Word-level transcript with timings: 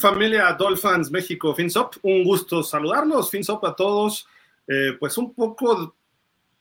familia 0.00 0.52
Dolphins 0.58 1.10
México 1.10 1.54
FinSop? 1.54 1.96
Un 2.02 2.24
gusto 2.24 2.62
saludarlos, 2.62 3.30
FinSop 3.30 3.64
a 3.64 3.76
todos. 3.76 4.26
Eh, 4.66 4.96
pues 4.98 5.16
un 5.18 5.34
poco 5.34 5.94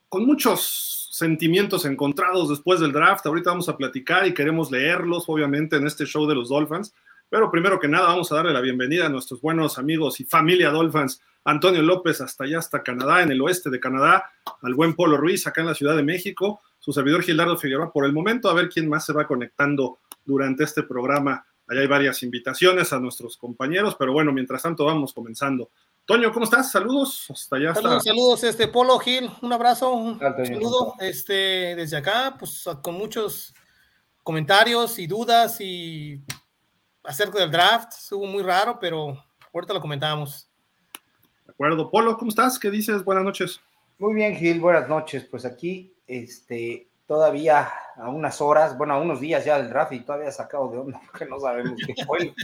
con 0.09 0.25
muchos 0.25 1.09
sentimientos 1.11 1.85
encontrados 1.85 2.49
después 2.49 2.79
del 2.79 2.91
draft. 2.91 3.25
Ahorita 3.25 3.51
vamos 3.51 3.69
a 3.69 3.77
platicar 3.77 4.27
y 4.27 4.33
queremos 4.33 4.71
leerlos, 4.71 5.25
obviamente, 5.27 5.77
en 5.77 5.87
este 5.87 6.05
show 6.05 6.27
de 6.27 6.35
los 6.35 6.49
Dolphins. 6.49 6.93
Pero 7.29 7.51
primero 7.51 7.79
que 7.79 7.87
nada, 7.87 8.07
vamos 8.07 8.31
a 8.31 8.35
darle 8.35 8.53
la 8.53 8.61
bienvenida 8.61 9.05
a 9.05 9.09
nuestros 9.09 9.39
buenos 9.39 9.77
amigos 9.77 10.19
y 10.19 10.25
familia 10.25 10.71
Dolphins. 10.71 11.21
Antonio 11.43 11.81
López, 11.83 12.21
hasta 12.21 12.43
allá, 12.43 12.59
hasta 12.59 12.83
Canadá, 12.83 13.21
en 13.21 13.31
el 13.31 13.41
oeste 13.41 13.69
de 13.69 13.79
Canadá, 13.79 14.25
al 14.61 14.73
buen 14.73 14.95
Polo 14.95 15.17
Ruiz, 15.17 15.45
acá 15.45 15.61
en 15.61 15.67
la 15.67 15.75
Ciudad 15.75 15.95
de 15.95 16.03
México, 16.03 16.61
su 16.79 16.91
servidor 16.91 17.21
Gildardo 17.21 17.57
Figueroa, 17.57 17.93
por 17.93 18.05
el 18.05 18.13
momento, 18.13 18.49
a 18.49 18.53
ver 18.53 18.69
quién 18.69 18.89
más 18.89 19.05
se 19.05 19.13
va 19.13 19.27
conectando 19.27 19.99
durante 20.25 20.63
este 20.63 20.83
programa. 20.83 21.45
Allá 21.69 21.81
hay 21.81 21.87
varias 21.87 22.23
invitaciones 22.23 22.91
a 22.93 22.99
nuestros 22.99 23.37
compañeros, 23.37 23.95
pero 23.97 24.11
bueno, 24.11 24.33
mientras 24.33 24.63
tanto 24.63 24.85
vamos 24.85 25.13
comenzando. 25.13 25.69
Toño, 26.03 26.31
¿cómo 26.31 26.45
estás? 26.45 26.71
Saludos. 26.71 27.27
Hasta 27.29 27.57
allá. 27.57 27.75
Saludos, 27.75 28.03
saludos, 28.03 28.43
este 28.43 28.67
Polo 28.67 28.97
Gil, 28.97 29.29
un 29.43 29.53
abrazo, 29.53 29.91
un 29.91 30.19
saludo 30.19 30.95
este, 30.99 31.75
desde 31.75 31.97
acá, 31.97 32.35
pues 32.39 32.67
con 32.81 32.95
muchos 32.95 33.53
comentarios 34.23 34.97
y 34.97 35.05
dudas 35.05 35.61
y 35.61 36.19
acerca 37.03 37.37
del 37.37 37.51
draft, 37.51 37.93
estuvo 37.93 38.25
muy 38.25 38.41
raro, 38.41 38.79
pero 38.79 39.23
ahorita 39.53 39.73
lo 39.73 39.79
comentábamos. 39.79 40.49
De 41.45 41.51
acuerdo. 41.51 41.91
Polo, 41.91 42.17
¿cómo 42.17 42.29
estás? 42.29 42.57
¿Qué 42.57 42.71
dices? 42.71 43.03
Buenas 43.03 43.23
noches. 43.23 43.61
Muy 43.99 44.15
bien, 44.15 44.35
Gil, 44.35 44.59
buenas 44.59 44.89
noches. 44.89 45.23
Pues 45.25 45.45
aquí, 45.45 45.93
este, 46.07 46.88
todavía 47.09 47.67
a 47.95 48.07
unas 48.09 48.39
horas, 48.39 48.77
bueno, 48.77 48.93
a 48.93 48.99
unos 48.99 49.19
días 49.19 49.43
ya 49.43 49.57
del 49.57 49.69
draft 49.69 49.93
y 49.93 50.01
todavía 50.01 50.31
sacado 50.31 50.69
de 50.69 50.77
onda, 50.77 51.01
porque 51.11 51.25
no 51.25 51.39
sabemos 51.39 51.73
qué 51.83 52.05
fue 52.05 52.35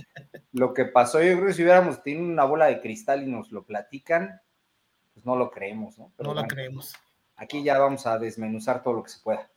lo 0.53 0.73
que 0.73 0.85
pasó. 0.85 1.21
Yo 1.21 1.35
creo 1.35 1.45
que 1.45 1.53
si 1.53 1.61
hubiéramos 1.61 2.01
tenido 2.01 2.25
una 2.25 2.45
bola 2.45 2.65
de 2.65 2.81
cristal 2.81 3.21
y 3.21 3.27
nos 3.27 3.51
lo 3.51 3.63
platican, 3.63 4.41
pues 5.13 5.23
no 5.23 5.35
lo 5.35 5.51
creemos, 5.51 5.99
¿no? 5.99 6.11
no 6.17 6.33
lo 6.33 6.43
creemos. 6.47 6.95
Aquí 7.35 7.63
ya 7.63 7.77
vamos 7.77 8.07
a 8.07 8.17
desmenuzar 8.17 8.81
todo 8.81 8.95
lo 8.95 9.03
que 9.03 9.11
se 9.11 9.19
pueda. 9.19 9.47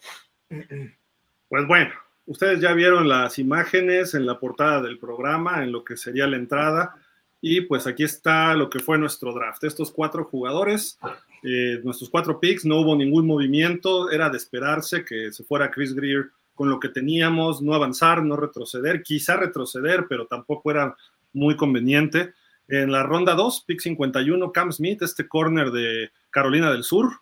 Pues 1.48 1.66
bueno, 1.66 1.94
ustedes 2.26 2.60
ya 2.60 2.74
vieron 2.74 3.08
las 3.08 3.38
imágenes 3.38 4.12
en 4.12 4.26
la 4.26 4.38
portada 4.38 4.82
del 4.82 4.98
programa, 4.98 5.62
en 5.62 5.72
lo 5.72 5.84
que 5.84 5.96
sería 5.96 6.26
la 6.26 6.36
entrada. 6.36 6.96
Y 7.40 7.62
pues 7.62 7.86
aquí 7.86 8.04
está 8.04 8.52
lo 8.52 8.68
que 8.68 8.80
fue 8.80 8.98
nuestro 8.98 9.32
draft. 9.32 9.64
Estos 9.64 9.90
cuatro 9.90 10.24
jugadores 10.24 10.98
eh, 11.42 11.80
nuestros 11.84 12.10
cuatro 12.10 12.40
picks, 12.40 12.64
no 12.64 12.80
hubo 12.80 12.96
ningún 12.96 13.26
movimiento, 13.26 14.10
era 14.10 14.28
de 14.30 14.36
esperarse 14.36 15.04
que 15.04 15.32
se 15.32 15.44
fuera 15.44 15.70
Chris 15.70 15.94
Greer 15.94 16.30
con 16.54 16.68
lo 16.68 16.80
que 16.80 16.88
teníamos, 16.88 17.62
no 17.62 17.74
avanzar, 17.74 18.24
no 18.24 18.36
retroceder, 18.36 19.02
quizá 19.02 19.36
retroceder, 19.36 20.06
pero 20.08 20.26
tampoco 20.26 20.70
era 20.70 20.96
muy 21.32 21.56
conveniente. 21.56 22.34
En 22.66 22.90
la 22.90 23.02
ronda 23.02 23.34
2, 23.34 23.64
pick 23.66 23.80
51, 23.80 24.52
Cam 24.52 24.72
Smith, 24.72 25.02
este 25.02 25.28
corner 25.28 25.70
de 25.70 26.10
Carolina 26.30 26.70
del 26.72 26.82
Sur, 26.82 27.12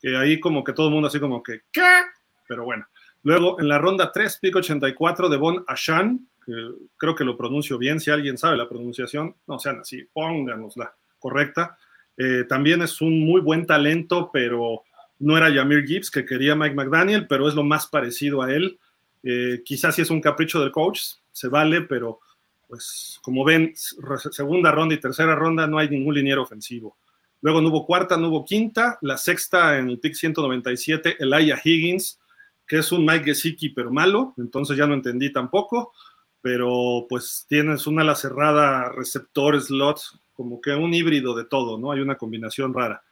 que 0.00 0.16
ahí 0.16 0.40
como 0.40 0.64
que 0.64 0.72
todo 0.72 0.88
el 0.88 0.92
mundo 0.92 1.08
así 1.08 1.20
como 1.20 1.42
que, 1.42 1.60
¿qué? 1.70 2.00
Pero 2.48 2.64
bueno. 2.64 2.86
Luego 3.22 3.58
en 3.58 3.68
la 3.68 3.78
ronda 3.78 4.12
3, 4.12 4.38
pick 4.42 4.56
84, 4.56 5.28
de 5.28 5.36
Von 5.38 5.64
Ashan, 5.66 6.28
que 6.44 6.52
creo 6.96 7.14
que 7.14 7.24
lo 7.24 7.36
pronuncio 7.36 7.78
bien, 7.78 8.00
si 8.00 8.10
alguien 8.10 8.36
sabe 8.36 8.56
la 8.56 8.68
pronunciación, 8.68 9.34
no 9.46 9.58
sean 9.58 9.78
así, 9.78 10.06
pónganos 10.12 10.76
la 10.76 10.94
correcta. 11.18 11.78
Eh, 12.16 12.44
también 12.48 12.82
es 12.82 13.00
un 13.00 13.20
muy 13.20 13.40
buen 13.40 13.66
talento, 13.66 14.30
pero 14.32 14.82
no 15.18 15.36
era 15.36 15.50
Yamir 15.50 15.84
Gibbs, 15.86 16.10
que 16.10 16.24
quería 16.24 16.54
Mike 16.54 16.74
McDaniel, 16.74 17.26
pero 17.26 17.48
es 17.48 17.54
lo 17.54 17.64
más 17.64 17.86
parecido 17.86 18.42
a 18.42 18.52
él. 18.52 18.78
Eh, 19.22 19.62
quizás 19.64 19.94
si 19.94 20.02
es 20.02 20.10
un 20.10 20.20
capricho 20.20 20.60
del 20.60 20.70
coach, 20.70 21.00
se 21.32 21.48
vale, 21.48 21.82
pero 21.82 22.20
pues 22.68 23.18
como 23.22 23.44
ven, 23.44 23.72
segunda 23.74 24.70
ronda 24.72 24.94
y 24.94 25.00
tercera 25.00 25.34
ronda 25.34 25.66
no 25.66 25.78
hay 25.78 25.88
ningún 25.88 26.14
liniero 26.14 26.42
ofensivo. 26.42 26.96
Luego 27.40 27.60
no 27.60 27.68
hubo 27.68 27.86
cuarta, 27.86 28.16
no 28.16 28.28
hubo 28.28 28.44
quinta, 28.44 28.98
la 29.02 29.18
sexta 29.18 29.78
en 29.78 29.90
el 29.90 29.98
pick 29.98 30.14
197, 30.14 31.16
Elijah 31.18 31.60
Higgins, 31.62 32.18
que 32.66 32.78
es 32.78 32.90
un 32.90 33.04
Mike 33.04 33.24
Gesicki 33.26 33.68
pero 33.68 33.90
malo, 33.90 34.34
entonces 34.38 34.76
ya 34.76 34.86
no 34.86 34.94
entendí 34.94 35.30
tampoco, 35.30 35.92
pero 36.40 37.06
pues 37.08 37.44
tienes 37.48 37.86
una 37.86 38.02
ala 38.02 38.14
cerrada, 38.14 38.90
receptor, 38.90 39.60
slot, 39.60 40.00
como 40.34 40.60
que 40.60 40.72
un 40.72 40.92
híbrido 40.92 41.34
de 41.34 41.44
todo, 41.44 41.78
¿no? 41.78 41.92
Hay 41.92 42.00
una 42.00 42.16
combinación 42.16 42.74
rara. 42.74 43.02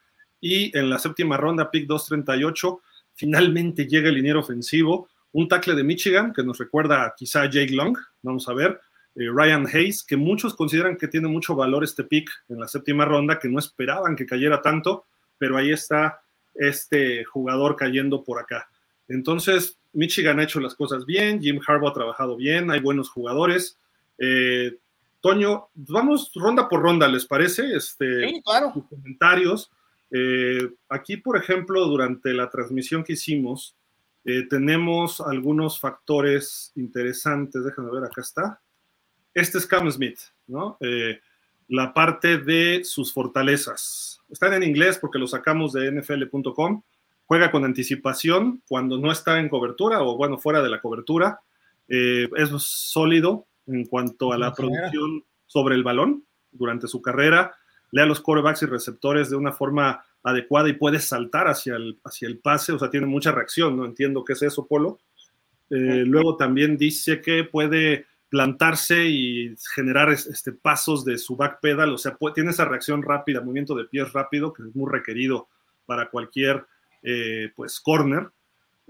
Y 0.40 0.76
en 0.76 0.90
la 0.90 0.98
séptima 0.98 1.36
ronda, 1.36 1.70
pick 1.70 1.86
238, 1.86 2.82
finalmente 3.14 3.86
llega 3.86 4.08
el 4.08 4.16
liniero 4.16 4.40
ofensivo, 4.40 5.08
un 5.32 5.48
tackle 5.48 5.74
de 5.74 5.84
Michigan 5.84 6.32
que 6.32 6.42
nos 6.42 6.58
recuerda 6.58 7.14
quizá 7.16 7.42
a 7.42 7.50
Jake 7.50 7.72
Long, 7.72 7.96
vamos 8.22 8.48
a 8.48 8.54
ver, 8.54 8.80
eh, 9.14 9.28
Ryan 9.32 9.66
Hayes, 9.66 10.02
que 10.02 10.16
muchos 10.16 10.54
consideran 10.54 10.96
que 10.96 11.08
tiene 11.08 11.28
mucho 11.28 11.54
valor 11.54 11.84
este 11.84 12.04
pick 12.04 12.30
en 12.48 12.60
la 12.60 12.68
séptima 12.68 13.04
ronda, 13.04 13.38
que 13.38 13.48
no 13.48 13.58
esperaban 13.58 14.16
que 14.16 14.26
cayera 14.26 14.60
tanto, 14.60 15.06
pero 15.38 15.56
ahí 15.56 15.70
está 15.70 16.20
este 16.54 17.24
jugador 17.24 17.76
cayendo 17.76 18.24
por 18.24 18.40
acá. 18.40 18.68
Entonces, 19.08 19.78
Michigan 19.92 20.38
ha 20.38 20.44
hecho 20.44 20.60
las 20.60 20.74
cosas 20.74 21.04
bien, 21.04 21.40
Jim 21.40 21.60
Harbaugh 21.66 21.90
ha 21.90 21.94
trabajado 21.94 22.36
bien, 22.36 22.70
hay 22.70 22.80
buenos 22.80 23.10
jugadores. 23.10 23.78
Eh, 24.18 24.78
Toño, 25.22 25.68
vamos 25.74 26.32
ronda 26.34 26.68
por 26.68 26.82
ronda, 26.82 27.06
¿les 27.06 27.24
parece? 27.24 27.76
Este, 27.76 28.28
sí, 28.28 28.42
claro. 28.44 28.72
Comentarios. 28.90 29.70
Eh, 30.10 30.68
aquí, 30.88 31.16
por 31.16 31.36
ejemplo, 31.36 31.86
durante 31.86 32.34
la 32.34 32.50
transmisión 32.50 33.04
que 33.04 33.12
hicimos, 33.12 33.76
eh, 34.24 34.48
tenemos 34.50 35.20
algunos 35.20 35.78
factores 35.78 36.72
interesantes. 36.74 37.64
Déjenme 37.64 37.92
ver, 37.92 38.02
acá 38.02 38.20
está. 38.20 38.60
Este 39.32 39.58
es 39.58 39.66
Cam 39.66 39.88
Smith, 39.92 40.18
¿no? 40.48 40.76
Eh, 40.80 41.20
la 41.68 41.94
parte 41.94 42.38
de 42.38 42.82
sus 42.84 43.12
fortalezas. 43.12 44.20
Están 44.28 44.54
en 44.54 44.64
inglés 44.64 44.98
porque 44.98 45.20
lo 45.20 45.28
sacamos 45.28 45.72
de 45.72 45.92
nfl.com. 45.92 46.82
Juega 47.26 47.52
con 47.52 47.64
anticipación 47.64 48.60
cuando 48.68 48.98
no 48.98 49.12
está 49.12 49.38
en 49.38 49.48
cobertura 49.48 50.02
o, 50.02 50.16
bueno, 50.16 50.36
fuera 50.36 50.60
de 50.62 50.68
la 50.68 50.80
cobertura. 50.80 51.40
es 51.86 52.50
sólido, 52.58 53.46
en 53.66 53.84
cuanto 53.86 54.32
a 54.32 54.38
la 54.38 54.52
producción 54.52 55.24
sobre 55.46 55.74
el 55.74 55.82
balón 55.82 56.24
durante 56.50 56.86
su 56.88 57.00
carrera, 57.00 57.54
lea 57.90 58.06
los 58.06 58.20
corebacks 58.20 58.62
y 58.62 58.66
receptores 58.66 59.30
de 59.30 59.36
una 59.36 59.52
forma 59.52 60.04
adecuada 60.22 60.68
y 60.68 60.74
puede 60.74 60.98
saltar 60.98 61.48
hacia 61.48 61.76
el, 61.76 61.98
hacia 62.04 62.28
el 62.28 62.38
pase, 62.38 62.72
o 62.72 62.78
sea, 62.78 62.90
tiene 62.90 63.06
mucha 63.06 63.32
reacción, 63.32 63.76
no 63.76 63.84
entiendo 63.84 64.24
qué 64.24 64.34
es 64.34 64.42
eso, 64.42 64.66
Polo. 64.66 65.00
Eh, 65.70 66.04
luego 66.06 66.36
también 66.36 66.76
dice 66.76 67.20
que 67.20 67.44
puede 67.44 68.06
plantarse 68.28 69.04
y 69.06 69.54
generar 69.74 70.10
este, 70.10 70.52
pasos 70.52 71.04
de 71.04 71.18
su 71.18 71.36
back 71.36 71.60
pedal, 71.60 71.92
o 71.92 71.98
sea, 71.98 72.16
tiene 72.34 72.50
esa 72.50 72.64
reacción 72.64 73.02
rápida, 73.02 73.40
movimiento 73.40 73.74
de 73.74 73.84
pies 73.84 74.12
rápido, 74.12 74.52
que 74.52 74.62
es 74.62 74.74
muy 74.74 74.90
requerido 74.90 75.48
para 75.86 76.08
cualquier 76.08 76.64
eh, 77.02 77.52
pues 77.54 77.80
corner. 77.80 78.30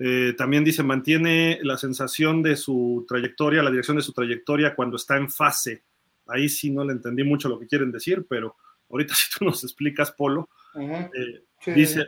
Eh, 0.05 0.35
también 0.37 0.65
dice, 0.65 0.83
mantiene 0.83 1.61
la 1.63 1.79
sensación 1.79 2.43
de 2.43 2.57
su 2.57 3.05
trayectoria, 3.07 3.63
la 3.63 3.71
dirección 3.71 3.97
de 3.97 4.03
su 4.03 4.13
trayectoria 4.13 4.75
cuando 4.75 4.97
está 4.97 5.17
en 5.17 5.31
fase. 5.31 5.85
Ahí 6.27 6.49
sí 6.49 6.71
no 6.73 6.85
le 6.85 6.93
entendí 6.93 7.23
mucho 7.23 7.49
lo 7.49 7.57
que 7.57 7.69
quieren 7.69 7.93
decir, 7.93 8.27
pero 8.29 8.57
ahorita 8.91 9.15
si 9.15 9.39
tú 9.39 9.45
nos 9.45 9.63
explicas, 9.63 10.11
Polo, 10.11 10.49
eh, 10.75 11.45
dice, 11.73 12.07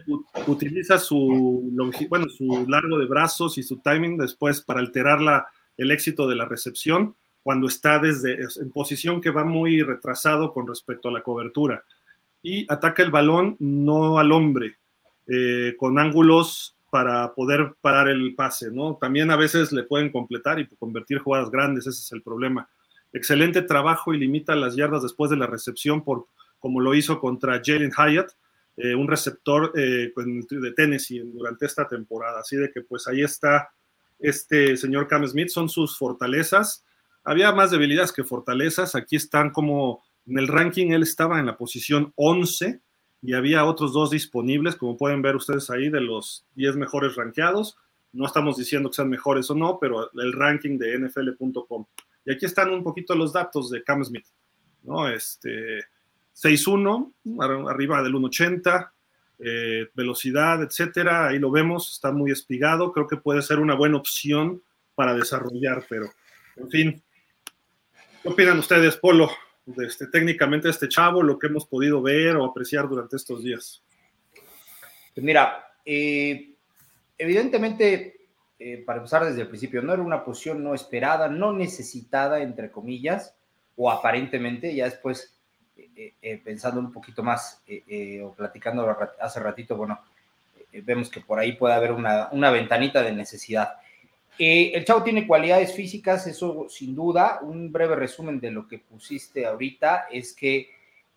utiliza 0.49 0.99
su, 0.99 1.71
bueno, 2.09 2.29
su 2.29 2.67
largo 2.69 2.99
de 2.99 3.07
brazos 3.07 3.59
y 3.59 3.63
su 3.63 3.77
timing 3.77 4.19
después 4.19 4.61
para 4.61 4.81
alterar 4.81 5.21
la, 5.21 5.47
el 5.77 5.93
éxito 5.93 6.27
de 6.27 6.35
la 6.35 6.47
recepción 6.47 7.15
cuando 7.45 7.69
está 7.69 8.01
desde 8.01 8.41
en 8.61 8.73
posición 8.73 9.21
que 9.21 9.31
va 9.31 9.45
muy 9.45 9.83
retrasado 9.83 10.53
con 10.53 10.67
respecto 10.67 11.11
a 11.11 11.13
la 11.13 11.23
cobertura. 11.23 11.85
Y 12.43 12.67
ataca 12.69 13.05
el 13.05 13.13
balón 13.13 13.57
no 13.61 14.19
al 14.19 14.33
hombre, 14.33 14.79
eh, 15.29 15.77
con 15.79 16.01
ángulos 16.01 16.75
para 16.95 17.35
poder 17.35 17.75
parar 17.81 18.07
el 18.07 18.37
pase, 18.37 18.71
¿no? 18.71 18.97
También 19.01 19.29
a 19.33 19.37
veces 19.37 19.73
le 19.73 19.83
pueden 19.83 20.13
completar 20.13 20.61
y 20.61 20.69
convertir 20.79 21.19
jugadas 21.19 21.51
grandes, 21.51 21.89
ese 21.89 21.99
es 21.99 22.13
el 22.13 22.23
problema. 22.23 22.69
Excelente 23.13 23.63
trabajo 23.63 24.15
y 24.15 24.19
limita 24.19 24.55
las 24.55 24.77
yardas 24.77 25.03
después 25.03 25.29
de 25.29 25.37
la 25.37 25.49
recepción, 25.49 26.05
por, 26.05 26.29
como 26.61 26.81
lo 26.81 26.95
hizo 26.95 27.19
contra 27.19 27.61
Jalen 27.65 27.91
Hyatt, 27.91 28.31
eh, 28.77 28.95
un 28.95 29.09
receptor 29.09 29.73
eh, 29.75 30.13
de 30.15 30.71
Tennessee 30.71 31.19
durante 31.19 31.67
esta 31.67 31.89
temporada. 31.89 32.39
Así 32.39 32.55
de 32.55 32.71
que 32.71 32.83
pues 32.83 33.09
ahí 33.09 33.23
está 33.23 33.71
este 34.21 34.77
señor 34.77 35.09
Cam 35.09 35.27
Smith, 35.27 35.49
son 35.49 35.69
sus 35.69 35.99
fortalezas. 35.99 36.85
Había 37.25 37.51
más 37.51 37.73
debilidades 37.73 38.13
que 38.13 38.23
fortalezas, 38.23 38.95
aquí 38.95 39.17
están 39.17 39.51
como 39.51 40.05
en 40.29 40.39
el 40.39 40.47
ranking, 40.47 40.93
él 40.93 41.03
estaba 41.03 41.41
en 41.41 41.47
la 41.47 41.57
posición 41.57 42.13
11 42.15 42.81
y 43.25 43.33
había 43.33 43.65
otros 43.65 43.95
dos 43.95 44.11
disponibles, 44.11 44.77
como 44.77 44.99
pueden 44.99 45.23
ver 45.23 45.35
ustedes 45.35 45.71
ahí, 45.71 45.89
de 45.89 46.03
los 46.03 46.45
10 46.57 46.77
mejores 46.77 47.17
rankeados. 47.17 47.79
No 48.13 48.27
estamos 48.27 48.59
diciendo 48.59 48.91
que 48.91 48.97
sean 48.97 49.09
mejores 49.09 49.51
o 49.51 49.55
no, 49.55 49.79
pero 49.81 50.11
el 50.13 50.33
ranking 50.35 50.77
de 50.77 50.99
nfl.com. 50.99 51.87
Y 52.27 52.33
aquí 52.33 52.45
están 52.45 52.71
un 52.71 52.85
poquito 52.85 53.15
los 53.15 53.33
datos 53.33 53.71
de 53.71 53.83
Cam 53.83 54.05
Smith, 54.05 54.27
¿no? 54.83 55.09
Este, 55.09 55.85
6'1, 56.37 57.71
arriba 57.71 58.03
del 58.03 58.13
1.80, 58.13 58.91
eh, 59.39 59.89
velocidad, 59.95 60.63
etcétera. 60.63 61.29
Ahí 61.29 61.39
lo 61.39 61.51
vemos, 61.51 61.93
está 61.93 62.13
muy 62.13 62.31
espigado. 62.31 62.93
Creo 62.93 63.07
que 63.07 63.17
puede 63.17 63.41
ser 63.41 63.59
una 63.59 63.75
buena 63.75 63.97
opción 63.97 64.63
para 64.95 65.15
desarrollar, 65.15 65.87
pero 65.89 66.11
en 66.57 66.71
fin. 66.71 67.03
¿Qué 68.23 68.29
opinan 68.29 68.59
ustedes, 68.59 68.99
Polo, 68.99 69.31
de 69.67 69.87
este, 69.87 70.07
técnicamente 70.07 70.69
este 70.69 70.89
chavo, 70.89 71.23
lo 71.23 71.39
que 71.39 71.47
hemos 71.47 71.67
podido 71.67 72.03
ver 72.03 72.37
o 72.37 72.45
apreciar 72.45 72.89
durante 72.89 73.17
estos 73.17 73.43
días? 73.43 73.83
Pues 75.15 75.25
mira, 75.25 75.65
eh, 75.85 76.55
evidentemente, 77.17 78.17
eh, 78.59 78.83
para 78.85 78.99
empezar 78.99 79.25
desde 79.25 79.43
el 79.43 79.49
principio, 79.49 79.83
no 79.83 79.93
era 79.93 80.03
una 80.03 80.25
posición 80.25 80.63
no 80.63 80.75
esperada, 80.75 81.29
no 81.29 81.53
necesitada, 81.53 82.43
entre 82.43 82.71
comillas, 82.71 83.37
o 83.77 83.91
aparentemente, 83.91 84.75
ya 84.75 84.85
después, 84.85 85.37
eh, 85.77 86.41
pensando 86.45 86.81
un 86.81 86.93
poquito 86.93 87.23
más 87.23 87.63
o 88.23 88.35
platicando 88.35 88.97
hace 89.21 89.41
ratito, 89.41 89.77
bueno, 89.77 90.01
vemos 90.73 91.09
que 91.09 91.21
por 91.21 91.39
ahí 91.39 91.53
puede 91.53 91.75
haber 91.75 91.93
una, 91.93 92.29
una 92.31 92.51
ventanita 92.51 93.03
de 93.03 93.13
necesidad. 93.13 93.75
El 94.39 94.85
chavo 94.85 95.03
tiene 95.03 95.27
cualidades 95.27 95.75
físicas, 95.75 96.27
eso 96.27 96.67
sin 96.69 96.95
duda. 96.95 97.41
Un 97.43 97.71
breve 97.71 97.97
resumen 97.97 98.41
de 98.41 98.51
lo 98.51 98.67
que 98.67 98.79
pusiste 98.79 99.47
ahorita 99.47 100.09
es 100.11 100.35
que 100.35 100.69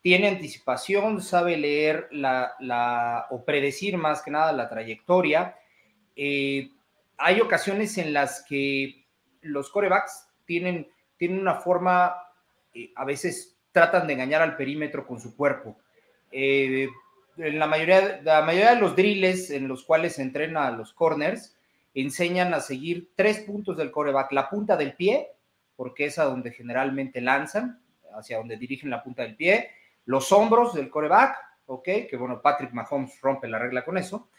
tiene 0.01 0.29
anticipación, 0.29 1.21
sabe 1.21 1.57
leer 1.57 2.07
la, 2.11 3.27
o 3.29 3.43
predecir 3.43 3.97
más 3.97 4.21
que 4.21 4.31
nada 4.31 4.53
la 4.53 4.69
trayectoria. 4.69 5.57
Eh, 6.15 6.71
hay 7.17 7.41
ocasiones 7.41 7.97
en 7.97 8.13
las 8.13 8.45
que 8.47 9.03
los 9.41 9.69
corebacks 9.69 10.29
tienen, 10.45 10.87
tienen 11.17 11.39
una 11.39 11.55
forma, 11.55 12.15
eh, 12.73 12.91
a 12.95 13.03
veces 13.03 13.57
tratan 13.73 14.07
de 14.07 14.13
engañar 14.13 14.41
al 14.41 14.55
perímetro 14.55 15.05
con 15.05 15.19
su 15.19 15.35
cuerpo. 15.35 15.77
Eh, 16.31 16.87
en 17.37 17.59
la 17.59 17.67
mayoría, 17.67 18.21
la 18.23 18.41
mayoría 18.43 18.75
de 18.75 18.81
los 18.81 18.95
drills 18.95 19.51
en 19.51 19.67
los 19.67 19.83
cuales 19.83 20.15
se 20.15 20.21
entrena 20.21 20.67
a 20.67 20.71
los 20.71 20.93
corners, 20.93 21.56
enseñan 22.01 22.53
a 22.53 22.59
seguir 22.59 23.11
tres 23.15 23.39
puntos 23.39 23.75
del 23.75 23.91
coreback, 23.91 24.31
la 24.31 24.49
punta 24.49 24.77
del 24.77 24.93
pie, 24.93 25.31
porque 25.75 26.05
es 26.05 26.19
a 26.19 26.25
donde 26.25 26.51
generalmente 26.51 27.21
lanzan, 27.21 27.81
hacia 28.15 28.37
donde 28.37 28.57
dirigen 28.57 28.89
la 28.89 29.03
punta 29.03 29.23
del 29.23 29.35
pie, 29.35 29.71
los 30.05 30.31
hombros 30.31 30.73
del 30.73 30.89
coreback, 30.89 31.37
¿ok? 31.65 31.83
Que 32.09 32.17
bueno, 32.17 32.41
Patrick 32.41 32.71
Mahomes 32.71 33.19
rompe 33.21 33.47
la 33.47 33.59
regla 33.59 33.83
con 33.83 33.97
eso, 33.97 34.29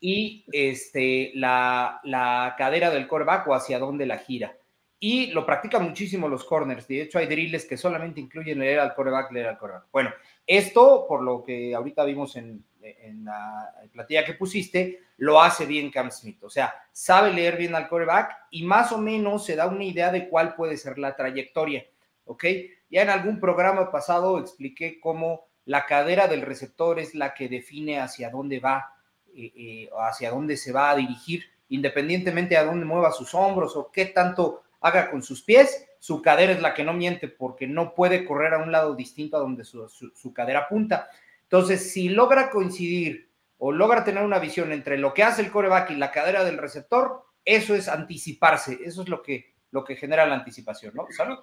y 0.00 0.44
este, 0.52 1.32
la, 1.34 2.00
la 2.04 2.54
cadera 2.56 2.90
del 2.90 3.06
coreback 3.06 3.46
o 3.48 3.54
hacia 3.54 3.78
dónde 3.78 4.06
la 4.06 4.18
gira. 4.18 4.56
Y 4.98 5.26
lo 5.32 5.44
practican 5.44 5.82
muchísimo 5.82 6.28
los 6.28 6.44
corners. 6.44 6.88
De 6.88 7.02
hecho, 7.02 7.18
hay 7.18 7.26
drills 7.26 7.66
que 7.66 7.76
solamente 7.76 8.20
incluyen 8.20 8.58
leer 8.58 8.80
al 8.80 8.94
coreback, 8.94 9.32
leer 9.32 9.48
al 9.48 9.58
coreback. 9.58 9.84
Bueno, 9.92 10.10
esto, 10.46 11.04
por 11.06 11.22
lo 11.22 11.42
que 11.44 11.74
ahorita 11.74 12.04
vimos 12.04 12.36
en, 12.36 12.64
en 12.84 13.24
la 13.24 13.72
platilla 13.92 14.24
que 14.24 14.34
pusiste, 14.34 15.00
lo 15.18 15.40
hace 15.40 15.66
bien 15.66 15.90
Cam 15.90 16.10
Smith. 16.10 16.42
O 16.42 16.50
sea, 16.50 16.74
sabe 16.92 17.32
leer 17.32 17.56
bien 17.56 17.74
al 17.74 17.88
coreback 17.88 18.46
y 18.50 18.64
más 18.64 18.92
o 18.92 18.98
menos 18.98 19.44
se 19.44 19.56
da 19.56 19.66
una 19.66 19.84
idea 19.84 20.10
de 20.10 20.28
cuál 20.28 20.54
puede 20.54 20.76
ser 20.76 20.98
la 20.98 21.16
trayectoria. 21.16 21.84
¿Ok? 22.26 22.44
Ya 22.90 23.02
en 23.02 23.10
algún 23.10 23.40
programa 23.40 23.90
pasado 23.90 24.38
expliqué 24.38 24.98
cómo 25.00 25.46
la 25.66 25.86
cadera 25.86 26.26
del 26.26 26.42
receptor 26.42 26.98
es 26.98 27.14
la 27.14 27.34
que 27.34 27.48
define 27.48 28.00
hacia 28.00 28.30
dónde 28.30 28.60
va, 28.60 28.94
eh, 29.34 29.52
eh, 29.56 29.90
hacia 30.00 30.30
dónde 30.30 30.56
se 30.56 30.72
va 30.72 30.90
a 30.90 30.96
dirigir, 30.96 31.44
independientemente 31.68 32.56
a 32.56 32.64
dónde 32.64 32.84
mueva 32.84 33.12
sus 33.12 33.34
hombros 33.34 33.76
o 33.76 33.90
qué 33.90 34.06
tanto 34.06 34.62
haga 34.80 35.10
con 35.10 35.22
sus 35.22 35.42
pies, 35.42 35.86
su 35.98 36.20
cadera 36.20 36.52
es 36.52 36.60
la 36.60 36.74
que 36.74 36.84
no 36.84 36.92
miente 36.92 37.28
porque 37.28 37.66
no 37.66 37.94
puede 37.94 38.26
correr 38.26 38.52
a 38.52 38.58
un 38.58 38.70
lado 38.70 38.94
distinto 38.94 39.38
a 39.38 39.40
donde 39.40 39.64
su, 39.64 39.88
su 39.88 40.34
cadera 40.34 40.60
apunta. 40.60 41.08
Entonces, 41.54 41.92
si 41.92 42.08
logra 42.08 42.50
coincidir 42.50 43.30
o 43.58 43.70
logra 43.70 44.02
tener 44.02 44.24
una 44.24 44.40
visión 44.40 44.72
entre 44.72 44.98
lo 44.98 45.14
que 45.14 45.22
hace 45.22 45.40
el 45.40 45.52
coreback 45.52 45.92
y 45.92 45.94
la 45.94 46.10
cadera 46.10 46.42
del 46.42 46.58
receptor, 46.58 47.26
eso 47.44 47.76
es 47.76 47.86
anticiparse, 47.86 48.80
eso 48.84 49.02
es 49.02 49.08
lo 49.08 49.22
que, 49.22 49.54
lo 49.70 49.84
que 49.84 49.94
genera 49.94 50.26
la 50.26 50.34
anticipación, 50.34 50.94
¿no? 50.96 51.06
¿Salud? 51.10 51.38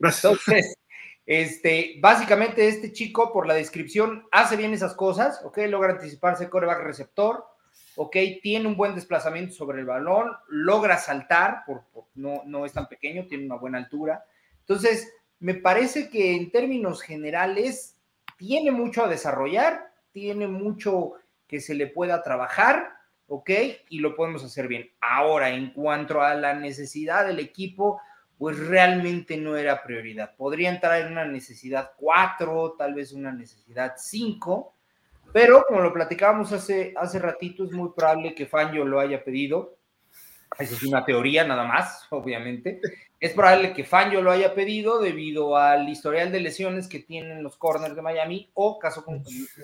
Entonces, 0.00 0.74
este, 1.26 1.96
básicamente 2.00 2.66
este 2.66 2.90
chico, 2.94 3.34
por 3.34 3.46
la 3.46 3.52
descripción, 3.52 4.26
hace 4.32 4.56
bien 4.56 4.72
esas 4.72 4.94
cosas, 4.94 5.42
¿ok? 5.44 5.58
Logra 5.68 5.92
anticiparse 5.92 6.48
coreback 6.48 6.82
receptor, 6.82 7.44
¿ok? 7.96 8.16
Tiene 8.42 8.66
un 8.66 8.78
buen 8.78 8.94
desplazamiento 8.94 9.52
sobre 9.52 9.80
el 9.80 9.84
balón, 9.84 10.32
logra 10.48 10.96
saltar, 10.96 11.64
por, 11.66 11.84
no, 12.14 12.44
no 12.46 12.64
es 12.64 12.72
tan 12.72 12.88
pequeño, 12.88 13.26
tiene 13.26 13.44
una 13.44 13.56
buena 13.56 13.76
altura. 13.76 14.24
Entonces, 14.60 15.12
me 15.38 15.52
parece 15.52 16.08
que 16.08 16.34
en 16.34 16.50
términos 16.50 17.02
generales 17.02 17.93
tiene 18.36 18.70
mucho 18.70 19.04
a 19.04 19.08
desarrollar, 19.08 19.92
tiene 20.12 20.46
mucho 20.46 21.12
que 21.46 21.60
se 21.60 21.74
le 21.74 21.86
pueda 21.86 22.22
trabajar, 22.22 22.90
¿ok? 23.28 23.50
Y 23.88 23.98
lo 23.98 24.14
podemos 24.14 24.44
hacer 24.44 24.68
bien. 24.68 24.90
Ahora, 25.00 25.50
en 25.50 25.70
cuanto 25.72 26.22
a 26.22 26.34
la 26.34 26.54
necesidad 26.54 27.26
del 27.26 27.38
equipo, 27.38 28.00
pues 28.38 28.58
realmente 28.58 29.36
no 29.36 29.56
era 29.56 29.82
prioridad. 29.82 30.34
Podría 30.36 30.70
entrar 30.70 31.00
en 31.00 31.12
una 31.12 31.24
necesidad 31.24 31.92
4, 31.96 32.74
tal 32.78 32.94
vez 32.94 33.12
una 33.12 33.32
necesidad 33.32 33.94
5, 33.96 34.74
pero 35.32 35.64
como 35.66 35.80
lo 35.80 35.92
platicábamos 35.92 36.52
hace, 36.52 36.94
hace 36.96 37.18
ratito, 37.18 37.64
es 37.64 37.72
muy 37.72 37.90
probable 37.90 38.34
que 38.34 38.46
Fangio 38.46 38.84
lo 38.84 39.00
haya 39.00 39.24
pedido. 39.24 39.73
Esa 40.58 40.74
es 40.74 40.82
una 40.82 41.04
teoría 41.04 41.44
nada 41.44 41.64
más, 41.64 42.06
obviamente. 42.10 42.80
Es 43.20 43.32
probable 43.32 43.72
que 43.72 43.84
Fangio 43.84 44.22
lo 44.22 44.30
haya 44.30 44.54
pedido 44.54 45.00
debido 45.00 45.56
al 45.56 45.88
historial 45.88 46.30
de 46.30 46.40
lesiones 46.40 46.88
que 46.88 46.98
tienen 46.98 47.42
los 47.42 47.56
corners 47.56 47.96
de 47.96 48.02
Miami 48.02 48.50
o 48.54 48.78
caso, 48.78 49.04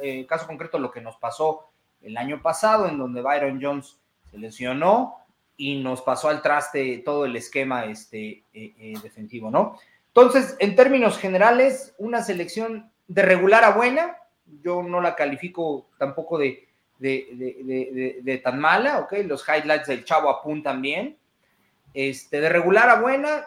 eh, 0.02 0.26
caso 0.26 0.46
concreto 0.46 0.78
lo 0.78 0.90
que 0.90 1.00
nos 1.00 1.16
pasó 1.16 1.70
el 2.00 2.16
año 2.16 2.40
pasado 2.40 2.88
en 2.88 2.96
donde 2.96 3.20
Byron 3.20 3.60
Jones 3.60 3.98
se 4.30 4.38
lesionó 4.38 5.16
y 5.56 5.82
nos 5.82 6.00
pasó 6.00 6.30
al 6.30 6.40
traste 6.40 7.02
todo 7.04 7.26
el 7.26 7.36
esquema 7.36 7.84
este, 7.84 8.44
eh, 8.54 8.72
eh, 8.78 8.94
defensivo, 9.02 9.50
¿no? 9.50 9.78
Entonces, 10.06 10.56
en 10.58 10.74
términos 10.74 11.18
generales, 11.18 11.94
una 11.98 12.22
selección 12.22 12.90
de 13.08 13.22
regular 13.22 13.62
a 13.64 13.72
buena, 13.72 14.16
yo 14.62 14.82
no 14.82 15.00
la 15.02 15.14
califico 15.14 15.90
tampoco 15.98 16.38
de, 16.38 16.69
de, 17.00 18.40
tan 18.44 18.60
mala, 18.60 19.00
¿ok? 19.00 19.14
Los 19.24 19.44
highlights 19.48 19.88
del 19.88 20.04
chavo 20.04 20.30
apuntan 20.30 20.82
bien. 20.82 21.16
Este, 21.92 22.40
de 22.40 22.48
regular 22.48 22.88
a 22.88 23.00
buena, 23.00 23.44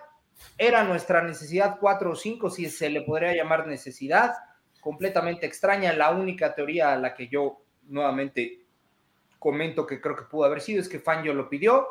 era 0.58 0.84
nuestra 0.84 1.22
necesidad 1.22 1.78
4 1.80 2.12
o 2.12 2.16
5, 2.16 2.50
si 2.50 2.70
se 2.70 2.90
le 2.90 3.02
podría 3.02 3.34
llamar 3.34 3.68
necesidad, 3.68 4.34
completamente 4.82 5.46
extraña. 5.46 5.94
La 5.94 6.12
única 6.12 6.54
teoría 6.54 6.92
a 6.92 6.98
la 6.98 7.14
que 7.14 7.28
yo 7.28 7.62
nuevamente 7.88 8.60
comento 9.40 9.86
que 9.86 10.02
creo 10.02 10.16
que 10.16 10.24
pudo 10.24 10.46
haber 10.46 10.62
sido 10.62 10.82
es 10.82 10.90
que 10.90 11.00
Fangio 11.00 11.34
lo 11.34 11.50
pidió, 11.50 11.88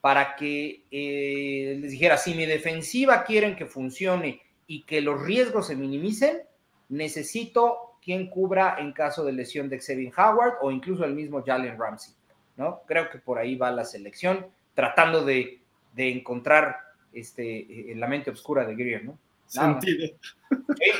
para 0.00 0.36
que 0.36 0.84
eh, 0.90 1.78
les 1.80 1.92
dijera, 1.92 2.18
si 2.18 2.34
mi 2.34 2.44
defensiva 2.44 3.24
quieren 3.24 3.56
que 3.56 3.64
funcione 3.64 4.42
y 4.66 4.84
que 4.84 5.00
los 5.00 5.22
riesgos 5.22 5.68
se 5.68 5.76
minimicen, 5.76 6.42
necesito 6.90 7.83
quien 8.04 8.28
cubra 8.28 8.76
en 8.78 8.92
caso 8.92 9.24
de 9.24 9.32
lesión 9.32 9.68
de 9.68 9.80
Xavier 9.80 10.12
Howard 10.16 10.54
o 10.60 10.70
incluso 10.70 11.04
el 11.04 11.14
mismo 11.14 11.42
Jalen 11.44 11.78
Ramsey, 11.78 12.14
¿no? 12.56 12.82
Creo 12.86 13.08
que 13.10 13.18
por 13.18 13.38
ahí 13.38 13.56
va 13.56 13.70
la 13.70 13.84
selección, 13.84 14.46
tratando 14.74 15.24
de, 15.24 15.60
encontrar 15.96 16.76
este, 17.12 17.90
eh, 17.90 17.94
la 17.96 18.06
mente 18.06 18.30
oscura 18.30 18.66
de 18.66 18.74
Greer, 18.74 19.04
¿no? 19.04 19.18
Sentido. 19.46 20.08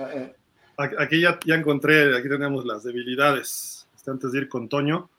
Eh, 0.00 0.32
aquí 0.76 1.20
ya, 1.20 1.40
ya 1.44 1.56
encontré, 1.56 2.16
aquí 2.16 2.28
tenemos 2.28 2.64
las 2.64 2.84
debilidades, 2.84 3.88
antes 4.06 4.32
de 4.32 4.38
ir 4.38 4.48
con 4.48 4.68
Toño. 4.68 5.10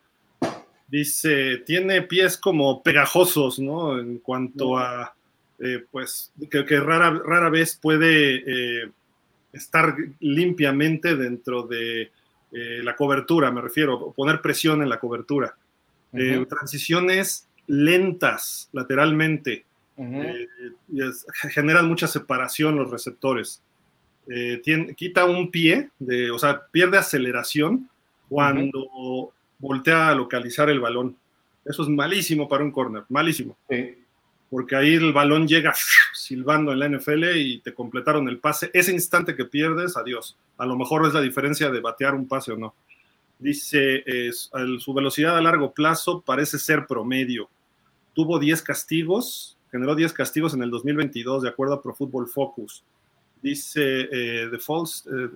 Dice, 0.88 1.58
tiene 1.66 2.02
pies 2.04 2.38
como 2.38 2.82
pegajosos, 2.82 3.60
¿no? 3.60 4.00
En 4.00 4.20
cuanto 4.20 4.78
a, 4.78 5.14
eh, 5.60 5.86
pues, 5.92 6.32
que, 6.50 6.80
rara, 6.80 7.22
rara 7.24 7.50
vez 7.50 7.78
puede 7.80 8.38
eh, 8.38 8.92
estar 9.54 9.96
limpiamente 10.20 11.16
dentro 11.16 11.64
de 11.64 12.12
eh, 12.52 12.82
la 12.84 12.96
cobertura, 12.96 13.52
me 13.52 13.62
refiero, 13.62 14.12
poner 14.12 14.42
presión 14.42 14.82
en 14.82 14.90
la 14.90 15.00
cobertura. 15.00 15.56
transiciones 16.48 17.48
lentas 17.68 18.70
lateralmente. 18.72 19.66
generan 21.52 21.88
mucha 21.88 22.08
separación 22.08 22.76
los 22.76 22.90
receptores. 22.90 23.62
quita 24.96 25.26
un 25.26 25.52
pie, 25.52 25.90
de, 26.00 26.32
o 26.32 26.40
sea, 26.40 26.62
pierde 26.72 26.98
aceleración 26.98 27.90
cuando 28.28 29.34
voltea 29.60 30.10
a 30.10 30.16
localizar 30.16 30.70
el 30.70 30.80
balón. 30.80 31.18
Eso 31.66 31.84
es 31.84 31.90
malísimo 31.90 32.48
para 32.48 32.64
un 32.64 32.72
corner, 32.72 33.04
malísimo. 33.10 33.58
Porque 34.50 34.76
ahí 34.76 34.96
el 34.96 35.14
balón 35.14 35.48
llega 35.48 35.74
silbando 36.14 36.74
en 36.74 36.80
la 36.80 36.90
NFL 36.90 37.36
y 37.36 37.60
te 37.60 37.74
completaron 37.74 38.28
el 38.28 38.40
pase. 38.40 38.72
Ese 38.74 38.92
instante 38.92 39.36
que 39.36 39.46
pierdes, 39.46 39.96
adiós. 39.98 40.38
A 40.58 40.66
lo 40.66 40.76
mejor 40.76 41.06
es 41.06 41.14
la 41.14 41.22
diferencia 41.22 41.70
de 41.70 41.80
batear 41.80 42.16
un 42.16 42.28
pase 42.28 42.52
o 42.52 42.58
no. 42.58 42.74
Dice, 43.38 44.04
su 44.80 44.94
velocidad 44.94 45.38
a 45.38 45.42
largo 45.42 45.72
plazo 45.72 46.22
parece 46.22 46.60
ser 46.60 46.86
promedio. 46.86 47.50
Tuvo 48.14 48.38
10 48.38 48.62
castigos, 48.64 49.58
generó 49.72 49.96
10 49.96 50.12
castigos 50.12 50.54
en 50.54 50.64
el 50.64 50.70
2022, 50.70 51.44
de 51.44 51.50
acuerdo 51.50 51.76
a 51.76 51.82
Pro 51.82 51.94
Football 51.94 52.28
Focus. 52.28 52.84
Dice, 53.42 54.10
eh, 54.12 54.48
The 54.52 54.60
Falls, 54.60 55.08
eh, 55.08 55.30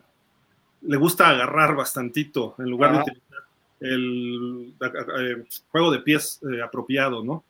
le 0.82 0.98
gusta 0.98 1.29
agarrar 1.29 1.75
bastantito 1.75 2.55
en 2.60 2.70
lugar 2.70 2.91
de 2.93 3.00
utilizar 3.00 3.43
el, 3.79 4.74
juego 5.72 5.91
de 5.91 6.00
pies 6.00 6.41
eh, 6.51 6.62
apropiado, 6.62 7.24
¿no? 7.24 7.43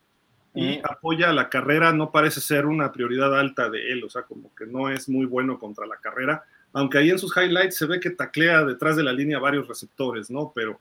Y 0.55 0.79
apoya 0.83 1.33
la 1.33 1.49
carrera, 1.49 1.93
no 1.93 2.11
parece 2.11 2.39
ser 2.39 2.67
una 2.67 2.91
prioridad 2.91 3.37
alta 3.37 3.69
de 3.69 3.91
él, 3.91 4.03
o 4.03 4.09
sea, 4.09 4.21
como 4.23 4.53
que 4.55 4.65
no 4.67 4.89
es 4.89 5.09
muy 5.09 5.25
bueno 5.25 5.57
contra 5.57 5.87
la 5.87 5.97
carrera, 5.97 6.43
aunque 6.73 6.99
ahí 6.99 7.09
en 7.09 7.19
sus 7.19 7.35
highlights 7.35 7.75
se 7.75 7.85
ve 7.87 7.99
que 7.99 8.11
taclea 8.11 8.63
detrás 8.63 8.95
de 8.95 9.03
la 9.03 9.13
línea 9.13 9.39
varios 9.39 9.67
receptores, 9.67 10.29
¿no? 10.29 10.51
Pero 10.53 10.79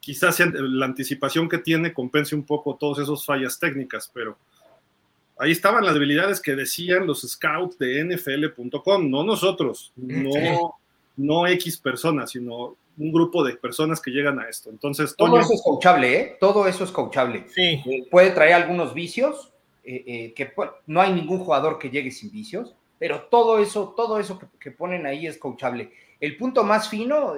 quizás 0.00 0.40
la 0.52 0.86
anticipación 0.86 1.48
que 1.48 1.58
tiene 1.58 1.92
compense 1.92 2.34
un 2.34 2.44
poco 2.44 2.76
todas 2.76 2.98
esas 2.98 3.24
fallas 3.24 3.58
técnicas, 3.58 4.10
pero 4.12 4.36
ahí 5.38 5.52
estaban 5.52 5.84
las 5.84 5.94
debilidades 5.94 6.40
que 6.40 6.56
decían 6.56 7.06
los 7.06 7.22
scouts 7.22 7.78
de 7.78 8.04
NFL.com, 8.04 9.08
no 9.08 9.22
nosotros, 9.22 9.92
no, 9.94 10.74
no 11.16 11.46
X 11.46 11.78
personas, 11.78 12.30
sino 12.30 12.76
un 12.98 13.12
grupo 13.12 13.44
de 13.44 13.56
personas 13.56 14.00
que 14.00 14.10
llegan 14.10 14.38
a 14.38 14.48
esto. 14.48 14.70
Entonces, 14.70 15.14
todo 15.16 15.38
eso 15.40 15.54
es 15.54 15.62
coachable, 15.62 16.16
¿eh? 16.16 16.36
Todo 16.40 16.66
eso 16.66 16.84
es 16.84 16.90
coachable. 16.90 17.46
Sí. 17.48 17.82
Eh, 17.84 18.06
puede 18.10 18.30
traer 18.30 18.54
algunos 18.54 18.94
vicios, 18.94 19.52
eh, 19.84 20.04
eh, 20.06 20.34
que 20.34 20.52
no 20.86 21.00
hay 21.00 21.12
ningún 21.12 21.38
jugador 21.38 21.78
que 21.78 21.90
llegue 21.90 22.10
sin 22.10 22.30
vicios, 22.30 22.74
pero 22.98 23.22
todo 23.22 23.58
eso, 23.58 23.94
todo 23.96 24.18
eso 24.18 24.38
que, 24.60 24.70
ponen 24.70 25.06
ahí 25.06 25.26
es 25.26 25.38
coachable. 25.38 25.92
El 26.20 26.36
punto 26.36 26.62
más 26.62 26.88
fino, 26.88 27.34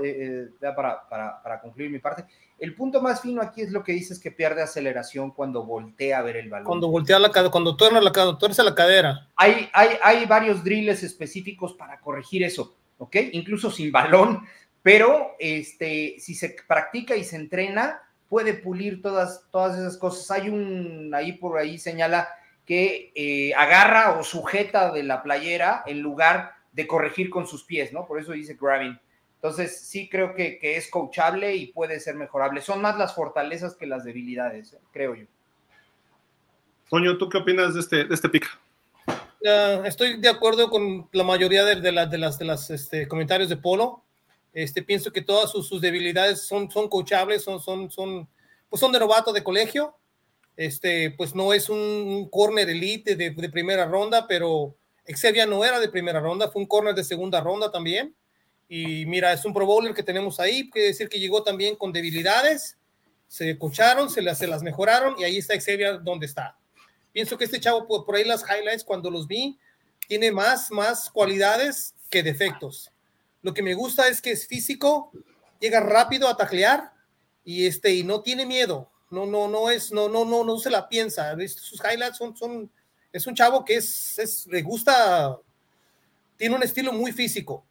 para, 0.60 1.08
para, 1.08 1.42
para, 1.42 1.60
concluir 1.60 1.90
mi 1.90 2.00
parte, 2.00 2.26
el 2.58 2.74
punto 2.74 3.00
más 3.00 3.22
fino 3.22 3.40
aquí 3.40 3.62
es 3.62 3.72
lo 3.72 3.82
que 3.82 3.92
dices 3.92 4.18
que 4.18 4.30
pierde 4.30 4.62
aceleración 4.62 5.30
cuando 5.30 5.64
voltea 5.64 6.18
a 6.18 6.22
ver 6.22 6.36
el 6.36 6.50
balón. 6.50 6.66
Cuando 6.66 6.88
voltea 6.88 7.18
la 7.18 7.30
cadera, 7.30 7.50
cuando 7.50 7.76
tuerce 7.76 8.00
la, 8.00 8.38
tuerce 8.38 8.62
la 8.62 8.74
cadera. 8.74 9.30
Hay, 9.36 9.70
hay, 9.72 9.96
hay 10.02 10.26
varios 10.26 10.62
drills 10.62 11.02
específicos 11.02 11.72
para 11.72 11.98
corregir 11.98 12.42
eso, 12.42 12.76
¿ok? 12.98 13.16
Incluso 13.32 13.70
sin 13.70 13.90
balón, 13.90 14.42
pero 14.84 15.34
este, 15.38 16.16
si 16.18 16.34
se 16.34 16.54
practica 16.68 17.16
y 17.16 17.24
se 17.24 17.36
entrena, 17.36 18.02
puede 18.28 18.52
pulir 18.52 19.00
todas, 19.00 19.48
todas 19.50 19.78
esas 19.78 19.96
cosas. 19.96 20.30
Hay 20.30 20.50
un, 20.50 21.10
ahí 21.14 21.32
por 21.32 21.56
ahí 21.56 21.78
señala 21.78 22.28
que 22.66 23.10
eh, 23.14 23.54
agarra 23.54 24.18
o 24.18 24.22
sujeta 24.22 24.92
de 24.92 25.02
la 25.02 25.22
playera 25.22 25.84
en 25.86 26.02
lugar 26.02 26.52
de 26.72 26.86
corregir 26.86 27.30
con 27.30 27.46
sus 27.46 27.64
pies, 27.64 27.94
¿no? 27.94 28.06
Por 28.06 28.20
eso 28.20 28.32
dice 28.32 28.58
grabbing. 28.60 29.00
Entonces, 29.36 29.80
sí 29.86 30.10
creo 30.10 30.34
que, 30.34 30.58
es 30.60 30.90
coachable 30.90 31.56
y 31.56 31.68
puede 31.68 31.98
ser 31.98 32.16
mejorable. 32.16 32.60
Son 32.60 32.82
más 32.82 32.98
las 32.98 33.14
fortalezas 33.14 33.76
que 33.76 33.86
las 33.86 34.04
debilidades, 34.04 34.74
¿eh? 34.74 34.78
creo 34.92 35.14
yo. 35.14 35.24
Toño, 36.90 37.16
¿tú 37.16 37.30
qué 37.30 37.38
opinas 37.38 37.72
de 37.72 37.80
este, 37.80 38.04
de 38.04 38.14
este 38.14 38.28
pick? 38.28 38.46
estoy 39.84 40.18
de 40.20 40.28
acuerdo 40.28 40.68
con 40.68 41.08
la 41.12 41.24
mayoría 41.24 41.64
de, 41.64 41.76
de, 41.76 42.06
de 42.06 42.18
las, 42.18 42.38
de 42.38 42.44
las 42.44 42.70
este, 42.70 43.08
comentarios 43.08 43.48
de 43.48 43.56
Polo. 43.56 44.03
Este, 44.54 44.84
pienso 44.84 45.10
que 45.10 45.20
todas 45.20 45.50
sus, 45.50 45.80
debilidades 45.80 46.46
son, 46.46 46.70
son 46.70 46.88
coachables, 46.88 47.42
son, 47.42 47.60
son, 47.60 47.90
son, 47.90 48.28
pues 48.70 48.78
son 48.78 48.92
de 48.92 49.00
novato 49.00 49.32
de 49.32 49.42
colegio. 49.42 49.96
Este, 50.56 51.10
pues 51.10 51.34
no 51.34 51.52
es 51.52 51.68
un, 51.68 52.28
corner 52.30 52.70
elite 52.70 53.16
de, 53.16 53.30
de, 53.30 53.50
primera 53.50 53.84
ronda, 53.84 54.28
pero 54.28 54.76
Xavier 55.04 55.48
no 55.48 55.64
era 55.64 55.80
de 55.80 55.88
primera 55.88 56.20
ronda, 56.20 56.48
fue 56.48 56.62
un 56.62 56.68
corner 56.68 56.94
de 56.94 57.02
segunda 57.02 57.40
ronda 57.40 57.72
también. 57.72 58.14
Y 58.68 59.04
mira, 59.06 59.32
es 59.32 59.44
un 59.44 59.52
pro 59.52 59.66
bowler 59.66 59.92
que 59.92 60.04
tenemos 60.04 60.38
ahí, 60.38 60.70
quiere 60.70 60.88
decir 60.88 61.08
que 61.08 61.18
llegó 61.18 61.42
también 61.42 61.74
con 61.74 61.92
debilidades, 61.92 62.78
se 63.26 63.58
cocharon, 63.58 64.08
se 64.08 64.22
las, 64.22 64.38
se 64.38 64.46
las 64.46 64.62
mejoraron 64.62 65.16
y 65.18 65.24
ahí 65.24 65.38
está 65.38 65.58
Xavier 65.58 66.00
donde 66.02 66.26
está. 66.26 66.56
Pienso 67.12 67.36
que 67.36 67.44
este 67.44 67.58
chavo, 67.58 67.86
por, 67.88 68.04
por 68.04 68.14
ahí 68.14 68.24
las 68.24 68.42
highlights, 68.42 68.84
cuando 68.84 69.10
los 69.10 69.26
vi, 69.26 69.58
tiene 70.06 70.30
más, 70.30 70.70
más 70.70 71.10
cualidades 71.10 71.94
que 72.08 72.22
defectos. 72.22 72.90
Lo 73.44 73.52
que 73.52 73.62
me 73.62 73.74
gusta 73.74 74.08
es 74.08 74.22
que 74.22 74.30
es 74.30 74.46
físico, 74.46 75.12
llega 75.60 75.78
rápido 75.78 76.28
a 76.28 76.36
taclear 76.36 76.94
y 77.44 77.66
este 77.66 77.92
y 77.92 78.02
no 78.02 78.22
tiene 78.22 78.46
miedo. 78.46 78.90
No, 79.10 79.26
no, 79.26 79.48
no 79.48 79.70
es, 79.70 79.92
no, 79.92 80.08
no, 80.08 80.24
no, 80.24 80.44
no 80.44 80.58
se 80.58 80.70
la 80.70 80.88
piensa. 80.88 81.36
Sus 81.46 81.78
highlights 81.78 82.16
son, 82.16 82.34
son, 82.34 82.72
es 83.12 83.26
un 83.26 83.34
chavo 83.34 83.62
que 83.62 83.74
es, 83.76 84.18
es 84.18 84.46
le 84.46 84.62
gusta, 84.62 85.38
tiene 86.38 86.56
un 86.56 86.62
estilo 86.62 86.90
muy 86.94 87.12
físico. 87.12 87.66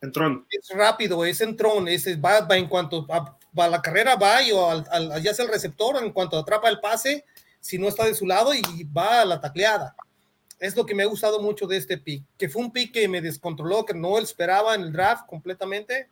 Entrón. 0.00 0.44
Es 0.50 0.76
rápido, 0.76 1.24
es 1.24 1.40
entrón, 1.40 1.86
es, 1.86 2.04
va, 2.20 2.40
va 2.40 2.56
en 2.56 2.66
cuanto 2.68 3.06
a, 3.08 3.68
la 3.68 3.80
carrera 3.80 4.16
va 4.16 4.42
y 4.42 4.50
o 4.50 4.68
al, 4.68 5.22
ya 5.22 5.32
sea 5.32 5.44
el 5.44 5.52
receptor, 5.52 6.02
en 6.02 6.12
cuanto 6.12 6.36
atrapa 6.36 6.68
el 6.68 6.80
pase, 6.80 7.24
si 7.60 7.78
no 7.78 7.86
está 7.86 8.06
de 8.06 8.16
su 8.16 8.26
lado 8.26 8.52
y 8.52 8.60
va 8.82 9.20
a 9.20 9.24
la 9.24 9.40
tacleada 9.40 9.94
es 10.62 10.76
lo 10.76 10.86
que 10.86 10.94
me 10.94 11.02
ha 11.02 11.06
gustado 11.06 11.42
mucho 11.42 11.66
de 11.66 11.76
este 11.76 11.98
pick, 11.98 12.22
que 12.38 12.48
fue 12.48 12.62
un 12.62 12.70
pick 12.70 12.92
que 12.92 13.08
me 13.08 13.20
descontroló, 13.20 13.84
que 13.84 13.94
no 13.94 14.16
esperaba 14.18 14.76
en 14.76 14.82
el 14.82 14.92
draft 14.92 15.26
completamente. 15.26 16.08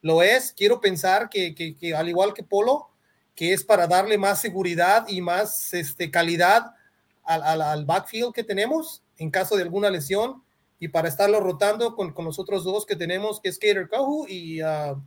Lo 0.00 0.24
es, 0.24 0.52
quiero 0.52 0.80
pensar 0.80 1.30
que, 1.30 1.54
que, 1.54 1.94
al 1.94 2.08
igual 2.08 2.34
que 2.34 2.42
Polo, 2.42 2.88
que 3.36 3.52
es 3.52 3.64
para 3.64 3.86
darle 3.86 4.18
más 4.18 4.40
seguridad 4.40 5.06
y 5.06 5.20
más 5.20 5.72
este, 5.72 6.10
calidad 6.10 6.74
al, 7.22 7.62
al, 7.62 7.84
backfield 7.84 8.34
que 8.34 8.42
tenemos 8.42 9.04
en 9.18 9.30
caso 9.30 9.54
de 9.54 9.62
alguna 9.62 9.88
lesión 9.88 10.42
y 10.80 10.88
para 10.88 11.06
estarlo 11.06 11.38
rotando 11.38 11.94
con, 11.94 12.12
con 12.12 12.24
los 12.24 12.40
otros 12.40 12.64
dos 12.64 12.84
que 12.84 12.96
tenemos, 12.96 13.40
que 13.40 13.50
es 13.50 13.58
Kater 13.58 13.88
Kahu 13.88 14.26
y 14.28 14.60
uh, 14.64 15.00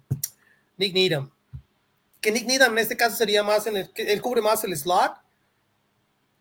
Nick 0.77 0.93
Needham. 0.93 1.29
Que 2.21 2.31
Nick 2.31 2.45
Needham 2.45 2.71
en 2.71 2.79
este 2.79 2.95
caso 2.95 3.17
sería 3.17 3.43
más 3.43 3.67
en 3.67 3.75
el, 3.75 3.91
él 3.93 4.21
cubre 4.21 4.41
más 4.41 4.63
el 4.63 4.75
slot 4.77 5.17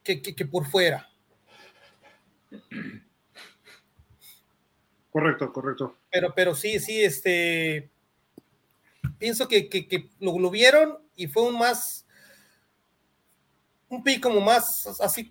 que, 0.04 0.23
que 0.23 0.46
por 0.46 0.70
fuera 0.70 1.11
Correcto, 5.11 5.52
correcto. 5.52 5.96
Pero, 6.11 6.34
pero 6.34 6.54
sí, 6.54 6.80
sí, 6.80 7.02
este. 7.02 7.88
Pienso 9.18 9.46
que, 9.46 9.68
lo, 10.18 10.50
vieron 10.50 10.99
y 11.14 11.28
fue 11.28 11.44
un 11.44 11.56
más. 11.56 12.04
Un 13.88 14.02
pick 14.02 14.20
como 14.20 14.40
más, 14.40 14.88
así 15.00 15.28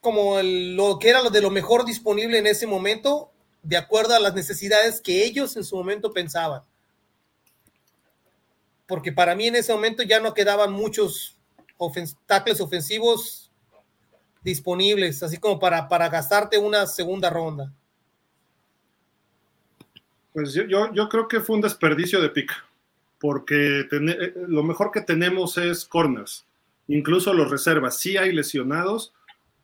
como 0.00 0.42
lo 0.42 0.98
que 0.98 1.08
era 1.08 1.22
lo 1.22 1.30
de 1.30 1.40
lo 1.40 1.50
mejor 1.50 1.84
disponible 1.84 2.38
en 2.38 2.48
ese 2.48 2.66
momento, 2.66 3.30
de 3.62 3.76
acuerdo 3.76 4.16
a 4.16 4.20
las 4.20 4.34
necesidades 4.34 5.00
que 5.00 5.24
ellos 5.24 5.56
en 5.56 5.62
su 5.62 5.76
momento 5.76 6.12
pensaban. 6.12 6.62
Porque 8.88 9.12
para 9.12 9.36
mí 9.36 9.46
en 9.46 9.54
ese 9.54 9.72
momento 9.72 10.02
ya 10.02 10.18
no 10.18 10.34
quedaban 10.34 10.72
muchos 10.72 11.38
tackles 12.26 12.60
ofensivos 12.60 13.41
disponibles, 14.42 15.22
así 15.22 15.38
como 15.38 15.58
para, 15.58 15.88
para 15.88 16.08
gastarte 16.08 16.58
una 16.58 16.86
segunda 16.86 17.30
ronda. 17.30 17.72
Pues 20.32 20.54
yo, 20.54 20.92
yo, 20.92 21.08
creo 21.08 21.28
que 21.28 21.40
fue 21.40 21.56
un 21.56 21.62
desperdicio 21.62 22.20
de 22.20 22.30
pick, 22.30 22.50
porque 23.20 23.80
eh, 23.90 24.34
lo 24.48 24.62
mejor 24.62 24.90
que 24.90 25.02
tenemos 25.02 25.58
es 25.58 25.84
corners, 25.84 26.46
incluso 26.88 27.34
los 27.34 27.50
reservas. 27.50 27.98
Sí 27.98 28.16
hay 28.16 28.32
lesionados, 28.32 29.12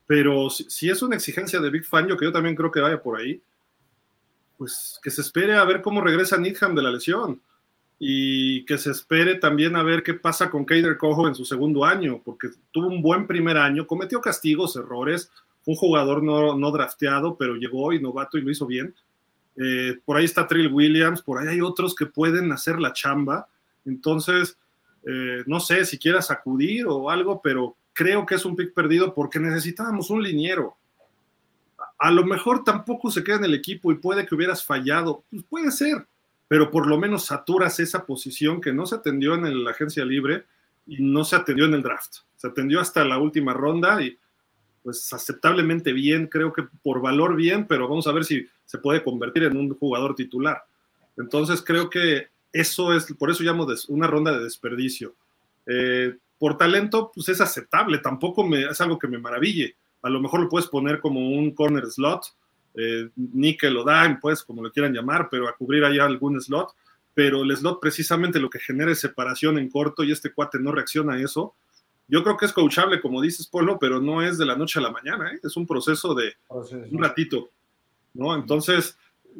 pero 0.06 0.50
si, 0.50 0.90
es 0.90 1.02
una 1.02 1.16
exigencia 1.16 1.60
de 1.60 1.70
Big 1.70 1.84
Fan, 1.84 2.06
yo 2.06 2.16
que 2.16 2.26
yo 2.26 2.32
también 2.32 2.54
creo 2.54 2.70
que 2.70 2.80
vaya 2.80 3.02
por 3.02 3.18
ahí, 3.18 3.40
pues 4.58 5.00
que 5.02 5.10
se 5.10 5.22
espere 5.22 5.54
a 5.54 5.64
ver 5.64 5.80
cómo 5.80 6.00
regresa 6.00 6.36
Needham 6.36 6.74
de 6.74 6.82
la 6.82 6.90
lesión 6.90 7.40
y 7.98 8.64
que 8.64 8.78
se 8.78 8.90
espere 8.90 9.36
también 9.36 9.74
a 9.74 9.82
ver 9.82 10.02
qué 10.02 10.14
pasa 10.14 10.50
con 10.50 10.64
Kader 10.64 10.96
Cojo 10.98 11.26
en 11.26 11.34
su 11.34 11.44
segundo 11.44 11.84
año, 11.84 12.20
porque 12.24 12.48
tuvo 12.70 12.88
un 12.88 13.02
buen 13.02 13.26
primer 13.26 13.56
año, 13.56 13.86
cometió 13.86 14.20
castigos, 14.20 14.76
errores, 14.76 15.30
un 15.66 15.74
jugador 15.74 16.22
no, 16.22 16.56
no 16.56 16.70
drafteado, 16.70 17.36
pero 17.36 17.56
llegó 17.56 17.92
y 17.92 18.00
novato 18.00 18.38
y 18.38 18.42
lo 18.42 18.50
hizo 18.50 18.66
bien. 18.66 18.94
Eh, 19.56 19.98
por 20.04 20.16
ahí 20.16 20.24
está 20.24 20.46
Trill 20.46 20.72
Williams, 20.72 21.22
por 21.22 21.38
ahí 21.38 21.48
hay 21.48 21.60
otros 21.60 21.94
que 21.94 22.06
pueden 22.06 22.52
hacer 22.52 22.78
la 22.78 22.92
chamba, 22.92 23.48
entonces, 23.84 24.56
eh, 25.04 25.42
no 25.46 25.58
sé 25.58 25.84
si 25.84 25.98
quieras 25.98 26.30
acudir 26.30 26.86
o 26.86 27.10
algo, 27.10 27.40
pero 27.42 27.74
creo 27.92 28.24
que 28.24 28.36
es 28.36 28.44
un 28.44 28.54
pick 28.54 28.72
perdido 28.72 29.12
porque 29.14 29.40
necesitábamos 29.40 30.10
un 30.10 30.22
liniero. 30.22 30.76
A 31.98 32.12
lo 32.12 32.24
mejor 32.24 32.62
tampoco 32.62 33.10
se 33.10 33.24
queda 33.24 33.36
en 33.36 33.44
el 33.44 33.54
equipo 33.54 33.90
y 33.90 33.96
puede 33.96 34.24
que 34.24 34.34
hubieras 34.36 34.64
fallado, 34.64 35.24
pues 35.30 35.42
puede 35.48 35.72
ser, 35.72 36.06
pero 36.48 36.70
por 36.70 36.86
lo 36.86 36.98
menos 36.98 37.26
saturas 37.26 37.78
esa 37.78 38.06
posición 38.06 38.60
que 38.60 38.72
no 38.72 38.86
se 38.86 38.96
atendió 38.96 39.34
en 39.34 39.64
la 39.64 39.70
agencia 39.70 40.04
libre 40.04 40.46
y 40.86 41.02
no 41.02 41.24
se 41.24 41.36
atendió 41.36 41.66
en 41.66 41.74
el 41.74 41.82
draft. 41.82 42.16
Se 42.36 42.48
atendió 42.48 42.80
hasta 42.80 43.04
la 43.04 43.18
última 43.18 43.52
ronda 43.52 44.02
y 44.02 44.18
pues 44.82 45.12
aceptablemente 45.12 45.92
bien, 45.92 46.28
creo 46.28 46.52
que 46.52 46.62
por 46.82 47.02
valor 47.02 47.36
bien, 47.36 47.66
pero 47.66 47.86
vamos 47.86 48.06
a 48.06 48.12
ver 48.12 48.24
si 48.24 48.46
se 48.64 48.78
puede 48.78 49.04
convertir 49.04 49.42
en 49.42 49.56
un 49.56 49.74
jugador 49.74 50.14
titular. 50.14 50.64
Entonces 51.18 51.62
creo 51.62 51.90
que 51.90 52.28
eso 52.52 52.94
es, 52.94 53.12
por 53.18 53.30
eso 53.30 53.44
llamo 53.44 53.66
una 53.88 54.06
ronda 54.06 54.32
de 54.32 54.44
desperdicio. 54.44 55.14
Eh, 55.66 56.16
por 56.38 56.56
talento, 56.56 57.10
pues 57.14 57.28
es 57.28 57.40
aceptable, 57.40 57.98
tampoco 57.98 58.46
me, 58.46 58.62
es 58.62 58.80
algo 58.80 58.98
que 58.98 59.08
me 59.08 59.18
maraville. 59.18 59.76
A 60.02 60.08
lo 60.08 60.20
mejor 60.20 60.40
lo 60.40 60.48
puedes 60.48 60.68
poner 60.68 61.00
como 61.00 61.28
un 61.28 61.50
corner 61.52 61.86
slot, 61.86 62.22
eh, 62.74 63.08
nickel 63.16 63.76
o 63.76 63.84
dime, 63.84 64.18
pues 64.20 64.42
como 64.42 64.62
lo 64.62 64.70
quieran 64.70 64.92
llamar, 64.92 65.28
pero 65.30 65.48
a 65.48 65.56
cubrir 65.56 65.84
allá 65.84 66.04
algún 66.04 66.40
slot. 66.40 66.70
Pero 67.14 67.42
el 67.42 67.56
slot 67.56 67.80
precisamente 67.80 68.38
lo 68.38 68.50
que 68.50 68.60
genera 68.60 68.92
es 68.92 69.00
separación 69.00 69.58
en 69.58 69.68
corto 69.68 70.04
y 70.04 70.12
este 70.12 70.32
cuate 70.32 70.58
no 70.60 70.72
reacciona 70.72 71.14
a 71.14 71.20
eso. 71.20 71.54
Yo 72.06 72.22
creo 72.22 72.36
que 72.36 72.46
es 72.46 72.52
coachable, 72.52 73.00
como 73.00 73.20
dices, 73.20 73.46
Polo, 73.46 73.78
pero 73.78 74.00
no 74.00 74.22
es 74.22 74.38
de 74.38 74.46
la 74.46 74.56
noche 74.56 74.78
a 74.78 74.82
la 74.82 74.90
mañana, 74.90 75.32
¿eh? 75.32 75.40
es 75.42 75.56
un 75.56 75.66
proceso 75.66 76.14
de 76.14 76.32
un 76.48 77.02
ratito, 77.02 77.50
¿no? 78.14 78.34
Entonces, 78.34 78.96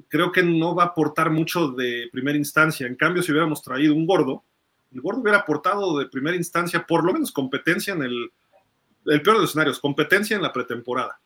creo 0.09 0.33
que 0.33 0.43
no 0.43 0.75
va 0.75 0.83
a 0.83 0.87
aportar 0.89 1.31
mucho 1.31 1.69
de 1.69 2.11
primera 2.13 2.37
instancia. 2.37 2.87
En 2.87 2.97
cambio, 2.97 3.23
si 3.23 3.33
hubiéramos 3.33 3.63
traído 3.63 3.95
un 3.95 4.07
gordo, 4.07 4.43
el 4.93 5.01
gordo 5.01 5.21
hubiera 5.21 5.39
aportado 5.39 5.99
de 5.99 6.07
primera 6.07 6.37
instancia 6.37 6.85
por 6.87 7.05
lo 7.05 7.13
menos 7.13 7.33
competencia 7.33 7.95
en 7.95 8.03
el 8.03 8.31
el 9.09 9.23
peor 9.23 9.37
de 9.37 9.43
los 9.43 9.51
escenarios, 9.51 9.81
competencia 9.81 10.37
en 10.37 10.43
la 10.43 10.53
pretemporada, 10.53 11.19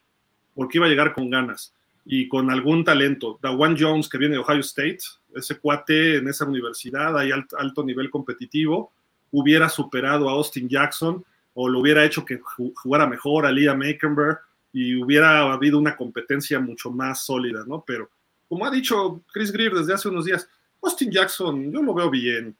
porque 0.54 0.78
iba 0.78 0.86
a 0.86 0.88
llegar 0.90 1.12
con 1.12 1.30
ganas 1.30 1.74
y 2.04 2.28
con 2.28 2.50
algún 2.50 2.84
talento. 2.84 3.38
Dawan 3.42 3.76
Jones, 3.78 4.08
que 4.08 4.18
viene 4.18 4.34
de 4.34 4.40
Ohio 4.40 4.60
State, 4.60 4.98
ese 5.34 5.58
cuate 5.58 6.16
en 6.16 6.28
esa 6.28 6.44
universidad, 6.44 7.16
hay 7.16 7.30
alto, 7.32 7.84
nivel 7.84 8.10
competitivo, 8.10 8.92
hubiera 9.30 9.68
superado 9.68 10.28
a 10.28 10.32
Austin 10.32 10.68
Jackson 10.68 11.24
o 11.54 11.68
lo 11.68 11.80
hubiera 11.80 12.04
hecho 12.04 12.24
que 12.24 12.40
jugara 12.74 13.06
mejor 13.06 13.46
a 13.46 13.52
Liam 13.52 13.80
Aikenberg 13.82 14.38
y 14.72 15.00
hubiera 15.02 15.52
habido 15.52 15.78
una 15.78 15.96
competencia 15.96 16.58
mucho 16.58 16.90
más 16.90 17.24
sólida, 17.24 17.64
¿no? 17.66 17.84
Pero 17.86 18.10
como 18.48 18.66
ha 18.66 18.70
dicho 18.70 19.22
Chris 19.32 19.52
Greer 19.52 19.72
desde 19.72 19.94
hace 19.94 20.08
unos 20.08 20.24
días, 20.24 20.48
Austin 20.82 21.10
Jackson, 21.10 21.72
yo 21.72 21.82
lo 21.82 21.94
veo 21.94 22.10
bien. 22.10 22.56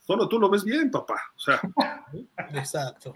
Solo 0.00 0.28
tú 0.28 0.38
lo 0.38 0.50
ves 0.50 0.64
bien, 0.64 0.90
papá. 0.90 1.20
O 1.36 1.40
sea, 1.40 1.60
exacto. 2.54 3.14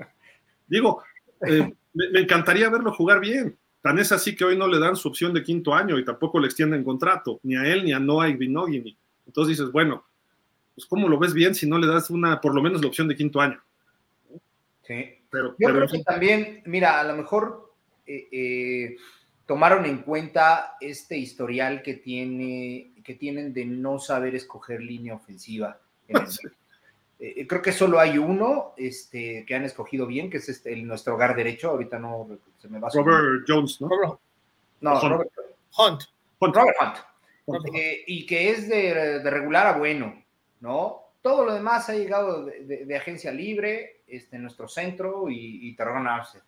Digo, 0.67 1.03
eh, 1.47 1.73
me, 1.93 2.21
encantaría 2.21 2.71
verlo 2.71 2.93
jugar 2.93 3.21
bien. 3.21 3.57
Tan 3.87 4.01
es 4.01 4.11
así 4.11 4.35
que 4.35 4.45
hoy 4.45 4.59
no 4.59 4.67
le 4.67 4.81
dan 4.81 4.97
su 4.97 5.07
opción 5.07 5.33
de 5.33 5.45
quinto 5.45 5.73
año 5.73 5.97
y 5.97 6.05
tampoco 6.05 6.41
le 6.41 6.47
extienden 6.47 6.83
contrato, 6.83 7.39
ni 7.45 7.55
a 7.55 7.63
él 7.63 7.85
ni 7.85 7.93
a 7.93 8.01
Noah 8.01 8.29
Igbinogini. 8.29 8.99
Entonces 9.29 9.57
dices, 9.57 9.71
bueno, 9.71 10.05
pues 10.75 10.89
¿cómo 10.89 11.09
lo 11.09 11.17
ves 11.21 11.33
bien 11.33 11.55
si 11.55 11.69
no 11.69 11.79
le 11.79 11.87
das 11.87 12.11
una, 12.11 12.41
por 12.41 12.53
lo 12.53 12.61
menos 12.61 12.81
la 12.81 12.89
opción 12.89 13.07
de 13.07 13.15
quinto 13.15 13.41
año? 13.41 13.63
Sí. 14.83 15.05
Pero, 15.31 15.55
Yo 15.57 15.69
creo 15.69 15.87
que 15.87 16.03
también, 16.03 16.63
mira, 16.67 16.99
a 16.99 17.05
lo 17.05 17.15
mejor 17.15 17.75
eh, 18.09 18.27
eh, 18.33 18.97
tomaron 19.47 19.87
en 19.87 19.99
cuenta 19.99 20.75
este 20.81 21.17
historial 21.17 21.81
que, 21.83 21.95
tiene, 21.95 22.91
que 23.05 23.15
tienen 23.15 23.53
de 23.53 23.67
no 23.67 24.01
saber 24.01 24.35
escoger 24.35 24.83
línea 24.83 25.15
ofensiva. 25.15 25.79
En 26.09 26.17
el, 26.17 26.27
eh, 27.19 27.47
creo 27.47 27.63
que 27.63 27.73
solo 27.73 27.99
hay 27.99 28.19
uno 28.19 28.75
este, 28.77 29.45
que 29.47 29.55
han 29.55 29.65
escogido 29.65 30.07
bien, 30.07 30.29
que 30.29 30.37
es 30.37 30.49
este, 30.49 30.77
nuestro 30.77 31.15
hogar 31.15 31.35
derecho. 31.35 31.71
Ahorita 31.71 31.99
no 31.99 32.29
se 32.59 32.69
me 32.69 32.79
va 32.79 32.89
a 32.89 32.91
Robert 32.93 33.45
Jones, 33.47 33.81
¿no? 33.81 33.89
no, 34.81 35.09
Robert 35.09 35.31
Hunt. 35.79 36.03
Robert 36.41 36.77
Hunt. 36.81 37.67
Eh, 37.75 38.05
y 38.07 38.27
que 38.27 38.51
es 38.51 38.69
de, 38.69 39.23
regular 39.31 39.67
a 39.67 39.79
bueno, 39.79 40.23
¿no? 40.61 41.03
Todo 41.23 41.45
lo 41.45 41.55
demás 41.55 41.89
ha 41.89 41.95
llegado 41.95 42.45
de, 42.45 42.97
agencia 42.97 43.33
libre, 43.33 44.03
este, 44.07 44.39
nuestro 44.39 44.69
centro 44.69 45.29
y, 45.31 45.69
y 45.69 45.75
Tarragona 45.75 46.17
Arce. 46.17 46.41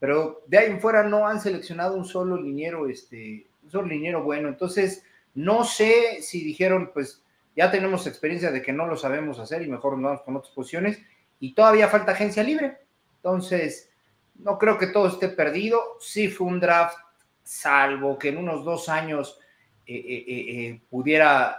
Pero 0.00 0.42
de 0.46 0.58
ahí 0.58 0.70
en 0.70 0.80
fuera 0.80 1.02
no 1.02 1.26
han 1.26 1.40
seleccionado 1.40 1.96
un 1.96 2.04
solo 2.04 2.36
liniero, 2.36 2.88
este, 2.88 3.46
un 3.64 3.70
solo 3.70 3.88
liniero 3.88 4.22
bueno. 4.22 4.48
Entonces, 4.48 5.04
no 5.34 5.64
sé 5.64 6.22
si 6.22 6.42
dijeron, 6.44 6.90
pues, 6.92 7.22
ya 7.58 7.72
tenemos 7.72 8.06
experiencia 8.06 8.52
de 8.52 8.62
que 8.62 8.72
no 8.72 8.86
lo 8.86 8.96
sabemos 8.96 9.40
hacer 9.40 9.62
y 9.62 9.68
mejor 9.68 9.98
nos 9.98 10.04
vamos 10.04 10.22
con 10.22 10.36
otras 10.36 10.54
posiciones 10.54 11.02
y 11.40 11.54
todavía 11.54 11.88
falta 11.88 12.12
agencia 12.12 12.44
libre. 12.44 12.78
Entonces, 13.16 13.90
no 14.36 14.58
creo 14.58 14.78
que 14.78 14.86
todo 14.86 15.08
esté 15.08 15.28
perdido. 15.28 15.96
Sí 15.98 16.28
fue 16.28 16.46
un 16.46 16.60
draft, 16.60 16.96
salvo 17.42 18.16
que 18.16 18.28
en 18.28 18.38
unos 18.38 18.64
dos 18.64 18.88
años 18.88 19.40
eh, 19.86 19.96
eh, 19.96 20.24
eh, 20.28 20.80
pudiera 20.88 21.58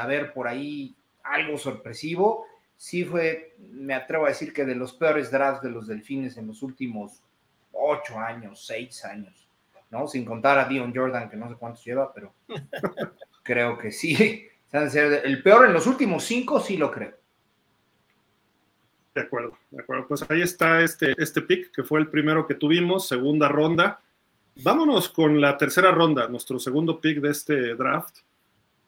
haber 0.00 0.32
por 0.32 0.48
ahí 0.48 0.96
algo 1.22 1.56
sorpresivo. 1.58 2.46
Sí 2.76 3.04
fue, 3.04 3.54
me 3.70 3.94
atrevo 3.94 4.26
a 4.26 4.30
decir 4.30 4.52
que 4.52 4.64
de 4.64 4.74
los 4.74 4.94
peores 4.94 5.30
drafts 5.30 5.62
de 5.62 5.70
los 5.70 5.86
delfines 5.86 6.38
en 6.38 6.48
los 6.48 6.60
últimos 6.60 7.22
ocho 7.70 8.18
años, 8.18 8.66
seis 8.66 9.04
años, 9.04 9.48
¿no? 9.90 10.08
Sin 10.08 10.24
contar 10.24 10.58
a 10.58 10.64
Dion 10.64 10.92
Jordan, 10.92 11.30
que 11.30 11.36
no 11.36 11.48
sé 11.48 11.54
cuántos 11.54 11.84
lleva, 11.84 12.12
pero 12.12 12.34
creo 13.44 13.78
que 13.78 13.92
sí 13.92 14.50
el 14.72 15.42
peor 15.42 15.66
en 15.66 15.72
los 15.72 15.86
últimos 15.86 16.24
cinco, 16.24 16.60
sí 16.60 16.76
lo 16.76 16.90
creo. 16.90 17.14
De 19.14 19.20
acuerdo, 19.22 19.58
de 19.70 19.80
acuerdo. 19.82 20.06
Pues 20.06 20.24
ahí 20.30 20.40
está 20.42 20.82
este, 20.82 21.14
este 21.18 21.42
pick, 21.42 21.72
que 21.72 21.82
fue 21.82 22.00
el 22.00 22.08
primero 22.08 22.46
que 22.46 22.54
tuvimos, 22.54 23.08
segunda 23.08 23.48
ronda. 23.48 24.00
Vámonos 24.62 25.08
con 25.08 25.40
la 25.40 25.56
tercera 25.56 25.90
ronda, 25.90 26.28
nuestro 26.28 26.58
segundo 26.58 27.00
pick 27.00 27.20
de 27.20 27.30
este 27.30 27.74
draft, 27.74 28.18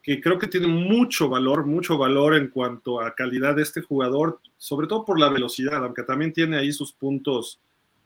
que 0.01 0.21
creo 0.21 0.37
que 0.37 0.47
tiene 0.47 0.67
mucho 0.67 1.27
valor, 1.27 1.65
mucho 1.65 1.97
valor 1.97 2.35
en 2.35 2.47
cuanto 2.47 3.01
a 3.01 3.13
calidad 3.15 3.55
de 3.55 3.63
este 3.63 3.81
jugador, 3.81 4.39
sobre 4.57 4.87
todo 4.87 5.03
por 5.03 5.19
la 5.19 5.29
velocidad, 5.29 5.83
aunque 5.83 6.03
también 6.03 6.31
tiene 6.31 6.57
ahí 6.57 6.71
sus 6.71 6.93
puntos 6.93 7.59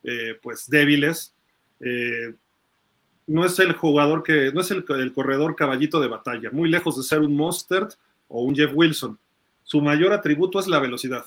eh, 0.03 0.39
pues 0.41 0.69
débiles. 0.69 1.35
Eh, 1.79 2.33
no 3.27 3.43
es 3.45 3.59
el 3.59 3.73
jugador 3.73 4.23
que, 4.23 4.51
no 4.53 4.61
es 4.61 4.71
el, 4.71 4.85
corredor 5.13 5.55
caballito 5.55 5.99
de 5.99 6.07
batalla, 6.07 6.49
muy 6.51 6.69
lejos 6.69 6.95
de 6.95 7.03
ser 7.03 7.19
un 7.19 7.35
Mostert 7.35 7.93
o 8.29 8.41
un 8.41 8.55
Jeff 8.55 8.71
Wilson. 8.73 9.19
Su 9.63 9.81
mayor 9.81 10.13
atributo 10.13 10.59
es 10.59 10.67
la 10.67 10.79
velocidad. 10.79 11.25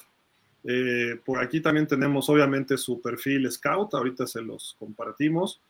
Eh, 0.64 1.20
por 1.24 1.38
aquí 1.38 1.60
también 1.60 1.86
tenemos 1.86 2.28
obviamente 2.30 2.76
su 2.78 3.00
perfil 3.00 3.50
scout, 3.52 3.92
ahorita 3.94 4.26
se 4.26 4.40
los 4.40 4.76
compartimos. 4.78 5.60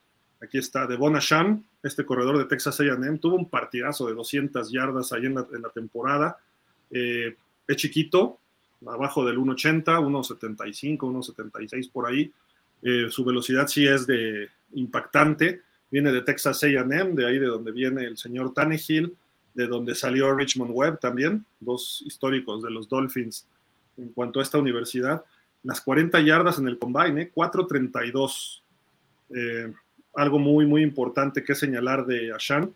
Aquí 0.40 0.56
está 0.56 0.86
Devon 0.86 1.16
Asham, 1.16 1.64
este 1.82 2.06
corredor 2.06 2.38
de 2.38 2.44
Texas 2.44 2.80
A&M, 2.80 3.18
tuvo 3.18 3.34
un 3.34 3.48
partidazo 3.48 4.06
de 4.06 4.14
200 4.14 4.70
yardas 4.70 5.12
ahí 5.12 5.26
en 5.26 5.34
la, 5.34 5.70
temporada. 5.74 6.38
Eh, 6.90 7.36
es 7.66 7.76
chiquito, 7.76 8.38
abajo 8.86 9.24
del 9.24 9.36
1.80, 9.36 9.84
1.75, 9.84 10.98
1.76 10.98 11.90
por 11.90 12.06
ahí. 12.06 12.32
Eh, 12.82 13.08
su 13.10 13.24
velocidad 13.24 13.66
sí 13.66 13.86
es 13.86 14.06
de 14.06 14.48
impactante 14.72 15.62
viene 15.90 16.12
de 16.12 16.22
Texas 16.22 16.62
AM, 16.64 17.14
de 17.14 17.26
ahí 17.26 17.38
de 17.38 17.46
donde 17.46 17.72
viene 17.72 18.04
el 18.04 18.16
señor 18.16 18.54
Tannehill, 18.54 19.16
de 19.54 19.66
donde 19.66 19.94
salió 19.94 20.34
Richmond 20.34 20.72
Webb 20.72 21.00
también, 21.00 21.44
dos 21.58 22.02
históricos 22.06 22.62
de 22.62 22.70
los 22.70 22.88
Dolphins 22.88 23.46
en 23.96 24.10
cuanto 24.12 24.40
a 24.40 24.42
esta 24.42 24.58
universidad. 24.58 25.24
Las 25.62 25.80
40 25.80 26.20
yardas 26.20 26.58
en 26.58 26.68
el 26.68 26.78
combine, 26.78 27.32
4.32. 27.32 28.62
Eh, 29.34 29.72
algo 30.14 30.38
muy, 30.38 30.66
muy 30.66 30.82
importante 30.82 31.44
que 31.44 31.54
señalar 31.54 32.06
de 32.06 32.32
Ashan, 32.32 32.72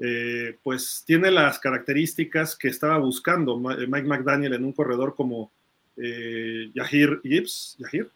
eh, 0.00 0.58
pues 0.62 1.04
tiene 1.06 1.30
las 1.30 1.58
características 1.58 2.56
que 2.56 2.68
estaba 2.68 2.98
buscando 2.98 3.56
Mike 3.56 4.08
McDaniel 4.08 4.54
en 4.54 4.64
un 4.64 4.72
corredor 4.72 5.14
como 5.14 5.52
eh, 5.96 6.70
Yahir 6.74 7.20
Gibbs. 7.22 7.76
Yahir, 7.78 8.10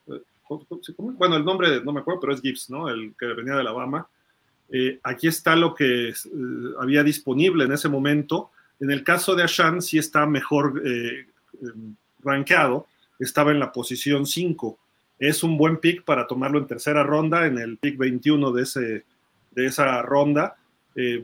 bueno, 0.99 1.37
el 1.37 1.45
nombre 1.45 1.83
no 1.85 1.93
me 1.93 2.01
acuerdo, 2.01 2.21
pero 2.21 2.35
es 2.35 2.41
Gibbs, 2.41 2.69
¿no? 2.71 2.89
El 2.89 3.15
que 3.19 3.27
venía 3.27 3.55
de 3.55 3.61
Alabama. 3.61 4.09
Eh, 4.70 4.98
aquí 5.02 5.28
está 5.28 5.57
lo 5.57 5.74
que 5.74 6.11
eh, 6.11 6.14
había 6.81 7.02
disponible 7.02 7.64
en 7.64 7.72
ese 7.72 7.88
momento. 7.88 8.50
En 8.81 8.90
el 8.90 9.02
caso 9.02 9.35
de 9.35 9.42
Ashan, 9.42 9.83
sí 9.83 9.98
está 9.98 10.26
mejor 10.26 10.83
eh, 10.85 11.26
em, 11.62 11.94
rankeado, 12.20 12.87
estaba 13.18 13.50
en 13.50 13.59
la 13.59 13.72
posición 13.72 14.26
5. 14.26 14.78
Es 15.18 15.42
un 15.42 15.57
buen 15.57 15.78
pick 15.78 16.04
para 16.04 16.26
tomarlo 16.26 16.59
en 16.59 16.66
tercera 16.66 17.02
ronda, 17.02 17.46
en 17.46 17.59
el 17.59 17.78
pick 17.78 17.96
21 17.96 18.52
de, 18.52 18.62
ese, 18.62 19.04
de 19.50 19.66
esa 19.66 20.02
ronda. 20.02 20.57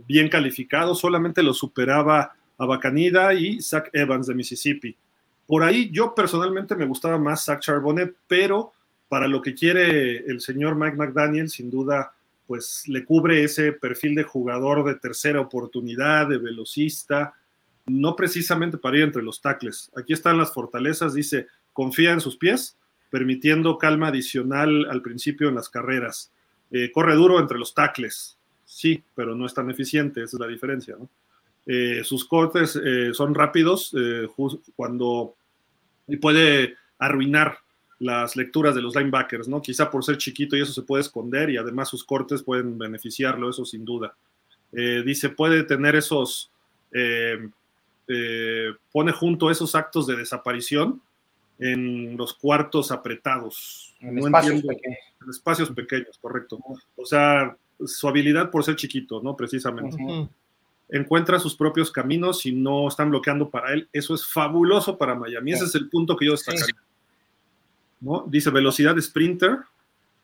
bien 0.07 0.29
calificado, 0.29 0.95
solamente 0.95 1.43
lo 1.43 1.53
superaba 1.53 2.33
a 2.59 2.67
Bacanida 2.67 3.35
y 3.35 3.61
Zach 3.61 3.91
Evans 3.93 4.29
de 4.29 4.35
Mississippi. 4.35 4.97
Por 5.47 5.65
ahí 5.65 5.91
yo 5.91 6.15
personalmente 6.15 6.77
me 6.77 6.87
gustaba 6.87 7.19
más 7.19 7.45
Zach 7.45 7.61
Charbonnet, 7.61 8.15
pero 8.29 8.73
para 9.09 9.27
lo 9.27 9.43
que 9.43 9.55
quiere 9.55 10.19
el 10.19 10.41
señor 10.41 10.77
Mike 10.77 10.97
McDaniel, 10.97 11.51
sin 11.51 11.71
duda 11.71 12.13
pues 12.47 12.87
le 12.89 13.05
cubre 13.05 13.45
ese 13.45 13.73
perfil 13.73 14.15
de 14.15 14.25
jugador 14.25 14.85
de 14.85 14.97
tercera 14.97 15.41
oportunidad, 15.41 16.29
de 16.29 16.39
velocista, 16.39 17.35
no 17.87 18.17
precisamente 18.17 18.79
para 18.79 18.99
ir 18.99 19.05
entre 19.05 19.23
los 19.23 19.41
tacles. 19.41 19.91
Aquí 19.97 20.13
están 20.13 20.39
las 20.39 20.53
fortalezas, 20.53 21.15
dice, 21.15 21.47
confía 21.73 22.13
en 22.13 22.21
sus 22.21 22.37
pies, 22.37 22.79
permitiendo 23.11 23.79
calma 23.79 24.09
adicional 24.09 24.87
al 24.91 25.03
principio 25.03 25.49
en 25.49 25.55
las 25.55 25.69
carreras. 25.69 26.33
Eh, 26.71 26.91
corre 26.91 27.15
duro 27.15 27.39
entre 27.39 27.59
los 27.59 27.75
tacles, 27.75 28.39
sí, 28.65 29.05
pero 29.15 29.35
no 29.35 29.47
es 29.47 29.55
tan 29.55 29.71
eficiente, 29.71 30.23
esa 30.23 30.37
es 30.37 30.41
la 30.41 30.49
diferencia. 30.49 30.97
Eh, 31.67 32.03
sus 32.05 32.27
cortes 32.27 32.79
eh, 32.83 33.15
son 33.15 33.35
rápidos 33.35 33.95
cuando 34.77 35.37
y 36.07 36.17
puede 36.17 36.77
arruinar 36.99 37.59
las 38.05 38.37
lecturas 38.37 38.75
de 38.75 38.83
los 38.83 38.95
linebackers, 38.95 39.49
¿no? 39.49 39.63
Quizá 39.63 39.91
por 39.91 40.05
ser 40.05 40.19
chiquito 40.19 40.57
y 40.57 40.61
eso 40.61 40.75
se 40.75 40.83
puede 40.83 41.01
esconder 41.01 41.49
y 41.49 41.57
además 41.57 41.89
sus 41.89 42.05
cortes 42.05 42.43
pueden 42.43 42.77
beneficiarlo, 42.77 43.49
eso 43.49 43.65
sin 43.65 43.83
duda. 43.83 44.15
Eh, 44.73 45.03
dice, 45.07 45.31
puede 45.31 45.63
tener 45.63 45.97
esos, 45.97 46.51
eh, 46.93 47.49
eh, 48.07 48.75
pone 48.93 49.11
junto 49.13 49.51
esos 49.51 49.75
actos 49.75 50.07
de 50.07 50.17
desaparición 50.17 51.01
en 51.59 52.15
los 52.19 52.35
cuartos 52.35 52.93
apretados. 52.93 53.95
En 54.01 54.19
espacios 54.19 54.61
pequeños. 54.61 54.99
En 55.23 55.31
espacios 55.31 55.71
pequeños, 55.71 56.19
correcto. 56.21 56.59
O 56.97 57.07
sea, 57.07 57.57
su 57.87 58.07
habilidad 58.07 58.51
por 58.51 58.65
ser 58.65 58.77
chiquito, 58.77 59.23
¿no? 59.23 59.35
Precisamente. 59.35 59.97
Encuentra 60.91 61.39
sus 61.39 61.57
propios 61.57 61.91
caminos 61.91 62.45
y 62.45 62.53
no 62.53 62.87
están 62.87 63.09
bloqueando 63.09 63.49
para 63.49 63.73
él. 63.73 63.89
Eso 63.95 64.15
es 64.15 64.27
fabuloso 64.27 64.99
para 64.99 65.15
Miami. 65.15 65.53
Ese 65.53 65.65
es 65.65 65.75
el 65.75 65.89
punto 65.89 66.15
que 66.15 66.27
yo 66.27 66.33
destacaría. 66.33 66.84
Dice 68.27 68.51
velocidad 68.51 68.95
de 68.95 69.03
sprinter, 69.03 69.59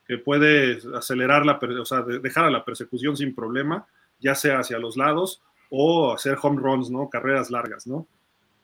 que 0.07 0.17
puede 0.17 0.79
acelerar 0.95 1.45
la, 1.45 1.59
o 1.79 1.85
sea, 1.85 2.01
dejar 2.01 2.45
a 2.45 2.51
la 2.51 2.65
persecución 2.65 3.15
sin 3.15 3.33
problema, 3.33 3.87
ya 4.19 4.35
sea 4.35 4.59
hacia 4.59 4.79
los 4.79 4.97
lados 4.97 5.41
o 5.69 6.13
hacer 6.13 6.37
home 6.41 6.59
runs, 6.61 6.89
¿no? 6.89 7.09
Carreras 7.09 7.49
largas, 7.49 7.87
¿no? 7.87 8.07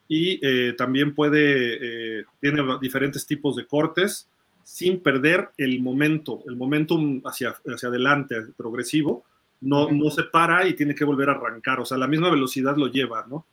Y 0.08 0.38
eh, 0.46 0.74
también 0.74 1.14
puede, 1.14 2.18
eh, 2.20 2.24
tiene 2.40 2.62
diferentes 2.80 3.26
tipos 3.26 3.56
de 3.56 3.66
cortes, 3.66 4.28
sin 4.62 5.00
perder 5.00 5.48
el 5.56 5.80
momento, 5.80 6.42
el 6.46 6.56
momentum 6.56 7.22
hacia, 7.24 7.56
hacia 7.66 7.88
adelante, 7.88 8.36
progresivo, 8.56 9.24
no, 9.60 9.90
no 9.90 10.10
se 10.10 10.24
para 10.24 10.68
y 10.68 10.74
tiene 10.74 10.94
que 10.94 11.04
volver 11.04 11.30
a 11.30 11.32
arrancar, 11.32 11.80
o 11.80 11.86
sea, 11.86 11.96
la 11.98 12.06
misma 12.06 12.30
velocidad 12.30 12.76
lo 12.76 12.88
lleva, 12.88 13.26
¿no? 13.28 13.46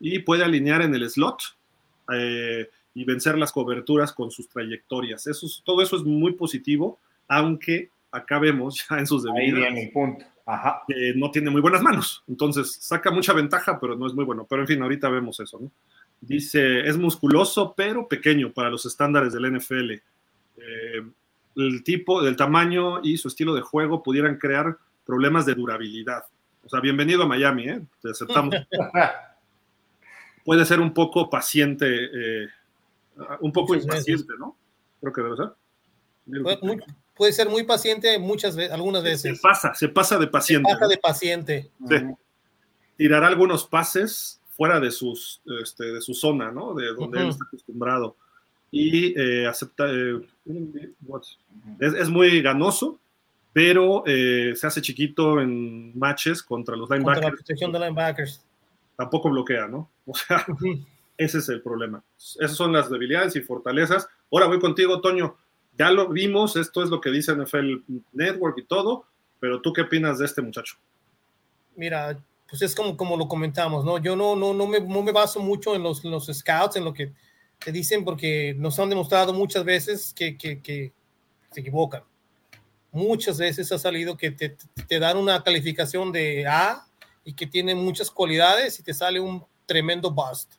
Y 0.00 0.18
puede 0.18 0.44
alinear 0.44 0.82
en 0.82 0.94
el 0.94 1.08
slot 1.08 1.40
eh, 2.12 2.68
y 2.96 3.04
vencer 3.04 3.36
las 3.36 3.52
coberturas 3.52 4.10
con 4.14 4.30
sus 4.30 4.48
trayectorias. 4.48 5.26
Eso 5.26 5.46
todo 5.62 5.82
eso 5.82 5.96
es 5.96 6.02
muy 6.02 6.32
positivo, 6.32 6.98
aunque 7.28 7.90
acá 8.10 8.38
vemos 8.38 8.86
ya 8.88 8.98
en 8.98 9.06
sus 9.06 9.22
debilidades. 9.22 9.66
Ahí 9.66 9.74
viene 9.74 9.90
punto. 9.92 10.24
Ajá. 10.46 10.82
Que 10.88 11.12
no 11.14 11.30
tiene 11.30 11.50
muy 11.50 11.60
buenas 11.60 11.82
manos, 11.82 12.24
entonces 12.26 12.78
saca 12.80 13.10
mucha 13.10 13.34
ventaja, 13.34 13.78
pero 13.78 13.96
no 13.96 14.06
es 14.06 14.14
muy 14.14 14.24
bueno. 14.24 14.46
Pero 14.48 14.62
en 14.62 14.68
fin, 14.68 14.80
ahorita 14.80 15.10
vemos 15.10 15.38
eso, 15.40 15.60
¿no? 15.60 15.70
Dice, 16.22 16.88
es 16.88 16.96
musculoso, 16.96 17.74
pero 17.76 18.08
pequeño 18.08 18.50
para 18.52 18.70
los 18.70 18.86
estándares 18.86 19.34
del 19.34 19.58
NFL. 19.58 19.90
Eh, 19.92 21.02
el 21.56 21.84
tipo, 21.84 22.22
del 22.22 22.34
tamaño 22.34 23.02
y 23.02 23.18
su 23.18 23.28
estilo 23.28 23.54
de 23.54 23.60
juego 23.60 24.02
pudieran 24.02 24.38
crear 24.38 24.78
problemas 25.04 25.44
de 25.44 25.54
durabilidad. 25.54 26.24
O 26.64 26.68
sea, 26.70 26.80
bienvenido 26.80 27.24
a 27.24 27.26
Miami, 27.26 27.68
¿eh? 27.68 27.82
Te 28.00 28.10
aceptamos. 28.10 28.54
Puede 30.46 30.64
ser 30.64 30.80
un 30.80 30.94
poco 30.94 31.28
paciente, 31.28 31.86
eh, 32.04 32.48
un 33.40 33.52
poco 33.52 33.74
impaciente, 33.74 34.34
¿no? 34.38 34.56
Creo 35.00 35.12
que 35.12 35.22
debe 35.22 35.36
ser. 35.36 35.52
Puede, 37.14 37.32
ser 37.32 37.48
muy 37.48 37.62
paciente 37.62 38.18
muchas 38.18 38.56
veces, 38.56 38.72
algunas 38.72 39.02
veces. 39.02 39.36
Se 39.36 39.42
pasa, 39.42 39.74
se 39.74 39.88
pasa 39.88 40.18
de 40.18 40.26
paciente. 40.26 40.70
Se 40.70 40.76
pasa 40.76 40.88
de 40.88 40.98
paciente. 40.98 41.70
Sí. 41.88 41.96
Tirará 42.96 43.28
algunos 43.28 43.66
pases 43.66 44.40
fuera 44.48 44.80
de, 44.80 44.90
sus, 44.90 45.40
este, 45.62 45.84
de 45.92 46.00
su 46.00 46.14
zona, 46.14 46.50
¿no? 46.50 46.74
De 46.74 46.92
donde 46.94 47.20
él 47.20 47.28
está 47.28 47.44
acostumbrado. 47.46 48.16
Y 48.70 49.18
eh, 49.18 49.46
acepta, 49.46 49.86
eh, 49.88 50.20
es, 51.78 51.94
es, 51.94 52.08
muy 52.08 52.42
ganoso, 52.42 52.98
pero 53.52 54.02
eh, 54.06 54.52
se 54.56 54.66
hace 54.66 54.82
chiquito 54.82 55.40
en 55.40 55.96
matches 55.98 56.42
contra 56.42 56.76
los 56.76 56.90
linebackers. 56.90 57.14
Contra 57.14 57.30
la 57.30 57.36
protección 57.36 57.72
de 57.72 57.78
linebackers. 57.78 58.44
Tampoco 58.96 59.30
bloquea, 59.30 59.68
¿no? 59.68 59.88
O 60.06 60.14
sea, 60.14 60.44
ese 61.18 61.38
es 61.38 61.48
el 61.48 61.62
problema. 61.62 62.02
Esas 62.16 62.56
son 62.56 62.72
las 62.72 62.90
debilidades 62.90 63.36
y 63.36 63.40
fortalezas. 63.40 64.08
Ahora 64.30 64.46
voy 64.46 64.58
contigo, 64.58 65.00
Toño. 65.00 65.36
Ya 65.78 65.90
lo 65.90 66.08
vimos, 66.08 66.56
esto 66.56 66.82
es 66.82 66.88
lo 66.88 67.00
que 67.00 67.10
dice 67.10 67.34
NFL 67.34 67.82
Network 68.12 68.58
y 68.58 68.64
todo, 68.64 69.06
pero 69.40 69.60
¿tú 69.60 69.72
qué 69.72 69.82
opinas 69.82 70.18
de 70.18 70.24
este 70.24 70.40
muchacho? 70.40 70.76
Mira, 71.74 72.18
pues 72.48 72.62
es 72.62 72.74
como, 72.74 72.96
como 72.96 73.16
lo 73.16 73.28
comentamos, 73.28 73.84
¿no? 73.84 73.98
Yo 73.98 74.16
no, 74.16 74.36
no, 74.36 74.54
no, 74.54 74.66
me, 74.66 74.80
no 74.80 75.02
me 75.02 75.12
baso 75.12 75.40
mucho 75.40 75.74
en 75.74 75.82
los, 75.82 76.02
los 76.04 76.26
scouts, 76.26 76.76
en 76.76 76.84
lo 76.84 76.94
que 76.94 77.12
te 77.58 77.72
dicen, 77.72 78.04
porque 78.04 78.54
nos 78.56 78.78
han 78.78 78.88
demostrado 78.88 79.34
muchas 79.34 79.64
veces 79.64 80.14
que, 80.14 80.36
que, 80.38 80.92
se 81.50 81.60
equivocan 81.60 82.02
muchas 82.92 83.38
veces 83.38 83.70
ha 83.72 83.78
salido 83.78 84.16
que 84.16 84.30
te, 84.30 84.56
te, 84.88 84.98
dan 84.98 85.18
una 85.18 85.42
calificación 85.42 86.12
de 86.12 86.46
A 86.46 86.86
y 87.24 87.34
que 87.34 87.46
tiene 87.46 87.74
muchas 87.74 88.10
cualidades 88.10 88.78
y 88.80 88.82
te 88.82 88.94
sale 88.94 89.20
un 89.20 89.44
tremendo 89.66 90.10
bust. 90.10 90.54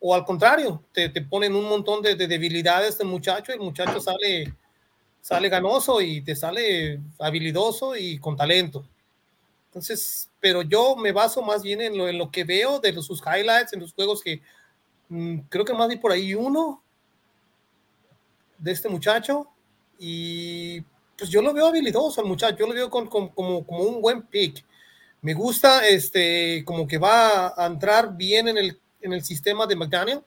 O 0.00 0.14
al 0.14 0.24
contrario, 0.24 0.82
te, 0.92 1.10
te 1.10 1.20
ponen 1.20 1.54
un 1.54 1.68
montón 1.68 2.00
de, 2.02 2.14
de, 2.14 2.26
debilidades 2.26 2.96
del 2.96 3.08
muchacho 3.08 3.52
y 3.52 3.56
el 3.56 3.60
muchacho 3.60 4.00
sale, 4.00 4.54
sale 5.20 5.48
ganoso 5.50 6.00
y 6.00 6.22
te 6.22 6.34
sale 6.34 7.00
habilidoso 7.18 7.94
y 7.94 8.18
con 8.18 8.36
talento. 8.36 8.84
Entonces, 9.66 10.30
pero 10.40 10.62
yo 10.62 10.96
me 10.96 11.12
baso 11.12 11.42
más 11.42 11.62
bien 11.62 11.80
en 11.80 11.96
lo, 11.96 12.08
en 12.08 12.18
lo 12.18 12.30
que 12.30 12.44
veo 12.44 12.80
de 12.80 12.92
los, 12.92 13.06
sus 13.06 13.20
highlights, 13.20 13.72
en 13.72 13.80
los 13.80 13.92
juegos 13.92 14.22
que 14.22 14.40
mmm, 15.08 15.38
creo 15.48 15.64
que 15.64 15.74
más 15.74 15.88
vi 15.88 15.96
por 15.96 16.10
ahí 16.10 16.34
uno 16.34 16.82
de 18.58 18.72
este 18.72 18.88
muchacho 18.88 19.46
y 19.98 20.80
pues 21.16 21.30
yo 21.30 21.42
lo 21.42 21.52
veo 21.52 21.66
habilidoso 21.66 22.20
al 22.20 22.26
muchacho, 22.26 22.56
yo 22.58 22.66
lo 22.66 22.74
veo 22.74 22.90
con, 22.90 23.06
como, 23.06 23.32
como 23.32 23.82
un 23.84 24.00
buen 24.00 24.22
pick. 24.22 24.64
Me 25.22 25.34
gusta 25.34 25.86
este, 25.86 26.64
como 26.64 26.86
que 26.88 26.96
va 26.96 27.52
a 27.56 27.66
entrar 27.66 28.16
bien 28.16 28.48
en 28.48 28.56
el, 28.56 28.80
en 29.00 29.12
el 29.12 29.24
sistema 29.24 29.66
de 29.66 29.76
McDaniel, 29.76 30.22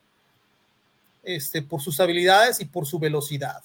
este, 1.24 1.62
por 1.62 1.82
sus 1.82 2.00
habilidades 2.00 2.60
y 2.60 2.66
por 2.66 2.86
su 2.86 3.00
velocidad. 3.00 3.64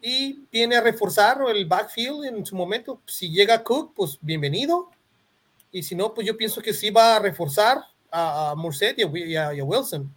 Y 0.00 0.44
viene 0.52 0.76
a 0.76 0.80
reforzar 0.80 1.38
el 1.48 1.64
backfield 1.64 2.24
en 2.26 2.46
su 2.46 2.54
momento. 2.54 3.00
Si 3.06 3.30
llega 3.30 3.62
Cook, 3.62 3.92
pues 3.94 4.18
bienvenido. 4.20 4.90
Y 5.72 5.82
si 5.82 5.94
no, 5.94 6.14
pues 6.14 6.26
yo 6.26 6.36
pienso 6.36 6.60
que 6.60 6.72
sí 6.72 6.90
va 6.90 7.16
a 7.16 7.18
reforzar 7.18 7.78
a, 8.10 8.50
a 8.50 8.54
Morset 8.54 8.98
y 8.98 9.36
a 9.36 9.50
Wilson. 9.64 10.14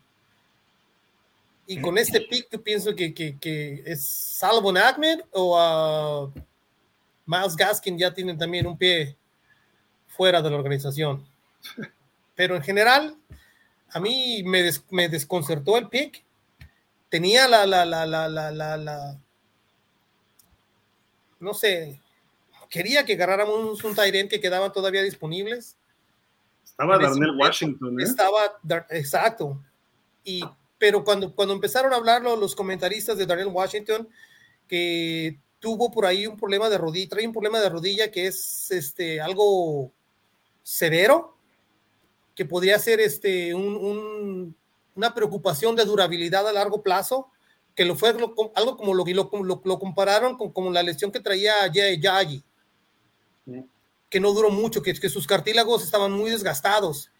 Y 1.71 1.79
con 1.79 1.99
este 1.99 2.21
pick, 2.21 2.49
yo 2.51 2.63
pienso 2.63 2.95
que, 2.95 3.13
que, 3.13 3.37
que 3.37 3.83
es 3.85 4.03
Salvo 4.03 4.75
Ahmed 4.75 5.19
o 5.31 6.31
Miles 7.27 7.55
Gaskin 7.55 7.95
ya 7.95 8.11
tienen 8.11 8.39
también 8.39 8.65
un 8.65 8.75
pie 8.75 9.15
fuera 10.07 10.41
de 10.41 10.49
la 10.49 10.57
organización. 10.57 11.23
Pero 12.39 12.55
en 12.55 12.61
general, 12.61 13.17
a 13.89 13.99
mí 13.99 14.43
me, 14.45 14.69
me 14.91 15.09
desconcertó 15.09 15.75
el 15.75 15.89
pick. 15.89 16.23
Tenía 17.09 17.49
la, 17.49 17.65
la, 17.65 17.83
la, 17.83 18.07
la, 18.07 19.19
no 21.41 21.53
sé, 21.53 21.99
quería 22.69 23.03
que 23.03 23.15
agarráramos 23.15 23.83
un, 23.83 23.93
Tyrant 23.93 24.29
que 24.29 24.39
quedaban 24.39 24.71
todavía 24.71 25.03
disponibles. 25.03 25.75
Estaba 26.63 26.97
Darnell 26.97 27.35
Washington, 27.37 27.99
¿eh? 27.99 28.03
Estaba, 28.05 28.57
exacto. 28.91 29.61
Y 30.23 30.41
pero 30.77 31.03
cuando, 31.03 31.35
cuando 31.35 31.53
empezaron 31.53 31.91
a 31.91 31.97
hablarlo 31.97 32.37
los 32.37 32.55
comentaristas 32.55 33.17
de 33.17 33.25
Daniel 33.25 33.49
Washington, 33.49 34.07
que 34.65 35.37
tuvo 35.59 35.91
por 35.91 36.05
ahí 36.05 36.25
un 36.25 36.37
problema 36.37 36.69
de 36.69 36.77
rodilla, 36.77 37.09
trae 37.09 37.27
un 37.27 37.33
problema 37.33 37.59
de 37.59 37.67
rodilla 37.67 38.09
que 38.09 38.27
es 38.27 38.71
este, 38.71 39.19
algo 39.19 39.91
severo, 40.63 41.35
que 42.39 42.45
podría 42.45 42.79
ser 42.79 43.01
este, 43.01 43.53
un, 43.53 43.75
un, 43.75 44.55
una 44.95 45.13
preocupación 45.13 45.75
de 45.75 45.83
durabilidad 45.83 46.47
a 46.47 46.53
largo 46.53 46.81
plazo, 46.81 47.29
que 47.75 47.83
lo 47.83 47.97
fue 47.97 48.11
algo 48.11 48.77
como 48.77 48.93
lo, 48.93 49.03
lo, 49.03 49.29
lo, 49.43 49.61
lo 49.61 49.77
compararon 49.77 50.37
con 50.37 50.53
como 50.53 50.71
la 50.71 50.81
lesión 50.81 51.11
que 51.11 51.19
traía 51.19 51.67
Yagi, 51.67 52.41
que 54.09 54.19
no 54.21 54.31
duró 54.31 54.51
mucho, 54.51 54.81
que, 54.81 54.93
que 54.93 55.09
sus 55.09 55.27
cartílagos 55.27 55.83
estaban 55.83 56.13
muy 56.13 56.29
desgastados. 56.29 57.11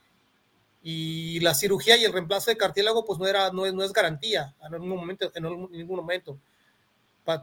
Y 0.82 1.42
la 1.42 1.54
cirugía 1.54 1.98
y 1.98 2.06
el 2.06 2.14
reemplazo 2.14 2.50
de 2.52 2.56
cartílago 2.56 3.04
pues 3.04 3.20
no 3.20 3.28
era 3.28 3.52
no 3.52 3.66
es, 3.66 3.74
no 3.74 3.84
es 3.84 3.92
garantía 3.92 4.56
en 4.64 4.72
ningún 4.72 5.00
momento 5.00 5.32
en 5.36 5.44
ningún 5.70 5.98
momento. 5.98 6.40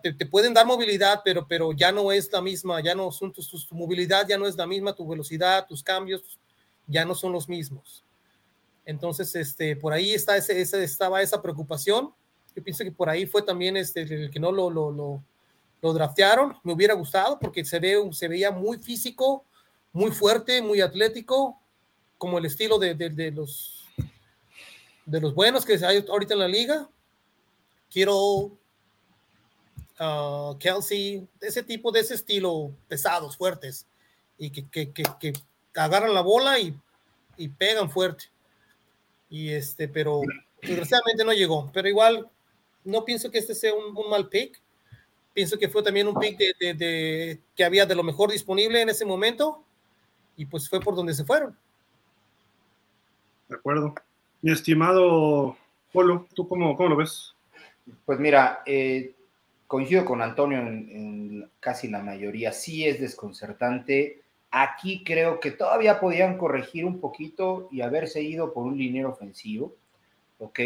Te, 0.03 0.15
te, 0.15 0.25
pueden 0.25 0.55
dar 0.55 0.65
movilidad 0.65 1.21
pero 1.23 1.47
pero 1.47 1.73
ya 1.73 1.93
no 1.93 2.11
es 2.11 2.33
la 2.33 2.41
misma 2.41 2.81
ya 2.81 2.95
no 2.95 3.12
son 3.12 3.35
tu, 3.35 3.43
tu, 3.43 3.75
movilidad 3.75 4.27
ya 4.27 4.39
no 4.39 4.47
es 4.47 4.57
la 4.57 4.67
misma 4.67 4.95
tu 4.95 5.07
velocidad 5.07 5.67
tus 5.67 5.83
cambios 5.83 6.39
ya 6.87 7.05
no 7.05 7.14
son 7.14 7.33
los 7.33 7.49
mismos. 7.49 8.05
Entonces 8.85 9.35
este 9.35 9.77
por 9.77 9.92
ahí 9.92 10.12
está 10.12 10.37
ese, 10.37 10.61
estaba 10.61 11.22
esa 11.22 11.42
preocupación. 11.42 12.12
Yo 12.55 12.62
pienso 12.62 12.85
que 12.85 12.92
por 12.92 13.09
ahí 13.09 13.27
fue 13.27 13.42
también 13.42 13.77
este 13.77 14.03
el 14.03 14.31
que 14.31 14.40
no 14.40 14.53
lo, 14.53 14.70
lo, 14.70 14.90
lo, 14.90 15.92
draftearon. 15.92 16.57
Me 16.64 16.72
hubiera 16.72 16.94
gustado 16.94 17.38
porque 17.38 17.64
se 17.64 17.79
ve 17.79 17.96
se 18.12 18.29
veía 18.29 18.51
muy 18.51 18.79
físico 18.79 19.44
muy 19.92 20.11
fuerte 20.11 20.61
muy 20.61 20.81
atlético 20.81 21.59
como 22.18 22.38
el 22.38 22.46
estilo 22.46 22.79
de, 22.79 22.94
de, 22.94 23.31
los 23.31 23.85
de 25.05 25.20
los 25.20 25.35
buenos 25.35 25.64
que 25.64 25.75
hay 25.85 26.05
ahorita 26.09 26.35
en 26.35 26.40
la 26.40 26.49
liga. 26.49 26.88
Quiero 27.90 28.51
uh, 30.01 30.57
Kelsey, 30.59 31.27
ese 31.40 31.62
tipo 31.62 31.92
de 31.92 32.01
ese 32.01 32.14
estilo, 32.14 32.75
pesados, 32.88 33.37
fuertes, 33.37 33.87
y 34.38 34.51
que, 34.51 34.68
que, 34.68 34.92
que 34.92 35.33
agarran 35.77 36.15
la 36.15 36.23
bola 36.23 36.59
y, 36.59 36.75
y, 37.37 37.49
pegan 37.49 37.91
fuerte. 37.91 38.25
Y 39.29 39.51
este, 39.51 39.89
pero 39.89 40.23
desgraciadamente 40.62 41.25
no 41.25 41.33
llegó. 41.33 41.71
Pero 41.73 41.89
igual, 41.89 42.29
no 42.85 43.05
pienso 43.05 43.31
que 43.31 43.39
este 43.39 43.55
sea 43.55 43.75
un, 43.75 43.97
un 43.97 44.11
mal 44.11 44.29
pick. 44.29 44.61
Pienso 45.35 45.59
que 45.59 45.69
fue 45.69 45.83
también 45.83 46.09
un 46.09 46.19
pick 46.19 46.39
de, 46.39 46.55
de, 46.59 46.75
de, 46.75 47.41
que 47.55 47.65
había 47.65 47.85
de 47.85 47.95
lo 47.95 48.03
mejor 48.03 48.31
disponible 48.31 48.81
en 48.81 48.89
ese 48.89 49.05
momento. 49.05 49.62
Y 50.37 50.47
pues 50.47 50.69
fue 50.69 50.81
por 50.81 50.95
donde 50.95 51.15
se 51.15 51.25
fueron. 51.25 51.57
De 53.49 53.57
acuerdo. 53.57 53.95
Mi 54.43 54.53
estimado 54.53 55.57
Polo, 55.93 56.27
¿tú 56.35 56.47
cómo, 56.49 56.77
cómo 56.77 56.91
lo 56.91 56.97
ves? 56.97 57.35
Pues 58.05 58.19
mira, 58.19 58.62
eh, 58.67 59.15
coincido 59.67 60.05
con 60.05 60.21
Antonio 60.21 60.59
en, 60.59 60.67
en, 60.91 61.51
casi 61.61 61.89
la 61.89 62.03
mayoría. 62.03 62.53
Sí 62.53 62.87
es 62.87 63.01
desconcertante. 63.01 64.23
Aquí 64.59 65.05
creo 65.05 65.38
que 65.38 65.51
todavía 65.51 66.01
podían 66.01 66.38
corregir 66.38 66.85
un 66.85 67.01
poquito 67.01 67.69
y 67.71 67.83
haberse 67.83 68.23
ido 68.23 68.55
por 68.55 68.64
un 68.64 68.79
liniero 68.79 69.11
ofensivo. 69.11 69.75
¿Ok? 70.38 70.61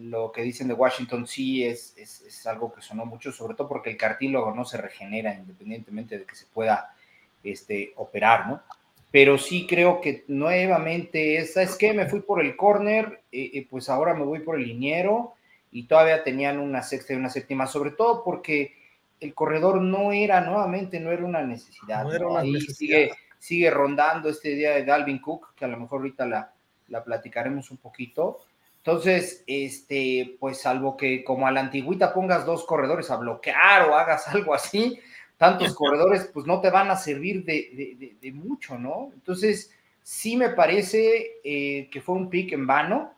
Lo 0.00 0.32
que 0.32 0.42
dicen 0.42 0.68
de 0.68 0.74
Washington 0.74 1.26
sí 1.26 1.64
es, 1.64 1.96
es, 1.96 2.22
es 2.22 2.46
algo 2.46 2.72
que 2.72 2.80
sonó 2.80 3.06
mucho, 3.06 3.32
sobre 3.32 3.54
todo 3.54 3.68
porque 3.68 3.90
el 3.90 3.96
cartílago 3.96 4.54
no 4.54 4.64
se 4.64 4.78
regenera 4.78 5.34
independientemente 5.34 6.18
de 6.18 6.24
que 6.24 6.34
se 6.34 6.46
pueda 6.46 6.94
este, 7.42 7.92
operar, 7.96 8.48
¿no? 8.48 8.62
pero 9.10 9.38
sí 9.38 9.66
creo 9.68 10.00
que 10.00 10.24
nuevamente 10.28 11.36
es 11.36 11.76
que 11.76 11.92
me 11.92 12.06
fui 12.06 12.20
por 12.20 12.40
el 12.40 12.56
corner, 12.56 13.22
eh, 13.32 13.50
eh, 13.54 13.66
pues 13.68 13.88
ahora 13.88 14.14
me 14.14 14.24
voy 14.24 14.40
por 14.40 14.56
el 14.56 14.66
liniero 14.66 15.34
y 15.72 15.84
todavía 15.84 16.22
tenían 16.22 16.58
una 16.58 16.82
sexta 16.82 17.12
y 17.12 17.16
una 17.16 17.28
séptima, 17.28 17.66
sobre 17.66 17.90
todo 17.90 18.22
porque 18.22 18.74
el 19.20 19.34
corredor 19.34 19.80
no 19.80 20.12
era, 20.12 20.40
nuevamente, 20.40 20.98
no 20.98 21.10
era 21.10 21.24
una 21.24 21.42
necesidad. 21.42 22.04
No 22.04 22.12
era 22.12 22.26
una 22.26 22.42
necesidad. 22.42 23.10
Sigue, 23.38 23.70
rondando 23.70 24.28
este 24.28 24.50
día 24.50 24.72
de 24.72 24.84
Dalvin 24.84 25.18
Cook, 25.18 25.54
que 25.54 25.64
a 25.64 25.68
lo 25.68 25.78
mejor 25.78 26.00
ahorita 26.00 26.26
la, 26.26 26.52
la 26.88 27.04
platicaremos 27.04 27.70
un 27.70 27.78
poquito. 27.78 28.38
Entonces, 28.78 29.44
este, 29.46 30.36
pues 30.40 30.60
salvo 30.60 30.96
que 30.96 31.22
como 31.22 31.46
a 31.46 31.50
la 31.50 31.60
antigüita 31.60 32.14
pongas 32.14 32.46
dos 32.46 32.64
corredores 32.64 33.10
a 33.10 33.16
bloquear 33.16 33.88
o 33.88 33.94
hagas 33.94 34.28
algo 34.34 34.54
así, 34.54 34.98
tantos 35.36 35.74
corredores, 35.74 36.30
pues 36.32 36.46
no 36.46 36.60
te 36.60 36.70
van 36.70 36.90
a 36.90 36.96
servir 36.96 37.44
de, 37.44 38.32
mucho, 38.32 38.78
¿no? 38.78 39.10
Entonces, 39.14 39.70
sí 40.02 40.36
me 40.36 40.50
parece 40.50 41.40
eh, 41.44 41.88
que 41.90 42.00
fue 42.00 42.14
un 42.14 42.28
pick 42.28 42.52
en 42.52 42.66
vano. 42.66 43.14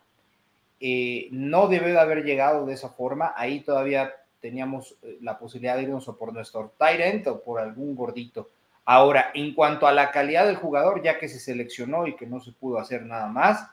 Eh, 0.78 1.28
no 1.30 1.68
debe 1.68 1.92
de 1.92 2.00
haber 2.00 2.24
llegado 2.24 2.66
de 2.66 2.74
esa 2.74 2.90
forma. 2.90 3.32
Ahí 3.36 3.60
todavía 3.60 4.12
teníamos 4.42 4.96
eh, 5.02 5.16
la 5.22 5.38
posibilidad 5.38 5.76
de 5.76 5.84
irnos 5.84 6.08
o 6.08 6.18
por 6.18 6.34
nuestro 6.34 6.74
Tyrant 6.76 7.26
o 7.28 7.42
por 7.42 7.60
algún 7.60 7.94
gordito. 7.94 8.50
Ahora, 8.84 9.30
en 9.32 9.54
cuanto 9.54 9.86
a 9.86 9.92
la 9.92 10.10
calidad 10.10 10.44
del 10.44 10.56
jugador, 10.56 11.02
ya 11.02 11.18
que 11.18 11.28
se 11.28 11.38
seleccionó 11.38 12.06
y 12.06 12.16
que 12.16 12.26
no 12.26 12.40
se 12.40 12.52
pudo 12.52 12.78
hacer 12.78 13.06
nada 13.06 13.28
más, 13.28 13.64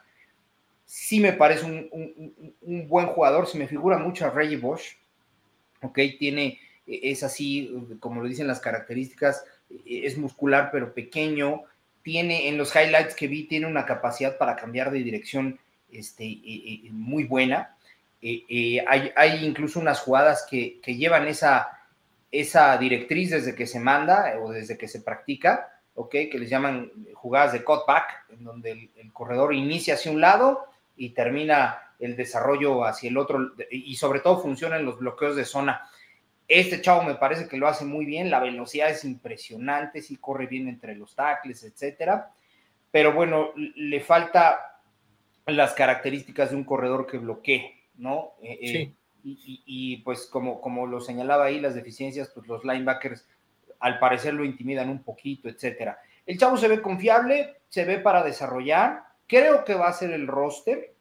sí 0.85 1.19
me 1.19 1.33
parece 1.33 1.65
un, 1.65 2.87
buen 2.87 3.07
jugador. 3.07 3.47
Se 3.47 3.57
me 3.57 3.67
figura 3.67 3.97
mucho 3.97 4.25
a 4.25 4.29
Reggie 4.29 4.57
Bosch. 4.57 4.97
Ok, 5.81 5.97
tiene, 6.19 6.59
es 6.85 7.23
así, 7.23 7.73
como 7.99 8.21
lo 8.21 8.27
dicen 8.27 8.47
las 8.47 8.59
características, 8.59 9.43
es 9.85 10.17
muscular 10.17 10.69
pero 10.71 10.93
pequeño. 10.93 11.63
Tiene, 12.03 12.47
en 12.47 12.57
los 12.57 12.75
highlights 12.75 13.15
que 13.15 13.27
vi, 13.27 13.45
tiene 13.45 13.65
una 13.65 13.85
capacidad 13.85 14.37
para 14.37 14.55
cambiar 14.55 14.91
de 14.91 14.99
dirección 14.99 15.59
este, 15.91 16.39
muy 16.91 17.23
buena. 17.23 17.75
Eh, 18.21 18.43
eh, 18.49 18.85
hay, 18.87 19.45
incluso 19.45 19.79
unas 19.79 20.01
jugadas 20.01 20.45
que, 20.49 20.79
llevan 20.85 21.27
esa, 21.27 22.77
directriz 22.77 23.31
desde 23.31 23.55
que 23.55 23.67
se 23.67 23.79
manda 23.79 24.33
o 24.41 24.51
desde 24.51 24.77
que 24.77 24.87
se 24.87 25.01
practica. 25.01 25.75
Que 26.09 26.29
les 26.39 26.49
llaman 26.49 26.91
jugadas 27.13 27.51
de 27.51 27.63
cutback, 27.63 28.27
en 28.29 28.45
donde 28.45 28.89
el, 28.95 29.11
corredor 29.11 29.53
inicia 29.53 29.95
hacia 29.95 30.11
un 30.11 30.21
lado 30.21 30.65
y 30.95 31.09
termina 31.09 31.93
el 31.99 32.15
desarrollo 32.15 32.85
hacia 32.85 33.09
el 33.09 33.17
otro, 33.17 33.51
y 33.69 33.95
sobre 33.97 34.21
todo 34.21 34.39
funcionan 34.39 34.85
los 34.85 34.99
bloqueos 34.99 35.35
de 35.35 35.43
zona. 35.43 35.89
Este 36.47 36.81
chavo 36.81 37.03
me 37.03 37.15
parece 37.15 37.47
que 37.47 37.57
lo 37.57 37.67
hace 37.67 37.83
muy 37.83 38.05
bien, 38.05 38.31
la 38.31 38.39
velocidad 38.39 38.89
es 38.89 39.03
impresionante, 39.03 40.01
sí 40.01 40.15
corre 40.15 40.47
bien 40.47 40.67
entre 40.69 40.95
los 40.95 41.13
tackles, 41.13 41.63
etcétera. 41.63 42.31
Pero 42.91 43.13
bueno, 43.13 43.51
le 43.55 43.99
falta 43.99 44.81
las 45.45 45.73
características 45.73 46.49
de 46.49 46.55
un 46.55 46.63
corredor 46.63 47.05
que 47.05 47.17
bloquee, 47.17 47.78
¿no? 47.99 48.33
Eh, 48.41 48.57
eh, 48.61 48.93
y, 49.23 49.97
pues 49.97 50.25
como, 50.25 50.61
como 50.61 50.87
lo 50.87 51.01
señalaba 51.01 51.45
ahí, 51.45 51.59
las 51.59 51.75
deficiencias, 51.75 52.31
pues 52.33 52.47
los 52.47 52.63
linebackers 52.63 53.27
al 53.79 53.99
parecer 53.99 54.33
lo 54.33 54.43
intimidan 54.43 54.89
un 54.89 55.03
poquito, 55.03 55.49
etcétera. 55.49 55.99
El 56.25 56.37
chavo 56.37 56.57
se 56.57 56.67
ve 56.67 56.81
confiable, 56.81 57.57
se 57.69 57.85
ve 57.85 57.99
para 57.99 58.23
desarrollar, 58.23 59.03
creo 59.27 59.63
que 59.63 59.75
va 59.75 59.89
a 59.89 59.93
ser 59.93 60.11
el 60.11 60.27
roster. 60.27 60.93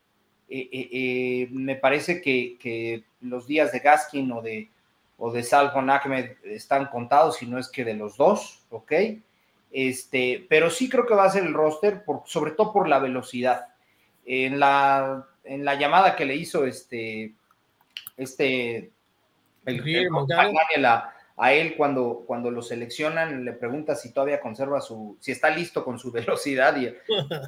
Eh, 0.51 1.49
me 1.51 1.77
parece 1.77 2.21
que, 2.21 3.05
los 3.21 3.47
días 3.47 3.73
de 3.73 3.81
Gaskin 3.81 4.31
o 4.33 4.43
de, 4.43 4.71
o 5.17 5.33
de 5.33 5.43
Salvon 5.43 5.91
Ahmed 5.91 6.33
están 6.45 6.87
contados, 6.87 7.37
si 7.37 7.47
no 7.47 7.59
es 7.59 7.69
que 7.69 7.85
de 7.85 7.95
los 7.95 8.17
dos, 8.17 8.65
¿ok? 8.71 8.93
Este, 9.71 10.47
pero 10.49 10.71
sí 10.71 10.89
creo 10.89 11.07
que 11.07 11.15
va 11.15 11.25
a 11.25 11.31
ser 11.31 11.45
el 11.45 11.55
roster, 11.55 12.05
por, 12.05 12.23
sobre 12.27 12.53
todo 12.53 12.73
por 12.73 12.89
la 12.89 12.99
velocidad. 12.99 13.69
En 14.25 14.59
la 14.61 15.27
en 15.49 15.65
la 15.65 15.75
llamada 15.75 16.15
que 16.15 16.25
le 16.25 16.37
hizo 16.37 16.65
este, 16.65 17.35
este, 18.17 18.91
el, 19.65 20.87
a, 21.37 21.53
él 21.53 21.75
cuando, 21.77 22.25
cuando 22.27 22.51
lo 22.51 22.63
seleccionan, 22.63 23.45
le 23.45 23.53
pregunta 23.53 23.95
si 23.95 24.13
todavía 24.13 24.41
conserva 24.41 24.81
su, 24.81 25.17
si 25.21 25.33
está 25.33 25.51
listo 25.51 25.85
con 25.85 25.99
su 25.99 26.11
velocidad 26.13 26.77
y 26.77 26.95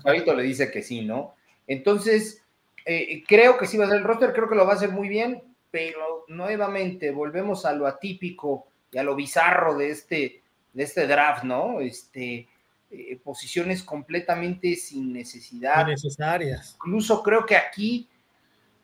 ahorita 0.04 0.34
le 0.34 0.42
dice 0.42 0.70
que 0.70 0.82
sí, 0.82 1.02
¿no? 1.02 1.34
Entonces, 1.66 2.42
eh, 2.84 3.22
creo 3.26 3.58
que 3.58 3.66
sí 3.66 3.76
va 3.76 3.84
a 3.84 3.88
ser 3.88 3.98
el 3.98 4.04
roster, 4.04 4.32
creo 4.32 4.48
que 4.48 4.54
lo 4.54 4.66
va 4.66 4.72
a 4.72 4.76
hacer 4.76 4.90
muy 4.90 5.08
bien, 5.08 5.42
pero 5.70 6.24
nuevamente 6.28 7.10
volvemos 7.10 7.64
a 7.64 7.72
lo 7.72 7.86
atípico 7.86 8.66
y 8.90 8.98
a 8.98 9.02
lo 9.02 9.14
bizarro 9.14 9.76
de 9.76 9.90
este, 9.90 10.42
de 10.72 10.82
este 10.82 11.06
draft, 11.06 11.44
¿no? 11.44 11.80
Este, 11.80 12.48
eh, 12.90 13.18
posiciones 13.22 13.82
completamente 13.82 14.74
sin 14.74 15.12
necesidad. 15.12 15.86
Necesarias. 15.86 16.72
Incluso 16.74 17.22
creo 17.22 17.46
que 17.46 17.56
aquí 17.56 18.08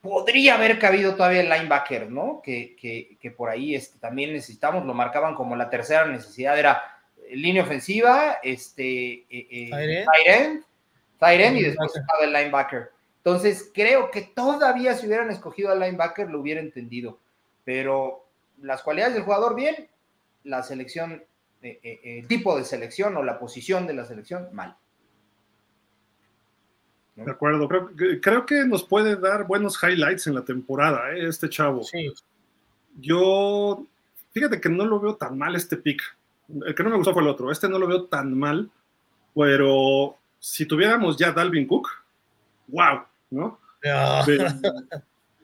podría 0.01 0.55
haber 0.55 0.79
cabido 0.79 1.17
todavía 1.17 1.41
el 1.41 1.49
linebacker, 1.49 2.11
¿no? 2.11 2.41
Que, 2.43 2.77
que, 2.77 3.31
por 3.33 3.49
ahí 3.49 3.75
este, 3.75 3.99
también 3.99 4.33
necesitamos, 4.33 4.87
lo 4.87 4.95
marcaban 4.95 5.35
como 5.35 5.57
la 5.57 5.69
tercera 5.69 6.07
necesidad, 6.07 6.59
era 6.59 6.83
línea 7.31 7.65
ofensiva, 7.65 8.39
este, 8.43 9.25
eh, 9.29 9.29
eh 9.31 10.61
y 11.55 11.63
después 11.63 11.97
estaba 11.97 12.25
el 12.25 12.33
linebacker. 12.33 12.91
Entonces, 13.17 13.71
creo 13.75 14.11
que 14.13 14.23
todavía 14.23 14.95
si 14.95 15.07
hubieran 15.07 15.31
escogido 15.31 15.73
al 15.73 15.81
linebacker 15.81 16.31
lo 16.31 16.41
hubiera 16.41 16.61
entendido, 16.61 17.19
pero 17.65 18.29
las 18.63 18.83
cualidades 18.83 19.15
del 19.15 19.25
jugador 19.25 19.57
bien, 19.57 19.89
la 20.45 20.63
selección 20.63 21.25
eh, 21.63 21.81
eh, 21.83 22.19
el 22.21 22.29
tipo 22.29 22.57
de 22.57 22.65
selección 22.65 23.17
o 23.17 23.23
la 23.23 23.39
posición 23.39 23.87
de 23.87 23.95
la 23.95 24.05
selección, 24.05 24.49
mal. 24.53 24.77
De 27.17 27.31
acuerdo, 27.31 27.67
creo, 28.21 28.45
que 28.45 28.67
nos 28.67 28.85
puede 28.85 29.17
dar 29.17 29.47
buenos 29.47 29.83
highlights 29.83 30.27
en 30.27 30.35
la 30.35 30.45
temporada, 30.45 31.13
¿eh? 31.13 31.27
este 31.27 31.49
chavo. 31.49 31.83
Sí. 31.83 32.13
Yo, 33.01 33.87
fíjate 34.33 34.61
que 34.61 34.69
no 34.69 34.85
lo 34.85 35.01
veo 35.01 35.17
tan 35.17 35.39
mal 35.39 35.57
este 35.57 35.79
pick. 35.79 36.03
El 36.67 36.75
que 36.75 36.83
no 36.83 36.91
me 36.91 36.97
gustó 36.97 37.15
fue 37.15 37.23
el 37.23 37.29
otro. 37.29 37.51
Este 37.51 37.71
no 37.71 37.79
lo 37.79 37.87
veo 37.87 38.05
tan 38.05 38.39
mal, 38.39 38.71
pero 39.35 40.17
si 40.39 40.67
tuviéramos 40.67 41.17
ya 41.17 41.33
Dalvin 41.33 41.67
Cook, 41.67 41.89
wow, 42.69 43.03
¿no? 43.31 43.59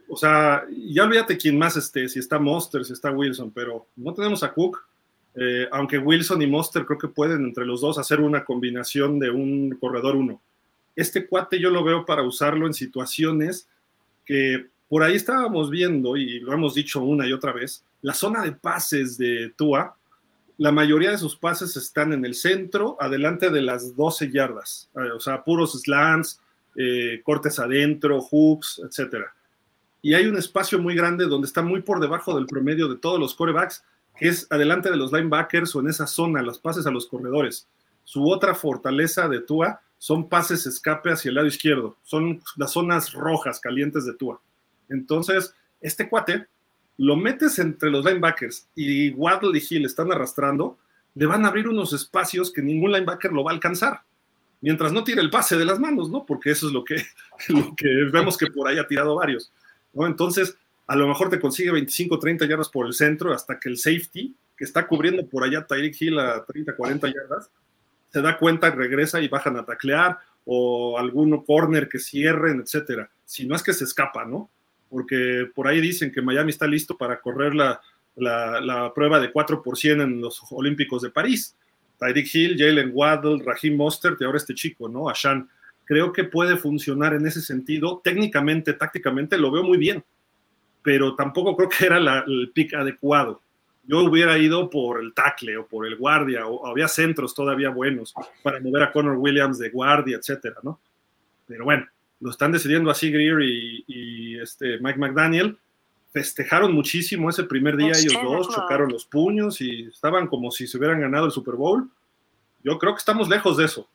o 0.08 0.16
sea, 0.16 0.64
ya 0.70 1.04
olvídate 1.04 1.38
quién 1.38 1.58
más 1.58 1.76
esté, 1.76 2.08
si 2.08 2.18
está 2.18 2.38
Monster, 2.38 2.84
si 2.84 2.92
está 2.92 3.10
Wilson, 3.10 3.50
pero 3.50 3.86
no 3.96 4.12
tenemos 4.12 4.42
a 4.42 4.52
Cook 4.52 4.84
eh, 5.34 5.66
aunque 5.72 5.98
Wilson 5.98 6.42
y 6.42 6.46
Monster 6.46 6.84
creo 6.84 6.98
que 6.98 7.08
pueden 7.08 7.44
entre 7.44 7.64
los 7.64 7.80
dos 7.80 7.98
hacer 7.98 8.20
una 8.20 8.44
combinación 8.44 9.18
de 9.18 9.30
un 9.30 9.76
corredor 9.80 10.16
uno. 10.16 10.40
Este 10.94 11.26
cuate 11.26 11.58
yo 11.58 11.70
lo 11.70 11.82
veo 11.82 12.04
para 12.04 12.22
usarlo 12.22 12.66
en 12.66 12.74
situaciones 12.74 13.68
que 14.24 14.66
por 14.88 15.02
ahí 15.02 15.14
estábamos 15.14 15.70
viendo, 15.70 16.18
y 16.18 16.40
lo 16.40 16.52
hemos 16.52 16.74
dicho 16.74 17.00
una 17.00 17.26
y 17.26 17.32
otra 17.32 17.52
vez, 17.52 17.82
la 18.02 18.12
zona 18.12 18.42
de 18.42 18.52
pases 18.52 19.16
de 19.16 19.50
Tua, 19.56 19.96
la 20.58 20.70
mayoría 20.70 21.10
de 21.10 21.18
sus 21.18 21.34
pases 21.34 21.76
están 21.78 22.12
en 22.12 22.26
el 22.26 22.34
centro, 22.34 22.98
adelante 23.00 23.48
de 23.48 23.62
las 23.62 23.96
12 23.96 24.30
yardas, 24.30 24.90
eh, 24.96 25.10
o 25.16 25.18
sea, 25.18 25.44
puros 25.44 25.72
slants, 25.80 26.40
eh, 26.76 27.22
cortes 27.24 27.58
adentro, 27.58 28.20
hooks, 28.20 28.82
etc. 28.84 29.24
Y 30.02 30.12
hay 30.12 30.26
un 30.26 30.36
espacio 30.36 30.78
muy 30.78 30.94
grande 30.94 31.24
donde 31.24 31.46
está 31.46 31.62
muy 31.62 31.80
por 31.80 31.98
debajo 31.98 32.34
del 32.34 32.46
promedio 32.46 32.86
de 32.88 32.98
todos 32.98 33.18
los 33.18 33.34
corebacks, 33.34 33.82
es 34.28 34.46
adelante 34.50 34.88
de 34.88 34.96
los 34.96 35.12
linebackers 35.12 35.74
o 35.74 35.80
en 35.80 35.88
esa 35.88 36.06
zona, 36.06 36.42
los 36.42 36.58
pases 36.58 36.86
a 36.86 36.90
los 36.90 37.06
corredores. 37.06 37.66
Su 38.04 38.28
otra 38.30 38.54
fortaleza 38.54 39.28
de 39.28 39.40
Tua 39.40 39.80
son 39.98 40.28
pases 40.28 40.66
escape 40.66 41.10
hacia 41.10 41.28
el 41.30 41.34
lado 41.34 41.46
izquierdo, 41.46 41.96
son 42.02 42.40
las 42.56 42.72
zonas 42.72 43.12
rojas 43.12 43.58
calientes 43.58 44.04
de 44.04 44.14
Tua. 44.14 44.40
Entonces, 44.88 45.54
este 45.80 46.08
cuate 46.08 46.46
lo 46.98 47.16
metes 47.16 47.58
entre 47.58 47.90
los 47.90 48.04
linebackers 48.04 48.68
y 48.76 49.10
Waddle 49.10 49.58
y 49.58 49.62
Hill 49.68 49.86
están 49.86 50.12
arrastrando, 50.12 50.78
le 51.14 51.26
van 51.26 51.44
a 51.44 51.48
abrir 51.48 51.66
unos 51.66 51.92
espacios 51.92 52.52
que 52.52 52.62
ningún 52.62 52.92
linebacker 52.92 53.32
lo 53.32 53.42
va 53.42 53.50
a 53.50 53.54
alcanzar. 53.54 54.02
Mientras 54.60 54.92
no 54.92 55.02
tire 55.02 55.20
el 55.20 55.30
pase 55.30 55.56
de 55.56 55.64
las 55.64 55.80
manos, 55.80 56.10
¿no? 56.10 56.24
Porque 56.24 56.52
eso 56.52 56.68
es 56.68 56.72
lo 56.72 56.84
que, 56.84 56.94
lo 57.48 57.74
que 57.76 57.88
vemos 58.12 58.36
que 58.36 58.46
por 58.46 58.68
ahí 58.68 58.78
ha 58.78 58.86
tirado 58.86 59.16
varios. 59.16 59.52
¿no? 59.92 60.06
Entonces, 60.06 60.56
a 60.86 60.96
lo 60.96 61.08
mejor 61.08 61.30
te 61.30 61.40
consigue 61.40 61.70
25, 61.70 62.18
30 62.18 62.46
yardas 62.46 62.68
por 62.68 62.86
el 62.86 62.92
centro 62.92 63.32
hasta 63.32 63.58
que 63.58 63.68
el 63.68 63.78
safety, 63.78 64.34
que 64.56 64.64
está 64.64 64.86
cubriendo 64.86 65.26
por 65.26 65.44
allá 65.44 65.66
Tyreek 65.66 66.00
Hill 66.00 66.18
a 66.18 66.44
30, 66.44 66.76
40 66.76 67.06
yardas, 67.08 67.50
se 68.10 68.20
da 68.20 68.36
cuenta, 68.36 68.70
regresa 68.70 69.20
y 69.20 69.28
bajan 69.28 69.56
a 69.56 69.64
taclear 69.64 70.18
o 70.44 70.98
alguno 70.98 71.44
corner 71.44 71.88
que 71.88 71.98
cierren, 71.98 72.60
etcétera. 72.60 73.10
Si 73.24 73.46
no 73.46 73.56
es 73.56 73.62
que 73.62 73.72
se 73.72 73.84
escapa, 73.84 74.24
¿no? 74.24 74.50
Porque 74.90 75.46
por 75.54 75.66
ahí 75.66 75.80
dicen 75.80 76.12
que 76.12 76.20
Miami 76.20 76.50
está 76.50 76.66
listo 76.66 76.98
para 76.98 77.20
correr 77.20 77.54
la, 77.54 77.80
la, 78.16 78.92
prueba 78.94 79.18
de 79.18 79.32
4 79.32 79.62
por 79.62 79.78
en 79.82 80.20
los 80.20 80.42
Olímpicos 80.50 81.00
de 81.00 81.10
París. 81.10 81.56
Tyreek 81.98 82.34
Hill, 82.34 82.56
Jalen 82.58 82.90
Waddle, 82.92 83.42
Raheem 83.44 83.76
Mostert 83.76 84.20
y 84.20 84.24
ahora 84.24 84.38
este 84.38 84.54
chico, 84.54 84.88
¿no? 84.88 85.08
Ashan. 85.08 85.48
Creo 85.84 86.12
que 86.12 86.24
puede 86.24 86.56
funcionar 86.56 87.14
en 87.14 87.26
ese 87.26 87.40
sentido. 87.40 88.00
Técnicamente, 88.04 88.74
tácticamente, 88.74 89.38
lo 89.38 89.50
veo 89.50 89.62
muy 89.62 89.78
bien 89.78 90.04
pero 90.82 91.14
tampoco 91.14 91.56
creo 91.56 91.68
que 91.68 91.86
era 91.86 91.98
el 92.26 92.50
pick 92.54 92.74
adecuado. 92.74 93.40
Yo 93.84 94.00
hubiera 94.00 94.38
ido 94.38 94.70
por 94.70 95.00
el 95.00 95.12
tackle 95.12 95.56
o 95.56 95.66
por 95.66 95.86
el 95.86 95.96
guardia, 95.96 96.46
o 96.46 96.66
había 96.66 96.86
centros 96.88 97.34
todavía 97.34 97.70
buenos 97.70 98.14
para 98.42 98.60
mover 98.60 98.84
a 98.84 98.92
Connor 98.92 99.16
Williams 99.16 99.58
de 99.58 99.70
guardia, 99.70 100.16
etcétera, 100.16 100.56
¿no? 100.62 100.78
Pero 101.46 101.64
bueno, 101.64 101.86
lo 102.20 102.30
están 102.30 102.52
decidiendo 102.52 102.90
así 102.90 103.10
Greer 103.10 103.40
y, 103.42 104.38
este 104.40 104.78
Mike 104.78 104.98
McDaniel. 104.98 105.58
festejaron 106.12 106.72
muchísimo 106.72 107.30
ese 107.30 107.44
primer 107.44 107.76
día 107.76 107.92
ellos 107.92 108.14
dos, 108.22 108.48
chocaron 108.54 108.92
los 108.92 109.04
puños 109.06 109.60
y 109.60 109.84
estaban 109.84 110.26
como 110.26 110.50
si 110.50 110.66
se 110.66 110.78
hubieran 110.78 111.00
ganado 111.00 111.26
el 111.26 111.32
Super 111.32 111.54
Bowl. 111.54 111.88
Yo 112.62 112.78
creo 112.78 112.94
que 112.94 112.98
estamos 112.98 113.28
lejos 113.28 113.56
de 113.56 113.64
eso. 113.64 113.88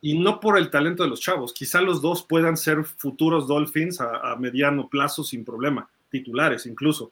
Y 0.00 0.18
no 0.18 0.40
por 0.40 0.58
el 0.58 0.70
talento 0.70 1.02
de 1.02 1.08
los 1.08 1.20
chavos. 1.20 1.52
Quizá 1.52 1.80
los 1.80 2.00
dos 2.00 2.22
puedan 2.22 2.56
ser 2.56 2.84
futuros 2.84 3.46
Dolphins 3.46 4.00
a, 4.00 4.36
mediano 4.36 4.88
plazo 4.88 5.24
sin 5.24 5.44
problema, 5.44 5.88
titulares 6.14 6.66
incluso. 6.66 7.10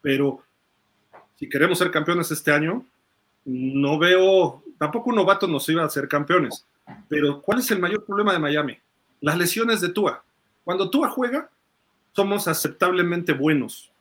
Pero 0.00 0.42
si 1.38 1.48
queremos 1.48 1.78
ser 1.78 1.92
campeones 1.92 2.30
este 2.32 2.50
año, 2.50 2.84
no 3.44 3.98
veo, 3.98 4.64
tampoco 4.78 5.10
un 5.10 5.16
novato 5.16 5.46
nos 5.46 5.68
iba 5.68 5.84
a 5.84 5.88
ser 5.88 6.08
campeones. 6.08 6.66
Pero 7.08 7.40
¿cuál 7.40 7.60
es 7.60 7.70
el 7.70 7.78
mayor 7.78 8.04
problema 8.04 8.32
de 8.32 8.40
Miami? 8.40 8.78
Las 9.20 9.38
lesiones 9.38 9.80
de 9.80 9.90
Tua. 9.90 10.24
Cuando 10.64 10.90
Tua 10.90 11.08
juega, 11.08 11.48
somos 12.12 12.48
aceptablemente 12.48 13.32
buenos. 13.32 13.92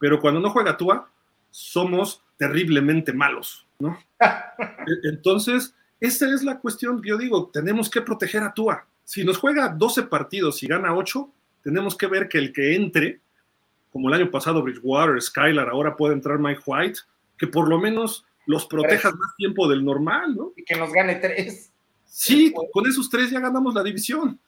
Pero 0.00 0.20
cuando 0.20 0.40
no 0.40 0.50
juega 0.50 0.76
Tua, 0.76 1.08
somos 1.52 2.20
terriblemente 2.36 3.12
malos, 3.12 3.64
¿no? 3.78 3.96
E-, 4.20 5.08
entonces, 5.08 5.74
esa 6.00 6.34
es 6.34 6.42
la 6.42 6.58
cuestión 6.58 7.00
que 7.00 7.10
yo 7.10 7.16
digo, 7.16 7.50
tenemos 7.52 7.88
que 7.88 8.02
proteger 8.02 8.42
a 8.42 8.52
Tua. 8.52 8.84
Si 9.04 9.24
nos 9.24 9.38
juega 9.38 9.68
12 9.68 10.04
partidos 10.04 10.60
y 10.62 10.66
gana 10.66 10.94
8, 10.94 11.30
tenemos 11.62 11.96
que 11.96 12.08
ver 12.08 12.28
que 12.28 12.38
el 12.38 12.52
que 12.52 12.74
entre, 12.74 13.20
como 13.92 14.08
el 14.08 14.14
año 14.14 14.30
pasado 14.30 14.62
Bridgewater, 14.62 15.20
Skylar, 15.20 15.68
ahora 15.68 15.96
puede 15.96 16.14
entrar 16.14 16.38
Mike 16.38 16.62
White, 16.64 17.00
que 17.36 17.46
por 17.46 17.68
lo 17.68 17.78
menos 17.78 18.24
los 18.46 18.66
protejas 18.66 19.14
más 19.14 19.36
tiempo 19.36 19.68
del 19.68 19.84
normal, 19.84 20.34
¿no? 20.34 20.52
Y 20.56 20.64
que 20.64 20.76
nos 20.76 20.92
gane 20.92 21.16
tres. 21.16 21.70
Sí, 22.04 22.52
con 22.72 22.86
esos 22.86 23.08
tres 23.08 23.30
ya 23.30 23.40
ganamos 23.40 23.74
la 23.74 23.82
división. 23.82 24.38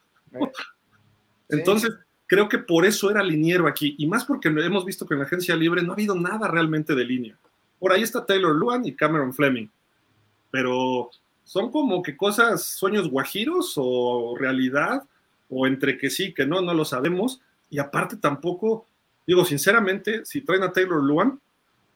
Entonces, 1.48 1.92
creo 2.26 2.48
que 2.48 2.59
por 2.59 2.85
eso 2.85 3.11
era 3.11 3.22
liniero 3.22 3.68
aquí, 3.68 3.94
y 3.98 4.07
más 4.07 4.24
porque 4.24 4.48
hemos 4.48 4.85
visto 4.85 5.07
que 5.07 5.14
en 5.14 5.20
la 5.20 5.26
agencia 5.26 5.54
libre 5.54 5.83
no 5.83 5.92
ha 5.92 5.94
habido 5.94 6.14
nada 6.14 6.48
realmente 6.48 6.94
de 6.94 7.04
línea. 7.04 7.38
Por 7.78 7.92
ahí 7.92 8.02
está 8.02 8.24
Taylor 8.24 8.54
Luan 8.54 8.87
y 8.87 8.94
Cameron 8.94 9.33
Fleming, 9.33 9.68
pero 10.50 11.11
son 11.44 11.70
como 11.70 12.02
que 12.02 12.16
cosas, 12.16 12.64
sueños 12.64 13.09
guajiros 13.11 13.74
o 13.76 14.37
realidad, 14.38 15.04
o 15.50 15.66
entre 15.66 15.98
que 15.98 16.09
sí, 16.11 16.33
que 16.33 16.46
no, 16.46 16.62
no 16.62 16.72
lo 16.72 16.85
sabemos, 16.85 17.40
y 17.68 17.78
aparte 17.78 18.16
tampoco, 18.16 18.87
digo 19.26 19.44
sinceramente, 19.44 20.24
si 20.24 20.40
traen 20.40 20.62
a 20.62 20.72
Taylor 20.72 21.02
Luan, 21.02 21.40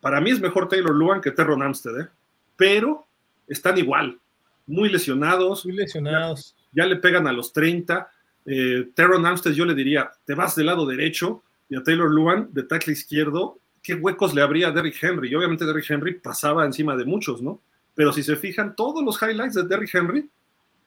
para 0.00 0.20
mí 0.20 0.30
es 0.30 0.40
mejor 0.40 0.68
Taylor 0.68 0.94
Luan 0.94 1.20
que 1.20 1.30
Terron 1.30 1.62
Amstead, 1.62 2.00
¿eh? 2.00 2.08
pero 2.56 3.06
están 3.46 3.78
igual, 3.78 4.18
muy 4.66 4.88
lesionados. 4.88 5.64
Muy 5.64 5.74
lesionados. 5.74 6.54
Ya, 6.72 6.84
ya 6.84 6.88
le 6.88 6.96
pegan 6.96 7.26
a 7.26 7.32
los 7.32 7.52
30 7.52 8.10
eh, 8.50 8.88
Teron 8.94 9.26
Amstead 9.26 9.52
yo 9.52 9.66
le 9.66 9.74
diría, 9.74 10.10
te 10.24 10.34
vas 10.34 10.56
del 10.56 10.66
lado 10.66 10.86
derecho 10.86 11.42
y 11.68 11.76
a 11.76 11.82
Taylor 11.82 12.10
Luan 12.10 12.48
de 12.50 12.62
tackle 12.62 12.94
izquierdo, 12.94 13.60
¿qué 13.82 13.94
huecos 13.94 14.34
le 14.34 14.40
habría 14.40 14.68
a 14.68 14.72
Derrick 14.72 14.96
Henry? 15.02 15.28
Y 15.28 15.34
obviamente 15.34 15.66
Derrick 15.66 15.90
Henry 15.90 16.14
pasaba 16.18 16.64
encima 16.64 16.96
de 16.96 17.04
muchos, 17.04 17.42
¿no? 17.42 17.60
Pero 17.94 18.10
si 18.10 18.22
se 18.22 18.36
fijan, 18.36 18.74
todos 18.74 19.04
los 19.04 19.20
highlights 19.20 19.54
de 19.54 19.64
Derrick 19.64 19.94
Henry 19.94 20.30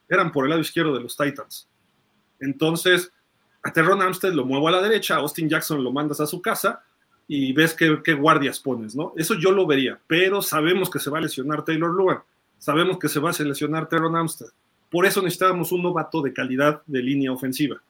eran 0.10 0.32
por 0.32 0.46
el 0.46 0.50
lado 0.50 0.62
izquierdo 0.62 0.96
de 0.96 1.02
los 1.02 1.16
Titans. 1.16 1.70
Entonces, 2.40 3.12
a 3.64 3.74
Teron 3.74 4.02
Amstead 4.02 4.34
lo 4.34 4.46
muevo 4.46 4.68
a 4.68 4.72
la 4.72 4.82
derecha, 4.82 5.16
a 5.16 5.20
Austin 5.20 5.50
Jackson 5.50 5.84
lo 5.84 5.92
mandas 5.92 6.20
a 6.20 6.28
su 6.28 6.42
casa 6.42 6.84
y 7.28 7.54
ves 7.54 7.74
qué, 7.74 8.02
qué 8.04 8.14
guardias 8.14 8.60
pones, 8.60 8.96
¿no? 8.96 9.14
Eso 9.16 9.36
yo 9.36 9.52
lo 9.52 9.68
vería, 9.68 10.00
pero 10.08 10.42
sabemos 10.42 10.90
que 10.90 11.00
se 11.00 11.10
va 11.10 11.20
a 11.20 11.22
lesionar 11.22 11.64
Taylor 11.64 11.92
Luan, 11.92 12.20
sabemos 12.58 12.98
que 13.00 13.08
se 13.08 13.20
va 13.20 13.30
a 13.30 13.44
lesionar 13.44 13.88
Teron 13.88 14.16
Amstead 14.16 14.50
por 14.92 15.06
eso 15.06 15.22
necesitábamos 15.22 15.72
un 15.72 15.82
novato 15.82 16.22
de 16.22 16.34
calidad 16.34 16.84
de 16.86 17.02
línea 17.02 17.32
ofensiva. 17.32 17.82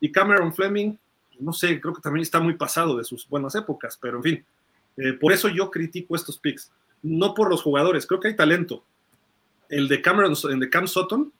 Y 0.00 0.10
Cameron 0.10 0.52
Fleming, 0.52 0.96
no 1.38 1.52
sé, 1.52 1.80
creo 1.80 1.94
que 1.94 2.02
también 2.02 2.22
está 2.22 2.40
muy 2.40 2.54
pasado 2.54 2.96
de 2.96 3.04
sus 3.04 3.26
buenas 3.28 3.54
épocas, 3.54 3.96
pero 4.02 4.16
en 4.16 4.22
fin, 4.22 4.44
eh, 4.96 5.12
por 5.12 5.32
eso 5.32 5.48
yo 5.48 5.70
critico 5.70 6.16
estos 6.16 6.36
picks. 6.36 6.72
No 7.02 7.34
por 7.34 7.48
los 7.48 7.62
jugadores, 7.62 8.04
creo 8.04 8.18
que 8.18 8.28
hay 8.28 8.36
talento. 8.36 8.84
El 9.68 9.86
de 9.86 10.02
Cameron, 10.02 10.34
el 10.50 10.58
de 10.58 10.68
Cam 10.68 10.88
Sutton, 10.88 11.32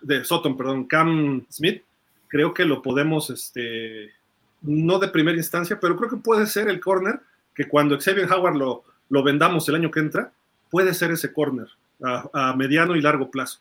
de 0.00 0.24
Sutton, 0.24 0.56
perdón, 0.56 0.86
Cam 0.86 1.44
Smith, 1.50 1.82
creo 2.28 2.54
que 2.54 2.64
lo 2.64 2.82
podemos, 2.82 3.30
este, 3.30 4.12
no 4.62 4.98
de 4.98 5.08
primera 5.08 5.36
instancia, 5.36 5.78
pero 5.80 5.96
creo 5.96 6.10
que 6.10 6.16
puede 6.16 6.46
ser 6.46 6.68
el 6.68 6.80
corner 6.80 7.20
que 7.54 7.68
cuando 7.68 7.98
Xavier 7.98 8.30
Howard 8.30 8.56
lo, 8.56 8.84
lo 9.08 9.22
vendamos 9.22 9.68
el 9.68 9.74
año 9.74 9.90
que 9.90 10.00
entra, 10.00 10.32
puede 10.70 10.94
ser 10.94 11.10
ese 11.10 11.32
corner 11.32 11.66
a 12.00 12.54
mediano 12.54 12.94
y 12.94 13.00
largo 13.00 13.28
plazo 13.28 13.60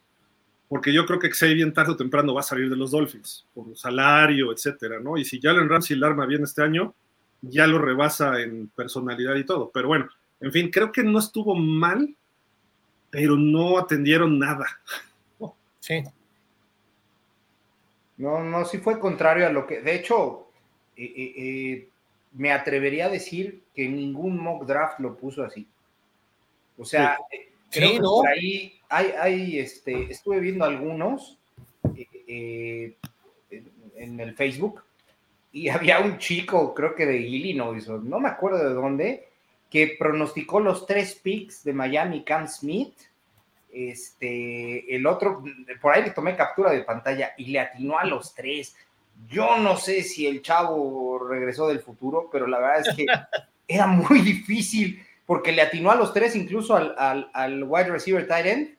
porque 0.69 0.93
yo 0.93 1.05
creo 1.05 1.19
que 1.19 1.31
Xavier 1.31 1.71
tarde 1.73 1.93
o 1.93 1.97
temprano 1.97 2.33
va 2.33 2.41
a 2.41 2.43
salir 2.43 2.69
de 2.69 2.75
los 2.75 2.91
Dolphins, 2.91 3.45
por 3.53 3.75
salario, 3.77 4.51
etcétera, 4.51 4.99
¿no? 4.99 5.17
Y 5.17 5.23
si 5.23 5.39
Jalen 5.39 5.69
Ramsey 5.69 5.95
el 5.95 6.03
arma 6.03 6.25
bien 6.25 6.43
este 6.43 6.61
año, 6.61 6.93
ya 7.41 7.67
lo 7.67 7.79
rebasa 7.79 8.41
en 8.41 8.67
personalidad 8.75 9.35
y 9.35 9.45
todo. 9.45 9.71
Pero 9.73 9.87
bueno, 9.87 10.09
en 10.41 10.51
fin, 10.51 10.69
creo 10.69 10.91
que 10.91 11.03
no 11.03 11.19
estuvo 11.19 11.55
mal, 11.55 12.13
pero 13.09 13.37
no 13.37 13.77
atendieron 13.77 14.37
nada. 14.37 14.65
Sí. 15.79 16.03
No, 18.17 18.43
no, 18.43 18.65
sí 18.65 18.79
fue 18.79 18.99
contrario 18.99 19.47
a 19.47 19.51
lo 19.51 19.67
que, 19.67 19.81
de 19.81 19.95
hecho, 19.95 20.47
eh, 20.95 21.13
eh, 21.15 21.33
eh, 21.37 21.89
me 22.33 22.51
atrevería 22.51 23.05
a 23.05 23.09
decir 23.09 23.63
que 23.73 23.87
ningún 23.87 24.37
mock 24.37 24.65
draft 24.65 24.99
lo 24.99 25.15
puso 25.15 25.43
así. 25.43 25.67
O 26.77 26.85
sea, 26.85 27.17
creo 27.71 27.93
que 27.93 27.99
por 27.99 28.27
ahí 28.27 28.79
hay, 28.89 29.59
este, 29.59 30.11
estuve 30.11 30.39
viendo 30.39 30.65
algunos 30.65 31.37
eh, 32.27 32.95
en, 33.95 34.19
el 34.19 34.35
Facebook 34.35 34.83
y 35.51 35.69
había 35.69 35.99
un 35.99 36.17
chico, 36.17 36.73
creo 36.73 36.95
que 36.95 37.05
de 37.05 37.17
Illinois, 37.17 37.87
no 37.87 38.19
me 38.19 38.29
acuerdo 38.29 38.67
de 38.67 38.73
dónde, 38.73 39.27
que 39.69 39.95
pronosticó 39.99 40.59
los 40.59 40.85
tres 40.85 41.15
picks 41.15 41.63
de 41.63 41.73
Miami 41.73 42.23
Cam 42.23 42.47
Smith. 42.47 42.93
Este, 43.71 44.95
el 44.95 45.05
otro, 45.05 45.43
por 45.81 45.93
ahí 45.93 46.03
le 46.03 46.11
tomé 46.11 46.35
captura 46.35 46.71
de 46.71 46.83
pantalla 46.83 47.33
y 47.37 47.47
le 47.47 47.59
atinó 47.59 47.99
a 47.99 48.05
los 48.05 48.33
tres. 48.33 48.75
Yo 49.27 49.57
no 49.57 49.77
sé 49.77 50.03
si 50.03 50.25
el 50.25 50.41
chavo 50.41 51.19
regresó 51.27 51.67
del 51.67 51.79
futuro, 51.79 52.29
pero 52.31 52.47
la 52.47 52.59
verdad 52.59 52.87
es 52.87 52.95
que 52.95 53.05
era 53.67 53.87
muy 53.87 54.21
difícil 54.21 55.03
porque 55.25 55.51
le 55.51 55.61
atinó 55.61 55.91
a 55.91 55.95
los 55.95 56.13
tres, 56.13 56.35
incluso 56.35 56.75
al, 56.75 56.95
al, 56.97 57.29
al 57.33 57.63
wide 57.63 57.89
receiver 57.89 58.27
tight 58.27 58.45
end, 58.45 58.77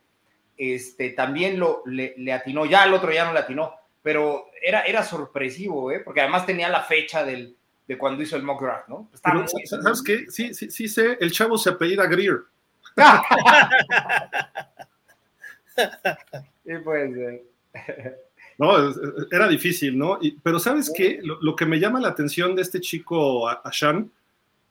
este, 0.57 1.11
también 1.11 1.59
lo, 1.61 1.82
le, 1.86 2.32
atinó, 2.32 2.66
ya 2.66 2.84
el 2.84 2.93
otro 2.93 3.12
ya 3.12 3.24
no 3.24 3.32
le 3.32 3.39
atinó, 3.39 3.74
pero 4.03 4.47
era, 4.61 4.80
era 4.82 5.05
sorpresivo, 5.05 5.93
¿eh? 5.93 6.01
porque 6.01 6.20
además 6.20 6.47
tenía 6.47 6.68
la 6.68 6.82
fecha 6.82 7.22
del, 7.22 7.55
de 7.86 7.97
cuando 7.97 8.22
hizo 8.22 8.36
el 8.36 8.43
mock 8.43 8.62
draft, 8.62 8.89
¿no? 8.89 9.09
¿Sabes 9.64 10.03
qué? 10.03 10.26
Sí, 10.30 10.53
sí, 10.55 10.70
sí 10.70 10.89
sé, 10.89 11.16
el 11.20 11.30
chavo 11.30 11.57
se 11.57 11.70
apellida 11.70 12.07
Greer. 12.07 12.41
sí, 16.64 16.72
pues. 16.84 17.10
No, 18.58 18.72
era 19.30 19.46
difícil, 19.46 19.96
¿no? 19.96 20.18
pero 20.42 20.58
¿sabes 20.58 20.92
qué? 20.94 21.20
Lo, 21.22 21.54
que 21.54 21.64
me 21.64 21.78
llama 21.78 22.00
la 22.00 22.08
atención 22.08 22.56
de 22.56 22.62
este 22.62 22.80
chico 22.80 23.48
Ashan 23.48 24.10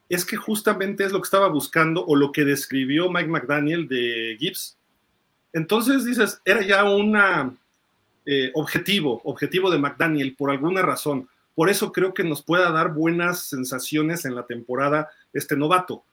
es 0.09 0.25
que 0.25 0.35
justamente 0.35 1.05
es 1.05 1.11
lo 1.11 1.19
que 1.19 1.27
estaba 1.27 1.47
buscando 1.47 2.05
o 2.05 2.15
lo 2.15 2.31
que 2.31 2.43
describió 2.43 3.09
Mike 3.09 3.29
McDaniel 3.29 3.87
de 3.87 4.35
Gibbs 4.39 4.77
entonces 5.57 6.05
dices, 6.05 6.39
era 6.45 6.61
ya 6.61 6.83
un 6.83 7.17
eh, 8.25 8.51
objetivo, 8.53 9.21
objetivo 9.23 9.71
de 9.71 9.79
McDaniel 9.79 10.35
por 10.35 10.51
alguna 10.51 10.83
razón. 10.83 11.27
Por 11.55 11.69
eso 11.71 11.91
creo 11.91 12.13
que 12.13 12.23
nos 12.23 12.43
pueda 12.43 12.69
dar 12.71 12.93
buenas 12.93 13.45
sensaciones 13.45 14.25
en 14.25 14.35
la 14.35 14.45
temporada 14.45 15.09
este 15.33 15.55
novato. 15.55 16.03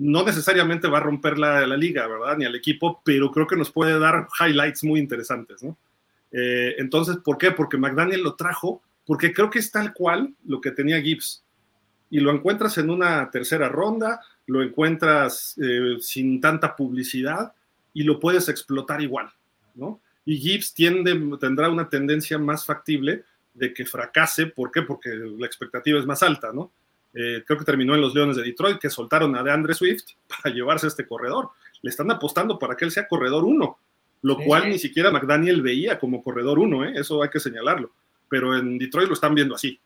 No 0.00 0.24
necesariamente 0.24 0.88
va 0.88 0.98
a 0.98 1.02
romper 1.02 1.38
la, 1.38 1.66
liga, 1.76 2.06
¿verdad? 2.06 2.38
Ni 2.38 2.46
al 2.46 2.54
equipo, 2.54 3.02
pero 3.04 3.30
creo 3.30 3.46
que 3.46 3.56
nos 3.56 3.70
puede 3.70 3.98
dar 3.98 4.28
highlights 4.40 4.82
muy 4.82 4.98
interesantes, 4.98 5.62
¿no? 5.62 5.76
Eh, 6.32 6.76
entonces, 6.78 7.18
¿por 7.18 7.36
qué? 7.36 7.50
Porque 7.50 7.76
McDaniel 7.76 8.22
lo 8.22 8.34
trajo, 8.34 8.82
porque 9.04 9.34
creo 9.34 9.50
que 9.50 9.58
es 9.58 9.70
tal 9.70 9.92
cual 9.92 10.32
lo 10.46 10.60
que 10.60 10.70
tenía 10.70 11.02
Gibbs. 11.02 11.44
Y 12.08 12.20
lo 12.20 12.32
encuentras 12.32 12.78
en 12.78 12.88
una 12.88 13.30
tercera 13.30 13.68
ronda, 13.68 14.20
lo 14.46 14.62
encuentras 14.62 15.54
eh, 15.62 15.96
sin 16.00 16.40
tanta 16.40 16.74
publicidad, 16.76 17.52
y 17.92 18.04
lo 18.04 18.20
puedes 18.20 18.48
explotar 18.48 19.02
igual, 19.02 19.30
¿no? 19.74 20.00
Y 20.24 20.38
Gibbs 20.38 20.74
tendrá 20.74 21.68
una 21.68 21.88
tendencia 21.88 22.38
más 22.38 22.64
factible 22.64 23.24
de 23.54 23.74
que 23.74 23.84
fracase, 23.84 24.46
¿por 24.46 24.70
qué? 24.70 24.82
Porque 24.82 25.10
la 25.10 25.46
expectativa 25.46 25.98
es 25.98 26.06
más 26.06 26.22
alta, 26.22 26.52
¿no? 26.52 26.70
Eh, 27.12 27.42
creo 27.44 27.58
que 27.58 27.64
terminó 27.64 27.94
en 27.94 28.00
los 28.00 28.14
Leones 28.14 28.36
de 28.36 28.44
Detroit, 28.44 28.78
que 28.78 28.88
soltaron 28.88 29.34
a 29.36 29.42
DeAndre 29.42 29.74
Swift 29.74 30.04
para 30.28 30.54
llevarse 30.54 30.86
a 30.86 30.88
este 30.88 31.06
corredor. 31.06 31.50
Le 31.82 31.90
están 31.90 32.10
apostando 32.10 32.58
para 32.58 32.76
que 32.76 32.84
él 32.84 32.90
sea 32.90 33.08
corredor 33.08 33.44
uno, 33.44 33.78
lo 34.22 34.36
cual 34.38 34.68
ni 34.68 34.78
siquiera 34.78 35.10
McDaniel 35.10 35.62
veía 35.62 35.98
como 35.98 36.22
corredor 36.22 36.58
uno, 36.58 36.84
¿eh? 36.84 36.92
eso 36.94 37.22
hay 37.22 37.30
que 37.30 37.40
señalarlo. 37.40 37.90
Pero 38.28 38.56
en 38.56 38.78
Detroit 38.78 39.08
lo 39.08 39.14
están 39.14 39.34
viendo 39.34 39.54
así. 39.54 39.80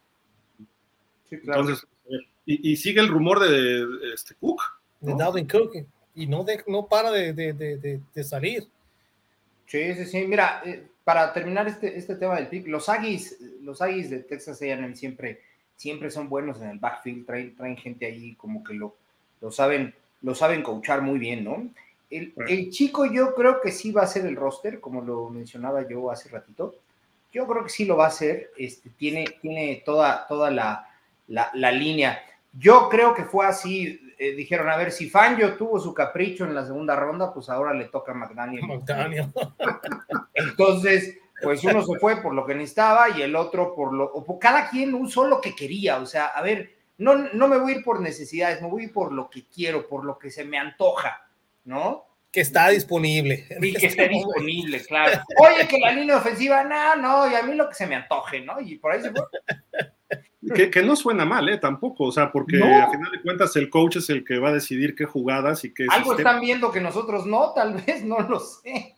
Sí, 1.31 1.39
claro. 1.39 1.61
Entonces, 1.61 1.87
y, 2.47 2.77
sigue 2.77 3.01
el 3.01 3.09
rumor 3.09 3.41
de, 3.41 3.87
este 4.13 4.35
Cook. 4.35 4.61
De 5.01 5.15
Dalvin 5.15 5.47
Cook 5.47 5.73
y 6.15 6.27
no, 6.27 6.45
de, 6.45 6.63
no 6.67 6.87
para 6.87 7.11
de, 7.11 7.33
de, 7.33 7.53
de, 7.53 8.25
salir. 8.25 8.65
Sí, 9.67 9.95
sí, 9.95 10.05
sí. 10.05 10.27
Mira, 10.27 10.63
eh, 10.65 10.87
para 11.05 11.33
terminar 11.33 11.67
este, 11.67 11.97
este 11.97 12.17
tema 12.17 12.37
del 12.37 12.49
pick, 12.49 12.67
los 12.67 12.89
Aggies, 12.89 13.39
los 13.63 13.81
Aggies 13.81 14.11
de 14.11 14.19
Texas 14.21 14.61
A&M 14.61 14.95
siempre 14.95 15.41
siempre 15.77 16.11
son 16.11 16.29
buenos 16.29 16.61
en 16.61 16.71
el 16.71 16.79
backfield, 16.79 17.27
traen, 17.27 17.57
traen 17.57 17.77
gente 17.77 18.07
ahí 18.07 18.35
como 18.35 18.63
que 18.63 18.75
lo, 18.75 18.95
lo 19.41 19.51
saben, 19.51 19.95
lo 20.23 20.35
saben 20.35 20.63
coachar 20.63 21.03
muy 21.03 21.19
bien, 21.19 21.45
¿no? 21.45 21.69
El, 22.11 22.33
el, 22.49 22.71
chico 22.71 23.07
yo 23.07 23.35
creo 23.35 23.61
que 23.61 23.73
sí 23.73 23.91
va 23.91 24.03
a 24.03 24.07
ser 24.07 24.25
el 24.27 24.37
roster, 24.37 24.81
como 24.81 25.01
lo 25.01 25.29
mencionaba 25.31 25.89
yo 25.89 26.11
hace 26.11 26.29
ratito. 26.29 26.77
Yo 27.33 27.47
creo 27.47 27.65
que 27.65 27.71
sí 27.71 27.85
lo 27.85 27.97
va 27.97 28.05
a 28.05 28.09
hacer. 28.09 28.53
Este, 28.57 28.91
tiene, 28.91 29.25
tiene 29.41 29.83
toda, 29.85 30.25
toda 30.29 30.51
la, 30.51 30.89
la, 31.27 31.51
la 31.55 31.73
línea. 31.73 32.23
Yo 32.53 32.89
creo 32.89 33.15
que 33.15 33.25
fue 33.25 33.47
así. 33.47 34.01
Eh, 34.17 34.33
dijeron, 34.37 34.69
a 34.69 34.77
ver, 34.77 34.93
si 34.93 35.11
Fangio 35.11 35.57
tuvo 35.57 35.81
su 35.81 35.93
capricho 35.93 36.45
en 36.45 36.55
la 36.55 36.65
segunda 36.65 36.95
ronda, 36.95 37.35
pues 37.35 37.49
ahora 37.49 37.75
le 37.75 37.87
toca 37.87 38.13
a 38.13 38.15
McDaniel. 38.15 38.63
McDaniel. 38.69 39.33
Entonces, 40.35 41.19
pues 41.43 41.65
uno 41.65 41.85
se 41.85 41.99
fue 41.99 42.23
por 42.23 42.35
lo 42.35 42.47
que 42.47 42.55
necesitaba 42.55 43.11
y 43.11 43.23
el 43.23 43.35
otro 43.37 43.75
por 43.75 43.93
lo. 43.93 44.05
O 44.05 44.25
por, 44.25 44.39
cada 44.39 44.71
quien 44.71 44.95
usó 44.95 45.27
lo 45.27 45.41
que 45.41 45.55
quería. 45.55 45.99
O 45.99 46.07
sea, 46.07 46.27
a 46.27 46.43
ver, 46.43 46.75
no, 46.99 47.15
no 47.15 47.49
me 47.49 47.59
voy 47.59 47.73
a 47.73 47.77
ir 47.77 47.85
por 47.85 48.01
necesidades, 48.01 48.63
me 48.63 48.69
voy 48.69 48.83
a 48.83 48.87
ir 48.87 48.93
por 48.93 49.13
lo 49.13 49.29
que 49.29 49.45
quiero, 49.47 49.89
por 49.89 50.05
lo 50.05 50.19
que 50.19 50.31
se 50.31 50.45
me 50.45 50.59
antoja, 50.59 51.27
¿no? 51.65 52.07
Que 52.31 52.41
está 52.41 52.69
disponible. 52.69 53.47
Y 53.61 53.75
que 53.75 53.87
esté 53.87 54.09
disponible, 54.09 54.81
claro. 54.89 55.23
Oye, 55.39 55.69
que 55.69 55.79
la 55.79 55.93
línea 55.93 56.17
ofensiva, 56.17 56.65
no, 56.65 56.97
no, 56.97 57.31
y 57.31 57.35
a 57.35 57.43
mí 57.43 57.55
lo 57.55 57.69
que 57.69 57.75
se 57.75 57.87
me 57.87 57.95
antoje, 57.95 58.41
¿no? 58.41 58.61
Y 58.61 58.77
por 58.77 58.93
ahí 58.93 59.03
se 59.03 59.13
fue. 59.13 59.23
Que, 60.71 60.83
no 60.83 60.95
suena 60.95 61.25
mal, 61.25 61.49
¿eh? 61.49 61.57
Tampoco, 61.59 62.05
o 62.05 62.13
sea, 62.13 62.31
porque 62.31 62.59
a 62.59 62.91
final 62.91 63.11
de 63.11 63.23
cuentas 63.23 63.57
el 63.57 63.71
coach 63.71 63.97
es 63.97 64.11
el 64.11 64.25
que 64.25 64.39
va 64.39 64.51
a 64.51 64.53
decidir 64.53 64.95
qué 64.95 65.07
jugadas 65.07 65.65
y 65.65 65.73
qué. 65.73 65.87
Algo 65.89 66.17
están 66.17 66.41
viendo 66.41 66.71
que 66.71 66.81
nosotros 66.81 67.25
no, 67.25 67.53
tal 67.55 67.75
vez, 67.75 68.05
no 68.05 68.21
lo 68.21 68.39
sé. 68.39 68.94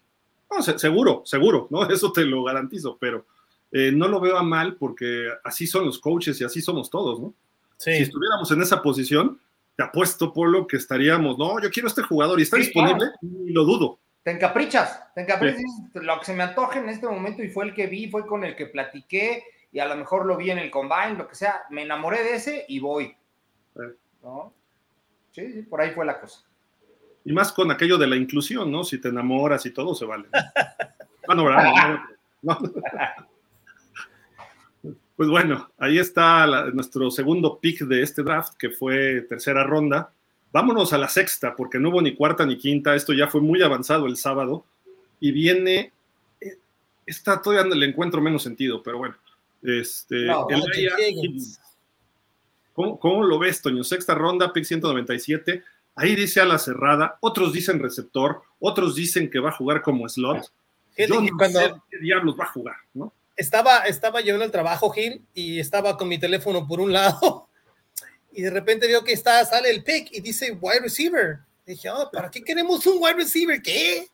No, 0.51 0.63
seguro, 0.63 1.23
seguro, 1.25 1.69
¿no? 1.71 1.89
Eso 1.91 2.13
te 2.13 2.25
lo 2.25 2.45
garantizo, 2.45 2.97
pero 2.99 3.27
eh, 3.73 3.93
no 3.93 4.09
lo 4.09 4.21
veo 4.21 4.37
a 4.39 4.43
mal 4.43 4.77
porque 4.77 5.29
así 5.45 5.67
son 5.67 5.87
los 5.87 5.99
coaches 5.99 6.41
y 6.41 6.45
así 6.45 6.61
somos 6.61 6.91
todos, 6.91 7.21
¿no? 7.21 7.35
Si 7.79 7.91
estuviéramos 7.91 8.51
en 8.53 8.63
esa 8.63 8.81
posición, 8.81 9.39
te 9.77 9.83
apuesto, 9.83 10.33
Polo, 10.33 10.67
que 10.67 10.79
estaríamos, 10.79 11.37
no, 11.37 11.61
yo 11.61 11.71
quiero 11.71 11.89
este 11.89 12.03
jugador 12.03 12.41
y 12.41 12.45
está 12.45 12.57
disponible, 12.57 13.11
y 13.21 13.53
lo 13.53 13.65
dudo. 13.65 13.99
Te 14.23 14.31
encaprichas, 14.31 15.13
te 15.15 15.21
encaprichas, 15.21 15.63
lo 15.93 16.19
que 16.19 16.25
se 16.25 16.35
me 16.35 16.43
antoje 16.43 16.79
en 16.79 16.89
este 16.89 17.07
momento 17.07 17.43
y 17.43 17.51
fue 17.51 17.67
el 17.67 17.75
que 17.75 17.87
vi, 17.87 18.09
fue 18.09 18.27
con 18.27 18.45
el 18.45 18.57
que 18.57 18.67
platiqué 18.67 19.45
y 19.71 19.79
a 19.79 19.87
lo 19.87 19.95
mejor 19.95 20.25
lo 20.25 20.39
vi 20.39 20.51
en 20.51 20.59
el 20.59 20.71
combine, 20.71 21.19
lo 21.19 21.29
que 21.29 21.35
sea, 21.35 21.65
me 21.71 21.83
enamoré 21.83 22.23
de 22.23 22.35
ese 22.37 22.65
y 22.67 22.79
voy. 22.81 23.15
Sí, 25.33 25.53
sí, 25.53 25.63
por 25.63 25.83
ahí 25.83 25.91
fue 25.91 26.07
la 26.07 26.19
cosa. 26.19 26.41
Y 27.27 27.33
más 27.33 27.53
con 27.53 27.73
aquello 27.73 27.99
de 27.99 28.07
la 28.07 28.15
inclusión, 28.15 28.71
¿no? 28.71 28.85
Si 28.85 28.99
te 28.99 29.09
enamoras 29.09 29.67
y 29.67 29.73
todo 29.73 29.97
se 29.97 30.05
vale. 30.05 30.27
Ah, 31.29 31.35
no, 31.35 31.45
¿verdad? 31.45 31.99
No, 32.41 32.57
Pues 35.17 35.29
bueno, 35.29 35.69
ahí 35.77 35.99
está 35.99 36.47
nuestro 36.73 37.11
segundo 37.11 37.59
pick 37.59 37.81
de 37.81 38.03
este 38.03 38.23
draft, 38.23 38.55
que 38.57 38.71
fue 38.71 39.23
tercera 39.23 39.65
ronda. 39.65 40.13
Vámonos 40.53 40.93
a 40.93 40.99
la 40.99 41.09
sexta, 41.09 41.57
porque 41.57 41.81
no 41.81 41.89
hubo 41.89 42.01
ni 42.01 42.15
cuarta 42.15 42.47
ni 42.47 42.57
quinta. 42.57 42.95
Esto 42.95 43.13
ya 43.13 43.27
fue 43.27 43.41
muy 43.41 43.61
avanzado 43.61 44.07
el 44.07 44.17
sábado. 44.17 44.65
Y 45.19 45.33
viene. 45.33 45.93
Eh, 46.41 46.59
esta 47.07 47.43
todavía 47.43 47.75
le 47.75 47.87
encuentro 47.87 48.21
menos 48.21 48.45
sentido, 48.45 48.85
pero 48.85 48.99
bueno. 48.99 49.17
Este, 49.65 50.29
¿Cómo, 52.73 53.01
¿Cómo, 53.01 53.25
lo 53.25 53.39
ves, 53.41 53.61
Toño? 53.63 53.83
Sexta 53.83 54.15
ronda, 54.15 54.53
pick 54.53 54.65
197. 54.65 55.65
Ahí 55.97 56.15
dice 56.15 56.41
a 56.41 56.45
la 56.45 56.59
cerrada. 56.59 57.19
Otros 57.21 57.53
dicen 57.53 57.81
receptor. 57.81 58.43
Otros 58.61 58.95
dicen 58.95 59.31
que 59.31 59.41
va 59.41 59.49
a 59.49 59.53
jugar 59.53 59.83
como 59.83 60.09
slot. 60.09 60.53
Yo 60.97 61.21
no 61.21 61.37
cuando... 61.37 61.61
sé 61.61 61.75
qué 61.91 61.99
diablos 61.99 62.37
va 62.39 62.45
a 62.45 62.53
jugar, 62.53 62.77
¿no? 62.95 63.13
estaba, 63.37 63.81
estaba 63.81 64.21
llevando 64.21 64.45
el 64.45 64.51
trabajo, 64.51 64.91
Gil, 64.91 65.23
y 65.35 65.61
estaba 65.61 65.97
con 65.97 66.09
mi 66.09 66.19
teléfono 66.19 66.67
por 66.67 66.81
un 66.81 66.93
lado, 66.93 67.49
y 68.33 68.43
de 68.43 68.51
repente 68.51 68.87
veo 68.87 69.05
que 69.05 69.13
está, 69.13 69.45
sale 69.45 69.71
el 69.71 69.85
pick 69.85 70.09
y 70.13 70.21
dice 70.21 70.57
wide 70.61 70.81
receiver. 70.81 71.39
dije, 71.65 71.91
oh, 71.91 72.11
¿para 72.11 72.31
qué 72.31 72.43
queremos 72.43 72.85
un 72.87 73.03
wide 73.03 73.15
receiver? 73.15 73.61
¿Qué? 73.63 74.09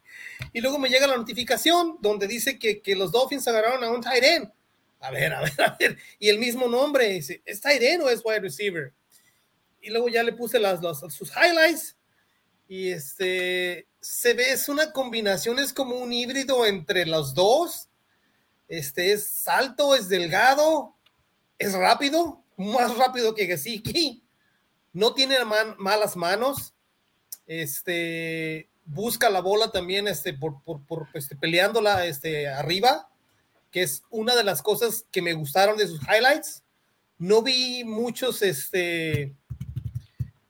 Y 0.53 0.61
luego 0.61 0.79
me 0.79 0.89
llega 0.89 1.07
la 1.07 1.17
notificación 1.17 1.99
donde 2.01 2.27
dice 2.27 2.59
que, 2.59 2.81
que 2.81 2.97
los 2.97 3.13
Dolphins 3.13 3.47
agarraron 3.47 3.83
a 3.85 3.91
un 3.91 4.01
tight 4.01 4.25
end. 4.25 4.53
A 5.01 5.11
ver, 5.11 5.33
a 5.33 5.41
ver, 5.41 5.63
a 5.63 5.77
ver. 5.79 5.99
Y 6.19 6.29
el 6.29 6.39
mismo 6.39 6.69
nombre, 6.69 7.09
dice, 7.09 7.43
¿es 7.45 7.61
tight 7.61 7.83
end 7.83 8.03
o 8.03 8.09
es 8.09 8.23
wide 8.25 8.41
receiver? 8.41 8.93
Y 9.83 9.91
luego 9.91 10.09
ya 10.09 10.23
le 10.23 10.33
puse 10.33 10.59
las, 10.59 10.81
sus 11.13 11.31
highlights 11.37 11.97
y 12.67 12.89
este, 12.89 13.87
se 14.01 14.33
ve, 14.33 14.53
es 14.53 14.71
una 14.71 14.93
combinación, 14.93 15.59
es 15.59 15.75
como 15.75 15.97
un 15.97 16.13
híbrido 16.13 16.65
entre 16.65 17.05
los 17.05 17.35
dos 17.35 17.91
este 18.73 19.13
es 19.13 19.47
alto, 19.49 19.95
es 19.95 20.09
delgado, 20.09 20.97
es 21.59 21.75
rápido, 21.75 22.43
más 22.57 22.97
rápido 22.97 23.35
que 23.35 23.45
Gesicki. 23.45 24.25
No 24.95 25.13
tiene 25.13 25.37
malas 25.77 26.17
manos. 26.17 26.73
Este 27.47 28.71
busca 28.87 29.29
la 29.29 29.43
bola 29.43 29.71
también 29.71 30.09
este, 30.09 30.33
por, 30.33 30.63
por, 30.65 31.07
este, 31.13 31.37
peleándola 31.37 32.07
este, 32.07 32.49
arriba, 32.49 33.11
que 33.71 33.83
es 33.83 34.05
una 34.09 34.35
de 34.35 34.45
las 34.45 34.63
cosas 34.63 35.05
que 35.13 35.21
me 35.21 35.35
gustaron 35.35 35.77
de 35.77 35.89
sus 35.89 36.01
highlights. 36.09 36.63
No 37.19 37.43
vi 37.43 37.85
muchos 37.85 38.41
este, 38.41 39.35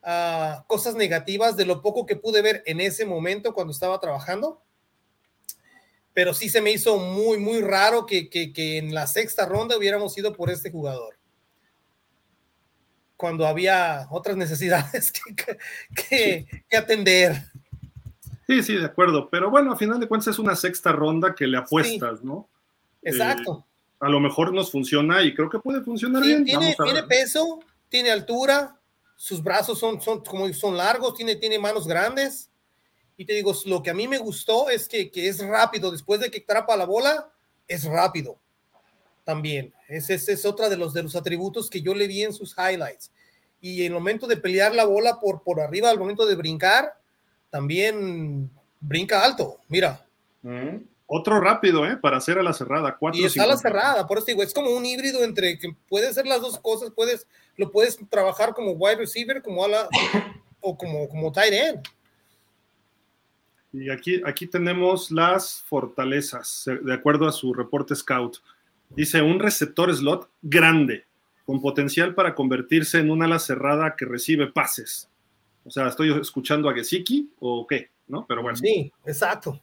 uh, 0.05 0.65
cosas 0.67 0.95
negativas 0.95 1.57
de 1.57 1.65
lo 1.65 1.81
poco 1.81 2.05
que 2.05 2.15
pude 2.15 2.41
ver 2.41 2.63
en 2.65 2.81
ese 2.81 3.05
momento 3.05 3.53
cuando 3.53 3.71
estaba 3.71 3.99
trabajando 3.99 4.63
pero 6.13 6.33
sí 6.33 6.49
se 6.49 6.61
me 6.61 6.71
hizo 6.71 6.97
muy, 6.97 7.37
muy 7.39 7.61
raro 7.61 8.05
que, 8.05 8.29
en 8.55 8.93
la 8.93 9.07
sexta 9.07 9.45
ronda 9.45 9.77
hubiéramos 9.77 10.17
ido 10.17 10.33
por 10.33 10.49
este 10.49 10.71
jugador. 10.71 11.15
Cuando 13.17 13.47
había 13.47 14.07
otras 14.11 14.37
necesidades 14.37 15.11
que, 15.11 16.45
atender. 16.75 17.43
Sí, 18.47 18.61
sí, 18.61 18.75
de 18.75 18.85
acuerdo. 18.85 19.29
Pero 19.29 19.49
bueno, 19.49 19.71
a 19.71 19.77
final 19.77 19.99
de 19.99 20.07
cuentas 20.07 20.27
es 20.27 20.39
una 20.39 20.55
sexta 20.55 20.91
ronda 20.91 21.33
que 21.33 21.47
le 21.47 21.57
apuestas, 21.57 22.23
¿no? 22.23 22.47
Exacto. 23.01 23.65
Eh, 23.65 23.73
a 24.01 24.09
lo 24.09 24.19
mejor 24.19 24.53
nos 24.53 24.69
funciona 24.69 25.23
y 25.23 25.33
creo 25.33 25.49
que 25.49 25.59
puede 25.59 25.81
funcionar 25.81 26.23
bien. 26.23 26.43
Tiene, 26.43 26.75
tiene 26.83 27.03
peso, 27.03 27.61
tiene 27.89 28.11
altura, 28.11 28.77
sus 29.15 29.41
brazos 29.41 29.79
son, 29.79 30.01
son, 30.01 30.23
como 30.23 30.51
son 30.53 30.77
largos, 30.77 31.13
tiene, 31.13 31.35
tiene 31.35 31.59
manos 31.59 31.87
grandes 31.87 32.49
y 33.15 33.25
te 33.25 33.33
digo, 33.33 33.53
lo 33.65 33.83
que 33.83 33.89
a 33.89 33.93
mí 33.93 34.07
me 34.07 34.17
gustó 34.17 34.69
es 34.69 34.87
que, 34.87 35.11
es 35.13 35.39
rápido. 35.39 35.91
Después 35.91 36.19
de 36.19 36.31
que 36.31 36.39
atrapa 36.39 36.75
la 36.75 36.85
bola, 36.85 37.31
es 37.67 37.85
rápido. 37.85 38.39
También. 39.23 39.73
Ese, 39.87 40.15
es 40.15 40.45
otra 40.45 40.67
de 40.67 40.77
los, 40.77 40.93
de 40.93 41.03
los 41.03 41.15
atributos 41.15 41.69
que 41.69 41.81
yo 41.81 41.93
le 41.93 42.07
vi 42.07 42.23
en 42.23 42.33
sus 42.33 42.55
highlights. 42.57 43.11
Y 43.61 43.81
en 43.81 43.87
el 43.87 43.93
momento 43.93 44.27
de 44.27 44.37
pelear 44.37 44.73
la 44.73 44.85
bola 44.85 45.19
por, 45.19 45.43
por 45.43 45.61
arriba, 45.61 45.89
al 45.89 45.99
momento 45.99 46.25
de 46.25 46.35
brincar, 46.35 46.99
también 47.49 48.49
brinca 48.79 49.23
alto. 49.23 49.59
Mira. 49.67 50.05
Mm. 50.41 50.77
Otro 51.15 51.39
rápido, 51.39 51.85
¿eh? 51.85 51.95
Para 51.95 52.17
hacer 52.17 52.39
a 52.39 52.43
la 52.43 52.53
cerrada. 52.53 52.97
Cuatro, 52.97 53.21
y 53.21 53.25
está 53.25 53.43
a 53.43 53.47
la 53.47 53.57
cerrada, 53.57 54.07
por 54.07 54.17
eso 54.17 54.25
digo, 54.25 54.41
es 54.41 54.51
como 54.51 54.71
un 54.71 54.83
híbrido 54.83 55.23
entre 55.23 55.59
que 55.59 55.75
puede 55.87 56.11
ser 56.11 56.25
las 56.25 56.41
dos 56.41 56.57
cosas, 56.57 56.89
puedes, 56.89 57.27
lo 57.55 57.69
puedes 57.69 57.99
trabajar 58.09 58.55
como 58.55 58.71
wide 58.71 58.95
receiver, 58.95 59.43
como 59.43 59.63
ala, 59.63 59.87
o 60.59 60.75
como, 60.75 61.07
como 61.07 61.31
tight 61.31 61.53
end. 61.53 61.83
Y 63.73 63.91
aquí, 63.91 64.23
aquí 64.25 64.47
tenemos 64.47 65.11
las 65.11 65.61
fortalezas, 65.61 66.63
de 66.65 66.93
acuerdo 66.95 67.27
a 67.27 67.31
su 67.31 67.53
reporte 67.53 67.95
Scout. 67.95 68.37
Dice 68.89 69.21
un 69.21 69.39
receptor 69.39 69.95
slot 69.95 70.31
grande, 70.41 71.05
con 71.45 71.61
potencial 71.61 72.15
para 72.15 72.33
convertirse 72.33 72.97
en 72.97 73.11
una 73.11 73.25
ala 73.25 73.37
cerrada 73.37 73.95
que 73.95 74.05
recibe 74.05 74.51
pases. 74.51 75.11
O 75.63 75.69
sea, 75.69 75.89
¿estoy 75.89 76.11
escuchando 76.19 76.69
a 76.69 76.73
Gesicki 76.73 77.29
o 77.39 77.67
qué? 77.67 77.91
¿No? 78.07 78.25
Pero 78.27 78.41
bueno. 78.41 78.57
Sí, 78.57 78.91
exacto. 79.05 79.61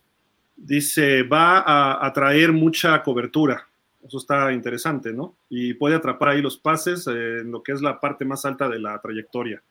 Dice, 0.63 1.23
va 1.23 1.59
a 1.61 2.07
atraer 2.07 2.53
mucha 2.53 3.03
cobertura. 3.03 3.67
Eso 4.07 4.19
está 4.19 4.53
interesante, 4.53 5.13
¿no? 5.13 5.35
Y 5.49 5.75
puede 5.75 5.97
atrapar 5.97 6.31
ahí 6.31 6.43
los 6.43 6.57
pases 6.57 7.07
en 7.07 7.51
lo 7.51 7.63
que 7.63 7.73
es 7.73 7.81
la 7.81 7.99
parte 7.99 8.25
más 8.25 8.45
alta 8.45 8.69
de 8.69 8.79
la 8.79 9.01
trayectoria 9.01 9.63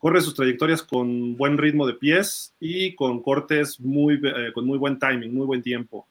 corre 0.00 0.22
sus 0.22 0.34
trayectorias 0.34 0.82
con 0.82 1.36
buen 1.36 1.58
ritmo 1.58 1.86
de 1.86 1.92
pies 1.92 2.54
y 2.58 2.94
con 2.94 3.22
cortes 3.22 3.78
muy, 3.78 4.14
eh, 4.14 4.50
con 4.54 4.66
muy 4.66 4.78
buen 4.78 4.98
timing, 4.98 5.32
muy 5.32 5.44
buen 5.44 5.62
tiempo. 5.62 6.08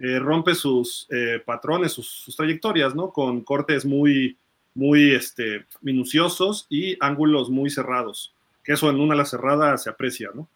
Eh, 0.00 0.18
rompe 0.18 0.54
sus 0.56 1.06
eh, 1.10 1.40
patrones, 1.44 1.92
sus, 1.92 2.34
trayectorias, 2.36 2.94
¿no? 2.94 3.12
Con 3.12 3.42
cortes 3.42 3.84
muy, 3.84 4.36
muy 4.74 5.12
este, 5.12 5.64
minuciosos 5.80 6.66
y 6.68 6.96
ángulos 6.98 7.50
muy 7.50 7.70
cerrados, 7.70 8.34
que 8.64 8.72
eso 8.72 8.90
en 8.90 8.98
una 8.98 9.14
ala 9.14 9.24
cerrada 9.24 9.78
se 9.78 9.90
aprecia, 9.90 10.30
¿no? 10.34 10.48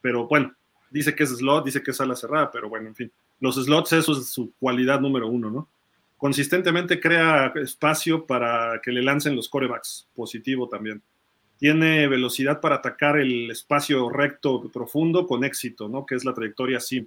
Pero 0.00 0.28
bueno, 0.28 0.54
dice 0.94 1.14
que 1.14 1.24
es 1.24 1.30
slot, 1.30 1.64
dice 1.64 1.82
que 1.82 1.90
es 1.90 2.00
ala 2.00 2.16
cerrada, 2.16 2.50
pero 2.50 2.68
bueno, 2.68 2.88
en 2.88 2.94
fin. 2.94 3.12
Los 3.40 3.56
slots, 3.56 3.92
eso 3.92 4.12
es 4.12 4.28
su 4.28 4.52
cualidad 4.58 5.00
número 5.00 5.28
uno, 5.28 5.50
¿no? 5.50 5.68
Consistentemente 6.16 7.00
crea 7.00 7.52
espacio 7.56 8.24
para 8.24 8.80
que 8.82 8.92
le 8.92 9.02
lancen 9.02 9.36
los 9.36 9.48
corebacks, 9.48 10.06
positivo 10.14 10.68
también 10.68 11.02
tiene 11.58 12.08
velocidad 12.08 12.60
para 12.60 12.76
atacar 12.76 13.18
el 13.18 13.50
espacio 13.50 14.10
recto 14.10 14.70
profundo 14.72 15.26
con 15.26 15.44
éxito, 15.44 15.88
¿no? 15.88 16.04
Que 16.04 16.14
es 16.14 16.24
la 16.24 16.34
trayectoria 16.34 16.80
sim. 16.80 17.06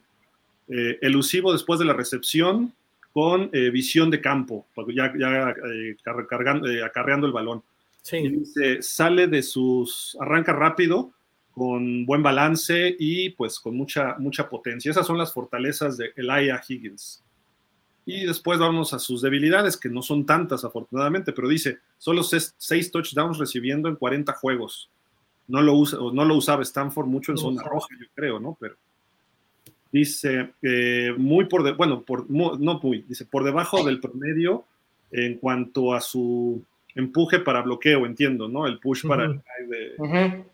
Eh, 0.70 0.98
elusivo 1.02 1.54
después 1.54 1.80
de 1.80 1.86
la 1.86 1.94
recepción, 1.94 2.74
con 3.14 3.50
eh, 3.52 3.70
visión 3.70 4.10
de 4.10 4.22
campo, 4.22 4.68
ya, 4.90 5.12
ya 5.18 5.50
eh, 5.50 5.96
cargando, 6.30 6.68
acarreando 6.86 7.28
el 7.28 7.34
balón. 7.34 7.64
Sí. 8.02 8.18
Y 8.18 8.30
dice, 8.30 8.82
sale 8.82 9.28
de 9.28 9.42
sus, 9.42 10.16
arranca 10.20 10.54
rápido, 10.54 11.12
con 11.58 12.05
buen 12.05 12.22
balance 12.22 12.95
y 12.99 13.32
pues 13.32 13.60
con 13.60 13.76
mucha, 13.76 14.16
mucha 14.20 14.47
potencia. 14.47 14.91
Esas 14.91 15.08
son 15.08 15.18
las 15.18 15.34
fortalezas 15.34 15.97
de 15.97 16.12
Elijah 16.16 16.62
Higgins. 16.68 17.24
Y 18.05 18.28
después 18.28 18.60
vamos 18.60 18.93
a 18.93 18.99
sus 18.99 19.24
debilidades, 19.24 19.76
que 19.76 19.89
no 19.89 20.03
son 20.03 20.24
tantas 20.28 20.64
afortunadamente, 20.64 21.34
pero 21.34 21.47
dice, 21.47 21.80
solo 21.97 22.22
seis 22.22 22.91
touchdowns 22.91 23.39
recibiendo 23.39 23.89
en 23.89 23.95
40 23.95 24.34
juegos. 24.34 24.91
No 25.47 25.64
lo, 25.64 25.74
usa, 25.74 25.97
no 25.97 26.26
lo 26.26 26.36
usaba 26.36 26.62
Stanford 26.62 27.08
mucho 27.08 27.32
en 27.32 27.39
zona 27.39 27.64
roja, 27.64 27.88
yo 27.99 28.05
creo, 28.14 28.39
¿no? 28.39 28.55
Pero 28.60 28.76
dice, 29.91 30.51
eh, 30.62 31.12
muy 31.18 31.45
por, 31.45 31.64
de, 31.64 31.72
bueno, 31.72 32.03
por, 32.03 32.30
no 32.30 32.80
muy, 32.84 33.01
dice, 33.08 33.26
por 33.26 33.43
debajo 33.43 33.84
del 33.84 33.99
promedio 33.99 34.64
en 35.10 35.39
cuanto 35.39 35.95
a 35.95 36.01
su 36.01 36.64
empuje 36.93 37.39
para 37.39 37.64
bloqueo, 37.64 38.05
entiendo, 38.05 38.47
¿no? 38.47 38.68
El 38.68 38.78
push 38.78 39.08
para 39.08 39.26
bloquear. 39.26 40.45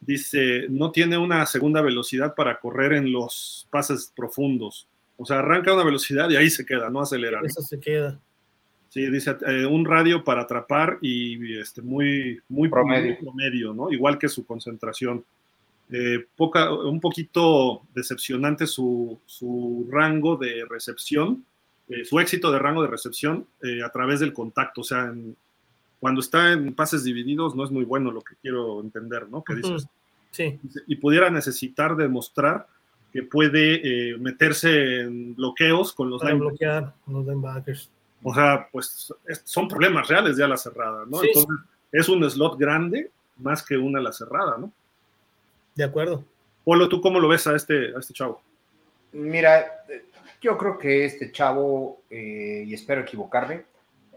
Dice, 0.00 0.66
no 0.70 0.90
tiene 0.92 1.18
una 1.18 1.44
segunda 1.46 1.82
velocidad 1.82 2.34
para 2.34 2.58
correr 2.58 2.94
en 2.94 3.12
los 3.12 3.66
pases 3.70 4.12
profundos. 4.16 4.88
O 5.18 5.26
sea, 5.26 5.40
arranca 5.40 5.74
una 5.74 5.84
velocidad 5.84 6.30
y 6.30 6.36
ahí 6.36 6.48
se 6.48 6.64
queda, 6.64 6.88
no 6.88 7.02
acelera. 7.02 7.40
Eso 7.44 7.60
se 7.60 7.78
queda. 7.78 8.18
Sí, 8.90 9.08
dice 9.08 9.36
eh, 9.46 9.66
un 9.66 9.84
radio 9.84 10.24
para 10.24 10.42
atrapar 10.42 10.98
y 11.00 11.58
este, 11.58 11.80
muy, 11.80 12.40
muy 12.48 12.68
promedio. 12.68 13.72
¿no? 13.72 13.92
Igual 13.92 14.18
que 14.18 14.28
su 14.28 14.44
concentración. 14.44 15.24
Eh, 15.92 16.24
poca, 16.36 16.72
un 16.72 17.00
poquito 17.00 17.82
decepcionante 17.94 18.66
su, 18.66 19.18
su 19.26 19.88
rango 19.90 20.36
de 20.36 20.64
recepción, 20.68 21.44
eh, 21.88 22.04
su 22.04 22.18
éxito 22.18 22.50
de 22.50 22.58
rango 22.58 22.82
de 22.82 22.88
recepción 22.88 23.46
a 23.84 23.90
través 23.90 24.20
del 24.20 24.32
contacto. 24.32 24.80
O 24.80 24.84
sea, 24.84 25.12
cuando 26.00 26.20
está 26.20 26.52
en 26.52 26.74
pases 26.74 27.04
divididos 27.04 27.54
no 27.54 27.64
es 27.64 27.70
muy 27.70 27.84
bueno 27.84 28.10
lo 28.10 28.22
que 28.22 28.34
quiero 28.42 28.80
entender, 28.80 29.28
¿no? 29.28 29.44
Que 29.44 29.54
dices. 29.54 29.86
Sí. 30.30 30.58
Y 30.86 30.96
pudiera 30.96 31.28
necesitar 31.30 31.96
demostrar 31.96 32.66
que 33.12 33.22
puede 33.22 34.16
meterse 34.18 35.00
en 35.00 35.34
bloqueos 35.34 35.92
con 35.92 36.08
los 36.10 36.22
Para 36.22 36.34
bloquear 36.34 36.94
los 37.06 37.26
linebackers. 37.26 37.90
O 38.22 38.34
sea, 38.34 38.68
pues 38.70 39.12
son 39.44 39.68
problemas 39.68 40.08
reales 40.08 40.36
de 40.36 40.44
ala 40.44 40.56
cerrada, 40.56 41.04
¿no? 41.06 41.22
Entonces, 41.22 41.56
es 41.92 42.08
un 42.08 42.28
slot 42.28 42.58
grande 42.58 43.10
más 43.38 43.64
que 43.64 43.76
una 43.76 43.98
ala 43.98 44.12
cerrada, 44.12 44.56
¿no? 44.58 44.72
De 45.74 45.84
acuerdo. 45.84 46.24
Polo, 46.64 46.88
¿tú 46.88 47.00
cómo 47.00 47.18
lo 47.18 47.28
ves 47.28 47.46
a 47.46 47.56
este, 47.56 47.94
a 47.94 47.98
este 47.98 48.12
chavo? 48.12 48.42
Mira, 49.12 49.84
yo 50.40 50.56
creo 50.56 50.78
que 50.78 51.04
este 51.04 51.32
chavo, 51.32 52.02
eh, 52.10 52.64
y 52.66 52.74
espero 52.74 53.00
equivocarme, 53.00 53.64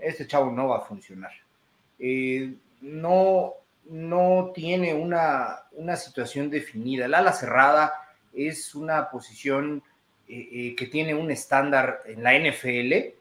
este 0.02 0.28
chavo 0.28 0.52
no 0.52 0.68
va 0.68 0.78
a 0.78 0.82
funcionar. 0.82 1.32
Eh, 2.00 2.56
no, 2.82 3.54
no 3.90 4.52
tiene 4.54 4.94
una, 4.94 5.60
una, 5.72 5.96
situación 5.96 6.50
definida. 6.50 7.06
El 7.06 7.14
ala 7.14 7.34
cerrada 7.34 7.94
es 8.34 8.76
una 8.76 9.10
posición 9.10 9.84
eh, 10.28 10.76
que 10.76 10.88
tiene 10.88 11.16
un 11.16 11.32
estándar 11.32 12.02
en 12.06 12.24
la 12.24 12.38
NFL 12.38 13.14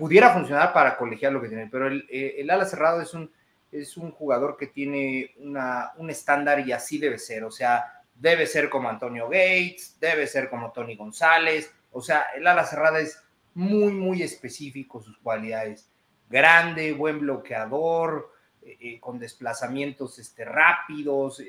pudiera 0.00 0.32
funcionar 0.32 0.72
para 0.72 0.96
colegiar 0.96 1.30
lo 1.30 1.42
que 1.42 1.48
tiene, 1.48 1.68
pero 1.70 1.86
el, 1.86 2.06
eh, 2.08 2.36
el 2.38 2.48
ala 2.48 2.64
cerrado 2.64 3.02
es 3.02 3.12
un, 3.12 3.30
es 3.70 3.98
un 3.98 4.10
jugador 4.12 4.56
que 4.56 4.66
tiene 4.66 5.34
una, 5.36 5.92
un 5.98 6.08
estándar 6.08 6.66
y 6.66 6.72
así 6.72 6.96
debe 6.96 7.18
ser, 7.18 7.44
o 7.44 7.50
sea, 7.50 8.02
debe 8.14 8.46
ser 8.46 8.70
como 8.70 8.88
Antonio 8.88 9.26
Gates, 9.26 9.98
debe 10.00 10.26
ser 10.26 10.48
como 10.48 10.72
Tony 10.72 10.96
González, 10.96 11.70
o 11.92 12.00
sea, 12.00 12.28
el 12.34 12.46
ala 12.46 12.64
cerrada 12.64 12.98
es 12.98 13.22
muy, 13.52 13.92
muy 13.92 14.22
específico 14.22 15.02
sus 15.02 15.18
cualidades. 15.18 15.90
Grande, 16.30 16.94
buen 16.94 17.20
bloqueador, 17.20 18.32
eh, 18.62 18.78
eh, 18.80 19.00
con 19.00 19.18
desplazamientos 19.18 20.18
este, 20.18 20.46
rápidos, 20.46 21.42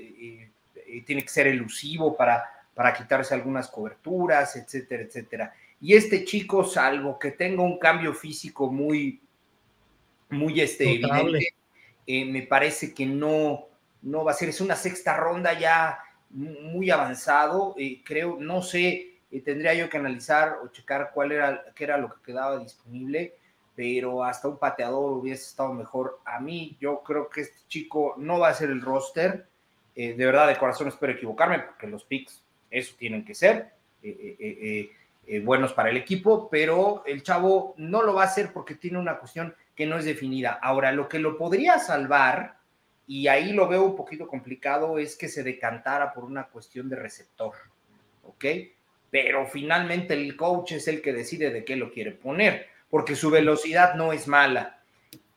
tiene 1.06 1.22
que 1.22 1.30
ser 1.30 1.48
elusivo 1.48 2.18
para, 2.18 2.44
para 2.74 2.94
quitarse 2.94 3.34
algunas 3.34 3.70
coberturas, 3.70 4.58
etcétera, 4.58 5.04
etcétera. 5.04 5.54
Y 5.80 5.96
este 5.96 6.26
chico, 6.26 6.64
salvo 6.64 7.18
que 7.18 7.32
tenga 7.32 7.64
un 7.64 7.80
cambio 7.80 8.14
físico 8.14 8.72
muy, 8.72 9.20
muy 10.30 10.62
este, 10.62 10.84
evidente, 10.84 11.56
eh, 12.06 12.26
me 12.26 12.44
parece 12.44 12.94
que 12.94 13.06
no, 13.06 13.68
no 14.04 14.24
va 14.24 14.32
a 14.32 14.36
ser. 14.36 14.50
Es 14.50 14.62
una 14.62 14.76
sexta 14.76 15.18
ronda 15.18 15.58
ya 15.58 16.00
muy 16.30 16.92
avanzado. 16.92 17.74
Eh, 17.78 18.02
creo, 18.06 18.38
no 18.40 18.62
sé, 18.62 19.20
eh, 19.32 19.42
tendría 19.42 19.74
yo 19.74 19.90
que 19.90 19.98
analizar 19.98 20.58
o 20.64 20.68
checar 20.68 21.12
cuál 21.14 21.32
era, 21.32 21.66
qué 21.76 21.84
era 21.84 21.98
lo 21.98 22.14
que 22.14 22.22
quedaba 22.24 22.60
disponible, 22.60 23.36
pero 23.76 24.24
hasta 24.24 24.48
un 24.48 24.58
pateador 24.58 25.14
hubiese 25.14 25.44
estado 25.44 25.74
mejor. 25.74 26.20
A 26.26 26.40
mí, 26.40 26.78
yo 26.80 27.02
creo 27.04 27.30
que 27.30 27.42
este 27.42 27.60
chico 27.68 28.16
no 28.18 28.40
va 28.40 28.50
a 28.50 28.54
ser 28.54 28.70
el 28.70 28.82
roster. 28.82 29.48
de 29.96 30.14
verdad, 30.16 30.48
de 30.48 30.58
corazón 30.58 30.88
espero 30.88 31.14
equivocarme, 31.14 31.60
porque 31.60 31.88
los 31.88 32.04
picks, 32.04 32.44
eso 32.70 32.96
tienen 32.98 33.26
que 33.26 33.36
ser. 33.36 33.72
Eh, 35.28 35.40
buenos 35.40 35.72
para 35.72 35.90
el 35.90 35.98
equipo, 35.98 36.50
pero 36.50 37.04
el 37.06 37.24
chavo 37.24 37.76
no 37.78 38.02
lo 38.02 38.16
va 38.16 38.24
a 38.24 38.26
hacer 38.26 38.52
porque 38.52 38.76
tiene 38.76 38.98
una 38.98 39.18
cuestión 39.18 39.56
que 39.76 39.86
no 39.86 39.98
es 39.98 40.06
definida. 40.06 40.60
Ahora, 40.62 40.92
lo 40.92 41.08
que 41.08 41.20
lo 41.20 41.38
podría 41.38 41.80
salvar, 41.80 42.58
y 43.08 43.28
ahí 43.28 43.54
lo 43.54 43.68
veo 43.68 43.84
un 43.84 43.96
poquito 43.96 44.28
complicado, 44.28 44.98
es 44.98 45.16
que 45.16 45.30
se 45.30 45.44
decantara 45.44 46.14
por 46.14 46.24
una 46.24 46.48
cuestión 46.48 46.90
de 46.90 46.96
receptor, 46.96 47.54
¿ok? 48.24 48.46
Pero 49.10 49.46
finalmente 49.48 50.16
el 50.16 50.36
coach 50.36 50.74
es 50.74 50.88
el 50.88 51.02
que 51.02 51.14
decide 51.14 51.52
de 51.52 51.64
qué 51.64 51.76
lo 51.76 51.92
quiere 51.92 52.12
poner, 52.12 52.68
porque 52.92 53.16
su 53.16 53.32
velocidad 53.32 53.96
no 53.96 54.14
es 54.14 54.28
mala. 54.28 54.80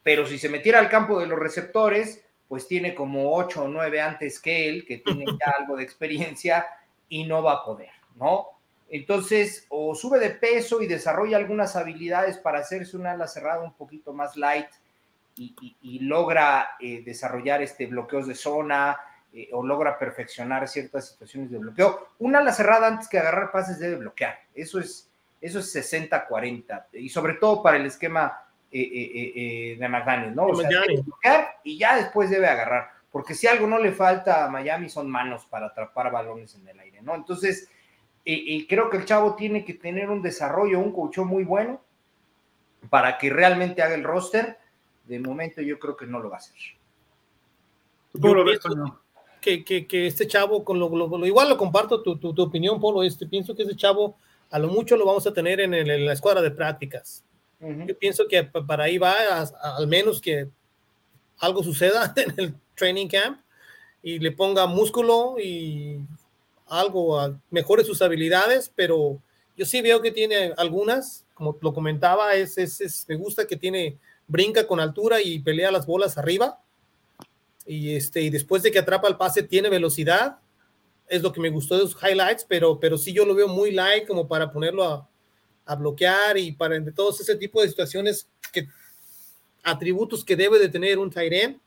Pero 0.03 0.27
si 0.27 0.39
se 0.39 0.51
metiera 0.51 0.81
al 0.81 0.91
campo 0.91 1.19
de 1.19 1.27
los 1.27 1.39
receptores, 1.39 2.23
pues 2.47 2.69
tiene 2.69 2.95
como 2.95 3.35
ocho 3.35 3.65
o 3.65 3.69
nueve 3.69 4.03
antes 4.03 4.39
que 4.39 4.69
él, 4.69 4.85
que 4.87 4.99
tiene 4.99 5.25
ya 5.25 5.55
algo 5.59 5.77
de 5.77 5.85
experiencia 5.85 6.67
y 7.09 7.25
no 7.25 7.43
va 7.43 7.53
a 7.53 7.65
poder, 7.65 7.91
¿no? 8.17 8.49
Entonces, 8.91 9.67
o 9.71 9.95
sube 9.95 10.19
de 10.19 10.31
peso 10.31 10.83
y 10.83 10.87
desarrolla 10.87 11.37
algunas 11.37 11.75
habilidades 11.75 12.37
para 12.37 12.59
hacerse 12.59 12.97
una 12.97 13.13
ala 13.13 13.27
cerrada 13.27 13.63
un 13.63 13.73
poquito 13.73 14.13
más 14.13 14.37
light 14.37 14.69
y, 15.37 15.99
logra 16.01 16.77
eh, 16.79 17.03
desarrollar 17.05 17.61
este 17.63 17.87
bloqueos 17.87 18.29
de 18.29 18.35
zona 18.35 18.97
eh, 19.33 19.49
o 19.53 19.67
logra 19.67 19.99
perfeccionar 19.99 20.69
ciertas 20.69 21.09
situaciones 21.09 21.51
de 21.51 21.59
bloqueo. 21.59 22.09
Una 22.19 22.39
ala 22.39 22.53
cerrada 22.53 22.87
antes 22.87 23.09
que 23.09 23.19
agarrar 23.19 23.51
pases 23.51 23.79
debe 23.79 23.97
bloquear. 23.97 24.39
Eso 24.55 24.79
es, 24.79 25.11
eso 25.45 25.59
es 25.59 25.77
60-40 25.93 26.87
y 26.95 27.11
sobre 27.11 27.35
todo 27.35 27.63
para 27.63 27.77
el 27.77 27.85
esquema 27.85 28.47
eh, 28.73 29.77
de 29.79 29.89
McDaniel, 29.89 30.35
¿no? 30.35 30.47
O 30.47 30.57
sea, 30.57 30.69
debe 30.69 31.03
bloquear 31.03 31.57
y 31.63 31.77
ya 31.77 31.97
después 31.97 32.31
debe 32.31 32.49
agarrar. 32.49 32.89
Porque 33.13 33.35
si 33.35 33.47
algo 33.47 33.67
no 33.67 33.79
le 33.79 33.93
falta 33.93 34.45
a 34.45 34.49
Miami 34.49 34.89
son 34.89 35.11
manos 35.11 35.45
para 35.45 35.67
atrapar 35.67 36.11
balones 36.11 36.55
en 36.55 36.67
el 36.67 36.81
aire, 36.81 37.03
¿no? 37.03 37.15
Entonces, 37.15 37.69
y, 38.25 38.67
creo 38.67 38.89
que 38.89 38.97
el 38.97 39.05
chavo 39.05 39.35
tiene 39.35 39.67
que 39.67 39.75
tener 39.75 40.09
un 40.09 40.23
desarrollo, 40.23 40.81
un 40.81 40.93
coach 40.93 41.19
muy 41.19 41.45
bueno 41.45 41.79
para 42.89 43.19
que 43.19 43.29
realmente 43.29 43.83
haga 43.83 43.95
el 43.95 44.03
roster. 44.03 44.59
De 45.05 45.21
momento 45.21 45.61
yo 45.61 45.79
creo 45.79 45.95
que 45.95 46.07
no 46.07 46.21
lo 46.21 46.31
va 46.31 46.37
a 46.37 46.39
hacer. 46.39 46.57
que, 49.43 49.63
que, 49.63 49.87
que, 49.87 50.07
este 50.07 50.27
chavo, 50.27 50.65
con 50.65 50.79
lo, 50.79 51.27
igual 51.27 51.51
lo 51.51 51.59
comparto 51.59 52.03
tu, 52.03 52.17
tu, 52.17 52.43
opinión, 52.43 52.81
Polo, 52.81 53.03
este, 53.03 53.27
pienso 53.27 53.55
que 53.55 53.65
ese 53.65 53.77
chavo 53.77 54.17
a 54.51 54.59
lo 54.59 54.69
mucho 54.69 54.97
lo 54.97 55.07
vamos 55.07 55.27
a 55.27 55.33
tener 55.33 55.61
en, 55.61 56.07
la 56.07 56.13
escuadra 56.13 56.43
de 56.43 56.51
prácticas. 56.51 57.25
Yo 57.61 57.99
pienso 57.99 58.29
que 58.29 58.45
para 58.45 58.85
ahí 58.85 58.99
va, 58.99 59.15
al 59.41 59.87
menos 59.87 60.21
que 60.21 60.49
algo 61.39 61.63
suceda 61.63 62.13
en 62.17 62.35
el 62.37 62.55
training 62.75 63.09
camp 63.09 63.41
y 64.03 64.19
le 64.19 64.33
ponga 64.33 64.67
músculo 64.67 65.37
y 65.39 65.99
algo, 66.67 67.39
mejore 67.51 67.85
sus 67.85 68.03
habilidades, 68.03 68.71
pero 68.75 69.19
yo 69.57 69.65
sí 69.65 69.81
veo 69.81 70.03
que 70.03 70.11
tiene 70.11 70.53
algunas, 70.57 71.25
como 71.35 71.57
lo 71.61 71.73
comentaba, 71.73 72.35
es, 72.35 72.59
es, 72.59 73.07
me 73.09 73.17
gusta 73.17 73.47
que 73.47 73.57
tiene, 73.57 73.99
brinca 74.27 74.67
con 74.67 74.81
altura 74.81 75.21
y 75.23 75.39
pelea 75.39 75.71
las 75.71 75.87
bolas 75.87 76.19
arriba. 76.19 76.61
Y, 77.67 77.95
este, 77.95 78.21
y 78.21 78.31
después 78.31 78.63
de 78.63 78.71
que 78.71 78.81
atrapa 78.81 79.09
el 79.09 79.17
pase, 79.17 79.43
tiene 79.43 79.71
velocidad. 79.71 80.39
Es 81.09 81.23
lo 81.23 81.33
que 81.33 81.41
me 81.41 81.51
gustó 81.51 81.75
de 81.77 81.83
sus 81.83 82.03
highlights, 82.03 82.45
pero, 82.49 82.79
pero 82.81 82.97
sí 82.99 83.13
yo 83.13 83.25
lo 83.25 83.35
veo 83.35 83.49
muy 83.49 83.71
light 83.71 84.07
como 84.07 84.27
para 84.27 84.51
ponerlo 84.51 84.85
a, 84.85 85.09
a 85.67 85.75
bloquear 85.75 86.39
y 86.39 86.53
para 86.53 86.79
de 86.79 86.93
todos 86.93 87.21
ese 87.21 87.37
tipo 87.37 87.61
de 87.61 87.69
situaciones 87.69 88.29
que 88.53 88.69
atributos 89.63 90.25
que 90.25 90.37
debe 90.37 90.59
de 90.59 90.69
tener 90.69 90.99
un 90.99 91.11
end. 91.17 91.59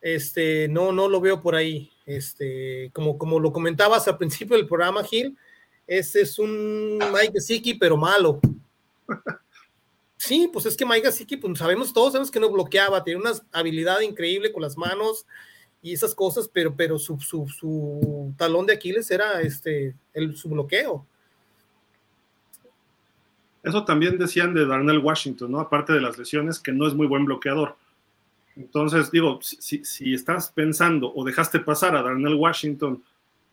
Este, 0.00 0.68
no, 0.68 0.92
no 0.92 1.08
lo 1.08 1.20
veo 1.20 1.40
por 1.40 1.54
ahí. 1.54 1.90
Este, 2.04 2.90
como, 2.92 3.18
como 3.18 3.40
lo 3.40 3.52
comentabas 3.52 4.06
al 4.06 4.18
principio 4.18 4.56
del 4.56 4.66
programa, 4.66 5.02
Gil, 5.02 5.36
ese 5.86 6.22
es 6.22 6.38
un 6.38 6.98
Mike 6.98 7.32
Gesicki, 7.34 7.74
pero 7.74 7.96
malo. 7.96 8.40
Sí, 10.18 10.48
pues 10.50 10.64
es 10.64 10.74
que 10.74 10.86
Mike 10.86 11.06
Gesicki, 11.06 11.36
pues 11.36 11.58
sabemos 11.58 11.92
todos, 11.92 12.12
sabemos 12.12 12.30
que 12.30 12.40
no 12.40 12.50
bloqueaba, 12.50 13.04
tiene 13.04 13.20
una 13.20 13.32
habilidad 13.52 14.00
increíble 14.00 14.50
con 14.50 14.62
las 14.62 14.76
manos 14.76 15.26
y 15.86 15.92
esas 15.92 16.16
cosas, 16.16 16.50
pero, 16.52 16.74
pero 16.74 16.98
su, 16.98 17.20
su, 17.20 17.46
su 17.46 18.34
talón 18.36 18.66
de 18.66 18.72
Aquiles 18.72 19.08
era 19.08 19.40
este, 19.40 19.94
el, 20.12 20.36
su 20.36 20.48
bloqueo. 20.48 21.06
Eso 23.62 23.84
también 23.84 24.18
decían 24.18 24.52
de 24.52 24.66
Darnell 24.66 24.98
Washington, 24.98 25.52
¿no? 25.52 25.60
Aparte 25.60 25.92
de 25.92 26.00
las 26.00 26.18
lesiones, 26.18 26.58
que 26.58 26.72
no 26.72 26.88
es 26.88 26.94
muy 26.94 27.06
buen 27.06 27.24
bloqueador. 27.24 27.76
Entonces, 28.56 29.12
digo, 29.12 29.38
si, 29.40 29.84
si 29.84 30.12
estás 30.12 30.50
pensando 30.50 31.12
o 31.14 31.24
dejaste 31.24 31.60
pasar 31.60 31.94
a 31.94 32.02
Darnell 32.02 32.34
Washington 32.34 33.04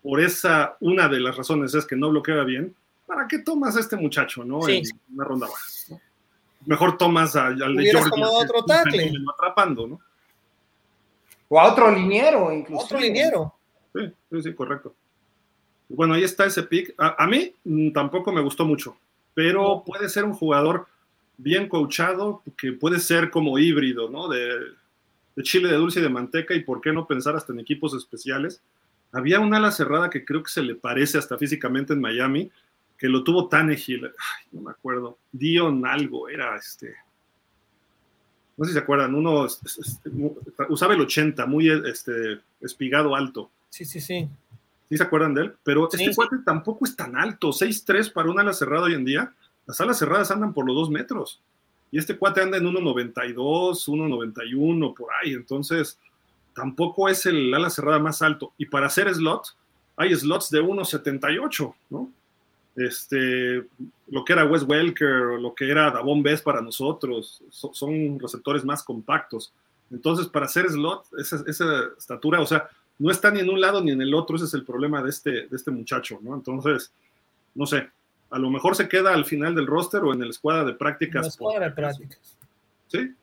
por 0.01 0.19
esa, 0.19 0.75
una 0.79 1.07
de 1.07 1.19
las 1.19 1.37
razones 1.37 1.75
es 1.75 1.85
que 1.85 1.95
no 1.95 2.09
bloquea 2.09 2.43
bien, 2.45 2.73
¿para 3.05 3.27
qué 3.27 3.39
tomas 3.39 3.77
a 3.77 3.79
este 3.79 3.95
muchacho, 3.95 4.43
no? 4.43 4.67
En 4.67 4.81
una 5.13 5.23
ronda 5.23 5.45
baja. 5.45 6.01
Mejor 6.65 6.97
tomas 6.97 7.35
al 7.35 7.59
de 7.59 7.91
Georgia. 7.91 8.27
otro 8.27 8.65
tackle. 8.65 9.13
Atrapando, 9.37 9.85
¿no? 9.85 9.99
O 11.53 11.59
a 11.59 11.71
otro 11.71 11.91
liniero, 11.91 12.51
incluso. 12.51 12.85
Otro 12.85 12.99
liniero. 12.99 13.53
Sí, 13.93 14.11
sí, 14.31 14.41
sí, 14.41 14.53
correcto. 14.55 14.95
Bueno, 15.87 16.15
ahí 16.15 16.23
está 16.23 16.47
ese 16.47 16.63
pick. 16.63 16.95
A, 16.97 17.27
mí 17.27 17.53
mm, 17.63 17.91
tampoco 17.91 18.31
me 18.31 18.41
gustó 18.41 18.65
mucho, 18.65 18.97
pero 19.35 19.83
puede 19.85 20.09
ser 20.09 20.23
un 20.23 20.33
jugador 20.33 20.87
bien 21.37 21.69
coachado, 21.69 22.41
que 22.57 22.71
puede 22.71 22.99
ser 22.99 23.29
como 23.29 23.59
híbrido, 23.59 24.09
¿no? 24.09 24.27
De, 24.29 24.49
de 25.35 25.43
chile 25.43 25.69
de 25.69 25.75
dulce 25.75 25.99
y 25.99 26.01
de 26.01 26.09
manteca, 26.09 26.55
y 26.55 26.63
por 26.63 26.81
qué 26.81 26.91
no 26.91 27.05
pensar 27.05 27.35
hasta 27.35 27.53
en 27.53 27.59
equipos 27.59 27.93
especiales. 27.93 28.59
Había 29.11 29.39
un 29.39 29.53
ala 29.53 29.69
cerrada 29.69 30.09
que 30.09 30.25
creo 30.25 30.41
que 30.41 30.49
se 30.49 30.63
le 30.63 30.73
parece 30.73 31.19
hasta 31.19 31.37
físicamente 31.37 31.93
en 31.93 32.01
Miami, 32.01 32.49
que 32.97 33.07
lo 33.07 33.23
tuvo 33.23 33.47
Tannehill, 33.47 34.11
no 34.53 34.61
me 34.61 34.71
acuerdo, 34.71 35.19
Dion 35.31 35.85
algo, 35.85 36.29
era 36.29 36.55
este, 36.55 36.95
no 38.55 38.65
sé 38.65 38.71
si 38.71 38.73
se 38.73 38.79
acuerdan, 38.79 39.15
uno 39.15 39.47
usaba 40.69 40.93
el 40.93 41.01
80, 41.01 41.45
muy 41.45 41.69
este, 41.69 42.39
espigado 42.61 43.15
alto. 43.15 43.49
Sí, 43.69 43.85
sí, 43.85 43.99
sí. 43.99 44.27
¿Sí 44.89 44.97
se 44.97 45.03
acuerdan 45.03 45.33
de 45.33 45.41
él? 45.41 45.53
Pero 45.63 45.89
este 45.91 46.13
cuate 46.13 46.37
tampoco 46.45 46.85
es 46.85 46.95
tan 46.95 47.15
alto, 47.15 47.49
6'3 47.49 48.13
para 48.13 48.29
un 48.29 48.39
ala 48.39 48.53
cerrada 48.53 48.85
hoy 48.85 48.93
en 48.93 49.05
día. 49.05 49.33
Las 49.65 49.81
alas 49.81 49.97
cerradas 49.97 50.29
andan 50.29 50.53
por 50.53 50.67
los 50.67 50.75
dos 50.75 50.89
metros. 50.89 51.41
Y 51.89 51.97
este 51.97 52.17
cuate 52.17 52.41
anda 52.41 52.57
en 52.57 52.65
1.92, 52.65 53.35
1.91, 53.35 54.93
por 54.93 55.09
ahí. 55.13 55.33
Entonces, 55.33 55.97
tampoco 56.53 57.09
es 57.09 57.25
el 57.25 57.53
ala 57.53 57.69
cerrada 57.69 57.99
más 57.99 58.21
alto. 58.21 58.53
Y 58.57 58.65
para 58.65 58.87
hacer 58.87 59.13
slot, 59.13 59.55
hay 59.95 60.15
slots 60.15 60.49
de 60.49 60.61
1.78, 60.61 61.73
¿no? 61.89 62.11
Este, 62.75 63.63
lo 64.07 64.25
que 64.25 64.33
era 64.33 64.45
Wes 64.45 64.63
Welker, 64.63 65.39
lo 65.39 65.53
que 65.53 65.69
era 65.69 65.91
Davon 65.91 66.23
Bess 66.23 66.41
para 66.41 66.61
nosotros, 66.61 67.43
son 67.49 68.19
receptores 68.19 68.65
más 68.65 68.83
compactos. 68.83 69.53
Entonces, 69.91 70.27
para 70.27 70.45
hacer 70.45 70.67
slot, 70.69 71.05
esa, 71.17 71.43
estatura, 71.97 72.41
o 72.41 72.45
sea, 72.45 72.67
no 72.97 73.11
está 73.11 73.29
ni 73.29 73.41
en 73.41 73.49
un 73.49 73.61
lado 73.61 73.81
ni 73.81 73.91
en 73.91 74.01
el 74.01 74.13
otro, 74.13 74.35
ese 74.35 74.45
es 74.45 74.53
el 74.53 74.65
problema 74.65 75.03
de 75.03 75.09
este, 75.09 75.47
de 75.47 75.55
este 75.55 75.71
muchacho, 75.71 76.19
¿no? 76.21 76.33
Entonces, 76.33 76.91
no 77.53 77.65
sé, 77.65 77.89
a 78.31 78.39
lo 78.39 78.49
mejor 78.49 78.75
se 78.75 78.87
queda 78.87 79.13
al 79.13 79.25
final 79.25 79.53
del 79.53 79.67
roster 79.67 80.01
o 80.01 80.13
en 80.13 80.19
la 80.21 80.29
escuadra 80.29 80.63
de 80.63 80.73
prácticas. 80.73 81.21
la 81.21 81.27
escuadra 81.27 81.69
de 81.69 81.75
prácticas. 81.75 82.37
Sí. 82.87 83.13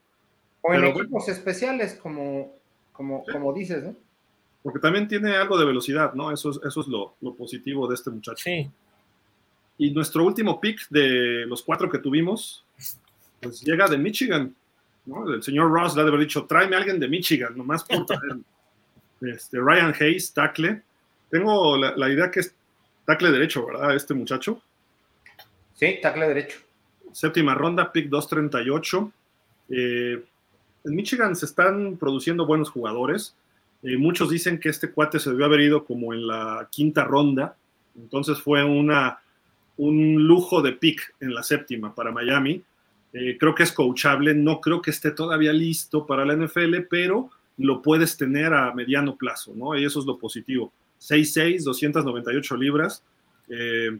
O 0.62 0.74
en 0.74 0.84
equipos 0.84 1.28
especiales, 1.28 1.94
como, 1.94 2.54
como, 2.92 3.24
como 3.24 3.52
dices, 3.52 3.82
¿no? 3.82 3.96
Porque 4.62 4.78
también 4.78 5.08
tiene 5.08 5.34
algo 5.34 5.58
de 5.58 5.64
velocidad, 5.64 6.12
¿no? 6.12 6.30
Eso 6.30 6.50
es, 6.50 6.60
eso 6.64 6.80
es 6.82 6.86
lo, 6.86 7.14
lo 7.22 7.34
positivo 7.34 7.88
de 7.88 7.94
este 7.94 8.10
muchacho. 8.10 8.44
Sí. 8.44 8.70
Y 9.80 9.92
nuestro 9.92 10.26
último 10.26 10.60
pick 10.60 10.90
de 10.90 11.46
los 11.46 11.62
cuatro 11.62 11.88
que 11.88 11.96
tuvimos, 11.96 12.66
pues 13.40 13.62
llega 13.62 13.88
de 13.88 13.96
Michigan. 13.96 14.54
¿no? 15.06 15.32
El 15.32 15.42
señor 15.42 15.72
Ross 15.72 15.94
le 15.94 16.02
ha 16.02 16.04
de 16.04 16.10
haber 16.10 16.20
dicho, 16.20 16.44
tráeme 16.44 16.76
a 16.76 16.80
alguien 16.80 17.00
de 17.00 17.08
Michigan, 17.08 17.56
nomás 17.56 17.84
por 17.84 18.04
este, 19.22 19.58
Ryan 19.58 19.94
Hayes, 19.98 20.34
tackle. 20.34 20.82
Tengo 21.30 21.78
la, 21.78 22.10
idea 22.10 22.30
que 22.30 22.40
es 22.40 22.54
tackle 23.06 23.30
derecho, 23.30 23.64
¿verdad? 23.64 23.96
Este 23.96 24.12
muchacho. 24.12 24.60
Sí, 25.72 25.98
tackle 26.02 26.28
derecho. 26.28 26.58
Séptima 27.12 27.54
ronda, 27.54 27.90
pick 27.90 28.10
238. 28.10 29.12
Eh, 29.70 30.22
en 30.84 30.94
Michigan 30.94 31.34
se 31.34 31.46
están 31.46 31.96
produciendo 31.96 32.44
buenos 32.44 32.68
jugadores. 32.68 33.34
Eh, 33.82 33.96
muchos 33.96 34.28
dicen 34.28 34.60
que 34.60 34.68
este 34.68 34.90
cuate 34.90 35.18
se 35.18 35.30
debió 35.30 35.46
haber 35.46 35.60
ido 35.60 35.86
como 35.86 36.12
en 36.12 36.26
la 36.26 36.68
quinta 36.70 37.04
ronda. 37.04 37.56
Entonces 37.96 38.38
fue 38.38 38.62
una 38.62 39.20
un 39.80 40.26
lujo 40.26 40.60
de 40.60 40.72
pick 40.72 41.14
en 41.20 41.32
la 41.32 41.42
séptima 41.42 41.94
para 41.94 42.12
Miami. 42.12 42.62
Eh, 43.12 43.38
creo 43.38 43.54
que 43.54 43.62
es 43.62 43.72
coachable, 43.72 44.34
no 44.34 44.60
creo 44.60 44.82
que 44.82 44.90
esté 44.90 45.10
todavía 45.10 45.52
listo 45.52 46.06
para 46.06 46.24
la 46.24 46.34
NFL, 46.34 46.82
pero 46.88 47.30
lo 47.56 47.80
puedes 47.80 48.16
tener 48.16 48.52
a 48.52 48.74
mediano 48.74 49.16
plazo, 49.16 49.52
¿no? 49.54 49.76
Y 49.76 49.84
eso 49.84 50.00
es 50.00 50.06
lo 50.06 50.18
positivo. 50.18 50.72
6'6, 51.00 51.64
298 51.64 52.56
libras. 52.56 53.02
Eh, 53.48 53.98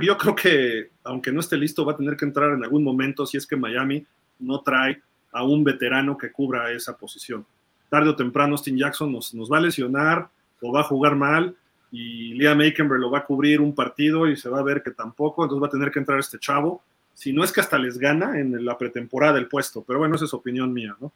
yo 0.00 0.18
creo 0.18 0.34
que, 0.34 0.90
aunque 1.04 1.30
no 1.30 1.38
esté 1.38 1.56
listo, 1.56 1.84
va 1.84 1.92
a 1.92 1.96
tener 1.96 2.16
que 2.16 2.24
entrar 2.24 2.52
en 2.52 2.64
algún 2.64 2.82
momento 2.82 3.24
si 3.24 3.36
es 3.36 3.46
que 3.46 3.56
Miami 3.56 4.04
no 4.40 4.62
trae 4.62 5.00
a 5.30 5.44
un 5.44 5.62
veterano 5.62 6.18
que 6.18 6.32
cubra 6.32 6.72
esa 6.72 6.96
posición. 6.96 7.46
Tarde 7.88 8.10
o 8.10 8.16
temprano, 8.16 8.54
Austin 8.54 8.76
Jackson 8.76 9.12
nos, 9.12 9.32
nos 9.32 9.50
va 9.50 9.58
a 9.58 9.62
lesionar 9.62 10.28
o 10.60 10.72
va 10.72 10.80
a 10.80 10.84
jugar 10.84 11.14
mal 11.14 11.54
y 11.90 12.34
Liam 12.34 12.60
Aikenberg 12.60 13.00
lo 13.00 13.10
va 13.10 13.18
a 13.18 13.24
cubrir 13.24 13.60
un 13.60 13.74
partido 13.74 14.26
y 14.28 14.36
se 14.36 14.48
va 14.48 14.58
a 14.58 14.62
ver 14.62 14.82
que 14.82 14.90
tampoco, 14.90 15.42
entonces 15.42 15.62
va 15.62 15.68
a 15.68 15.70
tener 15.70 15.90
que 15.90 15.98
entrar 15.98 16.18
este 16.18 16.38
chavo. 16.38 16.82
Si 17.14 17.32
no 17.32 17.42
es 17.42 17.52
que 17.52 17.60
hasta 17.60 17.78
les 17.78 17.98
gana 17.98 18.38
en 18.38 18.64
la 18.64 18.76
pretemporada 18.76 19.38
el 19.38 19.48
puesto, 19.48 19.82
pero 19.86 19.98
bueno, 19.98 20.16
esa 20.16 20.26
es 20.26 20.34
opinión 20.34 20.72
mía, 20.72 20.96
¿no? 21.00 21.12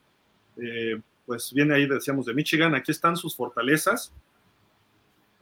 Eh, 0.57 1.01
pues 1.27 1.53
viene 1.53 1.75
ahí, 1.75 1.87
decíamos, 1.87 2.27
de 2.27 2.35
Michigan, 2.35 2.75
aquí 2.75 2.91
están 2.91 3.17
sus 3.17 3.37
fortalezas. 3.37 4.13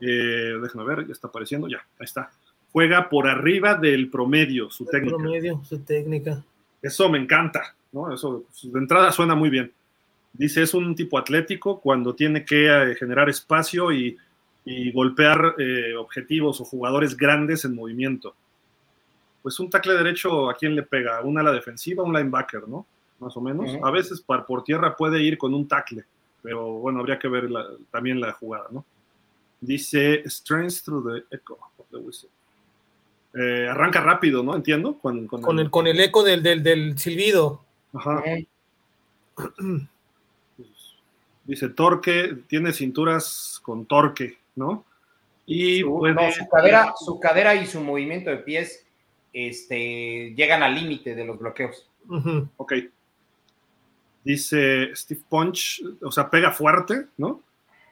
Eh, 0.01 0.59
déjame 0.61 0.85
ver, 0.85 1.07
ya 1.07 1.13
está 1.13 1.29
apareciendo, 1.29 1.69
ya, 1.69 1.79
ahí 1.99 2.05
está. 2.05 2.31
Juega 2.73 3.09
por 3.09 3.27
arriba 3.27 3.75
del 3.75 4.11
promedio, 4.11 4.71
su 4.71 4.85
técnica. 4.85 5.17
Promedio, 5.17 5.63
su 5.65 5.79
técnica. 5.81 6.45
Eso 6.83 7.09
me 7.09 7.19
encanta, 7.19 7.75
¿no? 7.93 8.13
Eso 8.13 8.45
de 8.63 8.79
entrada 8.79 9.13
suena 9.13 9.35
muy 9.35 9.51
bien. 9.51 9.73
Dice, 10.33 10.63
es 10.63 10.75
un 10.75 10.95
tipo 10.95 11.19
atlético 11.19 11.81
cuando 11.81 12.15
tiene 12.15 12.45
que 12.45 12.67
eh, 12.67 12.95
generar 12.95 13.29
espacio 13.29 13.91
y 13.93 14.17
y 14.65 14.93
golpear 14.93 15.55
eh, 15.59 15.95
objetivos 15.97 16.61
o 16.61 16.65
jugadores 16.65 17.17
grandes 17.17 17.65
en 17.65 17.75
movimiento. 17.75 18.35
Pues 19.43 19.59
un 19.59 19.71
tackle 19.71 19.95
derecho, 19.95 20.51
¿a 20.51 20.55
quién 20.55 20.75
le 20.75 20.83
pega? 20.83 21.23
¿Un 21.23 21.39
ala 21.39 21.53
defensiva, 21.53 22.03
un 22.03 22.13
linebacker, 22.13 22.69
no? 22.69 22.87
Más 23.19 23.37
o 23.37 23.41
menos. 23.41 23.71
A 23.83 23.91
veces 23.91 24.21
por, 24.21 24.45
por 24.47 24.65
tierra 24.65 24.97
puede 24.97 25.23
ir 25.23 25.39
con 25.39 25.55
un 25.55 25.67
tackle, 25.67 26.05
pero 26.43 26.73
bueno, 26.75 27.01
habría 27.01 27.19
que 27.19 27.29
ver 27.29 27.49
también 27.91 28.21
la 28.21 28.33
jugada, 28.33 28.67
¿no? 28.71 28.85
Dice 29.61 30.23
Strength 30.27 30.85
through 30.85 31.07
the 31.07 31.37
echo 31.37 31.59
of 31.77 31.87
the 31.91 31.99
whistle. 31.99 32.31
Eh, 33.35 33.69
arranca 33.69 34.01
rápido, 34.01 34.43
¿no? 34.43 34.57
Entiendo. 34.57 34.99
Con, 34.99 35.19
el, 35.19 35.71
con 35.71 35.87
el, 35.87 36.01
eco 36.01 36.23
del, 36.23 36.43
del, 36.43 36.99
silbido. 36.99 37.63
Ajá. 37.93 38.23
Dice 41.45 41.69
torque, 41.69 42.39
tiene 42.49 42.73
cinturas 42.73 43.61
con 43.63 43.87
torque. 43.87 44.40
¿No? 44.57 44.85
Y 45.47 45.81
su, 45.81 46.01
cadera, 46.51 46.95
su 46.97 47.19
cadera 47.19 47.55
y 47.57 47.67
su 47.67 47.81
movimiento 47.81 48.31
de 48.31 48.37
pies 48.37 48.87
este, 49.33 50.33
llegan 50.37 50.63
al 50.63 50.75
límite 50.75 51.15
de 51.15 51.25
los 51.25 51.39
bloqueos. 51.39 51.89
Ok. 52.57 52.75
Dice 54.25 54.95
Steve 54.95 55.23
Punch, 55.29 55.83
o 56.03 56.13
sea, 56.13 56.29
pega 56.31 56.53
fuerte, 56.53 57.07
¿no? 57.17 57.43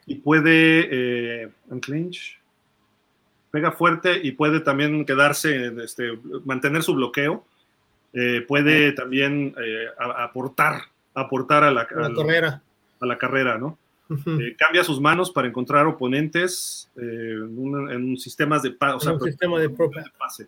Y 0.05 0.15
puede, 0.15 1.43
eh, 1.43 1.49
clinch, 1.81 2.39
pega 3.51 3.71
fuerte 3.71 4.19
y 4.21 4.31
puede 4.31 4.59
también 4.59 5.05
quedarse, 5.05 5.73
este, 5.83 6.17
mantener 6.45 6.83
su 6.83 6.93
bloqueo. 6.95 7.45
Eh, 8.13 8.43
puede 8.47 8.91
también 8.93 9.55
eh, 9.61 9.85
aportar, 9.97 10.83
aportar 11.13 11.63
a 11.63 11.71
la, 11.71 11.87
carrera. 11.87 12.61
A 12.99 13.05
la 13.05 13.17
carrera, 13.17 13.57
¿no? 13.57 13.77
Eh, 14.09 14.55
cambia 14.57 14.83
sus 14.83 14.99
manos 14.99 15.29
para 15.29 15.47
encontrar 15.47 15.85
oponentes 15.85 16.89
eh, 16.95 17.35
en, 17.91 18.17
sistemas 18.17 18.63
de, 18.63 18.69
un 18.69 19.21
sistema 19.21 19.59
de, 19.59 19.69
pase. 20.17 20.47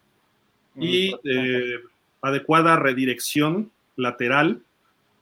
Y 0.75 1.15
eh, 1.23 1.79
adecuada 2.21 2.75
redirección 2.77 3.71
lateral 3.97 4.61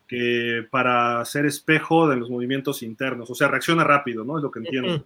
que 0.07 0.65
para 0.71 1.23
ser 1.25 1.45
espejo 1.45 2.07
de 2.07 2.15
los 2.15 2.29
movimientos 2.29 2.81
internos. 2.81 3.29
O 3.29 3.35
sea, 3.35 3.49
reacciona 3.49 3.83
rápido, 3.83 4.23
¿no? 4.23 4.37
Es 4.37 4.43
lo 4.43 4.51
que 4.51 4.59
entiendo. 4.59 5.05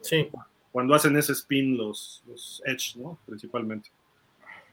Sí. 0.00 0.28
Cuando 0.70 0.94
hacen 0.94 1.16
ese 1.16 1.32
spin 1.32 1.76
los, 1.76 2.22
los 2.26 2.62
Edge, 2.64 2.96
¿no? 2.96 3.18
Principalmente. 3.26 3.90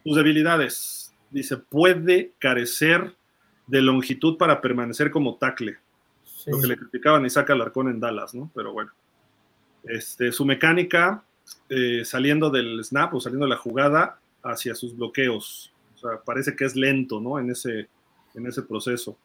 Sus 0.05 0.15
debilidades. 0.15 1.13
Dice, 1.29 1.57
puede 1.57 2.31
carecer 2.39 3.13
de 3.67 3.81
longitud 3.81 4.37
para 4.37 4.61
permanecer 4.61 5.11
como 5.11 5.35
tackle 5.35 5.77
lo 6.49 6.59
que 6.59 6.67
le 6.67 6.77
criticaban 6.77 7.25
Isaac 7.25 7.49
Alarcón 7.51 7.89
en 7.89 7.99
Dallas, 7.99 8.33
¿no? 8.33 8.51
Pero 8.53 8.73
bueno. 8.73 8.91
Este, 9.83 10.31
su 10.31 10.45
mecánica 10.45 11.23
eh, 11.69 12.03
saliendo 12.03 12.49
del 12.49 12.83
snap 12.83 13.13
o 13.13 13.19
saliendo 13.19 13.45
de 13.45 13.51
la 13.51 13.57
jugada 13.57 14.19
hacia 14.43 14.75
sus 14.75 14.95
bloqueos. 14.95 15.71
O 15.95 15.97
sea, 15.97 16.21
parece 16.23 16.55
que 16.55 16.65
es 16.65 16.75
lento, 16.75 17.19
¿no? 17.19 17.39
En 17.39 17.49
ese, 17.49 17.89
en 18.35 18.45
ese 18.45 18.61
proceso. 18.63 19.17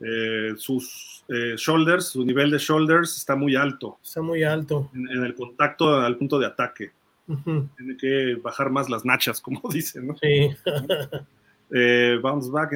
Eh, 0.00 0.54
sus 0.56 1.24
eh, 1.28 1.54
shoulders, 1.56 2.08
su 2.08 2.24
nivel 2.24 2.50
de 2.50 2.58
shoulders 2.58 3.16
está 3.16 3.34
muy 3.36 3.56
alto. 3.56 3.98
Está 4.02 4.22
muy 4.22 4.42
alto. 4.42 4.90
En, 4.94 5.24
el 5.24 5.34
contacto 5.34 5.94
al 5.94 6.16
punto 6.16 6.38
de 6.38 6.46
ataque. 6.46 6.92
Tiene 7.26 7.96
que 7.98 8.36
bajar 8.40 8.70
más 8.70 8.88
las 8.88 9.04
nachas, 9.04 9.40
como 9.40 9.60
dicen, 9.72 10.08
¿no? 10.08 10.16
Sí. 10.18 10.50
eh, 11.70 12.18
bounce 12.20 12.50
back, 12.50 12.72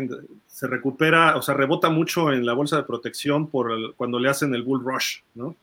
se 0.47 0.67
recupera, 0.67 1.37
o 1.37 1.43
sea, 1.43 1.55
rebota 1.55 1.91
mucho 1.91 2.33
en 2.33 2.45
la 2.45 2.53
bolsa 2.53 2.77
de 2.77 2.83
protección 2.83 3.49
por 3.49 3.95
cuando 3.95 4.19
le 4.19 4.29
hacen 4.29 4.55
el 4.55 4.63
bull 4.63 4.85
rush, 4.85 5.21
¿no? 5.35 5.55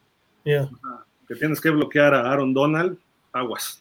que 1.27 1.35
tienes 1.35 1.59
que 1.59 1.69
bloquear 1.69 2.13
a 2.13 2.31
Aaron 2.31 2.53
Donald, 2.53 2.97
aguas, 3.33 3.79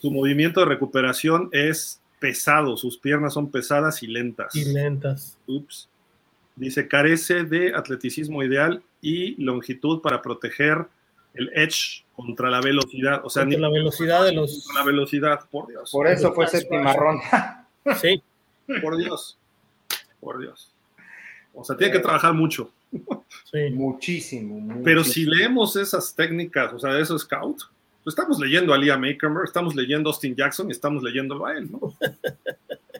Su 0.00 0.10
movimiento 0.10 0.60
de 0.60 0.66
recuperación 0.66 1.48
es 1.52 2.00
pesado, 2.18 2.76
sus 2.76 2.98
piernas 2.98 3.34
son 3.34 3.50
pesadas 3.50 4.02
y 4.02 4.08
lentas. 4.08 4.54
Y 4.56 4.64
lentas. 4.72 5.38
Ups. 5.46 5.88
Dice, 6.56 6.88
carece 6.88 7.44
de 7.44 7.74
atleticismo 7.74 8.42
ideal 8.42 8.82
y 9.00 9.40
longitud 9.42 10.00
para 10.00 10.20
proteger 10.20 10.86
el 11.34 11.50
edge 11.54 12.04
contra 12.16 12.50
la 12.50 12.60
velocidad. 12.60 13.20
O 13.24 13.30
sea, 13.30 13.44
ni 13.44 13.56
la 13.56 13.70
velocidad 13.70 14.24
de 14.24 14.32
los. 14.32 14.68
la 14.74 14.82
velocidad, 14.82 15.40
por 15.50 15.68
Dios. 15.68 15.90
Por 15.92 16.08
eso 16.08 16.32
fue 16.32 16.48
séptima 16.48 16.92
ronda. 16.92 17.57
Sí. 17.96 18.22
Por 18.82 18.96
Dios. 18.96 19.38
Por 20.20 20.40
Dios. 20.40 20.72
O 21.54 21.64
sea, 21.64 21.76
tiene 21.76 21.92
que 21.92 21.98
trabajar 22.00 22.34
mucho. 22.34 22.70
Sí. 23.50 23.70
Muchísimo, 23.70 24.80
Pero 24.84 25.04
si 25.04 25.24
leemos 25.24 25.76
esas 25.76 26.14
técnicas, 26.14 26.72
o 26.72 26.78
sea, 26.78 26.98
eso 26.98 27.18
scout, 27.18 27.62
pues 28.04 28.14
estamos 28.14 28.38
leyendo 28.38 28.72
a 28.72 28.78
Liam 28.78 29.00
Makermer, 29.00 29.44
estamos 29.44 29.74
leyendo 29.74 30.08
a 30.08 30.12
Austin 30.12 30.34
Jackson 30.34 30.68
y 30.68 30.72
estamos 30.72 31.02
leyéndolo 31.02 31.46
a 31.46 31.56
él, 31.56 31.70
¿no? 31.70 31.94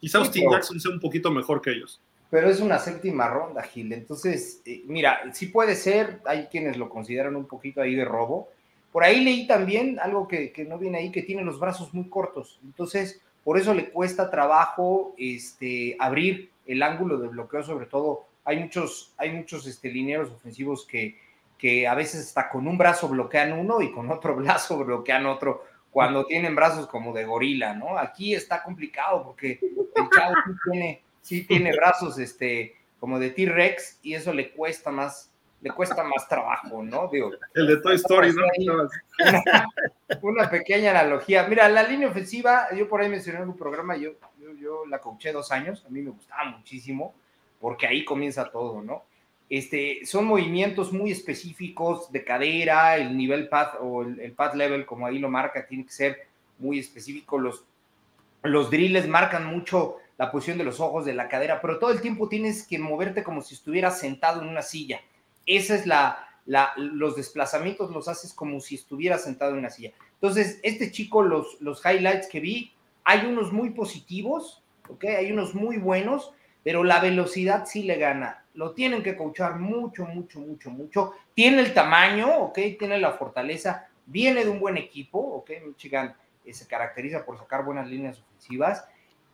Quizá 0.00 0.18
Austin 0.18 0.50
Jackson 0.50 0.80
sea 0.80 0.92
un 0.92 1.00
poquito 1.00 1.30
mejor 1.30 1.60
que 1.60 1.72
ellos. 1.72 2.00
Pero 2.30 2.48
es 2.48 2.60
una 2.60 2.78
séptima 2.78 3.28
ronda, 3.28 3.62
Gil. 3.62 3.92
Entonces, 3.92 4.62
eh, 4.64 4.82
mira, 4.86 5.20
sí 5.34 5.46
puede 5.46 5.74
ser, 5.74 6.20
hay 6.24 6.46
quienes 6.46 6.76
lo 6.76 6.88
consideran 6.88 7.34
un 7.34 7.46
poquito 7.46 7.82
ahí 7.82 7.96
de 7.96 8.04
robo. 8.04 8.48
Por 8.92 9.04
ahí 9.04 9.22
leí 9.24 9.46
también 9.46 9.98
algo 10.00 10.28
que, 10.28 10.52
no 10.68 10.78
viene 10.78 10.98
ahí, 10.98 11.10
que 11.10 11.22
tiene 11.22 11.44
los 11.44 11.58
brazos 11.58 11.92
muy 11.92 12.08
cortos. 12.08 12.60
Entonces, 12.64 13.20
por 13.44 13.58
eso 13.58 13.74
le 13.74 13.90
cuesta 13.90 14.30
trabajo 14.30 15.14
este, 15.18 15.96
abrir 15.98 16.50
el 16.66 16.82
ángulo 16.82 17.18
de 17.18 17.28
bloqueo, 17.28 17.62
sobre 17.62 17.86
todo. 17.86 18.26
Hay 18.44 18.58
muchos, 18.58 19.14
hay 19.16 19.32
muchos 19.32 19.66
este, 19.66 19.90
linieros 19.90 20.30
ofensivos 20.30 20.86
que, 20.86 21.18
que 21.58 21.86
a 21.86 21.94
veces 21.94 22.26
hasta 22.26 22.48
con 22.48 22.66
un 22.66 22.78
brazo 22.78 23.08
bloquean 23.08 23.52
uno 23.52 23.80
y 23.80 23.92
con 23.92 24.10
otro 24.10 24.36
brazo 24.36 24.78
bloquean 24.84 25.26
otro 25.26 25.64
cuando 25.90 26.24
tienen 26.24 26.54
brazos 26.54 26.86
como 26.86 27.12
de 27.12 27.24
gorila, 27.24 27.74
¿no? 27.74 27.98
Aquí 27.98 28.34
está 28.34 28.62
complicado 28.62 29.24
porque 29.24 29.58
el 29.60 30.08
chavo 30.10 30.34
tiene 30.70 31.02
sí 31.20 31.44
tiene 31.44 31.72
brazos 31.72 32.18
este, 32.18 32.76
como 32.98 33.18
de 33.18 33.30
T-Rex 33.30 34.00
y 34.02 34.14
eso 34.14 34.32
le 34.32 34.52
cuesta 34.52 34.90
más, 34.90 35.29
le 35.60 35.70
cuesta 35.72 36.02
más 36.04 36.26
trabajo, 36.28 36.82
¿no? 36.82 37.08
Digo, 37.08 37.30
el 37.54 37.66
de 37.66 37.76
Toy 37.78 37.96
Story, 37.96 38.32
¿no? 38.32 38.44
Una, 40.22 40.50
pequeña 40.50 40.90
analogía. 40.90 41.46
Mira, 41.46 41.68
la 41.68 41.82
línea 41.82 42.08
ofensiva, 42.08 42.68
yo 42.74 42.88
por 42.88 43.00
ahí 43.00 43.08
mencioné 43.08 43.40
en 43.40 43.48
un 43.48 43.56
programa, 43.56 43.96
yo, 43.96 44.12
yo, 44.38 44.52
yo 44.54 44.86
la 44.86 45.00
coaché 45.00 45.32
dos 45.32 45.52
años, 45.52 45.84
a 45.86 45.90
mí 45.90 46.00
me 46.00 46.10
gustaba 46.10 46.44
muchísimo, 46.44 47.14
porque 47.60 47.86
ahí 47.86 48.04
comienza 48.04 48.50
todo, 48.50 48.82
¿no? 48.82 49.04
Este, 49.48 50.06
son 50.06 50.26
movimientos 50.26 50.92
muy 50.92 51.10
específicos 51.10 52.10
de 52.12 52.24
cadera, 52.24 52.96
el 52.96 53.16
nivel 53.16 53.48
path 53.48 53.74
o 53.80 54.02
el, 54.02 54.20
el 54.20 54.32
path 54.32 54.54
level, 54.54 54.86
como 54.86 55.06
ahí 55.06 55.18
lo 55.18 55.28
marca, 55.28 55.66
tiene 55.66 55.84
que 55.84 55.92
ser 55.92 56.28
muy 56.58 56.78
específico. 56.78 57.38
Los, 57.38 57.64
los 58.42 58.70
drills 58.70 59.08
marcan 59.08 59.46
mucho 59.46 59.96
la 60.16 60.30
posición 60.30 60.58
de 60.58 60.64
los 60.64 60.80
ojos, 60.80 61.04
de 61.04 61.14
la 61.14 61.28
cadera, 61.28 61.60
pero 61.60 61.78
todo 61.78 61.90
el 61.90 62.00
tiempo 62.00 62.28
tienes 62.28 62.66
que 62.66 62.78
moverte 62.78 63.24
como 63.24 63.40
si 63.40 63.54
estuvieras 63.54 63.98
sentado 63.98 64.42
en 64.42 64.48
una 64.48 64.62
silla. 64.62 65.00
Esa 65.46 65.74
es 65.74 65.86
la, 65.86 66.26
los 66.76 67.16
desplazamientos 67.16 67.90
los 67.90 68.08
haces 68.08 68.32
como 68.32 68.60
si 68.60 68.76
estuvieras 68.76 69.24
sentado 69.24 69.52
en 69.52 69.58
una 69.58 69.70
silla. 69.70 69.92
Entonces, 70.14 70.60
este 70.62 70.90
chico, 70.90 71.22
los, 71.22 71.60
los 71.60 71.84
highlights 71.84 72.28
que 72.28 72.40
vi, 72.40 72.74
hay 73.04 73.26
unos 73.26 73.52
muy 73.52 73.70
positivos, 73.70 74.62
¿ok? 74.88 75.04
Hay 75.04 75.32
unos 75.32 75.54
muy 75.54 75.78
buenos, 75.78 76.32
pero 76.62 76.84
la 76.84 77.00
velocidad 77.00 77.66
sí 77.66 77.82
le 77.84 77.96
gana. 77.96 78.44
Lo 78.54 78.72
tienen 78.72 79.02
que 79.02 79.16
coachar 79.16 79.58
mucho, 79.58 80.04
mucho, 80.04 80.40
mucho, 80.40 80.70
mucho. 80.70 81.12
Tiene 81.34 81.60
el 81.60 81.72
tamaño, 81.72 82.28
¿ok? 82.38 82.58
Tiene 82.78 82.98
la 82.98 83.12
fortaleza, 83.12 83.88
viene 84.06 84.44
de 84.44 84.50
un 84.50 84.60
buen 84.60 84.76
equipo, 84.76 85.18
¿ok? 85.18 85.50
Michigan 85.66 86.14
eh, 86.44 86.52
se 86.52 86.66
caracteriza 86.66 87.24
por 87.24 87.38
sacar 87.38 87.64
buenas 87.64 87.88
líneas 87.88 88.18
ofensivas 88.18 88.84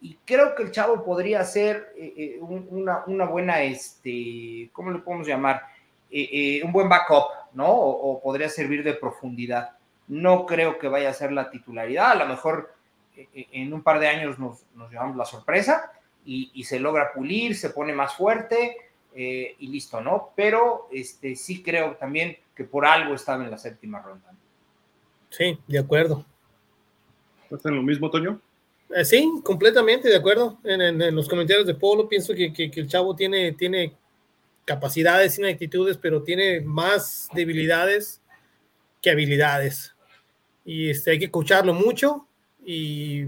y 0.01 0.19
creo 0.25 0.55
que 0.55 0.63
el 0.63 0.71
chavo 0.71 1.05
podría 1.05 1.43
ser 1.45 1.93
eh, 1.97 2.13
eh, 2.17 2.41
una, 2.41 3.25
buena, 3.25 3.63
este, 3.63 4.69
¿cómo 4.73 4.91
le 4.91 4.99
podemos 4.99 5.27
llamar? 5.27 5.63
Eh, 6.11 6.63
un 6.65 6.73
buen 6.73 6.89
backup, 6.89 7.53
¿no? 7.53 7.69
O, 7.69 8.21
podría 8.23 8.49
servir 8.49 8.83
de 8.85 8.95
profundidad. 8.95 9.71
No 10.09 10.47
creo 10.47 10.79
que 10.79 10.89
vaya 10.89 11.11
a 11.11 11.15
ser 11.15 11.33
la 11.33 11.51
titularidad, 11.51 12.13
a 12.13 12.15
lo 12.15 12.27
mejor 12.27 12.75
en 13.35 13.73
un 13.73 13.83
par 13.83 13.99
de 13.99 14.09
años 14.09 14.39
nos, 14.39 14.65
llevamos 14.91 15.17
la 15.17 15.25
sorpresa 15.25 15.91
y, 16.25 16.63
se 16.65 16.79
logra 16.79 17.13
pulir, 17.13 17.57
se 17.57 17.71
pone 17.71 17.93
más 17.93 18.15
fuerte 18.15 18.77
y 19.15 19.67
listo, 19.69 20.01
¿no? 20.01 20.33
Pero 20.37 20.89
este, 20.93 21.35
sí 21.35 21.63
creo 21.63 21.97
también 21.97 22.37
que 22.55 22.65
por 22.65 22.87
algo 22.87 23.15
estaba 23.15 23.43
en 23.43 23.51
la 23.51 23.59
séptima 23.59 24.01
ronda. 24.01 24.33
Sí, 25.31 25.59
de 25.67 25.79
acuerdo. 25.79 26.25
¿Estás 27.45 27.67
en 27.67 27.77
lo 27.77 27.83
mismo, 27.83 28.11
Toño? 28.11 28.41
Eh, 28.95 29.05
sí, 29.05 29.31
completamente 29.45 30.09
de 30.09 30.17
acuerdo. 30.17 30.59
En, 30.65 31.15
los 31.15 31.29
comentarios 31.29 31.67
de 31.67 31.75
Polo 31.75 32.09
pienso 32.09 32.35
que, 32.35 32.53
el 32.57 32.89
chavo 32.89 33.15
tiene, 33.15 33.53
tiene 33.53 33.93
capacidades 34.67 35.39
y 35.39 35.45
actitudes, 35.45 35.97
pero 35.97 36.23
tiene 36.23 36.61
más 36.61 37.29
debilidades 37.33 38.21
que 39.01 39.11
habilidades. 39.11 39.95
Y 40.67 40.91
este, 40.91 41.13
hay 41.13 41.19
que 41.19 41.25
escucharlo 41.25 41.73
mucho. 41.73 42.27
Y 42.63 43.27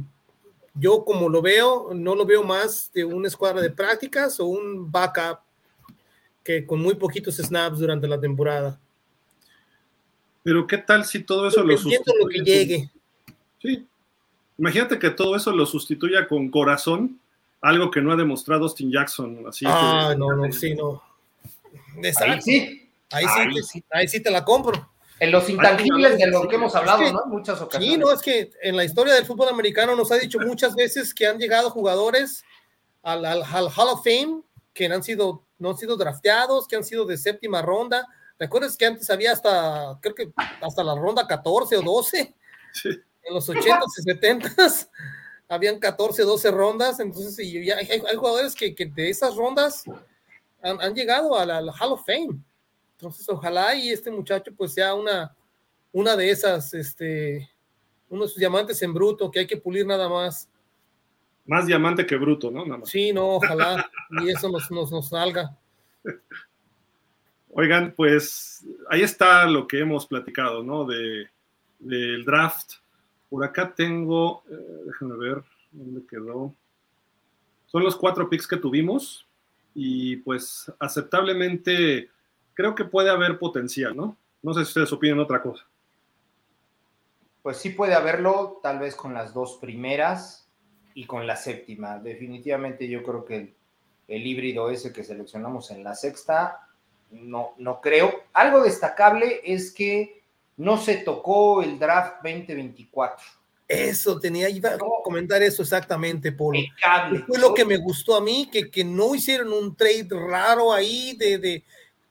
yo 0.74 1.05
como 1.07 1.30
lo 1.30 1.41
veo, 1.41 1.95
no 1.95 2.14
lo 2.14 2.26
veo 2.26 2.43
más 2.43 2.93
de 2.93 3.07
una 3.07 3.28
escuadra 3.28 3.62
de 3.62 3.70
prácticas 3.70 4.39
o 4.41 4.47
un 4.47 4.93
backup 4.93 5.39
que 6.45 6.66
con 6.66 6.80
muy 6.80 6.95
poquitos 6.97 7.36
snaps 7.36 7.78
durante 7.78 8.07
la 8.07 8.20
temporada. 8.20 8.78
Pero 10.43 10.66
qué 10.66 10.76
tal 10.76 11.07
si 11.07 11.22
todo 11.22 11.49
eso 11.49 11.62
lo 11.62 11.78
sustituye? 11.78 12.18
lo 12.20 12.28
que 12.28 12.39
llegue. 12.41 12.91
Sí, 13.62 13.86
Imagínate 14.59 14.99
que 14.99 15.11
todo 15.11 15.36
eso 15.36 15.53
lo 15.53 15.64
sustituya 15.66 16.26
con 16.26 16.51
corazón, 16.51 17.20
algo 17.61 17.93
que 17.93 18.03
no 18.03 18.12
ha 18.12 18.16
demostrado 18.16 18.64
Austin 18.64 18.91
Jackson. 18.91 19.45
Así 19.47 19.64
ah, 19.68 20.14
no, 20.18 20.34
no, 20.34 20.51
sí, 20.53 20.74
no. 20.74 21.01
Ahí 22.20 22.42
sí. 22.42 22.92
Ahí, 23.11 23.24
sí, 23.62 23.84
ahí 23.90 24.09
sí 24.09 24.20
te 24.20 24.30
la 24.30 24.44
compro. 24.44 24.92
En 25.18 25.32
los 25.32 25.49
intangibles 25.49 26.18
de 26.18 26.26
lo 26.28 26.46
que 26.46 26.57
hemos 26.57 26.74
hablado, 26.74 27.11
¿no? 27.12 27.26
Muchas 27.26 27.61
ocasiones. 27.61 27.88
Sí, 27.88 27.96
no, 27.99 28.12
es 28.12 28.20
que 28.20 28.51
en 28.62 28.76
la 28.76 28.84
historia 28.84 29.14
del 29.14 29.24
fútbol 29.24 29.49
americano 29.49 29.96
nos 29.96 30.12
ha 30.12 30.16
dicho 30.16 30.38
muchas 30.38 30.74
veces 30.74 31.12
que 31.12 31.26
han 31.26 31.38
llegado 31.38 31.70
jugadores 31.70 32.44
al, 33.03 33.24
al, 33.24 33.42
Hall 33.42 33.88
of 33.88 34.05
Fame 34.05 34.42
que 34.74 34.86
han 34.86 35.03
sido, 35.03 35.44
no 35.59 35.70
han 35.70 35.78
sido 35.78 35.96
drafteados, 35.96 36.68
que 36.68 36.76
han 36.76 36.84
sido 36.84 37.05
de 37.05 37.16
séptima 37.16 37.62
ronda. 37.62 38.07
¿Recuerdas 38.38 38.76
que 38.76 38.86
antes 38.86 39.11
había 39.11 39.32
hasta, 39.32 39.99
creo 40.01 40.14
que 40.14 40.30
hasta 40.61 40.84
la 40.84 40.94
ronda 40.94 41.26
14 41.26 41.78
o 41.78 41.82
12? 41.82 42.34
Sí 42.74 42.90
en 43.28 43.34
los 43.34 43.49
80s 43.49 43.84
y 43.99 44.11
70s 44.11 44.88
habían 45.49 45.78
14, 45.78 46.22
12 46.22 46.51
rondas, 46.51 47.01
entonces 47.01 47.38
y 47.38 47.70
hay, 47.70 47.88
hay, 47.90 48.16
jugadores 48.16 48.55
que, 48.55 48.74
que, 48.74 48.86
de 48.86 49.11
esas 49.11 49.34
rondas 49.36 49.84
han, 50.62 50.80
han 50.80 50.94
llegado 50.94 51.36
a 51.36 51.44
la, 51.44 51.72
Hall 51.72 51.92
of 51.92 52.04
Fame. 52.06 52.40
Entonces, 52.92 53.28
ojalá 53.28 53.74
y 53.74 53.90
este 53.90 54.11
muchacho 54.11 54.52
pues 54.56 54.74
sea 54.74 54.94
una, 54.94 55.34
una 55.92 56.16
de 56.16 56.30
esas, 56.30 56.74
este, 56.74 57.48
uno 58.09 58.22
de 58.22 58.28
sus 58.28 58.38
diamantes 58.38 58.82
en 58.82 58.92
bruto 58.92 59.30
que 59.30 59.40
hay 59.40 59.46
que 59.46 59.56
pulir 59.56 59.86
nada 59.86 60.09
más. 60.09 60.48
Más 61.46 61.66
diamante 61.66 62.04
que 62.04 62.16
bruto, 62.16 62.50
¿no? 62.50 62.64
Nada 62.64 62.78
más. 62.78 62.90
Sí, 62.90 63.12
no, 63.12 63.36
ojalá 63.36 63.90
y 64.22 64.30
eso 64.30 64.48
nos, 64.48 64.70
nos, 64.70 64.90
nos 64.90 65.09
salga. 65.09 65.56
Oigan, 67.50 67.94
pues 67.96 68.66
ahí 68.90 69.02
está 69.02 69.46
lo 69.46 69.66
que 69.66 69.80
hemos 69.80 70.06
platicado, 70.06 70.62
¿no? 70.62 70.84
De, 70.84 71.28
del 71.78 72.24
draft 72.24 72.74
por 73.28 73.44
acá 73.44 73.74
tengo, 73.74 74.42
eh, 74.50 74.82
déjame 74.86 75.16
ver 75.16 75.42
dónde 75.70 76.06
quedó. 76.06 76.54
Son 77.66 77.82
los 77.82 77.96
cuatro 77.96 78.28
picks 78.28 78.46
que 78.46 78.56
tuvimos 78.56 79.28
y 79.81 80.16
pues 80.16 80.72
aceptablemente 80.81 82.11
creo 82.53 82.74
que 82.74 82.85
puede 82.85 83.11
haber 83.11 83.39
potencial, 83.39 83.97
¿no? 83.97 84.16
No 84.43 84.53
sé 84.53 84.64
si 84.64 84.70
ustedes 84.70 84.93
opinan 84.93 85.20
otra 85.20 85.41
cosa. 85.41 85.64
Pues 87.43 87.59
sí 87.59 87.70
puede 87.70 87.95
haberlo, 87.95 88.59
tal 88.61 88.81
vez 88.81 88.97
con 88.97 89.14
las 89.14 89.33
dos 89.33 89.59
primeras 89.61 90.49
y 90.95 91.07
con 91.07 91.29
la 91.29 91.37
séptima. 91.37 92.01
Definitivamente 92.01 92.89
yo 92.89 93.05
creo 93.05 93.24
que 93.24 93.37
el, 93.37 93.55
el 94.09 94.26
híbrido 94.26 94.68
ese 94.68 94.93
que 94.93 95.05
seleccionamos 95.05 95.70
en 95.70 95.85
la 95.85 95.95
sexta, 95.95 96.66
no, 97.12 97.55
no 97.59 97.81
creo. 97.81 98.24
Algo 98.33 98.62
destacable 98.62 99.43
es 99.45 99.70
que 99.70 100.24
no 100.57 100.76
se 100.79 100.97
tocó 100.97 101.62
el 101.62 101.79
draft 101.79 102.16
2024. 102.24 103.24
Eso, 103.68 104.18
tenía, 104.18 104.48
iba 104.48 104.70
a 104.70 104.78
comentar 105.04 105.42
eso 105.42 105.60
exactamente, 105.60 106.32
Polo. 106.32 106.58
Fue 107.26 107.38
lo 107.38 107.52
que 107.52 107.66
me 107.66 107.76
gustó 107.76 108.16
a 108.16 108.20
mí, 108.22 108.48
que, 108.50 108.70
que 108.70 108.82
no 108.82 109.14
hicieron 109.14 109.52
un 109.52 109.76
trade 109.76 110.08
raro 110.10 110.72
ahí 110.72 111.14
de, 111.18 111.36
de, 111.36 111.64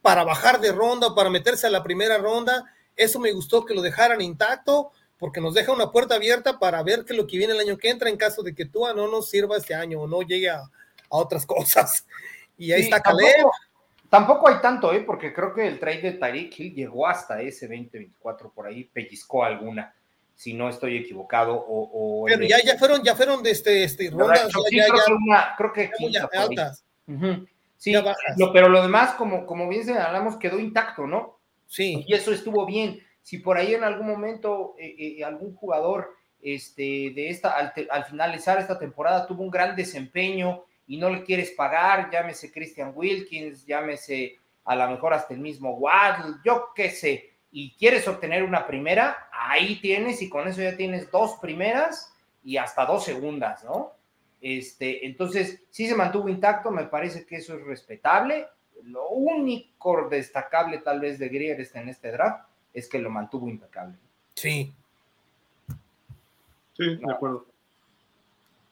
para 0.04 0.24
bajar 0.24 0.62
de 0.62 0.72
ronda 0.72 1.08
o 1.08 1.16
para 1.16 1.32
meterse 1.32 1.66
a 1.66 1.72
la 1.72 1.82
primera 1.82 2.20
ronda. 2.20 2.64
Eso 2.96 3.20
me 3.20 3.32
gustó 3.32 3.66
que 3.66 3.74
lo 3.74 3.82
dejaran 3.82 4.22
intacto 4.22 4.92
porque 5.18 5.42
nos 5.42 5.56
deja 5.56 5.74
una 5.74 5.92
puerta 5.92 6.14
abierta 6.14 6.60
para 6.60 6.84
ver 6.84 7.06
que 7.06 7.16
lo 7.16 7.26
que 7.26 7.40
viene 7.40 7.54
el 7.54 7.60
año 7.60 7.78
que 7.78 7.90
entra 7.90 8.08
en 8.08 8.18
caso 8.18 8.44
de 8.44 8.54
que 8.54 8.66
Tua 8.66 8.94
no 8.94 9.08
nos 9.08 9.28
sirva 9.28 9.58
este 9.58 9.74
año 9.74 10.02
o 10.02 10.08
no 10.08 10.22
llegue 10.22 10.52
a, 10.52 10.62
otras 11.10 11.46
cosas. 11.46 12.06
Y 12.58 12.72
ahí 12.72 12.82
está 12.82 13.02
Caleb. 13.02 13.48
Tampoco, 14.10 14.48
hay 14.48 14.62
tanto, 14.62 14.94
¿eh? 14.94 15.02
porque 15.02 15.34
creo 15.34 15.54
que 15.54 15.68
el 15.68 15.80
trade 15.80 16.02
de 16.02 16.12
Tariq 16.14 16.60
Hill 16.60 16.74
llegó 16.76 17.08
hasta 17.08 17.42
ese 17.42 17.66
2024 17.68 18.52
por 18.52 18.68
ahí, 18.68 18.84
pellizcó 18.86 19.44
alguna 19.44 19.94
si 20.38 20.54
no 20.54 20.70
estoy 20.70 20.98
equivocado. 20.98 21.66
O, 21.68 22.26
pero 22.28 22.46
ya, 22.46 22.58
ya 22.64 22.78
fueron, 22.78 23.04
ya 23.04 23.16
fueron 23.16 23.42
de 23.42 23.52
este, 23.52 23.84
este 23.84 24.12
rondas. 24.12 24.48
ya, 24.72 24.86
creo, 25.58 25.74
que 25.74 25.90
creo 25.90 26.30
que 26.30 26.38
altas. 26.38 26.86
Sí, 27.76 27.94
pero 28.54 28.70
lo 28.70 28.84
demás, 28.84 29.16
como, 29.16 29.48
como 29.48 29.68
bien 29.68 29.84
señalamos, 29.84 30.38
quedó 30.38 30.60
intacto, 30.60 31.08
¿no? 31.08 31.40
Sí. 31.66 32.06
Y 32.08 32.14
eso 32.14 32.32
estuvo 32.32 32.68
bien. 32.68 33.02
Si 33.24 33.40
por 33.40 33.58
ahí 33.58 33.74
en 33.74 33.84
algún 33.84 34.08
momento 34.08 34.76
eh, 34.78 35.18
eh, 35.18 35.24
algún 35.24 35.56
jugador 35.56 36.14
este, 36.40 37.12
de 37.16 37.30
esta, 37.30 37.56
al, 37.58 38.06
finalizar 38.06 38.60
esta 38.60 38.78
temporada 38.78 39.26
tuvo 39.26 39.44
un 39.44 39.50
gran 39.50 39.76
desempeño 39.76 40.64
y 40.86 40.98
no 40.98 41.10
le 41.10 41.24
quieres 41.24 41.52
pagar, 41.52 42.10
llámese 42.12 42.52
Christian 42.52 42.94
Wilkins, 42.96 43.66
llámese 43.66 44.38
a 44.66 44.76
lo 44.76 44.90
mejor 44.92 45.14
hasta 45.14 45.34
el 45.34 45.40
mismo 45.40 45.72
Waddle, 45.78 46.36
yo 46.46 46.70
qué 46.76 46.92
sé, 46.92 47.37
y 47.52 47.72
quieres 47.72 48.08
obtener 48.08 48.44
una 48.44 48.68
primera, 48.68 49.30
ahí 49.32 49.78
tienes 49.78 50.22
y 50.22 50.30
con 50.30 50.48
eso 50.48 50.62
ya 50.62 50.76
tienes 50.76 51.10
dos 51.12 51.36
primeras 51.42 52.14
y 52.44 52.58
hasta 52.58 52.86
dos 52.86 53.04
segundas, 53.04 53.64
¿no? 53.64 53.94
Este, 54.42 55.06
entonces, 55.06 55.62
sí 55.70 55.88
se 55.88 55.96
mantuvo 55.96 56.30
intacto, 56.30 56.72
me 56.72 56.86
parece 56.86 57.26
que 57.26 57.38
eso 57.38 57.56
es 57.56 57.64
respetable. 57.64 58.48
Lo 58.84 59.10
único 59.10 60.08
destacable 60.10 60.80
tal 60.80 61.00
vez 61.00 61.20
de 61.20 61.30
Grier 61.30 61.60
este, 61.60 61.80
en 61.80 61.90
este 61.90 62.12
draft 62.12 62.48
es 62.74 62.88
que 62.88 63.00
lo 63.00 63.10
mantuvo 63.10 63.50
impecable. 63.50 63.96
Sí. 64.36 64.72
Sí, 66.76 66.96
de 66.96 67.12
acuerdo. 67.12 67.46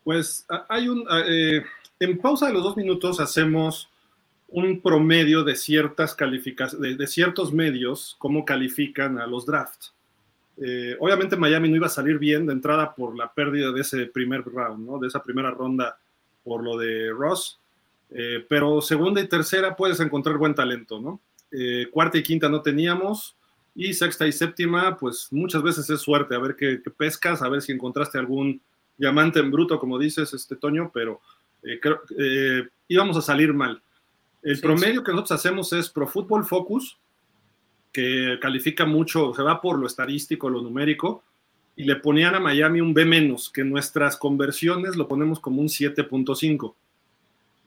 Pues 0.04 0.46
hay 0.70 0.88
un... 0.88 1.06
Eh, 1.26 1.64
en 2.00 2.18
pausa 2.20 2.48
de 2.48 2.54
los 2.54 2.64
dos 2.64 2.78
minutos 2.78 3.20
hacemos 3.20 3.90
un 4.56 4.80
promedio 4.80 5.44
de 5.44 5.54
ciertas 5.58 6.16
calificaciones, 6.16 6.98
de, 6.98 7.08
ciertos 7.08 7.52
medios, 7.52 8.16
cómo 8.20 8.46
califican 8.46 9.20
a 9.20 9.28
los 9.28 9.46
drafts. 9.46 9.94
Eh, 10.56 10.96
obviamente 10.98 11.36
Miami 11.36 11.68
no 11.68 11.76
iba 11.76 11.88
a 11.88 11.90
salir 11.90 12.18
bien 12.18 12.46
de 12.46 12.54
entrada 12.54 12.96
por 12.96 13.18
la 13.18 13.34
pérdida 13.34 13.74
de 13.74 13.82
ese 13.82 14.06
primer 14.06 14.46
round, 14.46 14.88
¿no? 14.88 14.98
de 14.98 15.10
esa 15.10 15.22
primera 15.22 15.52
ronda 15.52 15.98
por 16.46 16.64
lo 16.64 16.78
de 16.78 17.12
Ross, 17.12 17.60
eh, 18.12 18.46
pero 18.48 18.80
segunda 18.80 19.20
y 19.20 19.28
tercera 19.28 19.76
puedes 19.76 20.00
encontrar 20.00 20.38
buen 20.38 20.56
talento, 20.56 21.02
¿no? 21.02 21.20
Eh, 21.52 21.90
cuarta 21.92 22.18
y 22.18 22.24
quinta 22.24 22.48
no 22.48 22.62
teníamos, 22.62 23.36
y 23.76 23.94
sexta 23.94 24.26
y 24.26 24.32
séptima, 24.32 24.96
pues 24.98 25.28
muchas 25.32 25.64
veces 25.64 25.90
es 25.90 26.00
suerte, 26.00 26.34
a 26.34 26.40
ver 26.40 26.56
qué, 26.56 26.82
pescas, 26.96 27.42
a 27.42 27.50
ver 27.50 27.62
si 27.62 27.74
encontraste 27.74 28.18
algún 28.18 28.62
diamante 28.96 29.40
en 29.40 29.52
bruto, 29.52 29.80
como 29.80 30.00
dices, 30.00 30.34
este 30.34 30.56
Toño, 30.56 30.92
pero 30.94 31.20
íbamos 32.88 33.18
a 33.18 33.22
salir 33.22 33.54
mal. 33.54 33.82
El 34.46 34.60
promedio 34.60 35.04
que 35.04 35.12
nosotros 35.12 35.40
hacemos 35.40 35.74
es 35.74 35.90
Pro 35.90 36.06
Football 36.06 36.46
Focus, 36.46 37.00
que 37.92 38.38
califica 38.40 38.86
mucho, 38.86 39.34
se 39.34 39.42
va 39.42 39.60
por 39.60 39.80
lo 39.80 39.88
estadístico, 39.88 40.52
lo 40.52 40.62
numérico, 40.62 41.24
y 41.76 41.84
le 41.84 41.96
ponían 41.96 42.36
a 42.36 42.40
Miami 42.40 42.80
un 42.80 42.94
B 42.94 43.06
menos, 43.06 43.50
que 43.50 43.64
nuestras 43.64 44.18
conversiones 44.18 44.98
lo 44.98 45.08
ponemos 45.08 45.40
como 45.40 45.62
un 45.62 45.68
7.5. 45.68 46.76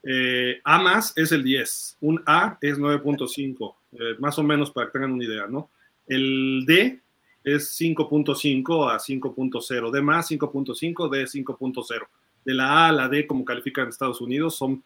Eh, 0.05 0.61
a 0.63 0.79
más 0.81 1.13
es 1.17 1.33
el 1.33 1.43
10, 1.43 1.99
un 2.01 2.23
A 2.27 2.57
es 2.61 2.79
9.5, 2.79 3.75
eh, 3.95 4.15
más 4.21 4.39
o 4.39 4.45
menos 4.45 4.71
para 4.71 4.87
que 4.87 4.93
tengan 4.93 5.11
una 5.11 5.25
idea, 5.25 5.49
¿no? 5.49 5.71
El 6.07 6.65
D 6.65 7.01
es 7.43 7.77
5.5 7.77 8.89
a 8.89 8.99
5.0, 9.01 9.91
D 9.91 10.01
más 10.01 10.31
5.5, 10.31 11.11
D 11.11 11.25
5.0 11.25 12.07
de 12.45 12.55
la 12.55 12.87
A 12.87 12.89
a 12.89 12.93
la 12.93 13.09
D, 13.09 13.27
como 13.27 13.45
califican 13.45 13.89
Estados 13.89 14.21
Unidos, 14.21 14.57
son 14.57 14.83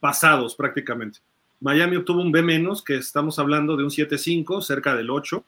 pasados 0.00 0.54
prácticamente. 0.54 1.20
Miami 1.60 1.96
obtuvo 1.96 2.20
un 2.20 2.32
B 2.32 2.42
menos, 2.42 2.82
que 2.82 2.96
estamos 2.96 3.38
hablando 3.38 3.76
de 3.76 3.84
un 3.84 3.90
7.5, 3.90 4.62
cerca 4.62 4.94
del 4.94 5.10
8, 5.10 5.44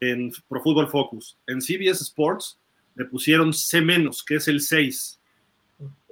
en 0.00 0.32
Pro 0.48 0.60
Football 0.60 0.88
Focus. 0.88 1.38
En 1.46 1.60
CBS 1.60 2.02
Sports 2.02 2.58
le 2.96 3.04
pusieron 3.04 3.52
C 3.52 3.80
menos, 3.80 4.24
que 4.24 4.36
es 4.36 4.48
el 4.48 4.60
6. 4.60 5.20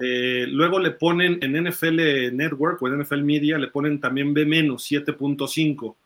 Eh, 0.01 0.47
luego 0.49 0.78
le 0.78 0.93
ponen 0.93 1.38
en 1.43 1.64
NFL 1.64 2.34
Network 2.34 2.80
o 2.82 2.88
en 2.88 3.01
NFL 3.01 3.22
Media, 3.22 3.59
le 3.59 3.68
ponen 3.68 4.01
también 4.01 4.32
B 4.32 4.45
menos, 4.47 4.91
7.5. 4.91 5.97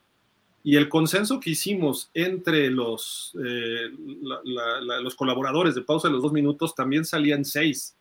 Y 0.67 0.77
el 0.77 0.89
consenso 0.89 1.41
que 1.41 1.51
hicimos 1.51 2.11
entre 2.15 2.71
los, 2.71 3.37
eh, 3.45 3.91
los 5.03 5.15
colaboradores 5.15 5.75
de 5.75 5.83
pausa 5.83 6.09
de 6.09 6.15
los 6.15 6.23
dos 6.23 6.33
minutos 6.33 6.75
también 6.75 7.05
salían 7.05 7.45
6. 7.45 7.95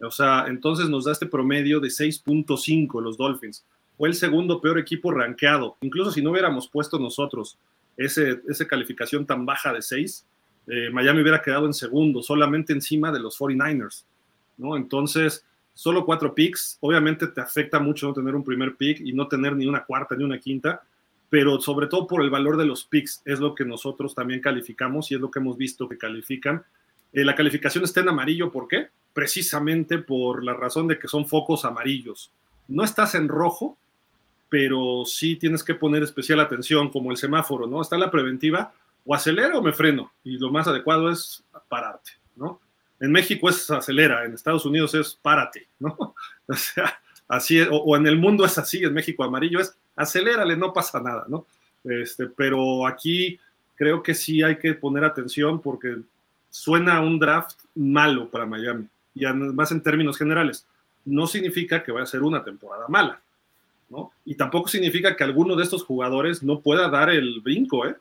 O 0.00 0.10
sea, 0.10 0.46
entonces 0.48 0.88
nos 0.88 1.04
da 1.04 1.12
este 1.12 1.26
promedio 1.26 1.80
de 1.80 1.88
6.5 1.88 3.00
los 3.02 3.16
Dolphins. 3.16 3.64
Fue 3.96 4.08
el 4.08 4.14
segundo 4.14 4.60
peor 4.60 4.78
equipo 4.78 5.10
rankeado. 5.10 5.76
Incluso 5.80 6.10
si 6.10 6.22
no 6.22 6.32
hubiéramos 6.32 6.68
puesto 6.68 6.98
nosotros 6.98 7.58
ese, 7.96 8.42
esa 8.48 8.66
calificación 8.66 9.24
tan 9.24 9.46
baja 9.46 9.72
de 9.72 9.80
6, 9.80 10.26
eh, 10.66 10.90
Miami 10.92 11.22
hubiera 11.22 11.40
quedado 11.40 11.66
en 11.66 11.72
segundo, 11.74 12.22
solamente 12.22 12.72
encima 12.72 13.10
de 13.10 13.20
los 13.20 13.38
49ers. 13.38 14.04
¿no? 14.58 14.76
Entonces, 14.76 15.44
solo 15.74 16.04
cuatro 16.04 16.34
picks. 16.34 16.78
Obviamente 16.80 17.26
te 17.28 17.40
afecta 17.40 17.78
mucho 17.78 18.08
no 18.08 18.14
tener 18.14 18.34
un 18.34 18.44
primer 18.44 18.76
pick 18.76 19.00
y 19.00 19.12
no 19.12 19.28
tener 19.28 19.54
ni 19.54 19.66
una 19.66 19.84
cuarta 19.84 20.16
ni 20.16 20.24
una 20.24 20.38
quinta, 20.38 20.82
pero 21.28 21.60
sobre 21.60 21.86
todo 21.86 22.06
por 22.06 22.22
el 22.22 22.30
valor 22.30 22.56
de 22.56 22.66
los 22.66 22.84
picks 22.84 23.22
es 23.24 23.40
lo 23.40 23.54
que 23.54 23.64
nosotros 23.64 24.14
también 24.14 24.40
calificamos 24.40 25.10
y 25.10 25.14
es 25.14 25.20
lo 25.20 25.30
que 25.30 25.38
hemos 25.38 25.56
visto 25.56 25.88
que 25.88 25.98
califican. 25.98 26.64
Eh, 27.12 27.24
la 27.24 27.34
calificación 27.34 27.84
está 27.84 28.00
en 28.00 28.08
amarillo, 28.08 28.50
¿por 28.50 28.68
qué? 28.68 28.90
precisamente 29.16 29.96
por 29.96 30.44
la 30.44 30.52
razón 30.52 30.88
de 30.88 30.98
que 30.98 31.08
son 31.08 31.26
focos 31.26 31.64
amarillos. 31.64 32.30
No 32.68 32.84
estás 32.84 33.14
en 33.14 33.28
rojo, 33.28 33.78
pero 34.50 35.04
sí 35.06 35.36
tienes 35.36 35.64
que 35.64 35.74
poner 35.74 36.02
especial 36.02 36.38
atención, 36.38 36.90
como 36.90 37.10
el 37.10 37.16
semáforo, 37.16 37.66
¿no? 37.66 37.80
Está 37.80 37.96
la 37.96 38.10
preventiva, 38.10 38.74
o 39.06 39.14
acelero 39.14 39.60
o 39.60 39.62
me 39.62 39.72
freno, 39.72 40.12
y 40.22 40.36
lo 40.36 40.50
más 40.50 40.68
adecuado 40.68 41.10
es 41.10 41.42
pararte, 41.70 42.10
¿no? 42.36 42.60
En 43.00 43.10
México 43.10 43.48
es 43.48 43.70
acelera, 43.70 44.26
en 44.26 44.34
Estados 44.34 44.66
Unidos 44.66 44.94
es 44.94 45.14
párate, 45.14 45.66
¿no? 45.80 45.96
O 46.46 46.54
sea, 46.54 47.00
así, 47.26 47.58
o, 47.62 47.74
o, 47.74 47.96
en 47.96 48.06
el 48.06 48.18
mundo 48.18 48.44
es 48.44 48.58
así, 48.58 48.84
en 48.84 48.92
México 48.92 49.24
amarillo 49.24 49.60
es 49.60 49.74
acelérale, 49.96 50.58
no 50.58 50.74
pasa 50.74 51.00
nada, 51.00 51.24
¿no? 51.26 51.46
Este, 51.84 52.26
pero 52.26 52.86
aquí 52.86 53.40
creo 53.76 54.02
que 54.02 54.14
sí 54.14 54.42
hay 54.42 54.58
que 54.58 54.74
poner 54.74 55.04
atención 55.04 55.62
porque 55.62 55.96
suena 56.56 57.00
un 57.00 57.18
draft 57.18 57.58
malo 57.74 58.30
para 58.30 58.46
Miami 58.46 58.86
y 59.14 59.24
además 59.26 59.70
en 59.72 59.82
términos 59.82 60.16
generales. 60.16 60.66
No 61.04 61.26
significa 61.26 61.82
que 61.82 61.92
vaya 61.92 62.04
a 62.04 62.06
ser 62.06 62.22
una 62.22 62.42
temporada 62.42 62.86
mala, 62.88 63.20
¿no? 63.90 64.12
Y 64.24 64.34
tampoco 64.34 64.68
significa 64.68 65.14
que 65.16 65.24
alguno 65.24 65.54
de 65.54 65.62
estos 65.62 65.84
jugadores 65.84 66.42
no 66.42 66.60
pueda 66.60 66.88
dar 66.88 67.10
el 67.10 67.40
brinco, 67.40 67.86
¿eh? 67.86 67.94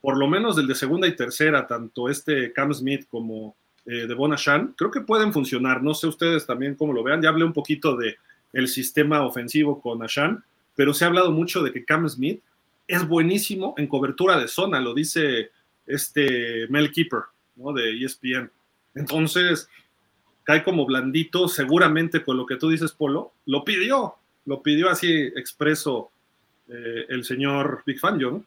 Por 0.00 0.18
lo 0.18 0.26
menos 0.26 0.56
del 0.56 0.66
de 0.66 0.74
segunda 0.74 1.06
y 1.06 1.14
tercera, 1.14 1.66
tanto 1.66 2.08
este 2.08 2.52
Cam 2.52 2.74
Smith 2.74 3.06
como 3.08 3.54
eh, 3.86 4.06
de 4.06 4.14
Bonachan, 4.14 4.74
creo 4.76 4.90
que 4.90 5.00
pueden 5.00 5.32
funcionar. 5.32 5.82
No 5.82 5.94
sé 5.94 6.08
ustedes 6.08 6.44
también 6.44 6.74
cómo 6.74 6.92
lo 6.92 7.04
vean. 7.04 7.22
Ya 7.22 7.28
hablé 7.28 7.44
un 7.44 7.52
poquito 7.52 7.96
de 7.96 8.16
el 8.52 8.66
sistema 8.66 9.22
ofensivo 9.22 9.80
con 9.80 10.02
Ashan, 10.02 10.44
pero 10.74 10.92
se 10.92 11.04
ha 11.04 11.08
hablado 11.08 11.30
mucho 11.30 11.62
de 11.62 11.72
que 11.72 11.84
Cam 11.84 12.08
Smith 12.08 12.42
es 12.88 13.06
buenísimo 13.06 13.74
en 13.78 13.86
cobertura 13.86 14.38
de 14.38 14.48
zona, 14.48 14.80
lo 14.80 14.92
dice 14.92 15.50
este 15.86 16.66
Mel 16.68 16.90
Keeper, 16.90 17.20
¿no? 17.62 17.72
De 17.72 18.04
ESPN. 18.04 18.50
Entonces, 18.94 19.68
cae 20.44 20.62
como 20.62 20.84
blandito, 20.84 21.48
seguramente 21.48 22.22
con 22.22 22.36
lo 22.36 22.46
que 22.46 22.56
tú 22.56 22.70
dices, 22.70 22.92
Polo, 22.92 23.32
lo 23.46 23.64
pidió, 23.64 24.16
lo 24.44 24.62
pidió 24.62 24.90
así 24.90 25.10
expreso 25.36 26.10
eh, 26.68 27.06
el 27.08 27.24
señor 27.24 27.82
Big 27.86 27.98
Fan, 27.98 28.18
¿no? 28.18 28.44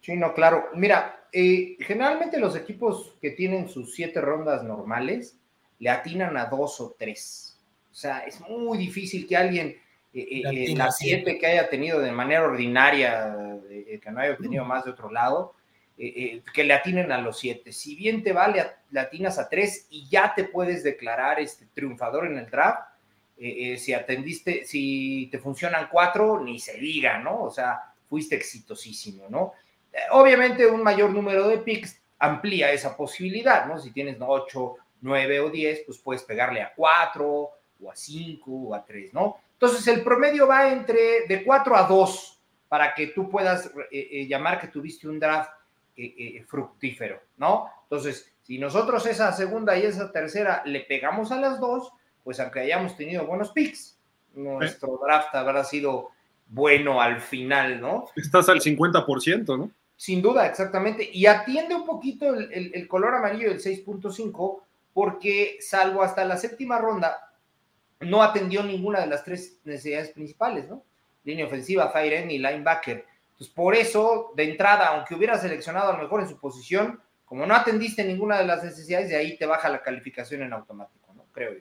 Sí, 0.00 0.16
no, 0.16 0.32
claro. 0.32 0.68
Mira, 0.74 1.26
eh, 1.32 1.76
generalmente 1.80 2.40
los 2.40 2.56
equipos 2.56 3.14
que 3.20 3.30
tienen 3.30 3.68
sus 3.68 3.94
siete 3.94 4.20
rondas 4.20 4.62
normales 4.62 5.36
le 5.78 5.90
atinan 5.90 6.36
a 6.36 6.46
dos 6.46 6.80
o 6.80 6.94
tres. 6.98 7.58
O 7.90 7.94
sea, 7.94 8.20
es 8.20 8.40
muy 8.40 8.78
difícil 8.78 9.26
que 9.26 9.36
alguien 9.36 9.76
eh, 10.12 10.42
en 10.44 10.78
la 10.78 10.90
siete 10.90 11.38
que 11.38 11.46
haya 11.46 11.68
tenido 11.68 12.00
de 12.00 12.12
manera 12.12 12.44
ordinaria, 12.44 13.58
que 13.68 14.10
no 14.10 14.20
haya 14.20 14.32
obtenido 14.32 14.64
más 14.64 14.84
de 14.84 14.92
otro 14.92 15.10
lado, 15.10 15.54
eh, 16.02 16.14
eh, 16.16 16.42
que 16.54 16.64
le 16.64 16.72
atinen 16.72 17.12
a 17.12 17.20
los 17.20 17.38
siete. 17.38 17.72
Si 17.72 17.94
bien 17.94 18.22
te 18.22 18.32
vale, 18.32 18.64
le 18.90 19.00
atinas 19.00 19.38
a 19.38 19.50
tres 19.50 19.86
y 19.90 20.08
ya 20.08 20.32
te 20.34 20.44
puedes 20.44 20.82
declarar 20.82 21.38
este 21.38 21.66
triunfador 21.74 22.26
en 22.26 22.38
el 22.38 22.48
draft. 22.48 22.88
Eh, 23.36 23.76
si 23.76 23.92
atendiste, 23.92 24.64
si 24.64 25.28
te 25.30 25.38
funcionan 25.38 25.88
cuatro, 25.92 26.40
ni 26.40 26.58
se 26.58 26.78
diga, 26.78 27.18
¿no? 27.18 27.42
O 27.42 27.50
sea, 27.50 27.92
fuiste 28.08 28.34
exitosísimo, 28.34 29.28
¿no? 29.28 29.52
obviamente 30.12 30.64
un 30.66 30.84
mayor 30.84 31.10
número 31.10 31.48
de 31.48 31.58
picks 31.58 32.00
amplía 32.20 32.70
esa 32.70 32.96
posibilidad, 32.96 33.66
¿no? 33.66 33.76
Si 33.76 33.90
tienes 33.90 34.18
ocho, 34.20 34.76
nueve 35.00 35.40
o 35.40 35.50
diez, 35.50 35.82
pues 35.84 35.98
puedes 35.98 36.22
pegarle 36.22 36.62
a 36.62 36.72
cuatro 36.74 37.50
o 37.82 37.90
a 37.90 37.96
cinco 37.96 38.52
o 38.52 38.74
a 38.74 38.84
tres, 38.84 39.12
¿no? 39.12 39.38
Entonces 39.54 39.86
el 39.88 40.04
promedio 40.04 40.46
va 40.46 40.72
entre 40.72 41.26
de 41.26 41.42
cuatro 41.44 41.76
a 41.76 41.82
dos 41.82 42.40
para 42.68 42.94
que 42.94 43.08
tú 43.08 43.28
puedas 43.28 43.70
llamar 43.90 44.60
que 44.60 44.68
tuviste 44.68 45.08
un 45.08 45.18
draft 45.18 45.50
fructífero, 46.46 47.20
¿no? 47.36 47.66
Entonces, 47.84 48.32
si 48.42 48.58
nosotros 48.58 49.06
esa 49.06 49.32
segunda 49.32 49.76
y 49.76 49.82
esa 49.82 50.10
tercera 50.12 50.62
le 50.64 50.80
pegamos 50.80 51.32
a 51.32 51.40
las 51.40 51.60
dos, 51.60 51.92
pues 52.24 52.40
aunque 52.40 52.60
hayamos 52.60 52.96
tenido 52.96 53.26
buenos 53.26 53.50
picks, 53.50 53.98
nuestro 54.34 55.00
draft 55.04 55.34
habrá 55.34 55.64
sido 55.64 56.10
bueno 56.48 57.00
al 57.00 57.20
final, 57.20 57.80
¿no? 57.80 58.06
Estás 58.16 58.48
al 58.48 58.60
50%, 58.60 59.58
¿no? 59.58 59.70
Sin 59.96 60.22
duda, 60.22 60.46
exactamente. 60.46 61.08
Y 61.12 61.26
atiende 61.26 61.74
un 61.74 61.84
poquito 61.84 62.34
el, 62.34 62.88
color 62.88 63.14
amarillo 63.14 63.50
del 63.50 63.60
6.5, 63.60 64.62
porque 64.94 65.58
salvo 65.60 66.02
hasta 66.02 66.24
la 66.24 66.36
séptima 66.36 66.78
ronda, 66.78 67.34
no 68.00 68.22
atendió 68.22 68.62
ninguna 68.62 69.00
de 69.00 69.08
las 69.08 69.24
tres 69.24 69.58
necesidades 69.64 70.10
principales, 70.10 70.68
¿no? 70.68 70.82
Línea 71.24 71.46
ofensiva, 71.46 71.90
fire 71.90 72.14
end 72.14 72.32
y 72.32 72.38
linebacker. 72.38 73.04
Entonces, 73.40 73.54
por 73.54 73.74
eso, 73.74 74.34
de 74.36 74.50
entrada, 74.50 74.88
aunque 74.88 75.14
hubiera 75.14 75.38
seleccionado 75.38 75.90
a 75.90 75.96
lo 75.96 76.02
mejor 76.02 76.20
en 76.20 76.28
su 76.28 76.38
posición, 76.38 77.00
como 77.24 77.46
no 77.46 77.54
atendiste 77.54 78.04
ninguna 78.04 78.36
de 78.36 78.44
las 78.44 78.62
necesidades, 78.62 79.08
de 79.08 79.16
ahí 79.16 79.38
te 79.38 79.46
baja 79.46 79.70
la 79.70 79.80
calificación 79.80 80.42
en 80.42 80.52
automático, 80.52 81.14
¿no? 81.14 81.24
Creo 81.32 81.54
yo. 81.54 81.60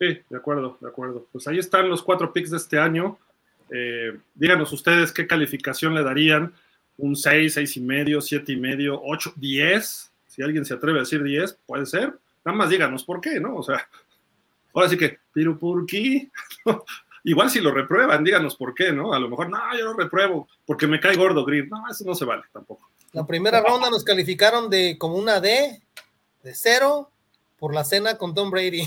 Sí, 0.00 0.20
de 0.28 0.36
acuerdo, 0.36 0.78
de 0.80 0.88
acuerdo. 0.88 1.28
Pues 1.30 1.46
ahí 1.46 1.60
están 1.60 1.88
los 1.88 2.02
cuatro 2.02 2.32
picks 2.32 2.50
de 2.50 2.56
este 2.56 2.76
año. 2.76 3.16
Eh, 3.70 4.18
díganos 4.34 4.72
ustedes 4.72 5.12
qué 5.12 5.28
calificación 5.28 5.94
le 5.94 6.02
darían. 6.02 6.52
Un 6.96 7.14
6, 7.14 7.54
6 7.54 7.76
y 7.76 7.80
medio, 7.82 8.20
7 8.20 8.50
y 8.50 8.56
medio, 8.56 9.00
8, 9.00 9.34
10. 9.36 10.12
Si 10.26 10.42
alguien 10.42 10.64
se 10.64 10.74
atreve 10.74 10.98
a 10.98 11.02
decir 11.02 11.22
10, 11.22 11.52
puede 11.66 11.86
ser. 11.86 12.14
Nada 12.44 12.58
más 12.58 12.68
díganos 12.68 13.04
por 13.04 13.20
qué, 13.20 13.38
¿no? 13.38 13.54
O 13.54 13.62
sea, 13.62 13.88
ahora 14.74 14.88
sí 14.88 14.96
que, 14.96 15.20
pero 15.32 15.56
¿por 15.56 15.86
qué? 15.86 16.32
Igual 17.24 17.50
si 17.50 17.60
lo 17.60 17.70
reprueban, 17.70 18.24
díganos 18.24 18.56
por 18.56 18.74
qué, 18.74 18.92
¿no? 18.92 19.12
A 19.12 19.20
lo 19.20 19.28
mejor, 19.28 19.48
no, 19.48 19.58
yo 19.78 19.84
lo 19.84 19.94
repruebo 19.94 20.48
porque 20.66 20.86
me 20.86 20.98
cae 20.98 21.16
gordo 21.16 21.44
Green. 21.44 21.68
No, 21.68 21.84
eso 21.88 22.04
no 22.04 22.14
se 22.14 22.24
vale 22.24 22.42
tampoco. 22.52 22.90
La 23.12 23.26
primera 23.26 23.60
ronda 23.60 23.90
nos 23.90 24.04
calificaron 24.04 24.70
de 24.70 24.96
como 24.98 25.16
una 25.16 25.40
D, 25.40 25.80
de 26.42 26.54
cero, 26.54 27.10
por 27.58 27.74
la 27.74 27.84
cena 27.84 28.18
con 28.18 28.34
Tom 28.34 28.50
Brady. 28.50 28.84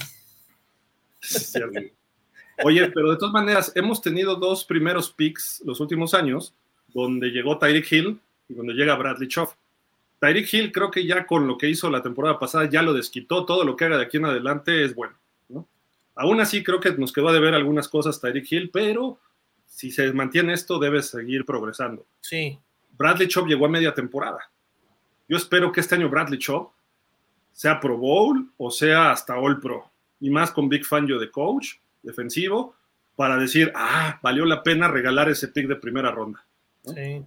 Oye, 2.63 2.89
pero 2.89 3.11
de 3.11 3.17
todas 3.17 3.33
maneras, 3.33 3.71
hemos 3.75 4.01
tenido 4.01 4.35
dos 4.35 4.65
primeros 4.65 5.11
picks 5.11 5.61
los 5.65 5.79
últimos 5.79 6.13
años, 6.13 6.53
donde 6.93 7.29
llegó 7.29 7.57
Tyreek 7.57 7.91
Hill 7.91 8.19
y 8.49 8.53
donde 8.53 8.73
llega 8.73 8.95
Bradley 8.95 9.27
Choff. 9.27 9.53
Tyreek 10.19 10.53
Hill 10.53 10.71
creo 10.71 10.91
que 10.91 11.05
ya 11.05 11.25
con 11.25 11.47
lo 11.47 11.57
que 11.57 11.69
hizo 11.69 11.89
la 11.89 12.01
temporada 12.01 12.39
pasada 12.39 12.69
ya 12.69 12.81
lo 12.81 12.93
desquitó, 12.93 13.45
todo 13.45 13.63
lo 13.63 13.75
que 13.75 13.85
haga 13.85 13.97
de 13.97 14.03
aquí 14.03 14.17
en 14.17 14.25
adelante 14.25 14.83
es 14.83 14.95
bueno. 14.95 15.15
Aún 16.15 16.39
así 16.39 16.63
creo 16.63 16.79
que 16.79 16.91
nos 16.93 17.11
quedó 17.11 17.31
de 17.31 17.39
ver 17.39 17.53
algunas 17.53 17.87
cosas 17.87 18.19
Tyreek 18.21 18.51
Hill, 18.51 18.69
pero 18.71 19.19
si 19.65 19.91
se 19.91 20.11
mantiene 20.13 20.53
esto 20.53 20.79
debe 20.79 21.01
seguir 21.01 21.45
progresando. 21.45 22.05
Sí. 22.21 22.57
Bradley 22.97 23.27
Chop 23.27 23.47
llegó 23.47 23.65
a 23.65 23.69
media 23.69 23.93
temporada. 23.93 24.39
Yo 25.27 25.37
espero 25.37 25.71
que 25.71 25.81
este 25.81 25.95
año 25.95 26.09
Bradley 26.09 26.39
Chop 26.39 26.71
sea 27.51 27.79
Pro 27.79 27.97
Bowl 27.97 28.49
o 28.57 28.71
sea 28.71 29.11
hasta 29.11 29.37
All 29.37 29.59
Pro 29.59 29.89
y 30.19 30.29
más 30.29 30.51
con 30.51 30.69
Big 30.69 30.85
Fangio 30.85 31.19
de 31.19 31.29
coach 31.29 31.75
defensivo 32.03 32.75
para 33.15 33.37
decir, 33.37 33.71
ah, 33.75 34.19
valió 34.21 34.45
la 34.45 34.61
pena 34.61 34.87
regalar 34.87 35.29
ese 35.29 35.47
pick 35.47 35.67
de 35.67 35.75
primera 35.75 36.11
ronda. 36.11 36.45
Sí. 36.83 37.23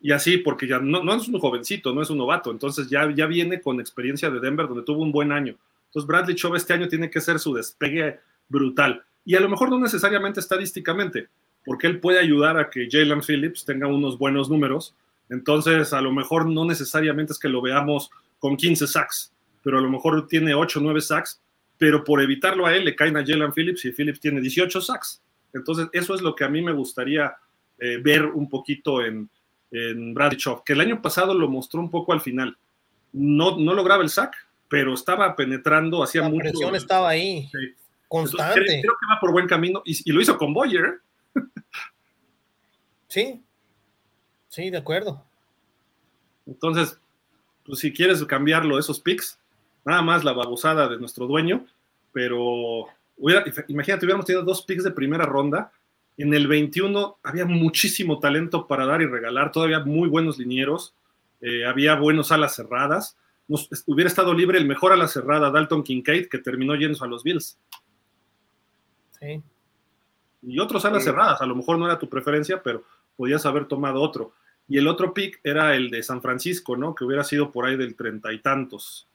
Y 0.00 0.12
así, 0.12 0.38
porque 0.38 0.66
ya 0.66 0.78
no, 0.78 1.02
no, 1.02 1.14
es 1.14 1.28
un 1.28 1.38
jovencito, 1.38 1.92
no 1.92 2.00
es 2.00 2.08
un 2.08 2.18
novato, 2.18 2.50
entonces 2.50 2.88
ya, 2.88 3.10
ya 3.14 3.26
viene 3.26 3.60
con 3.60 3.80
experiencia 3.80 4.30
de 4.30 4.40
Denver, 4.40 4.66
donde 4.66 4.84
tuvo 4.84 5.02
un 5.02 5.12
buen 5.12 5.30
año. 5.30 5.56
Entonces 5.90 6.06
Bradley 6.06 6.34
Chubb 6.34 6.54
este 6.54 6.72
año 6.72 6.88
tiene 6.88 7.10
que 7.10 7.20
ser 7.20 7.38
su 7.38 7.52
despegue 7.54 8.20
brutal. 8.48 9.02
Y 9.24 9.34
a 9.36 9.40
lo 9.40 9.48
mejor 9.48 9.70
no 9.70 9.78
necesariamente 9.78 10.40
estadísticamente, 10.40 11.28
porque 11.64 11.86
él 11.86 12.00
puede 12.00 12.18
ayudar 12.18 12.58
a 12.58 12.70
que 12.70 12.88
Jalen 12.90 13.22
Phillips 13.22 13.64
tenga 13.64 13.86
unos 13.86 14.18
buenos 14.18 14.48
números. 14.48 14.94
Entonces, 15.28 15.92
a 15.92 16.00
lo 16.00 16.12
mejor 16.12 16.46
no 16.46 16.64
necesariamente 16.64 17.32
es 17.32 17.38
que 17.38 17.48
lo 17.48 17.60
veamos 17.60 18.10
con 18.38 18.56
15 18.56 18.86
sacks, 18.86 19.32
pero 19.62 19.78
a 19.78 19.80
lo 19.80 19.90
mejor 19.90 20.26
tiene 20.26 20.54
8 20.54 20.78
o 20.78 20.82
9 20.82 21.00
sacks 21.00 21.40
pero 21.80 22.04
por 22.04 22.20
evitarlo 22.20 22.66
a 22.66 22.76
él 22.76 22.84
le 22.84 22.94
caen 22.94 23.16
a 23.16 23.24
Jalen 23.24 23.54
Phillips 23.54 23.86
y 23.86 23.92
Phillips 23.92 24.20
tiene 24.20 24.42
18 24.42 24.82
sacks. 24.82 25.22
Entonces, 25.54 25.88
eso 25.94 26.14
es 26.14 26.20
lo 26.20 26.34
que 26.34 26.44
a 26.44 26.48
mí 26.50 26.60
me 26.60 26.74
gustaría 26.74 27.34
eh, 27.78 27.96
ver 28.02 28.26
un 28.26 28.50
poquito 28.50 29.02
en, 29.02 29.30
en 29.70 30.12
Bradley 30.12 30.38
que 30.62 30.74
el 30.74 30.80
año 30.82 31.00
pasado 31.00 31.32
lo 31.32 31.48
mostró 31.48 31.80
un 31.80 31.90
poco 31.90 32.12
al 32.12 32.20
final. 32.20 32.54
No, 33.14 33.58
no 33.58 33.72
lograba 33.72 34.02
el 34.02 34.10
sack, 34.10 34.36
pero 34.70 34.94
estaba 34.94 35.34
penetrando, 35.34 36.00
hacía 36.00 36.22
mucho. 36.22 36.44
La 36.44 36.50
presión 36.50 36.76
estaba 36.76 37.08
ahí, 37.08 37.50
constante. 38.06 38.60
creo, 38.64 38.80
que 38.80 39.06
va 39.12 39.18
por 39.20 39.32
buen 39.32 39.48
camino 39.48 39.82
y, 39.84 40.12
lo 40.12 40.20
hizo 40.20 40.38
con 40.38 40.54
Boyer. 40.54 41.00
sí, 43.08 43.42
sí, 44.48 44.70
de 44.70 44.78
acuerdo. 44.78 45.24
Entonces, 46.46 47.00
pues 47.66 47.80
si 47.80 47.92
quieres 47.92 48.24
cambiarlo, 48.26 48.78
esos 48.78 49.00
picks, 49.00 49.40
nada 49.84 50.02
más 50.02 50.22
la 50.22 50.34
babosada 50.34 50.88
de 50.88 50.98
nuestro 50.98 51.26
dueño, 51.26 51.66
pero 52.12 52.86
imagínate, 53.66 54.06
hubiéramos 54.06 54.24
tenido 54.24 54.44
dos 54.44 54.62
picks 54.62 54.84
de 54.84 54.92
primera 54.92 55.26
ronda. 55.26 55.72
En 56.16 56.32
el 56.32 56.46
21 56.46 57.18
había 57.24 57.44
muchísimo 57.44 58.20
talento 58.20 58.68
para 58.68 58.86
dar 58.86 59.02
y 59.02 59.06
regalar, 59.06 59.50
todavía 59.50 59.80
muy 59.80 60.08
buenos 60.08 60.38
linieros, 60.38 60.94
eh, 61.40 61.64
había 61.66 61.96
buenos 61.96 62.30
alas 62.30 62.54
cerradas. 62.54 63.16
Nos, 63.50 63.68
hubiera 63.86 64.08
estado 64.08 64.32
libre 64.32 64.58
el 64.58 64.64
mejor 64.64 64.92
ala 64.92 65.08
cerrada, 65.08 65.50
Dalton 65.50 65.82
Kincaid, 65.82 66.28
que 66.28 66.38
terminó 66.38 66.76
yendo 66.76 67.02
a 67.02 67.08
los 67.08 67.24
Bills. 67.24 67.58
Sí. 69.18 69.42
Y 70.42 70.60
otros 70.60 70.84
alas 70.84 71.02
cerradas, 71.02 71.40
a 71.40 71.46
lo 71.46 71.56
mejor 71.56 71.76
no 71.76 71.86
era 71.86 71.98
tu 71.98 72.08
preferencia, 72.08 72.62
pero 72.62 72.84
podías 73.16 73.44
haber 73.46 73.66
tomado 73.66 74.00
otro. 74.00 74.32
Y 74.68 74.78
el 74.78 74.86
otro 74.86 75.12
pick 75.12 75.40
era 75.42 75.74
el 75.74 75.90
de 75.90 76.00
San 76.04 76.22
Francisco, 76.22 76.76
¿no? 76.76 76.94
Que 76.94 77.04
hubiera 77.04 77.24
sido 77.24 77.50
por 77.50 77.66
ahí 77.66 77.76
del 77.76 77.96
treinta 77.96 78.32
y 78.32 78.38
tantos. 78.38 79.08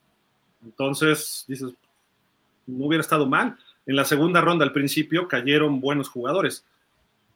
Entonces, 0.66 1.46
dices, 1.48 1.72
no 2.68 2.88
hubiera 2.88 3.02
estado 3.02 3.26
mal. 3.26 3.58
En 3.86 3.96
la 3.96 4.04
segunda 4.04 4.42
ronda 4.42 4.66
al 4.66 4.74
principio 4.74 5.30
cayeron 5.30 5.80
buenos 5.80 6.10
jugadores. 6.10 6.66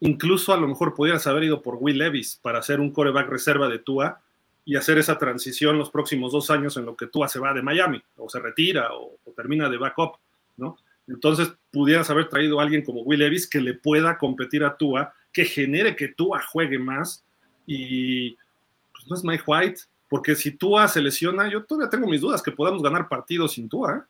Incluso 0.01 0.53
a 0.53 0.57
lo 0.57 0.67
mejor 0.67 0.95
pudieras 0.95 1.27
haber 1.27 1.45
ido 1.45 1.61
por 1.61 1.77
Will 1.79 1.97
Levis 1.97 2.37
para 2.41 2.59
hacer 2.59 2.81
un 2.81 2.91
coreback 2.91 3.29
reserva 3.29 3.69
de 3.69 3.79
Tua 3.79 4.19
y 4.69 4.75
hacer 4.75 4.99
esa 4.99 5.17
transición 5.17 5.79
los 5.79 5.89
próximos 5.89 6.31
dos 6.31 6.51
años 6.51 6.77
en 6.77 6.85
lo 6.85 6.95
que 6.95 7.07
Tua 7.07 7.27
se 7.27 7.39
va 7.39 7.55
de 7.55 7.63
Miami 7.63 7.99
o 8.17 8.29
se 8.29 8.39
retira 8.39 8.89
o, 8.93 9.17
termina 9.35 9.67
de 9.67 9.79
backup, 9.79 10.17
¿no? 10.57 10.77
Entonces 11.07 11.51
pudieras 11.71 12.07
haber 12.11 12.29
traído 12.29 12.59
a 12.59 12.63
alguien 12.63 12.85
como 12.85 13.01
Will 13.01 13.21
Levis 13.21 13.49
que 13.49 13.61
le 13.61 13.73
pueda 13.73 14.19
competir 14.19 14.63
a 14.63 14.77
Tua, 14.77 15.11
que 15.33 15.45
genere 15.45 15.95
que 15.95 16.09
Tua 16.09 16.43
juegue 16.43 16.77
más 16.77 17.25
y 17.65 18.35
pues 18.91 19.07
no 19.07 19.15
es 19.15 19.23
Mike 19.23 19.43
White, 19.47 19.81
porque 20.07 20.35
si 20.35 20.51
Tua 20.51 20.87
se 20.87 21.01
lesiona, 21.01 21.49
yo 21.49 21.65
todavía 21.65 21.89
tengo 21.89 22.05
mis 22.05 22.21
dudas 22.21 22.43
que 22.43 22.51
podamos 22.51 22.83
ganar 22.83 23.09
partidos 23.09 23.53
sin 23.53 23.69
Tua. 23.69 23.95
¿eh? 23.95 24.01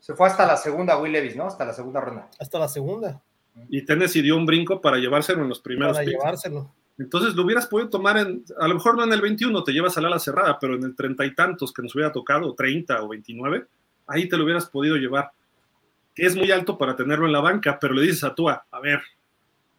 Se 0.00 0.14
fue 0.14 0.26
hasta 0.26 0.46
la 0.46 0.56
segunda 0.56 0.96
Will 0.96 1.12
Levis, 1.12 1.36
¿no? 1.36 1.44
Hasta 1.44 1.66
la 1.66 1.74
segunda 1.74 2.00
ronda. 2.00 2.30
Hasta 2.40 2.58
la 2.58 2.68
segunda. 2.68 3.20
Y 3.68 3.84
Tennessee 3.84 4.22
dio 4.22 4.38
un 4.38 4.46
brinco 4.46 4.80
para 4.80 4.96
llevárselo 4.96 5.42
en 5.42 5.50
los 5.50 5.60
primeros. 5.60 5.98
Para 5.98 6.08
llevárselo. 6.08 6.72
Entonces 6.98 7.34
lo 7.34 7.44
hubieras 7.44 7.66
podido 7.66 7.88
tomar 7.88 8.18
en, 8.18 8.44
a 8.58 8.68
lo 8.68 8.74
mejor 8.74 8.96
no 8.96 9.04
en 9.04 9.12
el 9.12 9.20
21, 9.20 9.64
te 9.64 9.72
llevas 9.72 9.96
al 9.96 10.04
ala 10.04 10.18
cerrada, 10.18 10.58
pero 10.60 10.74
en 10.76 10.84
el 10.84 10.94
treinta 10.94 11.24
y 11.24 11.34
tantos 11.34 11.72
que 11.72 11.82
nos 11.82 11.94
hubiera 11.94 12.12
tocado, 12.12 12.54
30 12.54 13.02
o 13.02 13.08
29, 13.08 13.66
ahí 14.06 14.28
te 14.28 14.36
lo 14.36 14.44
hubieras 14.44 14.66
podido 14.66 14.96
llevar. 14.96 15.30
Es 16.14 16.36
muy 16.36 16.50
alto 16.50 16.76
para 16.76 16.94
tenerlo 16.94 17.26
en 17.26 17.32
la 17.32 17.40
banca, 17.40 17.78
pero 17.80 17.94
le 17.94 18.02
dices 18.02 18.24
a 18.24 18.34
Tua, 18.34 18.66
a 18.70 18.80
ver, 18.80 19.00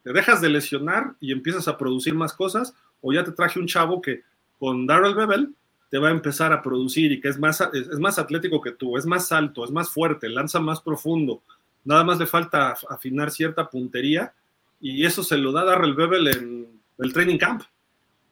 te 0.04 0.12
dejas 0.12 0.42
de 0.42 0.50
lesionar 0.50 1.14
y 1.20 1.32
empiezas 1.32 1.68
a 1.68 1.78
producir 1.78 2.16
más 2.16 2.34
cosas, 2.34 2.76
o 3.02 3.14
ya 3.14 3.24
te 3.24 3.32
traje 3.32 3.60
un 3.60 3.68
chavo 3.68 4.02
que 4.02 4.24
con 4.60 4.88
Darrell 4.88 5.16
Bebel 5.16 5.54
te 5.90 6.00
va 6.00 6.08
a 6.08 6.12
empezar 6.12 6.52
a 6.52 6.62
producir 6.62 7.12
y 7.12 7.22
que 7.22 7.28
es 7.28 7.38
más, 7.38 7.62
es, 7.74 8.00
más 8.00 8.18
atlético 8.18 8.60
que 8.62 8.72
tú, 8.72 8.98
es 8.98 9.06
más 9.06 9.32
alto, 9.32 9.64
es 9.64 9.70
más 9.70 9.92
fuerte, 9.92 10.28
lanza 10.28 10.60
más 10.60 10.82
profundo. 10.82 11.44
Nada 11.86 12.04
más 12.04 12.18
le 12.18 12.26
falta 12.26 12.76
afinar 12.90 13.30
cierta 13.30 13.70
puntería 13.70 14.34
y 14.82 15.06
eso 15.06 15.22
se 15.22 15.38
lo 15.38 15.52
da 15.52 15.64
Darrell 15.64 15.94
Bebel 15.94 16.28
en 16.30 16.82
el 17.04 17.14
training 17.14 17.38
camp. 17.38 17.64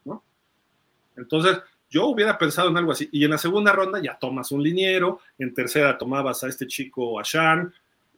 ¿no? 0.06 0.24
Entonces, 1.16 1.60
yo 1.90 2.08
hubiera 2.08 2.38
pensado 2.38 2.70
en 2.70 2.78
algo 2.78 2.92
así. 2.92 3.10
Y 3.12 3.24
en 3.26 3.32
la 3.32 3.38
segunda 3.38 3.72
ronda 3.72 4.02
ya 4.02 4.18
tomas 4.18 4.52
un 4.52 4.64
liniero, 4.64 5.20
en 5.38 5.54
tercera 5.54 5.98
tomabas 5.98 6.44
a 6.44 6.48
este 6.48 6.68
chico, 6.68 7.20
a 7.20 7.26
Sean. 7.26 7.74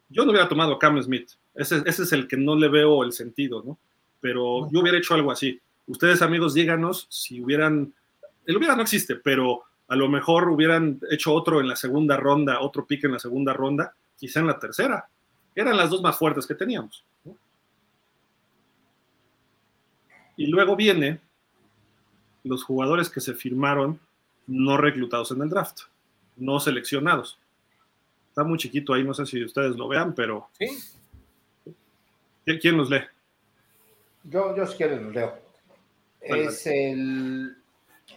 Yo 0.10 0.26
no 0.26 0.32
hubiera 0.32 0.48
tomado 0.48 0.74
a 0.74 0.80
Cam 0.80 1.02
Smith. 1.02 1.32
Ese, 1.56 1.84
es 1.86 2.12
el 2.12 2.28
que 2.28 2.38
no 2.38 2.56
le 2.56 2.68
veo 2.68 3.04
el 3.04 3.12
sentido, 3.12 3.64
¿no? 3.66 3.78
Pero 4.22 4.70
yo 4.72 4.80
hubiera 4.80 4.98
hecho 4.98 5.16
algo 5.16 5.32
así. 5.32 5.60
Ustedes, 5.88 6.22
amigos, 6.22 6.54
díganos 6.54 7.08
si 7.10 7.42
hubieran 7.42 7.94
el 8.46 8.58
hubiera 8.58 8.76
no 8.76 8.82
existe, 8.82 9.16
pero 9.16 9.64
a 9.88 9.96
lo 9.96 10.10
mejor 10.10 10.50
hubieran 10.50 11.00
hecho 11.10 11.34
otro 11.34 11.62
en 11.62 11.68
la 11.68 11.76
segunda 11.76 12.18
ronda, 12.18 12.62
otro 12.62 12.86
pick 12.86 13.06
en 13.06 13.14
la 13.14 13.20
segunda 13.20 13.54
ronda, 13.54 13.94
quizá 14.18 14.40
en 14.40 14.48
la 14.48 14.60
tercera. 14.60 15.08
Eran 15.56 15.78
las 15.78 15.90
dos 15.90 16.02
más 16.02 16.18
fuertes 16.18 16.46
que 16.46 16.56
teníamos. 16.56 17.06
Y 20.36 20.48
luego 20.48 20.76
viene 20.76 21.20
los 22.44 22.64
jugadores 22.64 23.10
que 23.10 23.22
se 23.22 23.34
firmaron 23.34 24.00
no 24.48 24.78
reclutados 24.78 25.32
en 25.32 25.42
el 25.42 25.50
draft, 25.50 25.82
no 26.36 26.60
seleccionados. 26.60 27.40
Está 28.30 28.44
muy 28.44 28.58
chiquito 28.58 28.94
ahí, 28.94 29.04
no 29.04 29.14
sé 29.14 29.26
si 29.26 29.44
ustedes 29.44 29.76
lo 29.76 29.88
vean, 29.88 30.14
pero... 30.14 30.50
¿Sí? 30.58 30.68
¿Quién 32.60 32.78
los 32.78 32.90
lee? 32.90 33.04
Yo, 34.24 34.56
yo 34.56 34.66
si 34.66 34.76
quieres 34.76 35.02
los 35.02 35.14
leo. 35.14 35.38
Es 36.20 36.66
el, 36.68 37.56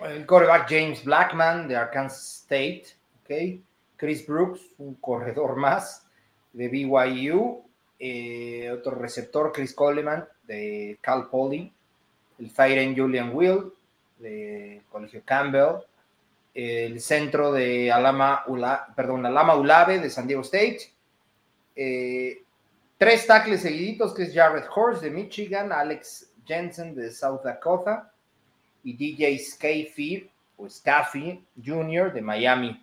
el 0.03 0.27
quarterback 0.27 0.69
James 0.69 1.05
Blackman 1.05 1.69
de 1.69 1.77
Arkansas 1.77 2.41
State. 2.43 2.87
Okay. 3.23 3.63
Chris 3.97 4.27
Brooks, 4.27 4.61
un 4.79 4.95
corredor 4.97 5.57
más 5.57 6.07
de 6.53 6.69
BYU. 6.69 7.65
Eh, 7.99 8.71
otro 8.71 8.95
receptor, 8.97 9.53
Chris 9.53 9.75
Coleman 9.75 10.27
de 10.45 10.99
Cal 11.01 11.29
Poly. 11.29 11.73
El 12.39 12.51
Firen 12.51 12.97
Julian 12.97 13.31
Will 13.33 13.73
de 14.19 14.83
Colegio 14.91 15.23
Campbell. 15.25 15.83
El 16.55 17.01
centro 17.01 17.53
de 17.53 17.93
Alama, 17.93 18.45
perdón, 18.95 19.27
Alama 19.27 19.57
Ulave 19.57 19.99
de 19.99 20.11
San 20.11 20.27
Diego 20.27 20.43
State. 20.43 20.91
Eh, 21.75 22.43
tres 22.97 23.27
tackles 23.27 23.61
seguiditos, 23.61 24.15
que 24.15 24.23
es 24.23 24.35
Jared 24.35 24.65
Horst 24.75 25.03
de 25.03 25.11
Michigan, 25.11 25.71
Alex 25.73 26.31
Jensen 26.47 26.95
de 26.95 27.11
South 27.11 27.43
Dakota 27.45 28.11
y 28.85 28.95
DJ 28.95 29.39
Scafie 29.39 30.31
o 30.57 30.67
Staffy 30.67 31.45
Jr. 31.63 32.13
de 32.13 32.23
Miami. 32.23 32.83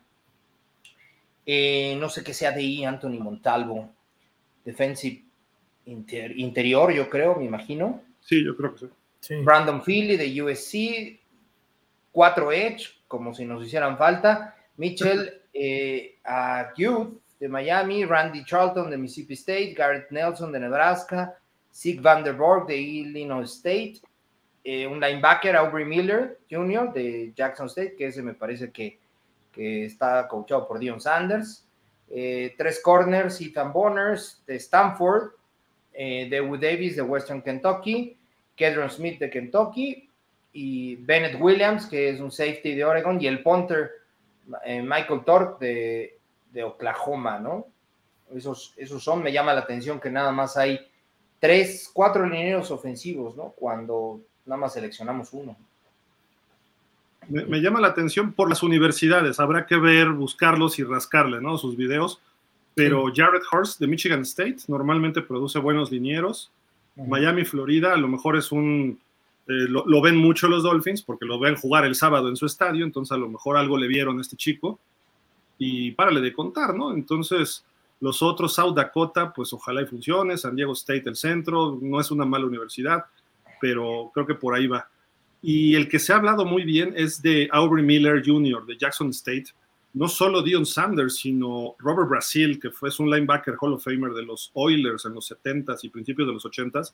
Eh, 1.45 1.97
no 1.99 2.09
sé 2.09 2.23
qué 2.23 2.33
sea 2.33 2.51
de 2.51 2.59
ahí, 2.59 2.85
Anthony 2.85 3.19
Montalvo. 3.19 3.89
Defensive 4.63 5.23
interior, 5.85 6.93
yo 6.93 7.09
creo, 7.09 7.35
me 7.35 7.45
imagino. 7.45 8.01
Sí, 8.21 8.43
yo 8.43 8.55
creo 8.55 8.73
que 8.73 8.79
sí. 8.81 8.89
Brandon 9.43 9.81
Philly 9.81 10.17
de 10.17 10.41
USC. 10.41 11.19
Cuatro 12.11 12.51
Edge, 12.51 12.89
como 13.07 13.33
si 13.33 13.45
nos 13.45 13.65
hicieran 13.65 13.97
falta. 13.97 14.55
Mitchell 14.77 15.41
eh, 15.53 16.19
Youth 16.77 17.21
de 17.39 17.47
Miami. 17.47 18.05
Randy 18.05 18.43
Charlton 18.45 18.89
de 18.89 18.97
Mississippi 18.97 19.33
State. 19.33 19.73
Garrett 19.73 20.11
Nelson 20.11 20.51
de 20.51 20.59
Nebraska. 20.59 21.37
Sig 21.71 21.99
Vanderborg 22.01 22.67
de 22.67 22.77
Illinois 22.77 23.49
State. 23.49 24.01
Eh, 24.65 24.87
un 24.87 24.99
linebacker, 24.99 25.57
Aubrey 25.57 25.83
Miller 25.83 26.39
Jr. 26.49 26.93
de 26.93 27.33
Jackson 27.35 27.67
State, 27.67 27.95
que 27.97 28.07
ese 28.07 28.21
me 28.21 28.33
parece 28.33 28.71
que, 28.71 28.97
que 29.51 29.85
está 29.85 30.25
coachado 30.27 30.67
por 30.67 30.79
Dion 30.79 31.01
Sanders. 31.01 31.67
Eh, 32.09 32.53
tres 32.57 32.79
corners, 32.81 33.41
Ethan 33.41 33.73
Bonners 33.73 34.41
de 34.47 34.55
Stanford, 34.55 35.31
eh, 35.91 36.29
Davis 36.29 36.95
de 36.95 37.01
Western 37.01 37.41
Kentucky, 37.41 38.17
Kedron 38.55 38.89
Smith 38.89 39.19
de 39.19 39.29
Kentucky 39.29 40.09
y 40.53 40.95
Bennett 40.97 41.39
Williams, 41.39 41.87
que 41.87 42.09
es 42.09 42.19
un 42.19 42.31
safety 42.31 42.75
de 42.75 42.85
Oregon, 42.85 43.19
y 43.21 43.27
el 43.27 43.41
punter 43.41 43.91
Michael 44.47 45.23
Torque 45.25 45.65
de, 45.65 46.19
de, 46.51 46.63
Oklahoma, 46.63 47.39
¿no? 47.39 47.67
Esos, 48.35 48.73
esos 48.77 49.03
son, 49.03 49.23
me 49.23 49.31
llama 49.31 49.53
la 49.53 49.61
atención 49.61 49.99
que 49.99 50.09
nada 50.09 50.31
más 50.31 50.57
hay 50.57 50.79
tres, 51.39 51.89
cuatro 51.91 52.25
lineros 52.25 52.71
ofensivos, 52.71 53.35
¿no? 53.35 53.53
Cuando 53.55 54.21
nada 54.45 54.61
más 54.61 54.73
seleccionamos 54.73 55.33
uno. 55.33 55.55
Me, 57.29 57.61
llama 57.61 57.79
la 57.79 57.89
atención 57.89 58.33
por 58.33 58.49
las 58.49 58.63
universidades, 58.63 59.39
habrá 59.39 59.65
que 59.65 59.77
ver, 59.77 60.09
buscarlos 60.09 60.79
y 60.79 60.83
rascarle, 60.83 61.41
¿no? 61.41 61.57
Sus 61.57 61.77
videos. 61.77 62.21
Pero 62.75 63.05
Jared 63.13 63.41
Hurst 63.51 63.79
de 63.79 63.87
Michigan 63.87 64.21
State 64.21 64.57
normalmente 64.67 65.21
produce 65.21 65.59
buenos 65.59 65.91
linieros. 65.91 66.51
Miami, 66.95 67.45
Florida, 67.45 67.93
a 67.93 67.97
lo 67.97 68.07
mejor 68.07 68.37
es 68.37 68.51
un. 68.51 68.99
Eh, 69.47 69.67
lo, 69.67 70.01
ven 70.01 70.15
mucho 70.15 70.47
los 70.47 70.63
Dolphins 70.63 71.01
porque 71.01 71.25
lo 71.25 71.37
ven 71.37 71.55
jugar 71.55 71.83
el 71.85 71.95
sábado 71.95 72.29
en 72.29 72.37
su 72.37 72.45
estadio, 72.45 72.85
entonces 72.85 73.11
a 73.11 73.17
lo 73.17 73.27
mejor 73.27 73.57
algo 73.57 73.77
le 73.77 73.87
vieron 73.87 74.17
a 74.17 74.21
este 74.21 74.37
chico. 74.37 74.79
Y 75.57 75.91
párale 75.91 76.21
de 76.21 76.33
contar, 76.33 76.75
¿no? 76.75 76.93
Entonces, 76.93 77.65
los 77.99 78.21
otros, 78.21 78.53
South 78.53 78.75
Dakota, 78.75 79.31
pues 79.33 79.53
ojalá 79.53 79.81
y 79.81 79.85
funcione. 79.85 80.37
San 80.37 80.55
Diego 80.55 80.73
State, 80.73 81.03
el 81.05 81.15
centro, 81.15 81.77
no 81.81 81.99
es 81.99 82.09
una 82.11 82.25
mala 82.25 82.45
universidad 82.45 83.05
pero 83.63 84.11
creo 84.13 84.27
que 84.27 84.35
por 84.35 84.53
ahí 84.53 84.67
va. 84.67 84.89
Y 85.41 85.75
el 85.75 85.87
que 85.87 85.97
se 85.97 86.11
ha 86.11 86.17
hablado 86.17 86.43
muy 86.43 86.65
bien 86.65 86.93
es 86.97 87.21
de 87.21 87.47
Aubrey 87.49 87.81
Miller 87.81 88.21
Jr. 88.21 88.65
de 88.65 88.77
Jackson 88.77 89.09
State. 89.11 89.45
No 89.93 90.07
solo 90.07 90.41
Dion 90.41 90.65
Sanders, 90.65 91.17
sino 91.17 91.75
Robert 91.77 92.09
Brasil, 92.09 92.59
que 92.59 92.71
fue 92.71 92.89
un 92.99 93.11
linebacker 93.11 93.55
Hall 93.61 93.73
of 93.73 93.83
Famer 93.83 94.11
de 94.13 94.23
los 94.23 94.49
Oilers 94.53 95.05
en 95.05 95.13
los 95.13 95.31
70s 95.31 95.79
y 95.83 95.89
principios 95.89 96.27
de 96.27 96.33
los 96.33 96.45
80s. 96.45 96.93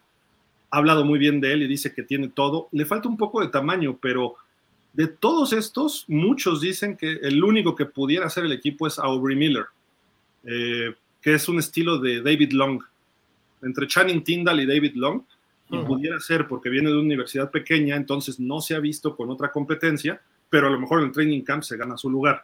Ha 0.71 0.77
hablado 0.77 1.05
muy 1.05 1.17
bien 1.17 1.39
de 1.39 1.53
él 1.53 1.63
y 1.63 1.67
dice 1.67 1.93
que 1.93 2.03
tiene 2.03 2.27
todo. 2.29 2.67
Le 2.71 2.85
falta 2.85 3.07
un 3.07 3.17
poco 3.17 3.41
de 3.41 3.47
tamaño, 3.47 3.97
pero 4.01 4.35
de 4.93 5.07
todos 5.07 5.53
estos, 5.53 6.05
muchos 6.07 6.61
dicen 6.61 6.97
que 6.97 7.11
el 7.21 7.43
único 7.43 7.75
que 7.75 7.85
pudiera 7.85 8.25
hacer 8.25 8.45
el 8.45 8.51
equipo 8.51 8.85
es 8.85 8.99
Aubrey 8.99 9.35
Miller, 9.37 9.65
eh, 10.43 10.93
que 11.21 11.35
es 11.35 11.47
un 11.47 11.59
estilo 11.59 11.99
de 11.99 12.21
David 12.21 12.51
Long. 12.51 12.81
Entre 13.61 13.87
Channing 13.87 14.23
Tyndall 14.23 14.59
y 14.61 14.65
David 14.65 14.93
Long, 14.95 15.21
y 15.71 15.77
pudiera 15.79 16.19
ser 16.19 16.47
porque 16.47 16.69
viene 16.69 16.89
de 16.89 16.95
una 16.95 17.03
universidad 17.03 17.51
pequeña, 17.51 17.95
entonces 17.95 18.39
no 18.39 18.59
se 18.59 18.75
ha 18.75 18.79
visto 18.79 19.15
con 19.15 19.29
otra 19.29 19.51
competencia, 19.51 20.19
pero 20.49 20.67
a 20.67 20.69
lo 20.71 20.79
mejor 20.79 20.99
en 20.99 21.07
el 21.07 21.11
training 21.11 21.41
camp 21.43 21.63
se 21.63 21.77
gana 21.77 21.95
su 21.95 22.09
lugar. 22.09 22.43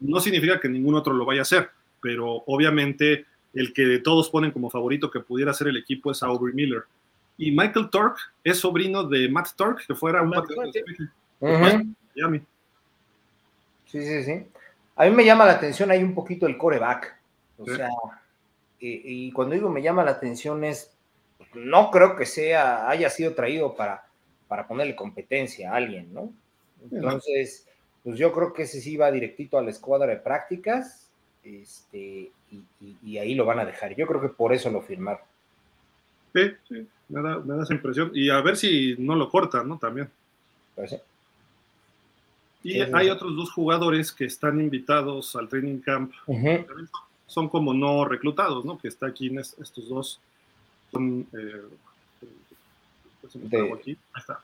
No 0.00 0.20
significa 0.20 0.60
que 0.60 0.68
ningún 0.68 0.94
otro 0.94 1.12
lo 1.12 1.24
vaya 1.24 1.40
a 1.40 1.42
hacer, 1.42 1.70
pero 2.00 2.42
obviamente 2.46 3.26
el 3.54 3.72
que 3.72 3.98
todos 3.98 4.30
ponen 4.30 4.50
como 4.50 4.70
favorito 4.70 5.10
que 5.10 5.20
pudiera 5.20 5.54
ser 5.54 5.68
el 5.68 5.76
equipo 5.76 6.10
es 6.10 6.22
Aubrey 6.22 6.54
Miller. 6.54 6.84
Y 7.36 7.50
Michael 7.50 7.90
Tork 7.90 8.16
es 8.42 8.58
sobrino 8.58 9.04
de 9.04 9.28
Matt 9.28 9.54
Tork, 9.56 9.86
que 9.86 9.94
fuera 9.94 10.22
un 10.22 10.30
patriota 10.30 10.70
de 10.72 11.86
Miami. 12.14 12.40
Sí, 13.86 14.02
sí, 14.02 14.22
sí. 14.24 14.46
A 14.96 15.04
mí 15.06 15.10
me 15.10 15.24
llama 15.24 15.44
la 15.46 15.52
atención 15.52 15.90
ahí 15.90 16.02
un 16.02 16.14
poquito 16.14 16.46
el 16.46 16.56
coreback. 16.56 17.16
O 17.58 17.66
sea, 17.66 17.88
y, 18.80 19.26
y, 19.26 19.32
cuando 19.32 19.54
digo 19.54 19.70
me 19.70 19.82
llama 19.82 20.04
la 20.04 20.12
atención 20.12 20.64
es 20.64 20.94
no 21.54 21.90
creo 21.90 22.16
que 22.16 22.26
sea, 22.26 22.88
haya 22.88 23.08
sido 23.10 23.34
traído 23.34 23.74
para, 23.74 24.04
para 24.48 24.66
ponerle 24.66 24.96
competencia 24.96 25.72
a 25.72 25.76
alguien, 25.76 26.12
¿no? 26.12 26.32
Entonces, 26.90 27.66
pues 28.04 28.18
yo 28.18 28.32
creo 28.32 28.52
que 28.52 28.64
ese 28.64 28.80
sí 28.80 28.96
va 28.96 29.10
directito 29.10 29.58
a 29.58 29.62
la 29.62 29.70
escuadra 29.70 30.06
de 30.06 30.16
prácticas, 30.16 31.08
este, 31.42 32.30
y, 33.02 33.18
ahí 33.18 33.34
lo 33.34 33.46
van 33.46 33.58
a 33.58 33.64
dejar. 33.64 33.96
Yo 33.96 34.06
creo 34.06 34.20
que 34.20 34.28
por 34.28 34.52
eso 34.52 34.70
lo 34.70 34.82
firmaron. 34.82 35.22
Sí, 36.34 36.50
sí, 36.68 36.86
me 37.08 37.22
da, 37.22 37.62
esa 37.62 37.74
impresión. 37.74 38.10
Y 38.14 38.28
a 38.28 38.40
ver 38.40 38.56
si 38.56 38.94
no 38.98 39.14
lo 39.16 39.30
cortan, 39.30 39.68
¿no? 39.68 39.78
También. 39.78 40.10
Pues 40.74 41.00
y 42.62 42.80
hay 42.80 43.10
otros 43.10 43.36
dos 43.36 43.52
jugadores 43.52 44.10
que 44.10 44.24
están 44.24 44.58
invitados 44.58 45.36
al 45.36 45.48
training 45.50 45.80
camp. 45.80 46.12
Son 47.26 47.48
como 47.48 47.74
no 47.74 48.06
reclutados, 48.06 48.64
¿no? 48.64 48.78
Que 48.78 48.88
está 48.88 49.06
aquí 49.06 49.26
en 49.26 49.38
estos 49.38 49.88
dos 49.88 50.20
son, 50.90 51.26
eh, 51.32 51.62
de, 53.34 53.72
aquí. 53.72 53.98
Ahí 54.12 54.20
está. 54.20 54.40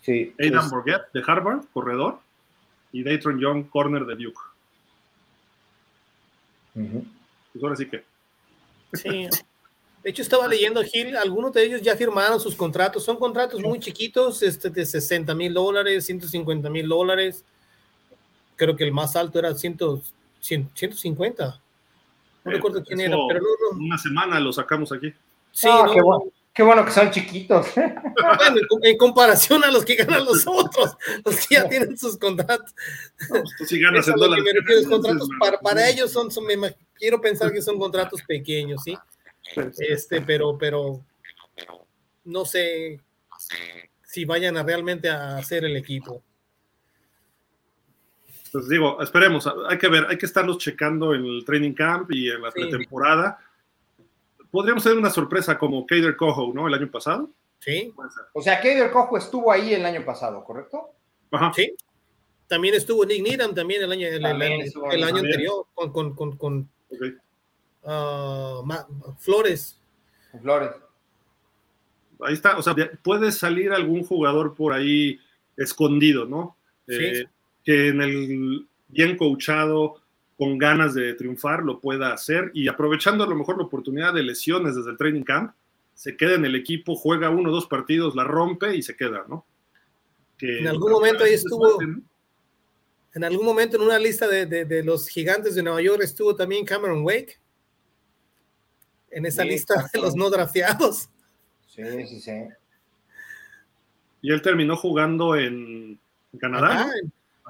Sí, 0.00 0.34
Aidan 0.38 0.70
Borget 0.70 1.02
de 1.12 1.22
Harvard, 1.26 1.66
corredor, 1.72 2.20
y 2.92 3.02
Dayton 3.02 3.38
Young, 3.38 3.68
corner 3.68 4.04
de 4.04 4.16
Duke. 4.16 4.40
Pues 6.74 7.62
ahora 7.62 7.76
sí 7.76 7.86
que. 7.86 8.04
Sí. 8.92 9.28
De 10.02 10.10
hecho, 10.10 10.22
estaba 10.22 10.46
leyendo, 10.46 10.82
Gil, 10.82 11.16
algunos 11.16 11.52
de 11.52 11.64
ellos 11.64 11.82
ya 11.82 11.96
firmaron 11.96 12.40
sus 12.40 12.54
contratos. 12.54 13.04
Son 13.04 13.16
contratos 13.16 13.60
muy 13.60 13.80
chiquitos, 13.80 14.42
este, 14.42 14.70
de 14.70 14.86
60 14.86 15.34
mil 15.34 15.52
dólares, 15.52 16.06
150 16.06 16.70
mil 16.70 16.88
dólares. 16.88 17.44
Creo 18.56 18.76
que 18.76 18.84
el 18.84 18.92
más 18.92 19.16
alto 19.16 19.38
era 19.38 19.54
100, 19.54 19.78
150. 20.40 21.60
No 22.44 22.50
recuerdo 22.50 22.82
quién 22.84 23.00
era, 23.00 23.16
pero 23.28 23.40
no, 23.40 23.78
Una 23.78 23.98
semana 23.98 24.40
lo 24.40 24.52
sacamos 24.52 24.92
aquí. 24.92 25.12
Sí, 25.52 25.68
qué, 25.92 26.00
bueno, 26.00 26.30
que 26.84 26.90
son 26.90 27.10
chiquitos. 27.10 27.66
Bueno, 28.36 28.60
en, 28.82 28.98
comparación 28.98 29.62
a 29.62 29.70
los 29.70 29.84
que 29.84 29.94
ganan 29.94 30.24
los 30.24 30.44
otros, 30.46 30.96
los 31.24 31.46
que 31.46 31.54
ya 31.54 31.68
tienen 31.68 31.96
sus 31.96 32.18
contratos. 32.18 32.74
No, 33.30 33.42
pues 33.56 33.68
sí 33.68 33.80
ganas 33.80 34.08
en 34.08 34.16
dólares. 34.16 34.44
contratos 34.88 35.28
para, 35.38 35.58
para, 35.60 35.88
ellos 35.88 36.10
son, 36.10 36.28
me, 36.44 36.74
quiero 36.94 37.20
pensar 37.20 37.52
que 37.52 37.62
son 37.62 37.78
contratos 37.78 38.20
pequeños, 38.22 38.82
¿sí? 38.82 38.96
Este, 39.78 40.20
pero, 40.20 40.58
pero 40.58 41.04
no 42.24 42.44
sé 42.44 43.00
si 44.04 44.24
vayan 44.24 44.56
a 44.56 44.64
realmente 44.64 45.08
a 45.08 45.36
hacer 45.36 45.64
el 45.64 45.76
equipo. 45.76 46.22
Pues 48.50 48.68
digo, 48.68 49.00
esperemos, 49.00 49.48
hay 49.68 49.78
que 49.78 49.88
ver, 49.88 50.06
hay 50.08 50.18
que 50.18 50.26
estarlos 50.26 50.58
checando 50.58 51.14
en 51.14 51.24
el 51.24 51.44
training 51.44 51.74
camp 51.74 52.10
y 52.10 52.30
en 52.30 52.42
la 52.42 52.50
pretemporada 52.50 53.38
podríamos 54.50 54.82
tener 54.82 54.98
una 54.98 55.10
sorpresa 55.10 55.58
como 55.58 55.86
Kader 55.86 56.16
Cojo, 56.16 56.52
¿no? 56.54 56.68
El 56.68 56.74
año 56.74 56.90
pasado. 56.90 57.30
Sí. 57.60 57.92
O 58.32 58.42
sea, 58.42 58.60
Kader 58.60 58.90
Cojo 58.90 59.18
estuvo 59.18 59.50
ahí 59.50 59.74
el 59.74 59.84
año 59.84 60.04
pasado, 60.04 60.44
¿correcto? 60.44 60.90
Ajá. 61.30 61.52
Sí. 61.54 61.74
También 62.46 62.74
estuvo 62.74 63.04
Nick 63.04 63.22
Needham 63.22 63.54
también 63.54 63.82
el 63.82 63.92
año, 63.92 64.08
el, 64.08 64.24
año 64.24 65.16
anterior 65.18 65.66
con, 65.74 65.92
con, 65.92 66.14
con, 66.14 66.36
con 66.36 66.70
uh, 67.82 68.64
Flores. 69.18 69.78
Flores. 70.40 70.70
Ahí 72.20 72.34
está, 72.34 72.56
o 72.56 72.62
sea, 72.62 72.74
puede 73.02 73.32
salir 73.32 73.70
algún 73.72 74.02
jugador 74.02 74.54
por 74.54 74.72
ahí 74.72 75.20
escondido, 75.56 76.24
¿no? 76.24 76.56
Sí. 76.88 76.96
Eh, 76.96 77.26
que 77.64 77.88
en 77.88 78.00
el 78.00 78.66
bien 78.88 79.16
coachado 79.18 80.00
con 80.38 80.56
ganas 80.56 80.94
de 80.94 81.14
triunfar 81.14 81.64
lo 81.64 81.80
pueda 81.80 82.12
hacer 82.12 82.52
y 82.54 82.68
aprovechando 82.68 83.24
a 83.24 83.26
lo 83.26 83.34
mejor 83.34 83.58
la 83.58 83.64
oportunidad 83.64 84.14
de 84.14 84.22
lesiones 84.22 84.76
desde 84.76 84.92
el 84.92 84.96
training 84.96 85.24
camp, 85.24 85.52
se 85.94 86.16
queda 86.16 86.36
en 86.36 86.44
el 86.44 86.54
equipo, 86.54 86.94
juega 86.94 87.28
uno 87.28 87.50
o 87.50 87.52
dos 87.52 87.66
partidos, 87.66 88.14
la 88.14 88.22
rompe 88.22 88.76
y 88.76 88.82
se 88.82 88.96
queda, 88.96 89.24
¿no? 89.28 89.44
en 90.40 90.68
algún 90.68 90.92
momento 90.92 91.24
ahí 91.24 91.34
estuvo. 91.34 91.80
En 93.14 93.24
algún 93.24 93.44
momento 93.44 93.76
en 93.76 93.82
una 93.82 93.98
lista 93.98 94.28
de, 94.28 94.46
de, 94.46 94.84
los 94.84 95.08
gigantes 95.08 95.56
de 95.56 95.62
Nueva 95.64 95.82
York 95.82 96.00
estuvo 96.04 96.36
también 96.36 96.64
Cameron 96.64 97.04
Wake. 97.04 97.40
En 99.10 99.26
esa 99.26 99.42
lista 99.42 99.90
de 99.92 100.00
los 100.00 100.14
no 100.14 100.30
drafteados. 100.30 101.08
Sí, 101.66 101.82
sí, 102.06 102.20
sí. 102.20 102.32
Y 104.22 104.32
él 104.32 104.40
terminó 104.42 104.76
jugando 104.76 105.34
en 105.34 105.98
Canadá, 106.38 106.92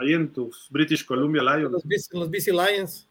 ahí 0.00 0.12
en 0.14 0.32
tus 0.32 0.68
British 0.70 1.04
Columbia 1.04 1.42
Lions. 1.42 1.72
Los, 1.72 2.12
los 2.12 2.30
BC 2.30 2.48
Lions. 2.52 3.08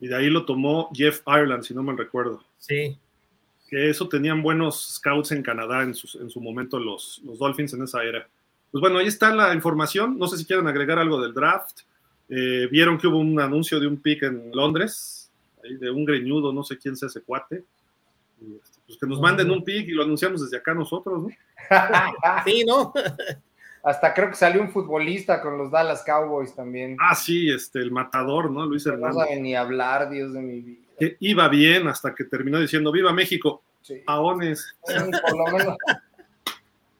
Y 0.00 0.06
de 0.06 0.14
ahí 0.14 0.30
lo 0.30 0.44
tomó 0.44 0.90
Jeff 0.92 1.22
Ireland, 1.26 1.64
si 1.64 1.74
no 1.74 1.82
mal 1.82 1.98
recuerdo. 1.98 2.44
Sí. 2.58 2.96
Que 3.68 3.90
eso 3.90 4.08
tenían 4.08 4.42
buenos 4.42 4.94
scouts 4.94 5.32
en 5.32 5.42
Canadá 5.42 5.82
en, 5.82 5.94
su 5.94 6.40
momento 6.40 6.78
los, 6.78 7.20
los 7.24 7.38
Dolphins 7.38 7.74
en 7.74 7.82
esa 7.82 8.04
era. 8.04 8.28
Pues 8.70 8.80
bueno, 8.80 8.98
ahí 8.98 9.06
está 9.06 9.34
la 9.34 9.52
información. 9.54 10.18
No 10.18 10.28
sé 10.28 10.36
si 10.36 10.44
quieren 10.44 10.66
agregar 10.68 10.98
algo 10.98 11.20
del 11.20 11.34
draft. 11.34 11.80
Eh, 12.28 12.68
vieron 12.70 12.98
que 12.98 13.06
hubo 13.06 13.18
un 13.18 13.40
anuncio 13.40 13.80
de 13.80 13.86
un 13.86 14.00
pick 14.00 14.22
en 14.22 14.50
Londres, 14.52 15.30
de 15.62 15.90
un 15.90 16.04
greñudo, 16.04 16.52
no 16.52 16.62
sé 16.62 16.78
quién 16.78 16.96
sea 16.96 17.08
ese 17.08 17.22
cuate. 17.22 17.64
Este, 18.40 18.78
pues 18.86 18.98
que 18.98 19.06
nos 19.06 19.20
manden 19.20 19.50
un 19.50 19.64
pick 19.64 19.88
y 19.88 19.92
lo 19.92 20.04
anunciamos 20.04 20.42
desde 20.42 20.58
acá 20.58 20.74
nosotros, 20.74 21.22
¿no? 21.22 21.28
sí, 22.46 22.64
¿no? 22.64 22.92
Hasta 23.82 24.12
creo 24.12 24.30
que 24.30 24.36
salió 24.36 24.60
un 24.60 24.70
futbolista 24.70 25.40
con 25.40 25.56
los 25.56 25.70
Dallas 25.70 26.02
Cowboys 26.04 26.54
también. 26.54 26.96
Ah, 27.00 27.14
sí, 27.14 27.50
este, 27.50 27.78
el 27.78 27.90
matador, 27.90 28.50
¿no? 28.50 28.66
Luis 28.66 28.86
Hernández. 28.86 29.14
No 29.14 29.20
sabe 29.20 29.40
ni 29.40 29.54
hablar, 29.54 30.10
Dios 30.10 30.32
de 30.32 30.40
mi 30.40 30.60
vida. 30.60 30.86
Que 30.98 31.16
iba 31.20 31.48
bien 31.48 31.86
hasta 31.86 32.14
que 32.14 32.24
terminó 32.24 32.58
diciendo, 32.58 32.90
¡Viva 32.90 33.12
México! 33.12 33.62
Sí. 33.82 34.02
Aones. 34.06 34.76
por 34.82 35.36
lo 35.36 35.56
menos. 35.56 35.76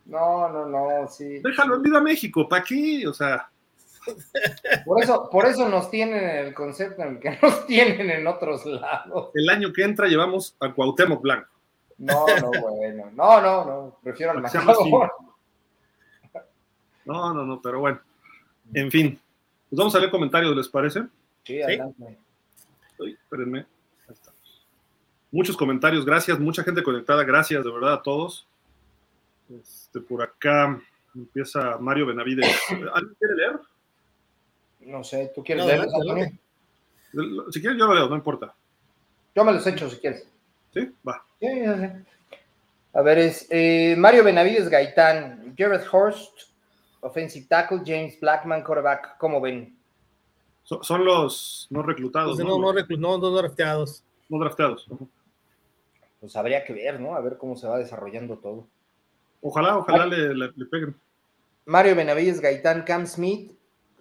No, 0.06 0.48
no, 0.48 0.66
no, 0.66 1.08
sí. 1.08 1.40
Déjalo 1.40 1.76
en 1.76 1.82
Viva 1.82 2.00
México, 2.00 2.48
¿para 2.48 2.64
qué? 2.64 3.06
O 3.06 3.12
sea. 3.12 3.50
Por 4.86 5.02
eso, 5.02 5.28
por 5.30 5.44
eso 5.44 5.68
nos 5.68 5.90
tienen 5.90 6.24
el 6.24 6.54
concepto 6.54 7.02
en 7.02 7.08
el 7.08 7.18
que 7.18 7.38
nos 7.42 7.66
tienen 7.66 8.10
en 8.10 8.26
otros 8.26 8.64
lados. 8.64 9.30
El 9.34 9.50
año 9.50 9.72
que 9.72 9.82
entra 9.82 10.06
llevamos 10.06 10.56
a 10.60 10.72
Cuauhtémoc 10.72 11.20
Blanco. 11.20 11.48
No, 11.98 12.24
no, 12.40 12.50
bueno. 12.62 13.10
No, 13.12 13.40
no, 13.40 13.64
no. 13.64 13.98
Prefiero 14.02 14.32
al 14.32 14.40
matador. 14.40 15.10
No, 17.08 17.32
no, 17.32 17.44
no, 17.46 17.60
pero 17.62 17.80
bueno. 17.80 17.98
En 18.74 18.90
fin. 18.90 19.18
Pues 19.70 19.78
vamos 19.78 19.94
a 19.94 19.98
leer 19.98 20.10
comentarios, 20.10 20.54
¿les 20.54 20.68
parece? 20.68 21.04
Sí, 21.42 21.62
adelante. 21.62 22.18
espérenme. 22.98 23.66
Ahí 24.06 24.14
Muchos 25.30 25.56
comentarios, 25.56 26.04
gracias. 26.04 26.38
Mucha 26.38 26.62
gente 26.62 26.82
conectada, 26.82 27.24
gracias 27.24 27.64
de 27.64 27.72
verdad 27.72 27.94
a 27.94 28.02
todos. 28.02 28.46
Este, 29.48 30.00
por 30.00 30.22
acá 30.22 30.78
empieza 31.14 31.78
Mario 31.78 32.06
Benavides. 32.06 32.54
¿Alguien 32.92 33.16
quiere 33.18 33.34
leer? 33.34 33.60
No 34.80 35.02
sé, 35.02 35.32
¿tú 35.34 35.42
quieres 35.42 35.64
leer? 35.64 35.86
Si 37.50 37.60
quieres, 37.60 37.78
yo 37.78 37.86
lo 37.86 37.94
leo, 37.94 38.08
no 38.08 38.16
importa. 38.16 38.54
Yo 39.34 39.44
me 39.44 39.52
los 39.52 39.66
echo 39.66 39.88
si 39.88 39.96
quieres. 39.96 40.28
¿Sí? 40.74 40.92
Va. 41.06 41.24
Sí, 41.40 41.46
A 42.92 43.02
ver, 43.02 43.18
es 43.18 43.46
eh, 43.48 43.94
Mario 43.96 44.24
Benavides 44.24 44.68
Gaitán, 44.68 45.54
Jared 45.56 45.82
Horst, 45.90 46.47
offensive 47.00 47.46
tackle, 47.48 47.82
James 47.84 48.18
Blackman, 48.20 48.62
quarterback, 48.62 49.18
¿cómo 49.18 49.40
ven? 49.40 49.78
son 50.82 51.04
los 51.04 51.66
no 51.70 51.82
reclutados. 51.82 52.38
no, 52.38 52.58
no, 52.58 52.72
no, 52.72 53.18
no, 53.18 53.30
drafteados. 53.30 54.04
No 54.28 54.38
drafteados. 54.38 54.86
Pues 56.20 56.36
habría 56.36 56.64
que 56.64 56.74
ver, 56.74 57.00
¿no? 57.00 57.14
A 57.14 57.20
ver 57.20 57.38
cómo 57.38 57.56
se 57.56 57.66
va 57.66 57.78
desarrollando 57.78 58.36
todo. 58.38 58.66
Ojalá, 59.40 59.78
ojalá 59.78 60.06
le, 60.06 60.48
peguen. 60.66 60.94
Mario 61.64 61.94
Benavides 61.94 62.40
Gaitán, 62.40 62.82
Cam 62.82 63.06
Smith, 63.06 63.52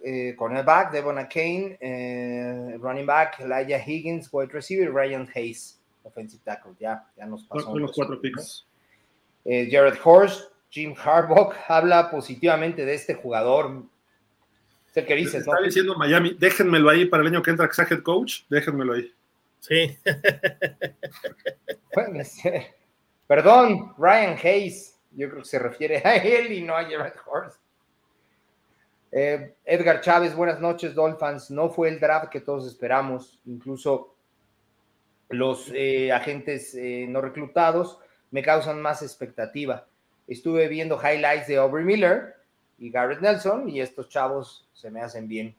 eh, 0.02 0.34
cornerback, 0.36 0.92
Devon 0.92 1.16
Kane, 1.32 1.78
eh, 1.80 2.76
running 2.78 3.06
back, 3.06 3.40
Elijah 3.40 3.78
Higgins, 3.78 4.28
wide 4.32 4.52
receiver, 4.52 4.92
Ryan 4.92 5.28
Hayes, 5.34 5.80
offensive 6.02 6.42
tackle. 6.44 6.72
Ya, 6.78 7.06
ya 7.16 7.26
nos 7.26 7.44
pasó. 7.44 7.66
Son 7.66 7.80
los 7.80 7.92
cuatro 7.92 8.20
picks. 8.20 8.66
Eh, 9.44 9.68
Jared 9.70 9.98
Horst, 10.02 10.50
Jim 10.70 10.94
Harbaugh 10.96 11.52
habla 11.66 12.10
positivamente 12.10 12.84
de 12.84 12.94
este 12.94 13.14
jugador. 13.14 13.84
Es 14.90 14.96
el 14.96 15.06
que 15.06 15.14
dices, 15.14 15.40
Está 15.40 15.60
diciendo 15.62 15.96
Miami, 15.96 16.36
déjenmelo 16.38 16.90
ahí 16.90 17.06
para 17.06 17.22
el 17.22 17.28
año 17.28 17.42
que 17.42 17.50
entra 17.50 17.68
que 17.68 17.82
head 17.82 18.02
coach, 18.02 18.42
déjenmelo 18.48 18.94
ahí. 18.94 19.12
Sí. 19.60 19.98
Perdón, 23.26 23.94
Ryan 23.98 24.38
Hayes. 24.42 24.94
Yo 25.12 25.30
creo 25.30 25.42
que 25.42 25.48
se 25.48 25.58
refiere 25.58 26.02
a 26.04 26.16
él 26.16 26.52
y 26.52 26.62
no 26.62 26.76
a 26.76 26.84
Jared 26.84 27.14
Horst. 27.26 27.60
Eh, 29.10 29.54
Edgar 29.64 30.02
Chávez, 30.02 30.36
buenas 30.36 30.60
noches, 30.60 30.94
Dolphins. 30.94 31.50
No 31.50 31.70
fue 31.70 31.88
el 31.88 31.98
draft 31.98 32.28
que 32.28 32.40
todos 32.40 32.66
esperamos. 32.66 33.40
Incluso 33.46 34.14
los 35.30 35.70
eh, 35.74 36.12
agentes 36.12 36.74
eh, 36.74 37.06
no 37.08 37.20
reclutados 37.20 37.98
me 38.30 38.42
causan 38.42 38.80
más 38.80 39.02
expectativa 39.02 39.87
estuve 40.28 40.68
viendo 40.68 41.00
highlights 41.00 41.48
de 41.48 41.56
Aubrey 41.56 41.84
Miller 41.84 42.36
y 42.78 42.90
Garrett 42.90 43.20
Nelson 43.20 43.68
y 43.68 43.80
estos 43.80 44.08
chavos 44.08 44.68
se 44.72 44.90
me 44.90 45.00
hacen 45.00 45.26
bien. 45.26 45.56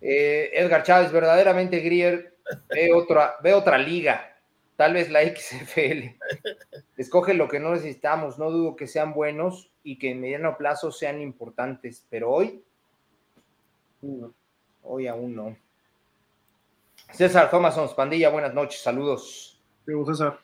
Eh, 0.00 0.50
Edgar 0.52 0.82
Chávez, 0.82 1.12
verdaderamente 1.12 1.80
Grier 1.80 2.36
ve 2.68 2.92
otra, 2.92 3.36
ve 3.42 3.54
otra 3.54 3.78
liga, 3.78 4.36
tal 4.76 4.94
vez 4.94 5.10
la 5.10 5.22
XFL. 5.22 6.18
Escoge 6.96 7.34
lo 7.34 7.48
que 7.48 7.60
no 7.60 7.72
necesitamos, 7.72 8.38
no 8.38 8.50
dudo 8.50 8.76
que 8.76 8.88
sean 8.88 9.14
buenos 9.14 9.70
y 9.82 9.98
que 9.98 10.10
en 10.10 10.20
mediano 10.20 10.58
plazo 10.58 10.90
sean 10.90 11.22
importantes, 11.22 12.04
pero 12.10 12.30
hoy, 12.30 12.62
hoy 14.82 15.06
aún 15.06 15.36
no. 15.36 15.56
César 17.12 17.50
Thomason, 17.50 17.88
pandilla, 17.94 18.28
buenas 18.28 18.54
noches, 18.54 18.80
saludos. 18.80 19.60
César. 20.06 20.41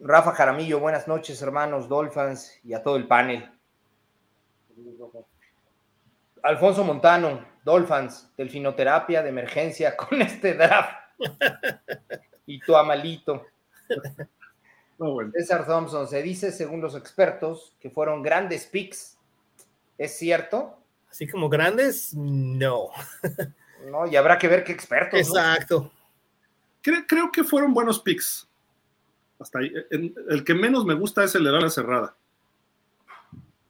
Rafa 0.00 0.32
Jaramillo, 0.32 0.78
buenas 0.78 1.08
noches, 1.08 1.42
hermanos 1.42 1.88
Dolphins 1.88 2.60
y 2.62 2.72
a 2.72 2.82
todo 2.82 2.96
el 2.96 3.08
panel. 3.08 3.50
Alfonso 6.44 6.84
Montano, 6.84 7.44
Dolphins, 7.64 8.30
delfinoterapia 8.36 9.22
de 9.22 9.30
emergencia 9.30 9.96
con 9.96 10.22
este 10.22 10.54
draft. 10.54 10.92
y 12.46 12.60
tu 12.60 12.76
amalito. 12.76 13.44
César 15.32 15.66
Thompson, 15.66 16.06
se 16.06 16.22
dice, 16.22 16.52
según 16.52 16.80
los 16.80 16.94
expertos, 16.94 17.74
que 17.80 17.90
fueron 17.90 18.22
grandes 18.22 18.66
picks. 18.66 19.18
¿Es 19.96 20.16
cierto? 20.16 20.78
Así 21.10 21.26
como 21.26 21.48
grandes, 21.48 22.14
no. 22.14 22.90
no, 23.90 24.06
y 24.06 24.14
habrá 24.14 24.38
que 24.38 24.46
ver 24.46 24.62
qué 24.62 24.72
expertos. 24.72 25.18
Exacto. 25.18 25.90
creo 26.82 27.32
que 27.32 27.42
fueron 27.42 27.74
buenos 27.74 28.00
picks 28.00 28.47
hasta 29.38 29.60
ahí. 29.60 29.72
El 29.90 30.44
que 30.44 30.54
menos 30.54 30.84
me 30.84 30.94
gusta 30.94 31.24
es 31.24 31.34
el 31.34 31.44
de 31.44 31.52
la 31.52 31.70
cerrada. 31.70 32.14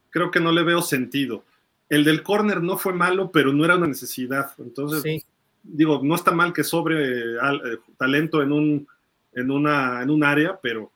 Creo 0.09 0.31
que 0.31 0.39
no 0.39 0.51
le 0.51 0.63
veo 0.63 0.81
sentido. 0.81 1.43
El 1.87 2.03
del 2.03 2.23
corner 2.23 2.61
no 2.61 2.77
fue 2.77 2.93
malo, 2.93 3.31
pero 3.31 3.53
no 3.53 3.65
era 3.65 3.75
una 3.75 3.87
necesidad. 3.87 4.51
Entonces, 4.59 5.25
digo, 5.63 6.01
no 6.03 6.15
está 6.15 6.31
mal 6.31 6.53
que 6.53 6.63
sobre 6.63 7.35
eh, 7.35 7.77
talento 7.97 8.41
en 8.41 8.51
un, 8.51 8.87
en, 9.33 9.51
una, 9.51 10.01
en 10.01 10.09
un 10.09 10.23
área, 10.23 10.59
pero 10.61 10.91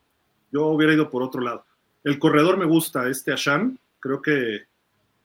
yo 0.52 0.66
hubiera 0.66 0.94
ido 0.94 1.10
por 1.10 1.22
otro 1.22 1.40
lado. 1.40 1.64
El 2.02 2.18
corredor 2.18 2.56
me 2.56 2.64
gusta, 2.64 3.08
este 3.08 3.32
Ashan. 3.32 3.78
Creo 3.98 4.20
que 4.20 4.62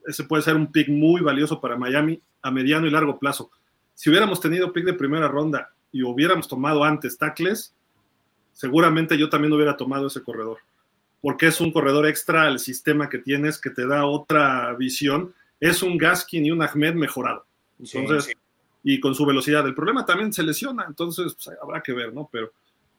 ese 0.08 0.24
puede 0.24 0.44
ser 0.44 0.56
un 0.56 0.72
pick 0.72 0.90
muy 0.90 1.22
valioso 1.22 1.60
para 1.60 1.78
Miami 1.78 2.22
a 2.42 2.52
mediano 2.52 2.88
y 2.88 2.92
largo 2.92 3.20
plazo. 3.20 3.52
Si 3.94 4.10
hubiéramos 4.10 4.40
tenido 4.40 4.72
pick 4.72 4.86
de 4.86 4.94
primera 4.94 5.28
ronda 5.28 5.72
y 5.92 6.04
hubiéramos 6.04 6.48
tomado 6.48 6.84
antes 6.84 7.18
tackles, 7.18 7.74
seguramente 8.60 9.18
yo 9.18 9.30
también 9.30 9.53
hubiera 9.53 9.77
tomado 9.77 10.07
ese 10.07 10.22
corredor, 10.22 10.57
porque 11.22 11.48
es 11.48 11.61
un 11.61 11.72
corredor 11.72 12.06
extra 12.06 12.44
al 12.44 12.60
sistema 12.60 13.07
que 13.07 13.18
tienes 13.18 13.57
que 13.57 13.69
te 13.69 13.88
da 13.88 14.06
otra 14.06 14.73
visión. 14.73 15.34
Es 15.61 15.81
un 15.81 15.98
Gaskin 15.98 16.45
y 16.45 16.52
un 16.52 16.61
Ahmed 16.61 16.94
mejorado. 16.94 17.45
Entonces, 17.80 18.36
y 18.84 18.99
con 18.99 19.15
su 19.15 19.26
velocidad. 19.26 19.65
El 19.65 19.76
problema 19.76 20.06
también 20.06 20.34
se 20.34 20.44
lesiona, 20.44 20.84
entonces 20.86 21.36
pues, 21.36 21.57
habrá 21.61 21.81
que 21.81 21.94
ver, 21.94 22.14
¿no? 22.14 22.27
Pero 22.30 22.52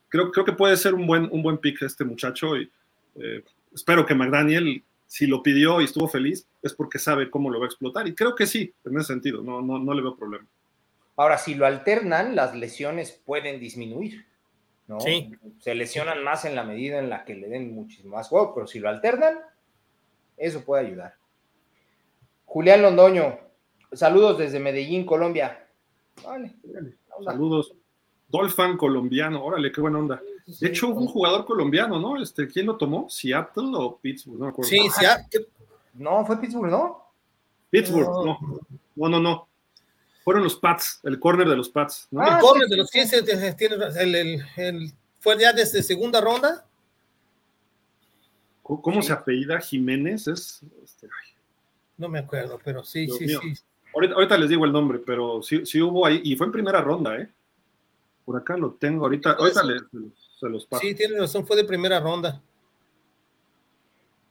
creo, 0.09 0.33
creo 0.33 0.47
que 0.47 0.53
puede 0.53 0.79
ser 0.79 0.95
un 0.95 1.07
buen, 1.07 1.29
un 1.31 1.43
buen 1.43 1.59
pick 1.59 1.83
este 1.83 2.05
muchacho 2.05 2.57
y 2.57 2.71
eh, 3.17 3.45
espero 3.75 4.07
que 4.07 4.15
McDaniel, 4.15 4.83
si 5.07 5.27
lo 5.27 5.43
pidió 5.43 5.83
y 5.83 5.85
estuvo 5.85 6.09
feliz, 6.09 6.47
es 6.63 6.73
porque 6.73 6.99
sabe 6.99 7.29
cómo 7.29 7.51
lo 7.51 7.59
va 7.59 7.67
a 7.67 7.69
explotar. 7.69 8.09
Y 8.09 8.15
creo 8.15 8.35
que 8.35 8.47
sí, 8.47 8.73
en 8.87 8.97
ese 8.97 9.09
sentido, 9.09 9.43
no, 9.43 9.61
no, 9.61 9.79
no 9.79 9.93
le 9.93 10.01
veo 10.01 10.17
problema. 10.17 10.47
Ahora, 11.17 11.37
si 11.37 11.55
lo 11.55 11.67
alternan, 11.67 12.35
las 12.35 12.55
lesiones 12.55 13.13
pueden 13.13 13.61
disminuir. 13.61 14.25
Se 14.99 15.75
lesionan 15.75 16.25
más 16.25 16.45
en 16.45 16.55
la 16.55 16.65
medida 16.65 16.99
en 16.99 17.11
la 17.11 17.25
que 17.25 17.35
le 17.35 17.49
den 17.49 17.75
muchísimo 17.75 18.17
más 18.17 18.29
juego, 18.29 18.55
pero 18.55 18.67
si 18.67 18.79
lo 18.79 18.89
alternan, 18.89 19.39
eso 20.37 20.65
puede 20.65 20.87
ayudar. 20.87 21.15
Julián 22.47 22.83
Londoño, 22.83 23.39
saludos 23.93 24.39
desde 24.39 24.59
Medellín, 24.59 25.07
Colombia. 25.07 25.67
Saludos. 27.25 27.75
Dolphin 28.29 28.77
colombiano, 28.77 29.45
órale, 29.45 29.73
qué 29.73 29.81
buena 29.81 29.99
onda. 29.99 30.23
De 30.47 30.69
hecho, 30.69 30.89
hubo 30.89 31.01
un 31.01 31.09
jugador 31.09 31.45
colombiano, 31.45 31.99
¿no? 31.99 32.21
Este, 32.21 32.47
¿Quién 32.49 32.67
lo 32.67 32.77
tomó? 32.77 33.09
¿Seattle 33.09 33.71
o 33.75 33.97
Pittsburgh? 33.99 34.39
No 34.39 34.45
me 34.47 34.51
acuerdo. 34.51 34.69
Sí, 34.69 34.89
Seattle. 34.89 35.47
No, 35.95 36.25
fue 36.25 36.41
Pittsburgh, 36.41 36.71
¿no? 36.71 37.05
Pittsburgh, 37.71 38.09
no. 38.09 38.39
No, 38.97 39.09
no, 39.09 39.21
no. 39.21 39.49
Fueron 40.25 40.45
los 40.45 40.57
Pats, 40.57 41.01
el 41.03 41.19
corner 41.19 41.49
de 41.49 41.57
los 41.57 41.71
Pats. 41.71 42.09
¿no? 42.11 42.23
el 42.23 42.39
corner 42.41 42.69
de 42.69 42.77
los 42.77 42.91
15 42.91 43.23
tiene 43.55 43.55
el, 43.99 44.15
el, 44.15 44.45
el, 44.57 44.93
fue 45.19 45.39
ya 45.39 45.53
desde 45.53 45.83
segunda 45.83 46.21
ronda. 46.21 46.67
¿Cómo 48.63 49.03
sí. 49.03 49.09
se 49.09 49.13
apellida 49.13 49.59
Jiménez? 49.61 50.29
Es, 50.29 50.61
este, 50.85 51.09
no 51.97 52.09
me 52.09 52.21
acuerdo, 52.21 52.59
pero 52.65 52.85
sí, 52.85 53.07
Dios 53.07 53.19
sí, 53.19 53.27
mío. 53.27 53.41
sí. 53.43 53.55
Ahorita, 53.93 54.15
ahorita, 54.15 54.39
les 54.39 54.49
digo 54.49 54.65
el 54.65 54.73
nombre, 54.73 55.01
pero 55.05 55.43
sí, 55.43 55.67
sí 55.67 55.83
hubo 55.83 56.07
ahí, 56.07 56.21
y 56.23 56.37
fue 56.37 56.47
en 56.47 56.53
primera 56.53 56.81
ronda, 56.81 57.17
¿eh? 57.19 57.29
Por 58.25 58.37
acá 58.37 58.57
lo 58.57 58.73
tengo, 58.75 59.05
ahorita, 59.05 59.33
ahorita 59.33 59.65
les, 59.65 59.83
se 60.39 60.49
los 60.49 60.65
paso. 60.65 60.81
Sí, 60.81 60.95
tiene 60.95 61.19
razón, 61.19 61.45
fue 61.45 61.57
de 61.57 61.65
primera 61.65 61.99
ronda. 61.99 62.41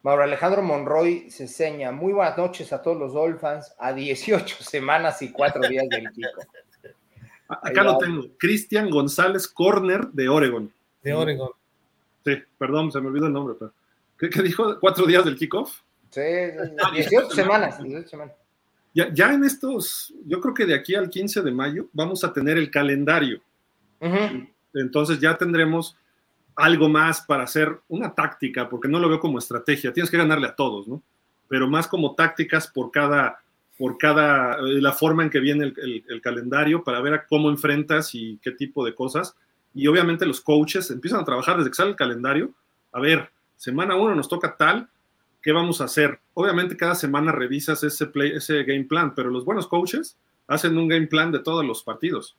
Mauro 0.02 0.24
Alejandro 0.24 0.62
Monroy 0.62 1.30
se 1.30 1.48
seña. 1.48 1.92
Muy 1.92 2.14
buenas 2.14 2.38
noches 2.38 2.72
a 2.72 2.82
todos 2.82 2.98
los 2.98 3.14
Dolphins 3.14 3.74
a 3.78 3.92
18 3.94 4.58
semanas 4.64 5.22
y 5.22 5.32
4 5.32 5.68
días 5.68 5.90
del 5.90 6.10
Kiko. 6.12 6.42
Acá 7.50 7.84
lo 7.84 7.98
tengo. 7.98 8.24
Cristian 8.38 8.90
González 8.90 9.48
Corner 9.48 10.08
de 10.08 10.30
Oregon. 10.30 10.72
De 11.04 11.14
Oregon. 11.14 11.50
Sí, 12.24 12.34
perdón, 12.58 12.92
se 12.92 13.02
me 13.02 13.08
olvidó 13.08 13.28
el 13.28 13.34
nombre. 13.34 13.56
Pero... 13.60 13.74
¿Qué, 14.18 14.30
¿Qué, 14.30 14.42
dijo? 14.42 14.80
¿Cuatro 14.80 15.06
días 15.06 15.26
del 15.26 15.36
kickoff? 15.36 15.82
Sí, 16.12 16.22
18 16.22 17.32
semanas. 17.32 17.82
18 17.82 18.08
semanas. 18.08 18.36
Ya, 18.94 19.14
ya, 19.14 19.34
en 19.34 19.44
estos, 19.44 20.14
yo 20.26 20.40
creo 20.42 20.54
que 20.54 20.66
de 20.66 20.76
aquí 20.76 20.96
al 20.96 21.10
15 21.10 21.42
de 21.42 21.52
mayo 21.52 21.88
vamos 21.94 22.24
a 22.24 22.34
tener 22.34 22.58
el 22.58 22.72
calendario. 22.72 23.40
Uh 24.00 24.08
-huh. 24.08 24.50
Entonces 24.74 25.20
ya 25.20 25.38
tendremos 25.38 25.96
algo 26.60 26.90
más 26.90 27.22
para 27.22 27.44
hacer 27.44 27.80
una 27.88 28.14
táctica, 28.14 28.68
porque 28.68 28.90
no 28.90 29.00
lo 29.00 29.08
veo 29.08 29.20
como 29.20 29.40
estrategia, 29.40 29.94
tienes 29.94 30.12
que 30.12 30.18
ganarle 30.18 30.48
a 30.48 30.56
todos, 30.56 30.88
¿no? 30.88 31.02
Pero 31.48 31.68
más 31.70 31.88
como 31.88 32.16
tácticas 32.16 32.68
por 32.68 32.92
cada, 32.92 33.40
por 33.78 33.98
cada, 33.98 34.56
eh, 34.56 34.82
la 34.82 34.92
forma 34.92 35.24
en 35.24 35.30
que 35.30 35.40
viene 35.40 35.66
el, 35.66 35.74
el, 35.78 36.04
el, 36.10 36.22
calendario 36.22 36.84
para 36.84 37.00
ver 37.00 37.14
a 37.14 37.26
cómo 37.26 37.50
enfrentas 37.50 38.14
y 38.14 38.38
qué 38.44 38.52
tipo 38.52 38.86
de 38.86 38.94
cosas. 38.94 39.36
Y 39.74 39.88
obviamente 39.88 40.26
los 40.26 40.42
coaches 40.42 40.92
empiezan 40.92 41.22
a 41.22 41.26
trabajar 41.26 41.58
desde 41.58 41.70
que 41.70 41.76
sale 41.76 41.92
el 41.92 41.96
calendario. 41.96 42.52
A 42.92 43.00
ver, 43.00 43.32
semana 43.56 43.96
uno 43.96 44.14
nos 44.14 44.28
toca 44.28 44.58
tal, 44.58 44.90
¿qué 45.42 45.54
vamos 45.54 45.80
a 45.80 45.86
hacer? 45.86 46.20
Obviamente 46.34 46.76
cada 46.76 46.96
semana 46.96 47.32
revisas 47.32 47.84
ese, 47.84 48.08
play, 48.08 48.32
ese 48.32 48.64
game 48.64 48.84
plan, 48.84 49.16
pero 49.16 49.30
los 49.30 49.46
buenos 49.46 49.68
coaches 49.68 50.18
hacen 50.48 50.78
un 50.78 50.88
game 50.88 51.08
plan 51.08 51.32
de 51.32 51.40
todos 51.40 51.64
los 51.64 51.84
partidos 51.84 52.36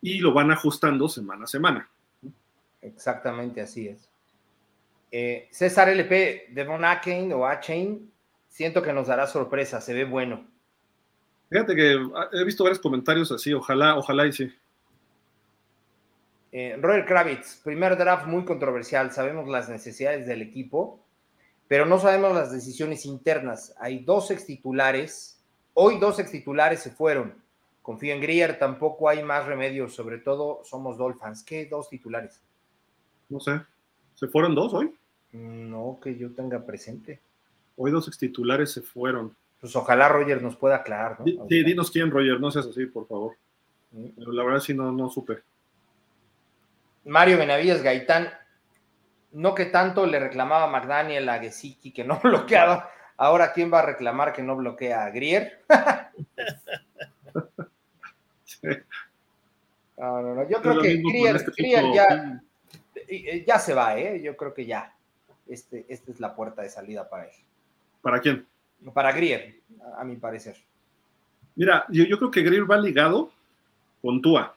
y 0.00 0.18
lo 0.18 0.32
van 0.32 0.50
ajustando 0.50 1.08
semana 1.08 1.44
a 1.44 1.46
semana. 1.46 1.88
Exactamente 2.82 3.60
así 3.60 3.88
es. 3.88 4.10
Eh, 5.10 5.48
César 5.50 5.88
LP, 5.88 6.48
Devon 6.50 6.84
Achain 6.84 7.32
o 7.32 7.46
Achain, 7.46 8.10
siento 8.48 8.82
que 8.82 8.92
nos 8.92 9.06
dará 9.06 9.26
sorpresa, 9.26 9.80
se 9.80 9.94
ve 9.94 10.04
bueno. 10.04 10.46
Fíjate 11.50 11.76
que 11.76 11.98
he 12.32 12.44
visto 12.44 12.64
varios 12.64 12.80
comentarios 12.80 13.30
así, 13.30 13.52
ojalá, 13.52 13.96
ojalá 13.96 14.26
y 14.26 14.32
sí. 14.32 14.50
Eh, 16.50 16.76
Roger 16.80 17.04
Kravitz, 17.06 17.60
primer 17.62 17.96
draft 17.96 18.26
muy 18.26 18.44
controversial, 18.44 19.12
sabemos 19.12 19.48
las 19.48 19.68
necesidades 19.68 20.26
del 20.26 20.42
equipo, 20.42 21.04
pero 21.68 21.86
no 21.86 21.98
sabemos 21.98 22.34
las 22.34 22.52
decisiones 22.52 23.06
internas. 23.06 23.74
Hay 23.78 24.00
dos 24.04 24.30
ex 24.30 24.46
titulares, 24.46 25.42
hoy 25.74 25.98
dos 25.98 26.18
ex 26.18 26.30
titulares 26.30 26.80
se 26.80 26.90
fueron. 26.90 27.34
Confío 27.80 28.14
en 28.14 28.20
Grier, 28.20 28.58
tampoco 28.58 29.08
hay 29.08 29.22
más 29.22 29.46
remedios, 29.46 29.94
sobre 29.94 30.18
todo 30.18 30.62
somos 30.64 30.96
Dolphins. 30.96 31.42
¿Qué 31.42 31.66
dos 31.66 31.88
titulares? 31.88 32.40
No 33.28 33.40
sé. 33.40 33.60
¿Se 34.14 34.28
fueron 34.28 34.54
dos 34.54 34.74
hoy? 34.74 34.92
No, 35.32 35.98
que 36.02 36.16
yo 36.16 36.32
tenga 36.32 36.64
presente. 36.64 37.20
Hoy 37.76 37.90
dos 37.90 38.06
ex 38.08 38.18
titulares 38.18 38.70
se 38.70 38.82
fueron. 38.82 39.34
Pues 39.60 39.74
ojalá 39.76 40.08
Roger 40.08 40.42
nos 40.42 40.56
pueda 40.56 40.76
aclarar, 40.76 41.20
¿no? 41.20 41.46
Sí, 41.48 41.64
dinos 41.64 41.90
quién, 41.90 42.10
Roger, 42.10 42.40
no 42.40 42.50
seas 42.50 42.66
así, 42.66 42.86
por 42.86 43.06
favor. 43.06 43.36
Pero 44.16 44.32
la 44.32 44.44
verdad 44.44 44.60
sí 44.60 44.74
no, 44.74 44.90
no 44.90 45.08
supe. 45.08 45.38
Mario 47.04 47.38
Benavides 47.38 47.82
Gaitán, 47.82 48.28
no 49.32 49.54
que 49.54 49.66
tanto 49.66 50.06
le 50.06 50.18
reclamaba 50.18 50.66
McDaniel 50.66 51.28
a 51.28 51.38
Gesicki 51.38 51.92
que 51.92 52.04
no 52.04 52.18
bloqueaba, 52.22 52.90
ahora 53.16 53.52
quién 53.52 53.72
va 53.72 53.80
a 53.80 53.86
reclamar 53.86 54.32
que 54.32 54.42
no 54.42 54.56
bloquea 54.56 55.04
a 55.04 55.10
Grier. 55.10 55.62
sí. 58.44 58.68
no, 59.96 60.22
no, 60.22 60.34
no, 60.34 60.48
yo 60.48 60.60
creo 60.60 60.80
que 60.80 60.96
Grier, 60.96 61.36
este 61.36 61.52
Grier 61.56 61.84
ya, 61.94 62.42
ya 63.46 63.58
se 63.58 63.74
va, 63.74 63.98
¿eh? 63.98 64.20
Yo 64.22 64.36
creo 64.36 64.54
que 64.54 64.66
ya. 64.66 64.94
Este, 65.46 65.84
esta 65.88 66.12
es 66.12 66.20
la 66.20 66.34
puerta 66.34 66.62
de 66.62 66.70
salida 66.70 67.08
para 67.08 67.24
él. 67.24 67.32
¿Para 68.00 68.20
quién? 68.20 68.46
Para 68.94 69.12
Grier, 69.12 69.60
a, 69.96 70.00
a 70.00 70.04
mi 70.04 70.16
parecer. 70.16 70.56
Mira, 71.54 71.84
yo, 71.90 72.04
yo, 72.04 72.18
creo 72.18 72.30
que 72.30 72.42
Grier 72.42 72.70
va 72.70 72.78
ligado 72.78 73.30
con 74.00 74.22
Tua. 74.22 74.56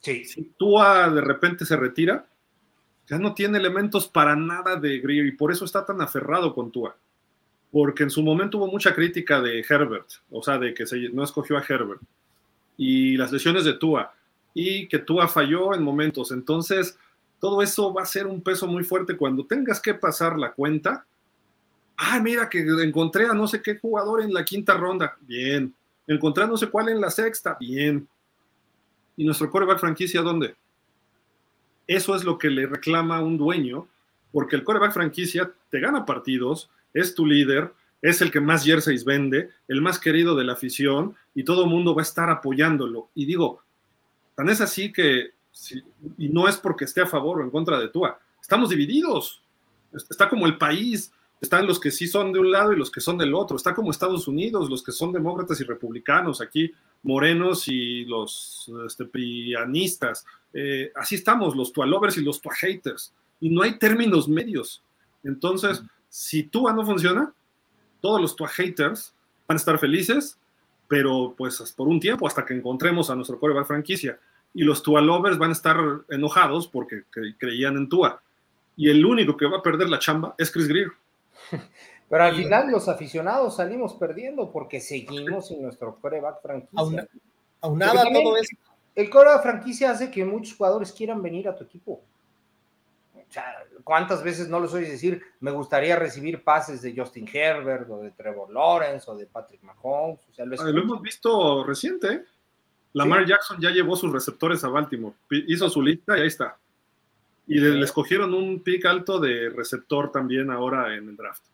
Sí. 0.00 0.24
Si 0.24 0.42
Tua 0.56 1.10
de 1.10 1.20
repente 1.20 1.64
se 1.64 1.76
retira, 1.76 2.26
ya 3.06 3.18
no 3.18 3.34
tiene 3.34 3.58
elementos 3.58 4.08
para 4.08 4.36
nada 4.36 4.76
de 4.76 4.98
Grier 5.00 5.26
y 5.26 5.32
por 5.32 5.52
eso 5.52 5.64
está 5.64 5.84
tan 5.84 6.00
aferrado 6.00 6.54
con 6.54 6.70
Tua. 6.70 6.96
Porque 7.70 8.02
en 8.02 8.10
su 8.10 8.22
momento 8.22 8.58
hubo 8.58 8.66
mucha 8.66 8.94
crítica 8.94 9.40
de 9.40 9.64
Herbert, 9.68 10.08
o 10.30 10.42
sea, 10.42 10.58
de 10.58 10.74
que 10.74 10.86
se, 10.86 11.08
no 11.10 11.22
escogió 11.22 11.56
a 11.56 11.64
Herbert. 11.66 12.00
Y 12.76 13.16
las 13.16 13.30
lesiones 13.30 13.64
de 13.64 13.74
Tua 13.74 14.12
y 14.54 14.88
que 14.88 14.98
Tua 14.98 15.28
falló 15.28 15.74
en 15.74 15.82
momentos. 15.82 16.32
Entonces, 16.32 16.98
todo 17.40 17.62
eso 17.62 17.92
va 17.92 18.02
a 18.02 18.06
ser 18.06 18.26
un 18.26 18.42
peso 18.42 18.66
muy 18.66 18.84
fuerte 18.84 19.16
cuando 19.16 19.46
tengas 19.46 19.80
que 19.80 19.94
pasar 19.94 20.38
la 20.38 20.52
cuenta. 20.52 21.06
Ah, 21.96 22.20
mira 22.20 22.48
que 22.48 22.60
encontré 22.60 23.26
a 23.26 23.34
no 23.34 23.46
sé 23.46 23.62
qué 23.62 23.78
jugador 23.78 24.22
en 24.22 24.32
la 24.32 24.44
quinta 24.44 24.74
ronda. 24.74 25.16
Bien. 25.20 25.74
Encontré 26.06 26.44
a 26.44 26.46
no 26.46 26.56
sé 26.56 26.68
cuál 26.68 26.88
en 26.88 27.00
la 27.00 27.10
sexta. 27.10 27.56
Bien. 27.58 28.06
¿Y 29.16 29.24
nuestro 29.24 29.50
coreback 29.50 29.78
franquicia 29.78 30.22
dónde? 30.22 30.54
Eso 31.86 32.14
es 32.14 32.24
lo 32.24 32.38
que 32.38 32.50
le 32.50 32.66
reclama 32.66 33.20
un 33.20 33.36
dueño, 33.36 33.88
porque 34.32 34.56
el 34.56 34.64
coreback 34.64 34.92
franquicia 34.92 35.52
te 35.70 35.80
gana 35.80 36.06
partidos, 36.06 36.70
es 36.94 37.14
tu 37.14 37.26
líder, 37.26 37.72
es 38.02 38.22
el 38.22 38.30
que 38.30 38.40
más 38.40 38.64
jerseys 38.64 39.04
vende, 39.04 39.50
el 39.68 39.82
más 39.82 39.98
querido 39.98 40.36
de 40.36 40.44
la 40.44 40.52
afición, 40.52 41.16
y 41.34 41.44
todo 41.44 41.64
el 41.64 41.70
mundo 41.70 41.94
va 41.94 42.02
a 42.02 42.04
estar 42.04 42.30
apoyándolo. 42.30 43.08
Y 43.14 43.26
digo, 43.26 43.62
Tan 44.34 44.48
es 44.48 44.60
así 44.60 44.92
que, 44.92 45.30
y 46.18 46.28
no 46.28 46.48
es 46.48 46.56
porque 46.56 46.84
esté 46.84 47.00
a 47.02 47.06
favor 47.06 47.40
o 47.40 47.44
en 47.44 47.50
contra 47.50 47.78
de 47.78 47.88
Tua, 47.88 48.18
estamos 48.40 48.70
divididos. 48.70 49.42
Está 49.92 50.28
como 50.28 50.46
el 50.46 50.56
país, 50.56 51.12
están 51.40 51.66
los 51.66 51.80
que 51.80 51.90
sí 51.90 52.06
son 52.06 52.32
de 52.32 52.38
un 52.38 52.50
lado 52.50 52.72
y 52.72 52.76
los 52.76 52.90
que 52.90 53.00
son 53.00 53.16
del 53.16 53.34
otro. 53.34 53.56
Está 53.56 53.74
como 53.74 53.90
Estados 53.90 54.28
Unidos, 54.28 54.68
los 54.68 54.82
que 54.82 54.92
son 54.92 55.12
demócratas 55.12 55.60
y 55.60 55.64
republicanos, 55.64 56.40
aquí 56.40 56.70
morenos 57.02 57.66
y 57.66 58.04
los 58.04 58.70
este, 58.86 59.06
pianistas. 59.06 60.26
Eh, 60.52 60.92
así 60.94 61.14
estamos, 61.14 61.56
los 61.56 61.72
Tua 61.72 61.86
lovers 61.86 62.18
y 62.18 62.22
los 62.22 62.40
Tua 62.40 62.54
haters. 62.54 63.14
Y 63.40 63.48
no 63.48 63.62
hay 63.62 63.78
términos 63.78 64.28
medios. 64.28 64.82
Entonces, 65.24 65.82
si 66.08 66.42
Tua 66.42 66.72
no 66.72 66.84
funciona, 66.84 67.32
todos 68.00 68.20
los 68.20 68.36
Tua 68.36 68.48
haters 68.48 69.14
van 69.48 69.56
a 69.56 69.60
estar 69.60 69.78
felices 69.78 70.38
pero 70.90 71.36
pues 71.38 71.72
por 71.76 71.86
un 71.86 72.00
tiempo 72.00 72.26
hasta 72.26 72.44
que 72.44 72.52
encontremos 72.52 73.10
a 73.10 73.14
nuestro 73.14 73.38
coreback 73.38 73.64
franquicia. 73.64 74.18
Y 74.52 74.64
los 74.64 74.82
Tua 74.82 75.00
lovers 75.00 75.38
van 75.38 75.50
a 75.50 75.52
estar 75.52 75.76
enojados 76.08 76.66
porque 76.66 77.04
cre 77.08 77.36
creían 77.38 77.76
en 77.76 77.88
Tua. 77.88 78.20
Y 78.74 78.90
el 78.90 79.06
único 79.06 79.36
que 79.36 79.46
va 79.46 79.58
a 79.58 79.62
perder 79.62 79.88
la 79.88 80.00
chamba 80.00 80.34
es 80.36 80.50
Chris 80.50 80.66
Greer. 80.66 80.90
Pero 82.10 82.24
al 82.24 82.34
final 82.34 82.72
los 82.72 82.88
aficionados 82.88 83.54
salimos 83.54 83.94
perdiendo 83.94 84.50
porque 84.50 84.80
seguimos 84.80 85.46
sin 85.46 85.62
nuestro 85.62 85.94
coreback 85.94 86.42
franquicia. 86.42 87.08
Aunada 87.60 88.02
todo 88.12 88.36
esto. 88.36 88.56
El 88.96 89.10
coreback 89.10 89.42
franquicia 89.42 89.92
hace 89.92 90.10
que 90.10 90.24
muchos 90.24 90.56
jugadores 90.56 90.90
quieran 90.90 91.22
venir 91.22 91.46
a 91.46 91.54
tu 91.54 91.62
equipo. 91.62 92.00
O 93.30 93.32
sea, 93.32 93.64
¿cuántas 93.84 94.24
veces 94.24 94.48
no 94.48 94.58
les 94.58 94.74
oyes 94.74 94.90
decir, 94.90 95.22
me 95.38 95.52
gustaría 95.52 95.94
recibir 95.94 96.42
pases 96.42 96.82
de 96.82 96.92
Justin 96.96 97.28
Herbert 97.32 97.88
o 97.88 98.02
de 98.02 98.10
Trevor 98.10 98.50
Lawrence 98.52 99.08
o 99.08 99.16
de 99.16 99.26
Patrick 99.26 99.62
Mahomes? 99.62 100.18
O 100.28 100.34
sea, 100.34 100.44
lo, 100.44 100.56
lo, 100.56 100.82
hemos 100.82 101.00
visto 101.00 101.62
reciente. 101.62 102.12
¿eh? 102.12 102.24
Lamar 102.92 103.22
¿Sí? 103.22 103.28
Jackson 103.28 103.60
ya 103.60 103.70
llevó 103.70 103.94
sus 103.94 104.12
receptores 104.12 104.64
a 104.64 104.68
Baltimore, 104.68 105.14
hizo 105.30 105.70
su 105.70 105.80
lista 105.80 106.18
y 106.18 106.22
ahí 106.22 106.26
está. 106.26 106.58
Y 107.46 107.60
le, 107.60 107.70
le, 107.70 107.84
escogieron 107.84 108.34
un 108.34 108.64
pick 108.64 108.84
alto 108.86 109.20
de 109.20 109.48
receptor 109.48 110.10
también 110.10 110.50
ahora 110.50 110.96
en 110.96 111.08
el 111.08 111.16
draft. 111.16 111.44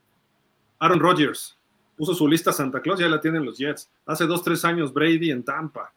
Aaron 0.79 0.99
Rodgers 0.99 1.59
puso 1.95 2.15
su 2.15 2.27
lista 2.27 2.53
Santa 2.53 2.81
Claus, 2.81 3.01
ya 3.01 3.09
la 3.09 3.21
tienen 3.21 3.45
los 3.45 3.59
Jets. 3.59 3.91
Hace 4.07 4.25
dos, 4.25 4.43
tres 4.43 4.65
años 4.65 4.95
Brady 4.95 5.31
en 5.31 5.45
Tampa. 5.45 5.93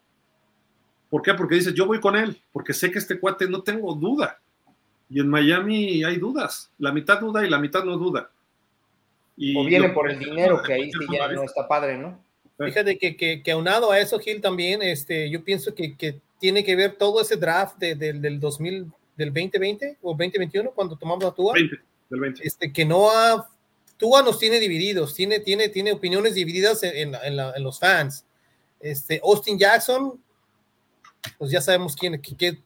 ¿Por 1.08 1.22
qué? 1.22 1.32
Porque 1.32 1.54
dice, 1.54 1.72
yo 1.72 1.86
voy 1.86 2.00
con 2.00 2.16
él, 2.16 2.38
porque 2.52 2.74
sé 2.74 2.90
que 2.90 2.98
este 2.98 3.18
cuate 3.18 3.48
no 3.48 3.62
tengo 3.62 3.94
duda 3.94 4.38
y 5.10 5.20
en 5.20 5.28
Miami 5.28 6.04
hay 6.04 6.16
dudas, 6.16 6.70
la 6.78 6.92
mitad 6.92 7.20
duda 7.20 7.44
y 7.44 7.50
la 7.50 7.58
mitad 7.58 7.84
no 7.84 7.96
duda. 7.98 8.30
Y 9.36 9.58
o 9.58 9.64
viene 9.64 9.88
yo, 9.88 9.94
por 9.94 10.10
el 10.10 10.18
dinero, 10.18 10.62
que 10.66 10.72
ahí 10.72 10.92
sí 10.92 11.06
ya 11.12 11.28
no 11.28 11.42
está 11.42 11.66
padre, 11.66 11.98
¿no? 11.98 12.22
Fíjate 12.56 12.98
que, 12.98 13.16
que, 13.16 13.42
que, 13.42 13.50
aunado 13.50 13.90
a 13.90 13.98
eso, 13.98 14.18
Gil, 14.18 14.40
también, 14.40 14.82
este, 14.82 15.30
yo 15.30 15.42
pienso 15.42 15.74
que, 15.74 15.96
que 15.96 16.20
tiene 16.38 16.62
que 16.62 16.76
ver 16.76 16.96
todo 16.96 17.22
ese 17.22 17.36
draft 17.36 17.78
de, 17.78 17.94
de, 17.94 18.12
del 18.12 18.38
2000, 18.38 18.86
del 19.16 19.28
2020 19.32 19.96
o 20.02 20.10
2021 20.10 20.70
cuando 20.72 20.96
tomamos 20.96 21.24
a 21.24 21.32
Tua. 21.32 21.54
20, 21.54 21.76
del 22.10 22.20
20. 22.20 22.46
Este, 22.46 22.72
que 22.72 22.84
no 22.84 23.10
ha, 23.10 23.48
Tua 23.96 24.22
nos 24.22 24.38
tiene 24.38 24.60
divididos, 24.60 25.14
tiene, 25.14 25.40
tiene, 25.40 25.70
tiene 25.70 25.92
opiniones 25.92 26.34
divididas 26.34 26.82
en, 26.82 27.14
en, 27.14 27.38
en 27.38 27.62
los 27.64 27.80
fans. 27.80 28.26
Este, 28.78 29.20
Austin 29.24 29.58
Jackson, 29.58 30.22
pues 31.38 31.50
ya 31.50 31.62
sabemos 31.62 31.96
quién, 31.96 32.20
que, 32.20 32.36
que 32.36 32.58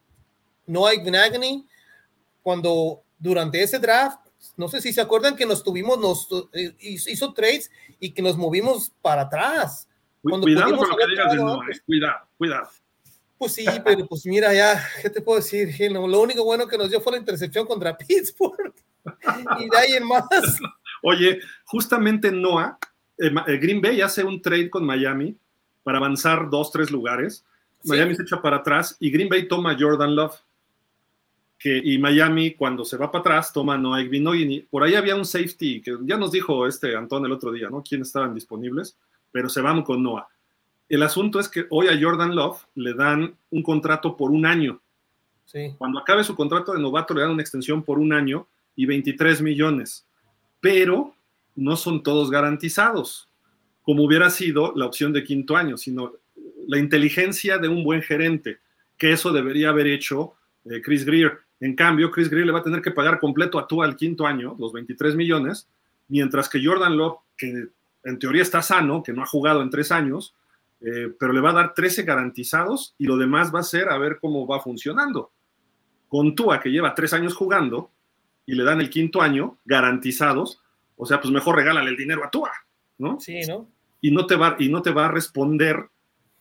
no 0.66 0.86
hay 0.86 0.98
Gnagny. 0.98 1.64
Cuando 2.44 3.02
durante 3.18 3.60
ese 3.60 3.78
draft, 3.78 4.20
no 4.56 4.68
sé 4.68 4.80
si 4.80 4.92
se 4.92 5.00
acuerdan 5.00 5.34
que 5.34 5.46
nos 5.46 5.64
tuvimos, 5.64 5.98
nos 5.98 6.28
eh, 6.52 6.76
hizo 6.78 7.32
trades 7.32 7.70
y 7.98 8.12
que 8.12 8.20
nos 8.20 8.36
movimos 8.36 8.92
para 9.00 9.22
atrás. 9.22 9.88
Cuando 10.22 10.44
cuidado 10.44 10.76
con 10.76 10.88
lo 10.88 10.96
que 10.96 11.06
digas 11.08 11.32
de 11.32 11.38
no, 11.38 11.60
cuidado, 11.86 12.28
cuidado. 12.36 12.68
Pues 13.38 13.54
sí, 13.54 13.66
pero 13.82 14.06
pues 14.06 14.24
mira, 14.26 14.54
ya, 14.54 14.86
¿qué 15.02 15.10
te 15.10 15.22
puedo 15.22 15.40
decir? 15.40 15.74
Lo 15.90 16.20
único 16.20 16.44
bueno 16.44 16.68
que 16.68 16.78
nos 16.78 16.90
dio 16.90 17.00
fue 17.00 17.12
la 17.12 17.18
intercepción 17.18 17.66
contra 17.66 17.96
Pittsburgh. 17.98 18.74
y 19.58 19.68
de 19.70 19.76
ahí 19.76 19.92
en 19.94 20.06
más. 20.06 20.24
Oye, 21.02 21.40
justamente 21.64 22.30
Noah, 22.30 22.78
eh, 23.18 23.30
eh, 23.46 23.56
Green 23.58 23.80
Bay 23.80 24.00
hace 24.02 24.22
un 24.22 24.40
trade 24.40 24.70
con 24.70 24.84
Miami 24.84 25.36
para 25.82 25.98
avanzar 25.98 26.50
dos, 26.50 26.70
tres 26.70 26.90
lugares. 26.90 27.44
Miami 27.84 28.14
se 28.14 28.22
echa 28.22 28.40
para 28.40 28.56
atrás 28.58 28.96
y 29.00 29.10
Green 29.10 29.28
Bay 29.28 29.46
toma 29.48 29.76
Jordan 29.78 30.14
Love. 30.14 30.34
Que, 31.64 31.80
y 31.82 31.96
Miami, 31.96 32.50
cuando 32.52 32.84
se 32.84 32.98
va 32.98 33.10
para 33.10 33.20
atrás, 33.20 33.50
toma 33.50 33.78
Noah 33.78 34.02
Igbinoghini. 34.02 34.66
Por 34.68 34.82
ahí 34.82 34.96
había 34.96 35.16
un 35.16 35.24
safety 35.24 35.80
que 35.80 35.96
ya 36.02 36.18
nos 36.18 36.30
dijo 36.30 36.66
este 36.66 36.94
Antón 36.94 37.24
el 37.24 37.32
otro 37.32 37.50
día, 37.52 37.70
¿no? 37.70 37.82
¿Quiénes 37.82 38.08
estaban 38.08 38.34
disponibles? 38.34 38.98
Pero 39.32 39.48
se 39.48 39.62
van 39.62 39.82
con 39.82 40.02
Noah. 40.02 40.28
El 40.90 41.02
asunto 41.02 41.40
es 41.40 41.48
que 41.48 41.64
hoy 41.70 41.88
a 41.88 41.98
Jordan 41.98 42.34
Love 42.36 42.62
le 42.74 42.92
dan 42.92 43.34
un 43.48 43.62
contrato 43.62 44.14
por 44.14 44.30
un 44.30 44.44
año. 44.44 44.78
Sí. 45.46 45.74
Cuando 45.78 45.98
acabe 45.98 46.22
su 46.22 46.36
contrato 46.36 46.74
de 46.74 46.80
novato 46.80 47.14
le 47.14 47.22
dan 47.22 47.30
una 47.30 47.40
extensión 47.40 47.82
por 47.82 47.98
un 47.98 48.12
año 48.12 48.46
y 48.76 48.84
23 48.84 49.40
millones. 49.40 50.06
Pero 50.60 51.14
no 51.56 51.76
son 51.76 52.02
todos 52.02 52.30
garantizados, 52.30 53.30
como 53.80 54.04
hubiera 54.04 54.28
sido 54.28 54.74
la 54.76 54.84
opción 54.84 55.14
de 55.14 55.24
quinto 55.24 55.56
año, 55.56 55.78
sino 55.78 56.12
la 56.66 56.78
inteligencia 56.78 57.56
de 57.56 57.68
un 57.68 57.84
buen 57.84 58.02
gerente, 58.02 58.58
que 58.98 59.12
eso 59.12 59.32
debería 59.32 59.70
haber 59.70 59.86
hecho 59.86 60.34
eh, 60.66 60.82
Chris 60.82 61.06
Greer. 61.06 61.43
En 61.60 61.74
cambio, 61.74 62.10
Chris 62.10 62.28
Greer 62.28 62.46
le 62.46 62.52
va 62.52 62.60
a 62.60 62.64
tener 62.64 62.82
que 62.82 62.90
pagar 62.90 63.20
completo 63.20 63.58
a 63.58 63.66
tú 63.66 63.82
al 63.82 63.96
quinto 63.96 64.26
año, 64.26 64.56
los 64.58 64.72
23 64.72 65.14
millones, 65.14 65.68
mientras 66.08 66.48
que 66.48 66.64
Jordan 66.64 66.96
Love, 66.96 67.18
que 67.36 67.68
en 68.04 68.18
teoría 68.18 68.42
está 68.42 68.62
sano, 68.62 69.02
que 69.02 69.12
no 69.12 69.22
ha 69.22 69.26
jugado 69.26 69.62
en 69.62 69.70
tres 69.70 69.90
años, 69.90 70.34
eh, 70.80 71.12
pero 71.18 71.32
le 71.32 71.40
va 71.40 71.50
a 71.50 71.54
dar 71.54 71.74
13 71.74 72.02
garantizados 72.02 72.94
y 72.98 73.06
lo 73.06 73.16
demás 73.16 73.54
va 73.54 73.60
a 73.60 73.64
ser 73.64 73.88
a 73.88 73.98
ver 73.98 74.18
cómo 74.20 74.46
va 74.46 74.60
funcionando. 74.60 75.32
Con 76.08 76.34
Tua, 76.34 76.60
que 76.60 76.70
lleva 76.70 76.94
tres 76.94 77.12
años 77.14 77.34
jugando 77.34 77.90
y 78.44 78.54
le 78.54 78.64
dan 78.64 78.80
el 78.80 78.90
quinto 78.90 79.22
año 79.22 79.58
garantizados, 79.64 80.60
o 80.96 81.06
sea, 81.06 81.20
pues 81.20 81.32
mejor 81.32 81.56
regálale 81.56 81.88
el 81.88 81.96
dinero 81.96 82.24
a 82.24 82.30
Tua, 82.30 82.52
¿no? 82.98 83.18
Sí, 83.18 83.40
¿no? 83.48 83.68
Y 84.00 84.10
no 84.10 84.26
te 84.26 84.36
va, 84.36 84.56
y 84.58 84.68
no 84.68 84.82
te 84.82 84.90
va 84.90 85.06
a 85.06 85.10
responder 85.10 85.88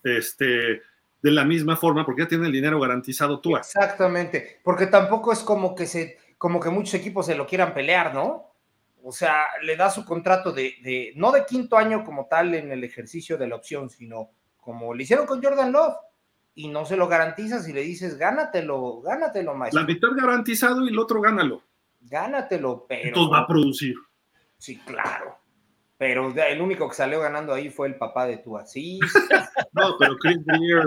este, 0.03 0.81
de 1.23 1.31
la 1.31 1.45
misma 1.45 1.77
forma 1.77 2.05
porque 2.05 2.23
ya 2.23 2.27
tiene 2.27 2.47
el 2.47 2.51
dinero 2.51 2.79
garantizado 2.79 3.39
Tua. 3.39 3.59
Exactamente, 3.59 4.59
porque 4.61 4.87
tampoco 4.87 5.31
es 5.31 5.39
como 5.39 5.73
que, 5.73 5.87
se, 5.87 6.17
como 6.37 6.59
que 6.59 6.69
muchos 6.69 6.93
equipos 6.95 7.25
se 7.25 7.33
lo 7.33 7.47
quieran 7.47 7.73
pelear, 7.73 8.13
¿no? 8.13 8.51
O 9.01 9.11
sea, 9.11 9.45
le 9.63 9.77
da 9.77 9.89
su 9.89 10.05
contrato 10.05 10.51
de, 10.51 10.75
de, 10.83 11.13
no 11.15 11.31
de 11.31 11.45
quinto 11.45 11.77
año 11.77 12.03
como 12.03 12.27
tal 12.27 12.53
en 12.53 12.71
el 12.71 12.83
ejercicio 12.83 13.37
de 13.37 13.47
la 13.47 13.55
opción, 13.55 13.89
sino 13.89 14.31
como 14.57 14.93
le 14.93 15.03
hicieron 15.03 15.25
con 15.25 15.41
Jordan 15.41 15.71
Love, 15.71 15.95
y 16.55 16.67
no 16.67 16.85
se 16.85 16.97
lo 16.97 17.07
garantizas 17.07 17.67
y 17.67 17.73
le 17.73 17.81
dices, 17.81 18.17
gánatelo, 18.17 19.01
gánatelo, 19.01 19.55
maestro. 19.55 19.81
La 19.81 19.87
mitad 19.87 20.09
garantizado 20.15 20.85
y 20.85 20.89
el 20.89 20.99
otro 20.99 21.19
gánalo. 21.21 21.63
Gánatelo, 22.01 22.85
pero. 22.87 23.07
Entonces 23.07 23.33
va 23.33 23.39
a 23.39 23.47
producir. 23.47 23.95
Sí, 24.57 24.77
claro. 24.79 25.37
Pero 25.97 26.33
el 26.35 26.61
único 26.61 26.89
que 26.89 26.95
salió 26.95 27.21
ganando 27.21 27.53
ahí 27.53 27.69
fue 27.69 27.87
el 27.87 27.95
papá 27.95 28.25
de 28.25 28.37
tu 28.37 28.57
así. 28.57 28.99
no, 29.73 29.95
pero 29.97 30.17
Chris 30.17 30.37
Greer 30.45 30.85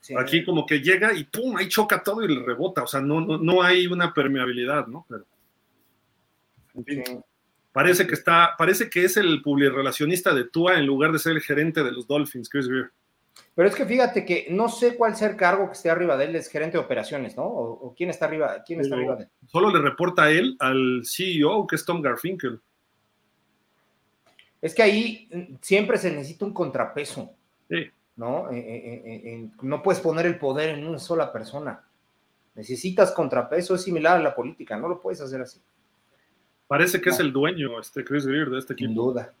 sí. 0.00 0.14
aquí 0.16 0.44
como 0.44 0.66
que 0.66 0.80
llega 0.80 1.12
y 1.12 1.24
pum, 1.24 1.56
ahí 1.56 1.68
choca 1.68 2.02
todo 2.02 2.22
y 2.22 2.34
le 2.34 2.42
rebota. 2.44 2.82
O 2.82 2.86
sea, 2.86 3.00
no, 3.00 3.20
no, 3.20 3.38
no 3.38 3.62
hay 3.62 3.86
una 3.86 4.12
permeabilidad, 4.12 4.86
¿no? 4.86 5.06
Pero, 5.08 5.26
en 6.74 6.84
fin. 6.84 7.02
Sí. 7.06 7.18
Parece 7.72 8.06
que 8.06 8.14
está, 8.14 8.54
parece 8.58 8.90
que 8.90 9.04
es 9.04 9.16
el 9.16 9.42
publirelacionista 9.42 10.34
de 10.34 10.44
Tua 10.44 10.78
en 10.78 10.86
lugar 10.86 11.12
de 11.12 11.20
ser 11.20 11.32
el 11.32 11.40
gerente 11.40 11.84
de 11.84 11.92
los 11.92 12.06
Dolphins, 12.06 12.48
Chris 12.48 12.66
Greer. 12.66 12.90
Pero 13.54 13.68
es 13.68 13.76
que 13.76 13.86
fíjate 13.86 14.24
que 14.24 14.48
no 14.50 14.68
sé 14.68 14.96
cuál 14.96 15.14
sea 15.14 15.28
el 15.28 15.36
cargo 15.36 15.66
que 15.66 15.74
esté 15.74 15.88
arriba 15.88 16.16
de 16.16 16.24
él, 16.24 16.36
es 16.36 16.48
gerente 16.48 16.78
de 16.78 16.84
operaciones, 16.84 17.36
¿no? 17.36 17.44
O, 17.44 17.72
o 17.72 17.94
quién 17.94 18.10
está 18.10 18.24
arriba, 18.24 18.62
quién 18.66 18.80
está 18.80 18.96
arriba 18.96 19.16
de 19.16 19.24
él. 19.24 19.30
Solo 19.46 19.70
le 19.70 19.80
reporta 19.80 20.24
a 20.24 20.30
él 20.30 20.56
al 20.58 21.02
CEO, 21.04 21.66
que 21.66 21.76
es 21.76 21.84
Tom 21.84 22.02
Garfinkel. 22.02 22.60
Es 24.60 24.74
que 24.74 24.82
ahí 24.82 25.58
siempre 25.62 25.96
se 25.96 26.10
necesita 26.10 26.44
un 26.44 26.52
contrapeso. 26.52 27.34
Sí. 27.68 27.88
¿No? 28.20 28.50
Eh, 28.50 28.58
eh, 28.58 29.02
eh, 29.24 29.48
no 29.62 29.82
puedes 29.82 30.02
poner 30.02 30.26
el 30.26 30.38
poder 30.38 30.78
en 30.78 30.86
una 30.86 30.98
sola 30.98 31.32
persona. 31.32 31.82
Necesitas 32.54 33.12
contrapeso, 33.12 33.74
es 33.74 33.82
similar 33.82 34.18
a 34.18 34.22
la 34.22 34.34
política, 34.34 34.76
no 34.76 34.88
lo 34.88 35.00
puedes 35.00 35.22
hacer 35.22 35.40
así. 35.40 35.58
Parece 36.68 37.00
que 37.00 37.08
no. 37.08 37.14
es 37.14 37.20
el 37.20 37.32
dueño, 37.32 37.80
este 37.80 38.04
Chris 38.04 38.26
Greer, 38.26 38.50
de 38.50 38.58
este 38.58 38.74
equipo. 38.74 38.88
Sin 38.88 38.94
duda. 38.94 39.32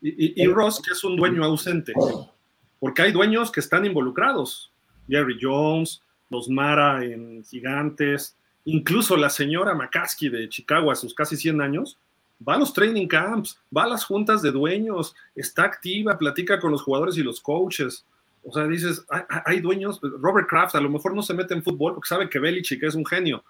Y, 0.00 0.08
y, 0.08 0.42
y, 0.42 0.46
Ross, 0.48 0.82
que 0.84 0.94
es 0.94 1.04
un 1.04 1.14
dueño 1.14 1.44
ausente, 1.44 1.92
porque 2.80 3.02
hay 3.02 3.12
dueños 3.12 3.52
que 3.52 3.60
están 3.60 3.86
involucrados. 3.86 4.72
Jerry 5.08 5.38
Jones, 5.40 6.02
los 6.28 6.48
Mara 6.48 7.04
en 7.04 7.44
Gigantes, 7.44 8.36
incluso 8.64 9.16
la 9.16 9.30
señora 9.30 9.76
McCaskey 9.76 10.28
de 10.28 10.48
Chicago 10.48 10.90
a 10.90 10.96
sus 10.96 11.14
casi 11.14 11.36
100 11.36 11.60
años, 11.60 12.00
va 12.46 12.54
a 12.54 12.58
los 12.58 12.72
training 12.72 13.06
camps, 13.06 13.58
va 13.74 13.84
a 13.84 13.88
las 13.88 14.04
juntas 14.04 14.42
de 14.42 14.50
dueños, 14.50 15.14
está 15.34 15.64
activa, 15.64 16.18
platica 16.18 16.58
con 16.58 16.70
los 16.70 16.82
jugadores 16.82 17.16
y 17.16 17.22
los 17.22 17.40
coaches. 17.40 18.04
O 18.44 18.52
sea, 18.52 18.66
dices, 18.66 19.04
hay, 19.44 19.60
dueños, 19.60 20.00
Robert 20.02 20.48
Kraft 20.48 20.74
a 20.76 20.80
lo 20.80 20.88
mejor 20.88 21.14
no 21.14 21.22
se 21.22 21.34
mete 21.34 21.54
en 21.54 21.62
fútbol 21.62 21.94
porque 21.94 22.08
sabe 22.08 22.28
que 22.28 22.38
Belichick 22.38 22.82
es 22.84 22.94
un 22.94 23.04
genio, 23.04 23.42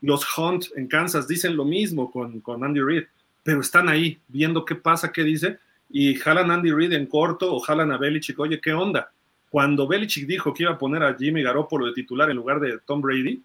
los 0.00 0.26
Hunt 0.36 0.66
en 0.76 0.88
Kansas 0.88 1.28
dicen 1.28 1.56
lo 1.56 1.64
mismo 1.64 2.10
con, 2.10 2.40
con 2.40 2.64
Andy 2.64 2.80
Reid, 2.80 3.04
pero 3.42 3.60
están 3.60 3.88
ahí 3.88 4.18
viendo 4.28 4.64
qué 4.64 4.74
pasa, 4.74 5.12
qué 5.12 5.22
dice, 5.22 5.58
y 5.88 6.14
jalan 6.14 6.50
a 6.50 6.54
Andy 6.54 6.72
Reid 6.72 6.92
en 6.92 7.06
corto 7.06 7.54
o 7.54 7.60
jalan 7.60 7.92
a 7.92 7.98
Belichick, 7.98 8.38
oye, 8.38 8.60
¿qué 8.60 8.72
onda? 8.72 9.12
Cuando 9.50 9.86
Belichick 9.86 10.26
dijo 10.26 10.54
que 10.54 10.62
iba 10.64 10.72
a 10.72 10.78
poner 10.78 11.02
a 11.02 11.14
Jimmy 11.14 11.42
Garoppolo 11.42 11.86
de 11.86 11.92
titular 11.92 12.30
en 12.30 12.36
lugar 12.36 12.60
de 12.60 12.78
Tom 12.86 13.00
Brady, 13.00 13.42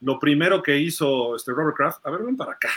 lo 0.00 0.18
primero 0.18 0.62
que 0.62 0.76
hizo 0.78 1.34
este 1.36 1.52
Robert 1.52 1.76
Kraft, 1.76 2.06
a 2.06 2.10
ver, 2.10 2.22
ven 2.22 2.36
para 2.36 2.52
acá. 2.52 2.70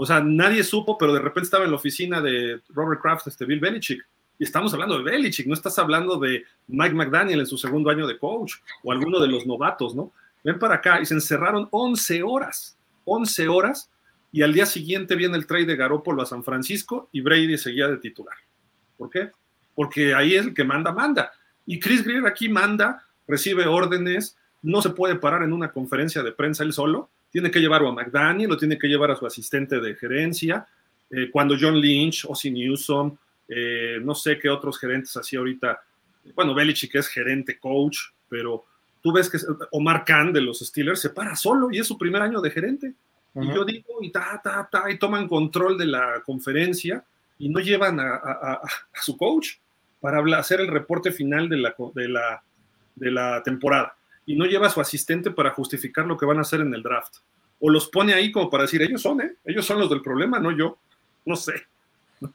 O 0.00 0.06
sea, 0.06 0.20
nadie 0.20 0.62
supo, 0.62 0.96
pero 0.96 1.12
de 1.12 1.18
repente 1.18 1.46
estaba 1.46 1.64
en 1.64 1.72
la 1.72 1.76
oficina 1.76 2.20
de 2.20 2.60
Robert 2.68 3.02
Kraft, 3.02 3.26
este 3.26 3.44
Bill 3.44 3.58
Belichick, 3.58 4.06
y 4.38 4.44
estamos 4.44 4.72
hablando 4.72 4.96
de 4.96 5.02
Belichick, 5.02 5.48
no 5.48 5.54
estás 5.54 5.76
hablando 5.76 6.16
de 6.20 6.44
Mike 6.68 6.94
McDaniel 6.94 7.40
en 7.40 7.46
su 7.46 7.58
segundo 7.58 7.90
año 7.90 8.06
de 8.06 8.16
coach, 8.16 8.54
o 8.84 8.92
alguno 8.92 9.18
de 9.18 9.26
los 9.26 9.44
novatos, 9.44 9.96
¿no? 9.96 10.12
ven 10.44 10.56
para 10.56 10.76
acá, 10.76 11.00
y 11.00 11.04
se 11.04 11.14
encerraron 11.14 11.66
11 11.72 12.22
horas, 12.22 12.78
11 13.06 13.48
horas, 13.48 13.90
y 14.30 14.42
al 14.42 14.52
día 14.52 14.66
siguiente 14.66 15.16
viene 15.16 15.36
el 15.36 15.48
trade 15.48 15.66
de 15.66 15.74
Garópolo 15.74 16.22
a 16.22 16.26
San 16.26 16.44
Francisco 16.44 17.08
y 17.10 17.20
Brady 17.20 17.58
seguía 17.58 17.88
de 17.88 17.96
titular. 17.96 18.36
¿Por 18.96 19.10
qué? 19.10 19.32
Porque 19.74 20.14
ahí 20.14 20.36
es 20.36 20.46
el 20.46 20.54
que 20.54 20.62
manda, 20.62 20.92
manda. 20.92 21.32
Y 21.66 21.80
Chris 21.80 22.04
Greer 22.04 22.24
aquí 22.24 22.48
manda, 22.48 23.02
recibe 23.26 23.66
órdenes, 23.66 24.36
no 24.62 24.80
se 24.80 24.90
puede 24.90 25.16
parar 25.16 25.42
en 25.42 25.52
una 25.52 25.72
conferencia 25.72 26.22
de 26.22 26.30
prensa 26.30 26.62
él 26.62 26.72
solo, 26.72 27.10
tiene 27.30 27.50
que 27.50 27.60
llevarlo 27.60 27.88
a 27.88 27.92
McDaniel, 27.92 28.50
lo 28.50 28.56
tiene 28.56 28.78
que 28.78 28.88
llevar 28.88 29.10
a 29.10 29.16
su 29.16 29.26
asistente 29.26 29.80
de 29.80 29.94
gerencia, 29.94 30.66
eh, 31.10 31.30
cuando 31.30 31.56
John 31.58 31.80
Lynch, 31.80 32.24
Ozzy 32.26 32.50
Newsom, 32.50 33.16
eh, 33.48 33.98
no 34.02 34.14
sé 34.14 34.38
qué 34.38 34.48
otros 34.48 34.78
gerentes 34.78 35.16
así 35.16 35.36
ahorita, 35.36 35.80
bueno, 36.34 36.54
Belichick 36.54 36.94
es 36.96 37.08
gerente, 37.08 37.58
coach, 37.58 37.98
pero 38.28 38.64
tú 39.02 39.12
ves 39.12 39.30
que 39.30 39.38
Omar 39.70 40.04
Khan 40.04 40.32
de 40.32 40.40
los 40.40 40.58
Steelers 40.58 41.00
se 41.00 41.10
para 41.10 41.34
solo 41.34 41.68
y 41.70 41.78
es 41.78 41.86
su 41.86 41.96
primer 41.96 42.20
año 42.20 42.40
de 42.40 42.50
gerente. 42.50 42.92
Uh 43.34 43.42
-huh. 43.42 43.50
Y 43.50 43.54
yo 43.54 43.64
digo, 43.64 43.98
y 44.02 44.10
ta, 44.10 44.40
ta, 44.42 44.68
ta, 44.70 44.90
y 44.90 44.98
toman 44.98 45.28
control 45.28 45.78
de 45.78 45.86
la 45.86 46.22
conferencia 46.24 47.02
y 47.38 47.48
no 47.48 47.60
llevan 47.60 48.00
a, 48.00 48.14
a, 48.16 48.52
a 48.54 49.02
su 49.02 49.16
coach 49.16 49.56
para 50.00 50.20
hacer 50.38 50.60
el 50.60 50.68
reporte 50.68 51.10
final 51.12 51.48
de 51.48 51.56
la, 51.56 51.74
de, 51.94 52.08
la, 52.08 52.42
de 52.96 53.10
la 53.10 53.42
temporada. 53.42 53.96
Y 54.28 54.36
no 54.36 54.44
lleva 54.44 54.66
a 54.66 54.70
su 54.70 54.80
asistente 54.80 55.30
para 55.30 55.50
justificar 55.50 56.06
lo 56.06 56.16
que 56.16 56.26
van 56.26 56.38
a 56.38 56.42
hacer 56.42 56.60
en 56.60 56.72
el 56.74 56.82
draft. 56.82 57.16
O 57.60 57.70
los 57.70 57.88
pone 57.88 58.14
ahí 58.14 58.30
como 58.30 58.50
para 58.50 58.64
decir, 58.64 58.82
ellos 58.82 59.02
son, 59.02 59.20
¿eh? 59.20 59.36
Ellos 59.44 59.66
son 59.66 59.78
los 59.78 59.90
del 59.90 60.02
problema, 60.02 60.38
no 60.38 60.56
yo. 60.56 60.78
No 61.24 61.34
sé. 61.34 61.54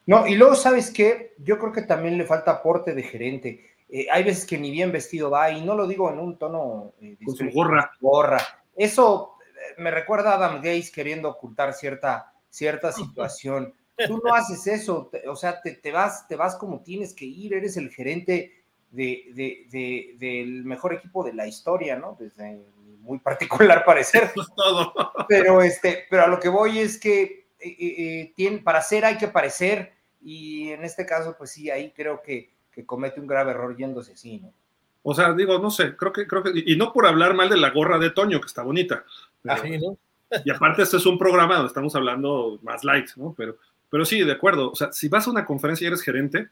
No, 0.05 0.27
y 0.27 0.35
luego, 0.35 0.55
¿sabes 0.55 0.91
qué? 0.91 1.33
Yo 1.37 1.59
creo 1.59 1.71
que 1.71 1.81
también 1.83 2.17
le 2.17 2.25
falta 2.25 2.51
aporte 2.51 2.93
de 2.93 3.03
gerente 3.03 3.73
eh, 3.95 4.07
hay 4.11 4.23
veces 4.23 4.47
que 4.47 4.57
ni 4.57 4.71
bien 4.71 4.91
vestido 4.91 5.29
va, 5.29 5.51
y 5.51 5.61
no 5.61 5.75
lo 5.75 5.85
digo 5.85 6.11
en 6.11 6.17
un 6.17 6.39
tono... 6.39 6.93
Eh, 6.99 7.15
Con 7.23 7.35
su 7.35 7.47
gorra. 7.51 7.91
Gorra. 8.01 8.41
Eso 8.75 9.35
eh, 9.39 9.79
me 9.79 9.91
recuerda 9.91 10.31
a 10.31 10.35
Adam 10.37 10.63
Gaze 10.63 10.91
queriendo 10.91 11.29
ocultar 11.29 11.75
cierta, 11.75 12.33
cierta 12.49 12.91
situación. 12.91 13.71
Tú 14.07 14.19
no 14.25 14.33
haces 14.33 14.65
eso, 14.65 15.09
te, 15.11 15.29
o 15.29 15.35
sea, 15.35 15.61
te, 15.61 15.73
te, 15.73 15.91
vas, 15.91 16.27
te 16.27 16.35
vas 16.35 16.55
como 16.55 16.81
tienes 16.81 17.13
que 17.13 17.25
ir, 17.25 17.53
eres 17.53 17.77
el 17.77 17.91
gerente 17.91 18.62
de, 18.93 19.31
de, 19.33 19.67
de, 19.71 20.15
del 20.19 20.63
mejor 20.63 20.93
equipo 20.93 21.23
de 21.23 21.33
la 21.33 21.47
historia, 21.47 21.97
¿no? 21.97 22.15
Desde 22.19 22.61
muy 22.99 23.17
particular 23.19 23.83
parecer. 23.85 24.31
todo. 24.55 24.93
Pero, 25.27 25.61
este, 25.61 26.05
pero 26.09 26.23
a 26.23 26.27
lo 26.27 26.39
que 26.39 26.49
voy 26.49 26.79
es 26.79 26.99
que 26.99 27.47
eh, 27.59 28.33
eh, 28.37 28.61
para 28.63 28.81
ser 28.81 29.03
hay 29.03 29.17
que 29.17 29.27
parecer 29.27 29.93
y 30.21 30.69
en 30.69 30.85
este 30.85 31.05
caso, 31.05 31.35
pues 31.37 31.51
sí, 31.51 31.69
ahí 31.69 31.91
creo 31.95 32.21
que, 32.21 32.53
que 32.71 32.85
comete 32.85 33.19
un 33.19 33.27
grave 33.27 33.51
error 33.51 33.75
yéndose 33.75 34.13
así, 34.13 34.39
¿no? 34.39 34.53
O 35.01 35.13
sea, 35.13 35.33
digo, 35.33 35.59
no 35.59 35.69
sé, 35.69 35.97
creo 35.97 36.13
que, 36.13 36.25
creo 36.27 36.43
que, 36.43 36.51
y 36.65 36.77
no 36.77 36.93
por 36.93 37.05
hablar 37.05 37.33
mal 37.33 37.49
de 37.49 37.57
la 37.57 37.71
gorra 37.71 37.97
de 37.99 38.11
Toño, 38.11 38.39
que 38.39 38.47
está 38.47 38.63
bonita. 38.63 39.03
Ah, 39.45 39.61
¿no? 39.81 39.97
Y 40.45 40.49
aparte, 40.49 40.83
este 40.83 40.95
es 40.95 41.05
un 41.05 41.17
programa 41.17 41.55
donde 41.55 41.67
estamos 41.67 41.93
hablando 41.95 42.57
más 42.61 42.85
light, 42.85 43.09
¿no? 43.17 43.33
Pero, 43.35 43.57
pero 43.89 44.05
sí, 44.05 44.23
de 44.23 44.31
acuerdo. 44.31 44.71
O 44.71 44.75
sea, 44.75 44.93
si 44.93 45.09
vas 45.09 45.27
a 45.27 45.31
una 45.31 45.45
conferencia 45.45 45.83
y 45.83 45.87
eres 45.87 46.01
gerente, 46.01 46.47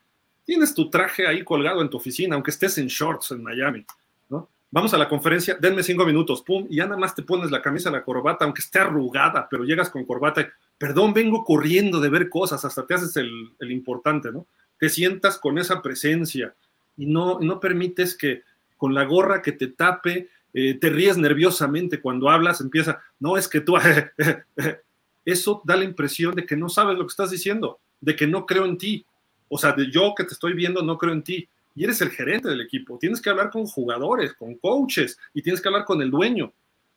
tienes 0.45 0.73
tu 0.73 0.89
traje 0.89 1.27
ahí 1.27 1.43
colgado 1.43 1.81
en 1.81 1.89
tu 1.89 1.97
oficina, 1.97 2.35
aunque 2.35 2.51
estés 2.51 2.77
en 2.77 2.87
shorts 2.87 3.31
en 3.31 3.43
Miami, 3.43 3.85
¿no? 4.29 4.49
Vamos 4.69 4.93
a 4.93 4.97
la 4.97 5.09
conferencia, 5.09 5.57
denme 5.59 5.83
cinco 5.83 6.05
minutos, 6.05 6.41
pum, 6.41 6.65
y 6.69 6.77
ya 6.77 6.85
nada 6.85 6.97
más 6.97 7.13
te 7.13 7.23
pones 7.23 7.51
la 7.51 7.61
camisa, 7.61 7.91
la 7.91 8.03
corbata, 8.03 8.45
aunque 8.45 8.61
esté 8.61 8.79
arrugada, 8.79 9.47
pero 9.49 9.63
llegas 9.63 9.89
con 9.89 10.05
corbata, 10.05 10.49
perdón, 10.77 11.13
vengo 11.13 11.43
corriendo 11.43 11.99
de 11.99 12.09
ver 12.09 12.29
cosas, 12.29 12.63
hasta 12.63 12.85
te 12.85 12.93
haces 12.93 13.15
el, 13.17 13.51
el 13.59 13.71
importante, 13.71 14.31
¿no? 14.31 14.47
Te 14.79 14.89
sientas 14.89 15.37
con 15.37 15.57
esa 15.57 15.81
presencia 15.81 16.55
y 16.97 17.05
no, 17.05 17.39
no 17.39 17.59
permites 17.59 18.15
que 18.15 18.43
con 18.77 18.93
la 18.93 19.03
gorra 19.03 19.41
que 19.41 19.51
te 19.51 19.67
tape, 19.67 20.29
eh, 20.53 20.73
te 20.73 20.89
ríes 20.89 21.17
nerviosamente 21.17 22.01
cuando 22.01 22.29
hablas, 22.29 22.61
empieza, 22.61 23.01
no 23.19 23.37
es 23.37 23.47
que 23.47 23.61
tú, 23.61 23.75
eso 25.25 25.61
da 25.63 25.75
la 25.75 25.83
impresión 25.83 26.35
de 26.35 26.45
que 26.45 26.57
no 26.57 26.67
sabes 26.67 26.97
lo 26.97 27.05
que 27.05 27.11
estás 27.11 27.29
diciendo, 27.29 27.79
de 27.99 28.15
que 28.15 28.27
no 28.27 28.45
creo 28.45 28.65
en 28.65 28.77
ti, 28.77 29.05
o 29.53 29.57
sea, 29.57 29.75
yo 29.91 30.13
que 30.15 30.23
te 30.23 30.33
estoy 30.33 30.53
viendo 30.53 30.81
no 30.81 30.97
creo 30.97 31.13
en 31.13 31.23
ti, 31.23 31.47
y 31.75 31.83
eres 31.83 32.01
el 32.01 32.09
gerente 32.09 32.49
del 32.49 32.61
equipo, 32.61 32.97
tienes 32.97 33.21
que 33.21 33.29
hablar 33.29 33.49
con 33.49 33.65
jugadores, 33.65 34.33
con 34.33 34.55
coaches, 34.55 35.17
y 35.33 35.41
tienes 35.41 35.61
que 35.61 35.67
hablar 35.67 35.85
con 35.85 36.01
el 36.01 36.09
dueño. 36.09 36.53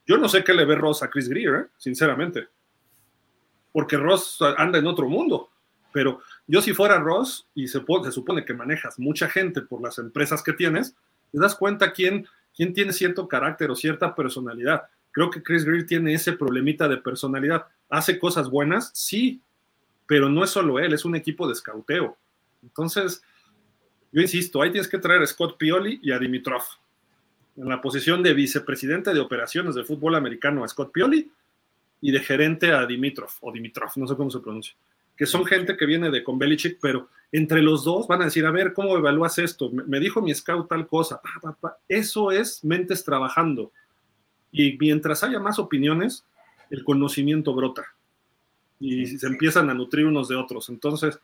Yo 0.06 0.18
no 0.18 0.28
sé 0.28 0.44
qué 0.44 0.54
le 0.54 0.64
ve 0.64 0.74
Ross 0.74 1.02
a 1.02 1.10
Chris 1.10 1.28
Greer, 1.28 1.54
¿eh? 1.54 1.66
sinceramente, 1.76 2.48
porque 3.72 3.96
Ross 3.96 4.38
anda 4.56 4.78
en 4.78 4.86
otro 4.86 5.08
mundo, 5.08 5.50
pero 5.92 6.20
yo 6.46 6.62
si 6.62 6.72
fuera 6.72 6.98
Ross, 6.98 7.48
y 7.54 7.66
se, 7.68 7.80
se 8.04 8.12
supone 8.12 8.44
que 8.44 8.54
manejas 8.54 8.98
mucha 8.98 9.28
gente 9.28 9.62
por 9.62 9.82
las 9.82 9.98
empresas 9.98 10.42
que 10.42 10.52
tienes, 10.52 10.94
te 11.32 11.40
das 11.40 11.54
cuenta 11.54 11.92
quién 11.92 12.26
quién 12.54 12.72
tiene 12.72 12.92
cierto 12.92 13.28
carácter 13.28 13.70
o 13.70 13.76
cierta 13.76 14.14
personalidad. 14.14 14.84
Creo 15.10 15.30
que 15.30 15.42
Chris 15.42 15.64
Greer 15.64 15.86
tiene 15.86 16.14
ese 16.14 16.32
problemita 16.32 16.88
de 16.88 16.96
personalidad. 16.96 17.66
¿Hace 17.88 18.18
cosas 18.18 18.48
buenas? 18.48 18.90
Sí, 18.94 19.40
pero 20.06 20.28
no 20.28 20.44
es 20.44 20.50
solo 20.50 20.78
él, 20.78 20.92
es 20.92 21.04
un 21.04 21.16
equipo 21.16 21.46
de 21.46 21.52
escauteo. 21.52 22.16
Entonces, 22.64 23.22
yo 24.10 24.20
insisto, 24.20 24.62
ahí 24.62 24.70
tienes 24.70 24.88
que 24.88 24.98
traer 24.98 25.22
a 25.22 25.26
Scott 25.26 25.56
Pioli 25.58 26.00
y 26.02 26.12
a 26.12 26.18
Dimitrov. 26.18 26.62
En 27.56 27.68
la 27.68 27.80
posición 27.80 28.22
de 28.22 28.34
vicepresidente 28.34 29.14
de 29.14 29.20
operaciones 29.20 29.74
del 29.74 29.84
fútbol 29.84 30.16
americano 30.16 30.64
a 30.64 30.68
Scott 30.68 30.92
Pioli 30.92 31.30
y 32.00 32.10
de 32.10 32.20
gerente 32.20 32.72
a 32.72 32.86
Dimitrov, 32.86 33.30
o 33.40 33.52
Dimitrov, 33.52 33.90
no 33.96 34.06
sé 34.08 34.16
cómo 34.16 34.30
se 34.30 34.40
pronuncia, 34.40 34.74
que 35.16 35.26
son 35.26 35.44
gente 35.46 35.76
que 35.76 35.86
viene 35.86 36.10
de 36.10 36.24
con 36.24 36.38
Belichick, 36.38 36.78
pero 36.80 37.08
entre 37.30 37.62
los 37.62 37.84
dos 37.84 38.06
van 38.06 38.22
a 38.22 38.26
decir, 38.26 38.46
a 38.46 38.50
ver, 38.50 38.72
¿cómo 38.72 38.96
evalúas 38.96 39.38
esto? 39.38 39.70
Me 39.70 40.00
dijo 40.00 40.22
mi 40.22 40.34
scout 40.34 40.68
tal 40.68 40.86
cosa. 40.86 41.20
Eso 41.88 42.30
es 42.30 42.64
mentes 42.64 43.04
trabajando. 43.04 43.72
Y 44.52 44.76
mientras 44.78 45.24
haya 45.24 45.40
más 45.40 45.58
opiniones, 45.58 46.24
el 46.70 46.84
conocimiento 46.84 47.52
brota. 47.52 47.84
Y 48.78 49.06
se 49.06 49.26
empiezan 49.26 49.68
a 49.70 49.74
nutrir 49.74 50.06
unos 50.06 50.28
de 50.28 50.36
otros. 50.36 50.68
Entonces, 50.68 51.18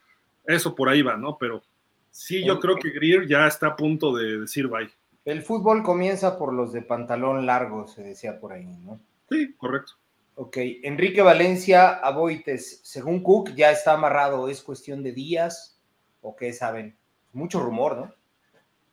eso 0.55 0.74
por 0.74 0.89
ahí 0.89 1.02
va, 1.02 1.16
¿no? 1.16 1.36
Pero 1.39 1.62
sí, 2.10 2.44
yo 2.44 2.59
creo 2.60 2.77
que 2.77 2.90
Greer 2.90 3.27
ya 3.27 3.47
está 3.47 3.68
a 3.68 3.77
punto 3.77 4.14
de 4.14 4.40
decir 4.40 4.68
bye. 4.68 4.90
El 5.24 5.43
fútbol 5.43 5.82
comienza 5.82 6.39
por 6.39 6.52
los 6.52 6.72
de 6.72 6.82
pantalón 6.82 7.47
largo, 7.47 7.86
se 7.86 8.02
decía 8.02 8.40
por 8.40 8.52
ahí, 8.52 8.64
¿no? 8.64 9.01
Sí, 9.28 9.55
correcto. 9.55 9.93
Ok, 10.36 10.56
Enrique 10.82 11.20
Valencia 11.20 11.90
Aboites, 11.90 12.81
según 12.82 13.22
Cook, 13.22 13.55
ya 13.55 13.70
está 13.70 13.93
amarrado, 13.93 14.48
es 14.48 14.62
cuestión 14.62 15.02
de 15.02 15.12
días 15.12 15.78
o 16.22 16.35
qué 16.35 16.52
saben. 16.52 16.97
Mucho 17.32 17.60
rumor, 17.60 17.97
¿no? 17.97 18.14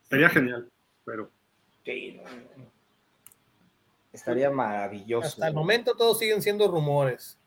Sería 0.09 0.29
genial, 0.29 0.69
pero. 1.05 1.31
Estaría 4.11 4.51
maravilloso. 4.51 5.27
Hasta 5.27 5.47
el 5.47 5.53
momento 5.53 5.95
todos 5.95 6.19
siguen 6.19 6.41
siendo 6.41 6.67
rumores. 6.69 7.39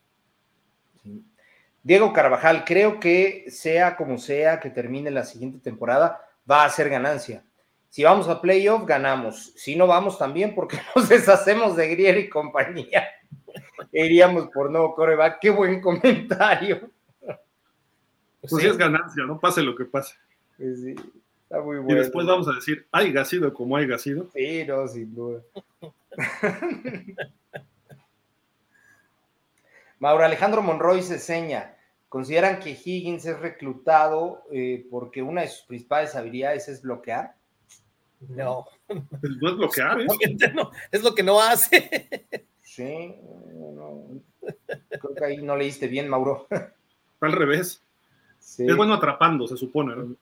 Diego 1.83 2.13
Carvajal, 2.13 2.65
creo 2.65 3.01
que 3.01 3.47
sea 3.49 3.97
como 3.97 4.19
sea 4.19 4.61
que 4.61 4.71
termine 4.71 5.11
la 5.11 5.25
siguiente 5.25 5.59
temporada, 5.59 6.21
va 6.49 6.65
a 6.65 6.71
ser 6.71 6.91
ganancia. 6.91 7.45
Si 7.89 8.05
vamos 8.05 8.29
a 8.29 8.41
playoff, 8.41 8.87
ganamos. 8.87 9.53
Si 9.57 9.75
no 9.75 9.87
vamos 9.87 10.19
también, 10.19 10.55
porque 10.55 10.79
nos 10.97 11.09
deshacemos 11.09 11.77
de 11.77 11.89
Grier 11.89 12.19
y 12.19 12.29
compañía. 12.29 13.05
Iríamos 13.93 14.49
por 14.49 14.71
nuevo 14.71 14.95
coreback. 14.95 15.39
Qué 15.41 15.51
buen 15.51 15.81
comentario. 15.81 16.91
Pues, 18.41 18.63
sí. 18.63 18.67
es 18.67 18.77
ganancia, 18.77 19.25
no 19.25 19.39
pase 19.39 19.63
lo 19.63 19.75
que 19.75 19.85
pase. 19.85 20.15
Pues 20.57 20.81
sí, 20.81 20.95
está 21.43 21.61
muy 21.61 21.79
bueno. 21.79 21.93
Y 21.93 22.03
después 22.03 22.27
vamos 22.27 22.49
a 22.49 22.53
decir, 22.53 22.87
haya 22.93 23.25
sido 23.25 23.53
como 23.53 23.77
haya 23.77 23.99
sido. 23.99 24.31
Sí, 24.35 24.65
no, 24.67 24.87
sin 24.87 25.15
duda. 25.15 25.43
Mauro 30.01 30.25
Alejandro 30.25 30.63
Monroy 30.63 31.03
se 31.03 31.19
seña. 31.19 31.77
¿Consideran 32.09 32.59
que 32.59 32.71
Higgins 32.71 33.25
es 33.27 33.39
reclutado 33.39 34.43
eh, 34.51 34.85
porque 34.91 35.23
una 35.23 35.43
de 35.43 35.49
sus 35.49 35.67
principales 35.67 36.17
habilidades 36.17 36.69
es 36.69 36.83
bloquear? 36.83 37.37
No. 38.29 38.67
Pues 38.87 39.31
no 39.41 39.51
es 39.51 39.57
bloquear, 39.57 40.01
¿eh? 40.01 40.07
es 40.91 41.03
lo 41.03 41.15
que 41.15 41.23
no 41.23 41.41
hace. 41.41 42.11
Sí, 42.63 43.17
creo 44.41 45.15
que 45.17 45.25
ahí 45.25 45.37
no 45.39 45.57
leíste 45.57 45.89
bien, 45.89 46.09
Mauro. 46.09 46.47
Al 47.21 47.33
revés. 47.33 47.83
Es 48.39 48.77
bueno 48.77 48.95
atrapando, 48.95 49.47
se 49.49 49.57
supone. 49.57 50.15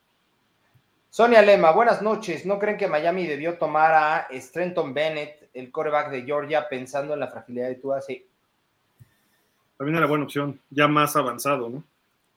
Sonia 1.10 1.42
Lema, 1.42 1.72
buenas 1.72 2.02
noches. 2.02 2.46
¿No 2.46 2.58
creen 2.58 2.78
que 2.78 2.88
Miami 2.88 3.26
debió 3.26 3.58
tomar 3.58 3.92
a 3.92 4.28
Strenton 4.32 4.92
Bennett, 4.94 5.50
el 5.54 5.70
coreback 5.70 6.10
de 6.10 6.22
Georgia, 6.22 6.68
pensando 6.68 7.14
en 7.14 7.20
la 7.20 7.28
fragilidad 7.28 7.68
de 7.68 7.74
tu 7.76 7.92
Sí. 8.06 8.27
También 9.78 9.96
era 9.96 10.06
buena 10.06 10.24
opción, 10.24 10.60
ya 10.70 10.88
más 10.88 11.16
avanzado, 11.16 11.68
¿no? 11.70 11.84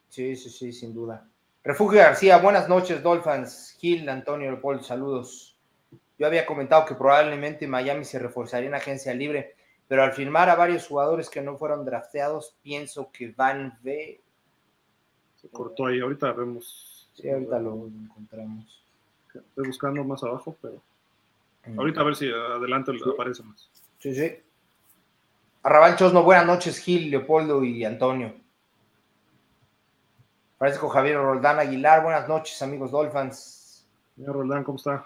Sí, 0.10 0.36
sí, 0.36 0.50
sí, 0.50 0.72
sin 0.72 0.94
duda. 0.94 1.28
Refugio 1.64 2.00
García, 2.00 2.38
buenas 2.38 2.70
noches, 2.70 3.02
Dolphins. 3.02 3.76
Gil, 3.80 4.08
Antonio 4.08 4.52
Leopoldo, 4.52 4.84
saludos. 4.84 5.56
Yo 6.20 6.28
había 6.28 6.46
comentado 6.46 6.86
que 6.86 6.96
probablemente 6.96 7.68
Miami 7.68 8.06
se 8.06 8.20
reforzaría 8.20 8.70
en 8.70 8.76
agencia 8.76 9.14
libre, 9.14 9.56
pero 9.88 10.04
al 10.04 10.14
firmar 10.14 10.50
a 10.50 10.56
varios 10.56 10.88
jugadores 10.88 11.30
que 11.30 11.42
no 11.42 11.58
fueron 11.58 11.84
drafteados, 11.84 12.56
pienso 12.62 13.10
que 13.12 13.34
Van 13.36 13.78
V 13.84 14.22
se 15.42 15.50
cortó 15.50 15.88
ahí, 15.88 16.00
ahorita 16.00 16.32
vemos. 16.34 17.10
Sí, 17.14 17.28
ahorita 17.28 17.60
lo 17.60 17.88
encontramos. 17.88 18.84
Estoy 19.34 19.68
buscando 19.68 20.04
más 20.04 20.24
abajo, 20.24 20.56
pero 20.62 20.80
mm. 21.66 21.80
ahorita 21.80 22.02
a 22.02 22.04
ver 22.04 22.16
si 22.16 22.30
adelante 22.30 22.92
aparece 23.12 23.42
más. 23.44 23.68
Sí, 23.98 24.14
sí. 24.14 24.32
Arrabal 25.64 25.96
Chosno, 25.96 26.24
buenas 26.24 26.48
noches, 26.48 26.80
Gil, 26.80 27.12
Leopoldo 27.12 27.64
y 27.64 27.86
Antonio. 27.86 28.34
Francisco 30.58 30.90
Javier 30.90 31.18
Roldán 31.18 31.60
Aguilar, 31.60 32.02
buenas 32.02 32.28
noches, 32.28 32.60
amigos 32.64 32.90
Dolphins. 32.90 33.88
Señor 34.16 34.38
Roldán, 34.38 34.64
¿cómo 34.64 34.78
está? 34.78 35.06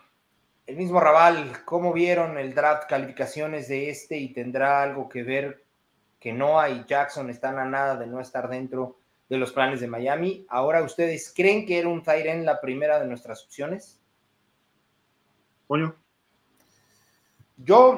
El 0.65 0.77
mismo 0.77 1.01
Raval, 1.01 1.65
¿cómo 1.65 1.91
vieron 1.91 2.37
el 2.37 2.55
draft 2.55 2.87
calificaciones 2.87 3.67
de 3.67 3.89
este 3.89 4.17
y 4.17 4.31
tendrá 4.31 4.81
algo 4.81 5.09
que 5.09 5.23
ver 5.23 5.65
que 6.21 6.31
Noah 6.31 6.69
y 6.69 6.85
Jackson 6.85 7.29
están 7.29 7.59
a 7.59 7.65
nada 7.65 7.97
de 7.97 8.07
no 8.07 8.21
estar 8.21 8.47
dentro 8.47 8.97
de 9.27 9.37
los 9.37 9.51
planes 9.51 9.81
de 9.81 9.87
Miami. 9.87 10.45
Ahora, 10.49 10.83
¿ustedes 10.83 11.33
creen 11.35 11.65
que 11.65 11.79
era 11.79 11.89
un 11.89 12.01
Tyren 12.01 12.45
la 12.45 12.61
primera 12.61 12.99
de 12.99 13.07
nuestras 13.07 13.43
opciones? 13.43 13.99
Coño. 15.67 15.95
Yo 17.57 17.97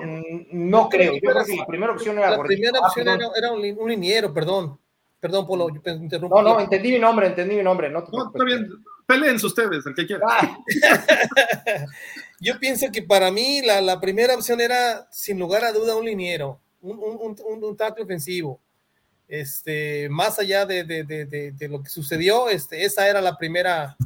no 0.52 0.90
creo. 0.90 1.14
Yo 1.14 1.20
creo 1.20 1.46
que 1.46 1.56
la 1.56 1.66
primera 1.66 1.94
opción 1.94 2.18
era. 2.18 2.32
La 2.32 2.44
primera 2.44 2.80
opción 2.80 3.08
era, 3.08 3.52
un, 3.52 3.90
liniero, 3.90 4.34
perdón. 4.34 4.80
Perdón, 5.20 5.48
Polo, 5.48 5.70
yo 5.70 5.82
interrumpo. 5.94 6.42
No, 6.42 6.54
no, 6.54 6.60
entendí 6.60 6.92
mi 6.92 7.00
nombre, 7.00 7.28
entendí 7.28 7.56
mi 7.56 7.64
nombre. 7.64 7.90
No, 7.90 8.00
está 8.00 8.44
bien. 8.46 8.70
Peleen 9.06 9.36
ustedes, 9.38 9.86
el 9.86 9.96
que 9.96 10.06
quiera. 10.06 10.26
Ah. 10.30 10.58
yo 12.42 12.60
pienso 12.60 12.88
que 12.92 13.02
para 13.02 13.32
mí 13.32 13.62
la, 13.62 13.80
la, 13.80 14.00
primera 14.02 14.36
opción 14.36 14.60
era, 14.60 15.08
sin 15.12 15.40
lugar 15.40 15.64
a 15.64 15.72
duda, 15.72 15.96
un 15.96 16.06
liniero, 16.06 16.60
un, 16.82 17.00
un, 17.00 17.36
un, 17.40 17.64
un 17.64 17.78
tackle 17.78 18.04
ofensivo 18.04 18.60
este, 19.28 20.08
más 20.10 20.40
allá 20.40 20.66
de, 20.66 20.84
de, 20.84 21.04
de, 21.04 21.68
lo 21.68 21.84
que 21.84 21.90
sucedió, 21.90 22.50
este, 22.50 22.86
esa 22.86 23.08
era 23.08 23.22
la 23.22 23.38
primera, 23.38 23.98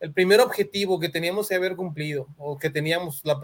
el 0.00 0.12
primer 0.12 0.40
objetivo 0.40 1.00
que 1.00 1.08
teníamos 1.08 1.48
que 1.48 1.54
haber 1.54 1.74
cumplido, 1.76 2.28
o 2.36 2.58
que 2.58 2.70
teníamos, 2.70 3.22
la 3.24 3.40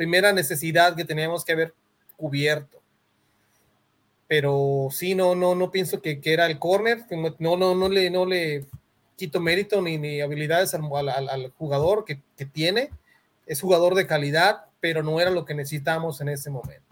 primera 0.00 0.32
necesidad 0.32 0.96
que 0.96 1.04
teníamos 1.04 1.44
que 1.44 1.52
haber 1.52 1.74
cubierto. 2.16 2.80
Pero 4.26 4.88
sí, 4.90 5.14
no, 5.14 5.34
no, 5.34 5.54
no 5.54 5.70
pienso 5.70 6.00
que, 6.00 6.22
que 6.22 6.32
era 6.32 6.46
el 6.46 6.58
corner, 6.58 7.04
no, 7.38 7.56
no, 7.58 7.74
no, 7.74 7.88
le, 7.90 8.08
no 8.08 8.24
le 8.24 8.64
quito 9.16 9.40
mérito 9.40 9.82
ni, 9.82 9.98
ni 9.98 10.22
habilidades 10.22 10.72
al, 10.72 11.08
al, 11.08 11.52
jugador 11.58 12.06
que, 12.06 12.22
que 12.34 12.46
tiene, 12.46 12.90
es 13.46 13.60
jugador 13.60 13.94
de 13.94 14.06
calidad, 14.06 14.64
pero 14.80 15.02
no 15.02 15.20
era 15.20 15.30
lo 15.30 15.44
que 15.44 15.54
necesitamos 15.54 16.22
en 16.22 16.30
ese 16.30 16.48
momento 16.48 16.90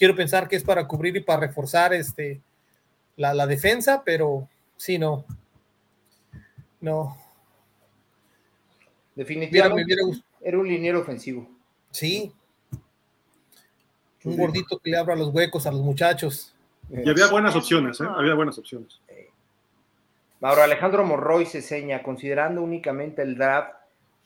quiero 0.00 0.16
pensar 0.16 0.48
que 0.48 0.56
es 0.56 0.64
para 0.64 0.88
cubrir 0.88 1.14
y 1.16 1.20
para 1.20 1.40
reforzar 1.40 1.92
este, 1.92 2.40
la, 3.16 3.34
la 3.34 3.46
defensa, 3.46 4.02
pero 4.02 4.48
sí, 4.78 4.98
no. 4.98 5.26
No. 6.80 7.18
Definitivamente 9.14 9.94
era 10.40 10.58
un 10.58 10.66
liniero 10.66 11.00
ofensivo. 11.00 11.46
Sí. 11.90 12.32
Un 14.24 14.36
gordito 14.36 14.78
que 14.78 14.90
le 14.90 14.98
abra 14.98 15.16
los 15.16 15.28
huecos 15.28 15.66
a 15.66 15.72
los 15.72 15.80
muchachos. 15.80 16.54
Y 16.90 17.08
había 17.08 17.28
buenas 17.28 17.54
opciones, 17.56 18.00
¿eh? 18.00 18.06
Había 18.08 18.34
buenas 18.34 18.58
opciones. 18.58 19.00
Mauro 20.40 20.62
Alejandro 20.62 21.04
Morroy 21.04 21.46
se 21.46 21.62
seña, 21.62 22.02
considerando 22.02 22.62
únicamente 22.62 23.22
el 23.22 23.36
draft, 23.36 23.74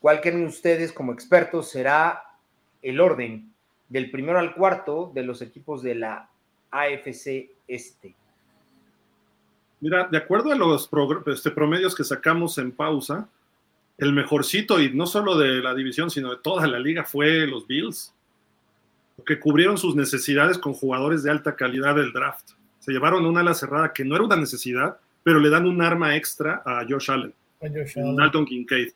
¿cuál 0.00 0.20
creen 0.20 0.46
ustedes 0.46 0.92
como 0.92 1.12
expertos 1.12 1.70
será 1.70 2.24
el 2.82 3.00
orden 3.00 3.52
del 3.88 4.10
primero 4.10 4.38
al 4.38 4.54
cuarto 4.54 5.10
de 5.12 5.24
los 5.24 5.42
equipos 5.42 5.82
de 5.82 5.96
la 5.96 6.28
AFC 6.70 7.50
Este? 7.66 8.14
Mira, 9.80 10.08
de 10.10 10.16
acuerdo 10.16 10.52
a 10.52 10.56
los 10.56 10.88
este, 11.26 11.50
promedios 11.50 11.94
que 11.94 12.04
sacamos 12.04 12.56
en 12.58 12.72
pausa, 12.72 13.28
el 13.98 14.12
mejorcito, 14.12 14.80
y 14.80 14.94
no 14.94 15.06
solo 15.06 15.36
de 15.36 15.60
la 15.60 15.74
división, 15.74 16.10
sino 16.10 16.30
de 16.30 16.38
toda 16.42 16.66
la 16.66 16.78
liga, 16.78 17.04
fue 17.04 17.46
los 17.46 17.66
Bills, 17.66 18.14
que 19.24 19.38
cubrieron 19.38 19.78
sus 19.78 19.94
necesidades 19.94 20.58
con 20.58 20.72
jugadores 20.72 21.22
de 21.22 21.30
alta 21.30 21.56
calidad 21.56 21.94
del 21.94 22.12
draft. 22.12 22.50
Se 22.78 22.92
llevaron 22.92 23.24
una 23.24 23.40
ala 23.40 23.54
cerrada 23.54 23.92
que 23.92 24.04
no 24.04 24.16
era 24.16 24.24
una 24.24 24.36
necesidad, 24.36 24.98
pero 25.22 25.38
le 25.38 25.50
dan 25.50 25.66
un 25.66 25.80
arma 25.80 26.16
extra 26.16 26.62
a 26.64 26.84
Josh 26.88 27.10
Allen, 27.10 27.32
a 27.62 27.68
Josh 27.68 27.98
Allen. 27.98 28.44
Kincaid. 28.44 28.88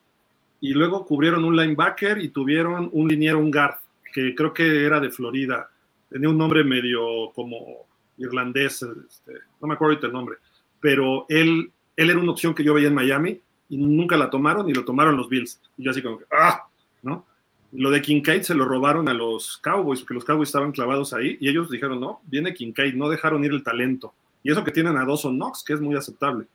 Y 0.61 0.73
luego 0.73 1.05
cubrieron 1.05 1.45
un 1.45 1.55
linebacker 1.55 2.19
y 2.19 2.29
tuvieron 2.29 2.89
un 2.91 3.07
liniero, 3.07 3.39
un 3.39 3.49
guard, 3.49 3.77
que 4.13 4.35
creo 4.35 4.53
que 4.53 4.85
era 4.85 4.99
de 4.99 5.09
Florida. 5.09 5.69
Tenía 6.09 6.29
un 6.29 6.37
nombre 6.37 6.63
medio 6.63 7.31
como 7.33 7.87
irlandés, 8.17 8.83
este, 8.83 9.33
no 9.61 9.67
me 9.67 9.75
acuerdo 9.75 9.93
ahorita 9.93 10.07
el 10.07 10.13
nombre, 10.13 10.37
pero 10.81 11.25
él, 11.29 11.71
él 11.95 12.09
era 12.09 12.19
una 12.19 12.31
opción 12.31 12.53
que 12.53 12.63
yo 12.63 12.73
veía 12.73 12.89
en 12.89 12.95
Miami 12.95 13.39
y 13.69 13.77
nunca 13.77 14.17
la 14.17 14.29
tomaron 14.29 14.69
y 14.69 14.73
lo 14.73 14.83
tomaron 14.83 15.15
los 15.15 15.29
Bills. 15.29 15.61
Y 15.77 15.83
yo 15.83 15.91
así 15.91 16.01
como 16.01 16.19
que, 16.19 16.25
¡ah! 16.31 16.67
¿No? 17.01 17.25
Lo 17.71 17.91
de 17.91 18.01
Kincaid 18.01 18.41
se 18.41 18.55
lo 18.55 18.65
robaron 18.65 19.07
a 19.07 19.13
los 19.13 19.57
Cowboys, 19.57 19.99
porque 20.01 20.15
los 20.15 20.25
Cowboys 20.25 20.49
estaban 20.49 20.71
clavados 20.71 21.13
ahí 21.13 21.37
y 21.39 21.49
ellos 21.49 21.69
dijeron, 21.69 21.99
no, 21.99 22.21
viene 22.25 22.53
Kincaid, 22.53 22.95
no 22.95 23.09
dejaron 23.09 23.43
ir 23.43 23.51
el 23.51 23.63
talento. 23.63 24.13
Y 24.43 24.51
eso 24.51 24.63
que 24.63 24.71
tienen 24.71 24.97
a 24.97 25.05
Dawson 25.05 25.35
Knox, 25.35 25.63
que 25.63 25.73
es 25.73 25.81
muy 25.81 25.95
aceptable. 25.95 26.47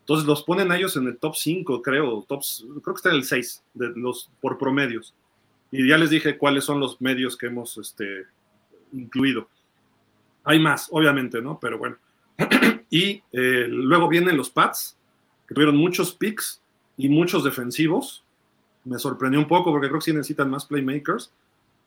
Entonces 0.00 0.26
los 0.26 0.42
ponen 0.42 0.72
a 0.72 0.76
ellos 0.76 0.96
en 0.96 1.06
el 1.06 1.18
top 1.18 1.36
5, 1.36 1.82
creo, 1.82 2.24
tops, 2.26 2.64
creo 2.82 2.94
que 2.94 2.98
está 2.98 3.10
en 3.10 3.16
el 3.16 3.24
6 3.24 3.62
de 3.74 3.92
los, 3.94 4.30
por 4.40 4.58
promedios. 4.58 5.14
Y 5.70 5.86
ya 5.86 5.98
les 5.98 6.10
dije 6.10 6.38
cuáles 6.38 6.64
son 6.64 6.80
los 6.80 7.00
medios 7.00 7.36
que 7.36 7.46
hemos 7.46 7.76
este, 7.76 8.24
incluido. 8.92 9.48
Hay 10.44 10.60
más, 10.60 10.88
obviamente, 10.90 11.42
¿no? 11.42 11.58
Pero 11.60 11.76
bueno. 11.76 11.96
y 12.90 13.22
eh, 13.32 13.66
luego 13.68 14.08
vienen 14.08 14.36
los 14.36 14.48
Pats, 14.48 14.96
que 15.46 15.54
tuvieron 15.54 15.76
muchos 15.76 16.14
picks 16.14 16.62
y 16.96 17.08
muchos 17.08 17.44
defensivos. 17.44 18.24
Me 18.88 18.98
sorprendió 18.98 19.38
un 19.38 19.48
poco 19.48 19.70
porque 19.70 19.88
creo 19.88 19.98
que 19.98 20.04
sí 20.04 20.12
necesitan 20.12 20.50
más 20.50 20.66
playmakers, 20.66 21.30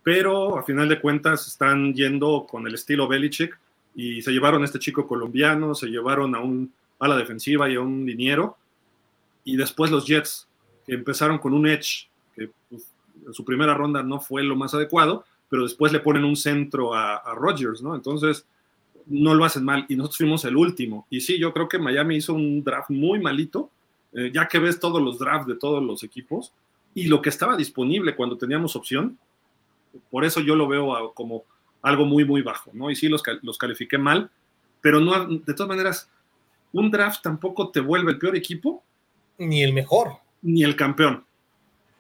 pero 0.04 0.58
a 0.58 0.64
final 0.64 0.88
de 0.88 1.00
cuentas 1.00 1.48
están 1.48 1.94
yendo 1.94 2.46
con 2.50 2.68
el 2.68 2.76
estilo 2.76 3.08
Belichick 3.08 3.58
y 3.96 4.22
se 4.22 4.32
llevaron 4.32 4.62
a 4.62 4.66
este 4.66 4.80
chico 4.80 5.08
colombiano, 5.08 5.76
se 5.76 5.88
llevaron 5.88 6.36
a 6.36 6.40
un 6.40 6.72
a 7.00 7.08
la 7.08 7.18
defensiva 7.18 7.68
y 7.68 7.76
a 7.76 7.82
un 7.82 8.06
liniero, 8.06 8.58
y 9.44 9.58
después 9.58 9.90
los 9.90 10.06
Jets, 10.06 10.48
empezaron 10.86 11.40
con 11.40 11.52
un 11.54 11.68
edge, 11.68 12.08
que 12.36 12.52
pues, 12.70 12.92
en 13.26 13.34
su 13.34 13.44
primera 13.44 13.74
ronda 13.74 14.04
no 14.04 14.20
fue 14.20 14.44
lo 14.44 14.56
más 14.56 14.76
adecuado, 14.76 15.26
pero 15.50 15.64
después 15.64 15.92
le 15.92 16.00
ponen 16.00 16.24
un 16.24 16.36
centro 16.36 16.94
a, 16.94 17.16
a 17.16 17.34
Rodgers, 17.34 17.82
¿no? 17.82 17.96
Entonces, 17.96 18.46
no 19.08 19.34
lo 19.34 19.44
hacen 19.46 19.66
mal, 19.66 19.86
y 19.90 19.96
nosotros 19.96 20.20
fuimos 20.20 20.46
el 20.46 20.56
último. 20.56 21.08
Y 21.10 21.22
sí, 21.22 21.40
yo 21.40 21.52
creo 21.54 21.68
que 21.68 21.80
Miami 21.80 22.18
hizo 22.18 22.36
un 22.36 22.64
draft 22.64 22.92
muy 22.92 23.20
malito, 23.20 23.72
eh, 24.14 24.32
ya 24.32 24.48
que 24.48 24.60
ves 24.60 24.80
todos 24.80 25.02
los 25.02 25.18
drafts 25.18 25.48
de 25.48 25.56
todos 25.56 25.84
los 25.84 26.04
equipos, 26.04 26.54
y 26.94 27.08
lo 27.08 27.22
que 27.22 27.30
estaba 27.30 27.56
disponible 27.56 28.16
cuando 28.16 28.38
teníamos 28.38 28.76
opción, 28.76 29.18
por 30.10 30.26
eso 30.26 30.40
yo 30.42 30.56
lo 30.56 30.68
veo 30.68 31.14
como 31.14 31.44
algo 31.82 32.06
muy, 32.06 32.26
muy 32.26 32.42
bajo, 32.42 32.72
¿no? 32.74 32.90
Y 32.90 32.96
sí, 32.96 33.08
los, 33.08 33.24
los 33.42 33.58
califiqué 33.58 33.98
mal, 33.98 34.30
pero 34.82 35.00
no, 35.00 35.26
de 35.26 35.54
todas 35.54 35.70
maneras, 35.70 36.10
un 36.74 36.92
draft 36.92 37.22
tampoco 37.22 37.70
te 37.70 37.80
vuelve 37.80 38.12
el 38.12 38.20
peor 38.20 38.36
equipo. 38.36 38.84
Ni 39.38 39.64
el 39.64 39.74
mejor. 39.74 40.18
Ni 40.42 40.64
el 40.64 40.76
campeón. 40.76 41.26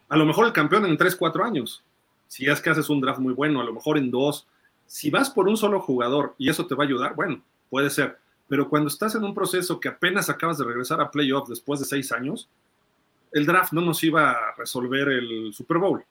A 0.09 0.17
lo 0.17 0.25
mejor 0.25 0.45
el 0.45 0.53
campeón 0.53 0.85
en 0.85 0.97
3, 0.97 1.15
4 1.15 1.43
años. 1.43 1.83
Si 2.27 2.45
es 2.45 2.61
que 2.61 2.69
haces 2.69 2.89
un 2.89 3.01
draft 3.01 3.19
muy 3.19 3.33
bueno, 3.33 3.61
a 3.61 3.63
lo 3.63 3.73
mejor 3.73 3.97
en 3.97 4.09
dos. 4.11 4.47
Si 4.85 5.09
vas 5.09 5.29
por 5.29 5.47
un 5.47 5.57
solo 5.57 5.79
jugador 5.79 6.35
y 6.37 6.49
eso 6.49 6.65
te 6.65 6.75
va 6.75 6.83
a 6.83 6.87
ayudar, 6.87 7.15
bueno, 7.15 7.41
puede 7.69 7.89
ser. 7.89 8.17
Pero 8.47 8.69
cuando 8.69 8.87
estás 8.87 9.15
en 9.15 9.23
un 9.23 9.33
proceso 9.33 9.79
que 9.79 9.89
apenas 9.89 10.29
acabas 10.29 10.57
de 10.57 10.65
regresar 10.65 10.99
a 11.01 11.11
playoffs 11.11 11.49
después 11.49 11.79
de 11.79 11.85
seis 11.85 12.11
años, 12.11 12.49
el 13.31 13.45
draft 13.45 13.73
no 13.73 13.81
nos 13.81 14.03
iba 14.03 14.31
a 14.31 14.55
resolver 14.57 15.09
el 15.09 15.53
Super 15.53 15.77
Bowl. 15.77 16.03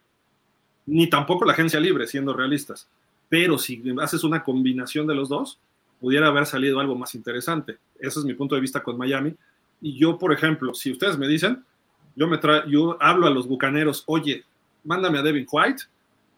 Ni 0.86 1.08
tampoco 1.08 1.44
la 1.44 1.52
agencia 1.52 1.78
libre, 1.78 2.06
siendo 2.06 2.32
realistas. 2.32 2.88
Pero 3.28 3.58
si 3.58 3.82
haces 4.00 4.24
una 4.24 4.42
combinación 4.42 5.06
de 5.06 5.14
los 5.14 5.28
dos, 5.28 5.60
pudiera 6.00 6.28
haber 6.28 6.46
salido 6.46 6.80
algo 6.80 6.96
más 6.96 7.14
interesante. 7.14 7.78
Ese 7.98 8.20
es 8.20 8.24
mi 8.24 8.34
punto 8.34 8.54
de 8.54 8.60
vista 8.60 8.82
con 8.82 8.96
Miami. 8.96 9.34
Y 9.80 9.98
yo, 9.98 10.18
por 10.18 10.32
ejemplo, 10.32 10.74
si 10.74 10.90
ustedes 10.90 11.16
me 11.16 11.28
dicen, 11.28 11.64
yo, 12.16 12.26
me 12.26 12.38
yo 12.68 12.96
hablo 13.00 13.26
a 13.26 13.30
los 13.30 13.46
bucaneros, 13.46 14.02
oye, 14.06 14.44
mándame 14.84 15.18
a 15.18 15.22
Devin 15.22 15.46
White, 15.50 15.84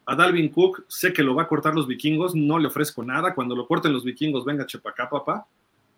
a 0.05 0.15
Dalvin 0.15 0.49
Cook, 0.49 0.85
sé 0.87 1.13
que 1.13 1.23
lo 1.23 1.33
va 1.35 1.43
a 1.43 1.47
cortar 1.47 1.73
los 1.73 1.87
vikingos, 1.87 2.35
no 2.35 2.59
le 2.59 2.67
ofrezco 2.67 3.03
nada, 3.03 3.33
cuando 3.33 3.55
lo 3.55 3.67
corten 3.67 3.93
los 3.93 4.03
vikingos, 4.03 4.45
venga, 4.45 4.65
chepa 4.65 4.91
acá, 4.91 5.09
papá. 5.09 5.45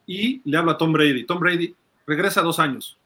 Y 0.07 0.41
le 0.49 0.57
hablo 0.57 0.71
a 0.71 0.77
Tom 0.77 0.93
Brady, 0.93 1.25
Tom 1.25 1.39
Brady, 1.39 1.75
regresa 2.05 2.41
dos 2.41 2.59
años, 2.59 2.97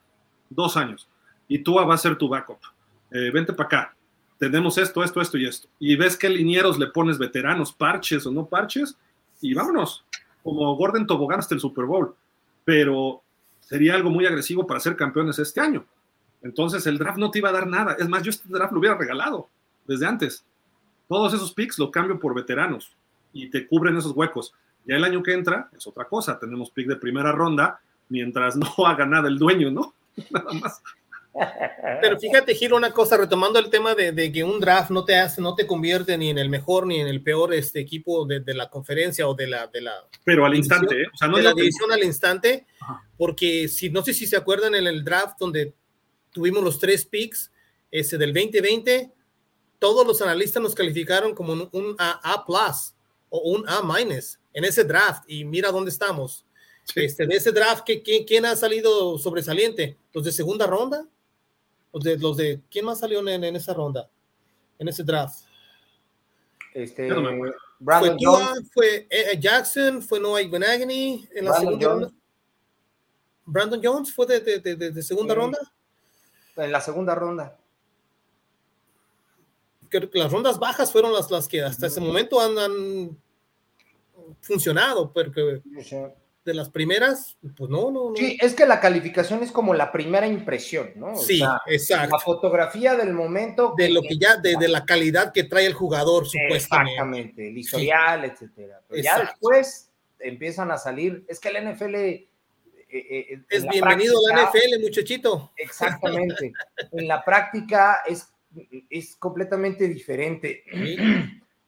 dos 0.49 0.76
años, 0.77 1.07
y 1.49 1.59
tú 1.59 1.73
va 1.73 1.93
a 1.93 1.97
ser 1.97 2.15
tu 2.15 2.30
backup. 2.30 2.59
Eh, 3.11 3.31
vente 3.34 3.51
para 3.51 3.67
acá, 3.67 3.95
tenemos 4.38 4.77
esto, 4.77 5.03
esto, 5.03 5.19
esto 5.19 5.38
y 5.38 5.45
esto. 5.45 5.67
Y 5.80 5.97
ves 5.97 6.15
qué 6.15 6.30
linieros 6.30 6.80
le 6.80 6.88
pones 6.88 7.17
veteranos, 7.17 7.73
parches 7.73 8.26
o 8.26 8.31
no 8.31 8.45
parches, 8.45 8.97
y 9.41 9.53
vámonos 9.53 10.05
como 10.43 10.76
Gordon 10.76 11.05
Tobogán 11.05 11.39
hasta 11.39 11.55
el 11.55 11.61
Super 11.61 11.85
Bowl, 11.85 12.15
pero 12.63 13.21
sería 13.59 13.95
algo 13.95 14.09
muy 14.09 14.26
agresivo 14.26 14.65
para 14.65 14.80
ser 14.80 14.95
campeones 14.95 15.39
este 15.39 15.59
año. 15.59 15.85
Entonces 16.41 16.88
el 16.88 16.97
draft 16.97 17.17
no 17.17 17.31
te 17.31 17.39
iba 17.39 17.49
a 17.49 17.53
dar 17.53 17.67
nada. 17.67 17.97
Es 17.99 18.07
más, 18.07 18.23
yo 18.23 18.30
este 18.30 18.47
draft 18.47 18.71
lo 18.71 18.80
hubiera 18.80 18.97
regalado 18.97 19.49
desde 19.85 20.05
antes. 20.05 20.45
Todos 21.07 21.34
esos 21.34 21.53
picks 21.53 21.77
lo 21.77 21.91
cambio 21.91 22.19
por 22.19 22.34
veteranos 22.34 22.95
y 23.34 23.49
te 23.49 23.67
cubren 23.67 23.97
esos 23.97 24.13
huecos. 24.13 24.53
Ya 24.85 24.95
el 24.95 25.03
año 25.03 25.21
que 25.21 25.34
entra 25.34 25.69
es 25.76 25.85
otra 25.85 26.05
cosa. 26.05 26.39
Tenemos 26.39 26.71
pick 26.71 26.88
de 26.88 26.95
primera 26.95 27.31
ronda 27.31 27.81
mientras 28.07 28.55
no 28.77 28.85
haga 28.85 29.05
nada 29.05 29.27
el 29.27 29.38
dueño, 29.38 29.69
¿no? 29.69 29.93
Nada 30.30 30.53
más. 30.53 30.81
Pero 32.02 32.20
fíjate, 32.20 32.56
Giro, 32.56 32.76
una 32.76 32.91
cosa, 32.91 33.18
retomando 33.18 33.60
el 33.60 33.70
tema 33.70 33.95
de, 33.95 34.32
que 34.32 34.44
un 34.44 34.60
draft 34.60 34.91
no 34.91 35.06
te 35.06 35.16
hace, 35.16 35.41
no 35.41 35.56
te 35.56 35.66
convierte 35.66 36.18
ni 36.18 36.30
en 36.30 36.38
el 36.38 36.49
mejor 36.49 36.86
ni 36.86 36.99
en 36.99 37.07
el 37.07 37.22
peor 37.22 37.53
este 37.53 37.80
equipo 37.80 38.26
de, 38.26 38.41
la 38.53 38.70
conferencia 38.70 39.28
o 39.28 39.34
de 39.34 39.48
la, 39.48 39.68
de 39.68 39.82
la 39.82 39.94
Pero 40.24 40.45
al 40.45 40.56
instante, 40.56 41.02
¿eh? 41.02 41.06
o 41.14 41.18
sea, 41.18 41.28
no 41.28 41.38
de 41.38 41.44
la 41.44 41.53
división 41.53 41.91
al 41.91 42.03
instante, 42.03 42.66
porque 43.18 43.68
si 43.68 43.90
no 43.90 44.03
sé 44.03 44.14
si 44.14 44.28
se 44.28 44.38
acuerdan 44.38 44.76
en 44.76 44.88
el 44.88 45.03
draft 45.03 45.38
donde 45.40 45.74
tuvimos 46.32 46.64
los 46.64 46.80
tres 46.80 47.06
picks, 47.06 47.52
ese 47.91 48.18
del 48.18 48.34
2020, 48.34 49.11
todos 49.80 50.06
los 50.06 50.22
analistas 50.22 50.61
nos 50.61 50.76
calificaron 50.76 51.34
como 51.34 51.53
un, 51.53 51.95
A, 51.98 52.44
plus 52.45 52.94
o 53.30 53.40
un 53.52 53.68
A 53.68 53.82
minus 53.82 54.40
en 54.53 54.66
ese 54.66 54.84
draft 54.84 55.24
y 55.28 55.45
mira 55.45 55.72
dónde 55.72 55.91
estamos. 55.91 56.45
Este, 56.95 57.28
de 57.28 57.36
ese 57.36 57.52
draft, 57.52 57.88
¿quién 58.26 58.45
ha 58.45 58.56
salido 58.56 59.18
sobresaliente? 59.20 59.98
¿Los 60.11 60.26
de 60.26 60.32
segunda 60.32 60.66
ronda? 60.66 61.07
Los 61.94 62.03
de, 62.03 62.18
los 62.18 62.38
de 62.38 62.61
¿quién 62.70 62.86
más 62.86 62.99
salió 62.99 63.20
en, 63.28 63.44
en 63.44 63.56
esa 63.56 63.74
ronda? 63.74 64.10
En 64.78 64.88
ese 64.88 65.03
draft. 65.03 65.45
Este, 66.74 67.07
Brandon 67.80 68.18
fue 68.18 68.18
Jones. 68.20 68.72
fue 68.74 68.95
eh, 69.10 69.32
eh, 69.34 69.40
Jackson, 69.40 70.02
fue 70.02 70.20
Noah 70.20 70.41
Ibenagany 70.41 71.28
en 71.34 71.45
la 71.45 71.53
segunda 71.53 71.88
ronda. 71.88 72.11
Brandon 73.45 73.82
Jones 73.84 74.14
fue 74.14 74.26
de, 74.28 74.40
de, 74.40 74.76
de, 74.76 74.91
de 74.91 75.03
segunda 75.03 75.34
ronda. 75.34 75.57
En 76.56 76.72
la 76.72 76.82
segunda 76.82 77.16
ronda. 77.16 77.57
Creo 79.90 80.10
que 80.10 80.20
las 80.20 80.32
rondas 80.32 80.60
bajas 80.60 80.91
fueron 80.91 81.11
las, 81.14 81.32
las 81.32 81.48
que 81.48 81.64
hasta 81.64 81.88
ese 81.88 81.99
momento 81.99 82.40
han, 82.40 82.57
han 82.60 83.18
funcionado, 84.41 85.11
porque 85.11 85.64
de 86.49 86.55
las 86.55 86.69
primeras, 86.69 87.38
pues 87.55 87.69
no, 87.69 87.91
no, 87.91 88.09
no. 88.09 88.15
Sí, 88.15 88.38
es 88.41 88.55
que 88.55 88.65
la 88.65 88.80
calificación 88.80 89.43
es 89.43 89.51
como 89.51 89.76
la 89.76 89.91
primera 89.91 90.26
impresión, 90.26 90.91
¿no? 90.95 91.15
sí, 91.15 91.41
exacto. 91.67 92.17
La 92.17 92.19
fotografía 92.19 92.95
del 92.95 93.13
momento. 93.13 93.76
De 93.77 93.89
lo 93.89 94.01
que 94.01 94.17
ya, 94.17 94.38
de, 94.38 94.55
de, 94.57 94.67
la 94.67 94.84
calidad 94.84 95.31
que 95.31 95.43
trae 95.43 95.67
el 95.67 95.73
jugador, 95.73 96.27
supuestamente. 96.27 96.93
Exactamente, 96.93 97.47
el 97.49 97.57
historial, 97.57 98.26
etcétera. 98.26 98.81
Pero 98.88 99.01
ya 99.03 99.19
después 99.19 99.91
empiezan 100.17 100.71
a 100.71 100.77
salir, 100.77 101.23
es 101.27 101.39
que 101.39 101.49
el 101.49 101.71
NFL. 101.71 101.95
Eh, 101.95 102.27
eh, 102.91 103.41
es 103.47 103.67
bienvenido 103.67 104.15
a 104.31 104.35
la 104.35 104.43
NFL, 104.45 104.81
muchachito. 104.81 105.51
Exactamente. 105.55 106.51
en 106.91 107.07
la 107.07 107.23
práctica 107.23 108.01
es, 108.07 108.27
es 108.89 109.15
completamente 109.17 109.88
diferente 109.88 110.63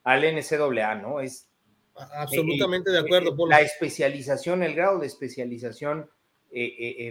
al 0.03 0.21
NCAA, 0.23 0.95
¿no? 0.95 1.19
Es 1.19 1.51
Absolutamente 2.14 2.91
de 2.91 2.99
acuerdo. 2.99 3.36
La 3.48 3.61
especialización, 3.61 4.64
el 4.64 4.76
grado 4.76 4.99
de 4.99 5.07
especialización 5.07 6.10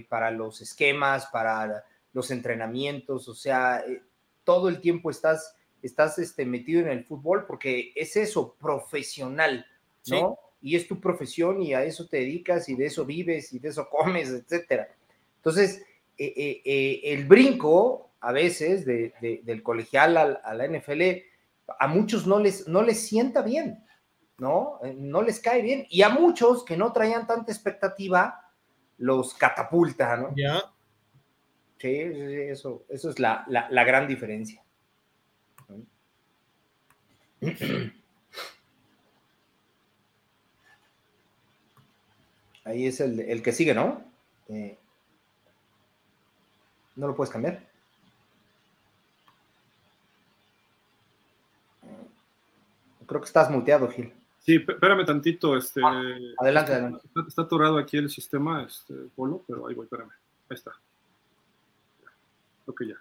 para 0.09 0.31
los 0.31 0.61
esquemas, 0.61 1.27
para 1.33 1.85
los 2.13 2.31
entrenamientos, 2.31 3.29
o 3.29 3.35
sea, 3.35 3.85
todo 4.45 4.69
el 4.69 4.81
tiempo 4.81 5.11
estás, 5.11 5.55
estás 5.83 6.19
este, 6.19 6.45
metido 6.45 6.81
en 6.81 6.89
el 6.89 7.05
fútbol 7.05 7.47
porque 7.47 7.93
es 7.95 8.17
eso, 8.17 8.57
profesional, 8.61 9.65
¿no? 10.07 10.39
Y 10.63 10.77
es 10.77 10.87
tu 10.87 11.01
profesión 11.01 11.63
y 11.63 11.73
a 11.73 11.85
eso 11.85 12.07
te 12.07 12.19
dedicas 12.19 12.69
y 12.69 12.75
de 12.75 12.87
eso 12.87 13.05
vives 13.07 13.53
y 13.53 13.59
de 13.59 13.69
eso 13.69 13.89
comes, 13.89 14.29
etcétera. 14.29 14.89
Entonces, 15.37 15.83
el 16.19 17.25
brinco 17.25 18.11
a 18.21 18.33
veces 18.33 18.85
del 18.85 19.63
colegial 19.63 20.17
a, 20.17 20.55
la 20.55 20.69
NFL, 20.69 21.03
a 21.79 21.87
muchos 21.87 22.27
no 22.27 22.39
les, 22.39 22.69
no 22.69 22.83
les 22.83 23.01
sienta 23.01 23.41
bien, 23.43 23.83
¿no? 24.41 24.81
Eh, 24.83 24.95
no 24.99 25.23
les 25.23 25.39
cae 25.39 25.63
bien. 25.63 25.87
Y 25.91 26.03
a 26.03 26.09
muchos 26.09 26.65
que 26.65 26.77
no 26.77 26.93
traían 26.93 27.27
tanta 27.27 27.53
expectativa, 27.53 28.51
los 28.99 29.35
catapulta, 29.35 30.17
¿no? 30.17 30.35
Ya. 30.37 30.65
Sí, 31.79 31.89
eso, 31.91 32.85
eso 32.89 33.11
es 33.11 33.19
la, 33.19 33.47
gran 33.87 34.07
diferencia. 34.09 34.63
Ahí 42.65 42.87
es 42.87 43.01
el, 43.01 43.43
que 43.43 43.53
sigue, 43.53 43.73
¿no? 43.75 44.05
Eh, 44.49 44.79
no 46.97 47.07
lo 47.09 47.17
puedes 47.17 47.33
cambiar. 47.33 47.67
Creo 53.07 53.21
que 53.21 53.27
estás 53.27 53.51
muteado, 53.51 53.89
Gil. 53.89 54.20
Sí, 54.41 54.57
espérame 54.57 55.05
tantito. 55.05 55.57
Este, 55.57 55.81
ah, 55.85 56.03
adelante, 56.39 56.73
adelante. 56.73 57.07
Está, 57.29 57.43
atorado 57.43 57.79
aquí 57.79 57.97
el 57.97 58.11
sistema, 58.11 58.63
este, 58.63 58.95
Polo, 59.15 59.45
pero 59.47 59.67
ahí 59.67 59.75
voy, 59.75 59.85
espérame. 59.85 60.11
Ahí 60.11 60.55
está. 60.57 60.73
Ok, 62.67 62.83
ya. 62.89 62.97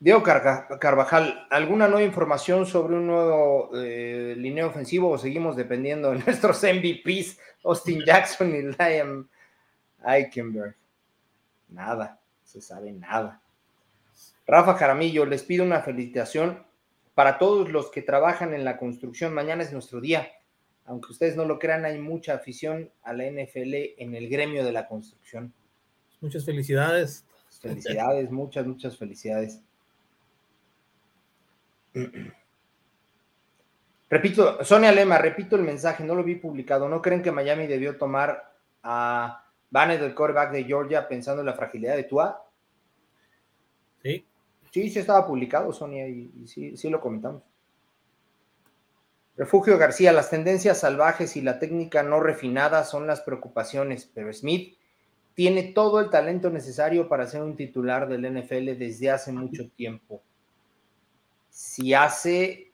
Diego 0.00 0.22
Carvajal, 0.22 1.46
¿alguna 1.50 1.88
nueva 1.88 2.04
información 2.04 2.66
sobre 2.66 2.94
un 2.94 3.06
nuevo 3.08 3.70
eh, 3.74 4.34
lineo 4.36 4.68
ofensivo 4.68 5.10
o 5.10 5.18
seguimos 5.18 5.56
dependiendo 5.56 6.10
de 6.10 6.18
nuestros 6.24 6.62
MVPs, 6.62 7.38
Austin 7.64 8.04
Jackson 8.04 8.54
y 8.54 8.62
Liam 8.62 9.28
Eichenberg? 10.06 10.76
Nada, 11.68 12.20
se 12.44 12.60
sabe 12.60 12.92
nada. 12.92 13.42
Rafa 14.46 14.74
Jaramillo, 14.74 15.26
les 15.26 15.42
pido 15.42 15.64
una 15.64 15.80
felicitación 15.80 16.64
para 17.14 17.38
todos 17.38 17.68
los 17.70 17.90
que 17.90 18.00
trabajan 18.00 18.54
en 18.54 18.64
la 18.64 18.76
construcción, 18.76 19.34
mañana 19.34 19.64
es 19.64 19.72
nuestro 19.72 20.00
día. 20.00 20.30
Aunque 20.88 21.12
ustedes 21.12 21.36
no 21.36 21.44
lo 21.44 21.58
crean, 21.58 21.84
hay 21.84 21.98
mucha 21.98 22.34
afición 22.34 22.90
a 23.02 23.12
la 23.12 23.24
NFL 23.24 23.74
en 23.98 24.14
el 24.14 24.30
gremio 24.30 24.64
de 24.64 24.72
la 24.72 24.88
construcción. 24.88 25.52
Muchas 26.20 26.46
felicidades. 26.46 27.26
Felicidades, 27.60 28.30
muchas, 28.30 28.66
muchas 28.66 28.96
felicidades. 28.96 29.62
Repito, 34.10 34.64
Sonia 34.64 34.90
Lema, 34.90 35.18
repito 35.18 35.54
el 35.56 35.62
mensaje, 35.62 36.02
no 36.02 36.14
lo 36.14 36.24
vi 36.24 36.36
publicado. 36.36 36.88
¿No 36.88 37.02
creen 37.02 37.22
que 37.22 37.30
Miami 37.30 37.66
debió 37.66 37.98
tomar 37.98 38.54
a 38.82 39.44
Banner 39.68 40.00
del 40.00 40.14
quarterback 40.14 40.50
de 40.50 40.64
Georgia 40.64 41.06
pensando 41.06 41.42
en 41.42 41.46
la 41.46 41.52
fragilidad 41.52 41.94
de 41.94 42.04
Tua? 42.04 42.42
Sí. 44.02 44.26
Sí, 44.72 44.88
sí 44.88 44.98
estaba 44.98 45.26
publicado, 45.26 45.74
Sonia, 45.74 46.08
y, 46.08 46.46
sí, 46.46 46.74
sí 46.74 46.88
lo 46.88 47.02
comentamos. 47.02 47.42
Refugio 49.38 49.78
García, 49.78 50.12
las 50.12 50.30
tendencias 50.30 50.80
salvajes 50.80 51.36
y 51.36 51.42
la 51.42 51.60
técnica 51.60 52.02
no 52.02 52.18
refinada 52.18 52.82
son 52.82 53.06
las 53.06 53.20
preocupaciones, 53.20 54.10
pero 54.12 54.32
Smith 54.32 54.76
tiene 55.34 55.62
todo 55.62 56.00
el 56.00 56.10
talento 56.10 56.50
necesario 56.50 57.08
para 57.08 57.24
ser 57.28 57.42
un 57.42 57.54
titular 57.54 58.08
del 58.08 58.28
NFL 58.34 58.76
desde 58.76 59.12
hace 59.12 59.30
mucho 59.30 59.70
tiempo. 59.70 60.20
Si 61.50 61.94
hace 61.94 62.72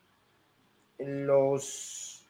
los, 0.97 2.27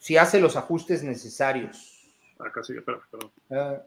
si 0.00 0.16
hace 0.16 0.40
los 0.40 0.56
ajustes 0.56 1.04
necesarios. 1.04 2.12
Acá 2.40 2.64
sigue, 2.64 2.82
perdón. 2.82 3.30
Ah, 3.52 3.82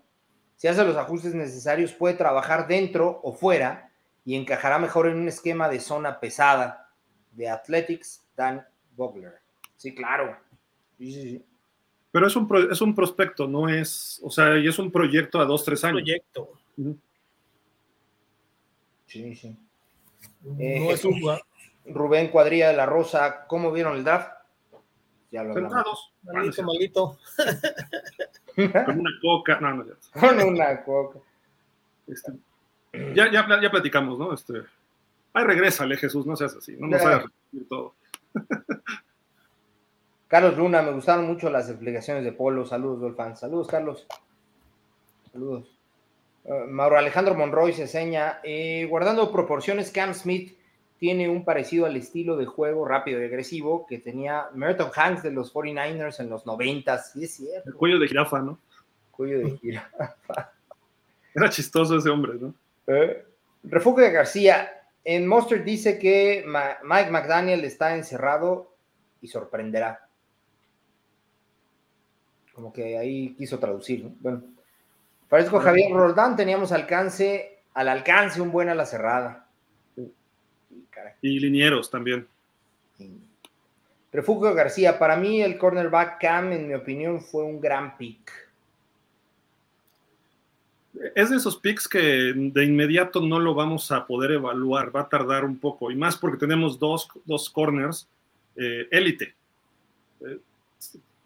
si 0.55 0.69
hace 0.69 0.85
los 0.85 0.95
ajustes 0.95 1.35
necesarios, 1.35 1.91
puede 1.91 2.15
trabajar 2.15 2.69
dentro 2.69 3.19
o 3.21 3.33
fuera 3.33 3.91
y 4.23 4.37
encajará 4.37 4.79
mejor 4.79 5.07
en 5.07 5.17
un 5.17 5.27
esquema 5.27 5.67
de 5.67 5.81
zona 5.81 6.21
pesada 6.21 6.89
de 7.33 7.49
Athletics 7.49 8.23
Dan 8.37 8.65
Bogler. 8.95 9.48
Sí, 9.79 9.95
claro. 9.95 10.37
Pero 12.11 12.27
es 12.27 12.35
un, 12.35 12.69
es 12.69 12.81
un 12.81 12.93
prospecto, 12.93 13.47
no 13.47 13.69
es, 13.69 14.19
o 14.21 14.29
sea, 14.29 14.57
y 14.57 14.67
es 14.67 14.77
un 14.77 14.91
proyecto 14.91 15.39
a 15.39 15.45
dos, 15.45 15.63
tres 15.63 15.81
años. 15.85 16.01
Proyecto. 16.01 16.51
Sí, 19.05 19.35
sí. 19.35 19.55
Eh, 20.59 20.89
es 20.91 21.05
un 21.05 21.21
Rubén 21.85 22.27
Cuadrilla 22.27 22.67
de 22.67 22.75
la 22.75 22.85
Rosa, 22.85 23.47
¿cómo 23.47 23.71
vieron 23.71 23.95
el 23.95 24.03
draft? 24.03 24.33
Ya 25.31 25.43
lo 25.43 25.53
hablamos. 25.53 26.13
Malito, 26.23 26.63
malito. 26.63 27.19
Con 28.85 28.99
una 28.99 29.11
coca. 29.21 29.59
No, 29.61 29.75
no, 29.75 29.85
ya. 29.85 30.19
Con 30.19 30.41
una 30.41 30.83
coca. 30.83 31.19
Este, 32.05 32.33
ya, 33.15 33.31
ya, 33.31 33.61
ya 33.61 33.71
platicamos, 33.71 34.19
¿no? 34.19 34.33
Este, 34.33 34.55
ay, 35.31 35.45
regrésale, 35.45 35.95
Jesús, 35.95 36.25
no 36.25 36.35
seas 36.35 36.57
así, 36.57 36.75
no 36.77 36.87
nos 36.87 37.01
hagas 37.01 37.31
todo. 37.69 37.93
Carlos 40.29 40.55
Luna, 40.57 40.83
me 40.83 40.91
gustaron 40.91 41.25
mucho 41.25 41.49
las 41.49 41.69
explicaciones 41.69 42.23
de 42.23 42.31
Polo. 42.31 42.63
Saludos, 42.63 43.01
Dolfan. 43.01 43.35
Saludos, 43.35 43.67
Carlos. 43.67 44.05
Saludos. 45.31 45.75
Uh, 46.43 46.67
Mauro 46.67 46.99
Alejandro 46.99 47.33
Monroy 47.33 47.73
se 47.73 47.87
seña. 47.87 48.39
Eh, 48.43 48.85
guardando 48.87 49.31
proporciones, 49.31 49.89
Cam 49.89 50.13
Smith 50.13 50.55
tiene 50.99 51.27
un 51.27 51.43
parecido 51.43 51.87
al 51.87 51.95
estilo 51.95 52.37
de 52.37 52.45
juego 52.45 52.85
rápido 52.85 53.19
y 53.19 53.25
agresivo 53.25 53.87
que 53.87 53.97
tenía 53.97 54.49
Merton 54.53 54.91
Hanks 54.95 55.23
de 55.23 55.31
los 55.31 55.51
49ers 55.51 56.19
en 56.19 56.29
los 56.29 56.45
90 56.45 56.97
Sí, 56.99 57.23
es 57.23 57.33
cierto. 57.33 57.67
El 57.67 57.73
cuello 57.73 57.97
de 57.97 58.07
jirafa, 58.07 58.39
¿no? 58.39 58.59
Cuello 59.09 59.39
de 59.39 59.57
jirafa. 59.57 60.15
Era 61.33 61.49
chistoso 61.49 61.97
ese 61.97 62.09
hombre, 62.09 62.33
¿no? 62.39 62.53
¿Eh? 62.85 63.25
Refugio 63.63 64.03
de 64.03 64.11
García. 64.11 64.69
En 65.03 65.25
Monster 65.25 65.63
dice 65.63 65.97
que 65.97 66.45
Mike 66.83 67.09
McDaniel 67.09 67.65
está 67.65 67.95
encerrado 67.95 68.75
y 69.21 69.27
sorprenderá. 69.27 70.08
Como 72.59 72.73
que 72.73 72.97
ahí 72.97 73.35
quiso 73.37 73.57
traducir. 73.57 74.05
Bueno, 74.19 74.43
Francisco 75.29 75.61
Javier 75.61 75.91
Roldán, 75.93 76.35
teníamos 76.35 76.73
alcance, 76.73 77.59
al 77.73 77.87
alcance 77.87 78.41
un 78.41 78.51
buen 78.51 78.67
a 78.67 78.75
la 78.75 78.85
cerrada. 78.85 79.47
Y 81.21 81.39
linieros 81.39 81.89
también. 81.89 82.27
Refugio 84.11 84.53
García, 84.53 84.99
para 84.99 85.15
mí 85.15 85.41
el 85.41 85.57
cornerback 85.57 86.19
Cam, 86.19 86.51
en 86.51 86.67
mi 86.67 86.73
opinión, 86.73 87.21
fue 87.21 87.43
un 87.43 87.61
gran 87.61 87.95
pick 87.97 88.49
es 91.15 91.29
de 91.29 91.37
esos 91.37 91.57
picks 91.57 91.87
que 91.87 92.33
de 92.35 92.65
inmediato 92.65 93.21
no 93.21 93.39
lo 93.39 93.53
vamos 93.53 93.91
a 93.91 94.05
poder 94.05 94.31
evaluar, 94.31 94.93
va 94.93 95.01
a 95.01 95.09
tardar 95.09 95.45
un 95.45 95.57
poco, 95.57 95.91
y 95.91 95.95
más 95.95 96.17
porque 96.17 96.37
tenemos 96.37 96.77
dos, 96.77 97.07
corners 97.53 98.07
eh, 98.55 98.87
élite. 98.91 99.33
Eh, 100.21 100.39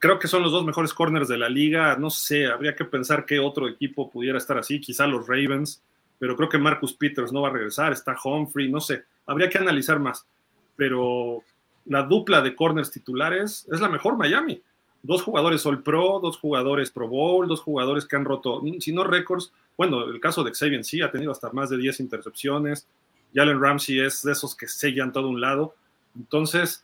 creo 0.03 0.19
que 0.19 0.27
son 0.27 0.43
los 0.43 0.51
dos 0.51 0.65
mejores 0.65 0.93
corners 0.93 1.29
de 1.29 1.37
la 1.37 1.47
liga, 1.47 1.95
no 1.95 2.09
sé, 2.09 2.47
habría 2.47 2.75
que 2.75 2.83
pensar 2.83 3.25
qué 3.25 3.39
otro 3.39 3.69
equipo 3.69 4.11
pudiera 4.11 4.37
estar 4.37 4.57
así, 4.57 4.81
quizá 4.81 5.07
los 5.07 5.25
Ravens, 5.25 5.81
pero 6.19 6.35
creo 6.35 6.49
que 6.49 6.57
Marcus 6.57 6.93
Peters 6.93 7.31
no 7.31 7.43
va 7.43 7.47
a 7.47 7.53
regresar, 7.53 7.93
está 7.93 8.13
Humphrey, 8.21 8.69
no 8.69 8.81
sé, 8.81 9.05
habría 9.25 9.47
que 9.47 9.59
analizar 9.59 10.01
más, 10.01 10.27
pero 10.75 11.41
la 11.85 12.03
dupla 12.03 12.41
de 12.41 12.53
corners 12.53 12.91
titulares 12.91 13.65
es 13.71 13.79
la 13.79 13.87
mejor 13.87 14.17
Miami. 14.17 14.61
Dos 15.03 15.21
jugadores 15.21 15.65
All 15.65 15.81
Pro, 15.81 16.19
dos 16.21 16.37
jugadores 16.37 16.91
Pro 16.91 17.07
Bowl, 17.07 17.47
dos 17.47 17.61
jugadores 17.61 18.05
que 18.05 18.17
han 18.17 18.25
roto, 18.25 18.61
si 18.79 18.91
no 18.91 19.05
récords, 19.05 19.53
bueno, 19.77 20.03
el 20.03 20.19
caso 20.19 20.43
de 20.43 20.53
Xavier 20.53 20.83
sí 20.83 21.01
ha 21.01 21.11
tenido 21.11 21.31
hasta 21.31 21.49
más 21.53 21.69
de 21.69 21.77
10 21.77 22.01
intercepciones, 22.01 22.89
Jalen 23.33 23.61
Ramsey 23.61 24.01
es 24.01 24.21
de 24.21 24.33
esos 24.33 24.53
que 24.53 24.67
sellan 24.67 25.13
todo 25.13 25.29
un 25.29 25.39
lado, 25.39 25.75
entonces 26.13 26.83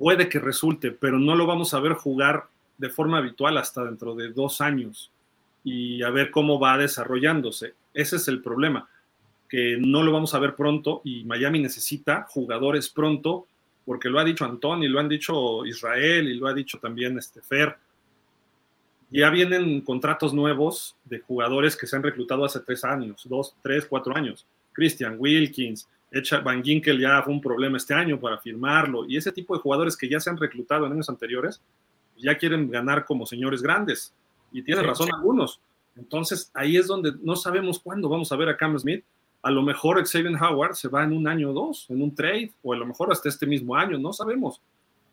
puede 0.00 0.30
que 0.30 0.38
resulte, 0.38 0.92
pero 0.92 1.18
no 1.18 1.34
lo 1.34 1.44
vamos 1.44 1.74
a 1.74 1.78
ver 1.78 1.92
jugar 1.92 2.46
de 2.78 2.88
forma 2.88 3.18
habitual 3.18 3.58
hasta 3.58 3.84
dentro 3.84 4.14
de 4.14 4.32
dos 4.32 4.62
años 4.62 5.12
y 5.62 6.02
a 6.02 6.08
ver 6.08 6.30
cómo 6.30 6.58
va 6.58 6.78
desarrollándose. 6.78 7.74
Ese 7.92 8.16
es 8.16 8.26
el 8.28 8.40
problema, 8.40 8.88
que 9.46 9.76
no 9.78 10.02
lo 10.02 10.10
vamos 10.10 10.32
a 10.32 10.38
ver 10.38 10.56
pronto 10.56 11.02
y 11.04 11.24
Miami 11.24 11.60
necesita 11.60 12.26
jugadores 12.30 12.88
pronto 12.88 13.46
porque 13.84 14.08
lo 14.08 14.18
ha 14.18 14.24
dicho 14.24 14.46
Antón 14.46 14.82
y 14.82 14.88
lo 14.88 15.00
han 15.00 15.08
dicho 15.10 15.66
Israel 15.66 16.28
y 16.28 16.34
lo 16.34 16.46
ha 16.46 16.54
dicho 16.54 16.78
también 16.78 17.18
este 17.18 17.42
Fer. 17.42 17.76
Ya 19.10 19.28
vienen 19.28 19.82
contratos 19.82 20.32
nuevos 20.32 20.96
de 21.04 21.20
jugadores 21.20 21.76
que 21.76 21.86
se 21.86 21.96
han 21.96 22.02
reclutado 22.02 22.46
hace 22.46 22.60
tres 22.60 22.84
años, 22.84 23.26
dos, 23.28 23.54
tres, 23.62 23.84
cuatro 23.84 24.16
años. 24.16 24.46
Christian 24.72 25.16
Wilkins, 25.18 25.86
Van 26.42 26.62
Ginkel 26.62 27.00
ya 27.00 27.22
fue 27.22 27.32
un 27.32 27.40
problema 27.40 27.76
este 27.76 27.94
año 27.94 28.18
para 28.18 28.38
firmarlo, 28.38 29.04
y 29.08 29.16
ese 29.16 29.32
tipo 29.32 29.54
de 29.54 29.62
jugadores 29.62 29.96
que 29.96 30.08
ya 30.08 30.20
se 30.20 30.30
han 30.30 30.36
reclutado 30.36 30.86
en 30.86 30.92
años 30.92 31.08
anteriores, 31.08 31.62
ya 32.16 32.36
quieren 32.36 32.70
ganar 32.70 33.04
como 33.04 33.26
señores 33.26 33.62
grandes. 33.62 34.14
Y 34.52 34.62
tiene 34.62 34.82
razón 34.82 35.08
algunos. 35.14 35.60
Entonces 35.96 36.50
ahí 36.54 36.76
es 36.76 36.86
donde 36.86 37.12
no 37.22 37.36
sabemos 37.36 37.78
cuándo 37.78 38.08
vamos 38.08 38.32
a 38.32 38.36
ver 38.36 38.48
a 38.48 38.56
Cam 38.56 38.78
Smith. 38.78 39.04
A 39.42 39.50
lo 39.50 39.62
mejor 39.62 40.04
Xavier 40.06 40.34
Howard 40.40 40.74
se 40.74 40.88
va 40.88 41.04
en 41.04 41.12
un 41.12 41.26
año 41.26 41.50
o 41.50 41.52
dos, 41.52 41.86
en 41.88 42.02
un 42.02 42.14
trade, 42.14 42.52
o 42.62 42.72
a 42.72 42.76
lo 42.76 42.86
mejor 42.86 43.10
hasta 43.10 43.28
este 43.28 43.46
mismo 43.46 43.76
año, 43.76 43.98
no 43.98 44.12
sabemos. 44.12 44.60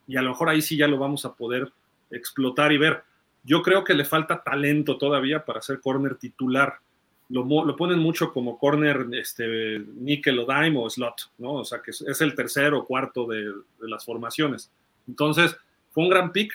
Y 0.07 0.17
a 0.17 0.21
lo 0.21 0.31
mejor 0.31 0.49
ahí 0.49 0.61
sí 0.61 0.77
ya 0.77 0.87
lo 0.87 0.97
vamos 0.97 1.25
a 1.25 1.33
poder 1.33 1.71
explotar 2.11 2.71
y 2.71 2.77
ver. 2.77 3.03
Yo 3.43 3.61
creo 3.61 3.83
que 3.83 3.93
le 3.93 4.05
falta 4.05 4.43
talento 4.43 4.97
todavía 4.97 5.45
para 5.45 5.61
ser 5.61 5.79
corner 5.79 6.15
titular. 6.15 6.79
Lo, 7.29 7.43
lo 7.43 7.75
ponen 7.75 7.99
mucho 7.99 8.31
como 8.31 8.57
corner 8.57 9.07
este, 9.13 9.79
nickel 9.95 10.39
o 10.39 10.45
dime 10.45 10.79
o 10.79 10.89
slot, 10.89 11.31
¿no? 11.39 11.53
O 11.55 11.65
sea, 11.65 11.81
que 11.81 11.91
es, 11.91 12.21
el 12.21 12.35
tercero 12.35 12.79
o 12.79 12.85
cuarto 12.85 13.25
de, 13.27 13.43
de, 13.43 13.87
las 13.89 14.05
formaciones. 14.05 14.71
Entonces, 15.07 15.57
fue 15.91 16.03
un 16.03 16.09
gran 16.09 16.31
pick. 16.31 16.53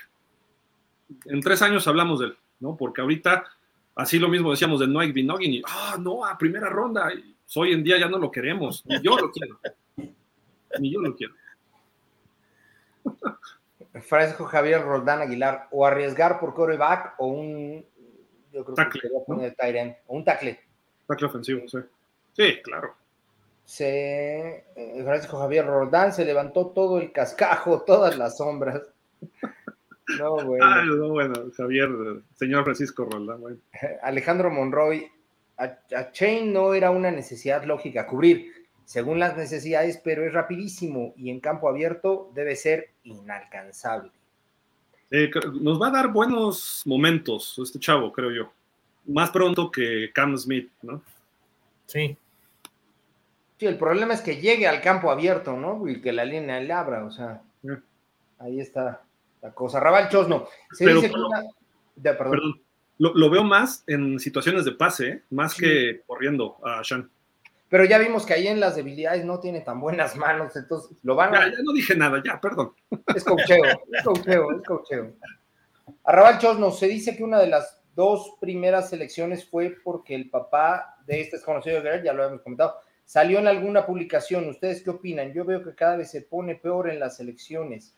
En 1.26 1.40
tres 1.40 1.60
años 1.60 1.86
hablamos 1.86 2.20
de 2.20 2.26
él, 2.26 2.36
¿no? 2.60 2.76
Porque 2.76 3.02
ahorita, 3.02 3.44
así 3.94 4.18
lo 4.18 4.28
mismo 4.28 4.50
decíamos 4.50 4.80
de 4.80 4.86
Noah 4.86 5.06
Binogin 5.06 5.62
ah, 5.66 5.96
no, 6.00 6.24
a 6.24 6.38
primera 6.38 6.70
ronda. 6.70 7.12
Hoy 7.54 7.72
en 7.72 7.84
día 7.84 7.98
ya 7.98 8.08
no 8.08 8.18
lo 8.18 8.30
queremos. 8.30 8.82
Ni 8.86 9.02
yo 9.02 9.18
lo 9.18 9.30
quiero. 9.30 9.58
Ni 10.78 10.90
yo 10.90 11.00
lo 11.00 11.14
quiero. 11.14 11.34
Francisco 14.00 14.46
Javier 14.46 14.82
Roldán 14.82 15.20
Aguilar, 15.20 15.68
o 15.70 15.84
arriesgar 15.86 16.40
por 16.40 16.54
coreback 16.54 17.14
o 17.18 17.26
un 17.26 17.84
yo 18.52 18.64
creo 18.64 18.74
tackle, 18.74 19.00
que 19.00 19.08
poner 19.26 19.56
¿no? 19.86 19.96
o 20.06 20.16
un 20.16 20.24
tackle. 20.24 20.58
Tackle 21.06 21.26
ofensivo, 21.26 21.66
sí. 21.68 21.78
Sí, 22.32 22.62
claro. 22.62 22.94
Se, 23.64 24.64
eh, 24.74 25.02
Francisco 25.04 25.38
Javier 25.38 25.66
Roldán 25.66 26.12
se 26.12 26.24
levantó 26.24 26.68
todo 26.68 27.00
el 27.00 27.12
cascajo, 27.12 27.82
todas 27.86 28.16
las 28.16 28.36
sombras. 28.36 28.82
No, 30.18 30.34
bueno. 30.44 30.64
Ah, 30.66 30.82
no, 30.84 31.08
bueno, 31.10 31.34
Javier, 31.56 31.88
señor 32.34 32.64
Francisco 32.64 33.08
Roldán, 33.10 33.40
bueno. 33.40 33.58
Alejandro 34.02 34.50
Monroy, 34.50 35.08
a, 35.56 35.78
a 35.96 36.10
Chain 36.10 36.52
no 36.52 36.74
era 36.74 36.90
una 36.90 37.10
necesidad 37.10 37.64
lógica 37.64 38.06
cubrir 38.06 38.52
según 38.84 39.18
las 39.18 39.36
necesidades, 39.36 40.00
pero 40.02 40.26
es 40.26 40.32
rapidísimo 40.32 41.14
y 41.16 41.30
en 41.30 41.40
campo 41.40 41.68
abierto 41.68 42.30
debe 42.34 42.56
ser 42.56 42.90
inalcanzable. 43.04 44.10
Eh, 45.14 45.30
nos 45.60 45.80
va 45.80 45.89
a 45.89 45.90
dar 45.90 46.10
buenos 46.10 46.82
momentos 46.86 47.59
este 47.62 47.78
chavo, 47.78 48.10
creo 48.10 48.30
yo. 48.30 48.52
Más 49.06 49.30
pronto 49.30 49.70
que 49.70 50.10
Cam 50.10 50.39
Smith, 50.39 50.70
¿no? 50.80 51.02
Sí. 51.84 52.16
Sí, 53.59 53.66
el 53.66 53.76
problema 53.76 54.14
es 54.14 54.22
que 54.22 54.40
llegue 54.40 54.66
al 54.66 54.80
campo 54.80 55.10
abierto, 55.10 55.55
¿no? 55.55 55.86
Y 55.86 56.01
que 56.01 56.12
la 56.12 56.24
línea 56.24 56.59
le 56.60 56.72
abra, 56.72 57.05
o 57.05 57.10
sea, 57.10 57.43
ahí 58.39 58.59
está 58.59 59.02
la 59.43 59.52
cosa. 59.52 59.80
Raval 59.80 60.09
Chosno, 60.09 60.48
se 60.72 60.86
dice 60.86 61.10
que 61.10 61.14
una... 61.14 62.16
perdón. 62.16 62.62
Lo, 62.98 63.30
veo 63.30 63.44
más 63.44 63.84
en 63.86 64.18
situaciones 64.18 64.64
de 64.64 64.72
pase, 64.72 65.09
¿eh? 65.09 65.22
más 65.30 65.55
que 65.55 66.02
corriendo 66.06 66.56
a 66.64 66.82
Sean. 66.84 67.10
Pero 67.72 67.86
ya 67.86 67.96
vimos 67.96 68.26
que 68.26 68.34
ahí 68.34 68.48
en 68.48 68.60
las 68.60 68.76
debilidades 68.76 69.24
no 69.24 69.40
tiene 69.40 69.62
tan 69.62 69.80
buenas 69.80 70.14
manos, 70.14 70.54
entonces 70.56 70.98
lo 71.02 71.14
van 71.14 71.34
a... 71.34 71.46
Ya, 71.46 71.52
ya 71.52 71.62
no 71.62 71.72
dije 71.72 71.96
nada, 71.96 72.22
ya, 72.22 72.38
perdón. 72.38 72.74
Es 73.14 73.24
cocheo, 73.24 73.64
es 73.90 74.04
cocheo, 74.04 74.52
es 74.52 74.62
cocheo. 74.62 75.12
Arrabal 76.04 76.38
Chosno, 76.38 76.70
se 76.70 76.86
dice 76.86 77.16
que 77.16 77.24
una 77.24 77.38
de 77.38 77.46
las 77.46 77.80
dos 77.94 78.34
primeras 78.38 78.90
selecciones 78.90 79.48
fue 79.48 79.74
porque 79.82 80.14
el 80.14 80.28
papá 80.28 80.98
de 81.06 81.22
este 81.22 81.38
desconocido 81.38 81.82
ya 81.82 82.12
lo 82.12 82.24
habíamos 82.24 82.42
comentado, 82.42 82.76
salió 83.06 83.38
en 83.38 83.48
alguna 83.48 83.86
publicación. 83.86 84.50
¿Ustedes 84.50 84.82
qué 84.82 84.90
opinan? 84.90 85.32
Yo 85.32 85.46
veo 85.46 85.64
que 85.64 85.74
cada 85.74 85.96
vez 85.96 86.10
se 86.10 86.20
pone 86.20 86.56
peor 86.56 86.90
en 86.90 87.00
las 87.00 87.16
selecciones. 87.16 87.96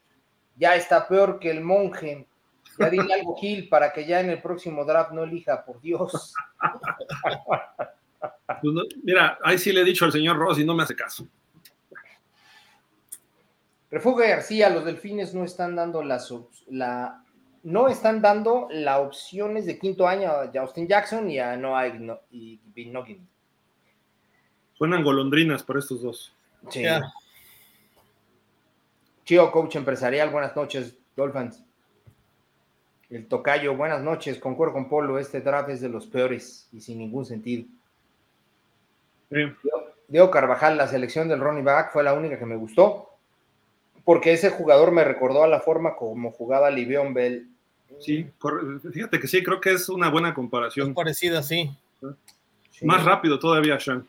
Ya 0.55 0.77
está 0.77 1.09
peor 1.09 1.41
que 1.41 1.51
el 1.51 1.63
monje. 1.63 2.29
Ya 2.79 2.91
dile 2.91 3.13
algo, 3.13 3.35
Gil, 3.39 3.69
para 3.69 3.93
que 3.93 4.07
ya 4.07 4.21
en 4.21 4.31
el 4.31 4.41
próximo 4.41 4.85
draft 4.85 5.11
no 5.11 5.25
elija, 5.25 5.65
por 5.65 5.81
Dios. 5.81 6.33
Pues 8.47 8.75
mira, 9.03 9.39
ahí 9.43 9.59
sí 9.59 9.73
le 9.73 9.81
he 9.81 9.85
dicho 9.85 10.05
al 10.05 10.13
señor 10.13 10.37
Ross 10.37 10.59
y 10.59 10.65
no 10.65 10.75
me 10.75 10.83
hace 10.83 10.95
caso. 10.95 11.27
Refugio 13.91 14.27
García, 14.27 14.71
los 14.71 14.85
delfines 14.85 15.35
no 15.35 15.45
están 15.45 15.77
dando 15.77 16.03
las 16.03 16.33
la 16.69 17.25
no 17.63 17.89
están 17.89 18.21
dando 18.21 18.69
las 18.71 19.01
opciones 19.01 19.67
de 19.67 19.79
quinto 19.79 20.07
año 20.07 20.31
a 20.31 20.51
Justin 20.53 20.87
Jackson 20.87 21.31
y 21.31 21.39
a 21.39 21.57
Noah 21.57 21.89
y 22.31 22.61
Binogin. 22.75 23.27
Suenan 24.75 25.03
golondrinas 25.03 25.63
por 25.63 25.79
estos 25.79 26.03
dos. 26.03 26.35
Sí. 26.69 26.85
Chio, 29.25 29.51
coach 29.51 29.77
empresarial, 29.77 30.29
buenas 30.29 30.55
noches, 30.55 30.99
Dolphins. 31.17 31.65
El 33.09 33.27
tocayo, 33.27 33.77
buenas 33.77 34.03
noches, 34.03 34.39
concuerdo 34.39 34.75
con 34.75 34.89
Polo, 34.89 35.19
este 35.19 35.41
draft 35.41 35.71
es 35.71 35.81
de 35.81 35.89
los 35.89 36.07
peores 36.07 36.69
y 36.73 36.81
sin 36.81 36.99
ningún 36.99 37.25
sentido. 37.25 37.65
Diego 40.09 40.31
Carvajal, 40.31 40.77
la 40.77 40.89
selección 40.89 41.29
del 41.29 41.41
Ronnie 41.41 41.63
Back 41.63 41.93
fue 41.93 42.03
la 42.03 42.15
única 42.15 42.39
que 42.39 42.47
me 42.47 42.57
gustó, 42.57 43.11
porque 44.05 44.33
ese 44.33 44.51
jugador 44.51 44.93
me 44.93 45.05
recordó 45.05 45.43
a 45.43 45.49
la 45.49 45.61
forma 45.61 45.97
como 45.97 46.31
jugaba 46.31 46.71
Livion 46.71 47.15
Bell. 47.15 47.49
Sí, 48.01 48.27
fíjate 48.93 49.21
que 49.21 49.29
sí, 49.29 49.43
creo 49.43 49.61
que 49.61 49.73
es 49.73 49.89
una 49.89 50.11
buena 50.11 50.35
comparación. 50.35 50.89
Es 50.89 50.95
parecida, 50.95 51.43
sí. 51.43 51.71
Más 52.83 53.05
rápido 53.05 53.39
todavía, 53.39 53.79
Sean. 53.79 54.07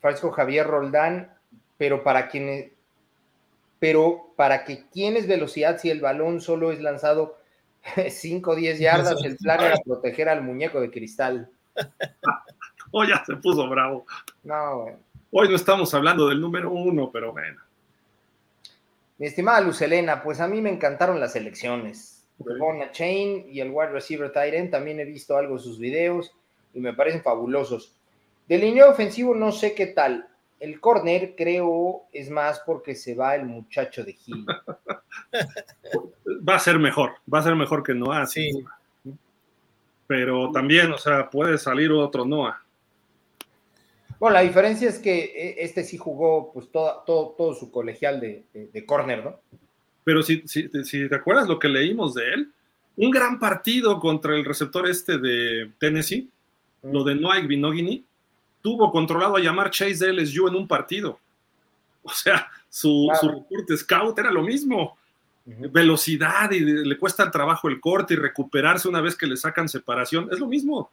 Francisco 0.00 0.30
Javier 0.30 0.66
Roldán, 0.66 1.32
pero 1.76 2.04
para 2.04 2.28
quienes, 2.28 2.70
pero 3.78 4.32
para 4.36 4.64
que 4.64 4.84
tienes 4.92 5.26
velocidad 5.26 5.78
si 5.78 5.90
el 5.90 6.00
balón 6.00 6.40
solo 6.40 6.70
es 6.70 6.80
lanzado 6.80 7.38
5 8.08 8.50
o 8.50 8.54
10 8.54 8.78
yardas, 8.78 9.16
el 9.24 9.36
plan 9.36 9.60
era 9.60 9.76
proteger 9.84 10.28
al 10.28 10.42
muñeco 10.42 10.80
de 10.80 10.90
cristal. 10.90 11.50
oh, 12.92 13.04
ya 13.04 13.24
se 13.24 13.36
puso 13.36 13.68
bravo. 13.68 14.06
No, 14.44 14.82
bueno. 14.82 14.98
Hoy 15.30 15.48
no 15.48 15.56
estamos 15.56 15.92
hablando 15.92 16.28
del 16.28 16.40
número 16.40 16.70
uno, 16.70 17.10
pero 17.12 17.32
bueno. 17.32 17.60
Mi 19.18 19.26
estimada 19.26 19.60
Lucelena, 19.60 20.22
pues 20.22 20.40
a 20.40 20.48
mí 20.48 20.60
me 20.60 20.70
encantaron 20.70 21.20
las 21.20 21.36
elecciones. 21.36 22.26
Okay. 22.38 22.56
Chain 22.92 23.46
y 23.50 23.60
el 23.60 23.70
wide 23.70 23.90
receiver 23.90 24.32
Tyren, 24.32 24.70
también 24.70 25.00
he 25.00 25.04
visto 25.04 25.36
algo 25.36 25.56
de 25.56 25.62
sus 25.62 25.78
videos 25.78 26.32
y 26.72 26.80
me 26.80 26.94
parecen 26.94 27.22
fabulosos. 27.22 27.96
Del 28.48 28.60
línea 28.60 28.88
ofensivo 28.88 29.34
no 29.34 29.50
sé 29.52 29.74
qué 29.74 29.88
tal. 29.88 30.28
El 30.60 30.80
corner 30.80 31.34
creo 31.36 32.04
es 32.12 32.30
más 32.30 32.60
porque 32.64 32.94
se 32.94 33.14
va 33.14 33.34
el 33.34 33.44
muchacho 33.44 34.04
de 34.04 34.12
Gil. 34.12 34.46
va 36.48 36.54
a 36.54 36.58
ser 36.58 36.78
mejor, 36.78 37.16
va 37.32 37.40
a 37.40 37.42
ser 37.42 37.56
mejor 37.56 37.82
que 37.82 37.94
Noah. 37.94 38.26
Sí. 38.26 38.64
Pero 40.06 40.50
también, 40.52 40.92
o 40.92 40.98
sea, 40.98 41.28
puede 41.28 41.58
salir 41.58 41.92
otro 41.92 42.24
Noah. 42.24 42.62
Bueno, 44.18 44.34
la 44.34 44.40
diferencia 44.42 44.88
es 44.88 44.98
que 44.98 45.18
eh, 45.18 45.56
este 45.58 45.84
sí 45.84 45.96
jugó 45.96 46.52
pues 46.52 46.70
todo, 46.70 47.02
todo, 47.06 47.34
todo 47.36 47.54
su 47.54 47.70
colegial 47.70 48.20
de, 48.20 48.44
de, 48.52 48.86
corner, 48.86 49.24
¿no? 49.24 49.40
Pero 50.02 50.22
si, 50.22 50.42
si, 50.46 50.68
si, 50.84 51.08
te 51.08 51.14
acuerdas 51.14 51.48
lo 51.48 51.58
que 51.58 51.68
leímos 51.68 52.14
de 52.14 52.32
él, 52.32 52.52
un 52.96 53.10
gran 53.10 53.38
partido 53.38 54.00
contra 54.00 54.34
el 54.34 54.44
receptor 54.44 54.88
este 54.88 55.18
de 55.18 55.70
Tennessee, 55.78 56.28
mm. 56.82 56.92
lo 56.92 57.04
de 57.04 57.14
Noah 57.14 57.40
Binogini, 57.40 58.04
tuvo 58.60 58.90
controlado 58.90 59.36
a 59.36 59.40
llamar 59.40 59.70
Chase 59.70 60.06
de 60.06 60.12
LSU 60.12 60.48
en 60.48 60.56
un 60.56 60.66
partido. 60.66 61.20
O 62.02 62.10
sea, 62.10 62.48
su, 62.68 63.08
su 63.20 63.28
reporte 63.28 63.76
scout 63.76 64.18
era 64.18 64.30
lo 64.30 64.42
mismo. 64.42 64.96
Velocidad 65.44 66.50
y 66.50 66.60
le 66.60 66.98
cuesta 66.98 67.22
el 67.22 67.30
trabajo 67.30 67.68
el 67.68 67.80
corte 67.80 68.14
y 68.14 68.16
recuperarse 68.18 68.88
una 68.88 69.00
vez 69.00 69.16
que 69.16 69.26
le 69.26 69.36
sacan 69.36 69.68
separación. 69.68 70.28
Es 70.30 70.38
lo 70.38 70.46
mismo. 70.46 70.90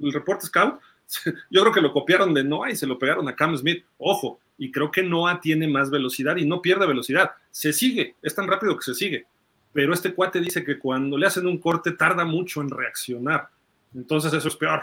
El 0.00 0.12
reporte 0.12 0.46
scout 0.46 0.80
yo 1.50 1.60
creo 1.60 1.72
que 1.72 1.80
lo 1.80 1.92
copiaron 1.92 2.34
de 2.34 2.44
Noah 2.44 2.70
y 2.70 2.76
se 2.76 2.86
lo 2.86 2.98
pegaron 2.98 3.28
a 3.28 3.36
Cam 3.36 3.56
Smith. 3.56 3.84
Ojo, 3.98 4.40
y 4.58 4.70
creo 4.70 4.90
que 4.90 5.02
Noah 5.02 5.40
tiene 5.40 5.68
más 5.68 5.90
velocidad 5.90 6.36
y 6.36 6.46
no 6.46 6.62
pierde 6.62 6.86
velocidad. 6.86 7.32
Se 7.50 7.72
sigue, 7.72 8.16
es 8.22 8.34
tan 8.34 8.48
rápido 8.48 8.76
que 8.76 8.84
se 8.84 8.94
sigue. 8.94 9.26
Pero 9.72 9.94
este 9.94 10.14
cuate 10.14 10.40
dice 10.40 10.64
que 10.64 10.78
cuando 10.78 11.16
le 11.16 11.26
hacen 11.26 11.46
un 11.46 11.58
corte 11.58 11.92
tarda 11.92 12.24
mucho 12.24 12.60
en 12.60 12.70
reaccionar. 12.70 13.48
Entonces 13.94 14.32
eso 14.32 14.48
es 14.48 14.56
peor, 14.56 14.82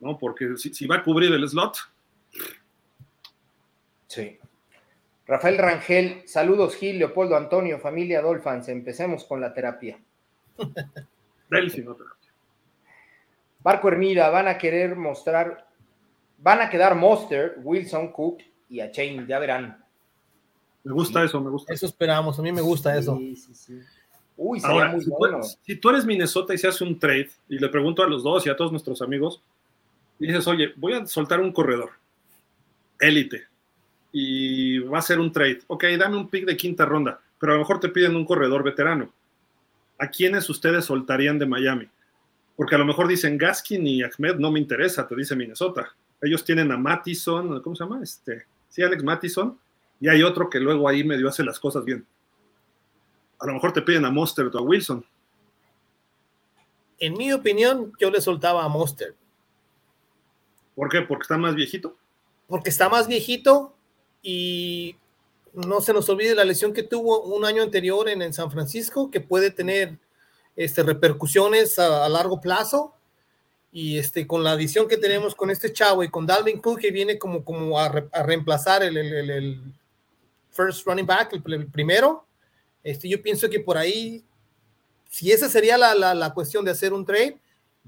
¿no? 0.00 0.18
Porque 0.18 0.56
si, 0.56 0.86
va 0.86 0.96
a 0.96 1.02
cubrir 1.02 1.32
el 1.32 1.48
slot. 1.48 1.76
Sí. 4.06 4.38
Rafael 5.26 5.58
Rangel, 5.58 6.22
saludos 6.26 6.76
Gil, 6.76 6.98
Leopoldo 6.98 7.36
Antonio, 7.36 7.78
familia 7.78 8.20
Dolphins. 8.20 8.68
Empecemos 8.68 9.24
con 9.24 9.40
la 9.40 9.52
terapia. 9.54 9.98
Delfino 11.50 11.96
Marco 13.64 13.88
Hermida, 13.88 14.28
van 14.30 14.48
a 14.48 14.58
querer 14.58 14.96
mostrar, 14.96 15.66
van 16.38 16.60
a 16.60 16.70
quedar 16.70 16.94
Monster, 16.94 17.58
Wilson, 17.62 18.12
Cook 18.12 18.42
y 18.68 18.80
a 18.80 18.90
Chain, 18.90 19.26
ya 19.26 19.38
verán. 19.38 19.82
Me 20.84 20.92
gusta 20.92 21.22
eso, 21.22 21.40
me 21.40 21.50
gusta. 21.50 21.72
Eso 21.72 21.86
esperamos, 21.86 22.38
a 22.38 22.42
mí 22.42 22.50
me 22.50 22.60
gusta 22.60 22.96
eso. 22.96 23.16
Sí, 23.16 23.36
sí, 23.36 23.54
sí. 23.54 23.80
Uy, 24.36 24.58
sería 24.58 24.86
muy 24.86 25.02
si, 25.02 25.10
bueno. 25.10 25.40
tú, 25.40 25.46
si 25.64 25.76
tú 25.76 25.90
eres 25.90 26.04
Minnesota 26.04 26.54
y 26.54 26.58
se 26.58 26.66
hace 26.66 26.82
un 26.82 26.98
trade, 26.98 27.30
y 27.48 27.58
le 27.58 27.68
pregunto 27.68 28.02
a 28.02 28.08
los 28.08 28.22
dos 28.22 28.46
y 28.46 28.50
a 28.50 28.56
todos 28.56 28.72
nuestros 28.72 29.00
amigos, 29.02 29.42
y 30.18 30.26
dices, 30.26 30.46
oye, 30.48 30.72
voy 30.76 30.94
a 30.94 31.06
soltar 31.06 31.40
un 31.40 31.52
corredor, 31.52 31.90
élite, 32.98 33.44
y 34.10 34.78
va 34.80 34.98
a 34.98 35.02
ser 35.02 35.20
un 35.20 35.30
trade. 35.30 35.60
Ok, 35.68 35.84
dame 35.98 36.16
un 36.16 36.28
pick 36.28 36.46
de 36.46 36.56
quinta 36.56 36.84
ronda, 36.84 37.20
pero 37.38 37.52
a 37.52 37.54
lo 37.56 37.60
mejor 37.60 37.78
te 37.78 37.88
piden 37.88 38.16
un 38.16 38.24
corredor 38.24 38.64
veterano. 38.64 39.12
¿a 40.02 40.08
quiénes 40.08 40.50
ustedes 40.50 40.84
soltarían 40.86 41.38
de 41.38 41.46
Miami? 41.46 41.88
Porque 42.62 42.76
a 42.76 42.78
lo 42.78 42.84
mejor 42.84 43.08
dicen 43.08 43.36
Gaskin 43.38 43.84
y 43.84 44.04
Ahmed 44.04 44.36
no 44.36 44.52
me 44.52 44.60
interesa, 44.60 45.04
te 45.08 45.16
dice 45.16 45.34
Minnesota. 45.34 45.96
Ellos 46.20 46.44
tienen 46.44 46.70
a 46.70 46.76
Mattison, 46.76 47.60
¿cómo 47.60 47.74
se 47.74 47.82
llama? 47.82 47.98
Este, 48.00 48.46
sí, 48.68 48.84
Alex 48.84 49.02
Mattison, 49.02 49.58
y 49.98 50.08
hay 50.08 50.22
otro 50.22 50.48
que 50.48 50.60
luego 50.60 50.88
ahí 50.88 51.02
medio 51.02 51.28
hace 51.28 51.42
las 51.42 51.58
cosas 51.58 51.84
bien. 51.84 52.06
A 53.40 53.46
lo 53.46 53.54
mejor 53.54 53.72
te 53.72 53.82
piden 53.82 54.04
a 54.04 54.12
Monster 54.12 54.46
o 54.46 54.56
a 54.56 54.62
Wilson. 54.62 55.04
En 57.00 57.14
mi 57.14 57.32
opinión, 57.32 57.92
yo 57.98 58.12
le 58.12 58.20
soltaba 58.20 58.64
a 58.64 58.68
Monster. 58.68 59.16
¿Por 60.76 60.88
qué? 60.88 61.02
¿Porque 61.02 61.22
está 61.22 61.36
más 61.36 61.56
viejito? 61.56 61.96
Porque 62.46 62.70
está 62.70 62.88
más 62.88 63.08
viejito 63.08 63.74
y 64.22 64.94
no 65.52 65.80
se 65.80 65.92
nos 65.92 66.08
olvide 66.08 66.36
la 66.36 66.44
lesión 66.44 66.72
que 66.72 66.84
tuvo 66.84 67.24
un 67.24 67.44
año 67.44 67.60
anterior 67.60 68.08
en, 68.08 68.22
en 68.22 68.32
San 68.32 68.52
Francisco, 68.52 69.10
que 69.10 69.20
puede 69.20 69.50
tener 69.50 69.98
este, 70.56 70.82
repercusiones 70.82 71.78
a, 71.78 72.08
largo 72.08 72.40
plazo. 72.40 72.94
Y 73.70 73.98
este, 73.98 74.26
con 74.26 74.44
la 74.44 74.52
adición 74.52 74.86
que 74.86 74.98
tenemos 74.98 75.34
con 75.34 75.50
este 75.50 75.72
chavo 75.72 76.04
y 76.04 76.10
con 76.10 76.26
Dalvin 76.26 76.60
Cook, 76.60 76.78
que 76.78 76.90
viene 76.90 77.18
como, 77.18 77.42
como 77.42 77.78
a, 77.78 77.88
reemplazar 77.88 78.82
el, 78.82 78.96
el, 78.96 79.30
el, 79.30 79.74
first 80.50 80.86
running 80.86 81.06
back, 81.06 81.32
el, 81.32 81.66
primero, 81.68 82.26
este, 82.84 83.08
yo 83.08 83.22
pienso 83.22 83.48
que 83.48 83.60
por 83.60 83.78
ahí, 83.78 84.22
si 85.08 85.32
esa 85.32 85.48
sería 85.48 85.78
la, 85.78 85.94
la, 85.94 86.14
la, 86.14 86.34
cuestión 86.34 86.64
de 86.64 86.72
hacer 86.72 86.92
un 86.92 87.06
trade, 87.06 87.38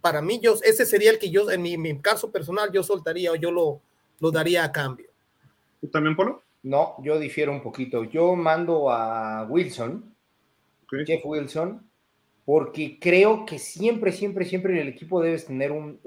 para 0.00 0.22
mí, 0.22 0.40
yo, 0.42 0.54
ese 0.62 0.86
sería 0.86 1.10
el 1.10 1.18
que 1.18 1.30
yo, 1.30 1.50
en 1.50 1.60
mi, 1.60 1.76
mi 1.76 1.98
caso 2.00 2.30
personal, 2.30 2.70
yo 2.72 2.82
soltaría 2.82 3.32
o 3.32 3.36
yo 3.36 3.50
lo, 3.50 3.80
lo 4.20 4.30
daría 4.30 4.64
a 4.64 4.72
cambio. 4.72 5.08
¿Tú 5.80 5.88
también, 5.88 6.16
Polo? 6.16 6.42
No, 6.62 6.96
yo 7.02 7.18
difiero 7.18 7.52
un 7.52 7.62
poquito. 7.62 8.04
Yo 8.04 8.34
mando 8.34 8.90
a 8.90 9.44
Wilson, 9.44 10.14
Jeff 11.06 11.20
Wilson, 11.24 11.86
porque 12.44 12.98
creo 13.00 13.46
que 13.46 13.58
siempre, 13.58 14.12
siempre, 14.12 14.44
siempre 14.44 14.74
en 14.74 14.80
el 14.80 14.88
equipo 14.88 15.22
debes 15.22 15.46
tener 15.46 15.72
un, 15.72 15.98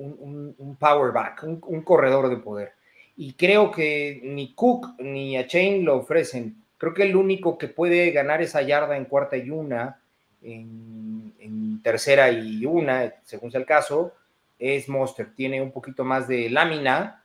power 0.80 1.12
back, 1.12 1.44
un, 1.44 1.82
corredor 1.82 2.30
de 2.30 2.38
poder. 2.38 2.74
Y 3.16 3.34
creo 3.34 3.72
que 3.72 4.22
ni 4.24 4.54
Cook 4.54 5.00
ni 5.00 5.38
a 5.38 5.48
Chain 5.48 5.84
lo 5.84 5.98
ofrecen. 5.98 6.64
Creo 6.78 6.94
que 6.94 7.04
el 7.04 7.16
único 7.16 7.58
que 7.58 7.68
puede 7.68 8.12
ganar 8.12 8.42
esa 8.44 8.62
yarda 8.62 8.96
en 8.98 9.06
cuarta 9.06 9.36
y 9.36 9.50
una, 9.50 10.00
en, 10.44 11.34
en 11.40 11.82
tercera 11.82 12.30
y 12.30 12.66
una, 12.68 13.16
según 13.24 13.50
sea 13.50 13.60
el 13.60 13.66
caso, 13.66 14.14
es 14.60 14.88
Monster. 14.88 15.34
Tiene 15.34 15.60
un 15.60 15.72
poquito 15.72 16.04
más 16.04 16.28
de 16.28 16.52
lámina 16.52 17.24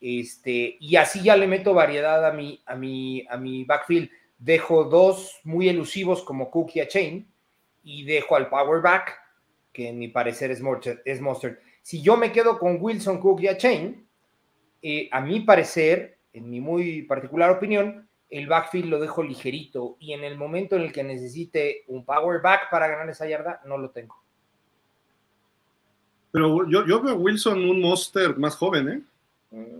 este, 0.00 0.76
y 0.80 0.96
así 0.96 1.22
ya 1.22 1.36
le 1.36 1.46
meto 1.46 1.74
variedad 1.74 2.24
a 2.24 2.32
mi, 2.32 2.60
a 2.66 2.74
mi, 2.74 3.24
a 3.28 3.36
mi 3.36 3.64
backfield. 3.64 4.10
Dejo 4.38 4.84
dos 4.84 5.40
muy 5.44 5.68
elusivos 5.68 6.22
como 6.22 6.50
Cook 6.50 6.70
y 6.74 6.80
a 6.80 6.88
Chain 6.88 7.26
y 7.88 8.04
dejo 8.04 8.36
al 8.36 8.50
power 8.50 8.82
back, 8.82 9.18
que 9.72 9.88
en 9.88 9.98
mi 9.98 10.08
parecer 10.08 10.50
es, 10.50 10.60
es 11.06 11.20
Mustard. 11.22 11.56
Si 11.80 12.02
yo 12.02 12.18
me 12.18 12.32
quedo 12.32 12.58
con 12.58 12.76
Wilson, 12.78 13.18
Cook 13.18 13.40
y 13.40 13.48
a 13.48 13.56
Chain, 13.56 14.06
eh, 14.82 15.08
a 15.10 15.22
mi 15.22 15.40
parecer, 15.40 16.18
en 16.34 16.50
mi 16.50 16.60
muy 16.60 17.04
particular 17.04 17.50
opinión, 17.50 18.06
el 18.28 18.46
backfield 18.46 18.90
lo 18.90 19.00
dejo 19.00 19.22
ligerito 19.22 19.96
y 19.98 20.12
en 20.12 20.22
el 20.22 20.36
momento 20.36 20.76
en 20.76 20.82
el 20.82 20.92
que 20.92 21.02
necesite 21.02 21.84
un 21.86 22.04
power 22.04 22.42
back 22.42 22.68
para 22.70 22.88
ganar 22.88 23.08
esa 23.08 23.26
yarda, 23.26 23.62
no 23.64 23.78
lo 23.78 23.88
tengo. 23.88 24.22
Pero 26.30 26.68
yo, 26.68 26.86
yo 26.86 27.00
veo 27.00 27.14
a 27.14 27.16
Wilson 27.16 27.70
un 27.70 27.80
monster 27.80 28.36
más 28.36 28.54
joven, 28.54 28.88
¿eh? 28.90 29.02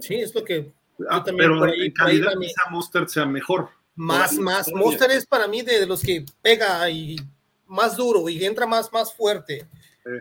Sí, 0.01 0.15
es 0.15 0.35
lo 0.35 0.43
que. 0.45 0.73
Ah, 1.11 1.23
pero 1.23 1.67
en 1.67 1.93
calidad 1.93 2.33
quizá 2.41 2.71
Monster 2.71 3.07
sea 3.07 3.27
mejor. 3.27 3.69
Más, 3.95 4.39
más. 4.39 4.73
Monster 4.73 5.11
es 5.11 5.27
para 5.27 5.47
mí 5.47 5.61
de, 5.61 5.85
los 5.85 6.03
que 6.03 6.25
pega 6.41 6.89
y 6.89 7.17
más 7.69 7.97
duro 7.97 8.29
y 8.29 8.45
entra 8.45 8.67
más, 8.67 8.93
más 8.93 9.15
fuerte. 9.15 9.67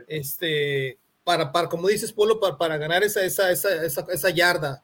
Este, 0.07 0.99
para, 1.23 1.51
para, 1.51 1.69
como 1.69 1.87
dices, 1.87 2.11
Polo, 2.11 2.39
para, 2.39 2.57
para 2.57 2.77
ganar 2.77 3.03
esa, 3.03 3.23
esa, 3.23 3.51
esa, 3.51 3.81
esa, 3.83 4.29
yarda. 4.29 4.83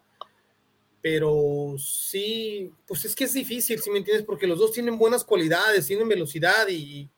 Pero 1.02 1.76
sí, 1.78 2.72
pues 2.88 3.04
es 3.06 3.14
que 3.14 3.26
es 3.26 3.34
difícil, 3.34 3.80
si 3.80 3.92
me 3.92 3.98
entiendes, 3.98 4.26
porque 4.26 4.48
los 4.48 4.58
dos 4.58 4.72
tienen 4.72 4.98
buenas 4.98 5.24
cualidades, 5.24 5.88
tienen 5.88 6.08
velocidad 6.08 6.68
y. 6.70 7.10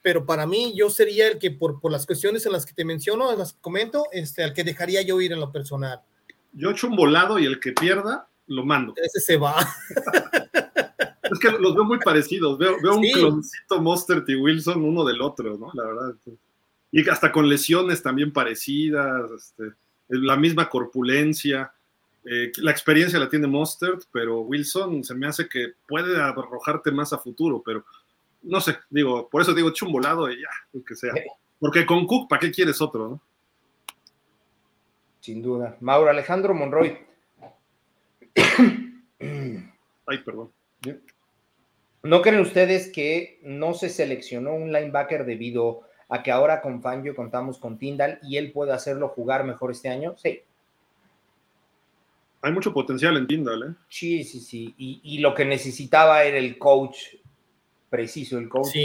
Pero 0.00 0.26
para 0.26 0.46
mí, 0.46 0.72
yo 0.74 0.90
sería 0.90 1.28
el 1.28 1.38
que, 1.38 1.52
por, 1.52 1.80
por 1.80 1.92
las 1.92 2.06
cuestiones 2.06 2.44
en 2.46 2.52
las 2.52 2.66
que 2.66 2.72
te 2.72 2.84
menciono, 2.84 3.30
en 3.30 3.38
las 3.38 3.52
que 3.52 3.60
comento, 3.60 4.06
este, 4.10 4.42
al 4.42 4.52
que 4.52 4.64
dejaría 4.64 5.02
yo 5.02 5.20
ir 5.20 5.32
en 5.32 5.38
lo 5.38 5.52
personal 5.52 6.02
yo 6.52 6.70
echo 6.70 6.86
un 6.86 6.96
volado 6.96 7.38
y 7.38 7.46
el 7.46 7.60
que 7.60 7.72
pierda, 7.72 8.28
lo 8.46 8.64
mando. 8.64 8.94
Ese 8.96 9.20
se 9.20 9.36
va. 9.36 9.56
es 11.32 11.38
que 11.38 11.50
los 11.50 11.74
veo 11.74 11.84
muy 11.84 11.98
parecidos. 11.98 12.58
Veo, 12.58 12.76
un 12.76 13.02
cloncito 13.02 13.80
Monster 13.80 14.24
y 14.26 14.34
Wilson 14.34 14.84
uno 14.84 15.04
del 15.04 15.20
otro, 15.20 15.56
¿no? 15.56 15.70
La 15.74 15.84
verdad. 15.84 16.14
Y 16.90 17.08
hasta 17.08 17.32
con 17.32 17.48
lesiones 17.48 18.02
también 18.02 18.32
parecidas, 18.32 19.30
este, 19.30 19.72
la 20.08 20.36
misma 20.36 20.68
corpulencia. 20.68 21.72
Eh, 22.24 22.52
la 22.58 22.70
experiencia 22.70 23.18
la 23.18 23.28
tiene 23.28 23.46
Monster, 23.46 23.98
pero 24.12 24.40
Wilson 24.42 25.02
se 25.02 25.14
me 25.14 25.26
hace 25.26 25.48
que 25.48 25.72
puede 25.88 26.20
arrojarte 26.20 26.92
más 26.92 27.12
a 27.12 27.18
futuro, 27.18 27.62
pero 27.64 27.84
no 28.42 28.60
sé, 28.60 28.76
digo, 28.90 29.28
por 29.28 29.42
eso 29.42 29.54
digo, 29.54 29.72
volado 29.90 30.30
y 30.30 30.40
ya, 30.40 30.50
lo 30.72 30.84
que 30.84 30.94
sea. 30.94 31.12
Porque 31.58 31.86
con 31.86 32.06
Cook, 32.06 32.28
¿para 32.28 32.40
qué 32.40 32.50
quieres 32.50 32.80
otro, 32.80 33.08
no? 33.08 33.20
Sin 35.20 35.40
duda. 35.42 35.76
Mauro 35.80 36.10
Alejandro 36.10 36.52
Monroy. 36.52 36.98
Ay, 40.06 40.18
perdón. 40.24 40.50
¿No 42.02 42.20
creen 42.20 42.40
ustedes 42.40 42.90
que 42.90 43.38
no 43.42 43.74
se 43.74 43.88
seleccionó 43.88 44.54
un 44.54 44.72
linebacker 44.72 45.24
debido 45.24 45.82
a 46.08 46.22
que 46.22 46.32
ahora 46.32 46.60
con 46.60 46.82
Fangio 46.82 47.14
contamos 47.14 47.58
con 47.58 47.78
Tyndall 47.78 48.18
y 48.22 48.36
él 48.36 48.52
puede 48.52 48.72
hacerlo 48.72 49.08
jugar 49.08 49.44
mejor 49.44 49.70
este 49.70 49.88
año? 49.88 50.16
Sí. 50.18 50.40
Hay 52.40 52.52
mucho 52.52 52.74
potencial 52.74 53.16
en 53.16 53.28
Tyndall, 53.28 53.62
¿eh? 53.62 53.74
Sí, 53.88 54.24
sí, 54.24 54.40
sí. 54.40 54.74
Y, 54.76 55.18
lo 55.18 55.32
que 55.32 55.44
necesitaba 55.44 56.24
era 56.24 56.38
el 56.38 56.58
coach 56.58 57.14
preciso, 57.88 58.36
el 58.36 58.48
coach 58.48 58.76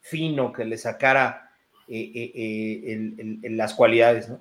fino 0.00 0.52
que 0.52 0.64
le 0.64 0.78
sacara 0.78 1.50
eh, 1.88 2.12
eh, 2.14 3.40
eh, 3.42 3.50
las 3.50 3.74
cualidades, 3.74 4.28
¿no? 4.28 4.40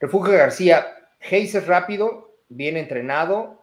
Refugio 0.00 0.32
García, 0.32 0.86
Hayes 1.20 1.54
es 1.54 1.66
rápido, 1.66 2.34
bien 2.48 2.76
entrenado 2.76 3.62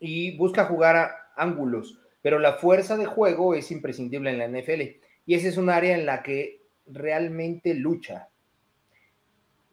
y 0.00 0.36
busca 0.36 0.64
jugar 0.64 0.96
a 0.96 1.19
ángulos, 1.40 1.98
pero 2.22 2.38
la 2.38 2.54
fuerza 2.54 2.96
de 2.96 3.06
juego 3.06 3.54
es 3.54 3.70
imprescindible 3.70 4.30
en 4.30 4.38
la 4.38 4.48
NFL 4.48 4.82
y 5.26 5.34
esa 5.34 5.48
es 5.48 5.56
un 5.56 5.70
área 5.70 5.96
en 5.96 6.06
la 6.06 6.22
que 6.22 6.60
realmente 6.86 7.74
lucha. 7.74 8.28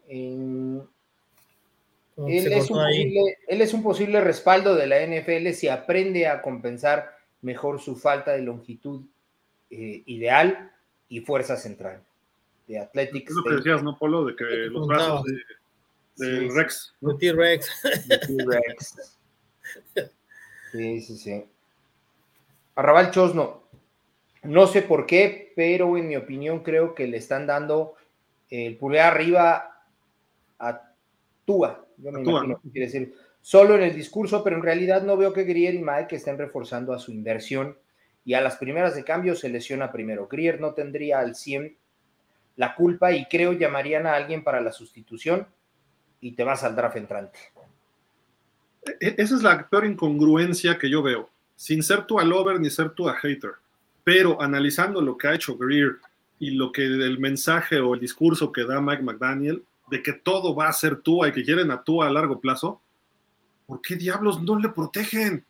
él, 0.07 0.81
es 3.47 3.73
un 3.73 3.83
posible, 3.83 4.21
respaldo 4.21 4.75
de 4.75 4.87
la 4.87 5.05
NFL 5.05 5.51
si 5.51 5.67
aprende 5.67 6.27
a 6.27 6.41
compensar 6.41 7.17
mejor 7.41 7.79
su 7.79 7.95
falta 7.95 8.33
de 8.33 8.41
longitud 8.41 9.05
eh, 9.69 10.03
ideal 10.05 10.71
y 11.09 11.21
fuerza 11.21 11.57
central. 11.57 12.03
De 12.67 12.79
Athletics. 12.79 13.29
Es 13.31 13.35
lo 13.35 13.43
que 13.43 13.55
decías, 13.55 13.81
¿no, 13.81 13.97
Polo? 13.97 14.25
De 14.25 14.35
que 14.35 14.43
los 14.43 14.87
brazos 14.87 15.23
de, 15.23 16.25
del 16.25 16.53
Rex. 16.53 16.95
T-Rex. 17.19 17.81
T-Rex. 18.07 19.13
Sí, 20.71 21.01
sí, 21.01 21.17
sí. 21.17 21.45
Arrabal 22.77 23.11
Chosno. 23.11 23.63
No 24.43 24.67
sé 24.67 24.83
por 24.83 25.05
qué, 25.05 25.51
pero 25.55 25.97
en 25.97 26.07
mi 26.07 26.15
opinión 26.15 26.59
creo 26.59 26.93
que 26.93 27.07
le 27.07 27.17
están 27.17 27.47
dando 27.47 27.95
el 28.49 28.77
pulgar 28.77 29.13
arriba 29.13 29.83
a 30.59 30.93
Tua. 31.43 31.85
Yo 31.97 32.11
me 32.11 32.21
imagino 32.21 32.61
quiere 32.71 32.85
decir. 32.85 33.13
Solo 33.41 33.75
en 33.75 33.83
el 33.83 33.95
discurso, 33.95 34.43
pero 34.43 34.57
en 34.57 34.61
realidad 34.61 35.03
no 35.03 35.15
veo 35.15 35.33
que 35.33 35.45
Grier 35.45 35.73
y 35.73 35.81
Mike 35.81 36.17
estén 36.17 36.37
reforzando 36.37 36.93
a 36.93 36.99
su 36.99 37.11
inversión 37.11 37.77
y 38.25 38.33
a 38.33 38.41
las 38.41 38.57
primeras 38.57 38.93
de 38.93 39.05
cambio 39.05 39.35
se 39.35 39.49
lesiona 39.49 39.91
primero. 39.91 40.27
Grier 40.27 40.59
no 40.59 40.73
tendría 40.73 41.19
al 41.19 41.33
100 41.33 41.77
la 42.57 42.75
culpa 42.75 43.13
y 43.13 43.25
creo 43.25 43.53
llamarían 43.53 44.05
a 44.05 44.15
alguien 44.15 44.43
para 44.43 44.61
la 44.61 44.71
sustitución 44.71 45.47
y 46.19 46.33
te 46.33 46.43
vas 46.43 46.63
al 46.63 46.75
draft 46.75 46.97
entrante. 46.97 47.39
E-, 48.99 49.15
esa 49.17 49.35
es 49.35 49.41
la 49.41 49.67
peor 49.67 49.85
incongruencia 49.85 50.77
que 50.77 50.89
yo 50.89 51.01
veo, 51.01 51.29
sin 51.57 51.83
ser 51.83 52.05
tú 52.05 52.19
a 52.19 52.23
lover 52.23 52.61
ni 52.61 52.69
ser 52.69 52.91
tú 52.91 53.09
a 53.09 53.15
hater, 53.15 53.55
pero 54.05 54.41
analizando 54.41 55.01
lo 55.01 55.17
que 55.17 55.27
ha 55.27 55.35
hecho 55.35 55.57
Greer 55.57 55.97
y 56.39 56.51
lo 56.51 56.71
que 56.71 56.85
el 56.85 57.19
mensaje 57.19 57.81
o 57.81 57.93
el 57.93 57.99
discurso 57.99 58.53
que 58.53 58.63
da 58.63 58.79
Mike 58.79 59.03
McDaniel 59.03 59.61
de 59.91 60.01
que 60.01 60.13
todo 60.13 60.55
va 60.55 60.69
a 60.69 60.73
ser 60.73 61.01
tú 61.01 61.25
y 61.25 61.33
que 61.33 61.43
quieren 61.43 61.71
a 61.71 61.83
tú 61.83 62.01
a 62.01 62.09
largo 62.09 62.39
plazo, 62.39 62.79
¿por 63.65 63.81
qué 63.81 63.97
diablos 63.97 64.41
no 64.41 64.57
le 64.57 64.69
protegen? 64.69 65.43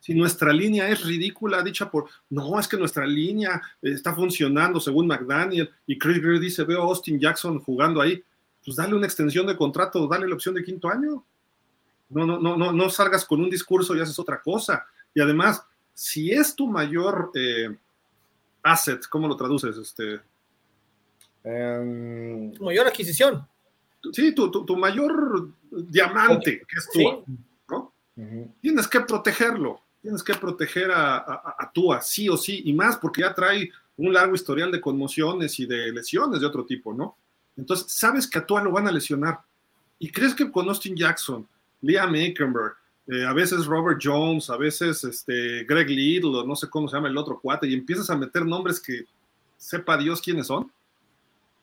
Si 0.00 0.14
nuestra 0.14 0.52
línea 0.52 0.88
es 0.88 1.04
ridícula, 1.04 1.62
dicha 1.62 1.90
por, 1.90 2.08
no, 2.30 2.58
es 2.58 2.66
que 2.66 2.76
nuestra 2.76 3.06
línea 3.06 3.60
está 3.82 4.14
funcionando 4.14 4.80
según 4.80 5.06
McDaniel 5.06 5.70
y 5.86 5.98
Chris 5.98 6.22
Greer 6.22 6.40
dice, 6.40 6.64
veo 6.64 6.80
a 6.80 6.84
Austin 6.84 7.20
Jackson 7.20 7.60
jugando 7.60 8.00
ahí 8.00 8.24
pues 8.64 8.76
dale 8.76 8.94
una 8.94 9.06
extensión 9.06 9.46
de 9.46 9.56
contrato, 9.56 10.06
dale 10.06 10.28
la 10.28 10.34
opción 10.34 10.54
de 10.54 10.64
quinto 10.64 10.88
año. 10.88 11.24
No, 12.10 12.26
no, 12.26 12.38
no, 12.38 12.56
no, 12.56 12.72
no 12.72 12.90
salgas 12.90 13.24
con 13.24 13.40
un 13.40 13.50
discurso 13.50 13.96
y 13.96 14.00
haces 14.00 14.18
otra 14.18 14.40
cosa. 14.40 14.86
Y 15.14 15.20
además, 15.20 15.64
si 15.94 16.32
es 16.32 16.54
tu 16.54 16.66
mayor, 16.66 17.30
eh, 17.34 17.76
asset, 18.62 19.06
¿cómo 19.08 19.28
lo 19.28 19.36
traduces? 19.36 19.76
Este, 19.76 20.20
em, 21.44 22.52
mayor 22.60 22.86
adquisición. 22.86 23.46
Sí, 24.12 24.34
tu, 24.34 24.76
mayor 24.76 25.50
diamante, 25.70 26.62
que 26.68 26.78
es 26.78 26.88
tú, 26.92 27.24
¿no? 27.68 27.94
Tienes 28.60 28.88
que 28.88 29.00
protegerlo, 29.00 29.80
tienes 30.00 30.24
que 30.24 30.34
proteger 30.34 30.90
a, 30.90 31.18
a, 31.18 31.56
a 31.58 31.70
Tua, 31.72 32.00
sí 32.00 32.28
o 32.28 32.36
sí, 32.36 32.62
y 32.64 32.72
más 32.72 32.96
porque 32.96 33.20
ya 33.20 33.32
trae 33.32 33.70
un 33.96 34.12
largo 34.12 34.34
historial 34.34 34.72
de 34.72 34.80
conmociones 34.80 35.58
y 35.60 35.66
de 35.66 35.92
lesiones 35.92 36.40
de 36.40 36.46
otro 36.46 36.64
tipo, 36.64 36.92
¿no? 36.92 37.16
Entonces, 37.56 37.92
sabes 37.92 38.26
que 38.26 38.38
a 38.38 38.46
Tua 38.46 38.62
lo 38.62 38.72
van 38.72 38.88
a 38.88 38.92
lesionar. 38.92 39.40
¿Y 39.98 40.10
crees 40.10 40.34
que 40.34 40.50
con 40.50 40.68
Austin 40.68 40.96
Jackson, 40.96 41.46
Liam 41.80 42.14
Aikenberg, 42.14 42.74
eh, 43.08 43.24
a 43.26 43.32
veces 43.32 43.66
Robert 43.66 44.00
Jones, 44.02 44.48
a 44.48 44.56
veces 44.56 45.02
este, 45.04 45.64
Greg 45.64 45.88
Little, 45.88 46.38
o 46.38 46.46
no 46.46 46.54
sé 46.54 46.70
cómo 46.70 46.88
se 46.88 46.96
llama 46.96 47.08
el 47.08 47.18
otro 47.18 47.40
cuate, 47.40 47.66
y 47.66 47.74
empiezas 47.74 48.08
a 48.10 48.16
meter 48.16 48.46
nombres 48.46 48.80
que 48.80 49.04
sepa 49.56 49.96
Dios 49.96 50.20
quiénes 50.20 50.46
son, 50.46 50.70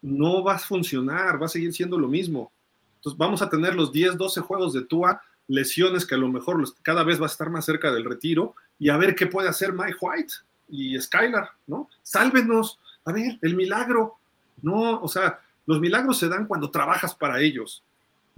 no 0.01 0.43
va 0.43 0.55
a 0.55 0.59
funcionar, 0.59 1.41
va 1.41 1.45
a 1.45 1.49
seguir 1.49 1.73
siendo 1.73 1.97
lo 1.97 2.07
mismo. 2.07 2.51
Entonces 2.97 3.17
vamos 3.17 3.41
a 3.41 3.49
tener 3.49 3.75
los 3.75 3.91
10, 3.91 4.17
12 4.17 4.41
juegos 4.41 4.73
de 4.73 4.83
Tua, 4.83 5.21
lesiones 5.47 6.05
que 6.05 6.15
a 6.15 6.17
lo 6.17 6.27
mejor 6.27 6.61
cada 6.81 7.03
vez 7.03 7.19
va 7.19 7.25
a 7.25 7.29
estar 7.29 7.49
más 7.49 7.65
cerca 7.65 7.91
del 7.91 8.05
retiro, 8.05 8.55
y 8.77 8.89
a 8.89 8.97
ver 8.97 9.15
qué 9.15 9.27
puede 9.27 9.49
hacer 9.49 9.73
Mike 9.73 9.97
White 10.01 10.33
y 10.67 10.99
Skylar, 10.99 11.49
¿no? 11.67 11.89
Sálvenos, 12.03 12.79
a 13.05 13.13
ver, 13.13 13.39
el 13.41 13.55
milagro. 13.55 14.15
No, 14.61 15.01
o 15.01 15.07
sea, 15.07 15.39
los 15.65 15.79
milagros 15.79 16.19
se 16.19 16.27
dan 16.27 16.45
cuando 16.47 16.69
trabajas 16.69 17.15
para 17.15 17.39
ellos 17.39 17.81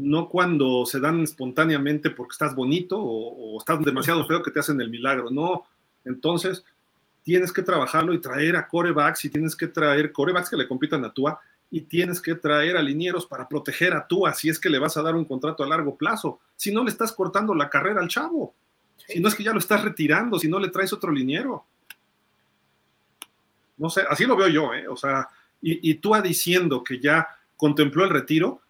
no 0.01 0.29
cuando 0.29 0.85
se 0.85 0.99
dan 0.99 1.21
espontáneamente 1.21 2.09
porque 2.09 2.33
estás 2.33 2.55
bonito 2.55 2.97
o, 2.99 3.59
estás 3.59 3.83
demasiado 3.83 4.25
feo 4.25 4.41
que 4.41 4.51
te 4.51 4.59
hacen 4.59 4.81
el 4.81 4.89
milagro, 4.89 5.29
no. 5.29 5.65
Entonces, 6.03 6.63
tienes 7.23 7.53
que 7.53 7.61
trabajarlo 7.61 8.13
y 8.13 8.19
traer 8.19 8.55
a 8.55 8.67
corebacks 8.67 9.25
y 9.25 9.29
tienes 9.29 9.55
que 9.55 9.67
traer 9.67 10.11
corebacks 10.11 10.49
que 10.49 10.57
le 10.57 10.67
compitan 10.67 11.05
a 11.05 11.13
Tua 11.13 11.39
y 11.69 11.81
tienes 11.81 12.19
que 12.19 12.35
traer 12.35 12.77
a 12.77 12.81
linieros 12.81 13.25
para 13.25 13.47
proteger 13.47 13.93
a 13.93 14.07
Tua 14.07 14.33
si 14.33 14.49
es 14.49 14.59
que 14.59 14.69
le 14.69 14.79
vas 14.79 14.97
a 14.97 15.03
dar 15.03 15.15
un 15.15 15.25
contrato 15.25 15.63
a 15.63 15.67
largo 15.67 15.95
plazo. 15.95 16.39
Si 16.55 16.73
no 16.73 16.83
le 16.83 16.89
estás 16.89 17.11
cortando 17.11 17.53
la 17.53 17.69
carrera 17.69 18.01
al 18.01 18.07
chavo, 18.07 18.53
si 19.07 19.19
no 19.19 19.27
es 19.27 19.35
que 19.35 19.43
ya 19.43 19.53
lo 19.53 19.59
estás 19.59 19.83
retirando, 19.83 20.39
si 20.39 20.47
no 20.47 20.59
le 20.59 20.69
traes 20.69 20.93
otro 20.93 21.11
liniero. 21.11 21.65
No 23.77 23.89
sé, 23.89 24.03
así 24.09 24.25
lo 24.25 24.35
veo 24.35 24.47
yo, 24.47 24.73
¿eh? 24.73 24.87
O 24.87 24.97
sea, 24.97 25.29
y, 25.61 25.91
y 25.91 25.95
Tua 25.95 26.21
diciendo 26.21 26.83
que 26.83 26.99
ya 26.99 27.27
contempló 27.55 28.03
el 28.03 28.09
retiro, 28.09 28.61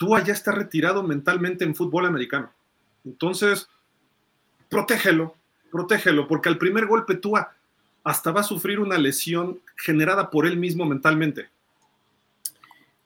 Tua 0.00 0.24
ya 0.24 0.32
está 0.32 0.52
retirado 0.52 1.02
mentalmente 1.02 1.62
en 1.62 1.74
fútbol 1.74 2.06
americano. 2.06 2.50
Entonces, 3.04 3.68
protégelo, 4.70 5.34
protégelo, 5.70 6.26
porque 6.26 6.48
al 6.48 6.56
primer 6.56 6.86
golpe 6.86 7.16
Tua 7.16 7.52
hasta 8.02 8.32
va 8.32 8.40
a 8.40 8.44
sufrir 8.44 8.80
una 8.80 8.96
lesión 8.96 9.60
generada 9.76 10.30
por 10.30 10.46
él 10.46 10.56
mismo 10.56 10.86
mentalmente. 10.86 11.50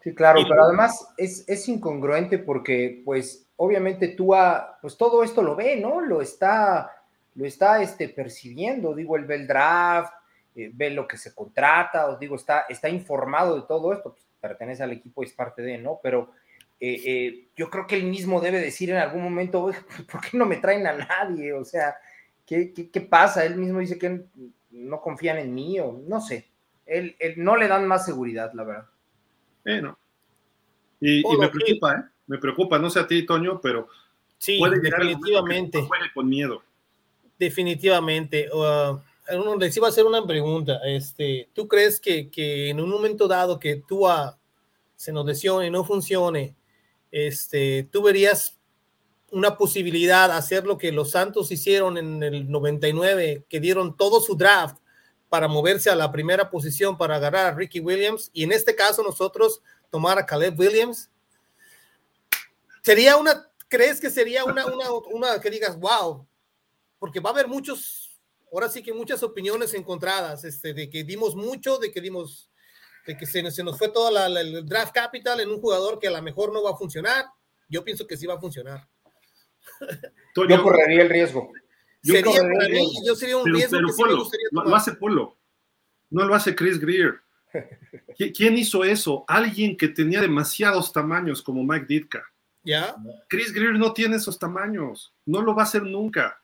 Sí, 0.05 0.15
claro, 0.15 0.39
pero 0.49 0.63
además 0.63 1.09
es, 1.17 1.69
incongruente 1.69 2.39
porque, 2.39 3.03
pues, 3.05 3.45
obviamente 3.57 4.07
Tua, 4.07 4.79
pues 4.81 4.97
todo 4.97 5.25
esto 5.25 5.43
lo 5.43 5.57
ve, 5.57 5.81
¿no? 5.81 6.01
Lo 6.01 6.23
está, 6.23 6.93
lo 7.35 7.45
está 7.45 7.83
este, 7.83 8.09
percibiendo, 8.09 8.95
digo, 8.95 9.17
él 9.17 9.25
ve 9.25 9.35
el 9.35 9.49
draft, 9.49 10.13
eh, 10.55 10.71
ve 10.73 10.91
lo 10.91 11.09
que 11.09 11.19
se 11.19 11.35
contrata, 11.35 12.07
os 12.07 12.21
digo, 12.21 12.37
está, 12.37 12.67
está 12.69 12.89
informado 12.89 13.57
de 13.57 13.67
todo 13.67 13.93
esto, 13.93 14.13
pues, 14.13 14.25
pertenece 14.41 14.85
al 14.85 14.93
equipo 14.93 15.25
y 15.25 15.27
es 15.27 15.33
parte 15.33 15.61
de, 15.61 15.79
¿no? 15.79 15.99
Pero 16.01 16.31
eh, 16.87 17.03
eh, 17.07 17.49
yo 17.57 17.71
creo 17.71 17.87
que 17.87 17.97
él 17.97 18.05
mismo 18.05 18.43
debe 18.43 18.61
decir 18.61 18.91
en 18.91 18.99
algún 18.99 19.23
momento, 19.23 19.71
¿por 20.13 20.21
qué 20.21 20.37
no 20.37 20.45
me 20.45 20.59
traen 20.59 20.87
a 20.87 20.93
nadie? 20.93 21.55
O 21.55 21.65
sea, 21.65 21.97
¿qué, 22.45 23.07
pasa? 23.09 23.47
Él 23.47 23.57
mismo 23.57 23.79
dice 23.79 23.99
que 23.99 24.25
no 24.71 25.01
confían 25.01 25.39
en 25.39 25.55
mí 25.55 25.81
o 25.81 25.99
no 26.07 26.21
sé. 26.21 26.47
Él, 26.85 27.17
no 27.39 27.57
le 27.57 27.69
dan 27.69 27.89
más 27.89 28.05
seguridad, 28.05 28.53
la 28.53 28.65
verdad. 28.65 28.87
Bueno. 29.65 29.99
Y, 31.01 31.23
me 31.39 31.49
preocupa, 31.49 31.95
¿eh? 31.95 32.03
Me 32.27 32.39
preocupa, 32.39 32.79
no 32.79 32.91
sé 32.91 33.01
a 33.01 33.07
ti, 33.07 33.25
Toño, 33.25 33.61
pero 33.63 33.89
sí, 34.37 34.61
definitivamente. 34.83 35.89
con 36.13 36.29
miedo. 36.29 36.63
Definitivamente. 37.39 38.49
Uh, 38.53 39.01
les 39.59 39.75
iba 39.75 39.87
a 39.87 39.91
hacer 39.91 40.05
una 40.05 40.27
pregunta. 40.27 40.81
Este, 40.85 41.49
¿Tú 41.55 41.67
crees 41.67 41.99
que, 41.99 42.29
que 42.29 42.69
en 42.69 42.79
un 42.79 42.91
momento 42.91 43.27
dado 43.27 43.59
que 43.59 43.77
tú 43.89 44.07
se 44.97 45.13
nos 45.13 45.25
lesione, 45.25 45.71
no 45.71 45.83
funcione, 45.85 46.55
este, 47.15 47.89
tú 47.93 48.03
verías 48.03 48.59
una 49.31 49.57
posibilidad 49.57 50.33
hacer 50.33 50.67
lo 50.67 50.79
que 50.79 50.91
los 50.91 51.13
Santos 51.13 51.53
hicieron 51.53 51.97
en 51.97 52.25
el 52.25 52.51
99, 52.51 53.47
que 53.49 53.61
dieron 53.61 53.97
todo 53.97 54.21
su 54.21 54.35
draft 54.35 54.79
para 55.29 55.47
moverse 55.47 55.91
a 55.91 55.95
la 55.95 56.11
primera 56.11 56.51
posición 56.51 56.99
para 56.99 57.15
agarrar 57.15 57.47
a 57.47 57.55
Ricky 57.55 57.79
Williams 57.79 58.31
y 58.33 58.43
en 58.43 58.51
este 58.51 58.75
caso 58.75 59.05
nosotros 59.05 59.63
tomar 59.91 60.19
a 60.19 60.27
Caleb 60.27 60.59
Williams. 60.59 61.09
Sería 62.83 63.17
una, 63.17 63.49
¿crees 63.69 64.01
que 64.01 64.11
sería 64.11 64.45
una, 64.45 64.67
una, 64.67 64.91
una 65.13 65.41
que 65.41 65.51
digas, 65.51 65.79
wow? 65.79 66.27
Porque 66.99 67.21
va 67.21 67.31
a 67.31 67.33
haber 67.33 67.47
muchos, 67.47 68.19
ahora 68.53 68.69
sí 68.69 68.83
que 68.83 68.93
muchas 68.93 69.23
opiniones 69.23 69.73
encontradas, 69.75 70.43
este, 70.43 70.75
de 70.75 70.91
que 70.91 71.05
dimos 71.05 71.37
mucho, 71.37 71.79
de 71.79 71.93
que 71.93 72.01
dimos 72.01 72.51
de 73.07 73.17
que 73.17 73.27
se, 73.27 73.43
nos 73.43 73.79
fue 73.79 73.89
todo 73.89 74.27
el 74.27 74.67
draft 74.67 74.95
capital 74.95 75.41
en 75.41 75.51
un 75.51 75.61
jugador 75.61 75.99
que 75.99 76.09
a 76.09 76.11
lo 76.11 76.23
mejor 76.23 76.53
no 76.53 76.63
va 76.63 76.71
a 76.71 76.77
funcionar. 76.77 77.27
Yo 77.69 77.85
pienso 77.85 78.07
que 78.07 78.17
sí 78.17 78.27
va 78.27 78.35
a 78.35 78.41
funcionar. 78.41 78.87
yo 80.37 80.63
correría 80.63 81.03
el 81.03 81.09
riesgo. 81.09 81.53
Yo 82.03 82.15
sería 82.15 82.41
para 82.41 82.69
mí, 82.69 82.93
yo 83.07 83.15
sería 83.15 83.37
un 83.37 83.47
riesgo 83.47 83.79
que 83.87 83.93
sí 83.93 84.03
me 84.05 84.15
gustaría 84.15 84.49
tomar. 84.51 84.67
Lo 84.69 84.77
hace 84.77 84.93
Polo, 84.93 85.39
no 86.11 86.25
lo 86.27 86.35
hace 86.35 86.55
Chris 86.55 86.79
Greer. 86.79 87.21
¿Quién 88.37 88.59
hizo 88.59 88.85
eso? 88.85 89.25
Alguien 89.27 89.77
que 89.77 89.89
tenía 89.89 90.21
demasiados 90.21 90.93
tamaños 90.93 91.43
como 91.43 91.65
Mike 91.65 91.87
Ditka. 91.89 92.23
¿Ya? 92.63 92.95
Chris 93.29 93.53
Greer 93.53 93.75
no 93.75 93.93
tiene 93.93 94.17
esos 94.17 94.39
tamaños, 94.39 95.15
no 95.27 95.43
lo 95.43 95.55
va 95.55 95.63
a 95.63 95.67
hacer 95.67 95.83
nunca 95.83 96.44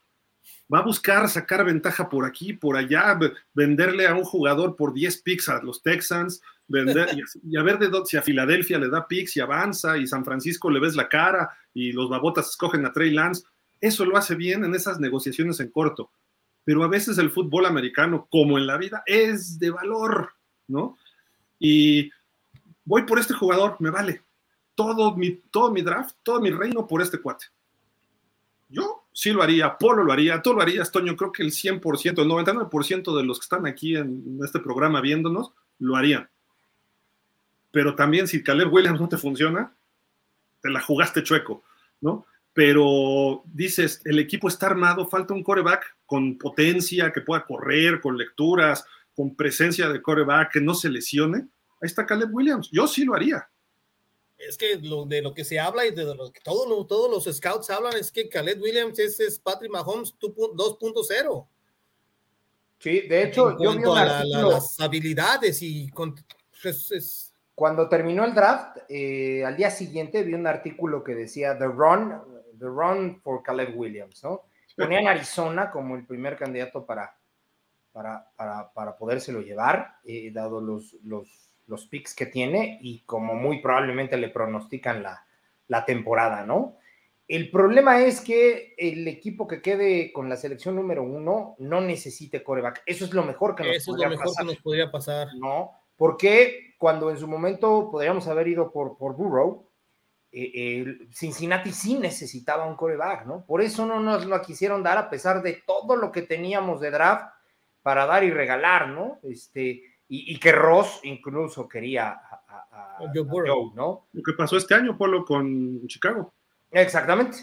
va 0.73 0.79
a 0.79 0.85
buscar 0.85 1.29
sacar 1.29 1.65
ventaja 1.65 2.09
por 2.09 2.25
aquí, 2.25 2.53
por 2.53 2.77
allá, 2.77 3.19
venderle 3.53 4.07
a 4.07 4.15
un 4.15 4.25
jugador 4.25 4.77
por 4.77 4.93
10 4.95 5.23
picks 5.23 5.49
a 5.49 5.61
los 5.63 5.83
Texans, 5.83 6.41
vender, 6.69 7.09
y, 7.43 7.57
a 7.57 7.63
ver 7.63 7.79
de 7.79 7.89
dónde, 7.89 8.07
si 8.07 8.17
a 8.17 8.23
Filadelfia 8.23 8.79
le 8.79 8.89
da 8.89 9.09
picks 9.09 9.37
y 9.37 9.41
avanza, 9.41 9.99
y 9.99 10.07
San 10.07 10.25
Francisco 10.25 10.71
le 10.71 10.81
ves 10.81 10.95
la 10.95 11.09
cara, 11.09 11.51
y 11.75 11.93
los 11.93 12.09
babotas 12.09 12.51
escogen 12.51 12.87
a 12.87 12.93
Trey 12.93 13.11
Lance. 13.11 13.45
Eso 13.81 14.05
lo 14.05 14.17
hace 14.17 14.37
bien 14.37 14.65
en 14.65 14.75
esas 14.75 15.01
negociaciones 15.01 15.59
en 15.61 15.71
corto. 15.71 16.11
Pero 16.65 16.85
a 16.85 16.89
veces 16.89 17.19
el 17.19 17.31
fútbol 17.31 17.67
americano, 17.67 18.29
como 18.31 18.59
en 18.59 18.67
la 18.67 18.77
vida, 18.77 19.03
es 19.07 19.59
de 19.59 19.71
valor, 19.71 20.35
¿no? 20.69 20.97
Y 21.59 22.11
voy 22.85 23.03
por 23.05 23.19
este 23.19 23.35
jugador, 23.35 23.77
me 23.81 23.91
vale. 23.91 24.23
Todo 24.75 25.17
mi, 25.17 25.33
todo 25.51 25.73
mi 25.73 25.83
draft, 25.83 26.17
todo 26.23 26.41
mi 26.41 26.51
reino 26.51 26.87
por 26.87 27.03
este 27.03 27.19
cuate. 27.19 27.47
Yo 28.69 29.00
sí 29.21 29.33
lo 29.33 29.43
haría, 29.43 29.77
Polo 29.77 30.03
lo 30.03 30.15
haría, 30.15 30.41
tú 30.41 30.55
lo 30.55 30.63
harías, 30.63 30.91
Toño, 30.91 31.15
creo 31.15 31.31
que 31.31 31.43
el 31.43 31.51
100%, 31.51 32.23
el 32.23 32.27
99% 32.27 33.15
de 33.15 33.23
los 33.23 33.39
que 33.39 33.45
están 33.45 33.67
aquí 33.67 33.95
en 33.95 34.41
este 34.43 34.61
programa 34.61 35.03
viéndonos, 35.03 35.53
lo 35.79 35.95
harían. 35.95 36.31
Pero 37.71 37.95
también 37.95 38.27
si 38.27 38.43
Caleb 38.43 38.73
Williams 38.73 38.99
no 38.99 39.11
te 39.11 39.19
funciona, 39.19 39.77
te 40.63 40.71
la 40.71 40.81
jugaste 40.81 41.23
chueco, 41.23 41.65
¿no? 42.01 42.25
Pero 42.55 43.43
dices, 43.45 44.01
el 44.07 44.19
equipo 44.19 44.49
está 44.49 44.69
armado, 44.69 45.07
falta 45.07 45.35
un 45.35 45.43
coreback 45.43 45.99
con 46.07 46.39
potencia, 46.39 47.13
que 47.13 47.21
pueda 47.21 47.45
correr, 47.45 48.01
con 48.01 48.17
lecturas, 48.17 48.87
con 49.15 49.37
presencia 49.37 49.91
de 49.91 50.01
coreback, 50.01 50.51
que 50.51 50.63
no 50.63 50.73
se 50.73 50.89
lesione. 50.89 51.41
Ahí 51.83 51.89
está 51.89 52.07
Caleb 52.07 52.31
Williams. 52.33 52.71
Yo 52.73 52.87
sí 52.87 53.05
lo 53.05 53.15
haría 53.15 53.47
es 54.49 54.57
que 54.57 54.77
lo, 54.77 55.05
de 55.05 55.23
lo 55.23 55.35
que 55.35 55.45
se 55.45 55.59
habla 55.59 55.87
y 55.87 55.91
de 55.91 56.15
lo 56.15 56.33
que 56.33 56.41
todos, 56.41 56.87
todos 56.87 57.11
los 57.11 57.35
scouts 57.37 57.71
hablan 57.71 57.97
es 57.97 58.11
que 58.11 58.29
Khaled 58.29 58.61
Williams 58.61 58.99
es, 58.99 59.39
Patrick 59.39 59.71
Mahomes 59.71 60.15
2.0. 60.19 61.47
Sí, 62.79 63.01
de 63.03 63.23
hecho, 63.25 63.59
yo 63.59 63.77
vi 63.77 63.83
las 63.85 64.81
habilidades 64.81 65.61
y 65.61 65.91
pues, 66.63 67.35
cuando 67.55 67.89
terminó 67.89 68.25
el 68.25 68.35
draft, 68.35 68.79
eh, 68.89 69.45
al 69.45 69.57
día 69.57 69.71
siguiente 69.71 70.23
vi 70.23 70.33
un 70.33 70.47
artículo 70.47 71.05
que 71.05 71.15
decía 71.15 71.59
The 71.59 71.67
Run, 71.67 72.15
The 72.59 72.65
Run 72.65 73.21
for 73.21 73.43
Caleb 73.43 73.77
Williams, 73.77 74.25
¿no? 74.25 74.45
Ponían 74.77 75.09
Arizona 75.09 75.71
como 75.71 75.95
el 75.95 76.07
primer 76.07 76.39
candidato 76.39 76.87
para, 76.87 77.15
para, 77.93 78.31
para, 78.35 78.73
para 78.73 78.97
podérselo 78.97 79.43
llevar, 79.43 79.97
eh, 80.05 80.31
dado 80.33 80.63
los, 80.63 80.95
los 81.03 81.50
los 81.71 81.87
picks 81.87 82.15
que 82.15 82.27
tiene 82.27 82.79
y 82.83 83.01
como 83.07 83.35
muy 83.35 83.63
probablemente 83.63 84.19
le 84.19 84.29
pronostican 84.29 85.03
la, 85.03 85.25
temporada, 85.87 86.45
¿no? 86.45 86.77
El 87.29 87.49
problema 87.49 88.03
es 88.03 88.21
que 88.21 88.75
el 88.77 89.07
equipo 89.07 89.47
que 89.47 89.63
quede 89.63 90.13
con 90.13 90.29
la 90.29 90.37
selección 90.37 90.75
número 90.75 91.05
uno 91.05 91.55
no 91.61 91.81
necesite 91.81 92.43
coreback. 92.43 92.83
Eso 92.85 93.05
es 93.05 93.15
lo 93.15 93.23
mejor 93.23 93.55
que 93.55 93.63
nos, 93.63 93.77
Eso 93.77 93.93
podría, 93.93 94.09
es 94.09 94.11
lo 94.11 94.19
mejor 94.19 94.27
pasar. 94.27 94.47
Que 94.47 94.53
nos 94.53 94.63
podría 94.63 94.91
pasar. 94.91 95.29
No, 95.37 95.71
porque 95.97 96.75
cuando 96.77 97.09
en 97.09 97.19
su 97.19 97.29
momento 97.29 97.89
podríamos 97.93 98.27
haber 98.27 98.49
ido 98.49 98.73
por, 98.73 98.99
por 98.99 99.15
Burrow, 99.15 99.71
eh, 100.33 100.85
Cincinnati 101.13 101.71
sí 101.71 101.99
necesitaba 101.99 102.67
un 102.67 102.77
coreback, 102.77 103.27
¿no? 103.27 103.45
Por 103.47 103.63
eso 103.63 103.87
no 103.87 104.01
nos 104.01 104.27
lo 104.27 104.43
quisieron 104.43 104.83
dar 104.83 104.99
a 104.99 105.09
pesar 105.09 105.41
de 105.41 105.63
todo 105.65 105.95
lo 105.95 106.11
que 106.11 106.23
teníamos 106.23 106.81
de 106.81 106.91
draft 106.91 107.33
para 107.83 108.07
dar 108.07 108.25
y 108.25 108.31
regalar, 108.31 108.89
¿no? 108.89 109.19
Este, 109.23 109.83
y, 110.13 110.41
que 110.41 110.51
Ross 110.51 110.99
incluso 111.05 111.69
quería 111.69 112.11
a, 112.11 112.99
Joe, 113.15 113.71
¿no? 113.75 114.09
Lo 114.13 114.23
que 114.23 114.33
pasó 114.37 114.57
este 114.57 114.75
año, 114.75 114.99
Polo, 114.99 115.25
con 115.25 115.87
Chicago. 115.87 116.35
Exactamente, 116.73 117.39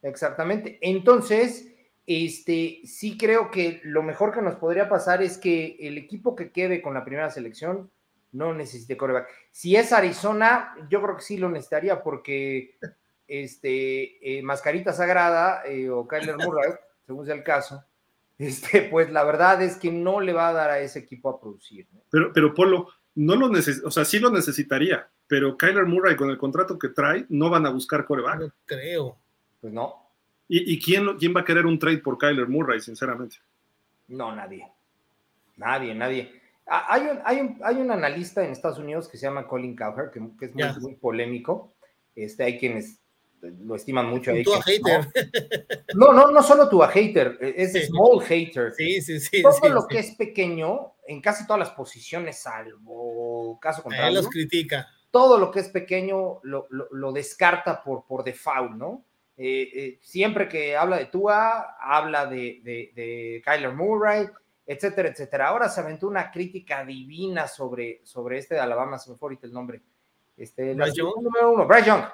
exactamente. 0.00 0.78
Entonces, 0.80 1.74
este, 2.06 2.80
sí 2.84 3.18
creo 3.18 3.50
que 3.50 3.82
lo 3.84 4.02
mejor 4.02 4.32
que 4.32 4.40
nos 4.40 4.56
podría 4.56 4.88
pasar 4.88 5.22
es 5.22 5.36
que 5.36 5.76
el 5.80 5.98
equipo 5.98 6.34
que 6.34 6.50
quede 6.50 6.80
con 6.80 6.94
la 6.94 7.04
primera 7.04 7.30
selección 7.30 7.90
no 8.32 8.54
necesite 8.54 8.96
coreback. 8.96 9.28
Si 9.52 9.76
es 9.76 9.92
Arizona, 9.92 10.74
yo 10.88 11.02
creo 11.02 11.16
que 11.16 11.22
sí 11.22 11.36
lo 11.36 11.50
necesitaría 11.50 12.02
porque 12.02 12.78
este, 13.28 14.38
eh, 14.38 14.42
Mascarita 14.42 14.94
Sagrada 14.94 15.62
eh, 15.66 15.90
o 15.90 16.08
Kyler 16.08 16.36
Murray, 16.38 16.72
según 17.06 17.26
sea 17.26 17.34
el 17.34 17.44
caso, 17.44 17.84
este, 18.38 18.82
pues 18.82 19.10
la 19.10 19.24
verdad 19.24 19.62
es 19.62 19.76
que 19.76 19.90
no 19.90 20.20
le 20.20 20.32
va 20.32 20.48
a 20.48 20.52
dar 20.52 20.70
a 20.70 20.80
ese 20.80 21.00
equipo 21.00 21.28
a 21.28 21.40
producir. 21.40 21.86
Pero, 22.10 22.32
pero 22.32 22.54
Polo, 22.54 22.88
no 23.16 23.34
lo 23.34 23.50
o 23.50 23.90
sea, 23.90 24.04
sí 24.04 24.18
lo 24.18 24.30
necesitaría, 24.30 25.08
pero 25.26 25.56
Kyler 25.56 25.86
Murray 25.86 26.16
con 26.16 26.30
el 26.30 26.38
contrato 26.38 26.78
que 26.78 26.90
trae 26.90 27.26
no 27.30 27.50
van 27.50 27.66
a 27.66 27.70
buscar 27.70 28.04
coreback. 28.04 28.40
No 28.40 28.52
creo. 28.66 29.18
Pues 29.60 29.72
no. 29.72 30.06
¿Y, 30.48 30.80
quién, 30.80 31.16
quién 31.18 31.34
va 31.34 31.40
a 31.40 31.44
querer 31.44 31.66
un 31.66 31.78
trade 31.78 31.98
por 31.98 32.18
Kyler 32.18 32.46
Murray, 32.46 32.80
sinceramente? 32.80 33.38
No, 34.06 34.34
nadie. 34.34 34.64
Nadie, 35.56 35.92
nadie. 35.92 36.40
Hay 36.66 37.02
un, 37.02 37.18
hay, 37.24 37.40
un, 37.40 37.60
hay 37.64 37.76
un 37.76 37.90
analista 37.90 38.44
en 38.44 38.52
Estados 38.52 38.78
Unidos 38.78 39.08
que 39.08 39.16
se 39.16 39.26
llama 39.26 39.48
Colin 39.48 39.74
Cowher, 39.74 40.10
que, 40.10 40.20
es 40.44 40.54
muy, 40.54 40.80
muy, 40.80 40.94
polémico. 40.94 41.74
Este, 42.14 42.44
hay 42.44 42.58
quienes 42.58 43.00
lo 43.64 43.76
estiman 43.76 44.08
mucho. 44.08 44.32
Tú 44.44 44.54
a 44.54 44.62
hater. 44.62 45.08
No, 45.94 46.12
no, 46.12 46.30
no 46.30 46.42
solo 46.42 46.68
tú 46.68 46.82
a 46.82 46.88
hater, 46.88 47.38
es 47.40 47.72
small 47.86 48.20
hater. 48.20 48.72
Sí, 48.74 49.00
sí, 49.00 49.18
sí. 49.18 49.42
Todo 49.42 49.68
lo 49.70 49.86
que 49.86 49.98
es 49.98 50.14
pequeño, 50.14 50.94
en 51.06 51.22
casi 51.22 51.46
todas 51.46 51.60
las 51.60 51.70
posiciones, 51.70 52.38
salvo 52.38 53.58
caso 53.60 53.82
contrario. 53.82 54.08
Él 54.08 54.14
los 54.14 54.28
critica. 54.28 54.88
Todo 55.10 55.38
lo 55.38 55.50
que 55.50 55.60
es 55.60 55.68
pequeño 55.68 56.40
lo, 56.42 56.66
lo, 56.68 57.12
descarta 57.12 57.82
por, 57.82 58.04
por 58.04 58.24
default, 58.24 58.72
¿no? 58.72 59.04
Eh, 59.38 59.70
eh, 59.74 59.98
siempre 60.02 60.48
que 60.48 60.76
habla 60.76 60.98
de 60.98 61.06
Tua, 61.06 61.76
habla 61.80 62.26
de, 62.26 62.60
de, 62.62 63.42
Kyler 63.44 63.72
Murray, 63.72 64.26
etcétera, 64.66 65.08
etcétera. 65.08 65.48
Ahora 65.48 65.68
se 65.70 65.80
aventó 65.80 66.08
una 66.08 66.30
crítica 66.30 66.84
divina 66.84 67.48
sobre, 67.48 68.00
sobre 68.04 68.38
este 68.38 68.56
de 68.56 68.60
Alabama, 68.60 68.98
se 68.98 69.10
me 69.10 69.16
fue 69.16 69.28
ahorita 69.28 69.46
el 69.46 69.52
nombre. 69.52 69.80
Este. 70.36 70.74
Número 70.74 71.52
uno, 71.52 71.66
Bryce 71.66 71.86
Young 71.86 72.04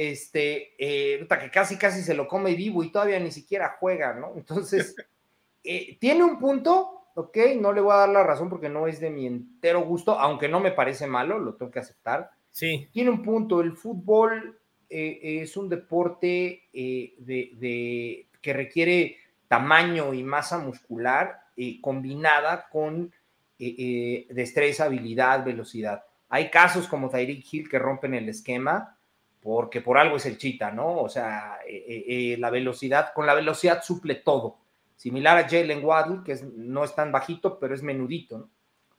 este, 0.00 0.72
eh, 0.78 1.28
que 1.28 1.50
casi 1.50 1.76
casi 1.76 2.00
se 2.00 2.14
lo 2.14 2.26
come 2.26 2.54
vivo 2.54 2.82
y 2.82 2.90
todavía 2.90 3.20
ni 3.20 3.30
siquiera 3.30 3.76
juega, 3.78 4.14
¿no? 4.14 4.32
Entonces, 4.34 4.96
eh, 5.64 5.98
tiene 6.00 6.24
un 6.24 6.38
punto, 6.38 7.10
ok, 7.14 7.36
no 7.60 7.74
le 7.74 7.82
voy 7.82 7.92
a 7.92 7.96
dar 7.98 8.08
la 8.08 8.22
razón 8.22 8.48
porque 8.48 8.70
no 8.70 8.86
es 8.86 8.98
de 8.98 9.10
mi 9.10 9.26
entero 9.26 9.82
gusto, 9.82 10.18
aunque 10.18 10.48
no 10.48 10.58
me 10.58 10.72
parece 10.72 11.06
malo, 11.06 11.38
lo 11.38 11.54
tengo 11.54 11.70
que 11.70 11.80
aceptar. 11.80 12.30
Sí. 12.50 12.88
Tiene 12.90 13.10
un 13.10 13.22
punto, 13.22 13.60
el 13.60 13.76
fútbol 13.76 14.58
eh, 14.88 15.40
es 15.42 15.54
un 15.58 15.68
deporte 15.68 16.62
de, 16.72 18.26
que 18.40 18.52
requiere 18.54 19.18
tamaño 19.48 20.14
y 20.14 20.22
masa 20.22 20.58
muscular 20.60 21.42
combinada 21.82 22.70
con 22.70 23.12
destreza, 23.58 24.86
habilidad, 24.86 25.44
velocidad. 25.44 26.04
Hay 26.30 26.48
casos 26.48 26.88
como 26.88 27.10
Tyreek 27.10 27.44
Hill 27.52 27.68
que 27.68 27.78
rompen 27.78 28.14
el 28.14 28.30
esquema, 28.30 28.96
porque 29.42 29.80
por 29.80 29.98
algo 29.98 30.16
es 30.16 30.26
el 30.26 30.38
chita, 30.38 30.70
¿no? 30.70 30.98
O 30.98 31.08
sea, 31.08 31.58
eh, 31.66 31.84
eh, 31.88 32.04
eh, 32.08 32.36
la 32.38 32.50
velocidad, 32.50 33.12
con 33.14 33.26
la 33.26 33.34
velocidad 33.34 33.82
suple 33.82 34.16
todo. 34.16 34.58
Similar 34.96 35.38
a 35.38 35.48
Jalen 35.48 35.82
Waddle, 35.82 36.20
que 36.24 36.38
no 36.56 36.84
es 36.84 36.94
tan 36.94 37.10
bajito, 37.10 37.58
pero 37.58 37.74
es 37.74 37.82
menudito, 37.82 38.38
¿no? 38.38 38.50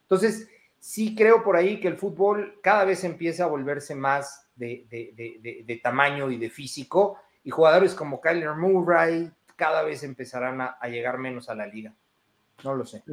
Entonces, 0.01 0.49
sí 0.79 1.15
creo 1.15 1.43
por 1.43 1.55
ahí 1.55 1.79
que 1.79 1.87
el 1.87 1.97
fútbol 1.97 2.59
cada 2.63 2.85
vez 2.85 3.03
empieza 3.03 3.43
a 3.43 3.47
volverse 3.47 3.93
más 3.93 4.49
de, 4.55 5.79
tamaño 5.83 6.31
y 6.31 6.37
de 6.37 6.49
físico, 6.49 7.19
y 7.43 7.51
jugadores 7.51 7.93
como 7.93 8.19
Kyler 8.19 8.55
Murray 8.55 9.31
cada 9.55 9.83
vez 9.83 10.03
empezarán 10.03 10.59
a, 10.59 10.77
llegar 10.87 11.19
menos 11.19 11.49
a 11.49 11.55
la 11.55 11.67
liga. 11.67 11.93
No 12.63 12.73
lo 12.73 12.83
sé. 12.83 13.03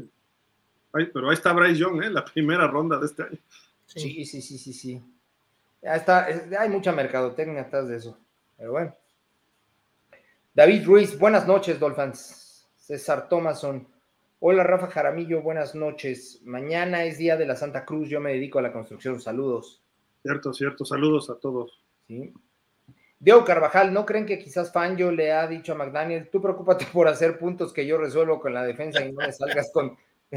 pero 0.90 1.28
ahí 1.28 1.34
está 1.34 1.52
Bryce 1.52 1.78
Young, 1.78 2.02
¿eh? 2.02 2.10
La 2.10 2.24
primera 2.24 2.66
ronda 2.66 2.98
de 2.98 3.06
este 3.06 3.22
año. 3.22 3.38
sí, 3.84 4.24
sí, 4.24 4.40
sí, 4.40 4.58
sí. 4.58 4.72
sí. 4.72 5.02
Ya 5.88 5.96
está, 5.96 6.26
hay 6.26 6.68
mucha 6.68 6.92
mercadotecnia 6.92 7.62
atrás 7.62 7.88
de 7.88 7.96
eso. 7.96 8.18
Pero 8.58 8.72
bueno. 8.72 8.94
David 10.52 10.84
Ruiz, 10.84 11.18
buenas 11.18 11.46
noches, 11.46 11.80
Dolphins. 11.80 12.68
César 12.76 13.26
Thomason. 13.26 13.88
Hola, 14.38 14.64
Rafa 14.64 14.88
Jaramillo, 14.88 15.40
buenas 15.40 15.74
noches. 15.74 16.42
Mañana 16.44 17.04
es 17.04 17.16
día 17.16 17.38
de 17.38 17.46
la 17.46 17.56
Santa 17.56 17.86
Cruz, 17.86 18.10
yo 18.10 18.20
me 18.20 18.34
dedico 18.34 18.58
a 18.58 18.62
la 18.62 18.70
construcción. 18.70 19.18
Saludos. 19.18 19.80
Cierto, 20.20 20.52
cierto. 20.52 20.84
Saludos 20.84 21.30
a 21.30 21.36
todos. 21.36 21.82
Sí. 22.06 22.34
Diego 23.18 23.42
Carvajal, 23.46 23.90
¿no 23.90 24.04
creen 24.04 24.26
que 24.26 24.38
quizás 24.38 24.70
Fangio 24.70 25.10
le 25.10 25.32
ha 25.32 25.46
dicho 25.46 25.72
a 25.72 25.76
McDaniel, 25.76 26.28
tú 26.28 26.42
preocúpate 26.42 26.84
por 26.92 27.08
hacer 27.08 27.38
puntos 27.38 27.72
que 27.72 27.86
yo 27.86 27.96
resuelvo 27.96 28.40
con 28.40 28.52
la 28.52 28.62
defensa 28.62 29.02
y 29.02 29.10
no 29.10 29.22
me 29.22 29.32
salgas 29.32 29.70
con... 29.72 29.96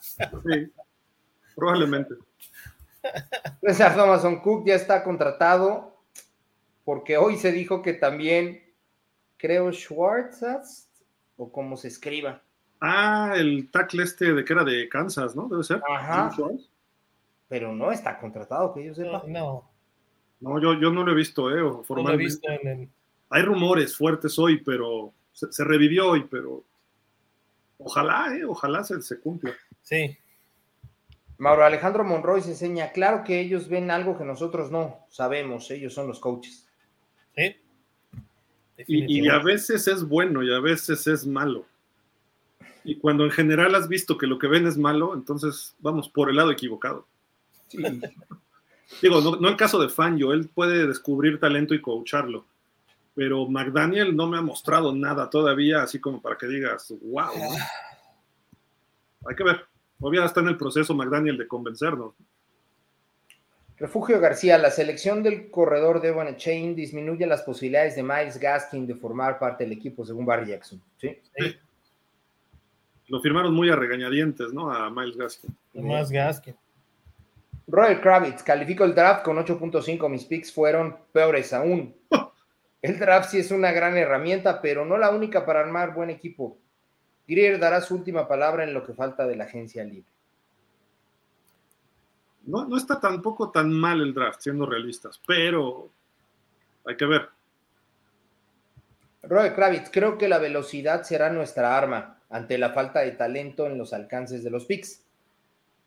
sí, 0.00 0.72
probablemente. 1.56 2.14
César 3.62 3.96
Thomason 3.96 4.40
Cook 4.40 4.66
ya 4.66 4.74
está 4.74 5.02
contratado 5.02 5.90
porque 6.84 7.16
hoy 7.16 7.36
se 7.36 7.52
dijo 7.52 7.82
que 7.82 7.92
también, 7.92 8.62
creo, 9.36 9.72
Schwartz, 9.72 10.88
o 11.36 11.52
como 11.52 11.76
se 11.76 11.88
escriba. 11.88 12.42
Ah, 12.80 13.34
el 13.36 13.70
tackle 13.70 14.02
este 14.02 14.32
de 14.32 14.44
que 14.44 14.52
era 14.52 14.64
de 14.64 14.88
Kansas, 14.88 15.36
¿no? 15.36 15.48
Debe 15.48 15.62
ser. 15.62 15.82
Ajá. 15.88 16.30
Pero 17.48 17.74
no 17.74 17.92
está 17.92 18.18
contratado, 18.18 18.72
que 18.72 18.84
yo 18.84 18.94
sepa. 18.94 19.22
No. 19.26 19.70
No, 20.40 20.60
yo, 20.60 20.74
yo 20.80 20.90
no 20.90 21.04
lo 21.04 21.12
he 21.12 21.14
visto, 21.14 21.50
¿eh? 21.50 21.82
Formalmente. 21.84 22.88
Hay 23.28 23.42
rumores 23.42 23.96
fuertes 23.96 24.38
hoy, 24.38 24.62
pero 24.62 25.12
se, 25.32 25.64
revivió 25.64 26.10
hoy, 26.10 26.26
pero 26.28 26.64
ojalá, 27.78 28.34
¿eh? 28.34 28.44
Ojalá 28.44 28.82
se, 28.82 29.00
se 29.02 29.20
cumpla. 29.20 29.52
Sí. 29.82 30.16
Mauro 31.40 31.64
Alejandro 31.64 32.04
Monroy 32.04 32.42
se 32.42 32.50
enseña, 32.50 32.92
claro 32.92 33.24
que 33.24 33.40
ellos 33.40 33.66
ven 33.66 33.90
algo 33.90 34.18
que 34.18 34.26
nosotros 34.26 34.70
no 34.70 35.06
sabemos, 35.08 35.70
ellos 35.70 35.94
son 35.94 36.06
los 36.06 36.20
coaches. 36.20 36.68
Sí. 37.34 37.56
Y, 38.86 39.26
a 39.26 39.38
veces 39.38 39.88
es 39.88 40.06
bueno 40.06 40.42
y 40.42 40.52
a 40.52 40.60
veces 40.60 41.06
es 41.06 41.26
malo. 41.26 41.64
Y 42.84 42.98
cuando 42.98 43.24
en 43.24 43.30
general 43.30 43.74
has 43.74 43.88
visto 43.88 44.18
que 44.18 44.26
lo 44.26 44.38
que 44.38 44.48
ven 44.48 44.66
es 44.66 44.76
malo, 44.76 45.14
entonces 45.14 45.74
vamos 45.78 46.10
por 46.10 46.28
el 46.28 46.36
lado 46.36 46.50
equivocado. 46.50 47.06
Digo, 49.00 49.22
no, 49.22 49.48
el 49.48 49.56
caso 49.56 49.80
de 49.80 49.88
Fangio, 49.88 50.34
él 50.34 50.50
puede 50.52 50.86
descubrir 50.86 51.40
talento 51.40 51.72
y 51.72 51.80
coacharlo, 51.80 52.44
pero 53.14 53.48
McDaniel 53.48 54.14
no 54.14 54.26
me 54.26 54.36
ha 54.36 54.42
mostrado 54.42 54.94
nada 54.94 55.30
todavía, 55.30 55.82
así 55.82 56.00
como 56.00 56.20
para 56.20 56.36
que 56.36 56.46
digas, 56.46 56.92
wow. 57.00 57.30
Ah. 57.34 57.68
Hay 59.26 59.34
que 59.34 59.44
ver. 59.44 59.69
Todavía 60.00 60.24
está 60.24 60.40
en 60.40 60.48
el 60.48 60.56
proceso 60.56 60.94
McDaniel 60.94 61.36
de 61.36 61.46
convencernos. 61.46 62.14
Refugio 63.76 64.20
García, 64.20 64.58
la 64.58 64.70
selección 64.70 65.22
del 65.22 65.50
corredor 65.50 66.00
de 66.00 66.10
Van 66.10 66.36
Chain 66.36 66.74
disminuye 66.74 67.26
las 67.26 67.42
posibilidades 67.42 67.96
de 67.96 68.02
Miles 68.02 68.38
Gaskin 68.38 68.86
de 68.86 68.94
formar 68.94 69.38
parte 69.38 69.64
del 69.64 69.72
equipo, 69.72 70.04
según 70.04 70.26
Barry 70.26 70.48
Jackson. 70.48 70.82
¿sí? 70.98 71.16
Lo 73.08 73.20
firmaron 73.20 73.54
muy 73.54 73.70
a 73.70 73.76
regañadientes, 73.76 74.52
¿no? 74.52 74.70
A 74.70 74.90
Miles 74.90 75.16
Gaskin. 75.16 75.56
Más 75.74 76.10
Gaskin. 76.10 76.54
Royal 77.66 78.00
Kravitz, 78.00 78.42
califico 78.42 78.84
el 78.84 78.94
draft 78.94 79.24
con 79.24 79.36
8.5. 79.36 80.08
Mis 80.08 80.24
picks 80.24 80.52
fueron 80.52 80.96
peores 81.12 81.52
aún. 81.52 81.94
el 82.82 82.98
draft 82.98 83.30
sí 83.30 83.38
es 83.38 83.50
una 83.50 83.72
gran 83.72 83.96
herramienta, 83.96 84.60
pero 84.60 84.84
no 84.84 84.98
la 84.98 85.10
única 85.10 85.46
para 85.46 85.60
armar 85.60 85.94
buen 85.94 86.10
equipo. 86.10 86.58
Grier 87.30 87.58
dará 87.58 87.80
su 87.80 87.94
última 87.94 88.26
palabra 88.26 88.64
en 88.64 88.74
lo 88.74 88.84
que 88.84 88.92
falta 88.92 89.26
de 89.26 89.36
la 89.36 89.44
agencia 89.44 89.84
libre. 89.84 90.10
No, 92.46 92.66
no 92.66 92.76
está 92.76 92.98
tampoco 92.98 93.50
tan 93.50 93.72
mal 93.72 94.00
el 94.00 94.12
draft, 94.12 94.40
siendo 94.40 94.66
realistas, 94.66 95.20
pero 95.26 95.88
hay 96.84 96.96
que 96.96 97.06
ver. 97.06 97.28
Roy 99.22 99.50
Kravitz, 99.50 99.90
creo 99.92 100.18
que 100.18 100.28
la 100.28 100.38
velocidad 100.38 101.04
será 101.04 101.30
nuestra 101.30 101.76
arma 101.76 102.18
ante 102.30 102.58
la 102.58 102.70
falta 102.70 103.00
de 103.00 103.12
talento 103.12 103.66
en 103.66 103.78
los 103.78 103.92
alcances 103.92 104.42
de 104.42 104.50
los 104.50 104.64
picks. 104.64 105.02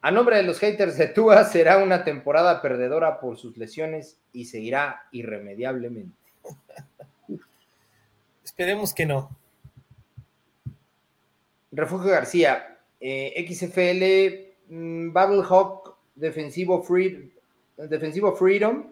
A 0.02 0.12
nombre 0.12 0.38
de 0.38 0.44
los 0.44 0.60
haters 0.60 0.98
de 0.98 1.08
Tua, 1.08 1.44
será 1.46 1.78
una 1.78 2.04
temporada 2.04 2.62
perdedora 2.62 3.20
por 3.20 3.38
sus 3.38 3.58
lesiones 3.58 4.20
y 4.32 4.46
se 4.46 4.60
irá 4.60 5.08
irremediablemente. 5.12 6.16
Esperemos 8.44 8.94
que 8.94 9.06
no. 9.06 9.43
Refugio 11.74 12.12
García, 12.12 12.80
eh, 13.00 13.46
XFL, 13.48 14.74
mm, 14.74 15.12
Battle 15.12 15.44
Hawk, 15.50 15.96
Defensivo, 16.16 16.84
Free, 16.84 17.34
Defensivo 17.78 18.36
Freedom, 18.36 18.86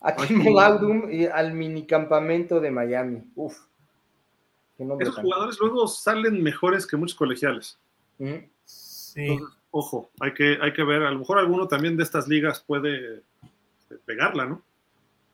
aquí 0.00 0.34
Laudum 0.34 1.10
y 1.10 1.26
al 1.26 1.52
minicampamento 1.52 2.60
de 2.60 2.70
Miami. 2.70 3.24
Uf. 3.34 3.58
Esos 4.78 5.16
jugadores 5.16 5.58
luego 5.60 5.86
salen 5.86 6.42
mejores 6.42 6.86
que 6.86 6.96
muchos 6.96 7.16
colegiales. 7.16 7.78
Sí. 8.64 9.38
ojo, 9.70 10.10
hay 10.20 10.34
que, 10.34 10.58
hay 10.60 10.72
que 10.72 10.82
ver, 10.82 11.02
a 11.02 11.10
lo 11.10 11.20
mejor 11.20 11.38
alguno 11.38 11.68
también 11.68 11.96
de 11.96 12.02
estas 12.02 12.26
ligas 12.26 12.60
puede 12.60 13.22
este, 13.78 13.96
pegarla, 14.04 14.46
¿no? 14.46 14.62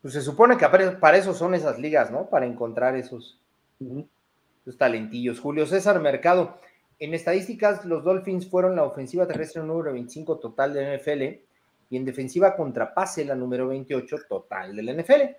Pues 0.01 0.13
se 0.13 0.21
supone 0.21 0.57
que 0.57 0.67
para 0.67 1.17
eso 1.17 1.33
son 1.33 1.53
esas 1.55 1.79
ligas, 1.79 2.11
¿no? 2.11 2.27
Para 2.27 2.45
encontrar 2.45 2.95
esos, 2.95 3.39
esos 4.61 4.77
talentillos. 4.77 5.39
Julio 5.39 5.65
César 5.65 5.99
Mercado. 5.99 6.59
En 6.99 7.13
estadísticas, 7.13 7.83
los 7.85 8.03
Dolphins 8.03 8.47
fueron 8.47 8.75
la 8.75 8.83
ofensiva 8.83 9.27
terrestre 9.27 9.63
número 9.63 9.93
25 9.93 10.37
total 10.37 10.73
de 10.73 10.97
NFL 10.97 11.21
y 11.89 11.97
en 11.97 12.05
defensiva 12.05 12.55
contra 12.55 12.93
pase 12.93 13.25
la 13.25 13.35
número 13.35 13.67
28 13.67 14.17
total 14.29 14.75
del 14.75 15.01
NFL. 15.01 15.35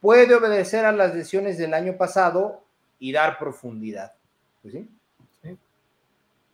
Puede 0.00 0.34
obedecer 0.34 0.84
a 0.84 0.92
las 0.92 1.14
lesiones 1.14 1.58
del 1.58 1.74
año 1.74 1.96
pasado 1.96 2.64
y 2.98 3.12
dar 3.12 3.38
profundidad. 3.38 4.14
Pues 4.62 4.74
sí. 4.74 4.88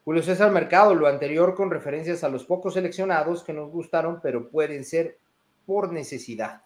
Julio 0.04 0.22
César 0.22 0.50
Mercado, 0.50 0.94
lo 0.94 1.06
anterior 1.06 1.54
con 1.54 1.70
referencias 1.70 2.24
a 2.24 2.30
los 2.30 2.44
pocos 2.44 2.72
seleccionados 2.72 3.44
que 3.44 3.52
nos 3.52 3.70
gustaron, 3.70 4.20
pero 4.22 4.48
pueden 4.48 4.82
ser 4.82 5.18
por 5.66 5.92
necesidad. 5.92 6.62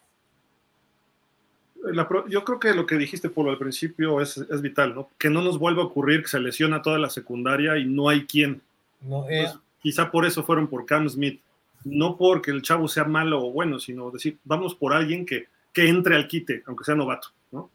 Yo 2.27 2.43
creo 2.43 2.59
que 2.59 2.73
lo 2.73 2.85
que 2.85 2.97
dijiste, 2.97 3.29
por 3.29 3.49
al 3.49 3.57
principio 3.57 4.21
es, 4.21 4.39
vital, 4.61 4.95
¿no? 4.95 5.09
Que 5.17 5.29
no 5.29 5.41
nos 5.41 5.59
vuelva 5.59 5.83
a 5.83 5.85
ocurrir 5.85 6.21
que 6.21 6.29
se 6.29 6.39
lesiona 6.39 6.81
toda 6.81 6.97
la 6.97 7.09
secundaria 7.09 7.77
y 7.77 7.85
no 7.85 8.09
hay 8.09 8.25
quien. 8.25 8.61
No, 9.01 9.29
eh. 9.29 9.51
quizá 9.81 10.09
por 10.09 10.25
eso 10.25 10.43
fueron 10.43 10.67
por 10.67 10.85
Cam 10.85 11.09
Smith. 11.09 11.41
No 11.83 12.15
porque 12.17 12.51
el 12.51 12.61
chavo 12.61 12.87
sea 12.87 13.03
malo 13.03 13.45
o 13.45 13.51
bueno, 13.51 13.79
sino 13.79 14.09
decir, 14.09 14.37
vamos 14.45 14.73
por 14.75 14.93
alguien 14.93 15.25
que, 15.25 15.47
que 15.73 15.89
entre 15.89 16.15
al 16.15 16.27
quite, 16.27 16.63
aunque 16.65 16.85
sea 16.85 16.95
novato, 16.95 17.29
¿no? 17.51 17.69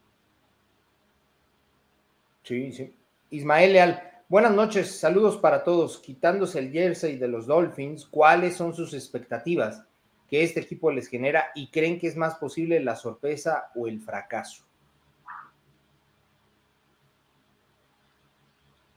Sí, 2.43 2.73
sí. 2.73 2.91
Ismael 3.31 3.75
Leal, 3.75 4.03
buenas 4.29 4.55
noches, 4.55 4.99
saludos 4.99 5.37
para 5.37 5.63
todos. 5.63 5.99
Quitándose 5.99 6.61
el 6.61 6.73
jersey 6.73 7.19
de 7.19 7.29
los 7.29 7.47
Dolphins, 7.47 8.07
¿cuáles 8.07 8.57
son 8.57 8.75
sus 8.75 8.95
expectativas 8.95 9.85
que 10.29 10.43
este 10.43 10.61
equipo 10.61 10.93
les 10.93 11.09
genera 11.09 11.47
y 11.55 11.69
creen 11.69 11.99
que 11.99 12.07
es 12.07 12.17
más 12.17 12.37
posible 12.37 12.81
la 12.81 12.97
sorpresa 12.97 13.71
o 13.75 13.89
el 13.89 14.01
fracaso? 14.01 14.63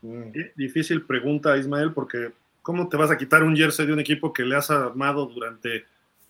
Mm. 0.02 0.32
Difícil 0.56 1.06
pregunta, 1.06 1.58
Ismael, 1.58 1.94
porque 1.94 2.32
¿cómo 2.62 2.90
te 2.90 2.98
vas 2.98 3.12
a 3.12 3.18
quitar 3.18 3.44
un 3.44 3.56
jersey 3.56 3.86
de 3.86 3.94
un 3.94 4.00
equipo 4.00 4.34
que 4.34 4.44
le 4.44 4.56
has 4.56 4.70
armado 4.72 5.26
durante 5.26 5.86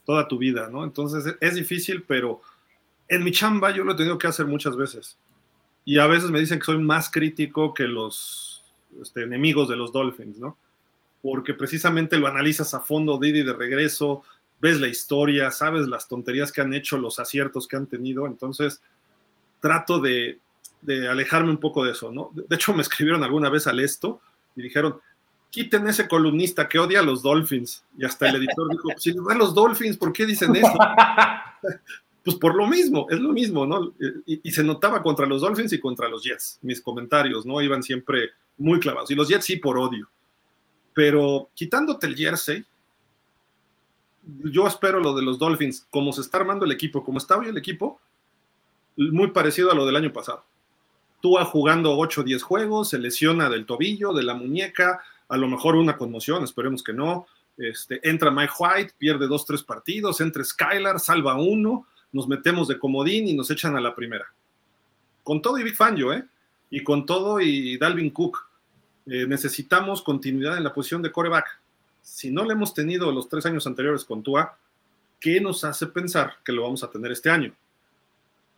toda 0.06 0.28
tu 0.28 0.38
vida, 0.38 0.70
¿no? 0.70 0.84
Entonces 0.84 1.36
es 1.40 1.56
difícil, 1.56 2.04
pero 2.04 2.42
en 3.08 3.24
mi 3.24 3.32
chamba 3.32 3.72
yo 3.72 3.84
lo 3.84 3.94
he 3.94 3.96
tenido 3.96 4.18
que 4.18 4.28
hacer 4.28 4.46
muchas 4.46 4.76
veces 4.76 5.18
y 5.86 6.00
a 6.00 6.08
veces 6.08 6.30
me 6.32 6.40
dicen 6.40 6.60
que 6.60 6.66
soy 6.66 6.78
más 6.78 7.10
crítico 7.10 7.74
que 7.74 7.84
los 7.84 8.64
este, 9.02 9.24
enemigos 9.24 9.70
de 9.70 9.76
los 9.76 9.92
Dolphins, 9.92 10.38
¿no? 10.40 10.58
Porque 11.22 11.54
precisamente 11.54 12.18
lo 12.18 12.28
analizas 12.28 12.74
a 12.74 12.80
fondo, 12.80 13.18
Didi 13.18 13.44
de 13.44 13.54
regreso, 13.54 14.24
ves 14.62 14.80
la 14.80 14.88
historia, 14.88 15.52
sabes 15.52 15.88
las 15.88 16.08
tonterías 16.08 16.52
que 16.52 16.62
han 16.62 16.74
hecho, 16.74 16.98
los 16.98 17.20
aciertos 17.20 17.68
que 17.68 17.76
han 17.76 17.88
tenido, 17.88 18.28
entonces 18.28 18.82
trato 19.60 20.00
de, 20.00 20.40
de 20.82 21.08
alejarme 21.08 21.50
un 21.50 21.60
poco 21.60 21.84
de 21.84 21.92
eso, 21.92 22.12
¿no? 22.12 22.32
De 22.34 22.56
hecho, 22.56 22.74
me 22.74 22.82
escribieron 22.82 23.24
alguna 23.24 23.50
vez 23.50 23.68
al 23.68 23.80
esto 23.80 24.22
y 24.56 24.62
dijeron, 24.62 25.00
quiten 25.52 25.88
ese 25.88 26.08
columnista 26.08 26.68
que 26.68 26.80
odia 26.80 27.02
a 27.02 27.04
los 27.04 27.22
Dolphins. 27.22 27.84
Y 27.98 28.06
hasta 28.06 28.30
el 28.30 28.38
editor 28.38 28.70
dijo, 28.70 28.90
si 28.98 29.12
a 29.12 29.36
los 29.36 29.54
Dolphins, 29.54 29.98
¿por 29.98 30.12
qué 30.12 30.26
dicen 30.26 30.56
eso? 30.56 30.74
Pues 32.24 32.38
por 32.38 32.54
lo 32.54 32.68
mismo, 32.68 33.08
es 33.10 33.20
lo 33.20 33.34
mismo, 33.34 33.66
¿no? 33.66 33.96
Y, 34.28 34.52
se 34.52 34.64
notaba 34.64 35.02
contra 35.02 35.26
los 35.26 35.42
Dolphins 35.42 35.74
y 35.74 35.80
contra 35.80 36.08
los 36.08 36.24
Jets. 36.24 36.60
Mis 36.62 36.80
comentarios, 36.80 37.48
¿no? 37.48 37.60
Iban 37.60 37.82
siempre 37.82 38.30
muy 38.60 38.80
clavados. 38.80 39.10
Y 39.10 39.16
los 39.16 39.28
Jets 39.28 39.46
sí 39.46 39.56
por 39.56 39.80
odio. 39.80 40.08
Pero 40.94 41.50
quitándote 41.56 42.06
el 42.06 42.16
jersey, 42.16 42.64
yo 44.24 44.68
espero 44.68 45.00
lo 45.00 45.16
de 45.16 45.24
los 45.24 45.40
Dolphins, 45.40 45.88
como 45.90 46.14
se 46.14 46.22
está 46.22 46.38
armando 46.38 46.66
el 46.66 46.72
equipo, 46.72 47.04
como 47.04 47.18
está 47.18 47.38
hoy 47.38 47.48
el 47.48 47.58
equipo, 47.58 48.00
muy 48.96 49.32
parecido 49.32 49.72
a 49.72 49.76
lo 49.76 49.86
del 49.86 49.96
año 49.96 50.14
pasado. 50.14 50.44
Tú 51.22 51.36
jugando 51.46 51.98
8 51.98 52.22
o 52.22 52.24
10 52.24 52.44
juegos, 52.44 52.90
se 52.90 53.00
lesiona 53.00 53.50
del 53.50 53.66
tobillo, 53.66 54.14
de 54.14 54.24
la 54.24 54.34
muñeca, 54.34 55.02
a 55.30 55.38
lo 55.38 55.48
mejor 55.48 55.76
una 55.76 55.98
conmoción, 55.98 56.44
esperemos 56.44 56.84
que 56.84 56.94
no. 56.94 57.28
Este, 57.58 58.00
entra 58.08 58.32
Mike 58.32 58.54
White, 58.58 58.94
pierde 58.98 59.28
2, 59.28 59.46
3 59.46 59.64
partidos, 59.64 60.20
entra 60.20 60.44
Skylar, 60.44 61.00
salva 61.00 61.36
uno, 61.36 61.88
nos 62.12 62.28
metemos 62.28 62.68
de 62.68 62.80
comodín 62.80 63.28
y 63.28 63.34
nos 63.34 63.52
echan 63.52 63.76
a 63.76 63.82
la 63.82 63.96
primera. 63.96 64.26
Con 65.24 65.42
todo 65.42 65.58
y 65.60 65.64
Big 65.64 65.76
Fangio, 65.76 66.12
¿eh? 66.12 66.26
Y 66.70 66.84
con 66.84 67.06
todo 67.06 67.40
y 67.40 67.78
Dalvin 67.78 68.10
Cook. 68.10 68.40
Eh, 69.06 69.26
necesitamos 69.28 70.02
continuidad 70.02 70.58
en 70.58 70.64
la 70.64 70.74
posición 70.74 71.02
de 71.02 71.12
coreback. 71.12 71.61
Si 72.02 72.32
no 72.32 72.44
le 72.44 72.54
hemos 72.54 72.74
tenido 72.74 73.12
los 73.12 73.30
tres 73.30 73.46
años 73.46 73.68
anteriores 73.68 74.06
con 74.06 74.24
Tua, 74.24 74.58
¿qué 75.20 75.40
nos 75.40 75.64
hace 75.64 75.88
pensar 75.88 76.36
que 76.44 76.52
lo 76.52 76.64
vamos 76.64 76.84
a 76.84 76.90
tener 76.90 77.12
este 77.12 77.30
año? 77.30 77.54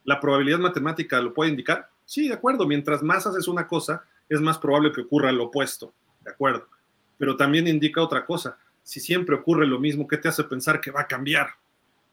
¿La 0.05 0.19
probabilidad 0.19 0.59
matemática 0.59 1.21
lo 1.21 1.33
puede 1.33 1.51
indicar? 1.51 1.89
Sí, 2.05 2.27
de 2.27 2.33
acuerdo. 2.33 2.65
Mientras 2.65 3.01
más 3.03 3.25
haces 3.25 3.47
una 3.47 3.67
cosa, 3.67 4.03
es 4.29 4.41
más 4.41 4.57
probable 4.57 4.91
que 4.91 5.01
ocurra 5.01 5.31
lo 5.31 5.45
opuesto. 5.45 5.93
De 6.21 6.31
acuerdo. 6.31 6.67
Pero 7.17 7.37
también 7.37 7.67
indica 7.67 8.01
otra 8.01 8.25
cosa. 8.25 8.57
Si 8.83 8.99
siempre 8.99 9.35
ocurre 9.35 9.65
lo 9.65 9.79
mismo, 9.79 10.07
¿qué 10.07 10.17
te 10.17 10.27
hace 10.27 10.43
pensar 10.43 10.81
que 10.81 10.91
va 10.91 11.01
a 11.01 11.07
cambiar? 11.07 11.49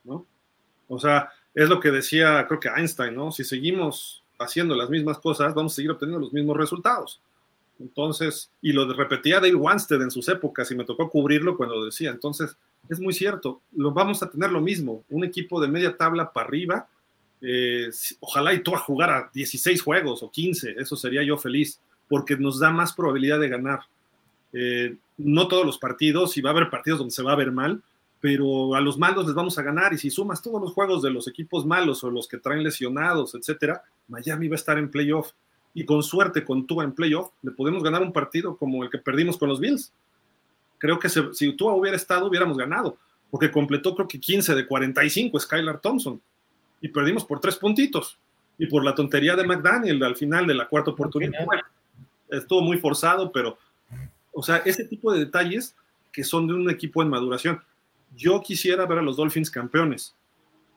¿No? 0.05 0.27
O 0.89 0.99
sea, 0.99 1.31
es 1.55 1.69
lo 1.69 1.81
que 1.81 1.91
decía, 1.91 2.45
creo 2.47 2.61
que 2.61 2.69
Einstein, 2.69 3.15
¿no? 3.15 3.33
Si 3.33 3.45
seguimos 3.45 4.25
haciendo 4.39 4.75
las 4.75 4.89
mismas 4.89 5.19
cosas, 5.19 5.55
vamos 5.55 5.73
a 5.73 5.77
seguir 5.77 5.91
obteniendo 5.91 6.21
los 6.21 6.33
mismos 6.33 6.57
resultados. 6.57 7.21
Entonces, 7.81 8.51
y 8.61 8.73
lo 8.73 8.93
repetía 8.93 9.41
Dave 9.41 9.55
Wanstead 9.55 10.03
en 10.03 10.11
sus 10.11 10.29
épocas 10.29 10.71
y 10.71 10.75
me 10.75 10.85
tocó 10.85 11.09
cubrirlo 11.09 11.57
cuando 11.57 11.85
decía. 11.85 12.11
Entonces, 12.11 12.57
es 12.89 13.01
muy 13.01 13.15
cierto, 13.15 13.63
lo 13.73 13.93
vamos 13.93 14.23
a 14.23 14.31
tener 14.31 14.53
lo 14.53 14.61
mismo, 14.61 15.05
un 15.09 15.25
equipo 15.25 15.61
de 15.61 15.69
media 15.69 15.97
tabla 15.97 16.33
para 16.33 16.47
arriba, 16.47 16.89
eh, 17.41 17.89
ojalá 18.21 18.53
y 18.53 18.63
tú 18.63 18.75
a 18.75 18.79
jugar 18.79 19.11
a 19.11 19.31
16 19.33 19.81
juegos 19.83 20.23
o 20.23 20.31
15, 20.31 20.77
eso 20.79 20.97
sería 20.97 21.23
yo 21.23 21.39
feliz, 21.39 21.81
porque 22.09 22.37
nos 22.37 22.61
da 22.61 22.71
más 22.71 22.93
probabilidad 22.93 23.41
de 23.41 23.49
ganar. 23.49 23.81
Eh, 24.53 24.97
no 25.17 25.49
todos 25.49 25.65
los 25.65 25.79
partidos, 25.79 26.37
y 26.37 26.43
va 26.43 26.51
a 26.51 26.53
haber 26.53 26.71
partidos 26.71 26.99
donde 26.99 27.15
se 27.15 27.23
va 27.23 27.33
a 27.33 27.37
ver 27.37 27.53
mal, 27.53 27.83
pero 28.21 28.75
a 28.75 28.81
los 28.81 28.99
malos 28.99 29.27
les 29.27 29.35
vamos 29.35 29.59
a 29.59 29.63
ganar 29.63 29.95
y 29.95 29.99
si 29.99 30.11
sumas 30.11 30.43
todos 30.43 30.61
los 30.61 30.73
juegos 30.73 31.03
de 31.03 31.11
los 31.11 31.27
equipos 31.27 31.65
malos 31.65 32.05
o 32.05 32.11
los 32.11 32.29
que 32.29 32.37
traen 32.37 32.63
lesionados, 32.63 33.35
etcétera, 33.35 33.83
Miami 34.09 34.49
va 34.49 34.55
a 34.55 34.57
estar 34.57 34.77
en 34.77 34.91
playoff 34.91 35.33
y 35.75 35.85
con 35.85 36.03
suerte 36.03 36.45
con 36.45 36.67
Tua 36.67 36.85
en 36.85 36.93
playoff 36.93 37.31
le 37.43 37.53
podemos 37.53 37.83
ganar 37.83 38.03
un 38.03 38.13
partido 38.13 38.57
como 38.57 38.83
el 38.83 38.91
que 38.91 38.99
perdimos 38.99 39.39
con 39.39 39.49
los 39.49 39.61
Bills. 39.61 39.93
Creo 40.79 40.99
que 40.99 41.09
si 41.09 41.53
Tua 41.57 41.75
hubiera 41.75 41.97
estado 41.97 42.27
hubiéramos 42.27 42.57
ganado, 42.57 42.97
porque 43.31 43.51
completó 43.51 43.95
creo 43.95 44.09
que 44.09 44.19
15 44.19 44.55
de 44.55 44.67
45 44.67 45.39
Skylar 45.39 45.81
Thompson 45.81 46.21
y 46.81 46.89
perdimos 46.89 47.25
por 47.25 47.41
tres 47.41 47.57
puntitos 47.57 48.19
y 48.59 48.67
por 48.67 48.85
la 48.85 48.95
tontería 48.95 49.37
de 49.37 49.47
McDaniel 49.47 50.03
al 50.03 50.17
final 50.17 50.47
de 50.47 50.55
la 50.55 50.69
cuarta 50.69 50.91
oportunidad. 50.91 51.47
estuvo 52.29 52.63
muy 52.63 52.79
forzado, 52.79 53.31
pero 53.31 53.59
o 54.33 54.43
sea, 54.43 54.59
ese 54.59 54.85
tipo 54.85 55.13
de 55.13 55.21
detalles 55.21 55.75
que 56.13 56.25
son 56.25 56.47
de 56.47 56.55
un 56.55 56.71
equipo 56.71 57.03
en 57.03 57.09
maduración 57.09 57.61
yo 58.17 58.41
quisiera 58.43 58.87
ver 58.87 58.99
a 58.99 59.03
los 59.03 59.17
Dolphins 59.17 59.51
campeones. 59.51 60.15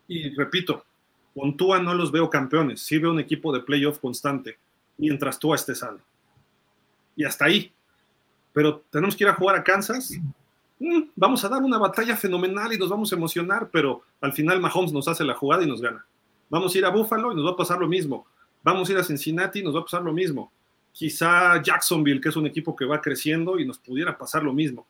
Y 0.07 0.29
repito, 0.35 0.85
con 1.33 1.57
Tua 1.57 1.79
no 1.79 1.93
los 1.93 2.11
veo 2.11 2.29
campeones, 2.29 2.81
sí 2.81 2.97
veo 2.97 3.11
un 3.11 3.19
equipo 3.19 3.53
de 3.53 3.61
playoff 3.61 3.99
constante, 3.99 4.57
mientras 4.97 5.39
Tua 5.39 5.55
esté 5.55 5.75
sano. 5.75 5.99
Y 7.15 7.23
hasta 7.23 7.45
ahí. 7.45 7.71
Pero 8.53 8.83
tenemos 8.89 9.15
que 9.15 9.23
ir 9.23 9.29
a 9.29 9.35
jugar 9.35 9.55
a 9.55 9.63
Kansas. 9.63 10.13
Mm, 10.79 11.03
vamos 11.15 11.43
a 11.43 11.49
dar 11.49 11.61
una 11.61 11.77
batalla 11.77 12.15
fenomenal 12.15 12.73
y 12.73 12.77
nos 12.77 12.89
vamos 12.89 13.11
a 13.11 13.15
emocionar, 13.15 13.69
pero 13.71 14.01
al 14.21 14.33
final 14.33 14.59
Mahomes 14.59 14.91
nos 14.91 15.07
hace 15.07 15.23
la 15.23 15.33
jugada 15.33 15.63
y 15.63 15.67
nos 15.67 15.81
gana. 15.81 16.05
Vamos 16.49 16.73
a 16.73 16.77
ir 16.77 16.85
a 16.85 16.89
Buffalo 16.89 17.31
y 17.31 17.35
nos 17.35 17.45
va 17.45 17.51
a 17.51 17.55
pasar 17.55 17.79
lo 17.79 17.87
mismo. 17.87 18.27
Vamos 18.63 18.87
a 18.87 18.91
ir 18.91 18.97
a 18.97 19.03
Cincinnati 19.03 19.59
y 19.59 19.63
nos 19.63 19.75
va 19.75 19.79
a 19.79 19.83
pasar 19.83 20.03
lo 20.03 20.13
mismo. 20.13 20.51
Quizá 20.91 21.61
Jacksonville, 21.61 22.21
que 22.21 22.29
es 22.29 22.35
un 22.35 22.45
equipo 22.45 22.75
que 22.75 22.85
va 22.85 23.01
creciendo 23.01 23.59
y 23.59 23.65
nos 23.65 23.79
pudiera 23.79 24.17
pasar 24.17 24.43
lo 24.43 24.53
mismo. 24.53 24.85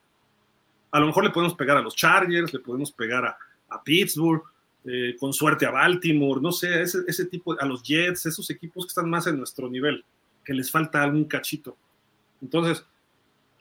A 0.91 0.99
lo 0.99 1.07
mejor 1.07 1.23
le 1.23 1.31
podemos 1.31 1.55
pegar 1.55 1.77
a 1.77 1.81
los 1.81 1.95
Chargers, 1.95 2.53
le 2.53 2.59
podemos 2.59 2.91
pegar 2.91 3.25
a, 3.25 3.37
Pittsburgh, 3.83 4.43
eh, 4.85 5.15
con 5.19 5.33
suerte 5.33 5.65
a 5.65 5.71
Baltimore, 5.71 6.41
no 6.41 6.51
sé, 6.51 6.81
ese, 6.81 6.99
ese, 7.07 7.25
tipo, 7.25 7.59
a 7.59 7.65
los 7.65 7.83
Jets, 7.83 8.25
esos 8.25 8.49
equipos 8.49 8.85
que 8.85 8.89
están 8.89 9.09
más 9.09 9.27
en 9.27 9.37
nuestro 9.37 9.69
nivel, 9.69 10.03
que 10.43 10.53
les 10.53 10.69
falta 10.69 11.01
algún 11.01 11.25
cachito. 11.25 11.77
Entonces, 12.41 12.85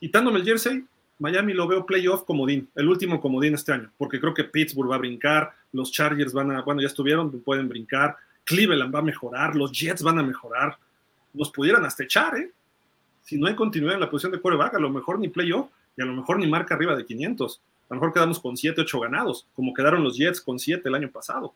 quitándome 0.01 0.41
el 0.41 0.45
jersey, 0.45 0.85
Miami 1.19 1.53
lo 1.53 1.69
veo 1.69 1.87
playoff 1.87 2.25
comodín, 2.25 2.69
el 2.75 2.89
último 2.89 3.21
comodín 3.21 3.55
este 3.55 3.73
año, 3.73 3.93
porque 3.97 4.21
creo 4.21 4.35
que 4.35 4.45
Pittsburgh 4.45 4.91
va 4.91 4.97
a 4.97 4.99
brincar, 4.99 5.53
los 5.73 5.93
Chargers 5.93 6.33
van 6.33 6.51
a, 6.51 6.63
bueno, 6.63 6.81
ya 6.81 6.89
estuvieron, 6.89 7.31
pueden 7.43 7.69
brincar, 7.69 8.17
Cleveland 8.45 8.93
va 8.93 8.99
a 8.99 9.03
mejorar, 9.03 9.55
los 9.55 9.71
Jets 9.71 10.03
van 10.03 10.19
a 10.19 10.23
mejorar, 10.23 10.77
nos 11.33 11.51
pudieran 11.51 11.85
hasta 11.85 12.03
echar, 12.05 12.37
¿eh? 12.37 12.51
Si 13.23 13.39
no 13.39 13.47
hay 13.47 13.55
continuidad 13.55 13.95
en 13.95 14.01
la 14.01 14.11
posición 14.11 14.33
de 14.33 14.41
quarterback, 14.41 14.75
a 14.75 14.81
lo 14.81 14.91
mejor 14.91 15.21
ni 15.21 15.29
playoff, 15.29 15.69
y 15.97 16.03
a 16.03 16.05
lo 16.05 16.15
mejor 16.15 16.39
ni 16.39 16.47
marca 16.47 16.75
arriba 16.75 16.97
de 16.97 17.05
500. 17.05 17.61
A 17.93 17.95
lo 17.95 18.01
mejor 18.01 18.15
quedamos 18.15 18.41
con 18.41 18.57
7, 18.57 18.81
8 18.81 19.01
ganados, 19.01 19.47
como 19.55 19.75
quedaron 19.75 20.03
los 20.03 20.17
Jets 20.17 20.41
con 20.41 20.59
7 20.59 20.89
el 20.89 20.95
año 20.95 21.11
pasado. 21.11 21.53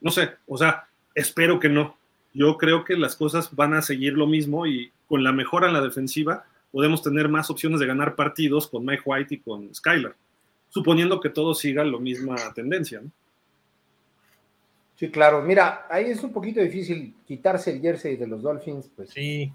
No 0.00 0.12
sé, 0.12 0.30
o 0.46 0.56
sea, 0.56 0.86
espero 1.12 1.58
que 1.58 1.68
no, 1.68 1.96
yo 2.32 2.56
creo 2.56 2.84
que 2.84 2.96
las 2.96 3.16
cosas 3.16 3.52
van 3.56 3.74
a 3.74 3.82
seguir 3.82 4.12
lo 4.12 4.28
mismo 4.28 4.68
y 4.68 4.92
con 5.08 5.24
la 5.24 5.32
mejora 5.32 5.66
en 5.66 5.72
la 5.72 5.80
defensiva 5.80 6.44
podemos 6.70 7.02
tener 7.02 7.28
más 7.28 7.50
opciones 7.50 7.80
de 7.80 7.86
ganar 7.88 8.14
partidos 8.14 8.68
con 8.68 8.84
Mike 8.84 9.02
White 9.04 9.34
y 9.34 9.40
con 9.40 9.74
Skylar, 9.74 10.14
suponiendo 10.68 11.18
que 11.18 11.30
todo 11.30 11.52
siga 11.52 11.82
la 11.82 11.98
misma 11.98 12.36
tendencia. 12.54 13.00
¿no? 13.00 13.10
Sí, 14.94 15.10
claro. 15.10 15.42
Mira, 15.42 15.88
ahí 15.90 16.10
es 16.10 16.22
un 16.22 16.32
poquito 16.32 16.60
difícil 16.60 17.16
quitarse 17.26 17.72
el 17.72 17.80
jersey 17.80 18.14
de 18.14 18.28
los 18.28 18.40
Dolphins, 18.40 18.88
pues. 18.94 19.10
Sí. 19.10 19.52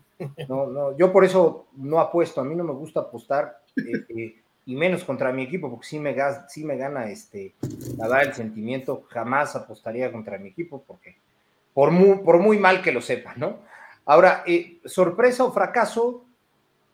No, 0.49 0.67
no, 0.67 0.97
yo 0.97 1.13
por 1.13 1.23
eso 1.23 1.67
no 1.77 2.01
apuesto. 2.01 2.41
A 2.41 2.43
mí 2.43 2.53
no 2.53 2.65
me 2.65 2.73
gusta 2.73 2.99
apostar 2.99 3.61
eh, 3.77 4.05
eh, 4.09 4.35
y 4.65 4.75
menos 4.75 5.03
contra 5.03 5.31
mi 5.31 5.43
equipo, 5.43 5.69
porque 5.69 5.87
sí 5.87 5.99
me, 5.99 6.15
sí 6.47 6.63
me 6.63 6.77
gana 6.77 7.09
este, 7.09 7.53
la 7.97 8.21
el 8.21 8.33
sentimiento. 8.33 9.05
Jamás 9.09 9.55
apostaría 9.55 10.11
contra 10.11 10.37
mi 10.37 10.49
equipo, 10.49 10.83
porque 10.85 11.17
por 11.73 11.91
muy, 11.91 12.19
por 12.19 12.39
muy 12.39 12.57
mal 12.57 12.81
que 12.81 12.91
lo 12.91 13.01
sepa, 13.01 13.35
¿no? 13.35 13.59
Ahora, 14.05 14.43
eh, 14.45 14.79
sorpresa 14.85 15.43
o 15.43 15.51
fracaso, 15.51 16.25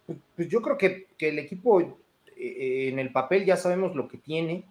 pues, 0.06 0.18
pues 0.36 0.48
yo 0.48 0.62
creo 0.62 0.78
que, 0.78 1.08
que 1.18 1.30
el 1.30 1.40
equipo 1.40 1.82
en 2.44 2.98
el 2.98 3.12
papel 3.12 3.46
ya 3.46 3.56
sabemos 3.56 3.96
lo 3.96 4.08
que 4.08 4.18
tiene 4.18 4.66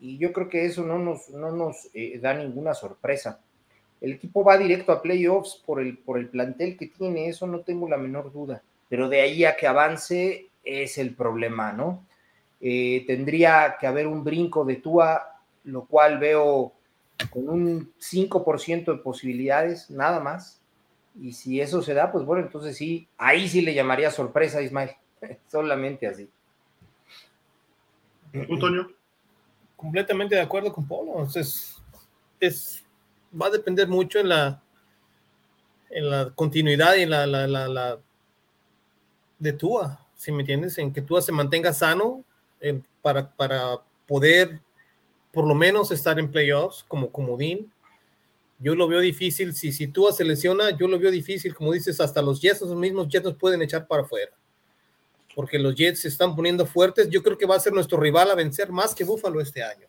y 0.00 0.18
yo 0.18 0.32
creo 0.32 0.48
que 0.48 0.64
eso 0.64 0.84
no 0.84 0.98
nos, 0.98 1.30
no 1.30 1.50
nos 1.50 1.88
eh, 1.94 2.18
da 2.20 2.34
ninguna 2.34 2.74
sorpresa. 2.74 3.40
El 4.00 4.12
equipo 4.12 4.44
va 4.44 4.58
directo 4.58 4.92
a 4.92 5.02
playoffs 5.02 5.62
por 5.66 5.80
el, 5.80 5.98
por 5.98 6.18
el 6.18 6.28
plantel 6.28 6.76
que 6.76 6.86
tiene, 6.86 7.28
eso 7.28 7.46
no 7.46 7.60
tengo 7.60 7.88
la 7.88 7.96
menor 7.96 8.32
duda, 8.32 8.62
pero 8.88 9.08
de 9.08 9.20
ahí 9.20 9.44
a 9.44 9.56
que 9.56 9.66
avance 9.66 10.46
es 10.62 10.98
el 10.98 11.14
problema, 11.14 11.72
¿no? 11.72 12.06
Eh, 12.60 13.04
tendría 13.06 13.76
que 13.78 13.86
haber 13.86 14.06
un 14.06 14.24
brinco 14.24 14.64
de 14.64 14.76
Tua, 14.76 15.40
lo 15.64 15.84
cual 15.84 16.18
veo 16.18 16.72
con 17.30 17.48
un 17.48 17.92
5% 17.98 18.92
de 18.92 18.98
posibilidades, 18.98 19.90
nada 19.90 20.20
más. 20.20 20.60
Y 21.20 21.32
si 21.32 21.60
eso 21.60 21.82
se 21.82 21.94
da, 21.94 22.12
pues 22.12 22.24
bueno, 22.24 22.44
entonces 22.44 22.76
sí, 22.76 23.08
ahí 23.16 23.48
sí 23.48 23.60
le 23.60 23.74
llamaría 23.74 24.10
sorpresa, 24.10 24.62
Ismael, 24.62 24.90
solamente 25.48 26.06
así. 26.06 26.28
Antonio 28.32 28.98
completamente 29.78 30.34
de 30.34 30.40
acuerdo 30.40 30.72
con 30.72 30.86
Polo. 30.88 31.24
Es, 31.36 31.80
es, 32.40 32.84
va 33.40 33.46
a 33.46 33.50
depender 33.50 33.86
mucho 33.86 34.18
en 34.18 34.28
la, 34.28 34.60
en 35.88 36.10
la 36.10 36.30
continuidad 36.34 36.96
y 36.96 37.02
en 37.02 37.10
la, 37.10 37.26
la, 37.26 37.46
la, 37.46 37.98
de 39.38 39.52
Tua, 39.52 40.04
si 40.16 40.32
me 40.32 40.40
entiendes, 40.40 40.76
en 40.78 40.92
que 40.92 41.00
Tua 41.00 41.22
se 41.22 41.30
mantenga 41.30 41.72
sano 41.72 42.24
para, 43.02 43.30
para 43.30 43.78
poder 44.06 44.60
por 45.32 45.46
lo 45.46 45.54
menos 45.54 45.90
estar 45.90 46.18
en 46.18 46.30
playoffs 46.30 46.84
como 46.88 47.10
comodín. 47.10 47.70
Yo 48.58 48.74
lo 48.74 48.88
veo 48.88 49.00
difícil, 49.00 49.54
si, 49.54 49.70
si 49.70 49.86
Tua 49.86 50.12
se 50.12 50.24
lesiona, 50.24 50.76
yo 50.76 50.88
lo 50.88 50.98
veo 50.98 51.10
difícil, 51.10 51.54
como 51.54 51.72
dices, 51.72 52.00
hasta 52.00 52.20
los 52.20 52.40
Jets, 52.40 52.62
los 52.62 52.74
mismos 52.74 53.08
Jets 53.08 53.24
nos 53.24 53.36
pueden 53.36 53.62
echar 53.62 53.86
para 53.86 54.02
afuera 54.02 54.32
porque 55.38 55.56
los 55.56 55.76
Jets 55.76 56.00
se 56.00 56.08
están 56.08 56.34
poniendo 56.34 56.66
fuertes. 56.66 57.08
Yo 57.10 57.22
creo 57.22 57.38
que 57.38 57.46
va 57.46 57.54
a 57.54 57.60
ser 57.60 57.72
nuestro 57.72 57.96
rival 58.00 58.28
a 58.28 58.34
vencer 58.34 58.72
más 58.72 58.92
que 58.92 59.04
Búfalo 59.04 59.40
este 59.40 59.62
año. 59.62 59.86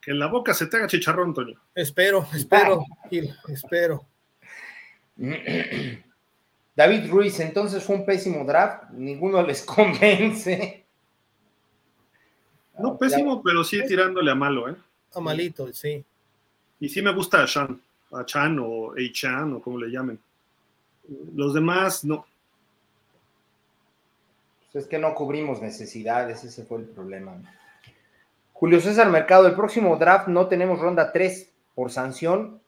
Que 0.00 0.12
en 0.12 0.20
la 0.20 0.28
boca 0.28 0.54
se 0.54 0.66
te 0.66 0.76
haga 0.76 0.86
chicharrón, 0.86 1.30
Antonio. 1.30 1.60
Espero, 1.74 2.24
espero, 2.32 2.84
Gil, 3.10 3.34
espero. 3.48 4.06
David 6.76 7.10
Ruiz, 7.10 7.40
entonces 7.40 7.82
fue 7.82 7.96
un 7.96 8.06
pésimo 8.06 8.44
draft, 8.44 8.92
ninguno 8.92 9.42
les 9.42 9.62
convence. 9.66 10.81
No 12.78 12.96
pésimo, 12.96 13.42
pero 13.42 13.62
sí 13.64 13.84
tirándole 13.86 14.30
a 14.30 14.34
malo, 14.34 14.68
¿eh? 14.68 14.76
A 15.14 15.20
malito, 15.20 15.72
sí. 15.72 16.04
Y 16.80 16.88
sí 16.88 17.02
me 17.02 17.12
gusta 17.12 17.42
a 17.42 17.46
Chan, 17.46 17.80
a 18.12 18.24
Chan 18.24 18.58
o 18.58 18.92
a 18.92 19.12
Chan 19.12 19.52
o 19.52 19.62
como 19.62 19.78
le 19.78 19.90
llamen. 19.90 20.18
Los 21.34 21.54
demás, 21.54 22.04
no. 22.04 22.26
Pues 24.72 24.84
es 24.84 24.90
que 24.90 24.98
no 24.98 25.14
cubrimos 25.14 25.60
necesidades, 25.60 26.44
ese 26.44 26.64
fue 26.64 26.78
el 26.78 26.86
problema. 26.86 27.36
Julio 28.54 28.80
César 28.80 29.10
Mercado, 29.10 29.46
el 29.46 29.54
próximo 29.54 29.96
draft 29.96 30.28
no 30.28 30.46
tenemos 30.46 30.78
ronda 30.78 31.12
3 31.12 31.52
por 31.74 31.90
sanción. 31.90 32.60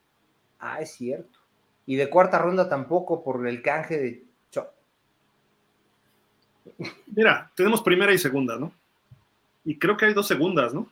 Ah, 0.59 0.81
es 0.81 0.93
cierto. 0.93 1.39
Y 1.87 1.97
de 1.97 2.11
cuarta 2.11 2.39
ronda 2.39 2.69
tampoco 2.69 3.23
por 3.23 3.47
el 3.47 3.63
canje 3.63 3.99
de... 3.99 4.25
Mira, 7.07 7.51
tenemos 7.55 7.83
primera 7.83 8.13
y 8.13 8.19
segunda, 8.19 8.59
¿no? 8.59 8.73
Y 9.65 9.79
creo 9.79 9.97
que 9.97 10.07
hay 10.07 10.15
dos 10.15 10.27
segundas, 10.27 10.75
¿no? 10.75 10.91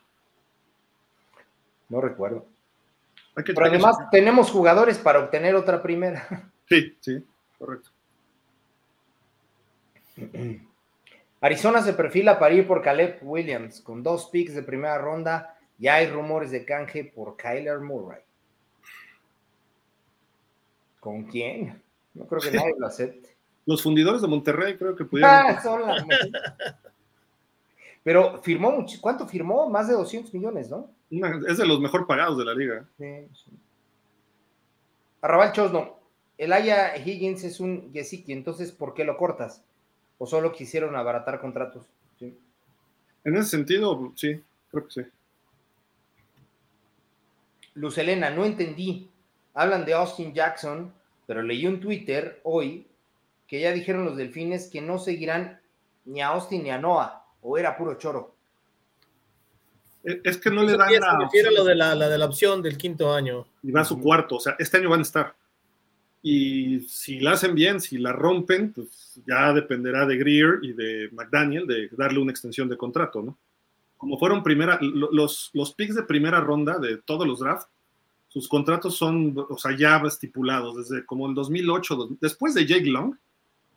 No 1.89 2.01
recuerdo. 2.01 2.47
Pero 3.35 3.65
además 3.65 3.97
tenemos 4.11 4.51
jugadores 4.51 4.99
para 4.99 5.20
obtener 5.20 5.55
otra 5.55 5.82
primera. 5.82 6.51
Sí, 6.69 6.97
sí, 7.01 7.23
correcto. 7.59 7.90
Arizona 11.40 11.82
se 11.82 11.93
perfila 11.93 12.39
para 12.39 12.55
ir 12.55 12.66
por 12.66 12.82
Caleb 12.82 13.19
Williams 13.23 13.81
con 13.81 14.03
dos 14.03 14.28
picks 14.31 14.55
de 14.55 14.62
primera 14.62 14.97
ronda. 14.99 15.59
Ya 15.78 15.97
hay 15.97 16.07
rumores 16.09 16.51
de 16.51 16.65
canje 16.65 17.05
por 17.05 17.36
Kyler 17.36 17.81
Murray. 17.81 18.23
¿Con 21.01 21.24
quién? 21.24 21.82
No 22.15 22.27
creo 22.27 22.40
que 22.40 22.53
nadie 22.53 22.74
lo 22.78 22.86
acepte. 22.86 23.36
Los 23.66 23.82
fundidores 23.82 24.23
de 24.23 24.28
Monterrey 24.28 24.77
creo 24.77 24.94
que 24.94 25.05
pudieron. 25.05 25.35
Ah, 25.35 25.61
Pero 28.05 28.43
firmó 28.43 28.70
mucho. 28.73 28.99
¿Cuánto 29.01 29.27
firmó? 29.27 29.69
Más 29.69 29.89
de 29.89 29.95
200 29.95 30.33
millones, 30.35 30.70
¿no? 30.70 30.91
es 31.11 31.59
de 31.59 31.66
los 31.66 31.79
mejor 31.79 32.07
pagados 32.07 32.39
de 32.39 32.45
la 32.45 32.55
liga. 32.55 32.89
Sí, 32.99 33.29
sí. 33.35 33.51
Arrabal 35.20 35.53
Chosno. 35.53 36.01
El 36.39 36.53
Aya 36.53 36.97
Higgins 36.97 37.45
es 37.45 37.61
un 37.61 37.93
Yesiki, 37.93 38.33
entonces 38.33 38.73
¿por 38.73 38.95
qué 38.95 39.05
lo 39.05 39.16
cortas? 39.16 39.62
o 40.23 40.27
solo 40.27 40.53
quisieron 40.53 40.95
abaratar 40.95 41.41
contratos. 41.41 41.85
En 42.20 43.37
ese 43.37 43.51
sentido, 43.51 44.12
sí, 44.15 44.41
creo 44.70 44.87
que 44.87 44.93
sí. 44.93 45.01
Luz 47.74 47.99
Elena, 47.99 48.31
no 48.31 48.45
entendí. 48.45 49.11
Hablan 49.53 49.85
de 49.85 49.95
Austin 49.95 50.33
Jackson, 50.33 50.93
pero 51.27 51.43
leí 51.43 51.66
un 51.66 51.81
Twitter 51.81 52.41
hoy 52.45 52.87
que 53.49 53.61
ya 53.61 53.73
dijeron 53.73 54.05
los 54.05 54.16
delfines 54.16 54.70
que 54.70 54.81
no 54.81 55.01
seguirán 55.01 55.61
ni 56.05 56.23
a 56.23 56.29
Austin 56.29 56.62
ni 56.62 56.70
a 56.70 56.79
Noah, 56.79 57.22
o 57.43 57.59
era 57.59 57.77
puro 57.77 57.94
choro. 57.94 58.35
Es 60.02 60.36
que 60.39 60.51
no 60.51 60.64
le 60.64 60.77
dan 60.77 60.93
la. 61.01 61.19
refiere 61.19 61.52
lo 61.52 61.62
de 61.62 61.77
la, 61.77 61.94
la, 61.94 62.09
de 62.09 62.19
la 62.19 62.24
opción 62.24 62.60
del 62.60 62.77
quinto 62.77 63.12
año. 63.12 63.47
Y 63.62 63.70
va 63.70 63.82
a 63.82 63.85
su 63.85 64.01
cuarto, 64.01 64.36
o 64.36 64.40
sea, 64.40 64.56
este 64.59 64.78
año 64.78 64.90
van 64.90 65.01
a 65.01 65.02
estar. 65.02 65.36
Y 66.23 66.81
si 66.82 67.20
la 67.20 67.32
hacen 67.32 67.55
bien, 67.55 67.81
si 67.81 67.98
la 67.98 68.12
rompen, 68.12 68.73
pues 68.73 69.20
ya 69.27 69.52
dependerá 69.52 70.06
de 70.06 70.16
Greer 70.16 70.60
y 70.62 70.73
de 70.73 71.09
McDaniel 71.12 71.66
de 71.66 71.89
darle 71.93 72.20
una 72.20 72.31
extensión 72.31 72.69
de 72.69 72.77
contrato, 72.77 73.23
¿no? 73.23 73.39
Como 73.97 74.19
fueron 74.19 74.43
primera, 74.43 74.78
los, 74.81 75.51
los 75.52 75.74
picks 75.74 75.94
de 75.94 76.02
primera 76.02 76.40
ronda 76.40 76.78
de 76.78 76.98
todos 76.98 77.27
los 77.27 77.39
drafts, 77.40 77.69
sus 78.27 78.48
contratos 78.48 78.97
son, 78.97 79.35
o 79.36 79.59
sea, 79.59 79.77
ya 79.77 79.98
estipulados 80.06 80.77
desde 80.77 81.05
como 81.05 81.28
el 81.28 81.35
2008, 81.35 82.16
después 82.20 82.55
de 82.55 82.66
Jake 82.66 82.86
Long, 82.86 83.14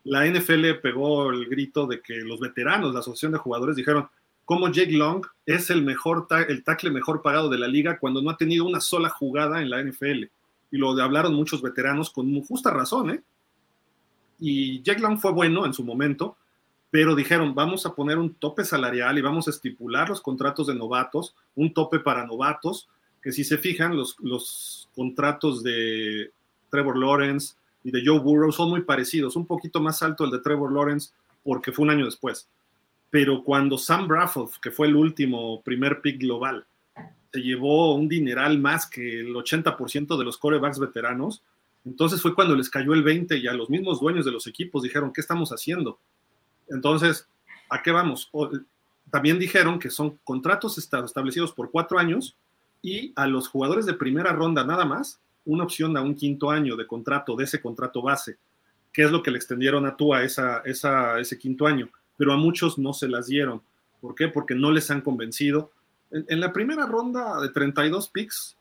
la 0.06 0.26
NFL 0.26 0.76
pegó 0.82 1.32
el 1.32 1.48
grito 1.48 1.88
de 1.88 2.00
que 2.02 2.22
los 2.22 2.40
veteranos, 2.40 2.94
la 2.94 3.00
asociación 3.00 3.34
de 3.34 3.40
jugadores, 3.40 3.76
dijeron, 3.76 4.08
cómo 4.46 4.70
Jake 4.70 4.92
Long 4.92 5.26
es 5.46 5.72
el 5.72 5.84
mejor, 5.84 6.28
el 6.48 6.64
tackle 6.64 6.92
mejor 6.92 7.22
pagado 7.22 7.50
de 7.50 7.58
la 7.58 7.68
liga 7.68 7.98
cuando 8.00 8.22
no 8.22 8.30
ha 8.30 8.38
tenido 8.38 8.66
una 8.66 8.80
sola 8.80 9.10
jugada 9.10 9.62
en 9.62 9.70
la 9.72 9.82
NFL 9.84 10.26
y 10.72 10.78
lo 10.78 10.92
hablaron 11.02 11.34
muchos 11.34 11.62
veteranos 11.62 12.12
con 12.12 12.40
justa 12.42 12.70
razón, 12.70 13.10
¿eh? 13.10 13.24
Y 14.40 14.82
Jack 14.84 15.00
Long 15.00 15.18
fue 15.18 15.32
bueno 15.32 15.66
en 15.66 15.74
su 15.74 15.84
momento, 15.84 16.38
pero 16.92 17.16
dijeron, 17.16 17.56
vamos 17.56 17.86
a 17.86 17.96
poner 17.96 18.18
un 18.18 18.36
tope 18.36 18.64
salarial 18.64 19.18
y 19.18 19.22
vamos 19.22 19.48
a 19.48 19.52
estipular 19.52 20.10
los 20.10 20.22
contratos 20.22 20.68
de 20.68 20.76
novatos, 20.76 21.36
un 21.56 21.74
tope 21.74 22.00
para 22.00 22.26
novatos, 22.26 22.90
que 23.24 23.32
si 23.32 23.44
se 23.44 23.58
fijan, 23.58 23.96
los, 23.96 24.18
los 24.20 24.90
contratos 24.94 25.64
de 25.64 26.32
Trevor 26.70 26.98
Lawrence 26.98 27.56
y 27.86 27.92
de 27.92 28.04
Joe 28.04 28.20
Burrow 28.20 28.52
son 28.52 28.72
muy 28.72 28.82
parecidos, 28.82 29.36
un 29.36 29.46
poquito 29.46 29.80
más 29.80 30.02
alto 30.02 30.26
el 30.26 30.32
de 30.32 30.40
Trevor 30.40 30.74
Lawrence 30.74 31.12
porque 31.44 31.72
fue 31.72 31.84
un 31.84 31.92
año 31.92 32.06
después. 32.06 32.50
Pero 33.12 33.44
cuando 33.44 33.78
Sam 33.78 34.08
Bradford, 34.08 34.50
que 34.60 34.72
fue 34.72 34.88
el 34.88 34.96
último 34.96 35.62
primer 35.62 36.02
pick 36.02 36.20
global, 36.20 36.66
se 37.32 37.42
llevó 37.42 37.94
un 37.94 38.10
dineral 38.10 38.58
más 38.58 38.90
que 38.90 39.20
el 39.20 39.36
80% 39.36 40.18
de 40.18 40.26
los 40.26 40.40
corebacks 40.40 40.80
veteranos. 40.80 41.44
Entonces 41.86 42.24
fue 42.24 42.34
cuando 42.34 42.56
les 42.56 42.72
cayó 42.72 42.94
el 42.94 43.04
20 43.04 43.38
y 43.38 43.48
a 43.48 43.54
los 43.54 43.70
mismos 43.70 44.00
dueños 44.02 44.26
de 44.26 44.32
los 44.32 44.48
equipos 44.48 44.82
dijeron, 44.82 45.14
¿qué 45.14 45.22
estamos 45.22 45.52
haciendo? 45.52 46.00
Entonces, 46.68 47.30
¿a 47.70 47.84
qué 47.84 47.92
vamos? 47.92 48.32
también 49.12 49.38
dijeron 49.38 49.78
que 49.78 49.92
son 49.92 50.18
contratos 50.24 50.80
establecidos 50.80 51.54
por 51.54 51.70
cuatro 51.70 52.00
años 52.00 52.36
y 52.82 53.14
a 53.16 53.28
los 53.28 53.48
jugadores 53.48 53.86
de 53.86 53.94
primera 53.94 54.34
ronda 54.34 54.66
nada 54.66 54.84
más, 54.84 55.20
una 55.46 55.64
opción 55.64 55.96
a 55.98 56.02
un 56.02 56.16
quinto 56.16 56.50
año 56.50 56.76
de 56.76 56.88
contrato, 56.88 57.36
de 57.36 57.44
ese 57.44 57.62
contrato 57.62 58.02
base, 58.02 58.38
que 58.92 59.04
es 59.04 59.12
lo 59.12 59.22
que 59.22 59.32
le 59.32 59.38
extendieron 59.38 59.86
a 59.86 59.96
Tua 59.96 60.24
esa, 60.24 60.60
esa, 60.60 61.20
ese 61.20 61.38
quinto 61.38 61.68
año, 61.68 61.90
pero 62.18 62.34
a 62.34 62.38
muchos 62.38 62.78
no 62.78 62.94
se 62.94 63.08
las 63.08 63.28
dieron. 63.28 63.62
¿Por 64.02 64.16
qué? 64.16 64.28
Porque 64.28 64.56
no 64.56 64.72
les 64.72 64.90
han 64.92 65.02
convencido 65.02 65.72
en, 66.12 66.40
la 66.40 66.54
primera 66.54 66.86
ronda 66.86 67.42
de 67.42 67.50
32 67.50 68.10
picks, 68.10 68.58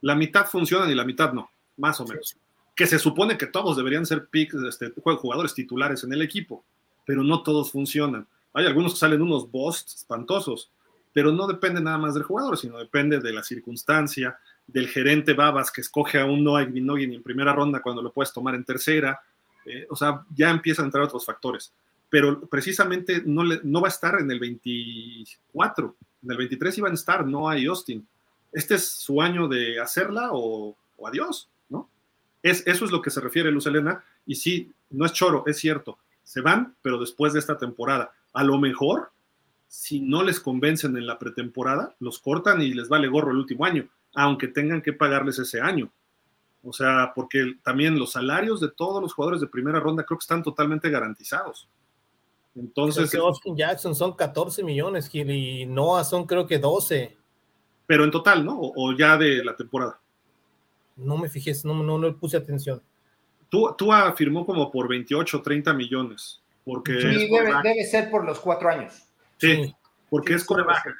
la 0.00 0.14
mitad 0.14 0.46
funcionan 0.46 0.90
y 0.90 0.94
la 0.94 1.04
mitad 1.04 1.32
no, 1.32 1.50
más 1.76 2.00
o 2.00 2.06
menos. 2.06 2.36
que 2.74 2.86
se 2.86 2.98
supone 2.98 3.36
que 3.36 3.46
todos 3.46 3.76
deberían 3.76 4.06
ser 4.06 4.26
picks, 4.28 4.54
este, 4.54 4.92
jugadores 4.96 5.52
titulares 5.52 6.04
en 6.04 6.12
el 6.12 6.22
equipo, 6.22 6.64
pero 7.04 7.22
no 7.22 7.42
todos 7.42 7.70
funcionan. 7.70 8.26
Hay 8.54 8.64
algunos 8.66 8.94
que 8.94 9.00
salen 9.00 9.20
unos 9.20 9.50
busts 9.50 9.96
espantosos, 9.96 10.70
pero 11.12 11.32
no 11.32 11.46
depende 11.46 11.80
nada 11.80 11.98
más 11.98 12.14
del 12.14 12.22
jugador, 12.22 12.56
sino 12.56 12.78
depende 12.78 13.18
de 13.20 13.32
la 13.32 13.42
circunstancia, 13.42 14.38
del 14.72 14.88
gerente 14.88 15.34
Babas 15.34 15.70
que 15.70 15.80
escoge 15.80 16.18
a 16.18 16.24
un 16.24 16.44
Noah 16.44 16.64
Gnogin 16.64 17.12
en 17.12 17.22
primera 17.22 17.52
ronda 17.52 17.82
cuando 17.82 18.02
lo 18.02 18.12
puedes 18.12 18.32
tomar 18.32 18.54
en 18.54 18.64
tercera. 18.64 19.20
Eh, 19.64 19.86
o 19.90 19.96
sea, 19.96 20.24
ya 20.34 20.50
empiezan 20.50 20.84
a 20.84 20.88
entrar 20.88 21.04
otros 21.04 21.24
factores. 21.24 21.72
Pero 22.08 22.40
precisamente 22.48 23.22
no, 23.24 23.44
le, 23.44 23.60
no 23.62 23.80
va 23.80 23.88
a 23.88 23.90
estar 23.90 24.18
en 24.20 24.30
el 24.30 24.40
24, 24.40 25.96
en 26.24 26.30
el 26.30 26.36
23 26.36 26.78
iban 26.78 26.92
a 26.92 26.94
estar, 26.94 27.26
no 27.26 27.48
hay 27.48 27.66
Austin. 27.66 28.06
Este 28.52 28.74
es 28.74 28.88
su 28.88 29.22
año 29.22 29.46
de 29.46 29.80
hacerla 29.80 30.30
o, 30.32 30.76
adiós, 31.06 31.48
¿no? 31.68 31.88
Es, 32.42 32.66
eso 32.66 32.84
es 32.84 32.90
lo 32.90 33.00
que 33.00 33.10
se 33.10 33.20
refiere 33.20 33.52
Luz 33.52 33.66
Elena. 33.66 34.02
Y 34.26 34.34
sí, 34.34 34.72
no 34.90 35.06
es 35.06 35.12
choro, 35.12 35.44
es 35.46 35.58
cierto. 35.58 35.98
Se 36.24 36.40
van, 36.40 36.74
pero 36.82 36.98
después 36.98 37.32
de 37.32 37.38
esta 37.38 37.58
temporada. 37.58 38.12
A 38.32 38.44
lo 38.44 38.58
mejor, 38.58 39.10
si 39.68 40.00
no 40.00 40.22
les 40.22 40.40
convencen 40.40 40.96
en 40.96 41.06
la 41.06 41.18
pretemporada, 41.18 41.94
los 42.00 42.18
cortan 42.18 42.60
y 42.60 42.74
les 42.74 42.88
vale 42.88 43.08
gorro 43.08 43.30
el 43.30 43.38
último 43.38 43.64
año, 43.64 43.88
aunque 44.14 44.48
tengan 44.48 44.82
que 44.82 44.92
pagarles 44.92 45.38
ese 45.38 45.60
año. 45.60 45.90
O 46.62 46.72
sea, 46.72 47.12
porque 47.14 47.54
también 47.62 47.98
los 47.98 48.12
salarios 48.12 48.60
de 48.60 48.70
todos 48.70 49.02
los 49.02 49.14
jugadores 49.14 49.40
de 49.40 49.46
primera 49.46 49.80
ronda 49.80 50.04
creo 50.04 50.18
que 50.18 50.24
están 50.24 50.42
totalmente 50.42 50.90
garantizados. 50.90 51.68
Entonces. 52.54 53.14
Austin 53.14 53.56
Jackson 53.56 53.94
son 53.94 54.14
14 54.14 54.62
millones, 54.62 55.08
y 55.14 55.66
Noah 55.66 56.04
son 56.04 56.26
creo 56.26 56.46
que 56.46 56.58
12. 56.58 57.16
Pero 57.86 58.04
en 58.04 58.10
total, 58.10 58.44
¿no? 58.44 58.58
O, 58.60 58.92
ya 58.96 59.16
de 59.16 59.44
la 59.44 59.56
temporada. 59.56 60.00
No 60.96 61.16
me 61.16 61.28
fijé, 61.28 61.52
no, 61.64 61.82
no, 61.82 61.98
le 61.98 62.12
puse 62.12 62.36
atención. 62.36 62.82
Tú, 63.48 63.74
tú 63.76 63.92
afirmó 63.92 64.44
como 64.44 64.70
por 64.70 64.86
28, 64.88 65.40
30 65.40 65.72
millones. 65.72 66.42
Porque 66.64 67.00
sí, 67.00 67.28
debe, 67.62 67.84
ser 67.84 68.10
por 68.10 68.24
los 68.24 68.38
cuatro 68.38 68.68
años. 68.68 69.02
Sí, 69.38 69.74
porque 70.10 70.34
es 70.34 70.44
coreback, 70.44 70.96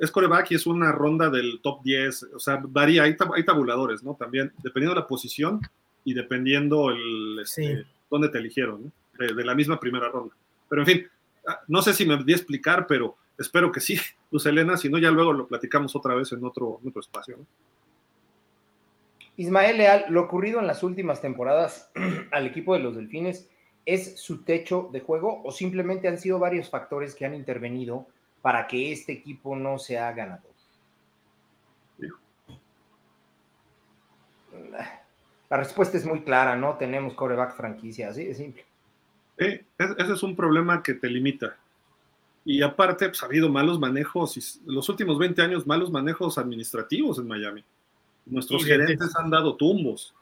es, 0.00 0.10
coreback 0.10 0.50
y 0.50 0.54
es 0.54 0.66
una 0.66 0.92
ronda 0.92 1.30
del 1.30 1.60
top 1.62 1.82
10, 1.82 2.28
o 2.34 2.38
sea, 2.38 2.60
varía, 2.62 3.04
hay, 3.04 3.16
tabuladores, 3.16 4.02
¿no? 4.04 4.14
También, 4.14 4.52
dependiendo 4.62 4.94
de 4.94 5.00
la 5.00 5.06
posición 5.06 5.60
y 6.04 6.12
dependiendo 6.12 6.90
el, 6.90 7.38
este, 7.40 7.86
dónde 8.10 8.28
te 8.28 8.38
eligieron, 8.38 8.84
¿no? 8.84 8.92
de, 9.26 9.44
la 9.44 9.54
misma 9.54 9.80
primera 9.80 10.08
ronda. 10.08 10.34
Pero 10.68 10.82
en 10.82 10.86
fin, 10.86 11.06
ah, 11.48 11.60
no 11.68 11.80
sé 11.80 11.94
si 11.94 12.04
me 12.04 12.22
di 12.22 12.34
a 12.34 12.36
explicar, 12.36 12.86
pero 12.86 13.16
espero 13.38 13.72
que 13.72 13.80
sí, 13.80 13.98
Luz 14.30 14.44
Elena, 14.44 14.76
si 14.76 14.90
no 14.90 14.98
ya 14.98 15.10
luego 15.10 15.32
lo 15.32 15.48
platicamos 15.48 15.96
otra 15.96 16.14
vez 16.14 16.30
en 16.32 16.44
otro, 16.44 16.80
otro 16.86 17.00
espacio. 17.00 17.38
Ismael 19.36 19.78
Leal, 19.78 20.04
lo 20.10 20.20
ocurrido 20.20 20.60
en 20.60 20.66
las 20.66 20.82
últimas 20.82 21.22
temporadas 21.22 21.90
al 22.30 22.46
equipo 22.46 22.74
de 22.74 22.80
los 22.80 22.94
Delfines 22.94 23.48
es 23.86 24.20
su 24.20 24.44
techo 24.44 24.90
de 24.92 25.00
juego 25.00 25.42
o 25.42 25.50
simplemente 25.50 26.08
han 26.08 26.18
sido 26.18 26.38
varios 26.38 26.68
factores 26.68 27.14
que 27.14 27.24
han 27.24 27.34
intervenido 27.34 28.06
para 28.42 28.66
que 28.66 28.92
este 28.92 29.12
equipo 29.12 29.56
no 29.56 29.78
sea 29.78 30.12
ganador? 30.12 30.50
La 35.50 35.56
respuesta 35.56 35.96
es 35.96 36.06
muy 36.06 36.22
clara, 36.22 36.54
no 36.54 36.76
tenemos 36.76 37.14
coreback 37.14 37.56
franquicia, 37.56 38.10
así 38.10 38.24
de 38.24 38.34
simple. 38.34 38.64
ese 39.36 40.12
es 40.12 40.22
un 40.22 40.36
problema 40.36 40.80
que 40.80 40.94
te 40.94 41.08
limita. 41.08 41.56
Y 42.44 42.62
aparte, 42.62 43.08
pues, 43.08 43.22
ha 43.22 43.26
habido 43.26 43.48
malos 43.48 43.78
manejos, 43.80 44.36
y 44.36 44.70
los 44.70 44.88
últimos 44.88 45.18
20 45.18 45.42
años, 45.42 45.66
malos 45.66 45.90
manejos 45.90 46.38
administrativos 46.38 47.18
en 47.18 47.26
Miami. 47.26 47.64
Nuestros 48.26 48.64
gerentes 48.64 49.14
han 49.16 49.28
dado 49.28 49.56
tumbos. 49.56 50.14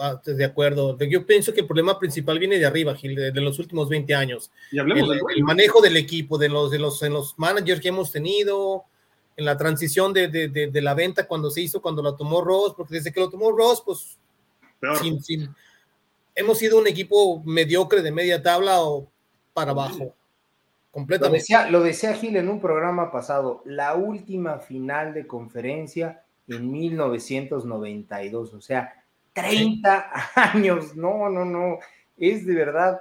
Ah, 0.00 0.20
de 0.24 0.44
acuerdo. 0.44 0.96
Yo 0.98 1.26
pienso 1.26 1.52
que 1.52 1.60
el 1.60 1.66
problema 1.66 1.98
principal 1.98 2.38
viene 2.38 2.58
de 2.58 2.66
arriba, 2.66 2.94
Gil, 2.94 3.14
de, 3.14 3.40
los 3.40 3.58
últimos 3.58 3.88
20 3.88 4.14
años. 4.14 4.50
Y 4.72 4.78
hablemos 4.78 5.10
el, 5.10 5.20
el, 5.36 5.44
manejo 5.44 5.80
del 5.80 5.96
equipo, 5.96 6.38
de 6.38 6.48
los, 6.48 6.70
de 6.70 6.78
los, 6.78 7.02
en 7.02 7.12
los 7.12 7.38
managers 7.38 7.80
que 7.80 7.88
hemos 7.88 8.10
tenido, 8.10 8.84
en 9.36 9.44
la 9.44 9.56
transición 9.56 10.12
de, 10.12 10.28
de, 10.28 10.48
de, 10.48 10.82
la 10.82 10.94
venta 10.94 11.26
cuando 11.26 11.50
se 11.50 11.60
hizo, 11.60 11.82
cuando 11.82 12.02
la 12.02 12.16
tomó 12.16 12.42
Ross, 12.42 12.74
porque 12.76 12.94
desde 12.94 13.12
que 13.12 13.20
lo 13.20 13.30
tomó 13.30 13.52
Ross, 13.52 13.82
pues 13.84 14.18
sin, 15.00 15.22
sin, 15.22 15.54
hemos 16.34 16.58
sido 16.58 16.78
un 16.78 16.86
equipo 16.86 17.42
mediocre 17.44 18.02
de 18.02 18.12
media 18.12 18.42
tabla 18.42 18.82
o 18.82 19.08
para 19.52 19.72
abajo. 19.72 20.14
Completamente. 20.90 21.38
Lo 21.38 21.40
decía, 21.40 21.70
lo 21.70 21.82
decía 21.82 22.14
Gil 22.14 22.36
en 22.36 22.48
un 22.48 22.60
programa 22.60 23.12
pasado, 23.12 23.62
la 23.64 23.94
última 23.94 24.58
final 24.58 25.14
de 25.14 25.26
conferencia 25.26 26.24
en 26.48 26.70
1992, 26.70 28.54
o 28.54 28.60
sea, 28.60 28.99
30 29.40 30.10
años, 30.34 30.96
no, 30.96 31.28
no, 31.28 31.44
no, 31.44 31.78
es 32.16 32.46
de 32.46 32.54
verdad. 32.54 33.00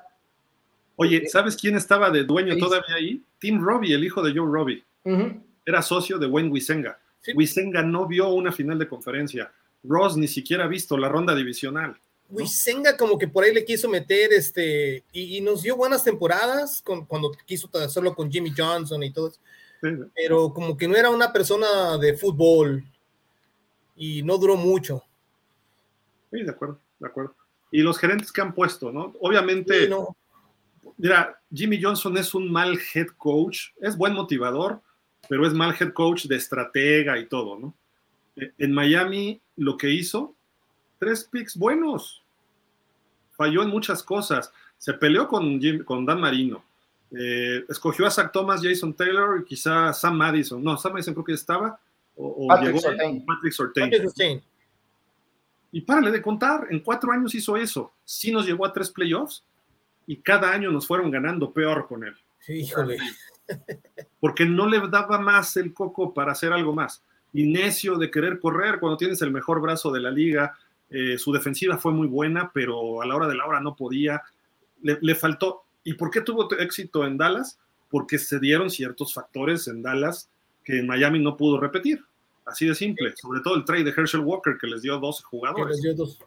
Oye, 0.96 1.18
eh, 1.18 1.30
¿sabes 1.30 1.56
quién 1.56 1.76
estaba 1.76 2.10
de 2.10 2.24
dueño 2.24 2.58
todavía 2.58 2.96
ahí? 2.96 3.24
Tim 3.40 3.62
Robbie, 3.62 3.94
el 3.94 4.04
hijo 4.04 4.22
de 4.22 4.34
Joe 4.38 4.50
Robbie. 4.52 4.84
Era 5.66 5.82
socio 5.82 6.18
de 6.18 6.28
Wayne 6.28 6.50
Wisenga. 6.50 7.00
Wisenga 7.36 7.82
no 7.84 8.08
vio 8.08 8.30
una 8.30 8.52
final 8.52 8.78
de 8.78 8.88
conferencia. 8.88 9.52
Ross 9.84 10.18
ni 10.18 10.28
siquiera 10.28 10.66
ha 10.66 10.68
visto 10.68 10.98
la 10.98 11.08
ronda 11.08 11.34
divisional. 11.34 11.98
Wisenga 12.30 12.98
como 12.98 13.18
que 13.18 13.28
por 13.28 13.44
ahí 13.44 13.54
le 13.54 13.66
quiso 13.66 13.90
meter 13.90 14.34
este 14.34 15.04
y, 15.12 15.42
nos 15.42 15.64
dio 15.64 15.76
buenas 15.76 16.04
temporadas 16.04 16.82
con, 16.82 17.06
cuando 17.06 17.32
quiso 17.46 17.70
hacerlo 17.74 18.14
con 18.14 18.32
Jimmy 18.32 18.54
Johnson 18.56 19.02
y 19.02 19.12
todo 19.12 19.32
pero 20.16 20.54
como 20.54 20.76
que 20.76 20.88
no 20.88 20.96
era 20.96 21.10
una 21.10 21.32
persona 21.32 21.98
de 21.98 22.16
fútbol 22.16 22.84
y 23.96 24.22
no 24.24 24.38
duró 24.38 24.56
mucho. 24.56 25.04
Sí, 26.32 26.44
de 26.44 26.52
acuerdo, 26.52 26.80
de 27.00 27.08
acuerdo. 27.08 27.36
Y 27.72 27.82
los 27.82 28.00
gerentes 28.00 28.32
que 28.32 28.42
han 28.42 28.54
puesto, 28.54 28.92
¿no? 28.92 29.14
Obviamente, 29.22 29.90
mira, 30.98 31.40
Jimmy 31.54 31.82
Johnson 31.82 32.18
es 32.18 32.34
un 32.34 32.52
mal 32.52 32.80
head 32.94 33.08
coach, 33.18 33.70
es 33.80 33.98
buen 33.98 34.14
motivador, 34.14 34.82
pero 35.28 35.46
es 35.46 35.54
mal 35.54 35.76
head 35.80 35.94
coach 35.94 36.26
de 36.26 36.36
estratega 36.36 37.20
y 37.20 37.28
todo, 37.28 37.60
¿no? 37.60 37.76
Eh, 38.36 38.52
en 38.58 38.72
Miami 38.74 39.42
lo 39.56 39.78
que 39.78 39.90
hizo, 39.90 40.36
tres 40.98 41.24
picks 41.26 41.58
buenos. 41.58 42.24
Falló 43.32 43.64
en 43.64 43.70
muchas 43.70 44.04
cosas. 44.04 44.52
Se 44.78 44.94
peleó 44.94 45.28
con, 45.28 45.60
con 45.86 46.06
Dan 46.06 46.20
Marino. 46.20 46.64
Eh, 47.12 47.66
escogió 47.70 48.06
a 48.06 48.12
Zach 48.12 48.32
Thomas, 48.32 48.62
Jason 48.64 48.94
Taylor 48.94 49.40
y 49.42 49.46
quizá 49.46 49.94
Sam 49.94 50.16
Madison. 50.16 50.64
No, 50.64 50.78
Sam 50.78 50.94
Madison 50.94 51.14
creo 51.14 51.26
que 51.26 51.34
estaba. 51.34 51.80
O, 52.16 52.48
llegó 52.62 52.80
Patrick 53.26 53.54
Sortain. 53.54 53.92
Y 55.72 55.82
párale 55.82 56.12
de 56.12 56.22
contar, 56.22 56.68
en 56.70 56.80
cuatro 56.80 57.12
años 57.12 57.36
hizo 57.36 57.56
eso. 57.56 57.94
Sí 58.04 58.32
nos 58.32 58.46
llevó 58.46 58.66
a 58.66 58.74
tres 58.74 58.90
playoffs 58.90 59.44
y 60.08 60.18
cada 60.18 60.52
año 60.52 60.72
nos 60.72 60.88
fueron 60.88 61.12
ganando 61.12 61.52
peor 61.52 61.88
con 61.88 62.04
él. 62.04 62.16
Híjole. 62.48 62.98
Porque 64.20 64.46
no 64.46 64.68
le 64.68 64.80
daba 64.88 65.20
más 65.20 65.56
el 65.58 65.74
coco 65.74 66.14
para 66.14 66.32
hacer 66.32 66.52
algo 66.52 66.74
más. 66.74 67.04
Y 67.32 67.44
necio 67.44 67.96
de 67.98 68.10
querer 68.10 68.40
correr 68.40 68.80
cuando 68.80 68.98
tienes 68.98 69.22
el 69.22 69.32
mejor 69.32 69.62
brazo 69.62 69.92
de 69.92 70.00
la 70.00 70.10
liga. 70.10 70.58
Eh, 70.90 71.20
su 71.20 71.32
defensiva 71.32 71.78
fue 71.78 71.92
muy 71.92 72.08
buena, 72.08 72.52
pero 72.52 73.02
a 73.02 73.06
la 73.06 73.16
hora 73.16 73.28
de 73.28 73.36
la 73.36 73.46
hora 73.46 73.60
no 73.60 73.76
podía. 73.76 74.24
Le, 74.82 74.98
le 75.02 75.14
faltó. 75.14 75.64
¿Y 75.84 75.94
por 75.94 76.10
qué 76.10 76.22
tuvo 76.22 76.52
éxito 76.58 77.06
en 77.06 77.18
Dallas? 77.18 77.60
Porque 77.90 78.18
se 78.18 78.40
dieron 78.40 78.72
ciertos 78.72 79.14
factores 79.14 79.68
en 79.68 79.84
Dallas 79.84 80.30
que 80.64 80.80
en 80.80 80.88
Miami 80.88 81.20
no 81.20 81.38
pudo 81.38 81.60
repetir. 81.60 82.04
Así 82.50 82.68
de 82.68 82.76
simple. 82.76 83.16
Sobre 83.16 83.42
todo 83.42 83.56
el 83.56 83.66
trade 83.66 83.84
de 83.84 83.92
Herschel 83.92 84.22
Walker 84.22 84.58
que 84.60 84.68
les 84.68 84.82
dio 84.82 84.98
12 84.98 85.24
jugadores. 85.24 85.78
les 85.78 85.82
dio 85.82 85.96
dos, 85.96 86.20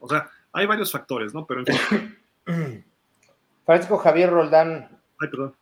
O 0.00 0.08
sea, 0.08 0.30
hay 0.52 0.66
varios 0.66 0.90
factores, 0.92 1.32
¿no? 1.32 1.46
Pero 1.46 1.62
en 1.66 2.84
Francisco 3.64 3.98
Javier 3.98 4.30
Roldán. 4.30 4.88
Ay, 5.18 5.28
perdón. 5.28 5.54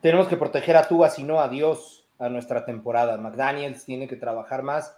Tenemos 0.00 0.28
que 0.28 0.36
proteger 0.36 0.76
a 0.76 0.86
Tuba, 0.86 1.10
si 1.10 1.24
no 1.24 1.40
a 1.40 1.48
Dios, 1.48 2.06
a 2.18 2.28
nuestra 2.28 2.64
temporada. 2.64 3.16
McDaniels 3.16 3.84
tiene 3.84 4.06
que 4.06 4.16
trabajar 4.16 4.62
más 4.62 4.96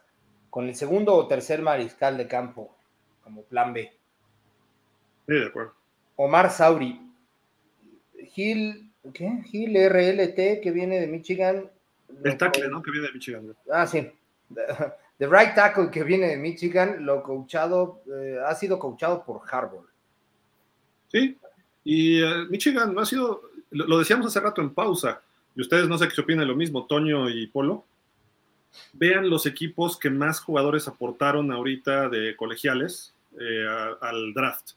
con 0.50 0.68
el 0.68 0.74
segundo 0.74 1.14
o 1.14 1.26
tercer 1.26 1.62
mariscal 1.62 2.18
de 2.18 2.26
campo, 2.26 2.76
como 3.22 3.42
plan 3.44 3.72
B. 3.72 3.90
Sí, 5.26 5.34
de 5.34 5.46
acuerdo. 5.46 5.74
Omar 6.16 6.50
Sauri. 6.50 7.00
Gil, 8.26 8.92
¿qué? 9.14 9.42
Gil 9.46 9.74
RLT, 9.74 10.60
que 10.62 10.70
viene 10.72 11.00
de 11.00 11.06
Michigan, 11.06 11.70
el 12.24 12.36
tackle, 12.36 12.68
¿no? 12.68 12.82
Que 12.82 12.90
viene 12.90 13.06
de 13.08 13.12
Michigan. 13.12 13.56
Ah, 13.70 13.86
sí. 13.86 14.10
The, 14.52 15.26
right 15.26 15.54
tackle 15.54 15.90
que 15.90 16.04
viene 16.04 16.28
de 16.28 16.36
Michigan, 16.36 17.04
lo 17.04 17.22
coachado, 17.22 18.02
eh, 18.06 18.38
ha 18.44 18.54
sido 18.54 18.78
coachado 18.78 19.24
por 19.24 19.42
Harbaugh. 19.50 19.86
Sí, 21.08 21.36
y 21.84 22.22
eh, 22.22 22.46
Michigan 22.48 22.94
no 22.94 23.00
ha 23.00 23.06
sido, 23.06 23.42
lo, 23.70 23.98
decíamos 23.98 24.26
hace 24.26 24.40
rato 24.40 24.60
en 24.60 24.74
pausa, 24.74 25.22
y 25.54 25.60
ustedes 25.60 25.88
no 25.88 25.98
sé 25.98 26.08
qué 26.08 26.20
opinan 26.20 26.46
lo 26.46 26.54
mismo, 26.54 26.86
Toño 26.86 27.28
y 27.28 27.46
Polo. 27.48 27.84
Vean 28.92 29.28
los 29.28 29.46
equipos 29.46 29.98
que 29.98 30.10
más 30.10 30.40
jugadores 30.40 30.86
aportaron 30.86 31.50
ahorita 31.50 32.08
de 32.08 32.36
colegiales 32.36 33.12
eh, 33.40 33.66
al 34.00 34.32
draft. 34.32 34.72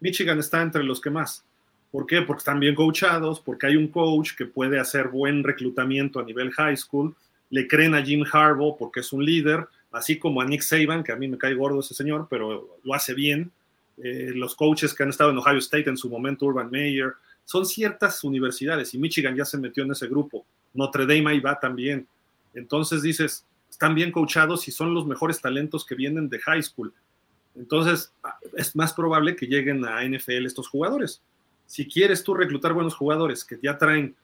Michigan 0.00 0.40
está 0.40 0.60
entre 0.60 0.82
los 0.82 1.00
que 1.00 1.10
más. 1.10 1.44
¿Por 1.90 2.06
qué? 2.06 2.22
Porque 2.22 2.40
están 2.40 2.60
bien 2.60 2.74
coachados, 2.74 3.40
porque 3.40 3.66
hay 3.66 3.76
un 3.76 3.88
coach 3.88 4.32
que 4.36 4.44
puede 4.44 4.78
hacer 4.78 5.08
buen 5.08 5.42
reclutamiento 5.42 6.20
a 6.20 6.24
nivel 6.24 6.52
high 6.52 6.76
school, 6.76 7.14
le 7.50 7.66
creen 7.66 7.94
a 7.94 8.02
Jim 8.02 8.24
Harbaugh 8.30 8.76
porque 8.76 9.00
es 9.00 9.12
un 9.12 9.24
líder, 9.24 9.66
así 9.90 10.18
como 10.18 10.40
a 10.40 10.44
Nick 10.44 10.60
Saban, 10.60 11.02
que 11.02 11.12
a 11.12 11.16
mí 11.16 11.28
me 11.28 11.38
cae 11.38 11.54
gordo 11.54 11.80
ese 11.80 11.94
señor, 11.94 12.26
pero 12.28 12.78
lo 12.82 12.94
hace 12.94 13.14
bien. 13.14 13.50
Eh, 13.96 14.32
los 14.34 14.54
coaches 14.54 14.94
que 14.94 15.02
han 15.02 15.08
estado 15.08 15.30
en 15.30 15.38
Ohio 15.38 15.58
State 15.58 15.88
en 15.88 15.96
su 15.96 16.10
momento, 16.10 16.46
Urban 16.46 16.70
Meyer, 16.70 17.14
son 17.44 17.64
ciertas 17.64 18.22
universidades 18.22 18.92
y 18.92 18.98
Michigan 18.98 19.34
ya 19.34 19.44
se 19.44 19.56
metió 19.56 19.82
en 19.82 19.92
ese 19.92 20.06
grupo. 20.06 20.44
Notre 20.74 21.06
Dame 21.06 21.30
ahí 21.30 21.40
va 21.40 21.58
también. 21.58 22.06
Entonces 22.54 23.02
dices, 23.02 23.46
están 23.70 23.94
bien 23.94 24.12
coachados 24.12 24.68
y 24.68 24.70
son 24.70 24.92
los 24.92 25.06
mejores 25.06 25.40
talentos 25.40 25.84
que 25.86 25.94
vienen 25.94 26.28
de 26.28 26.38
high 26.40 26.62
school. 26.62 26.92
Entonces 27.56 28.12
es 28.56 28.76
más 28.76 28.92
probable 28.92 29.34
que 29.34 29.46
lleguen 29.46 29.84
a 29.84 30.02
NFL 30.04 30.44
estos 30.44 30.68
jugadores. 30.68 31.22
Si 31.68 31.86
quieres 31.86 32.24
tú 32.24 32.32
reclutar 32.32 32.72
buenos 32.72 32.96
jugadores 32.96 33.44
que 33.44 33.58
ya 33.62 33.76
traen 33.76 34.16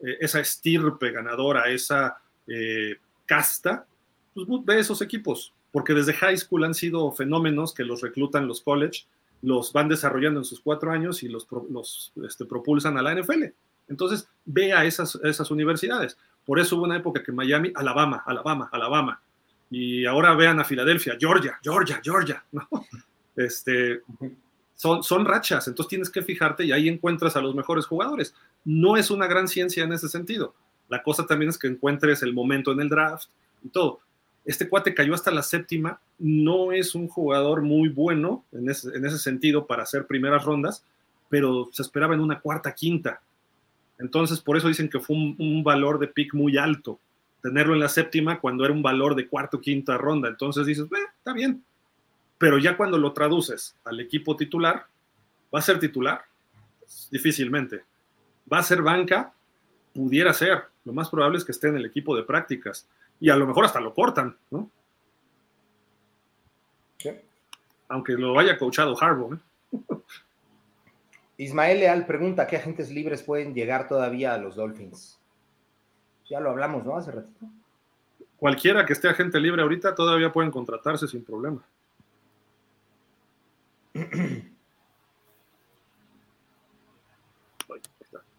eh, 0.00 0.18
esa 0.20 0.38
estirpe 0.38 1.10
ganadora, 1.10 1.68
esa 1.68 2.16
eh, 2.46 2.94
casta, 3.26 3.86
pues 4.32 4.46
ve 4.64 4.78
esos 4.78 5.02
equipos, 5.02 5.52
porque 5.72 5.94
desde 5.94 6.12
high 6.14 6.36
school 6.36 6.64
han 6.64 6.74
sido 6.74 7.10
fenómenos 7.10 7.74
que 7.74 7.82
los 7.82 8.02
reclutan 8.02 8.46
los 8.46 8.60
college, 8.60 9.06
los 9.42 9.72
van 9.72 9.88
desarrollando 9.88 10.38
en 10.38 10.44
sus 10.44 10.60
cuatro 10.60 10.92
años 10.92 11.24
y 11.24 11.28
los, 11.28 11.48
los 11.70 12.12
este, 12.24 12.44
propulsan 12.44 12.96
a 12.96 13.02
la 13.02 13.14
NFL. 13.14 13.46
Entonces, 13.88 14.28
ve 14.44 14.72
a 14.72 14.84
esas, 14.84 15.50
universidades. 15.50 16.16
Por 16.46 16.60
eso 16.60 16.76
hubo 16.76 16.84
una 16.84 16.96
época 16.96 17.22
que 17.24 17.32
Miami, 17.32 17.72
Alabama, 17.74 18.22
Alabama, 18.24 18.68
Alabama. 18.72 19.20
Y 19.70 20.06
ahora 20.06 20.36
vean 20.36 20.60
a 20.60 20.64
Filadelfia, 20.64 21.16
Georgia, 21.18 21.58
Georgia, 21.62 22.00
Georgia. 22.02 22.44
Este, 23.34 24.02
son, 24.82 25.04
son 25.04 25.24
rachas, 25.24 25.68
entonces 25.68 25.90
tienes 25.90 26.10
que 26.10 26.22
fijarte 26.22 26.64
y 26.64 26.72
ahí 26.72 26.88
encuentras 26.88 27.36
a 27.36 27.40
los 27.40 27.54
mejores 27.54 27.86
jugadores. 27.86 28.34
No 28.64 28.96
es 28.96 29.12
una 29.12 29.28
gran 29.28 29.46
ciencia 29.46 29.84
en 29.84 29.92
ese 29.92 30.08
sentido. 30.08 30.56
La 30.88 31.04
cosa 31.04 31.24
también 31.24 31.50
es 31.50 31.56
que 31.56 31.68
encuentres 31.68 32.20
el 32.24 32.34
momento 32.34 32.72
en 32.72 32.80
el 32.80 32.88
draft 32.88 33.28
y 33.62 33.68
todo. 33.68 34.00
Este 34.44 34.68
cuate 34.68 34.92
cayó 34.92 35.14
hasta 35.14 35.30
la 35.30 35.44
séptima, 35.44 36.00
no 36.18 36.72
es 36.72 36.96
un 36.96 37.06
jugador 37.06 37.62
muy 37.62 37.90
bueno 37.90 38.44
en 38.50 38.68
ese, 38.68 38.88
en 38.96 39.06
ese 39.06 39.20
sentido 39.20 39.68
para 39.68 39.84
hacer 39.84 40.08
primeras 40.08 40.44
rondas, 40.44 40.84
pero 41.28 41.68
se 41.70 41.82
esperaba 41.82 42.14
en 42.14 42.20
una 42.20 42.40
cuarta, 42.40 42.74
quinta. 42.74 43.22
Entonces, 44.00 44.40
por 44.40 44.56
eso 44.56 44.66
dicen 44.66 44.88
que 44.88 44.98
fue 44.98 45.14
un, 45.14 45.62
valor 45.62 46.00
de 46.00 46.08
pick 46.08 46.34
muy 46.34 46.58
alto, 46.58 46.98
tenerlo 47.40 47.74
en 47.74 47.78
la 47.78 47.88
séptima 47.88 48.40
cuando 48.40 48.64
era 48.64 48.74
un 48.74 48.82
valor 48.82 49.14
de 49.14 49.28
cuarto, 49.28 49.60
quinta 49.60 49.96
ronda. 49.96 50.28
Entonces 50.28 50.66
dices, 50.66 50.86
eh, 50.86 51.06
está 51.18 51.32
bien. 51.32 51.62
Pero 52.42 52.58
ya 52.58 52.76
cuando 52.76 52.98
lo 52.98 53.12
traduces 53.12 53.76
al 53.84 54.00
equipo 54.00 54.36
titular, 54.36 54.86
¿va 55.54 55.60
a 55.60 55.62
ser 55.62 55.78
titular? 55.78 56.24
difícilmente. 57.08 57.84
¿Va 58.52 58.58
a 58.58 58.64
ser 58.64 58.82
banca? 58.82 59.32
Pudiera 59.94 60.32
ser. 60.32 60.64
Lo 60.84 60.92
más 60.92 61.08
probable 61.08 61.38
es 61.38 61.44
que 61.44 61.52
esté 61.52 61.68
en 61.68 61.76
el 61.76 61.86
equipo 61.86 62.16
de 62.16 62.24
prácticas 62.24 62.88
y 63.20 63.30
a 63.30 63.36
lo 63.36 63.46
mejor 63.46 63.64
hasta 63.64 63.80
lo 63.80 63.94
cortan, 63.94 64.36
¿no? 64.50 64.68
Aunque 67.86 68.14
lo 68.14 68.36
haya 68.36 68.58
coachado 68.58 69.00
Harbaugh. 69.00 69.34
¿eh? 69.34 69.38
Ismael 71.36 71.78
Leal 71.78 72.06
pregunta, 72.06 72.48
¿qué 72.48 72.56
agentes 72.56 72.90
libres 72.90 73.22
pueden 73.22 73.54
llegar 73.54 73.86
todavía 73.86 74.34
a 74.34 74.38
los 74.38 74.56
Dolphins? 74.56 75.16
Ya 76.28 76.40
lo 76.40 76.50
hablamos, 76.50 76.84
¿no? 76.84 76.96
Hace 76.96 77.12
ratito. 77.12 77.46
Cualquiera 78.36 78.84
que 78.84 78.94
esté 78.94 79.08
agente 79.08 79.38
libre 79.38 79.62
ahorita 79.62 79.94
todavía 79.94 80.32
pueden 80.32 80.50
contratarse 80.50 81.06
sin 81.06 81.22
problema. 81.22 81.64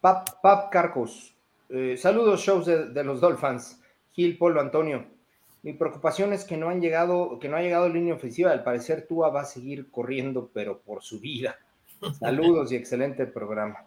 Pap, 0.00 0.28
Pap 0.42 0.70
Carcos. 0.70 1.34
Eh, 1.68 1.96
saludos, 1.96 2.40
shows 2.40 2.66
de, 2.66 2.88
de 2.90 3.04
los 3.04 3.20
Dolphins. 3.20 3.80
Gil 4.12 4.38
Polo 4.38 4.60
Antonio. 4.60 5.06
Mi 5.62 5.72
preocupación 5.72 6.32
es 6.34 6.44
que 6.44 6.56
no 6.58 6.68
han 6.68 6.80
llegado, 6.80 7.38
que 7.38 7.48
no 7.48 7.56
ha 7.56 7.62
llegado 7.62 7.88
línea 7.88 8.14
ofensiva. 8.14 8.50
Al 8.52 8.62
parecer 8.62 9.06
Tua 9.08 9.30
va 9.30 9.40
a 9.40 9.46
seguir 9.46 9.90
corriendo, 9.90 10.50
pero 10.52 10.80
por 10.80 11.02
su 11.02 11.20
vida. 11.20 11.58
Saludos 12.20 12.70
y 12.70 12.76
excelente 12.76 13.26
programa. 13.26 13.86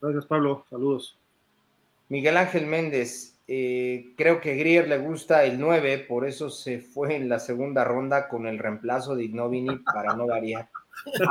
Gracias, 0.00 0.26
Pablo. 0.26 0.64
Saludos. 0.70 1.18
Miguel 2.08 2.36
Ángel 2.36 2.66
Méndez, 2.66 3.35
eh, 3.48 4.12
creo 4.16 4.40
que 4.40 4.56
Grier 4.56 4.88
le 4.88 4.98
gusta 4.98 5.44
el 5.44 5.60
9, 5.60 6.06
por 6.08 6.26
eso 6.26 6.50
se 6.50 6.80
fue 6.80 7.14
en 7.14 7.28
la 7.28 7.38
segunda 7.38 7.84
ronda 7.84 8.28
con 8.28 8.46
el 8.46 8.58
reemplazo 8.58 9.14
de 9.14 9.24
Ignovini 9.24 9.78
para 9.78 10.14
no 10.14 10.26
variar. 10.26 10.68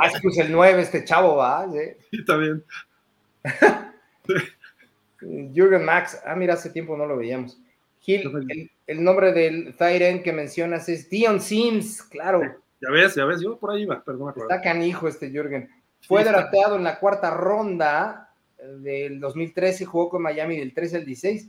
Ah, 0.00 0.06
es 0.06 0.22
pues 0.22 0.38
el 0.38 0.52
9, 0.52 0.80
este 0.80 1.04
chavo 1.04 1.36
va. 1.36 1.66
Sí, 1.72 2.18
está 2.18 2.36
bien. 2.36 2.64
Jürgen 5.52 5.84
Max, 5.84 6.22
ah, 6.24 6.36
mira, 6.36 6.54
hace 6.54 6.70
tiempo 6.70 6.96
no 6.96 7.04
lo 7.04 7.16
veíamos. 7.16 7.60
Gil, 7.98 8.70
el, 8.86 9.02
nombre 9.02 9.32
del 9.32 9.74
Tyren 9.76 10.22
que 10.22 10.32
mencionas 10.32 10.88
es 10.88 11.10
Dion 11.10 11.40
Sims, 11.40 12.04
claro. 12.04 12.42
Ya 12.80 12.90
ves, 12.90 13.16
ya 13.16 13.24
ves, 13.24 13.40
yo 13.40 13.58
por 13.58 13.72
ahí 13.72 13.82
iba, 13.82 14.04
perdón. 14.04 14.34
Está 14.36 14.60
canijo 14.60 15.08
este 15.08 15.30
Jürgen. 15.30 15.68
Fue 16.02 16.22
drafteado 16.22 16.76
en 16.76 16.84
la 16.84 17.00
cuarta 17.00 17.30
ronda 17.30 18.30
del 18.78 19.18
2013, 19.18 19.84
jugó 19.84 20.08
con 20.08 20.22
Miami 20.22 20.58
del 20.58 20.72
13 20.72 20.98
al 20.98 21.04
16. 21.04 21.48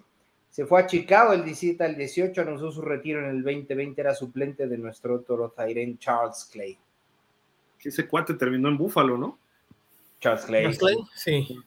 Se 0.50 0.66
fue 0.66 0.82
a 0.82 0.88
Chicago 0.88 1.34
el 1.34 1.44
17 1.44 1.84
al 1.84 1.96
18, 1.96 2.42
anunció 2.42 2.72
su 2.72 2.82
retiro 2.82 3.20
en 3.20 3.30
el 3.30 3.44
2020, 3.44 4.02
era 4.02 4.16
suplente 4.16 4.68
de 4.68 4.78
nuestro 4.78 5.22
toro 5.22 5.52
Tyren 5.52 5.98
Charles 6.00 6.50
Clay. 6.52 6.78
Ese 7.84 8.08
cuate 8.08 8.34
terminó 8.34 8.68
en 8.70 8.78
Búfalo, 8.78 9.18
¿no? 9.18 9.38
Charles 10.20 10.46
Clay. 10.46 10.64
Charles 10.64 10.80
Clay, 10.80 10.98
sí. 11.16 11.60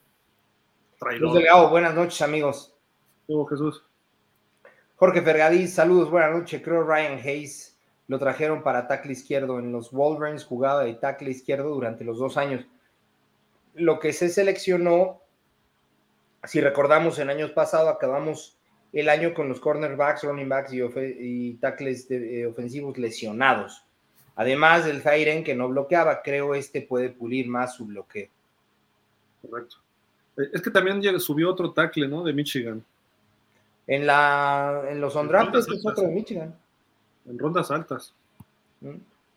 buenas 1.70 1.94
noches, 1.94 2.20
amigos. 2.22 2.74
Hugo 3.26 3.46
Jesús. 3.46 3.84
Jorge 4.96 5.22
Fergadís, 5.22 5.72
saludos, 5.72 6.10
buenas 6.10 6.32
noches. 6.32 6.60
Creo 6.62 6.82
Ryan 6.82 7.18
Hayes 7.18 7.78
lo 8.08 8.18
trajeron 8.18 8.62
para 8.62 8.86
tackle 8.86 9.12
izquierdo. 9.12 9.58
En 9.58 9.72
los 9.72 9.92
Wolverines 9.92 10.44
jugaba 10.44 10.84
de 10.84 10.94
tackle 10.94 11.30
izquierdo 11.30 11.70
durante 11.70 12.04
los 12.04 12.18
dos 12.18 12.36
años. 12.36 12.66
Lo 13.74 14.00
que 14.00 14.12
se 14.12 14.28
seleccionó, 14.28 15.22
si 16.44 16.60
recordamos, 16.60 17.18
en 17.18 17.30
años 17.30 17.52
pasados 17.52 17.88
acabamos 17.88 18.58
el 18.92 19.08
año 19.08 19.32
con 19.34 19.48
los 19.48 19.60
cornerbacks, 19.60 20.24
running 20.24 20.48
backs 20.48 20.72
y, 20.72 21.54
tackles 21.54 22.10
eh, 22.10 22.46
ofensivos 22.46 22.98
lesionados. 22.98 23.84
Además 24.36 24.84
del 24.84 25.02
Jairen 25.02 25.44
que 25.44 25.54
no 25.54 25.68
bloqueaba, 25.68 26.22
creo 26.22 26.54
este 26.54 26.82
puede 26.82 27.10
pulir 27.10 27.48
más 27.48 27.76
su 27.76 27.86
bloqueo. 27.86 28.28
Correcto. 29.42 29.76
Eh, 30.36 30.50
es 30.52 30.62
que 30.62 30.70
también 30.70 31.20
subió 31.20 31.50
otro 31.50 31.72
tackle, 31.72 32.08
¿no? 32.08 32.24
De 32.24 32.32
Michigan. 32.32 32.82
En, 33.86 34.06
la, 34.06 34.84
en 34.88 35.00
los 35.00 35.14
undrafted 35.14 35.58
es 35.58 35.86
otro 35.86 36.04
de 36.04 36.14
Michigan. 36.14 36.54
En 37.28 37.38
rondas 37.38 37.70
altas. 37.70 38.14
Mm. 38.80 38.96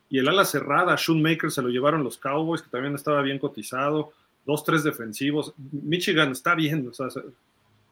Y 0.09 0.19
el 0.19 0.27
ala 0.27 0.45
cerrada, 0.45 0.95
Shoemaker 0.95 1.49
se 1.49 1.61
lo 1.61 1.69
llevaron 1.69 2.03
los 2.03 2.17
Cowboys, 2.17 2.61
que 2.61 2.69
también 2.69 2.93
estaba 2.93 3.21
bien 3.21 3.39
cotizado. 3.39 4.13
Dos, 4.45 4.63
tres 4.63 4.83
defensivos. 4.83 5.53
Michigan 5.71 6.31
está 6.31 6.53
bien. 6.53 6.91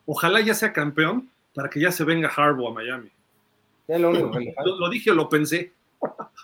ojalá 0.06 0.42
ya 0.42 0.54
sea 0.54 0.72
campeón 0.72 1.30
para 1.54 1.70
que 1.70 1.80
ya 1.80 1.92
se 1.92 2.04
venga 2.04 2.30
Harbaugh 2.30 2.70
a 2.70 2.74
Miami. 2.74 3.12
lo, 3.88 4.12
lo, 4.12 4.90
dije 4.90 5.12
o 5.12 5.16
lo 5.16 5.30
pensé. 5.30 5.74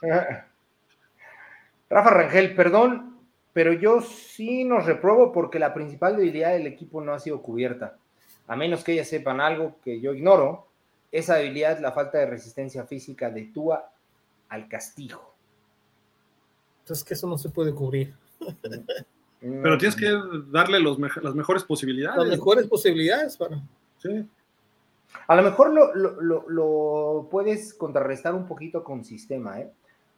Rafa 1.89 2.09
Rangel, 2.09 2.53
perdón, 2.55 3.17
pero 3.53 3.73
yo 3.73 4.01
sí 4.01 4.63
nos 4.63 4.85
repruebo 4.85 5.31
porque 5.31 5.57
la 5.59 5.73
principal 5.73 6.17
debilidad 6.17 6.51
del 6.51 6.67
equipo 6.67 7.01
no 7.01 7.13
ha 7.13 7.19
sido 7.19 7.41
cubierta 7.41 7.97
a 8.47 8.55
menos 8.55 8.83
que 8.83 8.93
ellas 8.93 9.09
sepan 9.09 9.41
algo 9.41 9.77
que 9.83 9.99
yo 9.99 10.13
ignoro, 10.13 10.67
esa 11.11 11.35
debilidad 11.35 11.73
es 11.73 11.81
la 11.81 11.91
falta 11.91 12.17
de 12.17 12.25
resistencia 12.25 12.85
física 12.85 13.29
de 13.29 13.43
Tua 13.45 13.91
al 14.49 14.67
castigo. 14.67 15.35
Entonces 16.79 17.03
que 17.03 17.13
eso 17.13 17.27
no 17.27 17.37
se 17.37 17.49
puede 17.49 17.73
cubrir. 17.73 18.15
Pero 19.41 19.77
tienes 19.77 19.95
que 19.95 20.09
darle 20.49 20.79
los 20.79 20.97
las 21.21 21.35
mejores 21.35 21.63
posibilidades. 21.63 22.17
Las 22.17 22.37
mejores 22.37 22.67
posibilidades 22.67 23.35
para. 23.35 23.61
Sí. 23.97 24.25
A 25.27 25.35
lo 25.35 25.43
mejor 25.43 25.73
lo, 25.73 27.27
puedes 27.29 27.73
contrarrestar 27.73 28.33
un 28.33 28.47
poquito 28.47 28.83
con 28.83 29.03
sistema, 29.03 29.59
¿eh? 29.59 29.71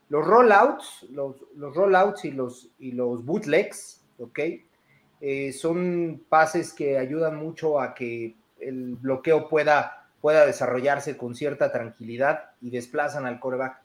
Los 0.10 0.26
rollouts, 0.26 1.06
los, 1.12 1.36
los 1.56 1.76
rollouts 1.76 2.26
y 2.26 2.32
los, 2.32 2.70
y 2.80 2.94
los 2.94 3.24
bootlegs, 3.24 4.04
¿ok? 4.18 4.40
Eh, 5.22 5.54
son 5.54 6.24
pases 6.30 6.74
que 6.74 6.98
ayudan 6.98 7.36
mucho 7.38 7.80
a 7.80 7.94
que 7.94 8.36
el 8.60 8.96
bloqueo 8.96 9.48
pueda, 9.48 10.08
pueda 10.22 10.46
desarrollarse 10.46 11.16
con 11.18 11.36
cierta 11.36 11.72
tranquilidad 11.72 12.52
y 12.62 12.72
desplazan 12.72 13.26
al 13.26 13.40
coreback. 13.40 13.82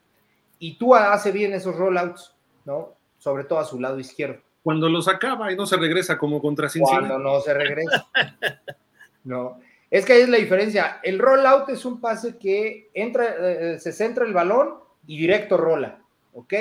Y 0.59 0.79
tú 0.79 0.95
hace 0.95 1.31
bien 1.31 1.53
esos 1.53 1.77
rollouts, 1.77 2.35
¿no? 2.65 2.95
Sobre 3.19 3.45
todo 3.45 3.59
a 3.59 3.65
su 3.65 3.79
lado 3.79 3.99
izquierdo. 3.99 4.41
Cuando 4.63 4.89
los 4.89 5.09
acaba 5.09 5.53
y 5.53 5.57
no 5.57 5.67
se 5.67 5.77
regresa 5.77 6.17
como 6.17 6.41
contra 6.41 6.71
Cincinnati. 6.71 7.07
Cuando 7.07 7.19
no 7.19 7.41
se 7.41 7.53
regresa. 7.53 8.07
no. 9.25 9.59
Es 9.95 10.05
que 10.05 10.15
ahí 10.15 10.23
es 10.23 10.29
la 10.29 10.39
diferencia. 10.39 10.99
El 11.05 11.21
rollout 11.21 11.69
es 11.69 11.85
un 11.85 12.01
pase 12.01 12.37
que 12.37 12.91
entra, 12.95 13.37
eh, 13.39 13.79
se 13.79 13.93
centra 13.93 14.27
el 14.27 14.33
balón 14.33 14.81
y 15.07 15.17
directo 15.17 15.57
rola, 15.57 16.01
¿ok? 16.33 16.53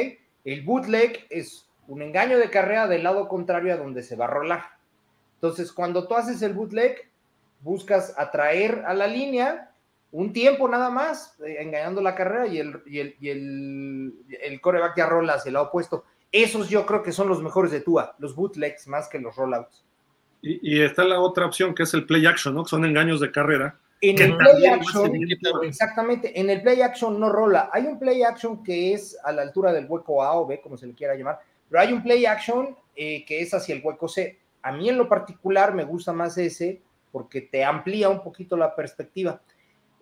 El 0.46 0.62
bootleg 0.62 1.26
es 1.32 1.68
un 1.88 2.04
engaño 2.04 2.38
de 2.38 2.52
carrera 2.52 2.88
del 2.88 3.02
lado 3.02 3.28
contrario 3.28 3.74
a 3.74 3.78
donde 3.78 4.04
se 4.04 4.16
va 4.16 4.26
a 4.26 4.28
rolar. 4.28 4.62
Entonces, 5.34 5.74
cuando 5.74 6.08
tú 6.08 6.14
haces 6.14 6.44
el 6.44 6.54
bootleg, 6.54 7.10
buscas 7.62 8.14
atraer 8.20 8.84
a 8.86 8.94
la 8.94 9.08
línea 9.08 9.72
un 10.12 10.32
tiempo 10.32 10.70
nada 10.70 10.92
más, 10.92 11.36
eh, 11.44 11.58
engañando 11.60 12.02
la 12.02 12.14
carrera 12.14 12.46
y 12.46 12.60
el, 12.60 12.84
y 12.86 13.30
el, 13.30 14.14
el 14.44 14.62
coreback 14.62 14.96
ya 14.96 15.08
rola 15.08 15.34
hacia 15.34 15.50
el 15.50 15.54
lado 15.56 15.70
opuesto. 15.70 16.04
Esos 16.32 16.70
yo 16.70 16.86
creo 16.86 17.02
que 17.02 17.12
son 17.12 17.30
los 17.30 17.42
mejores 17.42 17.72
de 17.72 17.82
Tua, 17.82 18.14
los 18.20 18.36
bootlegs 18.36 18.88
más 18.88 19.08
que 19.08 19.18
los 19.18 19.36
rollouts. 19.36 19.84
Y, 20.44 20.76
y 20.76 20.82
está 20.82 21.04
la 21.04 21.20
otra 21.20 21.48
opción 21.48 21.74
que 21.74 21.84
es 21.84 21.94
el 21.96 22.06
play 22.06 22.28
action, 22.28 22.54
¿no? 22.54 22.64
Que 22.64 22.70
son 22.70 22.86
engaños 22.86 23.20
de 23.20 23.32
carrera. 23.32 23.80
En 24.04 24.22
el 24.22 24.36
play 24.36 24.66
action, 24.66 25.12
exactamente, 25.64 26.38
en 26.38 26.50
el 26.50 26.62
play 26.62 26.82
action 26.82 27.18
no 27.18 27.30
rola. 27.30 27.70
Hay 27.72 27.86
un 27.86 27.98
play 27.98 28.22
action 28.22 28.62
que 28.62 28.94
es 28.94 29.18
a 29.24 29.32
la 29.32 29.44
altura 29.44 29.72
del 29.72 29.86
hueco 29.88 30.22
A 30.22 30.34
o 30.34 30.46
B, 30.46 30.60
como 30.60 30.78
se 30.78 30.86
le 30.86 30.94
quiera 30.94 31.16
llamar, 31.16 31.40
pero 31.70 31.82
hay 31.82 31.94
un 31.94 32.04
play 32.04 32.26
action 32.26 32.76
eh, 32.98 33.24
que 33.26 33.42
es 33.42 33.54
hacia 33.54 33.74
el 33.74 33.82
hueco 33.82 34.10
C. 34.10 34.38
A 34.62 34.74
mí 34.74 34.90
en 34.90 34.98
lo 34.98 35.08
particular 35.08 35.74
me 35.74 35.86
gusta 35.86 36.12
más 36.12 36.38
ese 36.38 36.82
porque 37.14 37.40
te 37.42 37.64
amplía 37.64 38.10
un 38.10 38.22
poquito 38.22 38.58
la 38.58 38.76
perspectiva. 38.76 39.40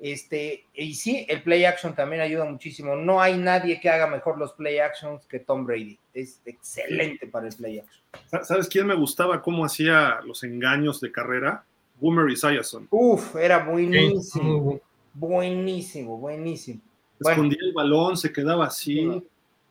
Este, 0.01 0.65
y 0.73 0.95
sí, 0.95 1.27
el 1.29 1.43
play 1.43 1.63
action 1.63 1.93
también 1.93 2.23
ayuda 2.23 2.45
muchísimo. 2.45 2.95
No 2.95 3.21
hay 3.21 3.37
nadie 3.37 3.79
que 3.79 3.87
haga 3.87 4.07
mejor 4.07 4.39
los 4.39 4.51
play 4.53 4.79
actions 4.79 5.27
que 5.27 5.37
Tom 5.37 5.63
Brady. 5.63 5.99
Es 6.11 6.41
excelente 6.43 7.27
para 7.27 7.47
el 7.47 7.55
play 7.55 7.79
action. 7.79 8.43
¿Sabes 8.43 8.67
quién 8.67 8.87
me 8.87 8.95
gustaba 8.95 9.43
cómo 9.43 9.63
hacía 9.63 10.19
los 10.25 10.43
engaños 10.43 10.99
de 11.01 11.11
carrera? 11.11 11.63
Boomer 11.99 12.31
Esiason. 12.31 12.87
Uf, 12.89 13.35
era 13.35 13.59
buenísimo. 13.63 14.81
Buenísimo, 15.13 16.17
buenísimo. 16.17 16.81
Escondía 17.19 17.59
el 17.61 17.73
balón, 17.73 18.17
se 18.17 18.33
quedaba 18.33 18.65
así. 18.65 19.23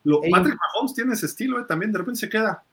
Lo, 0.05 0.21
Patrick 0.21 0.57
Mahomes 0.57 0.93
tiene 0.93 1.13
ese 1.13 1.25
estilo, 1.25 1.59
¿eh? 1.59 1.65
también 1.67 1.91
de 1.91 1.97
repente 1.97 2.21
se 2.21 2.29
queda. 2.29 2.63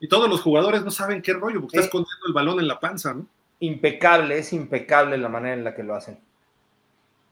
Y 0.00 0.08
todos 0.08 0.28
los 0.28 0.42
jugadores 0.42 0.82
no 0.82 0.90
saben 0.90 1.22
qué 1.22 1.32
rollo, 1.32 1.60
porque 1.60 1.76
está 1.76 1.86
escondiendo 1.86 2.26
el 2.26 2.32
balón 2.32 2.58
en 2.58 2.66
la 2.66 2.80
panza, 2.80 3.14
¿no? 3.14 3.26
Impecable, 3.60 4.36
es 4.36 4.52
impecable 4.52 5.16
la 5.16 5.28
manera 5.28 5.54
en 5.54 5.62
la 5.62 5.72
que 5.72 5.84
lo 5.84 5.94
hacen. 5.94 6.18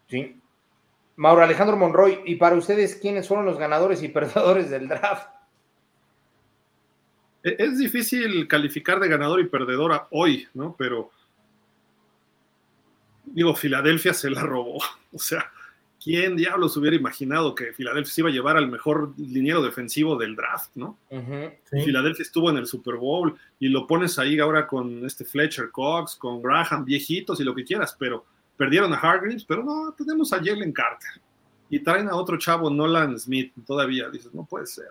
Sí. 0.09 0.41
Mauro 1.17 1.43
Alejandro 1.43 1.77
Monroy, 1.77 2.21
y 2.25 2.37
para 2.37 2.57
ustedes, 2.57 2.97
¿quiénes 2.97 3.29
fueron 3.29 3.47
los 3.47 3.59
ganadores 3.59 4.03
y 4.03 4.09
perdedores 4.11 4.71
del 4.71 4.89
draft? 4.89 5.29
E, 7.43 7.57
es 7.59 7.79
difícil 7.79 8.49
calificar 8.49 8.99
de 8.99 9.09
ganador 9.09 9.41
y 9.41 9.49
perdedora 9.49 10.09
hoy, 10.11 10.49
¿no? 10.55 10.75
Pero 10.77 11.11
digo, 13.27 13.55
Filadelfia 13.55 14.15
se 14.15 14.31
la 14.31 14.43
robó. 14.43 14.83
O 15.15 15.19
sea, 15.21 15.49
¿quién 16.03 16.35
diablos 16.35 16.77
hubiera 16.77 16.97
imaginado 16.97 17.55
que 17.55 17.73
Filadelfia 17.73 18.13
se 18.13 18.21
iba 18.23 18.31
a 18.31 18.33
llevar 18.33 18.57
al 18.57 18.69
mejor 18.69 19.15
liniero 19.17 19.63
defensivo 19.63 20.17
del 20.17 20.35
draft, 20.35 20.73
¿no? 20.75 20.99
Filadelfia 21.71 22.25
estuvo 22.25 22.51
en 22.51 22.57
el 22.57 22.67
Super 22.67 22.97
Bowl 22.97 23.39
y 23.61 23.69
lo 23.69 23.87
pones 23.87 24.19
ahí 24.19 24.41
ahora 24.41 24.67
con 24.67 25.07
este 25.07 25.25
Fletcher 25.25 25.71
Cox, 25.71 26.17
con 26.17 26.43
Graham, 26.43 26.85
viejitos 26.85 27.39
y 27.39 27.45
lo 27.45 27.55
que 27.55 27.65
quieras, 27.65 27.95
pero 27.97 28.27
perdieron 28.57 28.93
a 28.93 28.97
Hargreaves, 28.97 29.45
pero 29.45 29.63
no, 29.63 29.93
tenemos 29.93 30.33
a 30.33 30.39
Jalen 30.39 30.73
Carter 30.73 31.21
y 31.71 31.81
traen 31.81 32.09
a 32.09 32.17
otro 32.17 32.39
chavo, 32.39 32.71
Nolan 32.71 33.19
Smith, 33.19 33.53
todavía 33.67 34.09
dices, 34.09 34.35
no 34.35 34.45
puede 34.45 34.67
ser. 34.67 34.91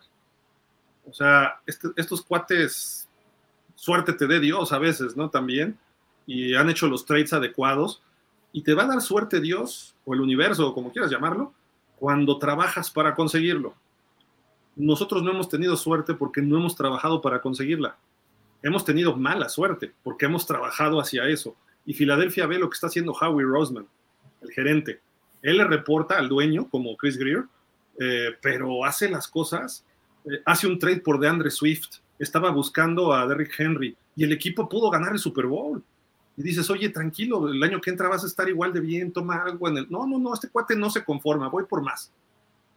O 1.05 1.13
sea, 1.13 1.59
este, 1.65 1.89
estos 1.95 2.21
cuates, 2.21 3.07
suerte 3.75 4.13
te 4.13 4.27
dé 4.27 4.39
Dios 4.39 4.71
a 4.71 4.79
veces, 4.79 5.15
¿no? 5.15 5.29
También, 5.29 5.77
y 6.25 6.55
han 6.55 6.69
hecho 6.69 6.87
los 6.87 7.05
trades 7.05 7.33
adecuados, 7.33 8.01
y 8.51 8.63
te 8.63 8.73
va 8.73 8.83
a 8.83 8.87
dar 8.87 9.01
suerte 9.01 9.41
Dios, 9.41 9.95
o 10.05 10.13
el 10.13 10.21
universo, 10.21 10.67
o 10.67 10.73
como 10.73 10.91
quieras 10.91 11.11
llamarlo, 11.11 11.53
cuando 11.97 12.37
trabajas 12.37 12.91
para 12.91 13.15
conseguirlo. 13.15 13.75
Nosotros 14.75 15.23
no 15.23 15.31
hemos 15.31 15.49
tenido 15.49 15.77
suerte 15.77 16.13
porque 16.13 16.41
no 16.41 16.57
hemos 16.57 16.75
trabajado 16.75 17.21
para 17.21 17.41
conseguirla. 17.41 17.97
Hemos 18.61 18.83
tenido 18.83 19.15
mala 19.15 19.49
suerte 19.49 19.93
porque 20.03 20.25
hemos 20.25 20.45
trabajado 20.45 20.99
hacia 20.99 21.27
eso. 21.27 21.55
Y 21.85 21.93
Filadelfia 21.93 22.47
ve 22.47 22.59
lo 22.59 22.69
que 22.69 22.75
está 22.75 22.87
haciendo 22.87 23.13
Howie 23.13 23.45
Roseman, 23.45 23.87
el 24.41 24.51
gerente. 24.51 25.01
Él 25.41 25.57
le 25.57 25.65
reporta 25.65 26.17
al 26.17 26.29
dueño, 26.29 26.69
como 26.69 26.95
Chris 26.95 27.17
Greer, 27.17 27.45
eh, 27.99 28.35
pero 28.41 28.85
hace 28.85 29.09
las 29.09 29.27
cosas, 29.27 29.85
eh, 30.25 30.41
hace 30.45 30.67
un 30.67 30.79
trade 30.79 31.01
por 31.01 31.19
DeAndre 31.19 31.51
Swift, 31.51 31.99
estaba 32.17 32.51
buscando 32.51 33.13
a 33.13 33.27
Derrick 33.27 33.53
Henry 33.59 33.95
y 34.15 34.23
el 34.23 34.31
equipo 34.31 34.69
pudo 34.69 34.89
ganar 34.89 35.11
el 35.11 35.19
Super 35.19 35.45
Bowl. 35.45 35.83
Y 36.35 36.41
dices, 36.41 36.69
oye, 36.69 36.89
tranquilo, 36.89 37.47
el 37.47 37.61
año 37.61 37.79
que 37.79 37.91
entra 37.91 38.09
vas 38.09 38.23
a 38.23 38.27
estar 38.27 38.49
igual 38.49 38.73
de 38.73 38.79
bien, 38.79 39.11
toma 39.11 39.43
algo 39.43 39.67
en 39.67 39.77
el... 39.77 39.89
No, 39.89 40.07
no, 40.07 40.17
no, 40.17 40.33
este 40.33 40.49
cuate 40.49 40.75
no 40.75 40.89
se 40.89 41.03
conforma, 41.03 41.47
voy 41.47 41.65
por 41.65 41.83
más. 41.83 42.11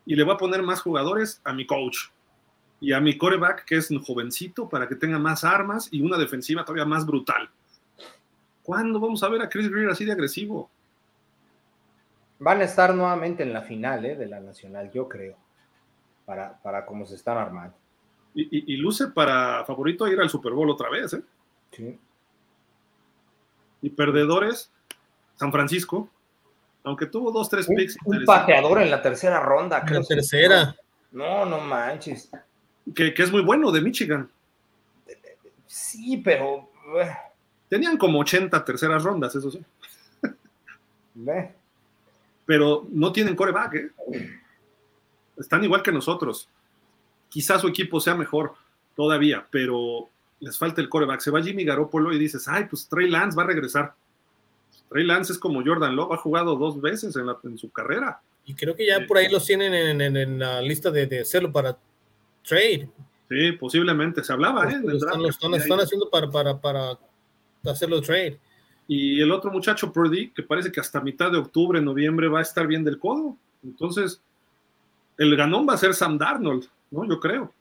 Y 0.04 0.14
le 0.14 0.24
voy 0.24 0.34
a 0.34 0.38
poner 0.38 0.62
más 0.62 0.82
jugadores 0.82 1.40
a 1.42 1.54
mi 1.54 1.66
coach 1.66 1.96
y 2.80 2.92
a 2.92 3.00
mi 3.00 3.16
coreback, 3.16 3.64
que 3.64 3.76
es 3.76 3.90
un 3.90 4.02
jovencito, 4.02 4.68
para 4.68 4.86
que 4.88 4.94
tenga 4.94 5.18
más 5.18 5.42
armas 5.42 5.88
y 5.90 6.02
una 6.02 6.18
defensiva 6.18 6.64
todavía 6.64 6.84
más 6.84 7.06
brutal. 7.06 7.48
¿Cuándo 8.66 8.98
vamos 8.98 9.22
a 9.22 9.28
ver 9.28 9.40
a 9.42 9.48
Chris 9.48 9.70
Greer 9.70 9.90
así 9.90 10.04
de 10.04 10.10
agresivo? 10.10 10.68
Van 12.40 12.60
a 12.60 12.64
estar 12.64 12.92
nuevamente 12.92 13.44
en 13.44 13.52
la 13.52 13.62
final 13.62 14.04
¿eh? 14.04 14.16
de 14.16 14.26
la 14.26 14.40
Nacional, 14.40 14.90
yo 14.90 15.08
creo, 15.08 15.36
para, 16.24 16.60
para 16.60 16.84
cómo 16.84 17.06
se 17.06 17.14
están 17.14 17.38
armando. 17.38 17.76
Y, 18.34 18.74
y, 18.74 18.76
luce 18.76 19.06
para 19.06 19.64
favorito 19.64 20.04
a 20.04 20.10
ir 20.10 20.18
al 20.18 20.28
Super 20.28 20.52
Bowl 20.52 20.68
otra 20.68 20.90
vez, 20.90 21.14
¿eh? 21.14 21.22
Sí. 21.70 21.96
Y 23.82 23.90
perdedores, 23.90 24.72
San 25.36 25.52
Francisco, 25.52 26.10
aunque 26.82 27.06
tuvo 27.06 27.30
dos, 27.30 27.48
tres 27.48 27.68
picks. 27.68 27.96
Un, 28.04 28.24
pateador 28.24 28.82
en 28.82 28.90
la 28.90 29.00
tercera 29.00 29.38
ronda, 29.38 29.84
creo. 29.84 30.00
La 30.00 30.06
tercera. 30.06 30.76
No, 31.12 31.46
no 31.46 31.60
manches. 31.60 32.30
Que, 32.92 33.14
que, 33.14 33.22
es 33.22 33.30
muy 33.30 33.42
bueno, 33.42 33.70
de 33.70 33.80
Michigan. 33.80 34.28
Sí, 35.66 36.16
pero. 36.16 36.68
Eh, 37.00 37.16
Tenían 37.68 37.96
como 37.96 38.20
80 38.20 38.64
terceras 38.64 39.02
rondas, 39.02 39.34
eso 39.34 39.50
sí. 39.50 39.60
Pero 42.44 42.86
no 42.90 43.12
tienen 43.12 43.34
coreback, 43.34 43.74
¿eh? 43.74 43.90
Están 45.36 45.64
igual 45.64 45.82
que 45.82 45.92
nosotros. 45.92 46.48
Quizás 47.28 47.60
su 47.60 47.68
equipo 47.68 48.00
sea 48.00 48.14
mejor 48.14 48.54
todavía, 48.94 49.46
pero 49.50 50.08
les 50.40 50.56
falta 50.56 50.80
el 50.80 50.88
coreback. 50.88 51.20
Se 51.20 51.30
va 51.30 51.42
Jimmy 51.42 51.64
Garoppolo 51.64 52.12
y 52.12 52.18
dices, 52.18 52.46
ay, 52.48 52.64
pues 52.70 52.88
Trey 52.88 53.10
Lance 53.10 53.36
va 53.36 53.42
a 53.42 53.46
regresar. 53.46 53.94
Trey 54.88 55.04
Lance 55.04 55.32
es 55.32 55.38
como 55.38 55.64
Jordan 55.64 55.96
Love, 55.96 56.12
ha 56.12 56.16
jugado 56.16 56.56
dos 56.56 56.80
veces 56.80 57.16
en, 57.16 57.58
su 57.58 57.70
carrera. 57.70 58.20
Y 58.44 58.54
creo 58.54 58.76
que 58.76 58.86
ya 58.86 59.04
por 59.06 59.18
ahí 59.18 59.28
los 59.28 59.44
tienen 59.44 60.00
en, 60.00 60.38
la 60.38 60.60
lista 60.60 60.90
de, 60.90 61.20
hacerlo 61.20 61.50
para 61.50 61.76
trade. 62.46 62.88
Sí, 63.28 63.52
posiblemente. 63.52 64.22
Se 64.22 64.32
hablaba, 64.32 64.70
¿eh? 64.70 64.80
Lo 64.80 65.28
están, 65.28 65.50
haciendo 65.80 66.08
para, 66.08 66.30
para, 66.30 66.56
para 66.60 66.96
hacerlo 67.72 68.00
trade. 68.00 68.38
Y 68.88 69.20
el 69.20 69.32
otro 69.32 69.50
muchacho, 69.50 69.92
Purdy, 69.92 70.30
que 70.30 70.42
parece 70.42 70.70
que 70.70 70.80
hasta 70.80 71.00
mitad 71.00 71.30
de 71.32 71.38
octubre, 71.38 71.80
noviembre 71.80 72.28
va 72.28 72.38
a 72.38 72.42
estar 72.42 72.66
bien 72.66 72.84
del 72.84 72.98
codo. 72.98 73.36
Entonces, 73.64 74.20
el 75.18 75.36
ganón 75.36 75.66
va 75.68 75.74
a 75.74 75.78
ser 75.78 75.94
Sam 75.94 76.18
Darnold, 76.18 76.66
¿no? 76.90 77.04
Yo 77.04 77.18
creo. 77.18 77.52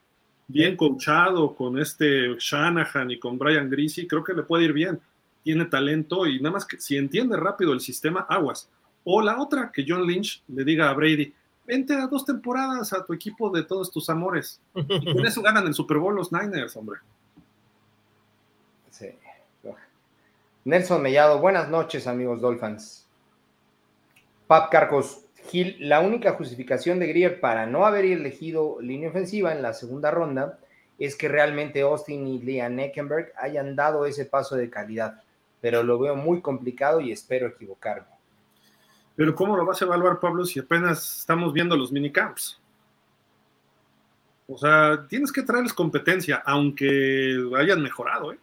Bien 0.48 0.78
coachado 0.78 1.56
con 1.56 1.80
este 1.80 2.36
Shanahan 2.38 3.10
y 3.10 3.20
con 3.20 3.40
Brian 3.40 3.70
Greasy, 3.70 4.08
creo 4.08 4.24
que 4.24 4.34
le 4.34 4.44
puede 4.44 4.66
ir 4.66 4.74
bien. 4.74 5.00
Tiene 5.44 5.66
talento 5.66 6.28
y 6.28 6.40
nada 6.40 6.54
más 6.54 6.66
que 6.66 6.80
si 6.80 6.98
entiende 6.98 7.38
rápido 7.38 7.74
el 7.74 7.80
sistema, 7.80 8.28
aguas. 8.30 8.70
O 9.04 9.22
la 9.22 9.42
otra, 9.42 9.72
que 9.72 9.86
John 9.88 10.06
Lynch 10.06 10.44
le 10.48 10.64
diga 10.64 10.90
a 10.90 10.94
Brady, 10.94 11.34
vente 11.66 11.94
a 11.96 12.06
dos 12.08 12.26
temporadas 12.26 12.94
a 12.94 13.04
tu 13.04 13.14
equipo 13.14 13.50
de 13.50 13.64
todos 13.64 13.92
tus 13.92 14.10
amores. 14.10 14.62
Y 14.76 15.14
con 15.14 15.26
eso 15.26 15.42
ganan 15.42 15.66
el 15.66 15.74
Super 15.74 15.98
Bowl 15.98 16.16
los 16.16 16.32
Niners, 16.32 16.76
hombre. 16.76 17.00
Sí. 18.92 19.08
Nelson 20.66 21.04
Mellado, 21.04 21.38
buenas 21.38 21.70
noches, 21.70 22.08
amigos 22.08 22.42
Dolphins. 22.42 23.08
Pap 24.48 24.72
Carcos, 24.72 25.24
Gil, 25.52 25.78
la 25.80 26.00
única 26.00 26.34
justificación 26.34 26.98
de 26.98 27.06
Grier 27.06 27.40
para 27.40 27.68
no 27.68 27.86
haber 27.86 28.04
elegido 28.06 28.78
línea 28.82 29.10
ofensiva 29.10 29.52
en 29.52 29.62
la 29.62 29.74
segunda 29.74 30.10
ronda 30.10 30.58
es 30.98 31.16
que 31.16 31.28
realmente 31.28 31.82
Austin 31.82 32.26
y 32.26 32.40
Liam 32.40 32.74
Neckenberg 32.74 33.32
hayan 33.38 33.76
dado 33.76 34.08
ese 34.08 34.26
paso 34.26 34.56
de 34.56 34.72
calidad, 34.72 35.22
pero 35.62 35.84
lo 35.84 36.00
veo 36.00 36.16
muy 36.16 36.42
complicado 36.42 37.00
y 37.00 37.12
espero 37.12 37.46
equivocarme. 37.46 38.08
Pero 39.16 39.36
¿cómo 39.36 39.56
lo 39.56 39.68
vas 39.68 39.84
a 39.84 39.86
evaluar, 39.86 40.20
Pablo, 40.20 40.46
si 40.46 40.58
apenas 40.58 41.20
estamos 41.20 41.54
viendo 41.54 41.78
los 41.78 41.92
minicamps? 41.92 42.60
O 44.48 44.58
sea, 44.58 45.06
tienes 45.08 45.32
que 45.32 45.44
traerles 45.44 45.74
competencia, 45.74 46.42
aunque 46.44 47.38
hayan 47.56 47.84
mejorado, 47.84 48.34
¿eh? 48.34 48.40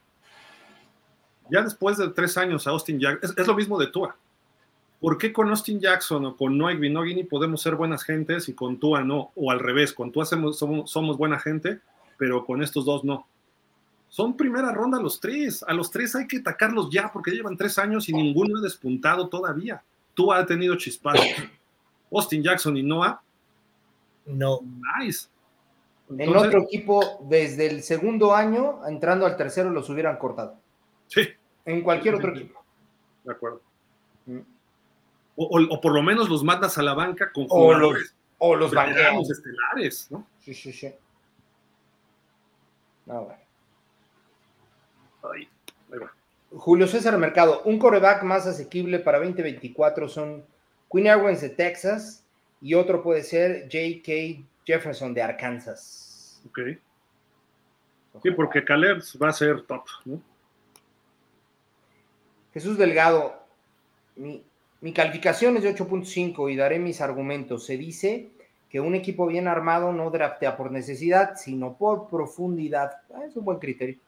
Ya 1.53 1.61
después 1.61 1.99
de 1.99 2.09
tres 2.09 2.39
años 2.39 2.67
a 2.67 2.71
Austin 2.71 2.99
Jackson, 2.99 3.35
es, 3.37 3.47
lo 3.47 3.55
mismo 3.55 3.79
de 3.79 3.89
Tua. 3.89 4.17
¿Por 4.99 5.19
qué 5.19 5.35
con 5.35 5.51
Austin 5.51 5.81
Jackson 5.81 6.25
o 6.25 6.35
con 6.35 6.57
Noah 6.57 6.73
Binogini 6.73 7.25
podemos 7.25 7.61
ser 7.61 7.75
buenas 7.75 8.05
gentes 8.05 8.49
y 8.49 8.55
con 8.55 8.79
Tua 8.79 9.03
no? 9.05 9.33
O 9.37 9.51
al 9.51 9.61
revés, 9.61 9.93
con 9.93 10.11
Tua 10.11 10.25
somos, 10.25 10.59
somos 10.59 11.19
buena 11.19 11.39
gente, 11.39 11.81
pero 12.17 12.47
con 12.47 12.63
estos 12.63 12.87
dos 12.87 13.05
no. 13.05 13.27
Son 14.09 14.35
primera 14.35 14.73
ronda 14.73 14.99
los 14.99 15.21
tres. 15.21 15.63
A 15.69 15.75
los 15.75 15.91
tres 15.91 16.15
hay 16.15 16.27
que 16.27 16.39
atacarlos 16.39 16.89
ya 16.91 17.13
porque 17.13 17.33
llevan 17.33 17.59
tres 17.59 17.79
años 17.79 18.09
y 18.09 18.15
ninguno 18.15 18.59
ha 18.59 18.63
despuntado 18.63 19.29
todavía. 19.29 19.83
Tua 20.15 20.39
ha 20.39 20.47
tenido 20.47 20.75
chispazos. 20.77 21.27
Austin 22.11 22.43
Jackson 22.43 22.79
y 22.79 22.83
Noah. 22.83 23.21
No. 24.25 24.61
Nice. 24.99 25.29
en 26.17 26.35
otro 26.35 26.63
equipo, 26.63 27.27
desde 27.29 27.67
el 27.67 27.83
segundo 27.83 28.35
año, 28.35 28.87
entrando 28.89 29.27
al 29.27 29.37
tercero, 29.37 29.69
los 29.69 29.91
hubieran 29.91 30.17
cortado. 30.17 30.62
En 31.65 31.83
cualquier 31.83 32.17
otro 32.17 32.35
equipo. 32.35 32.65
De 33.25 33.33
acuerdo. 33.33 33.61
O, 35.37 35.81
por 35.81 35.93
lo 35.93 36.03
menos 36.03 36.29
los 36.29 36.45
mandas 36.45 36.77
a 36.79 36.83
la 36.83 36.95
banca 36.95 37.33
con 37.33 37.49
jugadores. 37.49 38.15
O 38.39 38.57
los, 38.57 38.73
o 38.73 39.33
estelares, 39.33 40.11
¿no? 40.11 40.27
Sí, 40.41 40.53
sí, 40.53 40.73
sí. 40.73 40.93
No, 43.07 43.25
bueno. 43.25 43.41
Ahí, 45.23 45.49
ahí 45.93 45.99
va. 45.99 46.13
Julio 46.55 46.87
César 46.87 47.17
Mercado, 47.17 47.63
un 47.65 47.79
coreback 47.79 48.25
más 48.25 48.47
asequible 48.47 48.99
para 48.99 49.19
2024 49.19 50.09
son 50.09 50.45
Queen 50.91 51.09
Owens 51.09 51.41
de 51.41 51.49
Texas 51.51 52.27
y 52.61 52.75
otro 52.75 53.03
puede 53.03 53.23
ser 53.23 53.69
J.K. 53.73 54.45
Jefferson 54.67 55.15
de 55.15 55.23
Arkansas. 55.23 56.43
Ok. 56.47 56.59
Sí, 58.23 58.31
porque 58.33 58.65
Caleb 58.65 59.03
va 59.23 59.29
a 59.29 59.33
ser 59.33 59.63
top, 59.63 59.87
¿no? 60.05 60.21
Jesús 62.53 62.79
Delgado, 62.79 63.35
mi, 64.17 64.45
mi 64.81 64.93
calificación 64.93 65.57
es 65.57 65.63
de 65.63 65.75
8.5 65.75 66.53
y 66.53 66.57
daré 66.57 66.79
mis 66.79 67.01
argumentos. 67.01 67.67
Se 67.67 67.77
dice 67.77 68.31
que 68.69 68.81
un 68.81 68.95
equipo 68.95 69.27
bien 69.27 69.49
armado 69.49 69.93
no 69.93 70.11
draftea 70.11 70.57
por 70.57 70.71
necesidad, 70.73 71.37
sino 71.37 71.77
por 71.77 72.09
profundidad. 72.09 72.93
Ah, 73.15 73.25
es 73.27 73.37
un 73.37 73.45
buen 73.45 73.59
criterio. 73.59 73.99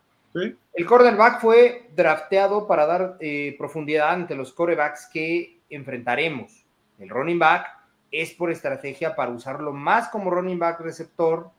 El 0.73 0.86
cornerback 0.86 1.40
fue 1.40 1.90
drafteado 1.94 2.66
para 2.66 2.86
dar 2.86 3.16
eh, 3.20 3.55
profundidad 3.56 4.10
ante 4.10 4.34
los 4.34 4.52
corebacks 4.52 5.08
que 5.12 5.60
enfrentaremos. 5.70 6.64
El 6.98 7.08
running 7.08 7.39
back 7.39 7.68
es 8.10 8.32
por 8.32 8.50
estrategia 8.50 9.14
para 9.14 9.31
usarlo 9.31 9.73
más 9.73 10.08
como 10.08 10.31
running 10.31 10.58
back 10.58 10.81
receptor 10.81 11.50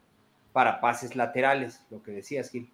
para 0.52 0.82
pases 0.82 1.16
laterales, 1.16 1.86
lo 1.90 2.04
que 2.04 2.12
decías, 2.12 2.50
Gil. 2.50 2.70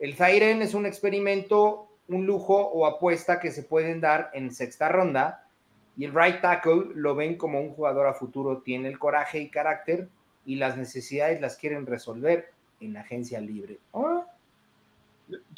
El 0.00 0.14
Zairen 0.14 0.62
es 0.62 0.74
un 0.74 0.86
experimento, 0.86 1.88
un 2.08 2.26
lujo 2.26 2.56
o 2.56 2.86
apuesta 2.86 3.40
que 3.40 3.50
se 3.50 3.62
pueden 3.62 4.00
dar 4.00 4.30
en 4.34 4.52
sexta 4.52 4.88
ronda. 4.88 5.46
Y 5.96 6.04
el 6.04 6.14
right 6.14 6.40
tackle 6.40 6.86
lo 6.94 7.14
ven 7.14 7.36
como 7.36 7.60
un 7.60 7.70
jugador 7.70 8.06
a 8.06 8.14
futuro, 8.14 8.58
tiene 8.58 8.88
el 8.88 8.98
coraje 8.98 9.40
y 9.40 9.48
carácter 9.48 10.08
y 10.44 10.56
las 10.56 10.76
necesidades 10.76 11.40
las 11.40 11.56
quieren 11.56 11.86
resolver 11.86 12.50
en 12.80 12.96
agencia 12.96 13.40
libre. 13.40 13.78
Ah, 13.94 14.26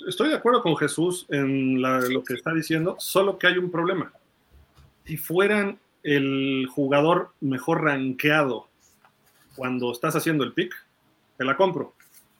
estoy 0.06 0.28
de 0.28 0.36
acuerdo 0.36 0.62
con 0.62 0.76
Jesús 0.76 1.26
en 1.30 1.80
lo 1.80 2.22
que 2.22 2.34
está 2.34 2.52
diciendo, 2.52 2.96
solo 2.98 3.38
que 3.38 3.46
hay 3.46 3.58
un 3.58 3.70
problema. 3.70 4.12
Si 5.04 5.16
fueran 5.16 5.78
el 6.02 6.66
jugador 6.70 7.30
mejor 7.40 7.82
rankeado 7.82 8.68
cuando 9.56 9.90
estás 9.90 10.14
haciendo 10.14 10.44
el 10.44 10.52
pick, 10.52 10.72
te 11.36 11.44
la 11.44 11.56
compro. 11.56 11.94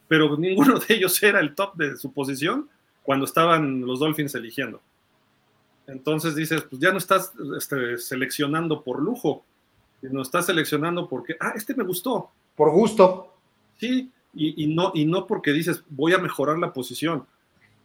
Pero 0.09 0.37
ninguno 0.37 0.79
de 0.79 0.95
ellos 0.95 1.21
era 1.23 1.41
el 1.41 1.55
top 1.55 1.75
de 1.77 1.97
su 1.97 2.13
posición 2.13 2.69
cuando 3.07 3.25
estaban 3.25 3.83
los 3.83 4.01
Dolphins 4.01 4.35
eligiendo. 4.35 4.83
Entonces 5.87 6.35
dices, 6.35 6.63
pues 6.69 6.83
ya 6.83 6.91
no 6.91 6.99
estás 6.99 7.33
este, 7.57 7.99
seleccionando 7.99 8.83
por 8.83 9.01
lujo, 9.01 9.45
sino 10.01 10.21
estás 10.21 10.47
seleccionando 10.47 11.09
porque, 11.09 11.37
ah, 11.39 11.53
este 11.55 11.77
me 11.77 11.85
gustó. 11.85 12.31
Por 12.57 12.73
gusto. 12.73 13.33
Sí, 13.79 14.11
y, 14.35 14.67
no, 14.75 14.91
y 14.93 15.05
no 15.07 15.27
porque 15.27 15.53
dices, 15.53 15.85
voy 15.89 16.15
a 16.15 16.19
mejorar 16.19 16.59
la 16.59 16.73
posición. 16.73 17.27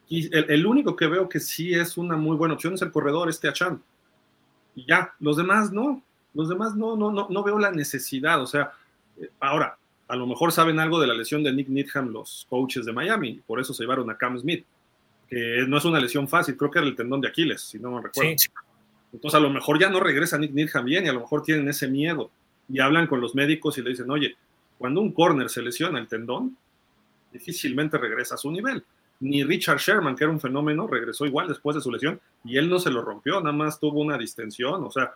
Y 0.09 0.35
el, 0.35 0.65
único 0.65 0.95
que 0.95 1.07
veo 1.07 1.29
que 1.29 1.39
sí 1.39 1.73
es 1.73 1.97
una 1.97 2.17
muy 2.17 2.35
buena 2.35 2.55
opción 2.55 2.73
es 2.73 2.81
el 2.81 2.91
corredor, 2.91 3.29
este 3.29 3.47
Achan. 3.47 3.81
Y 4.75 4.85
ya, 4.87 5.13
los 5.19 5.37
demás 5.37 5.71
no, 5.71 6.03
los 6.33 6.49
demás 6.49 6.75
no, 6.75 6.97
no, 6.97 7.11
no, 7.11 7.27
no 7.29 7.43
veo 7.43 7.59
la 7.59 7.71
necesidad. 7.71 8.41
O 8.41 8.47
sea, 8.47 8.71
eh, 9.17 9.29
ahora, 9.39 9.77
a 10.07 10.15
lo 10.15 10.25
mejor 10.25 10.51
saben 10.51 10.79
algo 10.79 10.99
de 10.99 11.07
la 11.07 11.13
lesión 11.13 11.43
de 11.43 11.53
Nick 11.53 11.69
Needham 11.69 12.09
los 12.09 12.47
coaches 12.49 12.85
de 12.85 12.91
Miami, 12.91 13.39
por 13.45 13.61
eso 13.61 13.73
se 13.73 13.83
llevaron 13.83 14.09
a 14.09 14.17
Cam 14.17 14.37
Smith, 14.37 14.65
que 15.31 15.63
no 15.65 15.77
es 15.77 15.85
una 15.85 16.01
lesión 16.01 16.27
fácil, 16.27 16.57
creo 16.57 16.69
que 16.69 16.79
era 16.79 16.87
el 16.89 16.95
tendón 16.95 17.21
de 17.21 17.29
Aquiles, 17.29 17.61
si 17.61 17.79
no 17.79 17.91
me 17.91 18.01
recuerdo. 18.01 18.35
Entonces, 19.13 19.37
a 19.37 19.41
lo 19.41 19.49
mejor 19.49 19.79
ya 19.79 19.89
no 19.89 20.01
regresa 20.01 20.37
Nick 20.37 20.51
Needham 20.51 20.83
bien 20.83 21.05
y 21.05 21.07
a 21.07 21.13
lo 21.13 21.21
mejor 21.21 21.41
tienen 21.41 21.69
ese 21.69 21.87
miedo 21.87 22.29
y 22.67 22.81
hablan 22.81 23.07
con 23.07 23.21
los 23.21 23.33
médicos 23.33 23.77
y 23.77 23.81
le 23.81 23.91
dicen, 23.91 24.11
oye, 24.11 24.35
cuando 24.77 24.99
un 24.99 25.13
corner 25.13 25.49
se 25.49 25.61
lesiona 25.61 25.99
el 25.99 26.07
tendón, 26.09 26.57
difícilmente 27.31 27.97
regresa 27.97 28.35
a 28.35 28.37
su 28.37 28.51
nivel. 28.51 28.83
Ni 29.21 29.43
Richard 29.45 29.77
Sherman, 29.77 30.17
que 30.17 30.25
era 30.25 30.33
un 30.33 30.39
fenómeno, 30.41 30.85
regresó 30.85 31.25
igual 31.25 31.47
después 31.47 31.75
de 31.75 31.81
su 31.81 31.91
lesión 31.91 32.19
y 32.43 32.57
él 32.57 32.69
no 32.69 32.77
se 32.79 32.91
lo 32.91 33.01
rompió, 33.01 33.39
nada 33.39 33.55
más 33.55 33.79
tuvo 33.79 34.01
una 34.01 34.17
distensión, 34.17 34.83
o 34.83 34.91
sea, 34.91 35.13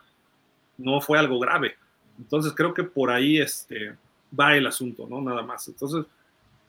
no 0.78 1.02
fue 1.02 1.18
algo 1.18 1.38
grave. 1.38 1.76
Entonces 2.18 2.54
creo 2.54 2.72
que 2.72 2.84
por 2.84 3.10
ahí 3.10 3.38
este, 3.38 3.94
va 4.38 4.56
el 4.56 4.66
asunto, 4.66 5.06
¿no? 5.10 5.20
Nada 5.20 5.42
más. 5.42 5.68
Entonces, 5.68 6.06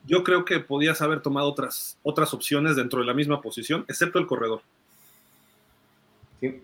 yo 0.08 0.24
creo 0.24 0.46
que 0.46 0.60
podías 0.60 1.02
haber 1.02 1.22
tomado 1.22 1.48
otras, 1.48 1.98
otras 2.02 2.34
opciones 2.34 2.76
dentro 2.76 3.00
de 3.00 3.06
la 3.06 3.14
misma 3.14 3.42
posición, 3.42 3.86
excepto 3.88 4.18
el 4.18 4.26
corredor. 4.26 4.62
Sí. 6.40 6.62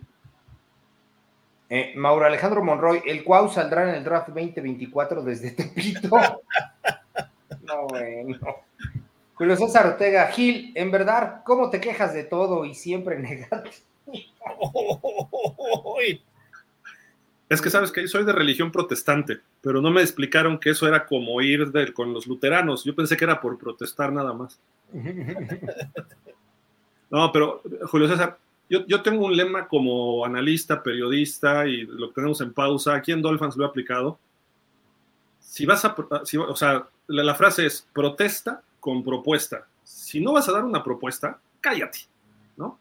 Eh, 1.69 1.93
Mauro 1.95 2.25
Alejandro 2.25 2.63
Monroy, 2.63 3.01
el 3.05 3.23
Cuau 3.23 3.49
saldrá 3.49 3.89
en 3.89 3.95
el 3.95 4.03
draft 4.03 4.29
2024 4.29 5.23
desde 5.23 5.51
Tepito. 5.51 6.09
no, 7.61 7.87
bueno. 7.87 8.39
Julio 9.33 9.57
César 9.57 9.87
Ortega, 9.87 10.27
Gil, 10.27 10.71
en 10.75 10.91
verdad, 10.91 11.41
¿cómo 11.43 11.69
te 11.69 11.81
quejas 11.81 12.13
de 12.13 12.23
todo 12.23 12.65
y 12.65 12.75
siempre 12.75 13.19
negate? 13.19 13.71
es 17.49 17.61
que 17.61 17.69
sabes 17.69 17.91
que 17.91 18.07
soy 18.07 18.25
de 18.25 18.31
religión 18.31 18.71
protestante, 18.71 19.41
pero 19.61 19.81
no 19.81 19.91
me 19.91 20.01
explicaron 20.01 20.59
que 20.59 20.71
eso 20.71 20.87
era 20.87 21.05
como 21.05 21.41
ir 21.41 21.71
con 21.93 22.13
los 22.13 22.27
luteranos. 22.27 22.83
Yo 22.83 22.95
pensé 22.95 23.17
que 23.17 23.25
era 23.25 23.41
por 23.41 23.57
protestar 23.57 24.11
nada 24.11 24.33
más. 24.33 24.59
No, 27.13 27.31
pero 27.31 27.61
Julio 27.91 28.07
César, 28.07 28.39
yo, 28.67 29.03
tengo 29.03 29.27
un 29.27 29.37
lema 29.37 29.67
como 29.67 30.25
analista, 30.25 30.81
periodista 30.81 31.67
y 31.67 31.85
lo 31.85 32.07
que 32.07 32.15
tenemos 32.15 32.41
en 32.41 32.51
pausa. 32.53 32.95
Aquí 32.95 33.11
en 33.11 33.21
Dolphins 33.21 33.55
lo 33.55 33.65
he 33.65 33.67
aplicado. 33.67 34.17
Si 35.39 35.67
vas 35.67 35.85
a, 35.85 35.95
o 35.95 36.55
sea, 36.55 36.87
la, 37.05 37.35
frase 37.35 37.67
es 37.67 37.87
protesta 37.93 38.63
con 38.79 39.03
propuesta. 39.03 39.67
Si 39.83 40.21
no 40.21 40.33
vas 40.33 40.49
a 40.49 40.53
dar 40.53 40.65
una 40.65 40.83
propuesta, 40.83 41.39
cállate, 41.61 41.99
¿no? 42.57 42.79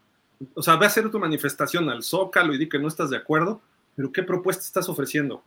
O 0.55 0.63
sea, 0.63 0.77
ve 0.77 0.85
a 0.85 0.87
hacer 0.87 1.11
tu 1.11 1.19
manifestación 1.19 1.87
al 1.91 2.01
Zócalo 2.01 2.55
y 2.55 2.57
di 2.57 2.67
que 2.67 2.79
no 2.79 2.87
estás 2.87 3.11
de 3.11 3.17
acuerdo, 3.17 3.61
pero 3.95 4.11
¿qué 4.11 4.23
propuesta 4.23 4.63
estás 4.63 4.89
ofreciendo? 4.89 5.43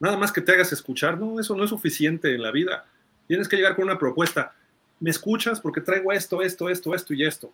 Nada 0.00 0.16
más 0.16 0.32
que 0.32 0.40
te 0.40 0.52
hagas 0.52 0.72
escuchar, 0.72 1.18
no, 1.18 1.38
eso 1.38 1.56
no 1.56 1.64
es 1.64 1.70
suficiente 1.70 2.34
en 2.34 2.42
la 2.42 2.50
vida. 2.50 2.86
Tienes 3.28 3.48
que 3.48 3.56
llegar 3.56 3.76
con 3.76 3.84
una 3.84 3.98
propuesta. 3.98 4.54
¿Me 5.00 5.10
escuchas? 5.10 5.60
Porque 5.60 5.80
traigo 5.80 6.12
esto, 6.12 6.42
esto, 6.42 6.68
esto, 6.68 6.94
esto 6.94 7.14
y 7.14 7.24
esto 7.24 7.52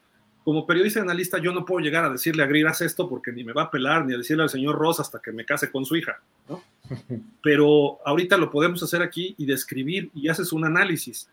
como 0.48 0.66
periodista 0.66 1.00
y 1.00 1.02
analista 1.02 1.36
yo 1.36 1.52
no 1.52 1.66
puedo 1.66 1.80
llegar 1.80 2.06
a 2.06 2.08
decirle 2.08 2.42
a 2.42 2.46
Greer 2.46 2.68
haz 2.68 2.80
esto 2.80 3.06
porque 3.06 3.32
ni 3.32 3.44
me 3.44 3.52
va 3.52 3.64
a 3.64 3.70
pelar, 3.70 4.06
ni 4.06 4.14
a 4.14 4.16
decirle 4.16 4.44
al 4.44 4.48
señor 4.48 4.76
Ross 4.76 4.98
hasta 4.98 5.20
que 5.20 5.30
me 5.30 5.44
case 5.44 5.70
con 5.70 5.84
su 5.84 5.94
hija, 5.94 6.22
¿no? 6.48 6.62
Pero 7.42 7.98
ahorita 8.02 8.38
lo 8.38 8.50
podemos 8.50 8.82
hacer 8.82 9.02
aquí 9.02 9.34
y 9.36 9.44
describir 9.44 10.10
y 10.14 10.28
haces 10.28 10.50
un 10.54 10.64
análisis. 10.64 11.28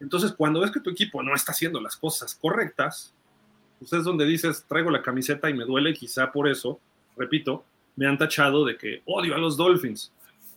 Entonces, 0.00 0.32
cuando 0.32 0.60
ves 0.60 0.70
que 0.70 0.80
tu 0.80 0.90
equipo 0.90 1.22
no 1.22 1.34
está 1.34 1.52
haciendo 1.52 1.80
las 1.80 1.96
cosas 1.96 2.34
correctas, 2.34 3.14
pues 3.78 3.90
es 3.94 4.04
donde 4.04 4.26
dices, 4.26 4.66
traigo 4.68 4.90
la 4.90 5.00
camiseta 5.00 5.48
y 5.48 5.54
me 5.54 5.64
duele, 5.64 5.94
quizá 5.94 6.30
por 6.30 6.46
eso, 6.46 6.78
repito, 7.16 7.64
me 7.98 8.06
han 8.06 8.16
tachado 8.16 8.64
de 8.64 8.76
que 8.76 9.02
odio 9.06 9.34
a 9.34 9.38
los 9.38 9.56
Dolphins, 9.56 10.12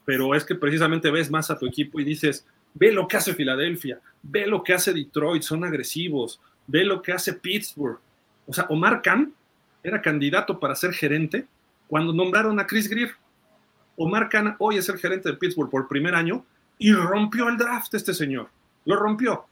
pero 0.06 0.36
es 0.36 0.46
que 0.46 0.54
precisamente 0.54 1.10
ves 1.10 1.32
más 1.32 1.50
a 1.50 1.58
tu 1.58 1.66
equipo 1.66 2.00
y 2.00 2.04
dices, 2.04 2.46
ve 2.76 2.92
lo 2.92 3.08
que 3.08 3.18
hace 3.18 3.34
Filadelfia, 3.34 4.00
ve 4.22 4.46
lo 4.46 4.64
que 4.64 4.74
hace 4.74 4.94
Detroit, 4.94 5.42
son 5.42 5.64
agresivos, 5.64 6.40
Ve 6.68 6.86
lo 6.86 7.02
que 7.02 7.12
hace 7.12 7.34
Pittsburgh. 7.34 8.00
O 8.48 8.54
sea, 8.54 8.66
Omar 8.70 9.02
Khan 9.02 9.34
era 9.84 10.02
candidato 10.02 10.60
para 10.60 10.76
ser 10.76 10.94
gerente 10.94 11.46
cuando 11.88 12.14
nombraron 12.14 12.60
a 12.60 12.68
Chris 12.68 12.88
Greer. 12.88 13.12
Omar 13.98 14.30
Khan 14.30 14.56
hoy 14.60 14.78
es 14.78 14.88
el 14.88 14.98
gerente 14.98 15.30
de 15.30 15.38
Pittsburgh 15.38 15.70
por 15.70 15.88
primer 15.88 16.16
año 16.16 16.46
y 16.78 16.94
rompió 16.94 17.50
el 17.50 17.58
draft 17.58 17.94
este 17.94 18.14
señor. 18.14 18.50
Lo 18.86 18.96
rompió. 18.96 19.48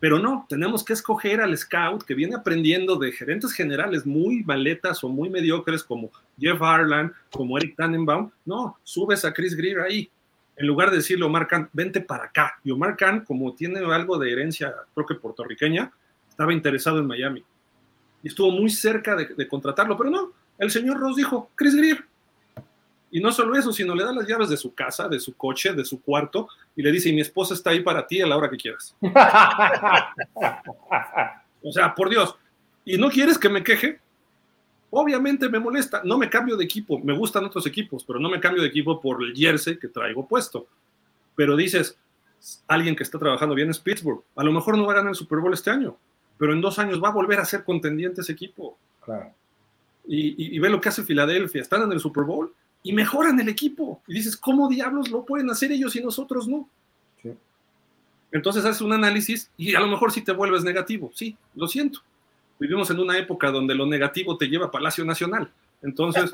Pero 0.00 0.18
no, 0.18 0.46
tenemos 0.48 0.82
que 0.82 0.94
escoger 0.94 1.42
al 1.42 1.56
scout 1.56 2.04
que 2.04 2.14
viene 2.14 2.34
aprendiendo 2.34 2.96
de 2.96 3.12
gerentes 3.12 3.52
generales 3.52 4.06
muy 4.06 4.42
maletas 4.42 5.04
o 5.04 5.10
muy 5.10 5.28
mediocres 5.28 5.84
como 5.84 6.10
Jeff 6.38 6.60
Harlan, 6.60 7.12
como 7.30 7.58
Eric 7.58 7.76
Tannenbaum. 7.76 8.30
No, 8.46 8.78
subes 8.82 9.26
a 9.26 9.34
Chris 9.34 9.54
Greer 9.54 9.80
ahí. 9.80 10.10
En 10.56 10.66
lugar 10.66 10.90
de 10.90 10.96
decirle 10.96 11.26
Omar 11.26 11.46
Khan, 11.46 11.68
vente 11.74 12.00
para 12.00 12.24
acá. 12.24 12.58
Y 12.64 12.70
Omar 12.70 12.96
Khan, 12.96 13.24
como 13.26 13.54
tiene 13.54 13.80
algo 13.80 14.18
de 14.18 14.32
herencia, 14.32 14.74
creo 14.94 15.06
que 15.06 15.14
puertorriqueña, 15.14 15.92
estaba 16.28 16.54
interesado 16.54 16.98
en 16.98 17.06
Miami. 17.06 17.44
Y 18.22 18.28
estuvo 18.28 18.50
muy 18.50 18.70
cerca 18.70 19.14
de, 19.16 19.48
contratarlo, 19.48 19.96
pero 19.96 20.10
no, 20.10 20.32
el 20.58 20.70
señor 20.70 20.98
Ross 20.98 21.16
dijo, 21.16 21.50
Chris 21.54 21.74
Greer. 21.74 22.04
Y 23.10 23.20
no 23.20 23.32
solo 23.32 23.56
eso, 23.58 23.72
sino 23.72 23.94
le 23.94 24.04
da 24.04 24.12
las 24.12 24.26
llaves 24.26 24.48
de 24.48 24.56
su 24.56 24.74
casa, 24.74 25.08
de 25.08 25.18
su 25.18 25.36
coche, 25.36 25.72
de 25.72 25.84
su 25.84 26.00
cuarto, 26.00 26.48
y 26.76 26.82
le 26.82 26.92
dice, 26.92 27.12
mi 27.12 27.20
esposa 27.20 27.54
está 27.54 27.70
ahí 27.70 27.80
para 27.80 28.06
ti 28.06 28.20
a 28.20 28.26
la 28.26 28.36
hora 28.36 28.48
que 28.48 28.56
quieras. 28.56 28.94
o 31.62 31.72
sea, 31.72 31.94
por 31.94 32.08
Dios. 32.08 32.36
¿Y 32.84 32.96
no 32.98 33.10
quieres 33.10 33.38
que 33.38 33.48
me 33.48 33.64
queje? 33.64 34.00
Obviamente 34.90 35.48
me 35.48 35.58
molesta. 35.58 36.02
No 36.04 36.18
me 36.18 36.28
cambio 36.28 36.56
de 36.56 36.64
equipo. 36.64 36.98
Me 37.00 37.16
gustan 37.16 37.44
otros 37.44 37.66
equipos, 37.66 38.04
pero 38.04 38.18
no 38.18 38.28
me 38.28 38.40
cambio 38.40 38.62
de 38.62 38.68
equipo 38.68 39.00
por 39.00 39.22
el 39.22 39.34
jersey 39.34 39.78
que 39.78 39.88
traigo 39.88 40.26
puesto. 40.26 40.66
Pero 41.34 41.56
dices, 41.56 41.98
alguien 42.66 42.96
que 42.96 43.02
está 43.02 43.18
trabajando 43.18 43.54
bien 43.54 43.70
es 43.70 43.78
Pittsburgh. 43.78 44.22
A 44.36 44.44
lo 44.44 44.52
mejor 44.52 44.76
no 44.76 44.86
va 44.86 44.92
a 44.92 44.96
ganar 44.96 45.10
el 45.10 45.16
Super 45.16 45.38
Bowl 45.38 45.52
este 45.52 45.70
año, 45.70 45.96
pero 46.38 46.52
en 46.52 46.60
dos 46.60 46.78
años 46.78 47.02
va 47.02 47.08
a 47.08 47.12
volver 47.12 47.38
a 47.38 47.44
ser 47.44 47.64
contendiente 47.64 48.20
ese 48.20 48.32
equipo. 48.32 48.76
Y, 50.06 50.58
ve 50.58 50.68
lo 50.70 50.80
que 50.80 50.88
hace 50.88 51.04
Filadelfia, 51.04 51.62
están 51.62 51.82
en 51.82 51.92
el 51.92 52.00
Super 52.00 52.24
Bowl 52.24 52.52
y 52.82 52.92
mejoran 52.92 53.38
el 53.40 53.48
equipo. 53.48 54.02
Y 54.06 54.14
dices, 54.14 54.36
¿cómo 54.36 54.68
diablos 54.68 55.10
lo 55.10 55.24
pueden 55.24 55.50
hacer 55.50 55.72
ellos 55.72 55.94
y 55.96 56.02
nosotros 56.02 56.48
no? 56.48 56.68
Entonces 58.32 58.64
haces 58.64 58.80
un 58.80 58.92
análisis 58.92 59.50
y 59.56 59.74
a 59.74 59.80
lo 59.80 59.88
mejor 59.88 60.12
sí 60.12 60.22
te 60.22 60.32
vuelves 60.32 60.62
negativo. 60.62 61.10
Sí, 61.14 61.36
lo 61.56 61.66
siento. 61.66 62.00
Vivimos 62.60 62.88
en 62.90 63.00
una 63.00 63.18
época 63.18 63.50
donde 63.50 63.74
lo 63.74 63.86
negativo 63.86 64.36
te 64.36 64.46
lleva 64.46 64.66
a 64.66 64.70
Palacio 64.70 65.04
Nacional. 65.04 65.50
Entonces, 65.82 66.32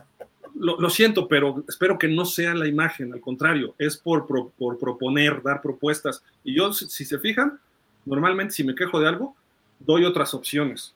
lo, 0.54 0.88
siento, 0.88 1.28
pero 1.28 1.62
espero 1.68 1.98
que 1.98 2.08
no 2.08 2.24
sea 2.24 2.54
la 2.54 2.66
imagen. 2.66 3.12
Al 3.12 3.20
contrario, 3.20 3.74
es 3.78 3.98
por, 3.98 4.26
por, 4.26 4.78
proponer, 4.78 5.42
dar 5.42 5.60
propuestas. 5.60 6.22
Y 6.42 6.56
yo, 6.56 6.72
si 6.72 7.04
se 7.04 7.18
fijan, 7.18 7.60
normalmente 8.06 8.54
si 8.54 8.64
me 8.64 8.74
quejo 8.74 8.98
de 8.98 9.08
algo, 9.08 9.36
doy 9.78 10.04
otras 10.04 10.32
opciones 10.32 10.95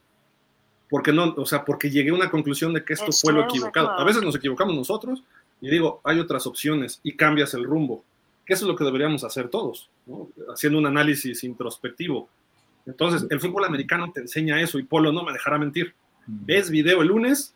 porque 0.91 1.13
no, 1.13 1.33
o 1.37 1.47
sea, 1.47 1.65
porque 1.65 1.89
llegué 1.89 2.11
a 2.11 2.15
una 2.15 2.31
conclusión 2.31 2.75
de 2.75 2.85
que 2.85 2.95
esto 2.95 3.13
fue 3.13 3.33
lo 3.33 3.45
equivocado. 3.45 3.91
A 3.91 4.05
veces 4.05 4.23
nos 4.23 4.35
equivocamos 4.35 4.75
nosotros 4.75 5.23
y 5.61 5.71
digo, 5.71 6.01
hay 6.03 6.19
otras 6.19 6.47
opciones 6.49 7.01
y 7.05 7.13
cambias 7.13 7.55
el 7.55 7.65
rumbo, 7.65 8.05
que 8.45 8.55
eso 8.55 8.65
es 8.65 8.69
lo 8.69 8.77
que 8.77 8.85
deberíamos 8.85 9.23
hacer 9.23 9.49
todos, 9.49 9.89
haciendo 10.53 10.81
un 10.81 10.87
análisis 10.87 11.45
introspectivo. 11.45 12.29
Entonces, 12.87 13.25
el 13.31 13.39
fútbol 13.39 13.65
americano 13.65 14.11
te 14.13 14.21
enseña 14.21 14.61
eso 14.61 14.81
y 14.81 14.83
Polo 14.83 15.13
no 15.13 15.23
me 15.23 15.33
dejará 15.33 15.59
mentir. 15.59 15.95
Ves 16.27 16.71
video 16.71 17.03
el 17.03 17.09
lunes, 17.09 17.55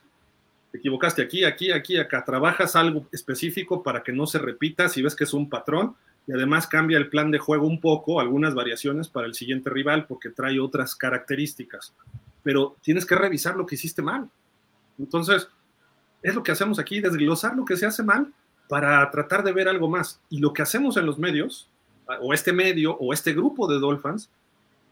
te 0.71 0.79
equivocaste 0.79 1.21
aquí, 1.21 1.43
aquí, 1.43 1.73
aquí, 1.73 1.99
acá, 1.99 2.25
trabajas 2.25 2.77
algo 2.77 3.09
específico 3.11 3.83
para 3.83 4.05
que 4.05 4.13
no 4.13 4.29
se 4.29 4.39
repita 4.39 4.89
si 4.89 5.03
ves 5.03 5.17
que 5.17 5.25
es 5.25 5.35
un 5.35 5.51
patrón 5.51 5.97
y 6.29 6.33
además 6.33 6.69
cambia 6.69 6.99
el 6.99 7.09
plan 7.09 7.33
de 7.33 7.39
juego 7.39 7.67
un 7.67 7.81
poco, 7.81 8.21
algunas 8.21 8.55
variaciones 8.55 9.09
para 9.09 9.27
el 9.27 9.35
siguiente 9.35 9.71
rival 9.71 10.07
porque 10.07 10.31
trae 10.31 10.61
otras 10.61 10.95
características 10.95 11.93
pero 12.45 12.77
tienes 12.83 13.05
que 13.05 13.17
revisar 13.17 13.57
lo 13.57 13.67
que 13.67 13.75
hiciste 13.75 14.03
mal. 14.03 14.31
Entonces, 14.99 15.49
es 16.23 16.35
lo 16.35 16.45
que 16.45 16.53
hacemos 16.53 16.79
aquí, 16.79 17.01
desglosar 17.01 17.57
lo 17.57 17.65
que 17.65 17.77
se 17.77 17.87
hace 17.87 18.05
mal 18.05 18.33
para 18.69 19.11
tratar 19.11 19.43
de 19.43 19.53
ver 19.53 19.67
algo 19.67 19.89
más. 19.89 20.21
Y 20.29 20.39
lo 20.39 20.53
que 20.53 20.63
hacemos 20.63 20.97
en 20.97 21.07
los 21.07 21.19
medios, 21.19 21.69
o 22.21 22.33
este 22.33 22.53
medio, 22.53 22.97
o 22.99 23.13
este 23.13 23.33
grupo 23.33 23.67
de 23.67 23.81
Dolphins, 23.81 24.31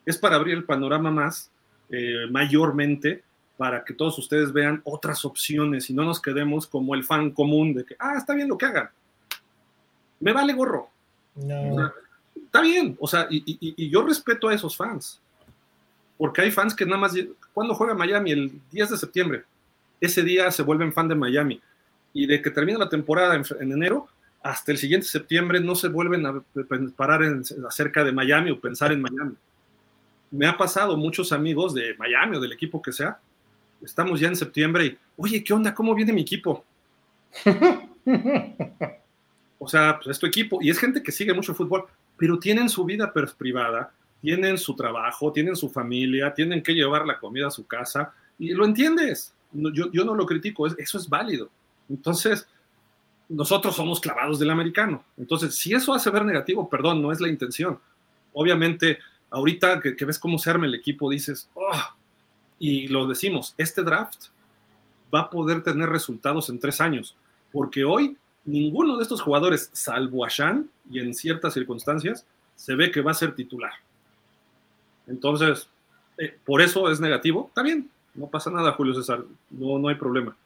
es 0.05 0.18
para 0.18 0.36
abrir 0.36 0.56
el 0.56 0.64
panorama 0.64 1.10
más, 1.10 1.50
eh, 1.90 2.26
mayormente, 2.31 3.22
para 3.58 3.84
que 3.84 3.94
todos 3.94 4.18
ustedes 4.18 4.52
vean 4.52 4.81
otras 4.84 5.24
opciones 5.24 5.90
y 5.90 5.94
no 5.94 6.05
nos 6.05 6.20
quedemos 6.20 6.66
como 6.66 6.94
el 6.94 7.05
fan 7.05 7.31
común 7.31 7.74
de 7.74 7.84
que, 7.84 7.94
ah, 7.98 8.14
está 8.16 8.34
bien 8.34 8.48
lo 8.48 8.56
que 8.56 8.66
hagan. 8.66 8.90
Me 10.20 10.32
vale 10.32 10.55
gorro. 10.55 10.89
está 12.34 12.62
bien, 12.62 12.97
o 12.98 13.06
sea, 13.06 13.26
y 13.31 13.90
yo 13.90 14.02
respeto 14.02 14.48
a 14.48 14.55
esos 14.55 14.76
fans 14.76 15.22
porque 16.22 16.40
hay 16.40 16.52
fans 16.52 16.72
que 16.72 16.86
nada 16.86 16.98
más, 16.98 17.14
cuando 17.52 17.74
juega 17.74 17.94
Miami? 17.94 18.32
El 18.32 18.52
10 18.70 18.90
de 18.90 18.97
septiembre. 18.97 19.44
Ese 20.00 20.22
día 20.22 20.50
se 20.50 20.62
vuelven 20.62 20.92
fan 20.92 21.08
de 21.08 21.14
Miami. 21.14 21.60
Y 22.12 22.26
de 22.26 22.42
que 22.42 22.50
termina 22.50 22.78
la 22.78 22.89
temporada 22.89 23.34
en, 23.36 23.72
enero, 23.72 24.08
hasta 24.42 24.72
el 24.72 24.78
siguiente 24.78 25.06
septiembre 25.06 25.60
no 25.60 25.74
se 25.74 25.89
vuelven 25.89 26.26
a 26.26 26.42
parar 26.97 27.22
en, 27.22 27.42
acerca 27.68 28.05
de 28.05 28.12
Miami 28.12 28.50
o 28.50 28.60
pensar 28.60 28.92
en 28.92 29.00
Miami. 29.00 29.34
Me 30.31 30.47
ha 30.47 30.56
pasado 30.56 30.97
muchos 30.97 31.32
amigos 31.32 31.74
de 31.74 31.94
Miami 31.98 32.36
o 32.36 32.40
del 32.40 32.52
equipo 32.52 32.82
que 32.82 32.92
sea. 32.92 33.18
Estamos 33.82 34.20
ya 34.20 34.28
en 34.28 34.36
septiembre 34.36 34.86
y, 34.86 34.98
oye, 35.16 35.42
¿qué 35.44 35.52
onda? 35.52 35.74
¿Cómo 35.74 35.94
viene 35.94 36.12
mi 36.12 36.22
equipo? 36.22 36.64
o 39.58 39.68
sea, 39.68 39.98
pues 39.98 40.08
es 40.08 40.18
tu 40.18 40.26
equipo. 40.26 40.58
Y 40.60 40.70
es 40.70 40.78
gente 40.78 41.02
que 41.02 41.12
sigue 41.12 41.34
mucho 41.34 41.55
fútbol, 41.55 41.84
pero 42.16 42.39
tienen 42.39 42.68
su 42.68 42.84
vida 42.84 43.12
privada, 43.12 43.92
tienen 44.23 44.57
su 44.57 44.75
trabajo, 44.75 45.33
tienen 45.33 45.57
su 45.57 45.68
familia, 45.68 46.33
tienen 46.33 46.62
que 46.62 46.73
llevar 46.73 47.05
la 47.05 47.18
comida 47.18 47.49
a 47.49 47.51
su 47.51 47.67
casa 47.67 48.15
y 48.39 48.55
lo 48.55 48.65
entiendes. 48.65 49.34
Yo, 49.52 50.05
no 50.05 50.15
lo 50.15 50.25
critico, 50.25 50.67
eso 50.67 50.97
es 50.97 51.09
válido. 51.09 51.51
Entonces, 51.91 52.47
nosotros 53.28 53.75
somos 53.75 54.01
clavados 54.01 54.39
del 54.39 54.51
americano. 54.51 55.05
Entonces, 55.18 55.57
si 55.57 55.75
eso 55.75 55.92
hace 55.92 56.09
ver 56.09 56.25
negativo, 56.25 56.70
perdón, 56.70 57.02
no 57.02 57.10
es 57.10 57.20
la 57.20 57.28
intención. 57.28 57.81
Obviamente, 58.33 59.01
ahorita 59.28 59.81
que, 59.81 60.05
ves 60.05 60.20
cómo 60.20 60.39
se 60.39 60.51
arma 60.51 60.67
el 60.67 60.75
equipo, 60.76 61.10
dices, 61.10 61.51
oh", 61.55 61.83
y 62.60 62.86
lo 62.86 63.09
decimos, 63.09 63.55
este 63.59 63.83
draft 63.83 64.26
va 65.12 65.23
a 65.23 65.31
poder 65.31 65.65
tener 65.65 65.89
resultados 65.89 66.49
en 66.49 66.60
tres 66.60 66.81
años, 66.81 67.17
porque 67.51 67.84
hoy 67.84 68.17
ninguno 68.44 68.97
de 68.97 69.02
estos 69.02 69.20
jugadores, 69.20 69.68
salvo 69.73 70.25
a 70.25 70.28
Shan, 70.28 70.70
y 70.89 71.01
en 71.01 71.12
ciertas 71.12 71.55
circunstancias, 71.55 72.25
se 72.55 72.76
ve 72.76 72.92
que 72.92 73.01
va 73.01 73.10
a 73.10 73.15
ser 73.15 73.34
titular. 73.34 73.73
Entonces, 75.12 75.68
eh, 76.18 76.34
por 76.44 76.62
eso 76.62 76.91
es 76.91 76.99
negativo. 77.00 77.47
Está 77.49 77.62
bien, 77.62 77.91
no 78.15 78.26
pasa 78.28 78.50
nada, 78.50 78.73
Julio 78.73 78.94
César, 78.94 79.23
no, 79.50 79.78
no 79.78 79.89
hay 79.89 79.94
problema. 79.94 80.36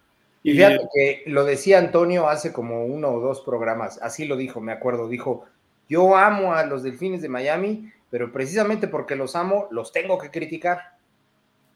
Y 0.43 0.53
fíjate 0.53 0.89
que 0.95 1.23
lo 1.27 1.45
decía 1.45 1.79
Antonio 1.79 2.29
hace 2.29 2.53
como 2.53 2.85
uno 2.85 3.09
o 3.09 3.21
dos 3.21 3.41
programas, 3.41 4.01
así 4.01 4.27
lo 4.27 4.37
dijo, 4.37 4.61
me 4.61 4.71
acuerdo, 4.71 5.09
dijo, 5.09 5.45
yo 5.89 6.17
amo 6.17 6.55
a 6.55 6.65
los 6.65 6.85
delfines 6.85 7.21
de 7.23 7.29
Miami, 7.29 7.91
pero 8.11 8.31
precisamente 8.33 8.87
porque 8.87 9.17
los 9.17 9.35
amo, 9.35 9.67
los 9.73 9.91
tengo 9.91 10.19
que 10.19 10.31
criticar, 10.31 10.97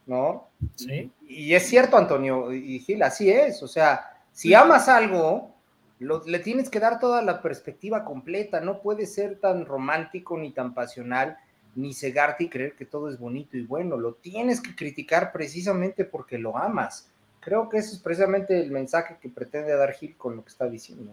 ¿no? 0.07 0.49
Sí. 0.77 1.11
Y 1.27 1.55
es 1.55 1.67
cierto, 1.67 1.97
Antonio, 1.97 2.53
y 2.53 2.79
Gil, 2.79 3.03
así 3.03 3.29
es, 3.29 3.61
o 3.63 3.67
sea, 3.67 4.13
si 4.31 4.55
amas 4.55 4.89
algo, 4.89 5.53
le 5.99 6.39
tienes 6.39 6.71
que 6.71 6.79
dar 6.79 7.01
toda 7.01 7.23
la 7.23 7.43
perspectiva 7.43 8.05
completa, 8.05 8.61
no 8.61 8.81
puede 8.81 9.07
ser 9.07 9.41
tan 9.41 9.67
romántico 9.67 10.39
ni 10.39 10.53
tan 10.53 10.75
pasional 10.75 11.37
ni 11.75 11.95
cegarte 11.95 12.45
y 12.45 12.49
creer 12.49 12.75
que 12.75 12.85
todo 12.85 13.09
es 13.09 13.19
bonito 13.19 13.57
y 13.57 13.63
bueno, 13.63 13.97
lo 13.97 14.15
tienes 14.15 14.61
que 14.61 14.75
criticar 14.75 15.33
precisamente 15.33 16.05
porque 16.05 16.39
lo 16.39 16.57
amas. 16.57 17.09
Creo 17.41 17.69
que 17.69 17.79
ese 17.79 17.95
es 17.95 17.99
precisamente 17.99 18.61
el 18.61 18.71
mensaje 18.71 19.17
que 19.21 19.29
pretende 19.29 19.75
dar 19.75 19.93
Gil 19.95 20.15
con 20.17 20.37
lo 20.37 20.43
que 20.43 20.51
está 20.51 20.69
diciendo. 20.69 21.13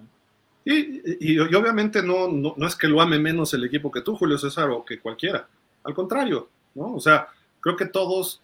Y, 0.65 1.33
y, 1.33 1.39
obviamente 1.39 2.03
no, 2.03 2.27
no, 2.27 2.67
es 2.67 2.75
que 2.75 2.89
lo 2.89 2.99
ame 2.99 3.17
menos 3.19 3.53
el 3.53 3.63
equipo 3.63 3.89
que 3.89 4.01
tú, 4.01 4.17
Julio 4.17 4.37
César, 4.37 4.69
o 4.69 4.83
que 4.83 4.99
cualquiera. 4.99 5.47
Al 5.83 5.93
contrario, 5.93 6.49
¿no? 6.75 6.93
O 6.93 6.99
sea, 6.99 7.29
creo 7.61 7.77
que 7.77 7.85
todos, 7.85 8.41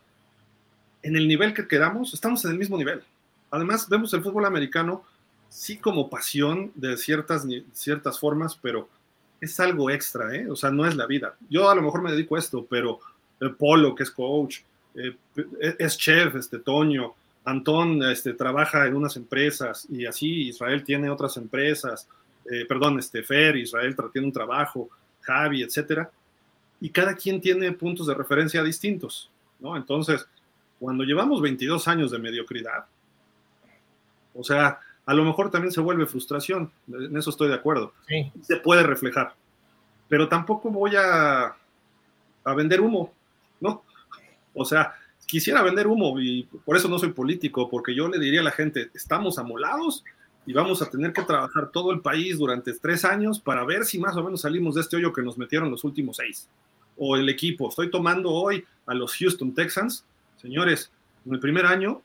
en 1.02 1.18
el 1.18 1.28
nivel 1.28 1.54
que 1.54 1.68
queramos, 1.68 2.14
estamos 2.14 2.46
en 2.46 2.52
el 2.52 2.58
mismo 2.58 2.78
nivel. 2.78 3.04
Además, 3.52 3.90
vemos 3.90 4.14
el 4.14 4.24
fútbol 4.24 4.46
americano, 4.46 5.04
sí 5.50 5.78
como 5.78 6.10
pasión 6.10 6.72
de 6.76 6.96
ciertas, 6.96 7.46
ciertas 7.74 8.18
formas, 8.18 8.58
pero 8.62 8.88
es 9.44 9.60
algo 9.60 9.90
extra, 9.90 10.34
¿eh? 10.36 10.50
O 10.50 10.56
sea, 10.56 10.72
no 10.72 10.86
es 10.86 10.96
la 10.96 11.06
vida. 11.06 11.36
Yo 11.50 11.70
a 11.70 11.76
lo 11.76 11.82
mejor 11.82 12.02
me 12.02 12.12
dedico 12.12 12.36
a 12.36 12.40
esto, 12.40 12.66
pero 12.70 13.00
el 13.40 13.56
Polo, 13.56 13.94
que 13.94 14.04
es 14.04 14.12
coach, 14.12 14.60
eh, 14.96 15.16
es 15.80 15.98
chef, 15.98 16.36
este 16.36 16.60
Toño, 16.60 17.14
Antón 17.46 18.02
este, 18.04 18.34
trabaja 18.34 18.86
en 18.88 18.96
unas 18.96 19.18
empresas 19.18 19.86
y 19.90 20.06
así 20.06 20.48
Israel 20.48 20.84
tiene 20.84 21.10
otras 21.10 21.36
empresas, 21.36 22.08
eh, 22.50 22.66
perdón, 22.66 23.00
este 23.00 23.22
Fer, 23.24 23.58
Israel 23.58 23.96
tiene 24.12 24.28
un 24.28 24.34
trabajo, 24.34 24.90
Javi, 25.22 25.62
etcétera, 25.62 26.10
y 26.80 26.90
cada 26.90 27.16
quien 27.16 27.42
tiene 27.42 27.72
puntos 27.74 28.08
de 28.08 28.14
referencia 28.14 28.64
distintos, 28.64 29.30
¿no? 29.60 29.76
Entonces, 29.76 30.26
cuando 30.80 31.04
llevamos 31.04 31.42
22 31.42 31.88
años 31.88 32.12
de 32.12 32.20
mediocridad, 32.20 32.86
o 34.34 34.44
sea, 34.44 34.80
a 35.06 35.14
lo 35.14 35.24
mejor 35.24 35.52
también 35.52 35.72
se 35.72 35.82
vuelve 35.82 36.06
frustración, 36.06 36.72
en 36.88 37.16
eso 37.18 37.30
estoy 37.30 37.50
de 37.50 37.56
acuerdo. 37.56 37.94
Se 38.42 38.58
puede 38.58 38.84
reflejar, 38.84 39.36
pero 40.08 40.30
tampoco 40.30 40.70
voy 40.70 40.96
a, 40.96 41.56
a 42.44 42.54
vender 42.56 42.82
humo, 42.82 43.14
¿no? 43.60 43.84
O 44.54 44.66
sea, 44.66 44.94
quisiera 45.26 45.62
vender 45.62 45.88
humo 45.88 46.20
y 46.20 46.44
por 46.66 46.78
eso 46.78 46.88
no 46.88 47.00
soy 47.00 47.12
político, 47.12 47.70
porque 47.70 47.96
yo 47.96 48.08
le 48.08 48.20
diría 48.20 48.42
a 48.42 48.44
la 48.44 48.52
gente, 48.52 48.92
estamos 48.94 49.38
amolados 49.38 50.04
y 50.46 50.54
vamos 50.54 50.82
a 50.82 50.90
tener 50.90 51.14
que 51.14 51.24
trabajar 51.24 51.70
todo 51.72 51.92
el 51.92 52.02
país 52.02 52.38
durante 52.38 52.74
tres 52.74 53.06
años 53.06 53.40
para 53.40 53.64
ver 53.64 53.86
si 53.86 53.98
más 54.00 54.16
o 54.16 54.24
menos 54.24 54.42
salimos 54.42 54.76
de 54.76 54.82
este 54.82 54.98
hoyo 54.98 55.14
que 55.14 55.22
nos 55.22 55.38
metieron 55.38 55.72
los 55.72 55.84
últimos 55.84 56.18
seis. 56.18 56.50
O 56.98 57.16
el 57.16 57.28
equipo, 57.30 57.70
estoy 57.70 57.90
tomando 57.90 58.30
hoy 58.32 58.64
a 58.86 58.94
los 58.94 59.16
Houston 59.16 59.54
Texans, 59.54 60.06
señores, 60.38 60.92
en 61.26 61.34
el 61.34 61.40
primer 61.40 61.66
año 61.66 62.02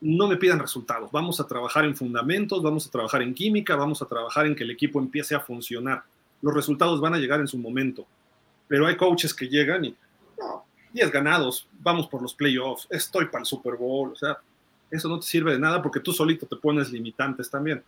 no 0.00 0.28
me 0.28 0.36
pidan 0.36 0.58
resultados. 0.58 1.10
Vamos 1.10 1.40
a 1.40 1.46
trabajar 1.46 1.84
en 1.84 1.96
fundamentos, 1.96 2.62
vamos 2.62 2.86
a 2.86 2.90
trabajar 2.90 3.22
en 3.22 3.34
química, 3.34 3.76
vamos 3.76 4.02
a 4.02 4.06
trabajar 4.06 4.46
en 4.46 4.54
que 4.54 4.64
el 4.64 4.70
equipo 4.70 4.98
empiece 4.98 5.34
a 5.34 5.40
funcionar. 5.40 6.04
Los 6.42 6.54
resultados 6.54 7.00
van 7.00 7.14
a 7.14 7.18
llegar 7.18 7.40
en 7.40 7.48
su 7.48 7.58
momento. 7.58 8.06
Pero 8.68 8.86
hay 8.86 8.96
coaches 8.96 9.32
que 9.32 9.48
llegan 9.48 9.84
y, 9.84 9.96
no, 10.38 10.64
10 10.92 11.10
ganados, 11.10 11.68
vamos 11.80 12.06
por 12.08 12.20
los 12.20 12.34
playoffs, 12.34 12.86
estoy 12.90 13.26
para 13.26 13.40
el 13.40 13.46
Super 13.46 13.76
Bowl. 13.76 14.12
O 14.12 14.16
sea, 14.16 14.38
eso 14.90 15.08
no 15.08 15.18
te 15.18 15.26
sirve 15.26 15.52
de 15.52 15.58
nada 15.58 15.82
porque 15.82 16.00
tú 16.00 16.12
solito 16.12 16.46
te 16.46 16.56
pones 16.56 16.90
limitantes 16.90 17.50
también. 17.50 17.82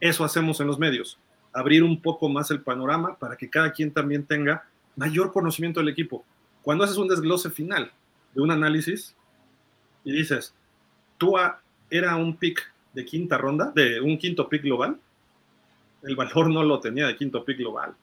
Eso 0.00 0.24
hacemos 0.24 0.60
en 0.60 0.66
los 0.66 0.78
medios, 0.78 1.18
abrir 1.52 1.82
un 1.82 2.00
poco 2.00 2.28
más 2.28 2.50
el 2.50 2.60
panorama 2.60 3.16
para 3.18 3.36
que 3.36 3.50
cada 3.50 3.72
quien 3.72 3.92
también 3.92 4.24
tenga 4.24 4.64
mayor 4.96 5.32
conocimiento 5.32 5.80
del 5.80 5.88
equipo. 5.88 6.24
Cuando 6.62 6.84
haces 6.84 6.96
un 6.96 7.08
desglose 7.08 7.50
final 7.50 7.92
de 8.34 8.40
un 8.40 8.50
análisis 8.50 9.14
y 10.04 10.12
dices, 10.12 10.54
Tua 11.24 11.58
era 11.88 12.16
un 12.16 12.36
pick 12.36 12.70
de 12.92 13.02
quinta 13.02 13.38
ronda, 13.38 13.72
de 13.74 13.98
un 13.98 14.18
quinto 14.18 14.46
pick 14.46 14.62
global. 14.62 14.98
El 16.02 16.16
valor 16.16 16.50
no 16.50 16.62
lo 16.62 16.78
tenía 16.80 17.06
de 17.06 17.16
quinto 17.16 17.42
pick 17.42 17.56
global. 17.58 17.94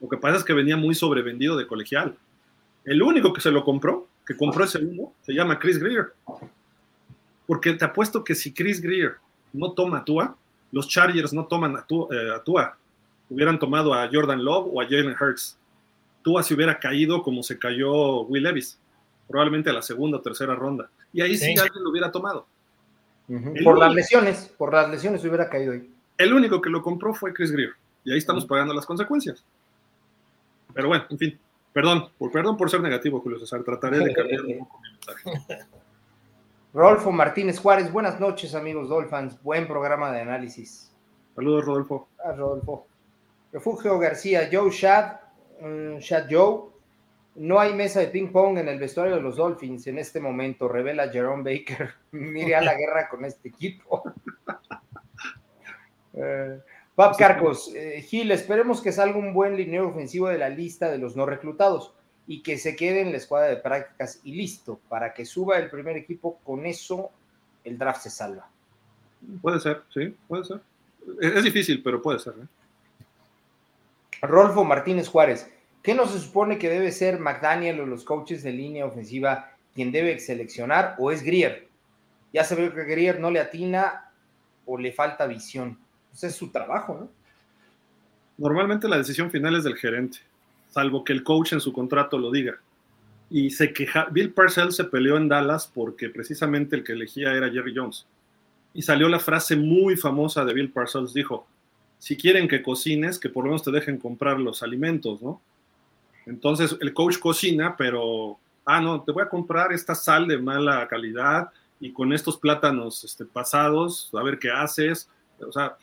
Lo 0.00 0.08
que 0.08 0.16
pasa 0.16 0.38
es 0.38 0.44
que 0.44 0.54
venía 0.54 0.78
muy 0.78 0.94
sobrevendido 0.94 1.54
de 1.58 1.66
colegial. 1.66 2.16
El 2.82 3.02
único 3.02 3.34
que 3.34 3.42
se 3.42 3.50
lo 3.50 3.62
compró, 3.62 4.08
que 4.26 4.34
compró 4.34 4.64
ese 4.64 4.78
uno, 4.78 5.12
se 5.20 5.34
llama 5.34 5.58
Chris 5.58 5.78
Greer. 5.78 6.14
Porque 7.46 7.74
te 7.74 7.84
apuesto 7.84 8.24
que 8.24 8.34
si 8.34 8.54
Chris 8.54 8.80
Greer 8.80 9.16
no 9.52 9.72
toma 9.72 10.02
Tua, 10.02 10.34
los 10.72 10.88
Chargers 10.88 11.34
no 11.34 11.44
toman 11.44 11.76
a, 11.76 11.84
eh, 11.90 12.30
a 12.34 12.42
Tua, 12.42 12.78
hubieran 13.28 13.58
tomado 13.58 13.92
a 13.92 14.08
Jordan 14.10 14.42
Love 14.42 14.70
o 14.72 14.80
a 14.80 14.84
Jalen 14.84 15.14
Hurts. 15.20 15.58
Tua 16.22 16.42
se 16.42 16.54
hubiera 16.54 16.78
caído 16.78 17.22
como 17.22 17.42
se 17.42 17.58
cayó 17.58 18.22
Will 18.22 18.44
Levis, 18.44 18.78
probablemente 19.30 19.70
a 19.70 19.72
la 19.72 19.82
segunda 19.82 20.18
o 20.18 20.20
tercera 20.20 20.54
ronda. 20.54 20.90
Y 21.12 21.22
ahí 21.22 21.36
sí, 21.36 21.54
alguien 21.58 21.84
lo 21.84 21.90
hubiera 21.90 22.10
tomado. 22.10 22.46
Por 23.62 23.78
las 23.78 23.94
lesiones, 23.94 24.52
por 24.58 24.74
las 24.74 24.90
lesiones 24.90 25.24
hubiera 25.24 25.48
caído 25.48 25.72
ahí. 25.72 25.88
El 26.18 26.34
único 26.34 26.60
que 26.60 26.68
lo 26.68 26.82
compró 26.82 27.14
fue 27.14 27.32
Chris 27.32 27.52
Greer. 27.52 27.70
Y 28.04 28.12
ahí 28.12 28.18
estamos 28.18 28.44
pagando 28.44 28.74
las 28.74 28.84
consecuencias. 28.84 29.44
Pero 30.74 30.88
bueno, 30.88 31.04
en 31.08 31.18
fin. 31.18 31.38
Perdón, 31.72 32.08
por, 32.18 32.32
perdón 32.32 32.56
por 32.56 32.68
ser 32.68 32.80
negativo, 32.80 33.20
Julio 33.20 33.38
César. 33.38 33.62
Trataré 33.62 34.00
de 34.00 34.12
cambiar 34.12 34.42
un 34.42 34.58
poco 34.58 34.80
mi 34.80 34.90
mensaje. 34.90 35.64
Rodolfo 36.74 37.10
Martínez 37.10 37.58
Juárez, 37.58 37.90
buenas 37.92 38.20
noches, 38.20 38.54
amigos 38.54 38.88
Dolphins. 38.88 39.40
Buen 39.42 39.66
programa 39.66 40.12
de 40.12 40.20
análisis. 40.20 40.92
Saludos, 41.34 41.64
Rodolfo. 41.64 42.08
Ah, 42.24 42.32
Rodolfo. 42.32 42.86
Refugio 43.52 43.98
García, 43.98 44.48
Joe 44.52 44.70
Shad, 44.70 45.16
mm, 45.60 45.98
Shad 45.98 46.26
Joe. 46.30 46.70
No 47.36 47.60
hay 47.60 47.74
mesa 47.74 48.00
de 48.00 48.08
ping 48.08 48.32
pong 48.32 48.58
en 48.58 48.68
el 48.68 48.78
vestuario 48.78 49.16
de 49.16 49.22
los 49.22 49.36
Dolphins 49.36 49.86
en 49.86 49.98
este 49.98 50.20
momento, 50.20 50.68
revela 50.68 51.08
Jerome 51.08 51.42
Baker. 51.42 51.94
Mire 52.10 52.56
a 52.56 52.60
la 52.60 52.74
guerra 52.74 53.08
con 53.08 53.24
este 53.24 53.48
equipo. 53.48 54.02
eh, 56.14 56.58
Pap 56.94 57.16
Carcos, 57.16 57.72
eh, 57.74 58.02
Gil, 58.02 58.30
esperemos 58.32 58.82
que 58.82 58.92
salga 58.92 59.16
un 59.16 59.32
buen 59.32 59.56
linero 59.56 59.88
ofensivo 59.88 60.28
de 60.28 60.38
la 60.38 60.50
lista 60.50 60.90
de 60.90 60.98
los 60.98 61.16
no 61.16 61.24
reclutados 61.24 61.94
y 62.26 62.42
que 62.42 62.58
se 62.58 62.76
quede 62.76 63.00
en 63.00 63.10
la 63.10 63.16
escuadra 63.16 63.48
de 63.48 63.56
prácticas 63.56 64.20
y 64.22 64.34
listo, 64.34 64.80
para 64.88 65.14
que 65.14 65.24
suba 65.24 65.58
el 65.58 65.70
primer 65.70 65.96
equipo, 65.96 66.38
con 66.44 66.66
eso 66.66 67.10
el 67.64 67.78
draft 67.78 68.02
se 68.02 68.10
salva. 68.10 68.48
Puede 69.40 69.60
ser, 69.60 69.82
sí, 69.92 70.14
puede 70.28 70.44
ser. 70.44 70.60
Es, 71.20 71.42
difícil, 71.42 71.82
pero 71.82 72.00
puede 72.00 72.18
ser. 72.18 72.34
¿eh? 72.40 72.46
Rolfo 74.22 74.64
Martínez 74.64 75.08
Juárez, 75.08 75.50
¿qué 75.82 75.94
no 75.94 76.06
se 76.06 76.18
supone 76.18 76.58
que 76.58 76.68
debe 76.68 76.92
ser 76.92 77.18
McDaniel 77.18 77.80
o 77.80 77.86
los 77.86 78.04
coaches 78.04 78.42
de 78.42 78.52
línea 78.52 78.86
ofensiva 78.86 79.52
quien 79.74 79.92
debe 79.92 80.18
seleccionar 80.18 80.96
o 80.98 81.10
es 81.10 81.22
Grier? 81.22 81.68
Ya 82.32 82.44
se 82.44 82.54
ve 82.54 82.72
que 82.72 82.84
Grier 82.84 83.20
no 83.20 83.30
le 83.30 83.40
atina 83.40 84.12
o 84.66 84.78
le 84.78 84.92
falta 84.92 85.26
visión. 85.26 85.78
Ese 86.12 86.28
es 86.28 86.34
su 86.34 86.50
trabajo, 86.50 86.96
¿no? 87.00 87.20
Normalmente 88.38 88.88
la 88.88 88.96
decisión 88.96 89.30
final 89.30 89.54
es 89.56 89.64
del 89.64 89.76
gerente, 89.76 90.18
salvo 90.70 91.04
que 91.04 91.12
el 91.12 91.22
coach 91.22 91.52
en 91.52 91.60
su 91.60 91.72
contrato 91.72 92.18
lo 92.18 92.30
diga. 92.30 92.58
Y 93.28 93.50
se 93.50 93.72
queja, 93.72 94.06
Bill 94.10 94.32
Parcells 94.32 94.76
se 94.76 94.84
peleó 94.84 95.16
en 95.16 95.28
Dallas 95.28 95.70
porque 95.72 96.08
precisamente 96.08 96.74
el 96.74 96.82
que 96.82 96.92
elegía 96.92 97.32
era 97.34 97.50
Jerry 97.50 97.74
Jones. 97.76 98.06
Y 98.72 98.82
salió 98.82 99.08
la 99.08 99.18
frase 99.18 99.56
muy 99.56 99.96
famosa 99.96 100.44
de 100.44 100.54
Bill 100.54 100.72
Parcells, 100.72 101.12
dijo, 101.12 101.46
si 101.98 102.16
quieren 102.16 102.48
que 102.48 102.62
cocines, 102.62 103.18
que 103.18 103.28
por 103.28 103.44
lo 103.44 103.50
menos 103.50 103.62
te 103.62 103.70
dejen 103.70 103.98
comprar 103.98 104.40
los 104.40 104.62
alimentos, 104.62 105.20
¿no? 105.20 105.42
Entonces 106.26 106.76
el 106.80 106.92
coach 106.92 107.18
cocina, 107.18 107.74
pero, 107.76 108.38
ah, 108.64 108.80
no, 108.80 109.02
te 109.02 109.12
voy 109.12 109.22
a 109.22 109.28
comprar 109.28 109.72
esta 109.72 109.94
sal 109.94 110.26
de 110.26 110.38
mala 110.38 110.86
calidad 110.88 111.50
y 111.80 111.92
con 111.92 112.12
estos 112.12 112.36
plátanos 112.36 113.04
este, 113.04 113.24
pasados, 113.24 114.10
a 114.12 114.22
ver 114.22 114.38
qué 114.38 114.50
haces. 114.50 115.08
O 115.40 115.52
sea, 115.52 115.76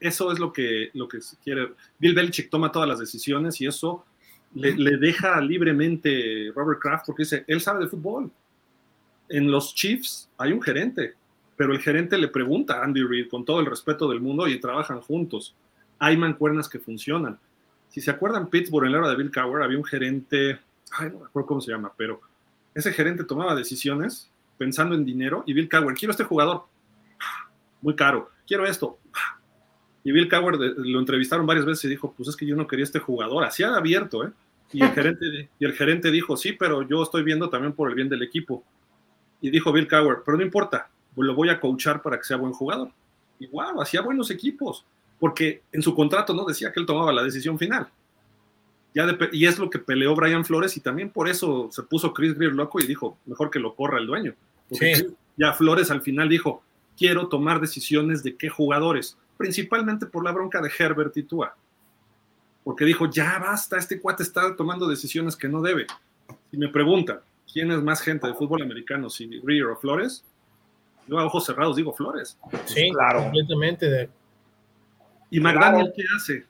eso 0.00 0.32
es 0.32 0.38
lo 0.38 0.52
que, 0.52 0.90
lo 0.94 1.08
que 1.08 1.20
se 1.20 1.36
quiere. 1.38 1.72
Bill 1.98 2.14
Belichick 2.14 2.50
toma 2.50 2.72
todas 2.72 2.88
las 2.88 2.98
decisiones 2.98 3.60
y 3.60 3.66
eso 3.66 4.04
le, 4.54 4.96
deja 4.96 5.40
libremente 5.40 6.50
Robert 6.54 6.80
Kraft 6.80 7.06
porque 7.06 7.24
dice, 7.24 7.44
él 7.46 7.60
sabe 7.60 7.84
de 7.84 7.90
fútbol. 7.90 8.30
En 9.28 9.50
los 9.50 9.74
Chiefs 9.74 10.30
hay 10.38 10.52
un 10.52 10.62
gerente, 10.62 11.14
pero 11.56 11.72
el 11.72 11.80
gerente 11.80 12.16
le 12.16 12.28
pregunta 12.28 12.80
a 12.80 12.84
Andy 12.84 13.02
Reid 13.02 13.28
con 13.28 13.44
todo 13.44 13.60
el 13.60 13.66
respeto 13.66 14.08
del 14.08 14.20
mundo 14.20 14.48
y 14.48 14.58
trabajan 14.58 15.00
juntos. 15.00 15.54
Hay 15.98 16.16
mancuernas 16.16 16.68
que 16.68 16.78
funcionan. 16.78 17.38
Si 17.96 18.02
se 18.02 18.10
acuerdan, 18.10 18.50
Pittsburgh 18.50 18.84
en 18.84 18.92
la 18.92 18.98
era 18.98 19.08
de 19.08 19.16
Bill 19.16 19.30
Cowher 19.30 19.62
había 19.62 19.78
un 19.78 19.84
gerente, 19.84 20.60
ay, 20.98 21.08
no 21.10 21.20
me 21.20 21.24
acuerdo 21.24 21.46
cómo 21.46 21.60
se 21.62 21.72
llama, 21.72 21.90
pero 21.96 22.20
ese 22.74 22.92
gerente 22.92 23.24
tomaba 23.24 23.54
decisiones 23.54 24.30
pensando 24.58 24.94
en 24.94 25.02
dinero 25.02 25.44
y 25.46 25.54
Bill 25.54 25.66
Cowher, 25.66 25.96
quiero 25.96 26.10
este 26.10 26.24
jugador, 26.24 26.64
muy 27.80 27.96
caro, 27.96 28.28
quiero 28.46 28.66
esto, 28.66 28.98
y 30.04 30.12
Bill 30.12 30.28
Cowher 30.28 30.56
lo 30.76 30.98
entrevistaron 30.98 31.46
varias 31.46 31.64
veces 31.64 31.86
y 31.86 31.88
dijo, 31.88 32.12
pues 32.14 32.28
es 32.28 32.36
que 32.36 32.44
yo 32.44 32.54
no 32.54 32.66
quería 32.66 32.84
este 32.84 32.98
jugador, 32.98 33.44
así 33.44 33.62
ha 33.62 33.74
abierto, 33.74 34.26
¿eh? 34.26 34.30
Y 34.74 34.82
el, 34.82 34.90
gerente, 34.92 35.48
y 35.58 35.64
el 35.64 35.72
gerente 35.72 36.10
dijo, 36.10 36.36
sí, 36.36 36.52
pero 36.52 36.86
yo 36.86 37.02
estoy 37.02 37.22
viendo 37.22 37.48
también 37.48 37.72
por 37.72 37.88
el 37.88 37.94
bien 37.94 38.10
del 38.10 38.22
equipo. 38.22 38.62
Y 39.40 39.48
dijo 39.48 39.72
Bill 39.72 39.88
Cowher, 39.88 40.18
pero 40.22 40.36
no 40.36 40.42
importa, 40.42 40.90
lo 41.16 41.34
voy 41.34 41.48
a 41.48 41.58
coachar 41.58 42.02
para 42.02 42.18
que 42.18 42.24
sea 42.24 42.36
buen 42.36 42.52
jugador. 42.52 42.90
Y 43.38 43.46
wow, 43.46 43.80
hacía 43.80 44.02
buenos 44.02 44.30
equipos, 44.30 44.84
porque 45.18 45.62
en 45.72 45.82
su 45.82 45.94
contrato 45.94 46.34
no 46.34 46.44
decía 46.44 46.72
que 46.72 46.80
él 46.80 46.86
tomaba 46.86 47.12
la 47.12 47.22
decisión 47.22 47.58
final. 47.58 47.88
Ya 48.94 49.06
y 49.32 49.46
es 49.46 49.58
lo 49.58 49.68
que 49.68 49.78
peleó 49.78 50.14
Brian 50.14 50.44
Flores 50.44 50.76
y 50.76 50.80
también 50.80 51.10
por 51.10 51.28
eso 51.28 51.68
se 51.70 51.82
puso 51.82 52.14
Chris 52.14 52.34
Greer 52.34 52.52
loco 52.52 52.80
y 52.80 52.86
dijo, 52.86 53.18
mejor 53.26 53.50
que 53.50 53.58
lo 53.58 53.74
corra 53.74 53.98
el 53.98 54.06
dueño. 54.06 54.34
sí. 54.70 54.92
Ya 55.38 55.52
Flores 55.52 55.90
al 55.90 56.00
final 56.00 56.30
dijo, 56.30 56.62
quiero 56.96 57.28
tomar 57.28 57.60
decisiones 57.60 58.22
de 58.22 58.36
qué 58.36 58.48
jugadores 58.48 59.18
principalmente 59.36 60.06
por 60.06 60.24
la 60.24 60.32
bronca 60.32 60.60
de 60.60 60.70
Herbert 60.76 61.16
y 61.16 61.22
Tua. 61.22 61.54
Porque 62.64 62.84
dijo, 62.84 63.08
ya 63.08 63.38
basta, 63.38 63.78
este 63.78 64.00
cuate 64.00 64.22
está 64.22 64.56
tomando 64.56 64.88
decisiones 64.88 65.36
que 65.36 65.48
no 65.48 65.62
debe. 65.62 65.86
Si 66.50 66.56
me 66.56 66.68
preguntan, 66.68 67.20
¿quién 67.52 67.70
es 67.70 67.82
más 67.82 68.00
gente 68.00 68.26
de 68.26 68.34
fútbol 68.34 68.62
americano, 68.62 69.08
si 69.08 69.26
Greer 69.40 69.66
o 69.66 69.76
Flores? 69.76 70.24
Yo 71.06 71.18
a 71.18 71.24
ojos 71.24 71.46
cerrados 71.46 71.76
digo 71.76 71.92
Flores. 71.92 72.36
Sí, 72.64 72.90
claro. 72.90 73.22
Completamente. 73.22 73.88
De... 73.88 74.08
¿Y 75.30 75.40
McDaniel 75.40 75.92
qué 75.94 76.04
hace? 76.16 76.46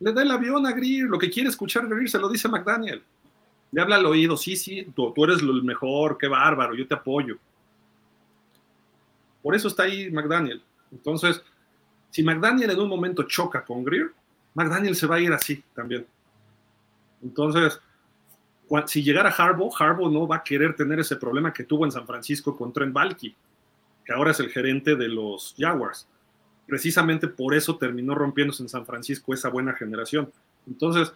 Le 0.00 0.12
da 0.12 0.22
el 0.22 0.30
avión 0.30 0.66
a 0.66 0.72
Greer, 0.72 1.04
lo 1.04 1.18
que 1.18 1.30
quiere 1.30 1.48
escuchar 1.48 1.86
Greer 1.86 2.08
se 2.08 2.18
lo 2.18 2.28
dice 2.28 2.48
McDaniel. 2.48 3.02
Le 3.70 3.80
habla 3.80 3.96
al 3.96 4.06
oído, 4.06 4.36
sí, 4.36 4.56
sí, 4.56 4.86
tú, 4.94 5.12
tú 5.14 5.24
eres 5.24 5.40
el 5.40 5.62
mejor, 5.62 6.18
qué 6.18 6.28
bárbaro, 6.28 6.74
yo 6.74 6.86
te 6.86 6.94
apoyo. 6.94 7.38
Por 9.42 9.54
eso 9.54 9.68
está 9.68 9.84
ahí 9.84 10.10
McDaniel. 10.10 10.62
Entonces, 10.90 11.42
si 12.10 12.22
McDaniel 12.22 12.70
en 12.70 12.80
un 12.80 12.88
momento 12.88 13.22
choca 13.24 13.64
con 13.64 13.84
Greer, 13.84 14.12
McDaniel 14.54 14.94
se 14.94 15.06
va 15.06 15.16
a 15.16 15.20
ir 15.20 15.32
así 15.32 15.62
también. 15.74 16.06
Entonces, 17.22 17.80
si 18.86 19.02
llegara 19.02 19.30
Harbaugh, 19.30 19.72
Harbaugh 19.78 20.10
no 20.10 20.26
va 20.26 20.36
a 20.36 20.42
querer 20.42 20.74
tener 20.74 21.00
ese 21.00 21.16
problema 21.16 21.52
que 21.52 21.64
tuvo 21.64 21.84
en 21.84 21.92
San 21.92 22.06
Francisco 22.06 22.56
con 22.56 22.72
Trent 22.72 22.92
Balky, 22.92 23.34
que 24.04 24.12
ahora 24.12 24.30
es 24.30 24.40
el 24.40 24.50
gerente 24.50 24.96
de 24.96 25.08
los 25.08 25.54
Jaguars. 25.58 26.08
Precisamente 26.66 27.28
por 27.28 27.54
eso 27.54 27.76
terminó 27.76 28.14
rompiéndose 28.14 28.62
en 28.62 28.68
San 28.68 28.86
Francisco 28.86 29.34
esa 29.34 29.48
buena 29.48 29.74
generación. 29.74 30.30
Entonces, 30.66 31.12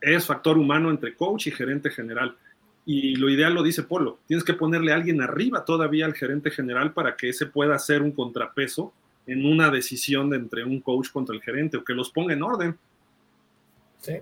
es 0.00 0.26
factor 0.26 0.56
humano 0.58 0.90
entre 0.90 1.14
coach 1.14 1.48
y 1.48 1.50
gerente 1.50 1.90
general. 1.90 2.36
Y 2.84 3.16
lo 3.16 3.28
ideal 3.28 3.54
lo 3.54 3.64
dice 3.64 3.82
Polo, 3.82 4.20
tienes 4.26 4.44
que 4.44 4.54
ponerle 4.54 4.92
a 4.92 4.94
alguien 4.94 5.20
arriba 5.20 5.64
todavía 5.64 6.06
al 6.06 6.14
gerente 6.14 6.50
general 6.50 6.92
para 6.92 7.16
que 7.16 7.28
ese 7.30 7.46
pueda 7.46 7.74
hacer 7.74 8.00
un 8.00 8.12
contrapeso 8.12 8.92
en 9.26 9.44
una 9.44 9.70
decisión 9.70 10.30
de 10.30 10.36
entre 10.36 10.64
un 10.64 10.80
coach 10.80 11.10
contra 11.10 11.34
el 11.34 11.42
gerente 11.42 11.76
o 11.76 11.84
que 11.84 11.94
los 11.94 12.10
ponga 12.10 12.32
en 12.32 12.44
orden. 12.44 12.78
Sí. 14.00 14.14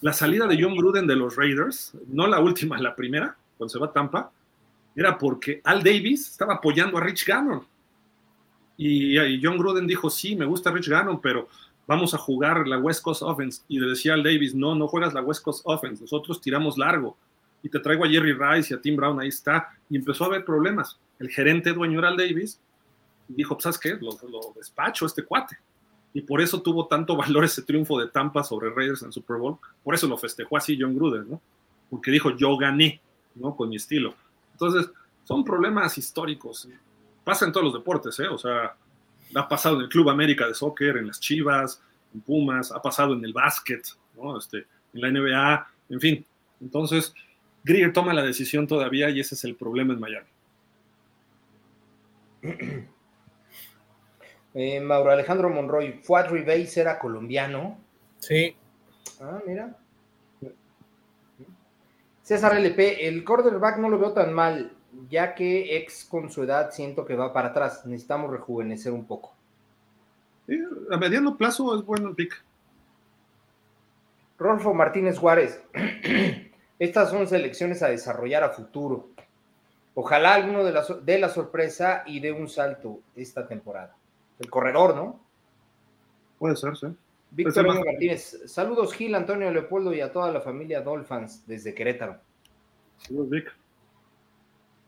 La 0.00 0.12
salida 0.12 0.46
de 0.46 0.62
John 0.62 0.76
Gruden 0.76 1.08
de 1.08 1.16
los 1.16 1.34
Raiders, 1.34 1.92
no 2.06 2.28
la 2.28 2.38
última, 2.38 2.78
la 2.78 2.94
primera, 2.94 3.36
cuando 3.56 3.72
se 3.72 3.80
va 3.80 3.86
a 3.86 3.92
Tampa, 3.92 4.30
era 4.94 5.18
porque 5.18 5.60
Al 5.64 5.82
Davis 5.82 6.30
estaba 6.30 6.54
apoyando 6.54 6.98
a 6.98 7.00
Rich 7.00 7.26
Gannon. 7.26 7.66
Y, 8.78 9.18
y, 9.18 9.40
John 9.42 9.58
Gruden 9.58 9.86
dijo, 9.86 10.08
sí, 10.08 10.34
me 10.34 10.46
gusta 10.46 10.70
Rich 10.70 10.88
Gannon, 10.88 11.20
pero 11.20 11.48
vamos 11.86 12.14
a 12.14 12.18
jugar 12.18 12.66
la 12.66 12.78
West 12.78 13.02
Coast 13.02 13.22
Offense. 13.22 13.62
Y 13.68 13.78
le 13.78 13.88
decía 13.88 14.14
al 14.14 14.22
Davis, 14.22 14.54
no, 14.54 14.74
no 14.74 14.88
juegas 14.88 15.12
la 15.12 15.20
West 15.20 15.42
Coast 15.42 15.60
Offense, 15.64 16.00
nosotros 16.02 16.40
tiramos 16.40 16.78
largo. 16.78 17.18
Y 17.62 17.68
te 17.68 17.80
traigo 17.80 18.04
a 18.04 18.08
Jerry 18.08 18.32
Rice 18.32 18.72
y 18.72 18.76
a 18.76 18.80
Tim 18.80 18.96
Brown, 18.96 19.20
ahí 19.20 19.28
está. 19.28 19.68
Y 19.90 19.96
empezó 19.96 20.24
a 20.24 20.26
haber 20.28 20.44
problemas. 20.44 20.98
El 21.18 21.28
gerente 21.28 21.74
dueño 21.74 21.98
era 21.98 22.08
Al 22.08 22.16
Davis 22.16 22.60
dijo, 23.28 23.54
pues, 23.54 23.62
¿sabes 23.64 23.78
qué? 23.78 23.98
Lo, 24.00 24.16
despacho 24.56 25.06
este 25.06 25.24
cuate. 25.24 25.58
Y 26.14 26.22
por 26.22 26.40
eso 26.40 26.62
tuvo 26.62 26.86
tanto 26.86 27.16
valor 27.16 27.44
ese 27.44 27.62
triunfo 27.62 27.98
de 27.98 28.08
Tampa 28.08 28.42
sobre 28.42 28.70
Raiders 28.70 29.02
en 29.02 29.12
Super 29.12 29.36
Bowl. 29.36 29.58
Por 29.84 29.94
eso 29.94 30.08
lo 30.08 30.16
festejó 30.16 30.56
así 30.56 30.76
John 30.80 30.94
Gruden, 30.94 31.28
¿no? 31.28 31.40
Porque 31.90 32.10
dijo, 32.10 32.34
yo 32.36 32.56
gané, 32.56 33.00
¿no? 33.34 33.54
Con 33.54 33.68
mi 33.68 33.76
estilo. 33.76 34.14
Entonces, 34.52 34.90
son 35.24 35.44
problemas 35.44 35.96
históricos. 35.98 36.68
Pasa 37.28 37.44
en 37.44 37.52
todos 37.52 37.64
los 37.64 37.74
deportes, 37.74 38.18
¿eh? 38.20 38.26
O 38.26 38.38
sea, 38.38 38.74
ha 39.34 39.48
pasado 39.50 39.76
en 39.76 39.82
el 39.82 39.90
Club 39.90 40.08
América 40.08 40.48
de 40.48 40.54
Soccer, 40.54 40.96
en 40.96 41.08
las 41.08 41.20
Chivas, 41.20 41.82
en 42.14 42.22
Pumas, 42.22 42.72
ha 42.72 42.80
pasado 42.80 43.12
en 43.12 43.22
el 43.22 43.34
básquet, 43.34 43.86
¿no? 44.16 44.38
Este, 44.38 44.64
en 44.94 45.00
la 45.02 45.10
NBA, 45.10 45.68
en 45.90 46.00
fin. 46.00 46.26
Entonces, 46.58 47.12
Greer 47.64 47.92
toma 47.92 48.14
la 48.14 48.22
decisión 48.22 48.66
todavía 48.66 49.10
y 49.10 49.20
ese 49.20 49.34
es 49.34 49.44
el 49.44 49.56
problema 49.56 49.92
en 49.92 50.00
Miami. 50.00 50.28
Eh, 54.54 54.80
Mauro 54.80 55.10
Alejandro 55.10 55.50
Monroy, 55.50 56.00
Fuad 56.02 56.30
Ribéis 56.30 56.74
era 56.78 56.98
colombiano. 56.98 57.78
Sí. 58.18 58.56
Ah, 59.20 59.38
mira. 59.46 59.76
César 62.22 62.56
LP, 62.56 63.06
el 63.06 63.24
quarterback 63.24 63.76
no 63.76 63.90
lo 63.90 63.98
veo 63.98 64.14
tan 64.14 64.32
mal. 64.32 64.77
Ya 65.08 65.34
que 65.34 65.76
ex 65.76 66.04
con 66.04 66.30
su 66.30 66.42
edad 66.42 66.70
siento 66.70 67.04
que 67.04 67.14
va 67.14 67.32
para 67.32 67.48
atrás. 67.48 67.84
Necesitamos 67.86 68.30
rejuvenecer 68.30 68.92
un 68.92 69.06
poco. 69.06 69.34
a 70.90 70.96
mediano 70.96 71.36
plazo 71.36 71.76
es 71.76 71.84
bueno 71.84 72.08
el 72.08 72.14
pick. 72.14 72.42
Rolfo 74.38 74.72
Martínez 74.74 75.18
Juárez. 75.18 75.60
Estas 76.78 77.10
son 77.10 77.26
selecciones 77.26 77.82
a 77.82 77.88
desarrollar 77.88 78.44
a 78.44 78.50
futuro. 78.50 79.08
Ojalá 79.94 80.34
alguno 80.34 80.64
de 80.64 80.72
la, 80.72 80.84
de 81.02 81.18
la 81.18 81.28
sorpresa 81.28 82.04
y 82.06 82.20
de 82.20 82.30
un 82.30 82.48
salto 82.48 83.00
esta 83.16 83.48
temporada. 83.48 83.96
El 84.38 84.48
corredor, 84.48 84.94
¿no? 84.94 85.20
Puede 86.38 86.54
ser, 86.54 86.76
sí. 86.76 86.86
Víctor 87.30 87.66
Martínez. 87.66 88.40
Saludos, 88.46 88.94
Gil, 88.94 89.14
Antonio 89.14 89.50
Leopoldo 89.50 89.92
y 89.92 90.00
a 90.00 90.12
toda 90.12 90.32
la 90.32 90.40
familia 90.40 90.80
Dolphins 90.80 91.46
desde 91.46 91.74
Querétaro. 91.74 92.18
Saludos, 92.98 93.30
Vic. 93.30 93.57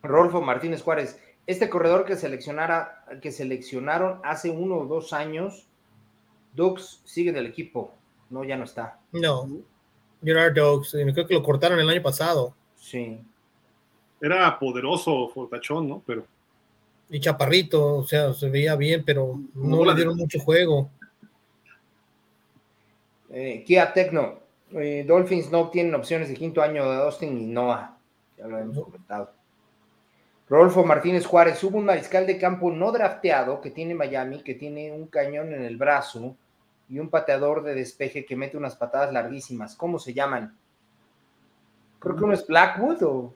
Rolfo 0.02 0.40
Martínez 0.40 0.82
Juárez. 0.82 1.20
Este 1.46 1.68
corredor 1.68 2.04
que, 2.04 2.16
seleccionara, 2.16 3.04
que 3.20 3.32
seleccionaron 3.32 4.20
hace 4.22 4.50
uno 4.50 4.78
o 4.78 4.86
dos 4.86 5.12
años, 5.12 5.66
Dux 6.54 7.02
sigue 7.04 7.30
en 7.30 7.36
el 7.36 7.46
equipo. 7.46 7.94
No, 8.28 8.44
ya 8.44 8.56
no 8.56 8.64
está. 8.64 9.00
No, 9.12 9.48
Gerard 10.22 10.54
Dux. 10.54 10.92
Creo 10.92 11.26
que 11.26 11.34
lo 11.34 11.42
cortaron 11.42 11.80
el 11.80 11.88
año 11.88 12.02
pasado. 12.02 12.54
Sí. 12.76 13.20
Era 14.20 14.58
poderoso, 14.58 15.28
fortachón, 15.28 15.88
¿no? 15.88 16.02
Pero. 16.06 16.26
Y 17.08 17.18
chaparrito, 17.18 17.96
o 17.96 18.06
sea, 18.06 18.32
se 18.32 18.48
veía 18.48 18.76
bien, 18.76 19.02
pero 19.04 19.40
no, 19.54 19.84
le 19.84 19.94
dieron 19.94 20.16
mucho 20.16 20.38
juego. 20.38 20.90
Eh, 23.30 23.64
Kia 23.66 23.92
Tecno. 23.92 24.38
Eh, 24.72 25.04
Dolphins 25.06 25.50
no 25.50 25.68
tienen 25.70 25.94
opciones 25.96 26.28
de 26.28 26.34
quinto 26.34 26.62
año 26.62 26.88
de 26.88 26.98
Austin 26.98 27.40
y 27.40 27.46
Noah. 27.46 27.96
Ya 28.38 28.46
lo 28.46 28.58
hemos 28.58 28.84
comentado. 28.84 29.32
Rodolfo 30.50 30.84
Martínez 30.84 31.26
Juárez, 31.26 31.62
hubo 31.62 31.78
un 31.78 31.84
mariscal 31.84 32.26
de 32.26 32.36
campo 32.36 32.72
no 32.72 32.90
drafteado 32.90 33.60
que 33.60 33.70
tiene 33.70 33.94
Miami, 33.94 34.42
que 34.42 34.54
tiene 34.54 34.90
un 34.90 35.06
cañón 35.06 35.54
en 35.54 35.62
el 35.62 35.76
brazo 35.76 36.36
y 36.88 36.98
un 36.98 37.08
pateador 37.08 37.62
de 37.62 37.76
despeje 37.76 38.24
que 38.24 38.34
mete 38.34 38.56
unas 38.56 38.74
patadas 38.74 39.12
larguísimas. 39.12 39.76
¿Cómo 39.76 40.00
se 40.00 40.12
llaman? 40.12 40.52
Creo 42.00 42.16
que 42.16 42.24
uno 42.24 42.34
es 42.34 42.44
Blackwood 42.44 43.02
o. 43.04 43.34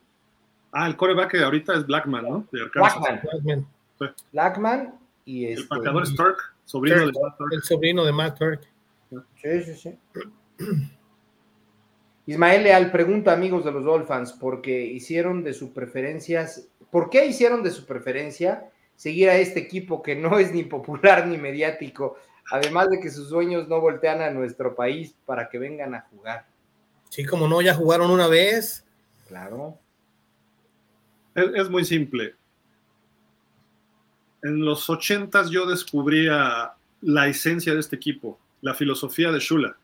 Ah, 0.72 0.88
el 0.88 0.96
coreback 0.96 1.36
ahorita 1.36 1.74
es 1.74 1.86
Blackman, 1.86 2.24
¿no? 2.24 2.48
Blackman. 2.50 3.68
Blackman. 4.32 4.94
y 5.24 5.46
El 5.46 5.52
este, 5.52 5.68
pateador 5.68 6.02
es 6.02 6.16
Turk, 6.16 6.38
sobrino 6.64 7.06
de 7.06 7.12
Matt 7.12 7.38
Turk. 7.38 7.52
El 7.52 7.62
sobrino 7.62 8.04
de 8.04 8.12
Matt 8.12 8.38
Turk. 8.38 8.60
Sí, 9.36 9.62
sí, 9.62 9.74
sí. 9.76 9.98
Ismael 12.26 12.64
Leal 12.64 12.90
pregunta, 12.90 13.32
amigos 13.32 13.64
de 13.64 13.72
los 13.72 13.84
Dolphins, 13.84 14.32
¿por 14.32 14.62
qué 14.62 14.84
hicieron 14.86 15.44
de 15.44 15.52
su 15.52 15.72
preferencias 15.72 16.68
¿Por 16.94 17.10
qué 17.10 17.26
hicieron 17.26 17.64
de 17.64 17.72
su 17.72 17.86
preferencia 17.86 18.70
seguir 18.94 19.28
a 19.28 19.36
este 19.36 19.58
equipo 19.58 20.00
que 20.00 20.14
no 20.14 20.38
es 20.38 20.54
ni 20.54 20.62
popular 20.62 21.26
ni 21.26 21.36
mediático? 21.36 22.16
Además 22.52 22.88
de 22.88 23.00
que 23.00 23.10
sus 23.10 23.30
sueños 23.30 23.66
no 23.66 23.80
voltean 23.80 24.22
a 24.22 24.30
nuestro 24.30 24.76
país 24.76 25.12
para 25.26 25.48
que 25.48 25.58
vengan 25.58 25.92
a 25.96 26.02
jugar. 26.02 26.46
Sí, 27.08 27.24
como 27.24 27.48
no, 27.48 27.60
ya 27.60 27.74
jugaron 27.74 28.12
una 28.12 28.28
vez. 28.28 28.84
Claro. 29.26 29.76
Es, 31.34 31.68
muy 31.68 31.84
simple. 31.84 32.36
En 34.44 34.64
los 34.64 34.88
ochentas 34.88 35.50
yo 35.50 35.66
descubría 35.66 36.74
la 37.00 37.26
esencia 37.26 37.74
de 37.74 37.80
este 37.80 37.96
equipo, 37.96 38.38
la 38.60 38.74
filosofía 38.74 39.32
de 39.32 39.40
Shula. 39.40 39.76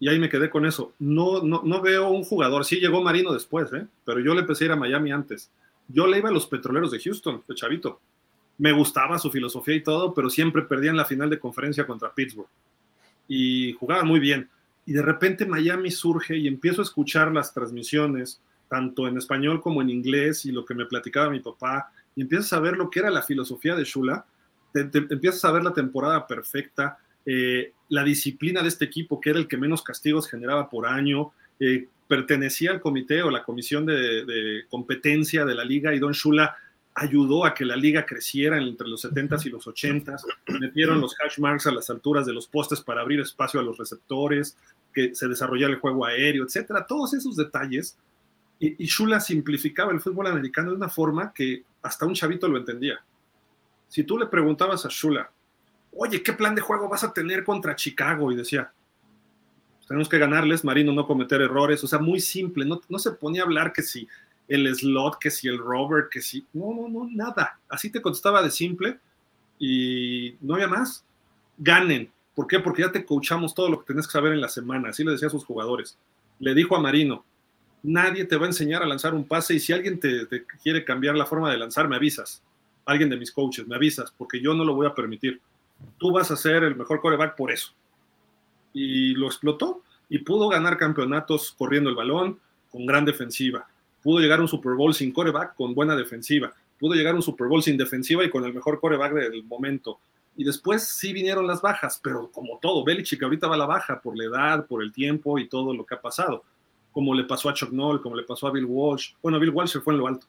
Y 0.00 0.08
ahí 0.08 0.18
me 0.18 0.28
quedé 0.28 0.48
con 0.50 0.64
eso. 0.64 0.92
No, 0.98 1.42
no, 1.42 1.62
no 1.64 1.80
veo 1.80 2.10
un 2.10 2.24
jugador. 2.24 2.64
Sí 2.64 2.76
llegó 2.76 3.02
Marino 3.02 3.32
después, 3.32 3.72
¿eh? 3.72 3.86
pero 4.04 4.20
yo 4.20 4.34
le 4.34 4.40
empecé 4.40 4.64
a 4.64 4.66
ir 4.66 4.72
a 4.72 4.76
Miami 4.76 5.10
antes. 5.10 5.50
Yo 5.88 6.06
le 6.06 6.18
iba 6.18 6.28
a 6.28 6.32
los 6.32 6.46
petroleros 6.46 6.90
de 6.90 7.00
Houston, 7.00 7.42
de 7.48 7.54
chavito. 7.54 8.00
Me 8.58 8.72
gustaba 8.72 9.18
su 9.18 9.30
filosofía 9.30 9.76
y 9.76 9.82
todo, 9.82 10.14
pero 10.14 10.30
siempre 10.30 10.62
perdían 10.62 10.96
la 10.96 11.04
final 11.04 11.30
de 11.30 11.38
conferencia 11.38 11.86
contra 11.86 12.12
Pittsburgh. 12.12 12.48
Y 13.26 13.72
jugaban 13.74 14.06
muy 14.06 14.20
bien. 14.20 14.48
Y 14.86 14.92
de 14.92 15.02
repente 15.02 15.46
Miami 15.46 15.90
surge 15.90 16.36
y 16.36 16.46
empiezo 16.46 16.80
a 16.80 16.84
escuchar 16.84 17.32
las 17.32 17.52
transmisiones, 17.52 18.40
tanto 18.68 19.08
en 19.08 19.18
español 19.18 19.60
como 19.60 19.82
en 19.82 19.90
inglés, 19.90 20.46
y 20.46 20.52
lo 20.52 20.64
que 20.64 20.74
me 20.74 20.86
platicaba 20.86 21.30
mi 21.30 21.40
papá, 21.40 21.90
y 22.14 22.22
empiezas 22.22 22.52
a 22.52 22.60
ver 22.60 22.76
lo 22.76 22.90
que 22.90 23.00
era 23.00 23.10
la 23.10 23.22
filosofía 23.22 23.74
de 23.74 23.84
Shula, 23.84 24.24
te, 24.72 24.80
empiezas 24.80 25.44
a 25.44 25.52
ver 25.52 25.62
la 25.62 25.72
temporada 25.72 26.26
perfecta, 26.26 26.98
eh, 27.24 27.72
la 27.88 28.04
disciplina 28.04 28.62
de 28.62 28.68
este 28.68 28.84
equipo, 28.84 29.20
que 29.20 29.30
era 29.30 29.38
el 29.38 29.48
que 29.48 29.56
menos 29.56 29.82
castigos 29.82 30.28
generaba 30.28 30.68
por 30.68 30.86
año, 30.86 31.32
eh, 31.60 31.88
pertenecía 32.06 32.70
al 32.70 32.80
comité 32.80 33.22
o 33.22 33.30
la 33.30 33.44
comisión 33.44 33.86
de, 33.86 34.64
competencia 34.68 35.44
de 35.44 35.54
la 35.54 35.64
liga 35.64 35.94
y 35.94 35.98
Don 35.98 36.12
Shula 36.12 36.56
ayudó 36.94 37.44
a 37.44 37.54
que 37.54 37.64
la 37.64 37.76
liga 37.76 38.04
creciera 38.04 38.58
entre 38.58 38.88
los 38.88 39.04
70s 39.04 39.46
y 39.46 39.50
los 39.50 39.66
80s. 39.66 40.22
Metieron 40.60 41.00
los 41.00 41.14
hash 41.20 41.38
marks 41.38 41.66
a 41.66 41.70
las 41.70 41.90
alturas 41.90 42.26
de 42.26 42.32
los 42.32 42.48
postes 42.48 42.80
para 42.80 43.02
abrir 43.02 43.20
espacio 43.20 43.60
a 43.60 43.62
los 43.62 43.78
receptores, 43.78 44.56
que 44.92 45.14
se 45.14 45.28
desarrollara 45.28 45.72
el 45.72 45.78
juego 45.78 46.04
aéreo, 46.04 46.44
etcétera. 46.44 46.86
Todos 46.86 47.14
esos 47.14 47.36
detalles. 47.36 47.96
Y, 48.58 48.82
y 48.82 48.86
Shula 48.86 49.20
simplificaba 49.20 49.92
el 49.92 50.00
fútbol 50.00 50.26
americano 50.26 50.70
de 50.70 50.76
una 50.76 50.88
forma 50.88 51.32
que 51.32 51.62
hasta 51.82 52.06
un 52.06 52.14
chavito 52.14 52.48
lo 52.48 52.58
entendía. 52.58 52.98
Si 53.86 54.02
tú 54.02 54.18
le 54.18 54.26
preguntabas 54.26 54.84
a 54.84 54.88
Shula, 54.90 55.30
oye, 55.92 56.22
¿qué 56.22 56.32
plan 56.32 56.54
de 56.54 56.60
juego 56.60 56.88
vas 56.88 57.04
a 57.04 57.12
tener 57.12 57.44
contra 57.44 57.76
Chicago? 57.76 58.30
Y 58.32 58.36
decía, 58.36 58.72
tenemos 59.88 60.08
que 60.08 60.18
ganarles, 60.18 60.64
Marino, 60.64 60.92
no 60.92 61.06
cometer 61.06 61.40
errores, 61.40 61.82
o 61.82 61.86
sea, 61.86 61.98
muy 61.98 62.20
simple, 62.20 62.66
no, 62.66 62.80
no 62.88 62.98
se 62.98 63.12
ponía 63.12 63.42
a 63.42 63.44
hablar 63.46 63.72
que 63.72 63.82
si 63.82 64.06
el 64.46 64.74
slot, 64.74 65.18
que 65.18 65.30
si 65.30 65.48
el 65.48 65.58
Robert, 65.58 66.08
que 66.10 66.20
si, 66.20 66.46
no, 66.52 66.74
no, 66.74 66.88
no, 66.88 67.08
nada, 67.10 67.58
así 67.68 67.90
te 67.90 68.02
contestaba 68.02 68.42
de 68.42 68.50
simple 68.50 68.98
y 69.58 70.36
no 70.40 70.54
había 70.54 70.68
más, 70.68 71.04
ganen, 71.56 72.12
¿por 72.34 72.46
qué? 72.46 72.60
Porque 72.60 72.82
ya 72.82 72.92
te 72.92 73.04
coachamos 73.04 73.54
todo 73.54 73.70
lo 73.70 73.80
que 73.80 73.86
tenés 73.86 74.06
que 74.06 74.12
saber 74.12 74.32
en 74.32 74.42
la 74.42 74.48
semana, 74.50 74.90
así 74.90 75.04
le 75.04 75.12
decía 75.12 75.28
a 75.28 75.30
sus 75.30 75.44
jugadores, 75.44 75.98
le 76.38 76.54
dijo 76.54 76.76
a 76.76 76.80
Marino, 76.80 77.24
nadie 77.82 78.26
te 78.26 78.36
va 78.36 78.44
a 78.44 78.48
enseñar 78.48 78.82
a 78.82 78.86
lanzar 78.86 79.14
un 79.14 79.26
pase 79.26 79.54
y 79.54 79.60
si 79.60 79.72
alguien 79.72 79.98
te, 79.98 80.26
te 80.26 80.44
quiere 80.62 80.84
cambiar 80.84 81.16
la 81.16 81.24
forma 81.24 81.50
de 81.50 81.56
lanzar, 81.56 81.88
me 81.88 81.96
avisas, 81.96 82.42
alguien 82.84 83.08
de 83.08 83.16
mis 83.16 83.32
coaches, 83.32 83.66
me 83.66 83.76
avisas, 83.76 84.12
porque 84.16 84.40
yo 84.40 84.52
no 84.52 84.64
lo 84.64 84.74
voy 84.74 84.86
a 84.86 84.94
permitir, 84.94 85.40
tú 85.98 86.12
vas 86.12 86.30
a 86.30 86.36
ser 86.36 86.64
el 86.64 86.76
mejor 86.76 87.00
coreback 87.00 87.36
por 87.36 87.50
eso 87.52 87.72
y 88.72 89.14
lo 89.14 89.26
explotó 89.26 89.82
y 90.08 90.18
pudo 90.18 90.48
ganar 90.48 90.76
campeonatos 90.76 91.52
corriendo 91.52 91.90
el 91.90 91.96
balón 91.96 92.38
con 92.70 92.86
gran 92.86 93.04
defensiva. 93.04 93.66
Pudo 94.02 94.20
llegar 94.20 94.38
a 94.38 94.42
un 94.42 94.48
Super 94.48 94.74
Bowl 94.74 94.94
sin 94.94 95.12
coreback 95.12 95.54
con 95.56 95.74
buena 95.74 95.96
defensiva. 95.96 96.52
Pudo 96.78 96.94
llegar 96.94 97.14
a 97.14 97.16
un 97.16 97.22
Super 97.22 97.48
Bowl 97.48 97.62
sin 97.62 97.76
defensiva 97.76 98.24
y 98.24 98.30
con 98.30 98.44
el 98.44 98.54
mejor 98.54 98.80
coreback 98.80 99.12
del 99.14 99.42
momento. 99.44 99.98
Y 100.36 100.44
después 100.44 100.84
sí 100.84 101.12
vinieron 101.12 101.46
las 101.46 101.60
bajas, 101.60 102.00
pero 102.02 102.30
como 102.30 102.58
todo, 102.62 102.84
Belichick 102.84 103.22
ahorita 103.22 103.48
va 103.48 103.56
a 103.56 103.58
la 103.58 103.66
baja 103.66 104.00
por 104.00 104.16
la 104.16 104.24
edad, 104.24 104.66
por 104.66 104.82
el 104.82 104.92
tiempo 104.92 105.38
y 105.38 105.48
todo 105.48 105.74
lo 105.74 105.84
que 105.84 105.96
ha 105.96 106.00
pasado. 106.00 106.44
Como 106.92 107.12
le 107.14 107.24
pasó 107.24 107.48
a 107.48 107.54
Chuck 107.54 107.72
Noll, 107.72 108.00
como 108.00 108.14
le 108.14 108.22
pasó 108.22 108.46
a 108.46 108.52
Bill 108.52 108.64
Walsh. 108.64 109.14
Bueno, 109.20 109.40
Bill 109.40 109.50
Walsh 109.50 109.72
se 109.72 109.80
fue 109.80 109.94
en 109.94 109.98
lo 109.98 110.06
alto, 110.06 110.26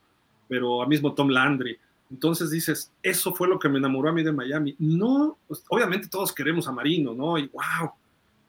pero 0.48 0.82
a 0.82 0.88
mismo 0.88 1.14
Tom 1.14 1.30
Landry. 1.30 1.78
Entonces 2.12 2.50
dices, 2.50 2.92
eso 3.04 3.34
fue 3.34 3.48
lo 3.48 3.60
que 3.60 3.70
me 3.70 3.78
enamoró 3.78 4.10
a 4.10 4.14
mí 4.14 4.24
de 4.24 4.32
Miami. 4.32 4.76
No, 4.80 5.38
pues, 5.48 5.64
obviamente 5.70 6.08
todos 6.08 6.34
queremos 6.34 6.68
a 6.68 6.72
Marino, 6.72 7.14
¿no? 7.14 7.38
Y 7.38 7.48
wow, 7.48 7.92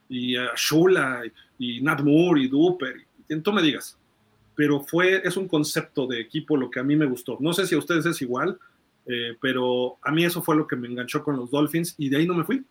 y 0.09 0.35
a 0.35 0.51
Shula 0.55 1.23
y, 1.57 1.81
Nat 1.81 2.01
Moore 2.01 2.41
y 2.41 2.47
Duper, 2.47 2.95
y 3.29 3.35
tú 3.39 3.53
me 3.53 3.61
digas. 3.61 3.97
Pero 4.55 4.81
fue, 4.81 5.21
es 5.23 5.37
un 5.37 5.47
concepto 5.47 6.07
de 6.07 6.19
equipo 6.19 6.57
lo 6.57 6.69
que 6.69 6.79
a 6.79 6.83
mí 6.83 6.95
me 6.95 7.05
gustó. 7.05 7.37
No 7.39 7.53
sé 7.53 7.65
si 7.65 7.75
a 7.75 7.77
ustedes 7.77 8.05
es 8.05 8.21
igual, 8.21 8.59
eh, 9.05 9.37
pero 9.39 9.97
a 10.01 10.11
mí 10.11 10.25
eso 10.25 10.41
fue 10.41 10.55
lo 10.55 10.67
que 10.67 10.75
me 10.75 10.87
enganchó 10.87 11.23
con 11.23 11.37
los 11.37 11.49
Dolphins 11.49 11.95
y 11.97 12.09
de 12.09 12.17
ahí 12.17 12.27
no 12.27 12.33
me 12.33 12.43
fui. 12.43 12.63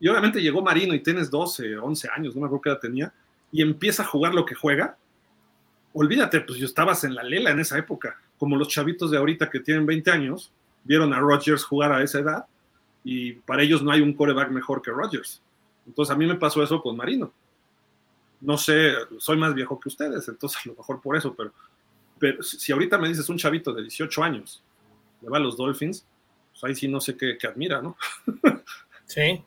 Y 0.00 0.08
obviamente 0.08 0.40
llegó 0.40 0.62
Marino 0.62 0.94
y 0.94 1.00
tienes 1.00 1.30
12, 1.30 1.76
11 1.76 2.08
años, 2.16 2.34
no 2.34 2.40
me 2.40 2.46
acuerdo 2.46 2.62
qué 2.62 2.70
edad 2.70 2.80
tenía, 2.80 3.12
y 3.52 3.62
empieza 3.62 4.02
a 4.02 4.06
jugar 4.06 4.34
lo 4.34 4.44
que 4.44 4.54
juega. 4.54 4.96
Olvídate, 5.92 6.40
pues 6.40 6.58
yo 6.58 6.66
estabas 6.66 7.04
en 7.04 7.14
la 7.14 7.22
lela 7.22 7.50
en 7.50 7.60
esa 7.60 7.78
época, 7.78 8.20
como 8.40 8.56
los 8.56 8.68
chavitos 8.68 9.10
de 9.10 9.18
ahorita 9.18 9.50
que 9.50 9.60
tienen 9.60 9.84
20 9.84 10.10
años, 10.10 10.50
vieron 10.82 11.12
a 11.12 11.20
Rodgers 11.20 11.62
jugar 11.62 11.92
a 11.92 12.02
esa 12.02 12.20
edad 12.20 12.46
y 13.04 13.34
para 13.34 13.62
ellos 13.62 13.82
no 13.82 13.92
hay 13.92 14.00
un 14.00 14.14
coreback 14.14 14.50
mejor 14.50 14.80
que 14.80 14.90
Rodgers. 14.90 15.42
Entonces 15.86 16.10
a 16.10 16.16
mí 16.16 16.26
me 16.26 16.36
pasó 16.36 16.62
eso 16.62 16.80
con 16.80 16.96
Marino. 16.96 17.30
No 18.40 18.56
sé, 18.56 18.94
soy 19.18 19.36
más 19.36 19.52
viejo 19.52 19.78
que 19.78 19.90
ustedes, 19.90 20.26
entonces 20.26 20.58
a 20.64 20.70
lo 20.70 20.74
mejor 20.74 21.02
por 21.02 21.18
eso, 21.18 21.34
pero, 21.34 21.52
pero 22.18 22.42
si 22.42 22.72
ahorita 22.72 22.96
me 22.96 23.08
dices 23.08 23.28
un 23.28 23.36
chavito 23.36 23.74
de 23.74 23.82
18 23.82 24.22
años, 24.22 24.62
le 25.20 25.28
va 25.28 25.36
a 25.36 25.40
los 25.40 25.58
Dolphins, 25.58 26.06
pues 26.52 26.64
ahí 26.64 26.74
sí 26.74 26.88
no 26.88 26.98
sé 26.98 27.18
qué, 27.18 27.36
admira, 27.46 27.82
¿no? 27.82 27.94
sí. 29.04 29.44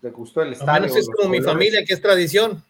Le 0.00 0.10
gustó 0.12 0.40
el 0.40 0.54
estadio. 0.54 0.86
es 0.86 1.10
como 1.14 1.28
mi 1.28 1.42
familia, 1.42 1.84
que 1.84 1.92
es 1.92 2.00
tradición. 2.00 2.64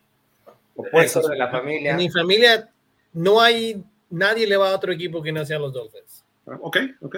Opuesto 0.74 1.28
de 1.28 1.36
la 1.36 1.48
familia. 1.52 1.92
En 1.92 1.96
mi 1.96 2.10
familia 2.10 2.68
no 3.12 3.40
hay, 3.40 3.84
nadie 4.10 4.46
le 4.46 4.56
va 4.56 4.70
a 4.70 4.74
otro 4.76 4.92
equipo 4.92 5.22
que 5.22 5.32
no 5.32 5.44
sea 5.44 5.58
los 5.58 5.72
Dolphins. 5.72 6.24
Ok, 6.60 6.78
ok. 7.00 7.16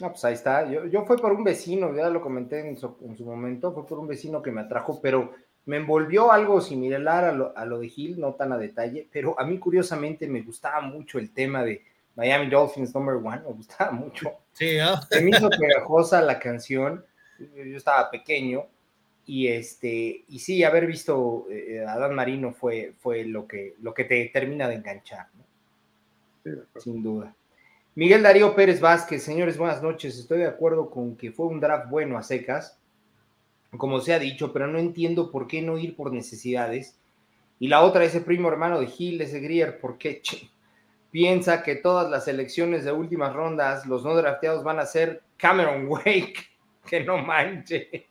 No, 0.00 0.10
pues 0.10 0.24
ahí 0.24 0.34
está. 0.34 0.70
Yo, 0.70 0.86
yo 0.86 1.04
fue 1.04 1.16
por 1.16 1.32
un 1.32 1.42
vecino, 1.42 1.94
ya 1.94 2.08
lo 2.08 2.20
comenté 2.20 2.68
en 2.68 2.76
su, 2.76 2.96
momento, 3.20 3.72
fue 3.72 3.86
por 3.86 3.98
un 3.98 4.06
vecino 4.06 4.42
que 4.42 4.52
me 4.52 4.60
atrajo, 4.60 5.00
pero 5.00 5.34
me 5.64 5.78
envolvió 5.78 6.30
algo 6.30 6.60
similar 6.60 7.24
a 7.24 7.32
lo, 7.32 7.56
a 7.56 7.64
lo 7.64 7.80
de 7.80 7.92
Hill, 7.94 8.20
no 8.20 8.34
tan 8.34 8.52
a 8.52 8.58
detalle, 8.58 9.08
pero 9.10 9.38
a 9.38 9.44
mí 9.44 9.58
curiosamente 9.58 10.28
me 10.28 10.42
gustaba 10.42 10.80
mucho 10.80 11.18
el 11.18 11.32
tema 11.32 11.64
de 11.64 11.82
Miami 12.14 12.48
Dolphins 12.48 12.94
Number 12.94 13.16
One, 13.16 13.40
me 13.40 13.52
gustaba 13.52 13.90
mucho. 13.90 14.32
Sí, 14.52 14.78
¿ah? 14.78 15.00
Se 15.10 15.20
me 15.20 15.30
hizo 15.30 15.50
pegajosa 15.50 16.22
la 16.22 16.38
canción, 16.38 17.04
yo 17.38 17.76
estaba 17.76 18.10
pequeño, 18.10 18.66
y 19.28 19.48
este, 19.48 20.24
y 20.26 20.38
sí, 20.38 20.64
haber 20.64 20.86
visto 20.86 21.46
eh, 21.50 21.84
a 21.86 21.98
Dan 21.98 22.14
Marino 22.14 22.54
fue, 22.54 22.94
fue 22.98 23.26
lo, 23.26 23.46
que, 23.46 23.74
lo 23.82 23.92
que 23.92 24.04
te 24.04 24.24
termina 24.32 24.66
de 24.66 24.76
enganchar, 24.76 25.26
¿no? 25.34 26.62
sin 26.80 27.02
duda. 27.02 27.36
Miguel 27.94 28.22
Darío 28.22 28.56
Pérez 28.56 28.80
Vázquez, 28.80 29.22
señores, 29.22 29.58
buenas 29.58 29.82
noches. 29.82 30.18
Estoy 30.18 30.38
de 30.38 30.46
acuerdo 30.46 30.88
con 30.88 31.14
que 31.14 31.30
fue 31.30 31.44
un 31.44 31.60
draft 31.60 31.90
bueno 31.90 32.16
a 32.16 32.22
secas, 32.22 32.78
como 33.76 34.00
se 34.00 34.14
ha 34.14 34.18
dicho, 34.18 34.50
pero 34.50 34.66
no 34.66 34.78
entiendo 34.78 35.30
por 35.30 35.46
qué 35.46 35.60
no 35.60 35.76
ir 35.76 35.94
por 35.94 36.10
necesidades. 36.10 36.98
Y 37.58 37.68
la 37.68 37.82
otra, 37.82 38.04
ese 38.04 38.22
primo 38.22 38.48
hermano 38.48 38.80
de 38.80 38.86
Gil, 38.86 39.20
ese 39.20 39.40
Grier, 39.40 39.78
¿por 39.78 39.98
qué 39.98 40.22
piensa 41.10 41.62
que 41.62 41.76
todas 41.76 42.10
las 42.10 42.28
elecciones 42.28 42.86
de 42.86 42.92
últimas 42.92 43.34
rondas, 43.34 43.84
los 43.84 44.04
no 44.04 44.16
drafteados 44.16 44.64
van 44.64 44.78
a 44.78 44.86
ser 44.86 45.20
Cameron 45.36 45.86
Wake? 45.86 46.48
Que 46.88 47.04
no 47.04 47.18
manche. 47.18 48.08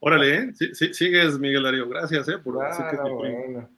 Órale, 0.00 0.34
¿eh? 0.34 0.52
Sí, 0.54 0.94
sigues, 0.94 1.38
Miguel 1.38 1.62
Darío. 1.62 1.88
Gracias, 1.88 2.28
¿eh? 2.28 2.38
Por 2.38 2.54
bueno. 2.54 3.68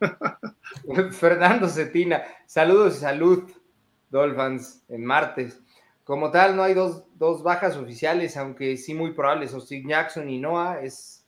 Fernando 1.12 1.68
Cetina, 1.68 2.22
saludos 2.46 2.96
y 2.96 3.00
salud, 3.00 3.50
Dolphins, 4.10 4.84
en 4.88 5.04
martes. 5.04 5.60
Como 6.04 6.30
tal, 6.30 6.56
no 6.56 6.62
hay 6.62 6.72
dos, 6.72 7.04
bajas 7.42 7.76
oficiales, 7.76 8.36
aunque 8.36 8.76
sí 8.76 8.94
muy 8.94 9.12
probables. 9.12 9.52
Austin 9.52 9.86
Jackson 9.86 10.30
y 10.30 10.38
Noah 10.38 10.80
es, 10.82 11.26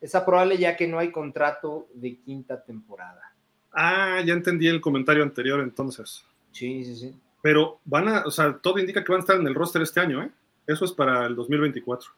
es 0.00 0.12
probable 0.24 0.56
ya 0.56 0.76
que 0.76 0.88
no 0.88 0.98
hay 0.98 1.10
contrato 1.10 1.88
de 1.92 2.16
quinta 2.16 2.62
temporada. 2.64 3.34
Ah, 3.72 4.22
ya 4.24 4.32
entendí 4.32 4.68
el 4.68 4.80
comentario 4.80 5.22
anterior 5.22 5.60
entonces. 5.60 6.24
Sí, 6.50 6.84
sí, 6.84 6.96
sí. 6.96 7.20
Pero 7.42 7.80
van 7.84 8.08
a, 8.08 8.22
o 8.24 8.30
sea, 8.30 8.56
todo 8.56 8.78
indica 8.78 9.02
que 9.04 9.12
van 9.12 9.20
a 9.20 9.24
estar 9.24 9.36
en 9.36 9.46
el 9.46 9.54
roster 9.54 9.82
este 9.82 10.00
año, 10.00 10.22
¿eh? 10.22 10.30
Eso 10.66 10.84
es 10.84 10.92
para 10.92 11.26
el 11.26 11.34
2024. 11.34 12.10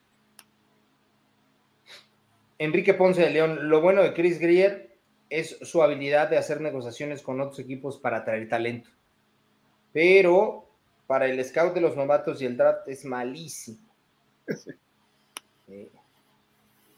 Enrique 2.59 2.95
Ponce 2.95 3.23
de 3.23 3.31
León, 3.31 3.69
lo 3.69 3.81
bueno 3.81 4.03
de 4.03 4.15
Chris 4.15 4.39
Greer 4.39 4.97
es 5.29 5.59
su 5.63 5.83
habilidad 5.83 6.29
de 6.29 6.39
hacer 6.39 6.61
negociaciones 6.61 7.23
con 7.23 7.41
otros 7.41 7.59
equipos 7.59 7.99
para 7.99 8.25
traer 8.25 8.49
talento. 8.49 8.91
Pero 9.93 10.69
para 11.07 11.27
el 11.27 11.43
scout 11.45 11.75
de 11.75 11.81
los 11.81 11.97
novatos 11.97 12.41
y 12.41 12.47
el 12.47 12.57
draft 12.57 12.89
es 12.89 13.05
malísimo. 13.05 13.79
Eh, 15.69 15.91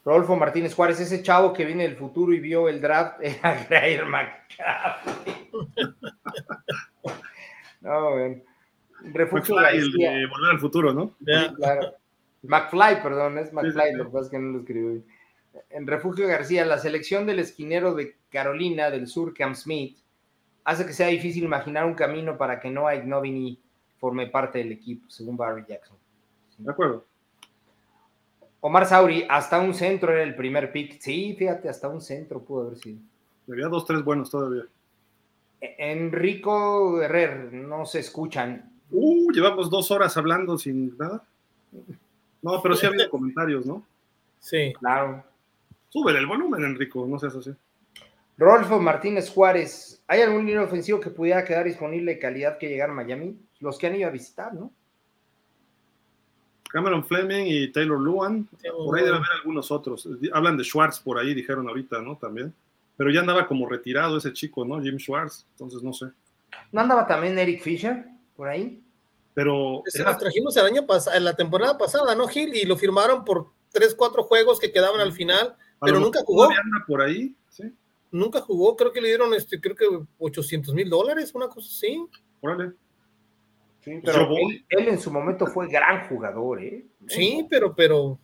Rodolfo 0.04 0.36
Martínez 0.36 0.74
Juárez, 0.74 1.00
ese 1.00 1.22
chavo 1.22 1.52
que 1.52 1.64
viene 1.64 1.84
del 1.84 1.96
futuro 1.96 2.32
y 2.32 2.40
vio 2.40 2.68
el 2.68 2.80
draft 2.80 3.18
era 3.22 3.64
Grayer 3.64 4.06
McCaffrey. 4.06 5.50
no, 7.80 8.14
ven. 8.14 8.44
Refugio 9.02 9.56
García. 9.56 10.14
El 10.14 10.20
de 10.20 10.26
volver 10.26 10.50
al 10.50 10.60
futuro, 10.60 10.92
¿no? 10.92 11.16
claro. 11.56 11.94
McFly, 12.42 13.02
perdón, 13.02 13.38
es 13.38 13.52
McFly, 13.52 13.94
lo 13.94 14.04
que 14.04 14.10
pasa 14.10 14.24
es 14.26 14.30
que 14.30 14.38
no 14.38 14.52
lo 14.52 14.58
escribí. 14.60 15.04
En 15.70 15.86
Refugio 15.86 16.28
García, 16.28 16.64
la 16.64 16.78
selección 16.78 17.26
del 17.26 17.38
esquinero 17.38 17.94
de 17.94 18.16
Carolina 18.30 18.90
del 18.90 19.06
Sur, 19.06 19.34
Cam 19.34 19.54
Smith, 19.54 19.98
hace 20.64 20.86
que 20.86 20.92
sea 20.92 21.08
difícil 21.08 21.44
imaginar 21.44 21.86
un 21.86 21.94
camino 21.94 22.36
para 22.36 22.60
que 22.60 22.70
Noah 22.70 22.94
Ignovini 22.96 23.58
forme 23.98 24.26
parte 24.26 24.58
del 24.58 24.72
equipo, 24.72 25.08
según 25.08 25.36
Barry 25.36 25.64
Jackson. 25.66 25.96
De 26.58 26.70
acuerdo. 26.70 27.04
Omar 28.60 28.86
Sauri, 28.86 29.26
hasta 29.28 29.60
un 29.60 29.74
centro 29.74 30.12
era 30.12 30.22
el 30.22 30.34
primer 30.34 30.72
pick. 30.72 31.00
Sí, 31.00 31.34
fíjate, 31.38 31.68
hasta 31.68 31.88
un 31.88 32.00
centro 32.00 32.42
pudo 32.42 32.66
haber 32.66 32.78
sido. 32.78 33.00
Había 33.48 33.68
dos, 33.68 33.84
tres 33.84 34.02
buenos 34.02 34.30
todavía. 34.30 34.64
E-, 35.60 35.76
Enrico 35.78 37.00
Herrer, 37.00 37.52
no 37.52 37.86
se 37.86 38.00
escuchan. 38.00 38.75
Uh, 38.90 39.32
llevamos 39.32 39.70
dos 39.70 39.90
horas 39.90 40.16
hablando 40.16 40.56
sin 40.58 40.96
nada. 40.96 41.24
No, 42.42 42.62
pero 42.62 42.76
sí 42.76 42.86
ha 42.86 42.88
habido 42.88 43.08
comentarios, 43.10 43.66
¿no? 43.66 43.84
Sí. 44.38 44.72
Claro. 44.78 45.24
Sube 45.88 46.16
el 46.16 46.26
volumen, 46.26 46.64
Enrico, 46.64 47.06
no 47.06 47.18
seas 47.18 47.34
así. 47.36 47.52
Rolfo 48.38 48.78
Martínez 48.78 49.30
Juárez, 49.30 50.02
¿hay 50.06 50.20
algún 50.20 50.44
línea 50.46 50.62
ofensivo 50.62 51.00
que 51.00 51.10
pudiera 51.10 51.44
quedar 51.44 51.64
disponible 51.64 52.14
de 52.14 52.18
calidad 52.18 52.58
que 52.58 52.68
llegar 52.68 52.90
a 52.90 52.94
Miami? 52.94 53.36
Los 53.60 53.78
que 53.78 53.86
han 53.86 53.96
ido 53.96 54.06
a 54.06 54.12
visitar, 54.12 54.52
¿no? 54.52 54.70
Cameron 56.68 57.04
Fleming 57.04 57.46
y 57.46 57.72
Taylor 57.72 57.98
Luan. 57.98 58.46
por 58.84 58.98
ahí 58.98 59.04
debe 59.04 59.16
haber 59.16 59.30
algunos 59.38 59.70
otros. 59.70 60.06
Hablan 60.32 60.58
de 60.58 60.64
Schwartz 60.64 61.00
por 61.00 61.18
ahí, 61.18 61.32
dijeron 61.32 61.66
ahorita, 61.68 62.02
¿no? 62.02 62.16
También. 62.16 62.52
Pero 62.96 63.10
ya 63.10 63.20
andaba 63.20 63.46
como 63.46 63.68
retirado 63.68 64.18
ese 64.18 64.32
chico, 64.32 64.64
¿no? 64.64 64.82
Jim 64.82 64.98
Schwartz. 64.98 65.46
Entonces 65.52 65.82
no 65.82 65.92
sé. 65.92 66.06
¿No 66.72 66.82
andaba 66.82 67.06
también 67.06 67.38
Eric 67.38 67.62
Fisher 67.62 68.15
por 68.36 68.48
ahí? 68.48 68.82
Pero. 69.34 69.82
Se 69.86 70.02
era... 70.02 70.16
trajimos 70.16 70.56
el 70.56 70.66
año 70.66 70.86
pasado, 70.86 71.16
en 71.16 71.24
la 71.24 71.34
temporada 71.34 71.76
pasada, 71.76 72.14
¿no, 72.14 72.28
Gil? 72.28 72.54
Y 72.54 72.64
lo 72.64 72.76
firmaron 72.76 73.24
por 73.24 73.48
tres, 73.70 73.94
cuatro 73.94 74.22
juegos 74.24 74.58
que 74.58 74.72
quedaban 74.72 75.00
al 75.00 75.12
final, 75.12 75.56
pero 75.80 76.00
nunca 76.00 76.20
jugó. 76.24 76.44
Anda 76.44 76.84
por 76.86 77.02
ahí, 77.02 77.34
sí. 77.48 77.64
Nunca 78.10 78.40
jugó, 78.40 78.76
creo 78.76 78.92
que 78.92 79.00
le 79.00 79.08
dieron, 79.08 79.34
este, 79.34 79.60
creo 79.60 79.74
que 79.74 79.86
800 80.18 80.72
mil 80.72 80.88
dólares, 80.88 81.34
una 81.34 81.48
cosa 81.48 81.68
así. 81.68 82.06
Órale. 82.40 82.72
Sí, 83.80 84.00
pero 84.02 84.28
él, 84.68 84.88
en 84.88 84.98
su 84.98 85.12
momento 85.12 85.46
fue 85.46 85.68
gran 85.68 86.08
jugador, 86.08 86.62
¿eh? 86.62 86.86
Sí, 87.06 87.46
pero, 87.48 87.74
pero 87.74 88.18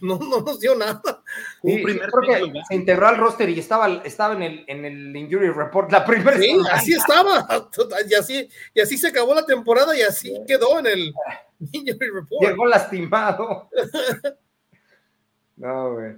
no, 0.00 0.18
no 0.18 0.40
nos 0.40 0.60
dio 0.60 0.74
nada. 0.74 1.22
Sí, 1.62 1.82
creo 1.82 2.20
que 2.22 2.52
se 2.68 2.74
integró 2.74 3.08
al 3.08 3.16
roster 3.16 3.48
y 3.48 3.58
estaba, 3.58 4.02
estaba 4.04 4.34
en, 4.34 4.42
el, 4.42 4.64
en 4.66 4.84
el 4.84 5.16
injury 5.16 5.50
report 5.50 5.90
la 5.90 6.04
primera. 6.04 6.38
Sí, 6.38 6.56
así 6.70 6.92
estaba. 6.92 7.46
Y 8.08 8.14
así, 8.14 8.48
y 8.74 8.80
así 8.80 8.98
se 8.98 9.08
acabó 9.08 9.34
la 9.34 9.46
temporada 9.46 9.96
y 9.96 10.02
así 10.02 10.34
quedó 10.46 10.78
en 10.78 10.86
el 10.86 11.14
injury 11.72 12.10
report. 12.10 12.42
Llegó 12.42 12.66
lastimado. 12.66 13.68
no, 15.56 15.94
güey. 15.94 16.16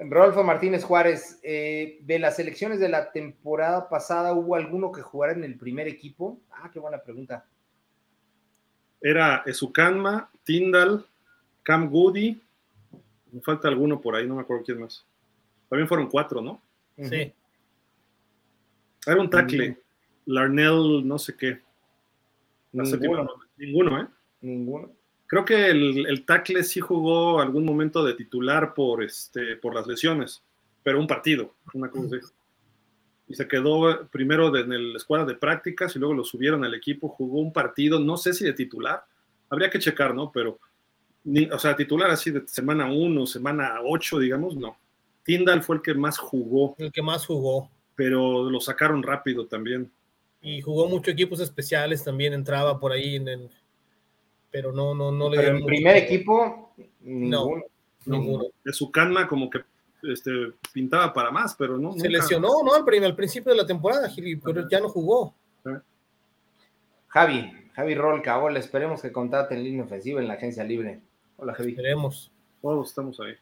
Rolfo 0.00 0.44
Martínez 0.44 0.84
Juárez, 0.84 1.40
eh, 1.42 1.98
de 2.02 2.18
las 2.20 2.38
elecciones 2.38 2.78
de 2.78 2.88
la 2.88 3.10
temporada 3.10 3.88
pasada, 3.88 4.32
¿hubo 4.32 4.54
alguno 4.54 4.92
que 4.92 5.02
jugara 5.02 5.32
en 5.32 5.42
el 5.42 5.58
primer 5.58 5.88
equipo? 5.88 6.40
Ah, 6.52 6.70
qué 6.72 6.78
buena 6.78 7.02
pregunta 7.02 7.44
era 9.00 9.42
Esukanma, 9.46 10.30
Tyndall, 10.44 11.06
Cam 11.62 11.90
Goody, 11.90 12.42
me 13.32 13.40
falta 13.40 13.68
alguno 13.68 14.00
por 14.00 14.14
ahí, 14.14 14.26
no 14.26 14.36
me 14.36 14.42
acuerdo 14.42 14.64
quién 14.64 14.80
más. 14.80 15.04
También 15.68 15.88
fueron 15.88 16.08
cuatro, 16.08 16.40
¿no? 16.40 16.62
Sí. 16.96 17.32
Era 19.06 19.20
un 19.20 19.30
tackle, 19.30 19.78
Larnell, 20.26 21.06
no 21.06 21.18
sé 21.18 21.36
qué. 21.36 21.60
Ninguno. 22.72 23.28
Ninguno, 23.56 24.00
¿eh? 24.00 24.06
Ninguno. 24.40 24.92
Creo 25.26 25.44
que 25.44 25.68
el, 25.68 26.06
el, 26.06 26.24
tackle 26.24 26.64
sí 26.64 26.80
jugó 26.80 27.40
algún 27.40 27.64
momento 27.64 28.02
de 28.02 28.14
titular 28.14 28.72
por, 28.74 29.02
este, 29.02 29.56
por 29.56 29.74
las 29.74 29.86
lesiones, 29.86 30.42
pero 30.82 30.98
un 30.98 31.06
partido, 31.06 31.54
una 31.74 31.90
cosa 31.90 32.16
así 32.16 32.32
y 33.28 33.34
se 33.34 33.46
quedó 33.46 34.08
primero 34.08 34.54
en 34.56 34.92
la 34.92 34.96
escuadra 34.96 35.26
de 35.26 35.34
prácticas 35.34 35.94
y 35.94 35.98
luego 35.98 36.14
lo 36.14 36.24
subieron 36.24 36.64
al 36.64 36.74
equipo, 36.74 37.08
jugó 37.08 37.40
un 37.40 37.52
partido, 37.52 38.00
no 38.00 38.16
sé 38.16 38.32
si 38.32 38.44
de 38.44 38.54
titular, 38.54 39.04
habría 39.50 39.68
que 39.68 39.78
checar, 39.78 40.14
¿no? 40.14 40.32
Pero, 40.32 40.58
o 41.52 41.58
sea, 41.58 41.76
titular 41.76 42.10
así 42.10 42.30
de 42.30 42.46
semana 42.46 42.90
1, 42.90 43.26
semana 43.26 43.80
8, 43.84 44.18
digamos, 44.18 44.56
no. 44.56 44.76
Tyndall 45.24 45.62
fue 45.62 45.76
el 45.76 45.82
que 45.82 45.94
más 45.94 46.18
jugó. 46.18 46.74
El 46.78 46.92
que 46.92 47.02
más 47.02 47.26
jugó. 47.26 47.70
Pero 47.94 48.48
lo 48.48 48.60
sacaron 48.60 49.02
rápido 49.02 49.46
también. 49.46 49.90
Y 50.40 50.60
jugó 50.62 50.88
muchos 50.88 51.12
equipos 51.12 51.40
especiales 51.40 52.04
también, 52.04 52.32
entraba 52.32 52.78
por 52.78 52.92
ahí 52.92 53.16
en 53.16 53.28
el... 53.28 53.50
Pero 54.50 54.72
no, 54.72 54.94
no, 54.94 55.12
no 55.12 55.28
le 55.28 55.36
Pero 55.36 55.58
en 55.58 55.66
primer 55.66 55.96
equipo, 55.96 56.72
ninguno. 57.00 57.64
No, 58.06 58.16
ninguno. 58.16 58.44
De 58.64 58.72
su 58.72 58.90
canma 58.90 59.28
como 59.28 59.50
que 59.50 59.60
este, 60.04 60.30
pintaba 60.72 61.12
para 61.12 61.30
más, 61.30 61.54
pero 61.54 61.76
no. 61.76 61.92
Se 61.92 62.08
lesionó, 62.08 62.62
¿no? 62.64 62.74
Al, 62.74 63.04
al, 63.04 63.16
principio 63.16 63.52
de 63.52 63.58
la 63.58 63.66
temporada, 63.66 64.08
pero 64.42 64.68
ya 64.68 64.80
no 64.80 64.88
jugó. 64.88 65.34
Javi, 67.08 67.52
Javi 67.74 67.94
Rolca, 67.94 68.38
hola, 68.38 68.58
esperemos 68.58 69.02
que 69.02 69.12
contrate 69.12 69.54
en 69.54 69.64
línea 69.64 69.84
ofensiva 69.84 70.20
en 70.20 70.28
la 70.28 70.34
agencia 70.34 70.64
libre. 70.64 71.00
Hola, 71.40 71.54
Javi. 71.54 71.70
Esperemos. 71.70 72.32
Todos 72.60 72.88
estamos 72.88 73.20
ahí. 73.20 73.34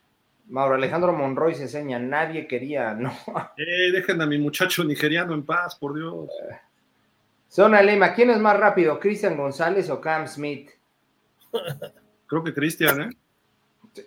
Mauro 0.49 0.75
Alejandro 0.75 1.13
Monroy 1.15 1.55
se 1.55 1.63
enseña, 1.63 1.99
nadie 1.99 2.47
quería, 2.47 2.95
no. 2.95 3.11
Eh, 3.57 3.91
dejen 3.91 4.21
a 4.21 4.27
mi 4.27 4.39
muchacho 4.39 4.85
nigeriano 4.85 5.35
en 5.35 5.45
paz, 5.45 5.77
por 5.77 5.95
Dios. 5.95 6.29
Zona 7.49 7.81
Lema, 7.83 8.15
¿quién 8.15 8.31
es 8.31 8.39
más 8.39 8.59
rápido, 8.59 9.01
Cristian 9.01 9.37
González 9.37 9.89
o 9.89 10.01
Cam 10.01 10.29
Smith? 10.29 10.71
Creo 12.27 12.45
que 12.45 12.53
Cristian, 12.53 13.01
¿eh? 13.01 13.11
Sí. 13.95 14.05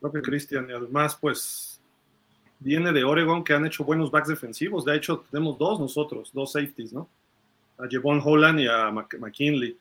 Creo 0.00 0.12
que 0.12 0.22
Cristian, 0.22 0.66
y 0.70 0.72
además, 0.72 1.16
pues, 1.20 1.80
viene 2.58 2.90
de 2.90 3.04
Oregon 3.04 3.44
que 3.44 3.52
han 3.52 3.66
hecho 3.66 3.84
buenos 3.84 4.10
backs 4.10 4.28
defensivos. 4.28 4.86
De 4.86 4.96
hecho, 4.96 5.24
tenemos 5.30 5.58
dos 5.58 5.78
nosotros, 5.78 6.30
dos 6.32 6.52
safeties, 6.52 6.92
¿no? 6.92 7.06
A 7.76 7.86
Jevon 7.86 8.22
Holland 8.24 8.60
y 8.60 8.66
a 8.66 8.90
McKinley. 8.90 9.76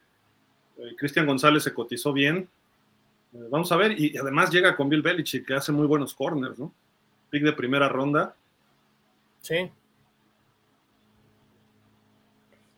Eh, 0.80 0.95
Cristian 0.98 1.25
González 1.25 1.64
se 1.64 1.74
cotizó 1.74 2.14
bien. 2.14 2.48
Eh, 3.33 3.48
vamos 3.49 3.72
a 3.72 3.75
ver, 3.75 3.99
y 3.99 4.17
además 4.17 4.49
llega 4.49 4.75
con 4.75 4.90
Bill 4.90 5.01
Belichick, 5.01 5.45
que 5.45 5.53
hace 5.53 5.72
muy 5.72 5.88
buenos 5.88 6.14
corners, 6.14 6.58
¿no? 6.58 6.74
Pick 7.30 7.43
de 7.43 7.53
primera 7.53 7.90
ronda. 7.90 8.35
Sí. 9.41 9.69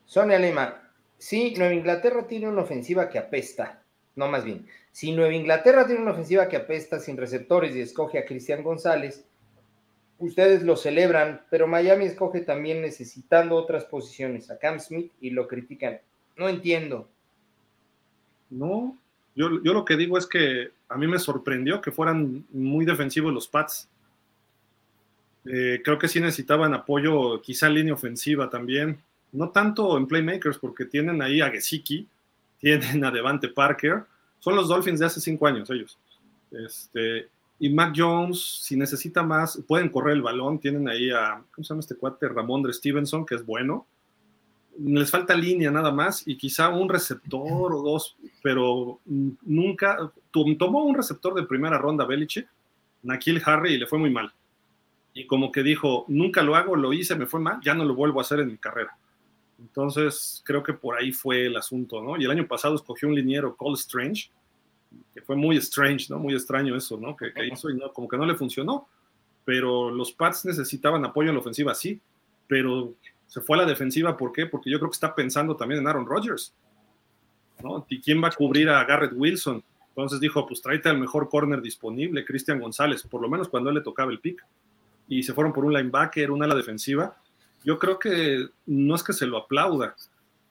Sonia 0.04 0.38
Lema, 0.38 0.90
sí, 1.16 1.54
Nueva 1.56 1.72
Inglaterra 1.72 2.26
tiene 2.26 2.48
una 2.48 2.62
ofensiva 2.62 3.08
que 3.08 3.18
apesta. 3.18 3.82
No, 4.14 4.28
más 4.28 4.44
bien, 4.44 4.66
si 4.90 5.12
Nueva 5.12 5.32
Inglaterra 5.32 5.86
tiene 5.86 6.02
una 6.02 6.10
ofensiva 6.10 6.48
que 6.48 6.56
apesta 6.56 7.00
sin 7.00 7.16
receptores 7.16 7.74
y 7.74 7.80
escoge 7.80 8.18
a 8.18 8.26
Cristian 8.26 8.62
González, 8.62 9.24
ustedes 10.18 10.62
lo 10.64 10.76
celebran, 10.76 11.46
pero 11.50 11.66
Miami 11.66 12.04
escoge 12.04 12.42
también 12.42 12.82
necesitando 12.82 13.56
otras 13.56 13.86
posiciones 13.86 14.50
a 14.50 14.58
Cam 14.58 14.78
Smith 14.80 15.12
y 15.20 15.30
lo 15.30 15.48
critican. 15.48 16.00
No 16.36 16.48
entiendo. 16.48 17.08
No, 18.52 18.98
yo, 19.34 19.48
lo 19.48 19.84
que 19.84 19.96
digo 19.96 20.18
es 20.18 20.26
que 20.26 20.70
a 20.88 20.96
mí 20.96 21.06
me 21.06 21.18
sorprendió 21.18 21.80
que 21.80 21.90
fueran 21.90 22.44
muy 22.52 22.84
defensivos 22.84 23.32
los 23.32 23.48
Pats. 23.48 23.88
Eh, 25.46 25.80
creo 25.82 25.98
que 25.98 26.08
sí 26.08 26.20
necesitaban 26.20 26.74
apoyo, 26.74 27.40
quizá 27.40 27.66
en 27.68 27.74
línea 27.74 27.94
ofensiva 27.94 28.50
también. 28.50 29.00
No 29.32 29.48
tanto 29.48 29.96
en 29.96 30.06
playmakers, 30.06 30.58
porque 30.58 30.84
tienen 30.84 31.22
ahí 31.22 31.40
a 31.40 31.50
Gesicki, 31.50 32.06
tienen 32.58 33.04
a 33.04 33.10
Devante 33.10 33.48
Parker. 33.48 34.04
Son 34.38 34.54
los 34.54 34.68
Dolphins 34.68 35.00
de 35.00 35.06
hace 35.06 35.20
cinco 35.20 35.46
años 35.46 35.70
ellos. 35.70 35.98
Este, 36.50 37.28
y 37.58 37.70
Mac 37.70 37.94
Jones, 37.96 38.60
si 38.60 38.76
necesita 38.76 39.22
más, 39.22 39.62
pueden 39.66 39.88
correr 39.88 40.16
el 40.16 40.22
balón. 40.22 40.58
Tienen 40.58 40.86
ahí 40.88 41.10
a, 41.10 41.42
¿cómo 41.54 41.64
se 41.64 41.70
llama 41.70 41.80
este 41.80 41.96
cuate? 41.96 42.28
Ramondre 42.28 42.74
Stevenson, 42.74 43.24
que 43.24 43.36
es 43.36 43.46
bueno 43.46 43.86
les 44.78 45.10
falta 45.10 45.34
línea 45.34 45.70
nada 45.70 45.90
más 45.92 46.26
y 46.26 46.36
quizá 46.36 46.68
un 46.70 46.88
receptor 46.88 47.74
o 47.74 47.82
dos, 47.82 48.16
pero 48.42 49.00
nunca 49.42 50.12
tomó 50.30 50.84
un 50.84 50.94
receptor 50.94 51.34
de 51.34 51.44
primera 51.44 51.78
ronda 51.78 52.04
Belichick, 52.04 52.48
Nakil 53.02 53.42
Harry, 53.44 53.74
y 53.74 53.78
le 53.78 53.86
fue 53.86 53.98
muy 53.98 54.10
mal. 54.10 54.32
Y 55.14 55.26
como 55.26 55.52
que 55.52 55.62
dijo, 55.62 56.04
nunca 56.08 56.42
lo 56.42 56.56
hago, 56.56 56.76
lo 56.76 56.92
hice, 56.92 57.14
me 57.16 57.26
fue 57.26 57.40
mal, 57.40 57.60
ya 57.62 57.74
no 57.74 57.84
lo 57.84 57.94
vuelvo 57.94 58.20
a 58.20 58.22
hacer 58.22 58.40
en 58.40 58.48
mi 58.48 58.56
carrera. 58.56 58.96
Entonces, 59.58 60.42
creo 60.44 60.62
que 60.62 60.72
por 60.72 60.96
ahí 60.96 61.12
fue 61.12 61.46
el 61.46 61.56
asunto, 61.56 62.02
¿no? 62.02 62.16
Y 62.16 62.24
el 62.24 62.30
año 62.30 62.46
pasado 62.46 62.74
escogió 62.74 63.08
un 63.08 63.14
liniero, 63.14 63.54
Cole 63.56 63.74
Strange, 63.74 64.30
que 65.14 65.22
fue 65.22 65.36
muy 65.36 65.56
strange, 65.58 66.06
¿no? 66.10 66.18
Muy 66.18 66.34
extraño 66.34 66.76
eso, 66.76 66.98
¿no? 66.98 67.16
Que, 67.16 67.32
hizo 67.46 67.70
y 67.70 67.76
no, 67.76 67.92
como 67.92 68.08
que 68.08 68.16
no 68.16 68.26
le 68.26 68.34
funcionó. 68.34 68.88
Pero 69.44 69.90
los 69.90 70.12
Pats 70.12 70.44
necesitaban 70.44 71.04
apoyo 71.04 71.28
en 71.28 71.34
la 71.34 71.40
ofensiva, 71.40 71.74
sí, 71.74 72.00
pero 72.46 72.94
se 73.32 73.40
fue 73.40 73.56
a 73.56 73.62
la 73.62 73.66
defensiva, 73.66 74.14
¿por 74.14 74.30
qué? 74.30 74.44
Porque 74.44 74.68
yo 74.68 74.78
creo 74.78 74.90
que 74.90 74.94
está 74.96 75.14
pensando 75.14 75.56
también 75.56 75.80
en 75.80 75.86
Aaron 75.86 76.04
Rodgers, 76.04 76.54
¿no? 77.62 77.86
¿Y 77.88 77.98
quién 77.98 78.22
va 78.22 78.28
a 78.28 78.30
cubrir 78.30 78.68
a 78.68 78.84
Garrett 78.84 79.14
Wilson? 79.14 79.64
Entonces 79.88 80.20
dijo, 80.20 80.46
pues 80.46 80.60
tráete 80.60 80.90
al 80.90 80.98
mejor 80.98 81.30
corner 81.30 81.62
disponible, 81.62 82.26
Cristian 82.26 82.60
González, 82.60 83.04
por 83.04 83.22
lo 83.22 83.30
menos 83.30 83.48
cuando 83.48 83.70
él 83.70 83.76
le 83.76 83.80
tocaba 83.80 84.12
el 84.12 84.20
pick. 84.20 84.44
Y 85.08 85.22
se 85.22 85.32
fueron 85.32 85.50
por 85.54 85.64
un 85.64 85.72
linebacker, 85.72 86.30
una 86.30 86.44
ala 86.44 86.54
defensiva. 86.54 87.16
Yo 87.64 87.78
creo 87.78 87.98
que 87.98 88.48
no 88.66 88.94
es 88.94 89.02
que 89.02 89.14
se 89.14 89.26
lo 89.26 89.38
aplauda, 89.38 89.96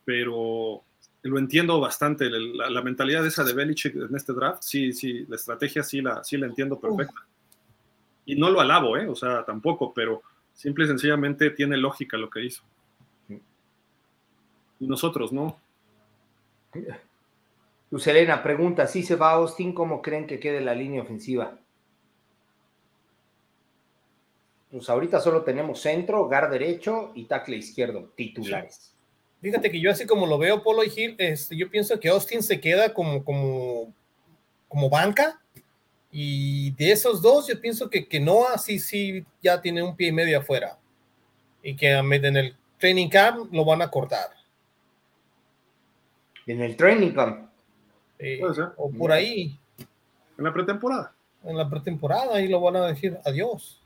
pero 0.03 0.81
lo 1.21 1.37
entiendo 1.37 1.79
bastante. 1.79 2.31
La, 2.31 2.81
mentalidad 2.81 3.23
esa 3.27 3.43
de 3.43 3.53
Belichick 3.53 3.95
en 3.95 4.15
este 4.15 4.33
draft, 4.33 4.63
sí, 4.63 4.91
sí, 4.91 5.23
la 5.27 5.35
estrategia 5.35 5.83
sí 5.83 6.01
la, 6.01 6.23
sí 6.23 6.35
la 6.35 6.47
entiendo 6.47 6.79
perfecta. 6.79 7.27
Y 8.25 8.33
no 8.33 8.49
lo 8.49 8.59
alabo, 8.59 8.97
¿eh? 8.97 9.07
O 9.07 9.15
sea, 9.15 9.45
tampoco, 9.45 9.93
pero 9.93 10.23
Simple 10.61 10.85
y 10.85 10.87
sencillamente 10.89 11.49
tiene 11.49 11.75
lógica 11.75 12.17
lo 12.17 12.29
que 12.29 12.45
hizo. 12.45 12.61
Y 14.79 14.85
nosotros, 14.85 15.33
¿no? 15.33 15.59
Luz 17.89 18.05
Elena 18.05 18.43
pregunta, 18.43 18.85
si 18.85 19.01
se 19.01 19.15
va 19.15 19.31
a 19.31 19.33
Austin, 19.33 19.73
¿cómo 19.73 20.03
creen 20.03 20.27
que 20.27 20.39
quede 20.39 20.61
la 20.61 20.75
línea 20.75 21.01
ofensiva? 21.01 21.57
Pues 24.69 24.87
ahorita 24.87 25.19
solo 25.19 25.41
tenemos 25.41 25.81
centro, 25.81 26.27
gar 26.27 26.51
derecho 26.51 27.11
y 27.15 27.25
tackle 27.25 27.57
izquierdo, 27.57 28.11
titulares. 28.15 28.95
Fíjate 29.41 29.71
que 29.71 29.81
yo 29.81 29.89
así 29.89 30.05
como 30.05 30.27
lo 30.27 30.37
veo, 30.37 30.61
Polo 30.61 30.83
y 30.83 30.91
Gil, 30.91 31.15
este, 31.17 31.57
yo 31.57 31.71
pienso 31.71 31.99
que 31.99 32.09
Austin 32.09 32.43
se 32.43 32.61
queda 32.61 32.93
como, 32.93 33.25
como, 33.25 33.91
como 34.67 34.91
banca 34.91 35.41
y 36.11 36.71
de 36.71 36.91
esos 36.91 37.21
dos, 37.21 37.47
yo 37.47 37.59
pienso 37.59 37.89
que, 37.89 38.07
que 38.07 38.19
Noah 38.19 38.57
sí, 38.57 38.79
sí, 38.79 39.25
ya 39.41 39.61
tiene 39.61 39.81
un 39.81 39.95
pie 39.95 40.09
y 40.09 40.11
medio 40.11 40.39
afuera. 40.39 40.77
Y 41.63 41.75
que 41.75 41.91
en 41.91 42.35
el 42.35 42.55
training 42.77 43.07
camp 43.07 43.53
lo 43.53 43.63
van 43.63 43.81
a 43.81 43.89
cortar. 43.89 44.29
En 46.45 46.61
el 46.61 46.75
training 46.75 47.11
camp. 47.11 47.49
o 48.77 48.91
por 48.91 49.11
ahí. 49.11 49.57
En 50.37 50.43
la 50.43 50.53
pretemporada. 50.53 51.13
En 51.43 51.57
la 51.57 51.69
pretemporada, 51.69 52.41
y 52.41 52.49
lo 52.49 52.59
van 52.59 52.75
a 52.75 52.87
decir 52.87 53.17
adiós. 53.25 53.81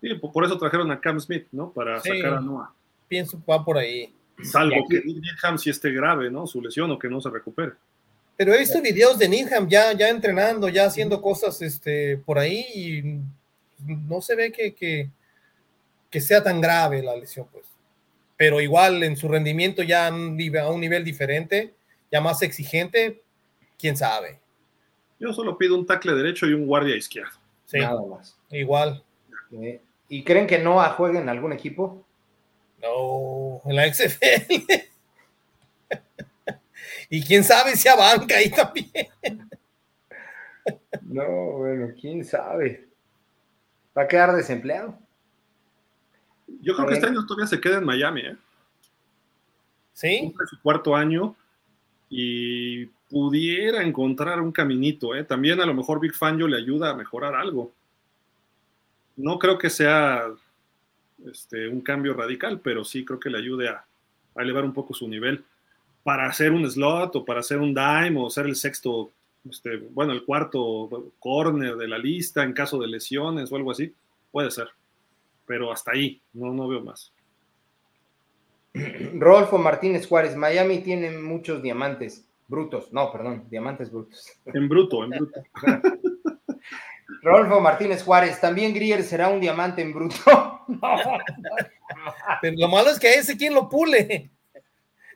Sí, 0.00 0.14
por 0.14 0.44
eso 0.44 0.58
trajeron 0.58 0.90
a 0.90 1.00
Cam 1.00 1.18
Smith, 1.18 1.46
¿no? 1.52 1.70
Para 1.70 2.00
sacar 2.00 2.34
a 2.34 2.40
Noah. 2.40 2.72
Pienso 3.08 3.40
va 3.48 3.64
por 3.64 3.78
ahí. 3.78 4.12
Salvo 4.42 4.86
que 4.88 5.02
Cam 5.40 5.56
si 5.56 5.70
esté 5.70 5.92
grave, 5.92 6.30
¿no? 6.30 6.46
Su 6.46 6.60
lesión 6.60 6.90
o 6.90 6.98
que 6.98 7.08
no 7.08 7.20
se 7.20 7.30
recupere. 7.30 7.72
Pero 8.36 8.52
he 8.52 8.58
visto 8.58 8.82
videos 8.82 9.18
de 9.18 9.28
Needham 9.28 9.68
ya, 9.68 9.92
ya 9.92 10.08
entrenando, 10.08 10.68
ya 10.68 10.86
haciendo 10.86 11.22
cosas 11.22 11.60
este, 11.62 12.16
por 12.18 12.38
ahí 12.38 12.66
y 12.74 13.20
no 13.86 14.20
se 14.20 14.34
ve 14.34 14.50
que, 14.50 14.74
que, 14.74 15.08
que 16.10 16.20
sea 16.20 16.42
tan 16.42 16.60
grave 16.60 17.02
la 17.02 17.16
lesión, 17.16 17.46
pues. 17.52 17.66
Pero 18.36 18.60
igual 18.60 19.02
en 19.04 19.16
su 19.16 19.28
rendimiento 19.28 19.82
ya 19.84 20.08
a 20.08 20.12
un 20.12 20.36
nivel 20.36 21.04
diferente, 21.04 21.74
ya 22.10 22.20
más 22.20 22.42
exigente, 22.42 23.22
quién 23.78 23.96
sabe. 23.96 24.40
Yo 25.20 25.32
solo 25.32 25.56
pido 25.56 25.76
un 25.76 25.86
tackle 25.86 26.14
derecho 26.14 26.46
y 26.46 26.54
un 26.54 26.66
guardia 26.66 26.96
izquierdo. 26.96 27.38
Sí, 27.66 27.78
Nada 27.78 28.02
más. 28.04 28.36
Igual. 28.50 29.02
Eh, 29.52 29.80
¿Y 30.08 30.24
creen 30.24 30.46
que 30.46 30.58
Noah 30.58 30.90
juegue 30.90 31.20
en 31.20 31.28
algún 31.28 31.52
equipo? 31.52 32.04
No, 32.82 33.60
en 33.64 33.76
la 33.76 33.92
XFL. 33.92 34.54
Y 37.08 37.22
quién 37.22 37.44
sabe 37.44 37.76
si 37.76 37.88
banca 37.88 38.36
ahí 38.36 38.50
también. 38.50 39.08
No, 41.02 41.24
bueno, 41.58 41.92
quién 42.00 42.24
sabe. 42.24 42.88
Va 43.96 44.02
a 44.02 44.08
quedar 44.08 44.34
desempleado. 44.34 44.98
Yo 46.60 46.74
creo 46.74 46.86
que 46.88 46.94
este 46.94 47.06
año 47.06 47.26
todavía 47.26 47.46
se 47.46 47.60
queda 47.60 47.78
en 47.78 47.84
Miami, 47.84 48.22
¿eh? 48.22 48.36
Sí. 49.92 50.34
su 50.50 50.60
cuarto 50.60 50.96
año 50.96 51.36
y 52.08 52.86
pudiera 53.08 53.82
encontrar 53.82 54.40
un 54.40 54.50
caminito, 54.50 55.14
¿eh? 55.14 55.24
También 55.24 55.60
a 55.60 55.66
lo 55.66 55.74
mejor 55.74 56.00
Big 56.00 56.14
Fangio 56.14 56.48
le 56.48 56.56
ayuda 56.56 56.90
a 56.90 56.94
mejorar 56.94 57.34
algo. 57.34 57.72
No 59.16 59.38
creo 59.38 59.56
que 59.56 59.70
sea 59.70 60.24
este, 61.30 61.68
un 61.68 61.80
cambio 61.80 62.14
radical, 62.14 62.60
pero 62.60 62.84
sí 62.84 63.04
creo 63.04 63.20
que 63.20 63.30
le 63.30 63.38
ayude 63.38 63.68
a 63.68 63.84
elevar 64.36 64.64
un 64.64 64.72
poco 64.72 64.94
su 64.94 65.06
nivel 65.06 65.44
para 66.04 66.26
hacer 66.26 66.52
un 66.52 66.70
slot 66.70 67.16
o 67.16 67.24
para 67.24 67.40
hacer 67.40 67.58
un 67.58 67.74
dime 67.74 68.20
o 68.20 68.30
ser 68.30 68.46
el 68.46 68.54
sexto, 68.54 69.10
este, 69.50 69.78
bueno, 69.90 70.12
el 70.12 70.24
cuarto 70.24 71.10
corner 71.18 71.76
de 71.76 71.88
la 71.88 71.98
lista 71.98 72.44
en 72.44 72.52
caso 72.52 72.78
de 72.78 72.86
lesiones 72.86 73.50
o 73.50 73.56
algo 73.56 73.72
así, 73.72 73.92
puede 74.30 74.52
ser. 74.52 74.68
Pero 75.46 75.72
hasta 75.72 75.92
ahí, 75.92 76.20
no, 76.34 76.52
no 76.52 76.68
veo 76.68 76.82
más. 76.82 77.10
Rolfo 79.14 79.58
Martínez 79.58 80.06
Juárez, 80.06 80.36
Miami 80.36 80.78
tiene 80.78 81.10
muchos 81.10 81.62
diamantes 81.62 82.28
brutos, 82.46 82.92
no, 82.92 83.10
perdón, 83.10 83.46
diamantes 83.50 83.90
brutos. 83.90 84.30
En 84.46 84.68
bruto, 84.68 85.04
en 85.04 85.10
bruto. 85.10 85.42
Rolfo 87.22 87.60
Martínez 87.60 88.02
Juárez, 88.02 88.38
también 88.38 88.74
Grier 88.74 89.02
será 89.02 89.28
un 89.28 89.40
diamante 89.40 89.80
en 89.80 89.94
bruto. 89.94 90.60
Pero 92.42 92.56
lo 92.58 92.68
malo 92.68 92.90
es 92.90 92.98
que 92.98 93.14
ese 93.14 93.36
quien 93.36 93.54
lo 93.54 93.68
pule. 93.68 94.30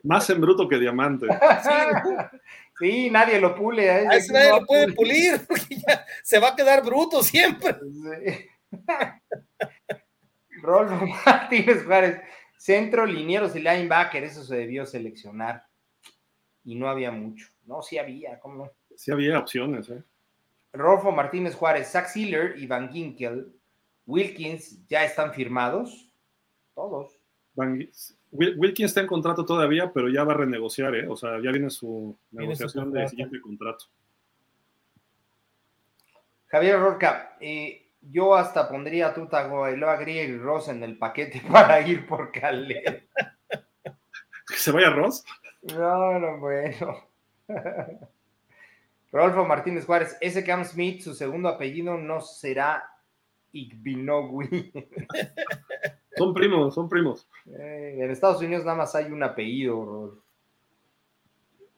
Más 0.02 0.28
en 0.30 0.40
bruto 0.40 0.68
que 0.68 0.78
diamante. 0.78 1.26
Sí, 2.78 3.10
nadie 3.10 3.40
lo 3.40 3.56
pule. 3.56 3.90
A 3.90 4.14
ese, 4.14 4.32
nadie 4.32 4.50
lo 4.50 4.64
puede 4.64 4.92
pulir, 4.92 5.44
porque 5.48 5.74
ya 5.84 6.06
se 6.22 6.38
va 6.38 6.50
a 6.50 6.54
quedar 6.54 6.84
bruto 6.84 7.24
siempre. 7.24 7.76
Rolfo 10.62 11.04
Martínez 11.26 11.84
Juárez, 11.84 12.20
centro, 12.56 13.04
linieros 13.04 13.56
y 13.56 13.58
linebacker, 13.58 14.22
eso 14.22 14.44
se 14.44 14.54
debió 14.54 14.86
seleccionar. 14.86 15.64
Y 16.62 16.76
no 16.76 16.88
había 16.88 17.10
mucho. 17.10 17.48
No, 17.66 17.82
sí 17.82 17.98
había, 17.98 18.38
¿cómo 18.38 18.54
no? 18.64 18.70
Sí 18.94 19.10
había 19.10 19.40
opciones, 19.40 19.88
¿eh? 19.90 20.04
Rolfo 20.72 21.10
Martínez 21.10 21.56
Juárez, 21.56 21.90
Zach 21.90 22.06
Sealer 22.06 22.56
y 22.58 22.66
Van 22.68 22.90
Ginkel, 22.90 23.52
Wilkins 24.06 24.86
ya 24.86 25.04
están 25.04 25.32
firmados. 25.32 26.10
Todos. 26.74 27.18
Van, 27.54 27.90
Wilkins 28.30 28.90
está 28.90 29.00
en 29.00 29.06
contrato 29.06 29.44
todavía, 29.44 29.92
pero 29.92 30.08
ya 30.08 30.24
va 30.24 30.34
a 30.34 30.36
renegociar, 30.36 30.94
¿eh? 30.94 31.08
O 31.08 31.16
sea, 31.16 31.40
ya 31.42 31.50
viene 31.50 31.70
su 31.70 32.16
negociación 32.30 32.92
de 32.92 33.08
siguiente 33.08 33.40
contrato. 33.40 33.86
Javier 36.48 36.78
Rorca, 36.78 37.36
eh, 37.40 37.88
yo 38.00 38.34
hasta 38.34 38.68
pondría 38.68 39.08
a 39.08 39.14
Tuta 39.14 39.46
Goeloa 39.46 39.96
Grieg 39.96 40.30
y 40.30 40.38
Ross 40.38 40.68
en 40.68 40.82
el 40.82 40.98
paquete 40.98 41.42
para 41.52 41.80
ir 41.80 42.06
por 42.06 42.32
Caleb. 42.32 43.08
¿Que 44.46 44.56
se 44.56 44.72
vaya 44.72 44.90
Ross? 44.90 45.24
No, 45.62 46.18
no, 46.18 46.38
bueno. 46.38 47.08
Rodolfo 49.10 49.44
Martínez 49.46 49.86
Juárez, 49.86 50.16
ese 50.20 50.44
Cam 50.44 50.64
Smith, 50.64 51.00
su 51.00 51.14
segundo 51.14 51.48
apellido 51.48 51.96
no 51.96 52.20
será 52.20 52.84
Igbinogui. 53.52 54.72
Son 56.18 56.34
primos, 56.34 56.74
son 56.74 56.88
primos. 56.88 57.28
Eh, 57.46 57.98
en 58.00 58.10
Estados 58.10 58.42
Unidos 58.42 58.64
nada 58.64 58.76
más 58.76 58.94
hay 58.94 59.06
un 59.06 59.22
apellido, 59.22 60.18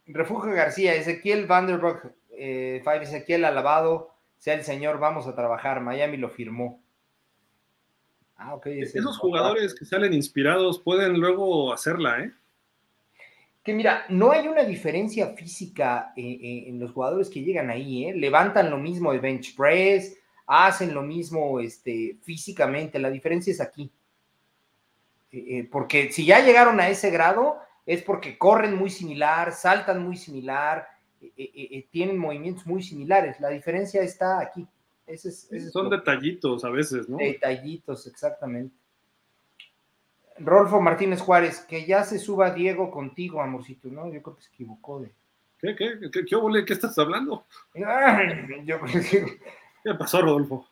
Refugio 0.06 0.52
García, 0.52 0.94
Ezequiel 0.94 1.46
Vanderbroek, 1.46 2.12
eh, 2.32 2.80
Five 2.82 3.02
Ezequiel 3.02 3.44
alabado, 3.44 4.10
sea 4.38 4.54
el 4.54 4.64
señor, 4.64 4.98
vamos 4.98 5.26
a 5.26 5.34
trabajar. 5.34 5.80
Miami 5.80 6.16
lo 6.16 6.30
firmó. 6.30 6.82
Ah, 8.36 8.54
ok. 8.54 8.66
Esos 8.68 9.18
jugadores 9.18 9.74
que 9.74 9.84
salen 9.84 10.14
inspirados 10.14 10.80
pueden 10.80 11.20
luego 11.20 11.72
hacerla, 11.74 12.20
¿eh? 12.20 12.32
Que 13.62 13.74
mira, 13.74 14.06
no 14.08 14.32
hay 14.32 14.48
una 14.48 14.64
diferencia 14.64 15.34
física 15.34 16.14
eh, 16.16 16.22
eh, 16.22 16.64
en 16.68 16.80
los 16.80 16.92
jugadores 16.92 17.28
que 17.28 17.42
llegan 17.42 17.68
ahí, 17.68 18.06
¿eh? 18.06 18.14
Levantan 18.14 18.70
lo 18.70 18.78
mismo 18.78 19.12
de 19.12 19.18
bench 19.18 19.54
press, 19.54 20.16
hacen 20.46 20.94
lo 20.94 21.02
mismo 21.02 21.60
este, 21.60 22.16
físicamente. 22.22 22.98
La 22.98 23.10
diferencia 23.10 23.50
es 23.50 23.60
aquí. 23.60 23.92
Eh, 25.32 25.68
porque 25.70 26.12
si 26.12 26.24
ya 26.24 26.44
llegaron 26.44 26.80
a 26.80 26.88
ese 26.88 27.10
grado, 27.10 27.58
es 27.86 28.02
porque 28.02 28.38
corren 28.38 28.76
muy 28.76 28.90
similar, 28.90 29.52
saltan 29.52 30.02
muy 30.02 30.16
similar, 30.16 30.88
tienen 31.90 32.18
movimientos 32.18 32.66
muy 32.66 32.82
similares. 32.82 33.40
La 33.40 33.48
diferencia 33.48 34.02
está 34.02 34.40
aquí. 34.40 34.66
Son 35.72 35.90
detallitos 35.90 36.64
a 36.64 36.70
veces, 36.70 37.08
¿no? 37.08 37.16
Detallitos, 37.16 38.06
exactamente. 38.06 38.76
Rolfo 40.38 40.80
Martínez 40.80 41.20
Juárez, 41.20 41.60
que 41.60 41.84
ya 41.84 42.04
se 42.04 42.18
suba 42.18 42.50
Diego 42.50 42.90
contigo, 42.90 43.42
amorcito, 43.42 43.88
¿no? 43.88 44.10
Yo 44.12 44.22
creo 44.22 44.36
que 44.36 44.42
se 44.42 44.50
equivocó 44.50 45.00
de. 45.00 45.12
¿Qué, 45.58 45.74
qué, 45.76 45.98
qué, 46.10 46.24
qué, 46.64 46.72
estás 46.72 46.98
hablando? 46.98 47.44
¿Qué 47.74 47.84
pasó, 49.98 50.22
Rodolfo? 50.22 50.66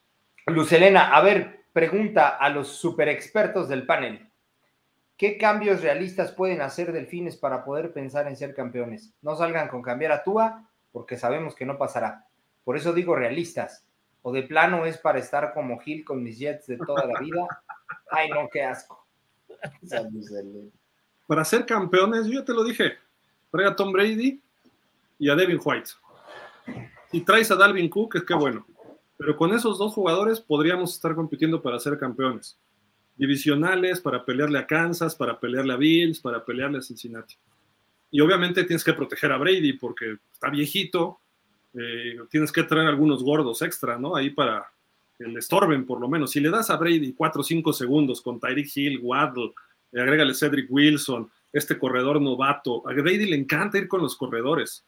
Lucelena, 0.47 1.15
a 1.15 1.21
ver, 1.21 1.65
pregunta 1.75 2.29
a 2.29 2.49
los 2.49 2.69
super 2.69 3.09
expertos 3.09 3.69
del 3.69 3.85
panel. 3.85 4.28
¿Qué 5.19 5.37
cambios 5.37 5.83
realistas 5.83 6.31
pueden 6.31 6.61
hacer 6.61 6.93
Delfines 6.93 7.37
para 7.37 7.65
poder 7.65 7.93
pensar 7.93 8.29
en 8.29 8.37
ser 8.37 8.55
campeones? 8.55 9.13
No 9.21 9.35
salgan 9.35 9.67
con 9.67 9.83
cambiar 9.83 10.13
a 10.13 10.23
Tua, 10.23 10.71
porque 10.93 11.17
sabemos 11.17 11.57
que 11.57 11.67
no 11.67 11.77
pasará. 11.77 12.29
Por 12.63 12.77
eso 12.77 12.93
digo 12.93 13.17
realistas 13.17 13.85
o 14.23 14.33
de 14.33 14.45
plano 14.45 14.87
es 14.87 14.97
para 14.97 15.19
estar 15.19 15.53
como 15.53 15.81
Gil 15.81 16.05
con 16.05 16.23
mis 16.23 16.39
Jets 16.39 16.69
de 16.69 16.79
toda 16.79 17.05
la 17.05 17.19
vida. 17.19 17.49
Ay, 18.13 18.31
no, 18.31 18.49
qué 18.49 18.63
asco. 18.63 19.07
Para 21.27 21.45
ser 21.45 21.67
campeones, 21.67 22.27
yo 22.27 22.35
ya 22.35 22.45
te 22.45 22.55
lo 22.55 22.63
dije, 22.63 22.93
trae 23.51 23.67
a 23.67 23.75
Tom 23.75 23.91
Brady 23.91 24.41
y 25.19 25.31
a 25.31 25.35
Devin 25.35 25.59
White. 25.65 25.91
Si 27.11 27.23
traes 27.23 27.51
a 27.51 27.57
Dalvin 27.57 27.91
Cook, 27.91 28.15
es 28.17 28.23
que 28.23 28.35
bueno. 28.35 28.65
Pero 29.17 29.37
con 29.37 29.53
esos 29.53 29.79
dos 29.79 29.95
jugadores 29.95 30.39
podríamos 30.41 30.95
estar 30.95 31.17
compitiendo 31.17 31.61
para 31.61 31.81
ser 31.81 31.99
campeones. 31.99 32.57
Divisionales, 33.19 34.01
para 34.01 34.25
pelearle 34.25 34.59
a 34.59 34.67
Kansas, 34.67 35.15
para 35.15 35.39
pelearle 35.39 35.75
a 35.75 35.77
Bills, 35.77 36.21
para 36.21 36.45
pelearle 36.45 36.79
a 36.79 36.83
Cincinnati. 36.83 37.35
Y 38.11 38.21
obviamente 38.21 38.65
tienes 38.65 38.85
que 38.85 38.95
proteger 38.95 39.33
a 39.33 39.37
Brady 39.37 39.75
porque 39.75 40.17
está 40.33 40.49
viejito, 40.49 41.19
eh, 41.75 42.17
tienes 42.31 42.51
que 42.53 42.63
traer 42.63 42.87
algunos 42.87 43.23
gordos 43.23 43.61
extra, 43.61 43.99
¿no? 43.99 44.17
Ahí 44.17 44.31
para 44.31 44.67
que 45.19 45.25
le 45.25 45.41
estorben, 45.41 45.85
por 45.85 46.01
lo 46.01 46.09
menos. 46.09 46.31
Si 46.31 46.41
le 46.41 46.49
das 46.49 46.71
a 46.71 46.77
Brady 46.77 47.13
4 47.13 47.41
o 47.41 47.45
5 47.45 47.73
segundos 47.73 48.23
con 48.23 48.41
Tyreek 48.41 48.75
Hill, 48.75 49.01
Waddle, 49.03 49.53
eh, 49.93 50.01
agrégale 50.01 50.33
Cedric 50.33 50.71
Wilson, 50.71 51.31
este 51.53 51.79
corredor 51.79 52.21
novato. 52.21 52.89
A 52.89 52.93
Brady 52.93 53.27
le 53.27 53.37
encanta 53.37 53.79
ir 53.79 53.89
con 53.89 54.01
los 54.01 54.17
corredores 54.17 54.85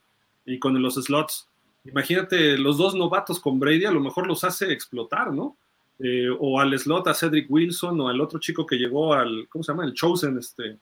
y 0.47 0.59
con 0.59 0.81
los 0.81 0.95
slots. 0.95 1.49
Imagínate 1.85 2.59
los 2.59 2.79
dos 2.79 2.95
novatos 2.95 3.41
con 3.41 3.59
Brady, 3.59 3.87
a 3.87 3.91
lo 3.91 4.01
mejor 4.01 4.27
los 4.27 4.45
hace 4.45 4.73
explotar, 4.73 5.33
¿no? 5.33 5.57
Eh, 6.03 6.29
o 6.39 6.59
al 6.59 6.79
slot 6.79 7.09
a 7.09 7.15
Cedric 7.15 7.51
Wilson 7.51 8.01
o 8.01 8.09
al 8.09 8.21
otro 8.23 8.39
chico 8.39 8.65
que 8.65 8.77
llegó 8.77 9.13
al, 9.13 9.47
¿cómo 9.51 9.63
se 9.63 9.73
llama? 9.73 9.85
El 9.85 9.93
Chosen, 9.93 10.39
este. 10.39 10.79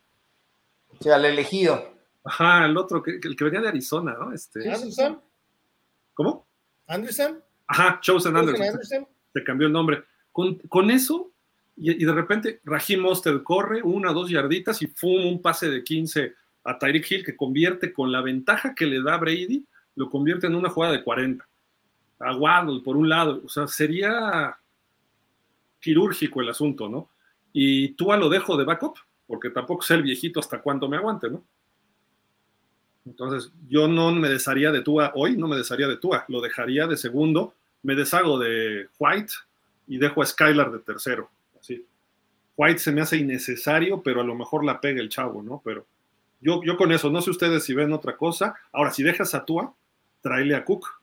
Sí, 1.01 1.11
al 1.11 1.25
elegido. 1.25 1.93
Ajá, 2.23 2.67
el 2.67 2.77
otro, 2.77 3.03
que, 3.03 3.19
el 3.23 3.35
que 3.35 3.45
venía 3.45 3.61
de 3.61 3.69
Arizona, 3.69 4.15
¿no? 4.19 4.33
Este, 4.33 4.61
¿Cómo? 6.15 6.47
Anderson. 6.87 7.43
Ajá, 7.67 7.99
Chosen 8.01 8.37
Anderson. 8.37 8.79
Se, 9.33 9.45
cambió 9.45 9.67
el 9.67 9.73
nombre. 9.73 10.05
Con, 10.31 10.91
eso, 10.91 11.33
y, 11.77 12.05
de 12.05 12.13
repente 12.13 12.61
Raheem 12.63 13.01
Mostert 13.01 13.43
corre 13.43 13.83
una, 13.83 14.13
dos 14.13 14.31
yarditas 14.31 14.81
y 14.83 14.87
¡fum! 14.87 15.27
un 15.27 15.43
pase 15.43 15.69
de 15.69 15.83
15 15.83 16.33
a 16.63 16.79
Tyreek 16.79 17.11
Hill 17.11 17.25
que 17.25 17.37
convierte 17.37 17.93
con 17.93 18.13
la 18.13 18.21
ventaja 18.21 18.73
que 18.73 18.87
le 18.87 19.03
da 19.03 19.17
Brady, 19.17 19.65
lo 19.97 20.09
convierte 20.09 20.47
en 20.47 20.55
una 20.55 20.69
jugada 20.69 20.93
de 20.93 21.03
40. 21.03 21.45
A 22.21 22.37
Waddle, 22.37 22.83
por 22.85 22.97
un 22.97 23.09
lado. 23.09 23.43
O 23.45 23.49
sea, 23.49 23.67
sería 23.67 24.57
quirúrgico 25.81 26.41
el 26.41 26.49
asunto, 26.49 26.89
¿no? 26.89 27.11
Y 27.53 27.91
tú 27.91 28.13
lo 28.13 28.29
dejo 28.29 28.57
de 28.57 28.65
backup, 28.65 28.97
porque 29.27 29.51
tampoco 29.51 29.83
sé 29.83 29.95
el 29.95 30.03
viejito 30.03 30.41
hasta 30.41 30.61
cuánto 30.61 30.89
me 30.89 30.97
aguante, 30.97 31.31
¿no? 31.31 31.45
Entonces, 33.07 33.53
yo 33.69 33.89
no 33.89 34.13
me 34.13 34.29
desharía 34.29 34.71
de 34.71 34.83
Tua 34.83 35.13
hoy, 35.15 35.37
no 35.37 35.49
me 35.49 35.57
desharía 35.57 35.89
de 35.89 35.97
Tua, 35.97 36.25
lo 36.29 36.41
dejaría 36.41 36.87
de 36.87 36.97
segundo, 36.97 37.55
me 37.83 37.95
deshago 37.95 38.39
de 38.39 38.89
White 38.99 39.33
y 39.87 39.99
dejo 39.99 40.23
a 40.23 40.27
Skylar 40.27 40.71
de 40.71 40.81
tercero. 40.81 41.31
Así. 41.59 41.85
White 42.57 42.81
se 42.81 42.93
me 42.93 43.01
hace 43.01 43.17
innecesario, 43.17 44.03
pero 44.03 44.21
a 44.21 44.25
lo 44.25 44.35
mejor 44.35 44.65
la 44.65 44.81
pega 44.81 45.01
el 45.01 45.09
chavo, 45.09 45.43
¿no? 45.43 45.63
Pero 45.65 45.87
yo, 46.41 46.63
yo 46.65 46.77
con 46.77 46.93
eso, 46.93 47.11
no 47.11 47.23
sé 47.23 47.31
ustedes 47.31 47.65
si 47.65 47.73
ven 47.73 47.93
otra 47.93 48.17
cosa. 48.17 48.55
Ahora, 48.73 48.91
si 48.91 49.03
dejas 49.03 49.35
a 49.35 49.45
Tua, 49.45 49.75
tráele 50.21 50.55
a 50.55 50.65
Cook. 50.65 50.98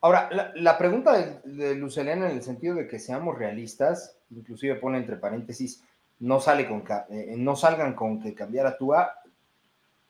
Ahora, 0.00 0.52
la, 0.54 0.78
pregunta 0.78 1.16
de, 1.16 1.40
de 1.44 1.74
Lucelena 1.74 2.30
en 2.30 2.36
el 2.36 2.42
sentido 2.42 2.74
de 2.74 2.86
que 2.86 2.98
seamos 2.98 3.38
realistas, 3.38 4.16
inclusive 4.30 4.76
pone 4.76 4.98
entre 4.98 5.16
paréntesis, 5.16 5.82
no, 6.20 6.40
sale 6.40 6.68
con, 6.68 6.84
eh, 7.10 7.34
no 7.36 7.56
salgan 7.56 7.94
con 7.94 8.20
que 8.20 8.34
cambiar 8.34 8.66
a 8.66 8.76
Tua, 8.76 9.12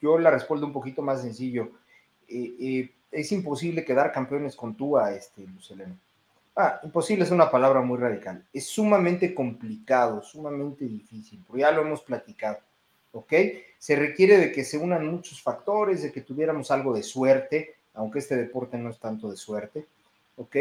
yo 0.00 0.18
la 0.18 0.30
respondo 0.30 0.66
un 0.66 0.72
poquito 0.72 1.02
más 1.02 1.22
sencillo. 1.22 1.70
Eh, 2.28 2.54
eh, 2.60 2.90
es 3.10 3.32
imposible 3.32 3.84
quedar 3.84 4.12
campeones 4.12 4.56
con 4.56 4.76
Tua, 4.76 5.12
este, 5.12 5.42
Luceleno. 5.46 5.96
Ah, 6.54 6.80
imposible 6.84 7.24
es 7.24 7.30
una 7.30 7.50
palabra 7.50 7.80
muy 7.80 7.98
radical. 7.98 8.44
Es 8.52 8.66
sumamente 8.66 9.34
complicado, 9.34 10.22
sumamente 10.22 10.86
difícil, 10.86 11.42
porque 11.46 11.62
ya 11.62 11.70
lo 11.70 11.82
hemos 11.82 12.02
platicado, 12.02 12.58
¿ok? 13.12 13.32
Se 13.78 13.96
requiere 13.96 14.38
de 14.38 14.52
que 14.52 14.64
se 14.64 14.78
unan 14.78 15.06
muchos 15.06 15.42
factores, 15.42 16.02
de 16.02 16.12
que 16.12 16.22
tuviéramos 16.22 16.70
algo 16.70 16.94
de 16.94 17.02
suerte, 17.02 17.75
aunque 17.96 18.20
este 18.20 18.36
deporte 18.36 18.78
no 18.78 18.90
es 18.90 18.98
tanto 18.98 19.30
de 19.30 19.36
suerte, 19.36 19.86
¿ok? 20.36 20.56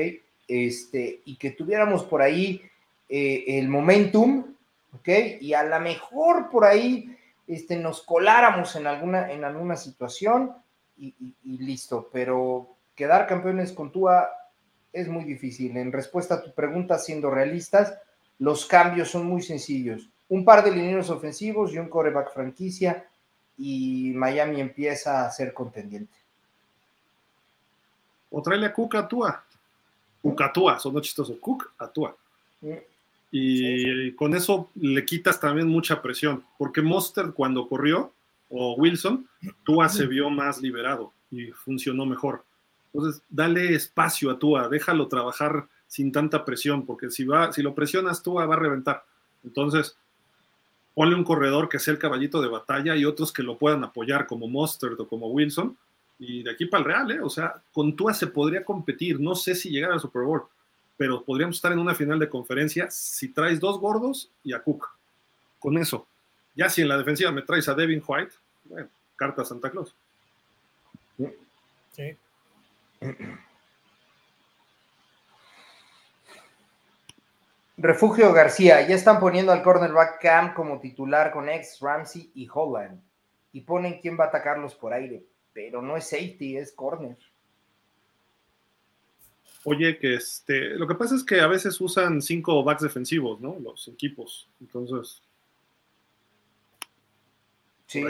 Este, 0.48 1.22
y 1.26 1.38
que 1.38 1.52
tuviéramos 1.52 2.04
por 2.04 2.22
ahí 2.22 2.62
eh, 3.10 3.44
el 3.60 3.68
momentum, 3.68 4.56
¿ok? 4.94 5.10
Y 5.42 5.54
a 5.54 5.64
lo 5.64 5.80
mejor 5.80 6.50
por 6.50 6.66
ahí 6.66 7.16
este, 7.48 7.78
nos 7.78 8.02
coláramos 8.02 8.76
en 8.76 8.88
alguna, 8.88 9.32
en 9.32 9.44
alguna 9.44 9.76
situación 9.76 10.54
y, 10.98 11.14
listo, 11.44 12.10
pero 12.12 12.78
quedar 12.96 13.28
campeones 13.28 13.74
con 13.74 13.92
Tua 13.92 14.30
es 14.94 15.10
muy 15.10 15.26
difícil. 15.26 15.76
En 15.76 15.92
respuesta 15.92 16.36
a 16.36 16.42
tu 16.42 16.54
pregunta, 16.54 16.98
siendo 16.98 17.30
realistas, 17.30 18.00
los 18.40 18.66
cambios 18.66 19.10
son 19.10 19.26
muy 19.26 19.42
sencillos. 19.42 20.10
Un 20.30 20.46
par 20.46 20.64
de 20.64 20.72
lineros 20.72 21.10
ofensivos 21.10 21.74
y 21.74 21.78
un 21.78 21.90
coreback 21.90 22.34
franquicia 22.34 23.06
y 23.58 24.14
Miami 24.16 24.62
empieza 24.62 25.26
a 25.26 25.32
ser 25.32 25.54
contendiente. 25.54 26.25
O 28.38 28.42
tráele 28.42 28.66
a 28.66 28.74
Cook 28.74 28.96
a 28.96 29.08
Tua. 29.08 29.46
Cook 30.22 30.42
a 30.42 30.52
Tua, 30.52 30.78
son 30.78 31.00
chistosos. 31.00 31.38
Cook 31.40 31.72
a 31.78 31.88
Tua. 31.88 32.14
Y 33.32 34.12
con 34.12 34.36
eso 34.36 34.72
le 34.76 35.06
quitas 35.06 35.40
también 35.40 35.70
mucha 35.70 36.02
presión, 36.02 36.44
porque 36.58 36.82
Monster 36.82 37.32
cuando 37.32 37.70
corrió, 37.70 38.12
o 38.50 38.74
Wilson, 38.74 39.26
Tua 39.64 39.88
se 39.88 40.06
vio 40.06 40.30
más 40.30 40.62
liberado 40.62 41.14
y 41.32 41.52
funcionó 41.52 42.06
mejor. 42.06 42.44
Entonces, 42.92 43.22
dale 43.30 43.74
espacio 43.74 44.30
a 44.30 44.38
Tua, 44.38 44.68
déjalo 44.68 45.08
trabajar 45.08 45.70
sin 45.88 46.12
tanta 46.12 46.44
presión, 46.44 46.86
porque 46.86 47.10
si, 47.12 47.24
va, 47.24 47.54
si 47.54 47.62
lo 47.62 47.74
presionas, 47.74 48.22
Tua 48.22 48.46
va 48.46 48.56
a 48.56 48.60
reventar. 48.60 49.06
Entonces, 49.46 49.96
ponle 50.94 51.16
un 51.16 51.24
corredor 51.24 51.70
que 51.70 51.80
sea 51.80 51.94
el 51.94 52.00
caballito 52.00 52.42
de 52.42 52.50
batalla 52.50 52.98
y 52.98 53.06
otros 53.06 53.32
que 53.32 53.44
lo 53.44 53.58
puedan 53.58 53.86
apoyar, 53.86 54.28
como 54.28 54.50
Mustard 54.50 55.00
o 55.00 55.08
como 55.08 55.28
Wilson, 55.28 55.78
y 56.18 56.44
de 56.44 56.52
aquí 56.52 56.66
para 56.66 56.80
el 56.80 56.86
Real, 56.86 57.12
¿eh? 57.12 57.22
O 57.22 57.30
sea, 57.30 57.62
con 57.74 57.96
Tua 57.96 58.14
se 58.14 58.28
podría 58.28 58.64
competir, 58.64 59.20
no 59.20 59.36
sé 59.36 59.56
si 59.56 59.70
llegar 59.70 59.92
al 59.92 60.00
Super 60.00 60.24
Bowl, 60.24 60.44
pero 60.98 61.24
podríamos 61.24 61.58
estar 61.58 61.72
en 61.72 61.80
una 61.80 61.96
final 61.96 62.20
de 62.20 62.30
conferencia 62.30 62.90
si 62.90 63.34
traes 63.34 63.60
dos 63.60 63.80
gordos 63.80 64.32
y 64.44 64.54
a 64.54 64.62
Cook. 64.62 64.88
Con 65.60 65.78
eso. 65.78 66.08
Ya 66.56 66.70
si 66.70 66.82
en 66.82 66.88
la 66.88 66.98
defensiva 66.98 67.32
me 67.32 67.42
traes 67.42 67.68
a 67.68 67.74
Devin 67.74 68.04
White, 68.06 68.34
bueno, 68.66 68.88
carta 69.16 69.44
Santa 69.44 69.70
Claus. 69.70 69.96
Sí. 71.92 72.18
Refugio 77.78 78.32
García, 78.32 78.88
ya 78.88 78.96
están 78.96 79.20
poniendo 79.20 79.52
al 79.52 79.64
cornerback 79.64 80.22
Cam 80.22 80.54
como 80.54 80.80
titular 80.80 81.32
con 81.32 81.50
ex 81.50 81.80
Ramsey 81.82 82.32
y 82.34 82.48
Holland. 82.52 83.02
Y 83.52 83.62
ponen 83.62 84.00
quién 84.00 84.18
va 84.18 84.26
a 84.26 84.28
atacarlos 84.28 84.76
por 84.76 84.94
aire. 84.94 85.24
Pero 85.56 85.82
no 85.82 85.96
es 85.96 86.10
safety, 86.10 86.58
es 86.58 86.74
corner. 86.74 87.18
Oye, 89.64 89.98
que 89.98 90.16
este, 90.16 90.72
lo 90.76 90.86
que 90.86 90.96
pasa 90.96 91.16
es 91.16 91.24
que 91.24 91.40
a 91.40 91.48
veces 91.48 91.80
usan 91.80 92.22
cinco 92.22 92.62
backs 92.64 92.84
defensivos, 92.84 93.40
¿no? 93.40 93.58
Los 93.60 93.88
equipos. 93.88 94.50
Entonces. 94.60 95.24
Sí, 97.88 98.04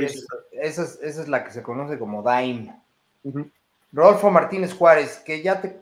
esa, 0.52 0.84
es, 1.02 1.28
la 1.28 1.44
que 1.44 1.52
se 1.52 1.62
conoce 1.62 2.00
como 2.00 2.24
Dime. 2.24 2.82
Rodolfo 3.94 4.32
Martínez 4.32 4.74
Juárez, 4.74 5.22
que 5.24 5.44
ya 5.44 5.62
te, 5.62 5.82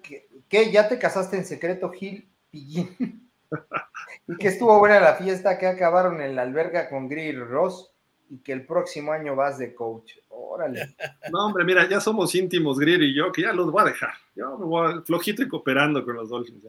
que, 0.49 0.71
ya 0.71 0.89
te 0.89 0.99
casaste 0.99 1.37
en 1.37 1.45
secreto, 1.45 1.89
Gil 1.91 2.27
Pillín. 2.51 3.29
y 4.27 4.35
que 4.35 4.49
estuvo 4.49 4.77
buena 4.79 4.99
la 4.99 5.15
fiesta, 5.15 5.57
que 5.57 5.67
acabaron 5.67 6.21
en 6.21 6.35
la 6.35 6.41
alberga 6.41 6.89
con 6.89 7.07
Grill 7.07 7.39
Ross 7.47 7.92
y 8.33 8.39
que 8.39 8.51
el 8.51 8.65
próximo 8.65 9.11
año 9.11 9.35
vas 9.35 9.59
de 9.59 9.75
coach. 9.75 10.13
Órale. 10.29 10.95
No, 11.31 11.45
hombre, 11.45 11.63
mira, 11.63 11.87
ya 11.87 11.99
somos 11.99 12.33
íntimos, 12.33 12.79
Grill 12.79 13.03
y 13.03 13.15
yo, 13.15 13.31
que 13.31 13.43
ya 13.43 13.53
los 13.53 13.71
voy 13.71 13.83
a 13.83 13.85
dejar. 13.85 14.13
Yo 14.35 14.57
me 14.57 14.65
voy 14.65 15.01
flojito 15.03 15.43
y 15.43 15.47
cooperando 15.47 16.03
con 16.03 16.15
los 16.15 16.29
Dolphins. 16.29 16.67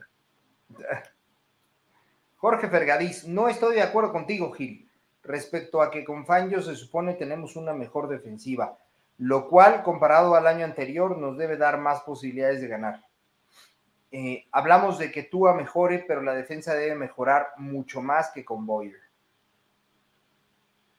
Jorge 2.37 2.69
Fergadís, 2.69 3.27
no 3.27 3.49
estoy 3.49 3.77
de 3.77 3.83
acuerdo 3.83 4.13
contigo, 4.13 4.53
Gil, 4.53 4.91
respecto 5.23 5.81
a 5.81 5.91
que 5.91 6.05
con 6.05 6.27
Fangio 6.27 6.61
se 6.61 6.77
supone 6.77 7.15
tenemos 7.15 7.57
una 7.57 7.73
mejor 7.73 8.09
defensiva, 8.09 8.79
lo 9.17 9.49
cual 9.49 9.83
comparado 9.83 10.35
al 10.35 10.47
año 10.47 10.67
anterior 10.67 11.17
nos 11.17 11.39
debe 11.39 11.57
dar 11.57 11.79
más 11.79 12.03
posibilidades 12.03 12.61
de 12.61 12.69
ganar. 12.69 13.03
Eh, 14.11 14.47
hablamos 14.53 14.99
de 14.99 15.11
que 15.11 15.23
Tua 15.23 15.55
mejore, 15.55 16.05
pero 16.07 16.21
la 16.21 16.35
defensa 16.35 16.75
debe 16.75 16.95
mejorar 16.95 17.49
mucho 17.57 18.03
más 18.03 18.31
que 18.33 18.45
con 18.45 18.67
Boyer. 18.67 19.01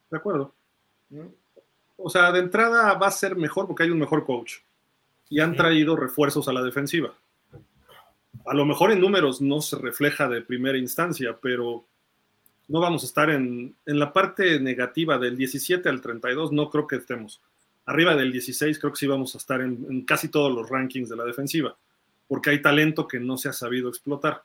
De 0.10 0.18
acuerdo. 0.18 0.55
O 1.98 2.10
sea, 2.10 2.32
de 2.32 2.40
entrada 2.40 2.94
va 2.96 3.08
a 3.08 3.12
ser 3.12 3.36
mejor 3.36 3.68
porque 3.68 3.84
hay 3.84 3.90
un 3.90 4.00
mejor 4.00 4.26
coach 4.26 4.56
y 5.30 5.40
han 5.40 5.56
traído 5.56 5.96
refuerzos 5.96 6.48
a 6.48 6.54
la 6.54 6.62
defensiva. 6.62 7.14
A 8.46 8.54
lo 8.54 8.66
mejor 8.66 8.92
en 8.92 9.00
números 9.00 9.42
no 9.42 9.62
se 9.62 9.78
refleja 9.78 10.28
de 10.28 10.42
primera 10.42 10.78
instancia, 10.78 11.38
pero 11.42 11.86
no 12.68 12.80
vamos 12.80 13.04
a 13.04 13.06
estar 13.06 13.30
en, 13.30 13.76
la 13.86 14.12
parte 14.12 14.60
negativa 14.60 15.18
del 15.18 15.38
17 15.38 15.88
al 15.88 16.02
32, 16.02 16.52
no 16.52 16.70
creo 16.70 16.88
que 16.88 16.98
estemos. 16.98 17.42
Arriba 17.86 18.16
del 18.16 18.32
16 18.32 18.80
creo 18.80 18.92
que 18.92 19.00
sí 19.00 19.08
vamos 19.08 19.36
a 19.36 19.38
estar 19.38 19.62
en, 19.62 19.86
en 19.90 20.02
casi 20.06 20.30
todos 20.30 20.54
los 20.54 20.70
rankings 20.70 21.10
de 21.10 21.16
la 21.16 21.24
defensiva, 21.24 21.76
porque 22.28 22.50
hay 22.50 22.62
talento 22.62 23.08
que 23.08 23.20
no 23.20 23.38
se 23.38 23.50
ha 23.50 23.54
sabido 23.54 23.90
explotar. 23.90 24.44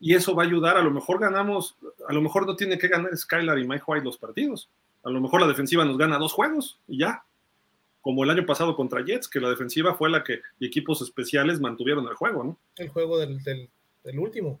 Y 0.00 0.14
eso 0.14 0.34
va 0.34 0.42
a 0.42 0.46
ayudar, 0.46 0.76
a 0.76 0.82
lo 0.82 0.90
mejor 0.90 1.20
ganamos, 1.20 1.76
a 2.08 2.12
lo 2.12 2.20
mejor 2.20 2.46
no 2.46 2.56
tiene 2.56 2.78
que 2.78 2.88
ganar 2.88 3.16
Skylar 3.16 3.58
y 3.58 3.66
Mike 3.66 3.84
White 3.86 4.04
los 4.04 4.18
partidos, 4.18 4.68
a 5.04 5.10
lo 5.10 5.20
mejor 5.20 5.40
la 5.40 5.48
defensiva 5.48 5.84
nos 5.84 5.98
gana 5.98 6.18
dos 6.18 6.32
juegos 6.32 6.80
y 6.86 6.98
ya. 7.00 7.24
Como 8.00 8.24
el 8.24 8.30
año 8.30 8.44
pasado 8.44 8.74
contra 8.74 9.04
Jets, 9.04 9.28
que 9.28 9.40
la 9.40 9.48
defensiva 9.48 9.94
fue 9.94 10.10
la 10.10 10.24
que 10.24 10.40
y 10.58 10.66
equipos 10.66 11.02
especiales 11.02 11.60
mantuvieron 11.60 12.06
el 12.08 12.14
juego, 12.14 12.42
¿no? 12.42 12.58
El 12.76 12.88
juego 12.88 13.18
del, 13.18 13.38
último. 14.18 14.60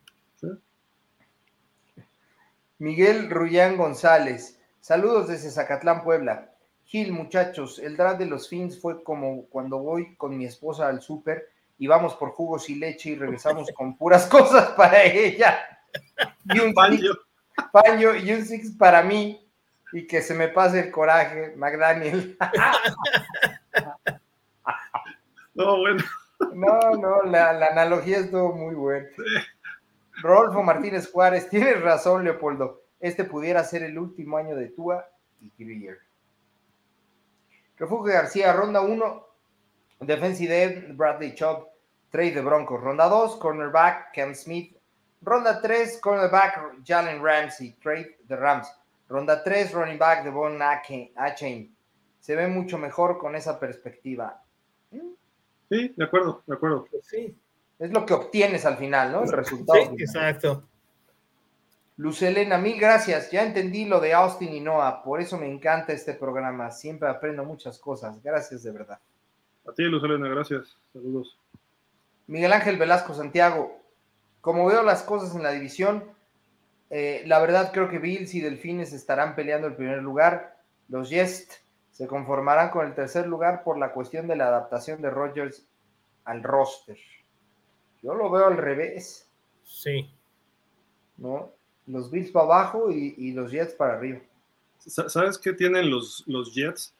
Miguel 2.78 3.30
Rullán 3.30 3.76
González. 3.76 4.60
Saludos 4.80 5.28
desde 5.28 5.50
Zacatlán, 5.50 6.04
Puebla. 6.04 6.54
Gil, 6.84 7.12
muchachos, 7.12 7.78
el 7.78 7.96
draft 7.96 8.18
de 8.20 8.26
los 8.26 8.48
Fins 8.48 8.80
fue 8.80 9.02
como 9.02 9.46
cuando 9.46 9.78
voy 9.78 10.14
con 10.16 10.36
mi 10.36 10.44
esposa 10.44 10.88
al 10.88 11.00
súper 11.00 11.48
y 11.78 11.86
vamos 11.88 12.14
por 12.14 12.30
jugos 12.30 12.68
y 12.70 12.76
leche 12.76 13.10
y 13.10 13.16
regresamos 13.16 13.70
con 13.74 13.96
puras 13.96 14.26
cosas 14.28 14.70
para 14.70 15.02
ella. 15.02 15.58
Y 16.44 16.60
un 16.60 16.72
paño. 16.74 17.12
paño 17.72 18.14
y 18.14 18.32
un 18.32 18.44
six 18.44 18.76
para 18.76 19.02
mí 19.02 19.41
y 19.92 20.06
que 20.06 20.22
se 20.22 20.34
me 20.34 20.48
pase 20.48 20.80
el 20.80 20.90
coraje, 20.90 21.54
McDaniel. 21.56 22.36
no, 25.54 25.78
bueno. 25.78 26.02
No, 26.54 26.90
no, 26.96 27.22
la, 27.22 27.50
analogía 27.66 28.18
estuvo 28.18 28.52
muy 28.52 28.74
buena. 28.74 29.06
Rodolfo 30.22 30.62
Martínez 30.62 31.10
Juárez, 31.10 31.48
tienes 31.48 31.80
razón, 31.80 32.24
Leopoldo. 32.24 32.82
Este 33.00 33.24
pudiera 33.24 33.62
ser 33.64 33.82
el 33.82 33.98
último 33.98 34.36
año 34.36 34.56
de 34.56 34.68
Tua 34.68 35.08
y 35.40 35.52
Greer. 35.58 35.98
Refugio 37.76 38.12
García, 38.12 38.52
ronda 38.52 38.80
1, 38.80 39.26
defensive 40.00 40.92
Bradley 40.92 41.34
Chubb, 41.34 41.68
trade 42.10 42.32
de 42.32 42.40
Broncos. 42.40 42.80
Ronda 42.80 43.08
2, 43.08 43.36
cornerback 43.36 44.14
Cam 44.14 44.34
Smith. 44.34 44.76
Ronda 45.20 45.60
3, 45.60 46.00
cornerback 46.00 46.84
Jalen 46.84 47.22
Ramsey, 47.22 47.72
trade 47.82 48.18
de 48.24 48.36
Rams. 48.36 48.68
Ronda 49.12 49.44
3, 49.44 49.74
running 49.74 49.98
back 49.98 50.24
de 50.24 50.30
Von 50.30 50.58
Achain. 50.62 51.76
Se 52.18 52.34
ve 52.34 52.48
mucho 52.48 52.78
mejor 52.78 53.18
con 53.18 53.36
esa 53.36 53.60
perspectiva. 53.60 54.42
Sí, 55.68 55.92
de 55.94 56.04
acuerdo, 56.04 56.42
de 56.46 56.54
acuerdo. 56.54 56.86
Pues 56.90 57.04
sí. 57.06 57.36
Es 57.78 57.92
lo 57.92 58.06
que 58.06 58.14
obtienes 58.14 58.64
al 58.64 58.78
final, 58.78 59.12
¿no? 59.12 59.22
El 59.24 59.32
resultado. 59.32 59.78
Sí, 59.78 60.02
exacto. 60.02 60.64
Lucelena, 61.98 62.56
mil 62.56 62.80
gracias. 62.80 63.30
Ya 63.30 63.42
entendí 63.42 63.84
lo 63.84 64.00
de 64.00 64.14
Austin 64.14 64.54
y 64.54 64.60
Noah. 64.60 65.02
Por 65.02 65.20
eso 65.20 65.36
me 65.36 65.46
encanta 65.46 65.92
este 65.92 66.14
programa. 66.14 66.70
Siempre 66.70 67.06
aprendo 67.08 67.44
muchas 67.44 67.78
cosas. 67.78 68.22
Gracias 68.22 68.62
de 68.62 68.72
verdad. 68.72 68.98
A 69.68 69.72
ti, 69.72 69.82
Lucelena, 69.82 70.26
gracias. 70.26 70.78
Saludos. 70.94 71.38
Miguel 72.28 72.54
Ángel 72.54 72.78
Velasco 72.78 73.12
Santiago. 73.12 73.78
Como 74.40 74.64
veo 74.64 74.82
las 74.82 75.02
cosas 75.02 75.34
en 75.36 75.42
la 75.42 75.50
división, 75.50 76.02
eh, 76.94 77.22
la 77.24 77.40
verdad 77.40 77.72
creo 77.72 77.88
que 77.88 77.98
Bills 77.98 78.34
y 78.34 78.42
Delfines 78.42 78.92
estarán 78.92 79.34
peleando 79.34 79.66
el 79.66 79.74
primer 79.74 80.02
lugar. 80.02 80.58
Los 80.90 81.08
Jets 81.08 81.64
se 81.90 82.06
conformarán 82.06 82.68
con 82.68 82.86
el 82.86 82.94
tercer 82.94 83.26
lugar 83.26 83.64
por 83.64 83.78
la 83.78 83.94
cuestión 83.94 84.28
de 84.28 84.36
la 84.36 84.48
adaptación 84.48 85.00
de 85.00 85.08
Rodgers 85.08 85.66
al 86.24 86.42
roster. 86.42 86.98
Yo 88.02 88.14
lo 88.14 88.30
veo 88.30 88.46
al 88.46 88.58
revés. 88.58 89.26
Sí. 89.64 90.10
¿No? 91.16 91.50
Los 91.86 92.10
Bills 92.10 92.30
para 92.30 92.44
abajo 92.44 92.90
y, 92.92 93.32
los 93.32 93.50
Jets 93.50 93.72
para 93.72 93.94
arriba. 93.94 94.20
¿Sabes 94.76 95.38
qué 95.38 95.54
tienen 95.54 95.88
los, 95.88 96.24
los 96.26 96.54
Jets? 96.54 96.94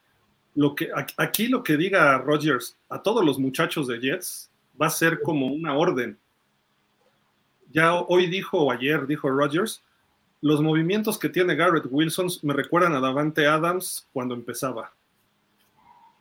Lo 0.55 0.75
que, 0.75 0.89
aquí 1.19 1.49
lo 1.49 1.63
que 1.63 1.77
diga 1.77 2.17
Rodgers 2.17 2.79
a 2.89 3.03
todos 3.03 3.23
los 3.23 3.39
muchachos 3.39 3.89
de 3.89 3.99
Jets 3.99 4.51
va 4.81 4.87
a 4.87 4.91
ser 4.91 5.21
como 5.21 5.49
una 5.49 5.77
orden 5.77 6.19
ya 7.73 7.95
hoy 7.95 8.27
dijo 8.27 8.59
o 8.59 8.71
ayer 8.71 9.07
dijo 9.07 9.29
Rogers, 9.29 9.83
los 10.43 10.61
movimientos 10.61 11.19
que 11.19 11.29
tiene 11.29 11.55
Garrett 11.55 11.87
Wilson 11.89 12.29
me 12.43 12.53
recuerdan 12.53 12.95
a 12.95 13.01
Davante 13.01 13.47
Adams 13.47 14.09
cuando 14.13 14.35
empezaba. 14.35 14.93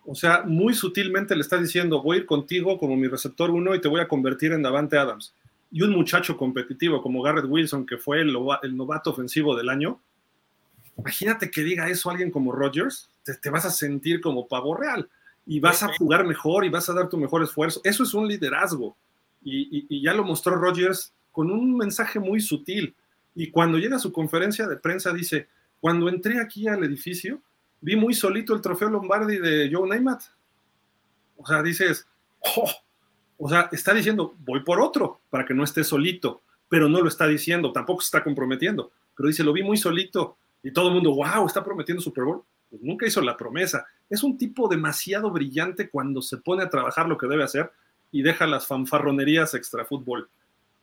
O 0.05 0.15
sea, 0.15 0.43
muy 0.45 0.73
sutilmente 0.73 1.35
le 1.35 1.41
está 1.41 1.57
diciendo, 1.57 2.01
voy 2.01 2.17
a 2.17 2.19
ir 2.21 2.25
contigo 2.25 2.77
como 2.77 2.95
mi 2.95 3.07
receptor 3.07 3.49
uno 3.49 3.73
y 3.73 3.81
te 3.81 3.87
voy 3.87 3.99
a 3.99 4.07
convertir 4.07 4.51
en 4.51 4.61
Davante 4.61 4.97
Adams. 4.97 5.33
Y 5.71 5.81
un 5.81 5.91
muchacho 5.91 6.37
competitivo 6.37 7.01
como 7.01 7.21
Garrett 7.23 7.45
Wilson, 7.47 7.85
que 7.85 7.97
fue 7.97 8.21
el, 8.21 8.33
novato 8.33 9.09
ofensivo 9.09 9.55
del 9.55 9.69
año, 9.69 9.99
imagínate 10.97 11.49
que 11.49 11.63
diga 11.63 11.89
eso 11.89 12.09
alguien 12.09 12.29
como 12.29 12.51
Rogers, 12.51 13.09
te, 13.23 13.49
vas 13.49 13.65
a 13.65 13.71
sentir 13.71 14.21
como 14.21 14.47
pavo 14.47 14.75
real 14.75 15.09
y 15.47 15.59
vas 15.59 15.81
a 15.81 15.91
jugar 15.97 16.25
mejor 16.25 16.63
y 16.63 16.69
vas 16.69 16.89
a 16.89 16.93
dar 16.93 17.09
tu 17.09 17.17
mejor 17.17 17.41
esfuerzo. 17.41 17.81
Eso 17.83 18.03
es 18.03 18.13
un 18.13 18.27
liderazgo. 18.27 18.95
y 19.43 20.01
ya 20.03 20.13
lo 20.13 20.23
mostró 20.23 20.55
Rogers 20.55 21.13
con 21.31 21.51
un 21.51 21.77
mensaje 21.77 22.19
muy 22.19 22.41
sutil. 22.41 22.95
Y 23.35 23.49
cuando 23.49 23.77
llega 23.77 23.95
a 23.95 23.99
su 23.99 24.11
conferencia 24.11 24.67
de 24.67 24.77
prensa 24.77 25.13
dice, 25.13 25.47
cuando 25.79 26.09
entré 26.09 26.39
aquí 26.39 26.67
al 26.67 26.83
edificio, 26.83 27.41
vi 27.79 27.95
muy 27.95 28.13
solito 28.13 28.53
el 28.53 28.61
trofeo 28.61 28.89
Lombardi 28.89 29.37
de 29.37 29.69
Joe 29.71 29.87
Namath. 29.87 30.25
O 31.37 31.45
sea, 31.45 31.63
dices, 31.63 32.07
oh", 32.57 32.71
o 33.37 33.49
sea, 33.49 33.69
está 33.71 33.93
diciendo, 33.93 34.35
voy 34.39 34.63
por 34.63 34.79
otro, 34.79 35.21
para 35.29 35.45
que 35.45 35.53
no 35.53 35.63
esté 35.63 35.83
solito, 35.83 36.41
pero 36.69 36.87
no 36.87 37.01
lo 37.01 37.07
está 37.07 37.27
diciendo, 37.27 37.71
tampoco 37.71 38.01
se 38.01 38.07
está 38.07 38.23
comprometiendo, 38.23 38.91
pero 39.15 39.27
dice, 39.27 39.43
lo 39.43 39.53
vi 39.53 39.63
muy 39.63 39.77
solito, 39.77 40.37
y 40.63 40.71
todo 40.71 40.89
el 40.89 40.93
mundo, 40.93 41.15
wow, 41.15 41.45
está 41.45 41.63
prometiendo 41.63 42.01
Super 42.01 42.23
Bowl. 42.23 42.43
Pues 42.69 42.81
nunca 42.81 43.05
hizo 43.05 43.21
la 43.21 43.35
promesa. 43.35 43.85
Es 44.09 44.23
un 44.23 44.37
tipo 44.37 44.67
demasiado 44.67 45.31
brillante 45.31 45.89
cuando 45.89 46.21
se 46.21 46.37
pone 46.37 46.63
a 46.63 46.69
trabajar 46.69 47.07
lo 47.07 47.17
que 47.17 47.27
debe 47.27 47.43
hacer 47.43 47.71
y 48.11 48.21
deja 48.21 48.47
las 48.47 48.67
fanfarronerías 48.67 49.53
extra 49.53 49.85
fútbol. 49.85 50.29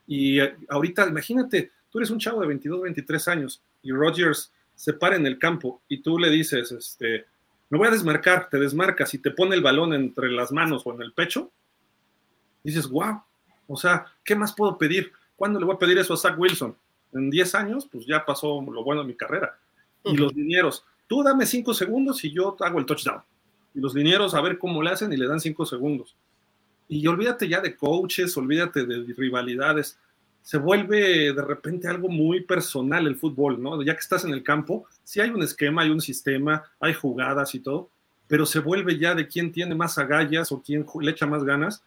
Y 0.09 0.39
ahorita, 0.69 1.07
imagínate, 1.07 1.71
tú 1.91 1.99
eres 1.99 2.11
un 2.11 2.19
chavo 2.19 2.41
de 2.41 2.49
22, 2.49 2.81
23 2.83 3.29
años 3.29 3.63
y 3.83 3.93
Rogers 3.93 4.53
se 4.75 4.95
para 4.95 5.17
en 5.17 5.27
el 5.27 5.39
campo 5.39 5.83
y 5.87 6.01
tú 6.01 6.19
le 6.19 6.31
dices, 6.31 6.73
este, 6.73 7.27
me 7.69 7.77
voy 7.77 7.89
a 7.89 7.91
desmarcar, 7.91 8.49
te 8.49 8.59
desmarcas 8.59 9.13
y 9.13 9.19
te 9.19 9.31
pone 9.31 9.55
el 9.55 9.63
balón 9.63 9.93
entre 9.93 10.31
las 10.31 10.51
manos 10.51 10.83
o 10.87 10.95
en 10.95 11.03
el 11.03 11.13
pecho, 11.13 11.53
dices, 12.65 12.89
wow, 12.89 13.21
o 13.67 13.77
sea, 13.77 14.07
¿qué 14.25 14.35
más 14.35 14.55
puedo 14.55 14.79
pedir? 14.79 15.13
¿Cuándo 15.37 15.61
le 15.61 15.67
voy 15.67 15.75
a 15.75 15.79
pedir 15.79 15.99
eso 15.99 16.15
a 16.15 16.17
Zach 16.17 16.39
Wilson? 16.39 16.75
En 17.13 17.29
10 17.29 17.55
años, 17.55 17.87
pues 17.93 18.07
ya 18.07 18.25
pasó 18.25 18.63
lo 18.63 18.83
bueno 18.83 19.03
de 19.03 19.09
mi 19.09 19.15
carrera. 19.15 19.59
Y 20.05 20.17
los 20.17 20.35
linieros, 20.35 20.85
tú 21.07 21.23
dame 21.23 21.45
5 21.45 21.75
segundos 21.75 22.25
y 22.25 22.33
yo 22.33 22.57
hago 22.61 22.79
el 22.79 22.87
touchdown. 22.87 23.23
Y 23.75 23.81
los 23.81 23.95
linieros 23.95 24.33
a 24.33 24.41
ver 24.41 24.59
cómo 24.59 24.83
le 24.83 24.91
hacen 24.91 25.13
y 25.13 25.19
le 25.19 25.27
dan 25.27 25.41
5 25.41 25.67
segundos. 25.67 26.17
Y 26.89 27.07
olvídate 27.07 27.49
ya 27.49 27.61
de 27.61 27.77
coaches, 27.77 28.37
olvídate 28.37 28.87
de 28.87 29.13
rivalidades. 29.15 29.99
Se 30.43 30.57
vuelve 30.57 31.33
de 31.33 31.43
repente 31.43 31.89
algo 31.89 32.09
muy 32.09 32.41
personal 32.41 33.07
el 33.07 33.17
fútbol, 33.17 33.63
¿no? 33.63 33.83
Ya 33.83 33.95
que 33.95 34.01
estás 34.01 34.25
en 34.25 34.33
el 34.33 34.43
campo, 34.43 34.87
sí 35.05 35.21
hay 35.21 35.31
un 35.31 35.43
esquema, 35.43 35.83
hay 35.83 35.91
un 35.91 36.01
sistema, 36.01 36.65
hay 36.81 36.95
jugadas 36.95 37.55
y 37.55 37.61
todo, 37.61 37.91
pero 38.27 38.47
se 38.47 38.61
vuelve 38.61 38.99
ya 38.99 39.15
de 39.15 39.29
quién 39.29 39.53
tiene 39.53 39.75
más 39.75 39.99
agallas 39.99 40.51
o 40.51 40.63
quién 40.63 40.87
le 41.01 41.11
echa 41.11 41.27
más 41.27 41.45
ganas. 41.45 41.83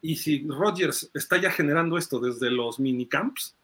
Y 0.00 0.16
si 0.16 0.46
Rodgers 0.46 1.10
está 1.12 1.38
ya 1.38 1.50
generando 1.50 1.98
esto 1.98 2.20
desde 2.20 2.50
los 2.50 2.78
minicamps, 2.78 3.56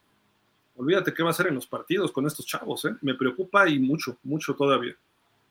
olvídate 0.75 1.13
qué 1.13 1.23
va 1.23 1.29
a 1.29 1.31
hacer 1.31 1.47
en 1.47 1.55
los 1.55 1.67
partidos 1.67 2.11
con 2.11 2.25
estos 2.27 2.45
chavos. 2.45 2.83
¿eh? 2.85 2.95
Me 3.01 3.15
preocupa 3.15 3.69
y 3.69 3.79
mucho, 3.79 4.17
mucho 4.23 4.53
todavía. 4.53 4.95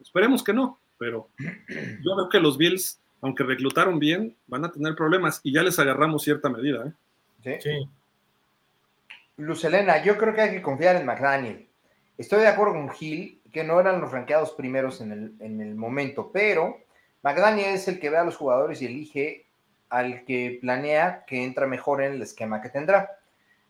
Esperemos 0.00 0.42
que 0.42 0.52
no, 0.52 0.78
pero 0.98 1.28
yo 1.38 2.16
veo 2.16 2.28
que 2.28 2.40
los 2.40 2.58
Bills, 2.58 3.00
aunque 3.24 3.42
reclutaron 3.42 3.98
bien, 3.98 4.36
van 4.48 4.66
a 4.66 4.70
tener 4.70 4.94
problemas 4.94 5.40
y 5.42 5.54
ya 5.54 5.62
les 5.62 5.78
agarramos 5.78 6.22
cierta 6.22 6.50
medida. 6.50 6.84
¿eh? 6.86 6.92
Sí. 7.42 7.70
sí. 7.70 7.88
Luz 9.38 9.64
Elena, 9.64 10.02
yo 10.02 10.18
creo 10.18 10.34
que 10.34 10.42
hay 10.42 10.50
que 10.50 10.60
confiar 10.60 10.96
en 10.96 11.06
McDaniel. 11.06 11.66
Estoy 12.18 12.40
de 12.40 12.48
acuerdo 12.48 12.74
con 12.74 12.90
Gil, 12.90 13.40
que 13.50 13.64
no 13.64 13.80
eran 13.80 14.02
los 14.02 14.12
ranqueados 14.12 14.52
primeros 14.52 15.00
en 15.00 15.12
el, 15.12 15.32
en 15.40 15.62
el 15.62 15.74
momento, 15.74 16.30
pero 16.34 16.76
McDaniel 17.22 17.74
es 17.74 17.88
el 17.88 17.98
que 17.98 18.10
ve 18.10 18.18
a 18.18 18.24
los 18.24 18.36
jugadores 18.36 18.82
y 18.82 18.86
elige 18.86 19.46
al 19.88 20.26
que 20.26 20.58
planea 20.60 21.24
que 21.26 21.44
entra 21.44 21.66
mejor 21.66 22.02
en 22.02 22.12
el 22.12 22.22
esquema 22.22 22.60
que 22.60 22.68
tendrá. 22.68 23.18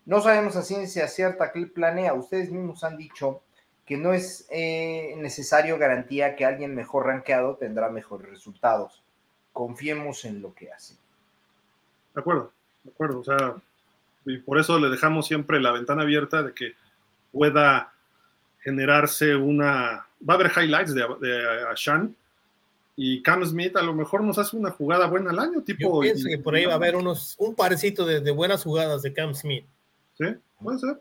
No 0.04 0.20
sabemos 0.20 0.56
a 0.56 0.62
ciencia 0.62 1.06
cierta 1.06 1.52
que 1.52 1.60
él 1.60 1.70
planea. 1.70 2.12
Ustedes 2.14 2.50
mismos 2.50 2.82
han 2.82 2.96
dicho 2.96 3.42
que 3.86 3.98
no 3.98 4.14
es 4.14 4.48
eh, 4.50 5.14
necesario 5.18 5.78
garantía 5.78 6.34
que 6.34 6.44
alguien 6.44 6.74
mejor 6.74 7.06
rankeado 7.06 7.54
tendrá 7.54 7.88
mejores 7.88 8.28
resultados. 8.28 9.03
Confiemos 9.54 10.26
en 10.26 10.42
lo 10.42 10.54
que 10.54 10.70
hace. 10.70 10.94
De 12.14 12.20
acuerdo, 12.20 12.52
de 12.82 12.90
acuerdo. 12.90 13.20
O 13.20 13.24
sea, 13.24 13.54
y 14.26 14.36
por 14.36 14.58
eso 14.58 14.78
le 14.78 14.90
dejamos 14.90 15.26
siempre 15.26 15.58
la 15.60 15.72
ventana 15.72 16.02
abierta 16.02 16.42
de 16.42 16.52
que 16.52 16.74
pueda 17.32 17.94
generarse 18.60 19.34
una... 19.34 20.06
Va 20.28 20.34
a 20.34 20.36
haber 20.36 20.52
highlights 20.54 20.94
de, 20.94 21.06
de 21.20 21.68
Ashan 21.68 22.14
y 22.96 23.22
Cam 23.22 23.44
Smith 23.46 23.76
a 23.76 23.82
lo 23.82 23.94
mejor 23.94 24.22
nos 24.22 24.36
hace 24.38 24.56
una 24.56 24.70
jugada 24.70 25.06
buena 25.06 25.30
al 25.30 25.38
año, 25.38 25.62
tipo... 25.62 26.02
Yo 26.04 26.12
pienso 26.12 26.28
que 26.28 26.38
por 26.38 26.54
ahí 26.54 26.66
va 26.66 26.72
a 26.72 26.76
haber 26.76 26.96
unos, 26.96 27.34
un 27.38 27.54
parecito 27.54 28.04
de, 28.04 28.20
de 28.20 28.30
buenas 28.30 28.62
jugadas 28.62 29.00
de 29.00 29.14
Cam 29.14 29.34
Smith. 29.34 29.64
Sí, 30.18 30.26
puede 30.60 30.78
ser. 30.78 31.00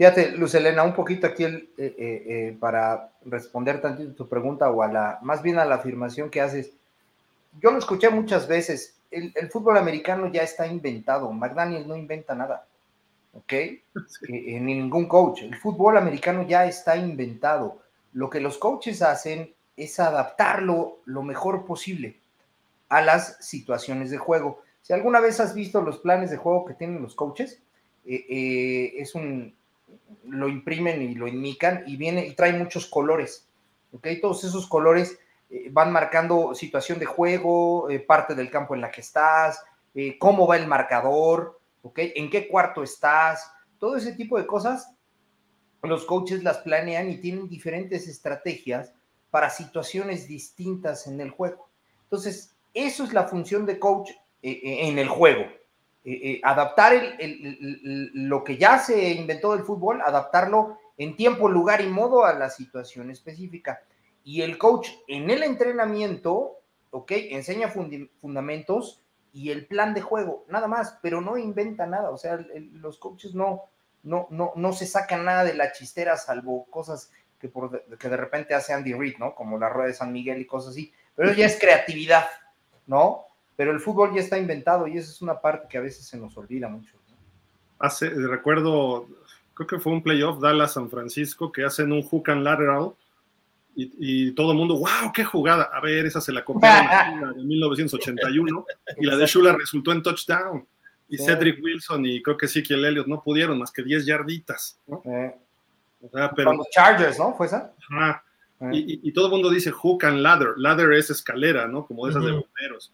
Fíjate, 0.00 0.32
Luz 0.32 0.54
Elena, 0.54 0.82
un 0.82 0.94
poquito 0.94 1.26
aquí 1.26 1.44
el, 1.44 1.68
eh, 1.76 1.94
eh, 1.98 2.24
eh, 2.26 2.56
para 2.58 3.12
responder 3.26 3.82
tantito 3.82 4.14
tu 4.14 4.26
pregunta 4.26 4.70
o 4.70 4.82
a 4.82 4.90
la, 4.90 5.18
más 5.20 5.42
bien 5.42 5.58
a 5.58 5.66
la 5.66 5.74
afirmación 5.74 6.30
que 6.30 6.40
haces. 6.40 6.72
Yo 7.58 7.70
lo 7.70 7.78
escuché 7.78 8.10
muchas 8.10 8.46
veces. 8.46 8.96
El, 9.10 9.32
fútbol 9.50 9.76
americano 9.76 10.30
ya 10.30 10.42
está 10.42 10.66
inventado. 10.66 11.32
McDaniel 11.32 11.86
no 11.88 11.96
inventa 11.96 12.34
nada. 12.34 12.66
¿Ok? 13.32 13.52
ni 14.28 14.58
ningún 14.60 15.06
coach. 15.06 15.42
El 15.42 15.56
fútbol 15.56 15.96
americano 15.96 16.46
ya 16.46 16.66
está 16.66 16.96
inventado. 16.96 17.80
Lo 18.12 18.28
que 18.28 18.40
los 18.40 18.58
coaches 18.58 19.02
hacen 19.02 19.54
es 19.76 19.98
adaptarlo 20.00 20.98
lo 21.04 21.22
mejor 21.22 21.64
posible 21.64 22.18
a 22.88 23.00
las 23.02 23.36
situaciones 23.44 24.10
de 24.10 24.18
juego. 24.18 24.62
Si 24.82 24.92
alguna 24.92 25.20
vez 25.20 25.40
has 25.40 25.54
visto 25.54 25.80
los 25.80 25.98
planes 25.98 26.30
de 26.30 26.36
juego 26.36 26.64
que 26.64 26.74
tienen 26.74 27.02
los 27.02 27.14
coaches, 27.14 27.62
es 28.04 29.14
un 29.14 29.54
lo 30.24 30.48
imprimen 30.48 31.02
y 31.02 31.14
lo 31.14 31.26
indican 31.28 31.84
y 31.86 31.96
viene 31.96 32.26
y 32.26 32.34
trae 32.34 32.52
muchos 32.52 32.86
colores. 32.86 33.46
¿ok? 33.92 34.06
Todos 34.20 34.44
esos 34.44 34.66
colores 34.66 35.18
eh, 35.50 35.68
van 35.70 35.92
marcando 35.92 36.54
situación 36.54 36.98
de 36.98 37.06
juego, 37.06 37.90
eh, 37.90 38.00
parte 38.00 38.34
del 38.34 38.50
campo 38.50 38.74
en 38.74 38.80
la 38.80 38.90
que 38.90 39.00
estás, 39.00 39.62
eh, 39.94 40.18
cómo 40.18 40.46
va 40.46 40.56
el 40.56 40.66
marcador, 40.66 41.60
¿ok? 41.82 41.98
En 42.14 42.30
qué 42.30 42.48
cuarto 42.48 42.82
estás, 42.82 43.52
todo 43.78 43.96
ese 43.96 44.12
tipo 44.14 44.38
de 44.38 44.46
cosas. 44.46 44.94
Los 45.82 46.04
coaches 46.04 46.42
las 46.44 46.58
planean 46.58 47.10
y 47.10 47.18
tienen 47.18 47.48
diferentes 47.48 48.06
estrategias 48.06 48.92
para 49.30 49.48
situaciones 49.50 50.28
distintas 50.28 51.06
en 51.06 51.20
el 51.20 51.30
juego. 51.30 51.70
Entonces, 52.04 52.54
eso 52.74 53.04
es 53.04 53.12
la 53.12 53.26
función 53.28 53.64
de 53.64 53.78
coach 53.78 54.10
en 54.42 54.98
el 54.98 55.08
juego. 55.08 55.46
Eh, 56.02 56.12
eh, 56.22 56.40
adaptar 56.42 57.18
lo 57.18 58.42
que 58.42 58.56
ya 58.56 58.78
se 58.78 59.10
inventó 59.12 59.54
del 59.54 59.66
fútbol, 59.66 60.00
adaptarlo 60.00 60.78
en 60.96 61.14
tiempo, 61.14 61.46
lugar 61.50 61.82
y 61.82 61.88
modo 61.88 62.24
a 62.24 62.32
la 62.32 62.48
situación 62.48 63.10
específica. 63.10 63.82
Y 64.24 64.42
el 64.42 64.58
coach 64.58 64.88
en 65.08 65.30
el 65.30 65.42
entrenamiento, 65.42 66.60
ok, 66.90 67.12
enseña 67.30 67.72
fundamentos 68.20 69.02
y 69.32 69.50
el 69.50 69.66
plan 69.66 69.94
de 69.94 70.00
juego, 70.00 70.44
nada 70.48 70.66
más, 70.66 70.98
pero 71.02 71.20
no 71.20 71.38
inventa 71.38 71.86
nada. 71.86 72.10
O 72.10 72.18
sea, 72.18 72.38
los 72.72 72.98
coaches 72.98 73.34
no, 73.34 73.62
no, 74.02 74.26
no, 74.30 74.52
no 74.56 74.72
se 74.72 74.86
sacan 74.86 75.24
nada 75.24 75.44
de 75.44 75.54
la 75.54 75.72
chistera, 75.72 76.16
salvo 76.16 76.66
cosas 76.66 77.10
que, 77.38 77.48
por, 77.48 77.84
que 77.96 78.08
de 78.08 78.16
repente 78.16 78.54
hace 78.54 78.72
Andy 78.72 78.92
Reid, 78.92 79.18
¿no? 79.18 79.34
Como 79.34 79.58
la 79.58 79.68
rueda 79.68 79.88
de 79.88 79.94
San 79.94 80.12
Miguel 80.12 80.40
y 80.40 80.46
cosas 80.46 80.70
así. 80.70 80.92
Pero 81.14 81.32
ya 81.32 81.46
es 81.46 81.58
creatividad, 81.58 82.26
¿no? 82.86 83.26
pero 83.60 83.72
el 83.72 83.80
fútbol 83.80 84.14
ya 84.14 84.22
está 84.22 84.38
inventado 84.38 84.86
y 84.86 84.96
esa 84.96 85.10
es 85.10 85.20
una 85.20 85.38
parte 85.38 85.68
que 85.68 85.76
a 85.76 85.82
veces 85.82 86.06
se 86.06 86.16
nos 86.16 86.34
olvida 86.38 86.66
mucho. 86.66 86.96
Hace, 87.78 88.08
recuerdo, 88.08 89.06
creo 89.52 89.66
que 89.66 89.78
fue 89.78 89.92
un 89.92 90.02
playoff 90.02 90.40
Dallas-San 90.40 90.88
Francisco 90.88 91.52
que 91.52 91.66
hacen 91.66 91.92
un 91.92 92.00
hook 92.00 92.30
and 92.30 92.42
lateral 92.42 92.94
y, 93.74 94.32
todo 94.32 94.52
el 94.52 94.58
mundo, 94.58 94.78
wow, 94.78 95.12
qué 95.14 95.24
jugada. 95.24 95.70
A 95.72 95.80
ver, 95.80 96.06
esa 96.06 96.20
se 96.20 96.32
la 96.32 96.44
copiaron 96.44 97.36
de 97.36 97.44
1981 97.44 98.66
y 98.98 99.06
la 99.06 99.16
de 99.16 99.26
Shula 99.26 99.52
resultó 99.52 99.92
en 99.92 100.02
touchdown. 100.02 100.66
Y 101.08 101.18
Cedric 101.18 101.62
Wilson 101.62 102.06
y 102.06 102.22
creo 102.22 102.36
que 102.36 102.46
sí 102.46 102.62
que 102.62 102.74
el 102.74 102.84
Elliot 102.84 103.08
no 103.08 103.20
pudieron 103.20 103.58
más 103.58 103.72
que 103.72 103.82
10 103.82 104.06
yarditas. 104.06 104.78
¿no? 104.86 105.02
pero, 106.36 106.52
los 106.52 106.68
Chargers, 106.70 107.18
¿no? 107.18 107.34
¿Fue 107.34 107.46
esa? 107.46 107.72
Ajá. 107.90 108.22
Y, 108.72 109.10
todo 109.12 109.26
el 109.26 109.32
mundo 109.32 109.50
dice 109.50 109.70
hook 109.70 110.04
and 110.04 110.18
ladder. 110.18 110.52
Ladder 110.56 110.92
es 110.92 111.10
escalera, 111.10 111.66
¿no? 111.66 111.86
Como 111.86 112.04
de 112.04 112.10
esas 112.10 112.24
de 112.24 112.32
bomberos. 112.32 112.92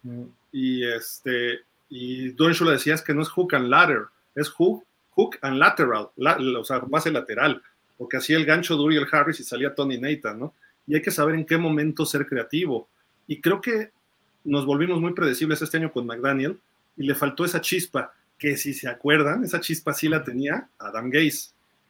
Y 0.51 0.83
este, 0.83 1.59
y 1.89 2.31
Don 2.31 2.53
Shula 2.53 2.71
decía 2.71 2.95
es 2.95 3.01
que 3.01 3.13
no 3.13 3.21
es 3.21 3.29
hook 3.29 3.53
and 3.55 3.69
ladder, 3.69 4.05
es 4.35 4.49
hook, 4.49 4.83
hook 5.11 5.37
and 5.41 5.57
lateral, 5.57 6.09
o 6.17 6.63
sea, 6.63 6.79
base 6.79 7.11
lateral, 7.11 7.61
porque 7.97 8.17
hacía 8.17 8.37
el 8.37 8.45
gancho 8.45 8.75
Duriel 8.75 9.07
Harris 9.11 9.39
y 9.39 9.43
salía 9.43 9.75
Tony 9.75 9.97
Nathan, 9.97 10.39
¿no? 10.39 10.53
Y 10.87 10.95
hay 10.95 11.01
que 11.01 11.11
saber 11.11 11.35
en 11.35 11.45
qué 11.45 11.57
momento 11.57 12.05
ser 12.05 12.25
creativo. 12.25 12.87
Y 13.27 13.41
creo 13.41 13.61
que 13.61 13.91
nos 14.43 14.65
volvimos 14.65 14.99
muy 15.01 15.13
predecibles 15.13 15.61
este 15.61 15.77
año 15.77 15.91
con 15.91 16.05
McDaniel 16.05 16.57
y 16.95 17.03
le 17.03 17.13
faltó 17.13 17.45
esa 17.45 17.61
chispa, 17.61 18.13
que 18.37 18.55
si 18.55 18.73
se 18.73 18.87
acuerdan, 18.87 19.43
esa 19.43 19.59
chispa 19.59 19.93
sí 19.93 20.07
la 20.07 20.23
tenía 20.23 20.69
Adam 20.79 21.09
Gaze. 21.09 21.49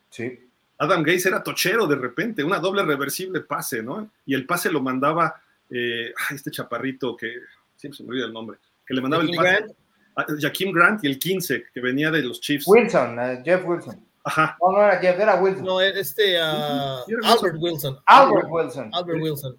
Sí. 0.09 0.40
Adam 0.80 1.03
Gaze 1.03 1.30
era 1.30 1.43
tochero 1.43 1.88
de 1.88 1.95
repente, 1.95 2.43
una 2.43 2.59
doble 2.59 2.84
reversible 2.84 3.42
pase, 3.42 3.82
¿no? 3.82 4.11
Y 4.26 4.34
el 4.34 4.45
pase 4.45 4.72
lo 4.72 4.82
mandaba 4.82 5.42
eh, 5.69 6.14
este 6.32 6.51
chaparrito 6.51 7.16
que 7.16 7.34
siempre 7.76 7.98
se 7.98 8.03
me 8.03 8.09
olvida 8.09 8.26
el 8.26 8.34
nombre, 8.34 8.58
que 8.85 8.93
le 8.93 9.01
mandaba 9.01 9.24
el 9.24 9.30
pase. 9.30 9.42
Grant. 9.42 9.72
A 10.16 10.26
Jaquim 10.40 10.72
Grant 10.72 11.03
y 11.03 11.08
el 11.08 11.19
15, 11.19 11.66
que 11.72 11.80
venía 11.80 12.09
de 12.09 12.24
los 12.24 12.42
Chiefs. 12.42 12.66
Wilson, 12.66 13.19
uh, 13.19 13.43
Jeff 13.45 13.64
Wilson. 13.64 14.03
Ajá. 14.27 14.57
No, 14.61 14.73
no 14.73 14.83
era 14.83 14.97
Jeff, 14.99 15.17
era 15.17 15.41
Wilson. 15.41 15.65
No, 15.65 15.80
este 15.80 16.38
uh, 16.38 17.03
Albert 17.23 17.56
Wilson. 17.59 17.97
Albert 18.06 18.47
Wilson. 18.49 18.89
Albert 18.93 19.22
Wilson. 19.22 19.57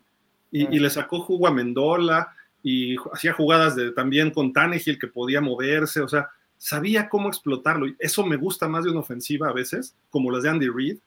Y, 0.51 0.77
y, 0.77 0.79
le 0.79 0.91
sacó 0.91 1.21
jugo 1.21 1.47
a 1.47 1.51
Mendola 1.51 2.35
y 2.63 2.97
hacía 3.13 3.33
jugadas 3.33 3.77
de, 3.77 3.93
también 3.93 4.31
con 4.31 4.53
Tannehill 4.53 4.99
que 4.99 5.07
podía 5.07 5.41
moverse, 5.41 6.01
o 6.01 6.09
sea, 6.09 6.29
sabía 6.59 7.09
cómo 7.09 7.29
explotarlo. 7.29 7.87
Eso 7.99 8.27
me 8.27 8.37
gusta 8.37 8.69
más 8.69 8.85
de 8.85 8.91
una 8.91 9.01
ofensiva 9.01 9.49
a 9.49 9.53
veces, 9.55 9.97
como 10.11 10.31
las 10.31 10.43
de 10.43 10.51
Andy 10.51 10.69
Reid, 10.69 10.99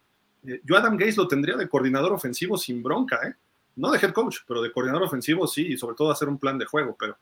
eh, 0.48 0.62
yo 0.64 0.76
Adam 0.76 0.98
Gates 0.98 1.18
lo 1.18 1.28
tendría 1.28 1.56
de 1.56 1.70
coordinador 1.70 2.14
ofensivo 2.14 2.58
sin 2.58 2.82
bronca, 2.82 3.20
¿eh? 3.28 3.36
No 3.76 3.92
de 3.92 4.00
head 4.00 4.12
coach, 4.12 4.38
pero 4.48 4.62
de 4.62 4.72
coordinador 4.72 5.04
ofensivo 5.04 5.46
sí, 5.46 5.68
y 5.68 5.78
sobre 5.78 5.96
todo 5.96 6.12
hacer 6.12 6.28
un 6.28 6.40
plan 6.40 6.58
de 6.58 6.66
juego, 6.66 6.96
pero 7.00 7.16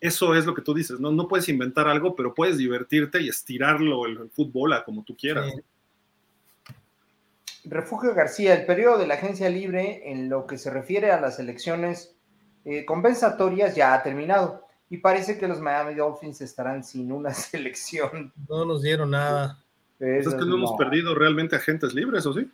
eso 0.00 0.34
es 0.34 0.46
lo 0.46 0.54
que 0.54 0.62
tú 0.62 0.74
dices, 0.74 0.98
no, 0.98 1.12
no 1.12 1.28
puedes 1.28 1.48
inventar 1.48 1.86
algo, 1.86 2.16
pero 2.16 2.34
puedes 2.34 2.58
divertirte 2.58 3.20
y 3.20 3.28
estirarlo 3.28 4.06
el, 4.06 4.30
fútbol 4.30 4.72
a 4.72 4.84
como 4.84 5.04
tú 5.04 5.16
quieras. 5.16 5.52
Refugio 7.64 8.14
García, 8.14 8.54
el 8.54 8.66
periodo 8.66 8.98
de 8.98 9.06
la 9.06 9.14
agencia 9.14 9.48
libre 9.48 10.10
en 10.10 10.28
lo 10.28 10.46
que 10.46 10.58
se 10.58 10.70
refiere 10.70 11.10
a 11.12 11.20
las 11.20 11.38
elecciones 11.38 12.14
eh, 12.64 12.84
compensatorias 12.84 13.74
ya 13.74 13.94
ha 13.94 14.02
terminado 14.02 14.66
y 14.88 14.98
parece 14.98 15.38
que 15.38 15.48
los 15.48 15.60
Miami 15.60 15.94
Dolphins 15.94 16.40
estarán 16.40 16.84
sin 16.84 17.10
una 17.12 17.32
selección. 17.34 18.32
No 18.48 18.64
nos 18.64 18.82
dieron 18.82 19.10
nada. 19.10 19.58
Pues 19.98 20.26
es 20.26 20.34
que 20.34 20.44
no, 20.44 20.56
hemos 20.56 20.76
perdido 20.76 21.14
realmente 21.14 21.56
agentes 21.56 21.94
libres, 21.94 22.26
¿o 22.26 22.32
sí? 22.32 22.50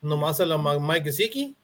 Nomás 0.00 0.40
a 0.40 0.46
la 0.46 0.56
Mike 0.56 1.04
Gesicki. 1.04 1.54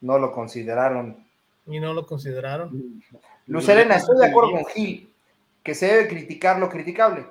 No 0.00 0.18
lo 0.18 0.32
consideraron. 0.32 1.26
Y 1.66 1.80
no 1.80 1.94
lo 1.94 2.06
consideraron. 2.06 3.00
Luz 3.46 3.68
estoy 3.68 4.18
de 4.18 4.26
acuerdo 4.26 4.52
con 4.52 4.66
Gil, 4.66 5.10
que 5.62 5.74
se 5.74 5.86
debe 5.86 6.08
criticar 6.08 6.60
lo 6.60 6.68
criticable, 6.68 7.26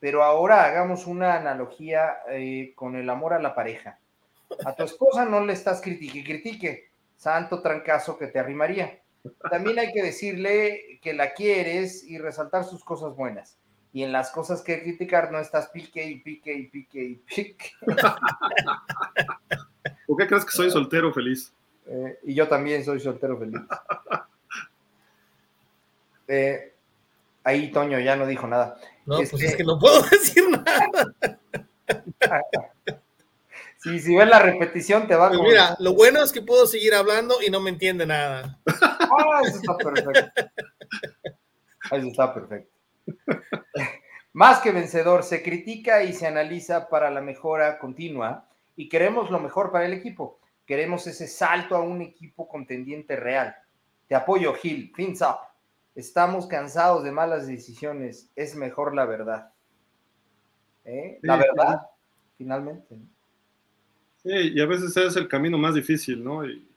pero 0.00 0.22
ahora 0.22 0.64
hagamos 0.64 1.06
una 1.06 1.34
analogía 1.34 2.18
eh, 2.28 2.72
con 2.74 2.96
el 2.96 3.08
amor 3.08 3.32
a 3.32 3.40
la 3.40 3.54
pareja. 3.54 3.98
A 4.64 4.74
tu 4.74 4.84
esposa 4.84 5.24
no 5.24 5.44
le 5.44 5.52
estás 5.52 5.80
critique, 5.80 6.22
critique, 6.24 6.90
santo 7.16 7.60
trancazo 7.62 8.16
que 8.18 8.28
te 8.28 8.38
arrimaría. 8.38 9.00
También 9.50 9.78
hay 9.78 9.92
que 9.92 10.02
decirle 10.02 11.00
que 11.02 11.14
la 11.14 11.32
quieres 11.32 12.04
y 12.04 12.18
resaltar 12.18 12.64
sus 12.64 12.84
cosas 12.84 13.16
buenas 13.16 13.58
y 13.96 14.02
en 14.02 14.12
las 14.12 14.30
cosas 14.30 14.60
que 14.60 14.82
criticar 14.82 15.32
no 15.32 15.38
estás 15.40 15.68
pique 15.68 16.04
y 16.04 16.20
pique 16.20 16.52
y 16.52 16.66
pique 16.66 17.02
y 17.02 17.14
pique. 17.14 17.70
¿Por 20.06 20.18
qué 20.18 20.26
crees 20.26 20.44
que 20.44 20.52
soy 20.52 20.70
soltero 20.70 21.14
feliz? 21.14 21.50
Eh, 21.86 22.18
y 22.24 22.34
yo 22.34 22.46
también 22.46 22.84
soy 22.84 23.00
soltero 23.00 23.38
feliz. 23.38 23.60
Eh, 26.28 26.74
ahí 27.44 27.70
Toño 27.70 28.00
ya 28.00 28.16
no 28.16 28.26
dijo 28.26 28.48
nada. 28.48 28.80
No, 29.06 29.18
pues 29.18 29.42
es 29.42 29.56
que 29.56 29.64
no 29.64 29.78
puedo 29.78 30.02
decir 30.10 30.44
nada. 30.50 31.14
si, 33.78 34.00
si 34.00 34.16
ves 34.16 34.28
la 34.28 34.40
repetición 34.40 35.06
te 35.06 35.14
va 35.14 35.28
pues 35.28 35.40
Mira, 35.40 35.76
lo 35.78 35.94
bueno 35.94 36.22
es 36.22 36.32
que 36.32 36.42
puedo 36.42 36.66
seguir 36.66 36.94
hablando 36.94 37.36
y 37.40 37.50
no 37.50 37.60
me 37.60 37.70
entiende 37.70 38.04
nada. 38.06 38.58
Ah, 38.66 39.40
eso 39.44 39.56
está 39.56 39.76
perfecto. 39.76 40.42
Eso 41.92 42.06
está 42.08 42.34
perfecto. 42.34 42.74
Más 44.32 44.58
que 44.58 44.72
vencedor, 44.72 45.22
se 45.22 45.42
critica 45.42 46.02
y 46.02 46.12
se 46.12 46.26
analiza 46.26 46.88
para 46.88 47.10
la 47.10 47.20
mejora 47.20 47.78
continua 47.78 48.48
y 48.76 48.88
queremos 48.88 49.30
lo 49.30 49.38
mejor 49.38 49.72
para 49.72 49.86
el 49.86 49.94
equipo. 49.94 50.40
Queremos 50.66 51.06
ese 51.06 51.28
salto 51.28 51.76
a 51.76 51.80
un 51.80 52.02
equipo 52.02 52.48
contendiente 52.48 53.16
real. 53.16 53.56
Te 54.08 54.14
apoyo, 54.14 54.52
Gil. 54.54 54.92
Fins 54.94 55.22
up. 55.22 55.38
Estamos 55.96 56.46
cansados 56.46 57.02
de 57.02 57.10
malas 57.10 57.46
decisiones. 57.46 58.30
Es 58.36 58.54
mejor 58.54 58.94
la 58.94 59.06
verdad. 59.06 59.50
¿Eh? 60.84 61.18
La 61.22 61.36
verdad, 61.36 61.80
finalmente. 62.36 62.96
Sí, 64.22 64.52
y 64.54 64.60
a 64.60 64.66
veces 64.66 64.96
es 64.96 65.16
el 65.16 65.26
camino 65.26 65.56
más 65.56 65.74
difícil, 65.74 66.22
¿no? 66.22 66.46
Y 66.46 66.68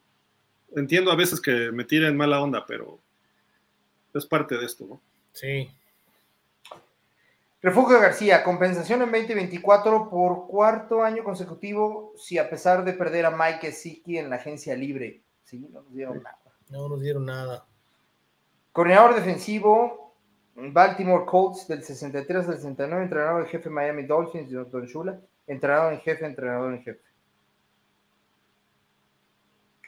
entiendo 0.76 1.12
a 1.12 1.16
veces 1.16 1.42
que 1.42 1.72
me 1.72 1.84
tiren 1.84 2.16
mala 2.16 2.42
onda, 2.42 2.66
pero 2.66 3.00
es 4.14 4.26
parte 4.26 4.58
de 4.58 4.66
esto, 4.66 4.86
¿no? 4.88 5.02
Sí. 5.34 5.70
Refugio 7.62 8.00
García, 8.00 8.42
compensación 8.42 9.02
en 9.02 9.12
2024 9.12 10.10
por 10.10 10.48
cuarto 10.48 11.04
año 11.04 11.26
consecutivo, 11.26 12.14
si 12.18 12.38
a 12.38 12.50
pesar 12.50 12.86
de 12.86 12.94
perder 12.94 13.26
a 13.26 13.32
Mike 13.32 13.74
Siki 13.74 14.18
en 14.18 14.30
la 14.30 14.38
agencia 14.38 14.76
libre. 14.78 15.22
Sí, 15.44 15.60
no 15.60 15.82
nos 15.82 15.94
dieron 15.94 16.24
nada. 16.24 16.40
No 16.70 16.88
nos 16.88 17.02
dieron 17.02 17.26
nada. 17.26 17.66
Coordinador 18.72 19.16
defensivo, 19.16 20.14
Baltimore 20.56 21.26
Colts 21.26 21.68
del 21.68 21.84
63 21.84 22.48
al 22.48 22.56
69, 22.56 23.04
entrenador 23.04 23.42
en 23.42 23.48
jefe 23.48 23.70
Miami 23.70 24.04
Dolphins, 24.04 24.52
Don 24.52 24.86
Shula, 24.86 25.20
entrenador 25.48 25.94
en 25.94 26.00
jefe, 26.02 26.26
entrenador 26.26 26.74
en 26.74 26.84
jefe. 26.84 27.02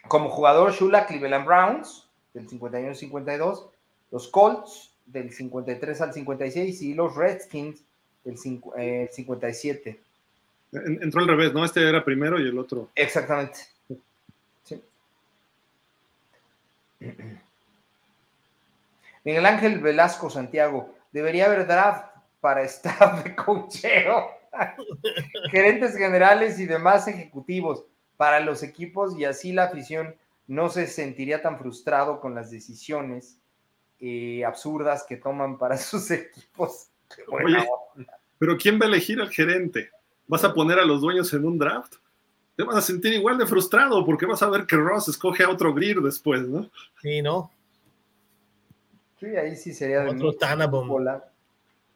Como 0.07 0.29
jugador, 0.29 0.71
Shula, 0.71 1.05
Cleveland 1.05 1.45
Browns, 1.45 2.07
del 2.33 2.47
51 2.49 2.89
al 2.89 2.95
52, 2.95 3.69
los 4.11 4.27
Colts, 4.27 4.93
del 5.05 5.31
53 5.31 6.01
al 6.01 6.13
56, 6.13 6.81
y 6.81 6.93
los 6.93 7.15
Redskins, 7.15 7.83
del 8.23 8.37
57. 8.37 9.89
Eh, 9.89 9.99
entró 10.71 11.21
al 11.21 11.27
revés, 11.27 11.53
¿no? 11.53 11.65
Este 11.65 11.87
era 11.87 12.03
primero 12.03 12.39
y 12.39 12.47
el 12.47 12.57
otro. 12.57 12.89
Exactamente. 12.95 13.59
Sí. 14.63 14.81
Miguel 19.23 19.45
Ángel 19.45 19.79
Velasco 19.79 20.29
Santiago, 20.29 20.93
debería 21.11 21.45
haber 21.45 21.67
draft 21.67 22.11
para 22.39 22.63
estar 22.63 23.23
de 23.23 23.35
cocheo. 23.35 24.27
Gerentes 25.51 25.95
generales 25.95 26.59
y 26.59 26.65
demás 26.65 27.07
ejecutivos 27.07 27.85
para 28.17 28.39
los 28.39 28.63
equipos 28.63 29.17
y 29.17 29.25
así 29.25 29.53
la 29.53 29.65
afición 29.65 30.15
no 30.47 30.69
se 30.69 30.87
sentiría 30.87 31.41
tan 31.41 31.57
frustrado 31.57 32.19
con 32.19 32.35
las 32.35 32.51
decisiones 32.51 33.39
eh, 33.99 34.43
absurdas 34.43 35.05
que 35.07 35.17
toman 35.17 35.57
para 35.57 35.77
sus 35.77 36.11
equipos. 36.11 36.89
pero 38.37 38.57
¿quién 38.57 38.79
va 38.79 38.85
a 38.85 38.89
elegir 38.89 39.21
al 39.21 39.29
gerente? 39.29 39.89
¿Vas 40.27 40.43
a 40.43 40.53
poner 40.53 40.79
a 40.79 40.85
los 40.85 41.01
dueños 41.01 41.33
en 41.33 41.45
un 41.45 41.57
draft? 41.57 41.95
Te 42.55 42.63
vas 42.63 42.75
a 42.77 42.81
sentir 42.81 43.13
igual 43.13 43.37
de 43.37 43.45
frustrado 43.45 44.05
porque 44.05 44.25
vas 44.25 44.41
a 44.41 44.49
ver 44.49 44.65
que 44.65 44.75
Ross 44.75 45.07
escoge 45.07 45.43
a 45.43 45.49
otro 45.49 45.73
Greer 45.73 45.99
después, 46.01 46.47
¿no? 46.47 46.69
Sí, 47.01 47.21
¿no? 47.21 47.51
Sí, 49.21 49.27
ahí 49.37 49.55
sí 49.55 49.71
sería 49.71 49.99
de 49.99 50.09
otro 50.09 50.33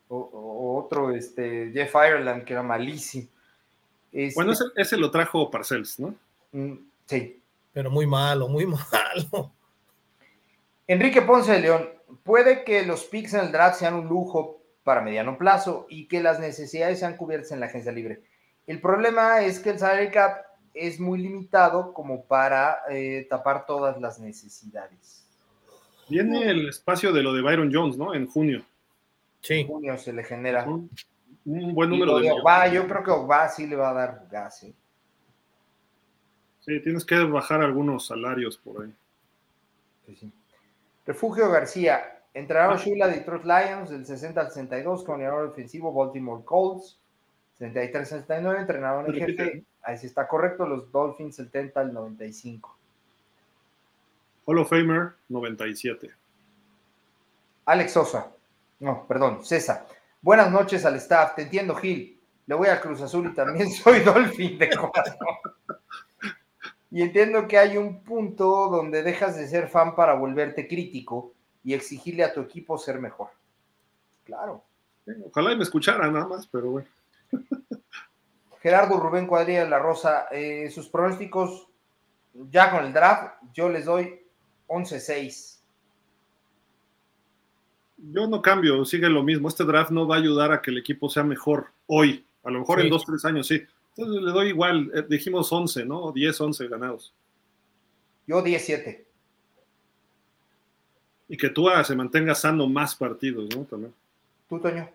o, 0.07 0.15
o, 0.15 0.77
otro 0.77 1.09
este, 1.09 1.71
Jeff 1.73 1.95
Ireland, 1.95 2.43
que 2.43 2.53
era 2.53 2.61
malísimo. 2.61 3.27
Este 4.11 4.35
bueno, 4.35 4.53
ese, 4.75 4.95
lo 4.95 5.09
trajo 5.09 5.49
Parcells, 5.49 5.99
¿no? 5.99 6.13
Mm, 6.51 6.75
sí. 7.07 7.41
Pero 7.73 7.89
muy 7.89 8.05
malo, 8.05 8.47
muy 8.47 8.65
malo. 8.67 9.51
Enrique 10.85 11.23
Ponce 11.23 11.53
de 11.53 11.61
León, 11.61 11.89
puede 12.23 12.63
que 12.63 12.85
los 12.85 13.05
picks 13.05 13.33
en 13.33 13.39
el 13.39 13.51
draft 13.51 13.79
sean 13.79 13.95
un 13.95 14.07
lujo 14.07 14.61
para 14.83 15.01
mediano 15.01 15.35
plazo 15.39 15.87
y 15.89 16.07
que 16.07 16.21
las 16.21 16.39
necesidades 16.39 16.99
sean 16.99 17.17
cubiertas 17.17 17.51
en 17.51 17.59
la 17.59 17.65
agencia 17.65 17.91
libre. 17.91 18.21
El 18.67 18.79
problema 18.79 19.41
es 19.41 19.59
que 19.59 19.71
el 19.71 19.79
salary 19.79 20.11
cap 20.11 20.45
es 20.75 20.99
muy 20.99 21.17
limitado 21.17 21.91
como 21.91 22.25
para 22.25 22.81
eh, 22.91 23.25
tapar 23.27 23.65
todas 23.65 23.99
las 23.99 24.19
necesidades. 24.19 25.24
Viene 26.07 26.49
el 26.49 26.69
espacio 26.69 27.11
de 27.11 27.23
lo 27.23 27.33
de 27.33 27.41
Byron 27.41 27.71
Jones, 27.73 27.97
¿no? 27.97 28.13
En 28.13 28.27
junio. 28.27 28.63
Sí. 29.41 29.61
En 29.61 29.67
junio 29.67 29.97
se 29.97 30.13
le 30.13 30.23
genera. 30.23 30.65
Un, 30.65 30.89
buen 31.45 31.89
número 31.89 32.19
de. 32.19 32.27
yo 32.73 32.87
creo 32.87 33.03
que 33.03 33.11
Ogba 33.11 33.47
sí 33.49 33.67
le 33.67 33.75
va 33.75 33.89
a 33.89 33.93
dar 33.93 34.27
gas. 34.29 34.63
¿eh? 34.63 34.73
Sí, 36.61 36.79
tienes 36.79 37.05
que 37.05 37.15
bajar 37.19 37.61
algunos 37.61 38.07
salarios 38.07 38.57
por 38.57 38.83
ahí. 38.83 38.93
Refugio 41.05 41.49
García, 41.49 42.21
entrenador 42.33 42.79
Shula 42.79 43.07
Detroit 43.07 43.43
Lions 43.43 43.89
del 43.89 44.05
60 44.05 44.41
al 44.41 44.47
62, 44.47 45.03
coordinador 45.03 45.49
defensivo 45.49 45.93
Baltimore 45.93 46.43
Colts, 46.43 46.99
63-69, 47.59 48.59
entrenador 48.59 49.09
en 49.09 49.15
jefe, 49.15 49.63
ahí 49.83 49.97
sí 49.97 50.07
está 50.07 50.27
correcto, 50.27 50.67
los 50.67 50.91
Dolphins 50.91 51.35
70 51.35 51.79
al 51.79 51.93
95. 51.93 52.74
Hall 54.45 54.59
of 54.59 54.69
Famer 54.69 55.15
97. 55.29 56.11
Alex 57.65 57.91
Sosa, 57.91 58.31
no, 58.79 59.05
perdón, 59.07 59.43
César. 59.43 59.87
Buenas 60.21 60.51
noches 60.51 60.85
al 60.85 60.95
staff, 60.95 61.35
te 61.35 61.43
entiendo 61.43 61.75
Gil, 61.75 62.19
le 62.45 62.55
voy 62.55 62.67
a 62.67 62.79
Cruz 62.79 63.01
Azul 63.01 63.27
y 63.27 63.33
también 63.33 63.71
soy 63.71 64.01
Dolphin 64.01 64.59
de 64.59 64.69
corazón. 64.69 65.27
Y 66.91 67.01
entiendo 67.01 67.47
que 67.47 67.57
hay 67.57 67.77
un 67.77 68.03
punto 68.03 68.69
donde 68.69 69.01
dejas 69.01 69.35
de 69.35 69.47
ser 69.47 69.67
fan 69.67 69.95
para 69.95 70.13
volverte 70.13 70.67
crítico 70.67 71.33
y 71.63 71.73
exigirle 71.73 72.23
a 72.23 72.31
tu 72.31 72.41
equipo 72.41 72.77
ser 72.77 72.99
mejor. 72.99 73.29
Claro. 74.23 74.63
Ojalá 75.27 75.51
y 75.51 75.57
me 75.57 75.63
escuchara 75.63 76.09
nada 76.09 76.27
más, 76.27 76.47
pero 76.47 76.69
bueno. 76.69 76.87
Gerardo 78.61 78.99
Rubén 78.99 79.27
Cuadrilla 79.27 79.63
de 79.63 79.69
la 79.69 79.79
Rosa, 79.79 80.27
eh, 80.31 80.69
sus 80.69 80.87
pronósticos 80.87 81.67
ya 82.33 82.71
con 82.71 82.85
el 82.85 82.93
draft, 82.93 83.35
yo 83.53 83.69
les 83.69 83.85
doy 83.85 84.24
11-6. 84.67 85.55
Yo 87.97 88.27
no 88.27 88.41
cambio, 88.41 88.83
sigue 88.85 89.09
lo 89.09 89.23
mismo. 89.23 89.47
Este 89.47 89.63
draft 89.63 89.91
no 89.91 90.07
va 90.07 90.15
a 90.15 90.19
ayudar 90.19 90.51
a 90.51 90.61
que 90.61 90.71
el 90.71 90.77
equipo 90.77 91.09
sea 91.09 91.23
mejor 91.23 91.71
hoy. 91.87 92.25
A 92.43 92.51
lo 92.51 92.59
mejor 92.59 92.81
en 92.81 92.89
dos, 92.89 93.05
tres 93.05 93.25
años 93.25 93.47
sí. 93.47 93.61
Entonces 93.97 94.23
le 94.23 94.31
doy 94.31 94.49
igual, 94.49 94.91
eh, 94.93 95.03
dijimos 95.07 95.51
11, 95.51 95.85
¿no? 95.85 96.11
10, 96.11 96.41
11 96.41 96.67
ganados. 96.67 97.13
Yo 98.27 98.41
17. 98.41 99.05
Y 101.29 101.37
que 101.37 101.49
tú 101.49 101.67
se 101.83 101.95
mantenga 101.95 102.35
sano 102.35 102.67
más 102.67 102.93
partidos, 102.95 103.55
¿no? 103.55 103.63
También. 103.63 103.93
¿Tú, 104.47 104.59
Toño? 104.59 104.89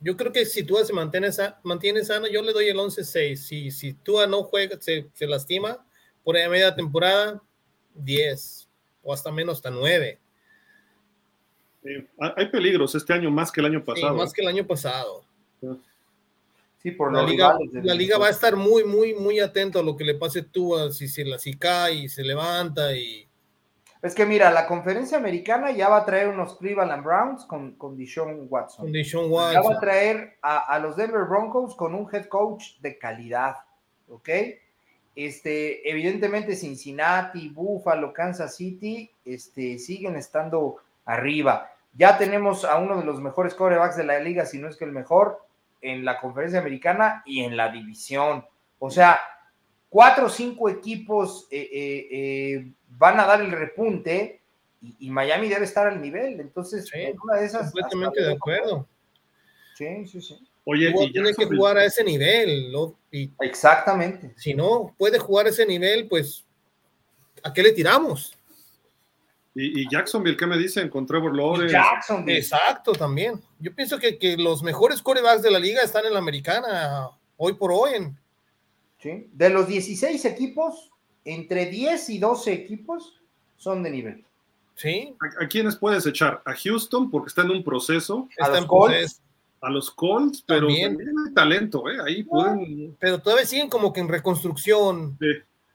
Yo 0.00 0.16
creo 0.16 0.32
que 0.32 0.44
si 0.44 0.62
Tua 0.62 0.84
se 0.84 0.92
mantiene, 0.92 1.28
mantiene 1.62 2.04
sano, 2.04 2.26
yo 2.26 2.42
le 2.42 2.52
doy 2.52 2.68
el 2.68 2.76
11-6. 2.76 3.36
Si, 3.36 3.70
si 3.70 3.94
Tua 3.94 4.26
no 4.26 4.44
juega, 4.44 4.80
se, 4.80 5.08
se 5.12 5.26
lastima 5.26 5.84
por 6.22 6.36
ahí 6.36 6.48
media 6.48 6.74
temporada, 6.74 7.42
10 7.94 8.65
o 9.06 9.12
hasta 9.12 9.30
menos, 9.30 9.58
hasta 9.58 9.70
9. 9.70 10.18
hay 12.18 12.48
peligros 12.48 12.94
este 12.96 13.12
año 13.12 13.30
más 13.30 13.52
que 13.52 13.60
el 13.60 13.66
año 13.66 13.84
pasado. 13.84 14.16
más 14.16 14.32
que 14.32 14.42
el 14.42 14.48
año 14.48 14.66
pasado. 14.66 15.24
Sí, 16.78 16.90
por 16.90 17.12
la 17.12 17.22
liga, 17.22 17.56
la 17.82 17.94
liga 17.94 18.18
va 18.18 18.26
a 18.26 18.30
estar 18.30 18.56
muy, 18.56 18.84
muy, 18.84 19.14
muy 19.14 19.40
atento 19.40 19.78
a 19.78 19.82
lo 19.82 19.96
que 19.96 20.04
le 20.04 20.14
pase 20.14 20.42
tú, 20.42 20.74
si 20.92 21.08
se 21.08 21.24
la 21.24 21.38
si 21.38 21.56
cae 21.56 21.94
y 21.94 22.08
se 22.08 22.22
levanta 22.22 22.94
y. 22.94 23.28
Es 24.02 24.14
que 24.14 24.26
mira, 24.26 24.50
la 24.50 24.66
conferencia 24.66 25.18
americana 25.18 25.70
ya 25.70 25.88
va 25.88 25.98
a 25.98 26.04
traer 26.04 26.28
unos 26.28 26.58
Cleveland 26.58 27.02
Browns 27.02 27.44
con, 27.44 27.72
con 27.76 27.96
Deshaun 27.96 28.46
Watson. 28.48 28.84
Con 28.84 28.92
Deshaun 28.92 29.30
Watson. 29.32 29.62
Ya 29.62 29.68
va 29.68 29.76
a 29.76 29.80
traer 29.80 30.38
a, 30.42 30.74
a, 30.74 30.78
los 30.78 30.96
Denver 30.96 31.24
Broncos 31.24 31.74
con 31.74 31.94
un 31.94 32.06
head 32.12 32.26
coach 32.26 32.78
de 32.80 32.98
calidad, 32.98 33.56
¿ok? 34.08 34.28
Este, 35.16 35.90
evidentemente 35.90 36.54
Cincinnati, 36.54 37.48
Buffalo, 37.48 38.12
Kansas 38.12 38.54
City, 38.54 39.10
este, 39.24 39.78
siguen 39.78 40.14
estando 40.14 40.76
arriba. 41.06 41.70
Ya 41.94 42.18
tenemos 42.18 42.66
a 42.66 42.76
uno 42.76 42.98
de 42.98 43.06
los 43.06 43.22
mejores 43.22 43.54
corebacks 43.54 43.96
de 43.96 44.04
la 44.04 44.20
liga, 44.20 44.44
si 44.44 44.58
no 44.58 44.68
es 44.68 44.76
que 44.76 44.84
el 44.84 44.92
mejor, 44.92 45.40
en 45.80 46.04
la 46.04 46.20
conferencia 46.20 46.60
americana 46.60 47.22
y 47.24 47.42
en 47.42 47.56
la 47.56 47.70
división. 47.70 48.44
O 48.78 48.90
sea, 48.90 49.18
cuatro 49.88 50.26
o 50.26 50.28
cinco 50.28 50.68
equipos 50.68 51.48
eh, 51.50 51.66
eh, 51.72 52.08
eh, 52.10 52.72
van 52.90 53.18
a 53.18 53.24
dar 53.24 53.40
el 53.40 53.52
repunte 53.52 54.42
y, 54.82 55.08
Miami 55.08 55.48
debe 55.48 55.64
estar 55.64 55.86
al 55.86 56.02
nivel. 56.02 56.38
Entonces, 56.40 56.90
una 57.24 57.36
de 57.36 57.46
esas. 57.46 57.72
Completamente 57.72 58.22
de 58.22 58.32
acuerdo. 58.34 58.86
Sí, 59.74 60.06
sí, 60.06 60.20
sí. 60.20 60.46
Oye, 60.68 60.92
tiene 61.12 61.32
que 61.32 61.46
jugar 61.46 61.78
a 61.78 61.84
ese 61.84 62.02
nivel. 62.02 62.74
Exactamente. 63.40 64.34
Si 64.36 64.52
no 64.52 64.92
puede 64.98 65.16
jugar 65.20 65.46
a 65.46 65.50
ese 65.50 65.64
nivel, 65.64 66.08
pues 66.08 66.44
¿a 67.44 67.52
qué 67.52 67.62
le 67.62 67.70
tiramos? 67.70 68.36
Y, 69.54 69.88
Jacksonville, 69.88 70.36
¿qué 70.36 70.44
me 70.44 70.58
dicen? 70.58 70.90
Con 70.90 71.06
Trevor 71.06 71.34
Lawrence. 71.34 71.72
Jacksonville. 71.72 72.36
Exacto, 72.36 72.92
también. 72.92 73.40
Yo 73.60 73.74
pienso 73.74 73.98
que, 73.98 74.18
que, 74.18 74.36
los 74.36 74.62
mejores 74.64 75.00
corebacks 75.00 75.40
de 75.40 75.52
la 75.52 75.60
liga 75.60 75.82
están 75.82 76.04
en 76.04 76.12
la 76.12 76.18
americana, 76.18 77.10
hoy 77.36 77.54
por 77.54 77.70
hoy. 77.72 77.94
En... 77.94 78.18
¿Sí? 78.98 79.30
De 79.32 79.48
los 79.48 79.68
16 79.68 80.24
equipos, 80.24 80.90
entre 81.24 81.66
10 81.66 82.10
y 82.10 82.18
12 82.18 82.52
equipos 82.52 83.22
son 83.56 83.84
de 83.84 83.90
nivel. 83.90 84.24
¿Sí? 84.74 85.16
¿A, 85.40 85.46
quiénes 85.46 85.76
puedes 85.76 86.04
echar? 86.06 86.42
A 86.44 86.54
Houston, 86.54 87.08
porque 87.08 87.28
está 87.28 87.42
en 87.42 87.52
un 87.52 87.64
proceso. 87.64 88.28
A 88.40 88.48
los 88.48 88.66
Colts. 88.66 89.22
A 89.66 89.70
los 89.70 89.90
Colts, 89.90 90.44
pero 90.46 90.68
también, 90.68 90.96
hay 91.26 91.34
talento, 91.34 91.90
¿eh? 91.90 91.96
Ahí 92.04 92.22
pueden. 92.22 92.96
Pero 93.00 93.18
todavía 93.20 93.44
siguen 93.44 93.68
como 93.68 93.92
que 93.92 93.98
en 93.98 94.08
reconstrucción. 94.08 95.16
Sí. 95.18 95.26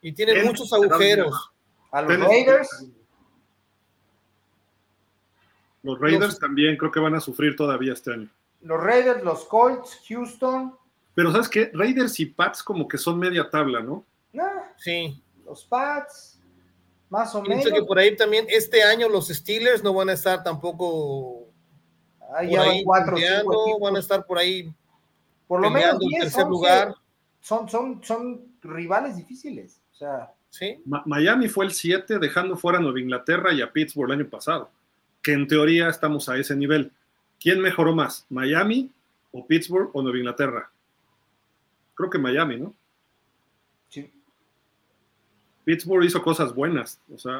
Y 0.01 0.13
tienen 0.13 0.45
muchos 0.45 0.71
agujeros. 0.71 1.51
A 1.91 2.01
los 2.01 2.17
Raiders. 2.17 2.87
Los 5.83 5.99
Raiders 5.99 6.39
también 6.39 6.77
creo 6.77 6.89
que 6.89 7.01
van 7.01 7.15
a 7.15 7.19
sufrir 7.19 7.55
todavía 7.57 7.91
este 7.91 8.13
año. 8.13 8.29
Los 8.61 8.81
Raiders, 8.81 9.23
los 9.23 9.43
Colts, 9.43 9.99
Houston. 10.07 10.73
Pero 11.13 11.33
¿sabes 11.33 11.49
qué? 11.49 11.69
Raiders 11.73 12.17
y 12.21 12.27
Pats 12.27 12.63
como 12.63 12.87
que 12.87 12.97
son 12.97 13.19
media 13.19 13.49
tabla, 13.49 13.81
¿no? 13.81 14.05
sí. 14.77 15.21
Los 15.45 15.65
Pats, 15.65 16.39
más 17.09 17.35
o 17.35 17.43
Pienso 17.43 17.71
que 17.71 17.83
por 17.83 17.99
ahí 17.99 18.15
también 18.15 18.45
este 18.47 18.83
año 18.83 19.09
los 19.09 19.27
Steelers 19.27 19.83
no 19.83 19.93
van 19.93 20.07
a 20.07 20.13
estar 20.13 20.43
tampoco. 20.43 21.50
Ahí 22.35 22.51
ya 22.51 22.59
van 22.59 22.83
cuatro, 22.83 23.17
van 23.81 23.95
a 23.95 23.99
estar 23.99 24.25
por 24.25 24.37
ahí. 24.37 24.73
Por 25.47 25.61
lo 25.61 25.69
menos 25.69 25.97
en 26.01 26.21
tercer 26.21 26.47
lugar. 26.47 26.95
Son, 27.41 27.67
son, 27.67 28.03
son 28.03 28.41
rivales 28.61 29.17
difíciles. 29.17 29.81
O 29.93 29.95
sea. 29.95 30.33
Sí. 30.49 30.81
Miami 30.85 31.47
fue 31.47 31.65
el 31.65 31.71
7, 31.71 32.19
dejando 32.19 32.57
fuera 32.57 32.77
a 32.77 32.81
Nueva 32.81 32.99
Inglaterra 32.99 33.53
y 33.53 33.61
a 33.61 33.71
Pittsburgh 33.71 34.11
el 34.11 34.19
año 34.19 34.29
pasado 34.29 34.69
que 35.21 35.33
en 35.33 35.47
teoría 35.47 35.89
estamos 35.89 36.29
a 36.29 36.37
ese 36.37 36.55
nivel. 36.55 36.91
¿Quién 37.39 37.59
mejoró 37.61 37.93
más? 37.93 38.25
¿Miami 38.29 38.91
o 39.31 39.45
Pittsburgh 39.45 39.89
o 39.93 40.01
Nueva 40.01 40.17
Inglaterra? 40.17 40.71
Creo 41.93 42.09
que 42.09 42.17
Miami, 42.17 42.57
¿no? 42.57 42.73
Sí. 43.89 44.11
Pittsburgh 45.63 46.05
hizo 46.05 46.21
cosas 46.21 46.53
buenas, 46.53 46.99
o 47.13 47.17
sea, 47.17 47.39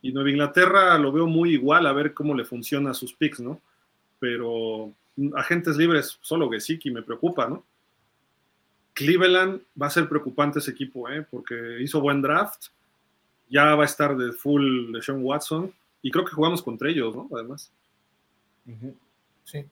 y 0.00 0.12
Nueva 0.12 0.30
Inglaterra 0.30 0.98
lo 0.98 1.12
veo 1.12 1.26
muy 1.26 1.52
igual 1.52 1.86
a 1.86 1.92
ver 1.92 2.14
cómo 2.14 2.34
le 2.34 2.44
funciona 2.44 2.90
a 2.90 2.94
sus 2.94 3.12
picks, 3.12 3.40
¿no? 3.40 3.60
Pero 4.20 4.92
agentes 5.34 5.76
libres, 5.76 6.18
solo 6.20 6.48
Gesicki 6.48 6.90
me 6.90 7.02
preocupa, 7.02 7.48
¿no? 7.48 7.64
Cleveland 8.92 9.62
va 9.80 9.86
a 9.86 9.90
ser 9.90 10.08
preocupante 10.08 10.58
ese 10.58 10.70
equipo, 10.70 11.08
¿eh? 11.08 11.26
Porque 11.28 11.78
hizo 11.80 12.00
buen 12.00 12.22
draft, 12.22 12.66
ya 13.48 13.74
va 13.74 13.82
a 13.82 13.86
estar 13.86 14.16
de 14.16 14.32
full 14.32 14.92
de 14.92 15.02
Sean 15.02 15.24
Watson, 15.24 15.74
y 16.02 16.10
creo 16.10 16.24
que 16.24 16.32
jugamos 16.32 16.62
contra 16.62 16.88
ellos, 16.88 17.16
¿no? 17.16 17.28
Además. 17.32 17.72
Sí. 19.44 19.64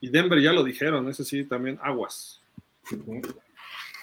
Y 0.00 0.08
Denver 0.08 0.40
ya 0.40 0.52
lo 0.52 0.64
dijeron, 0.64 1.08
ese 1.08 1.24
sí, 1.24 1.44
también 1.44 1.78
aguas. 1.82 2.40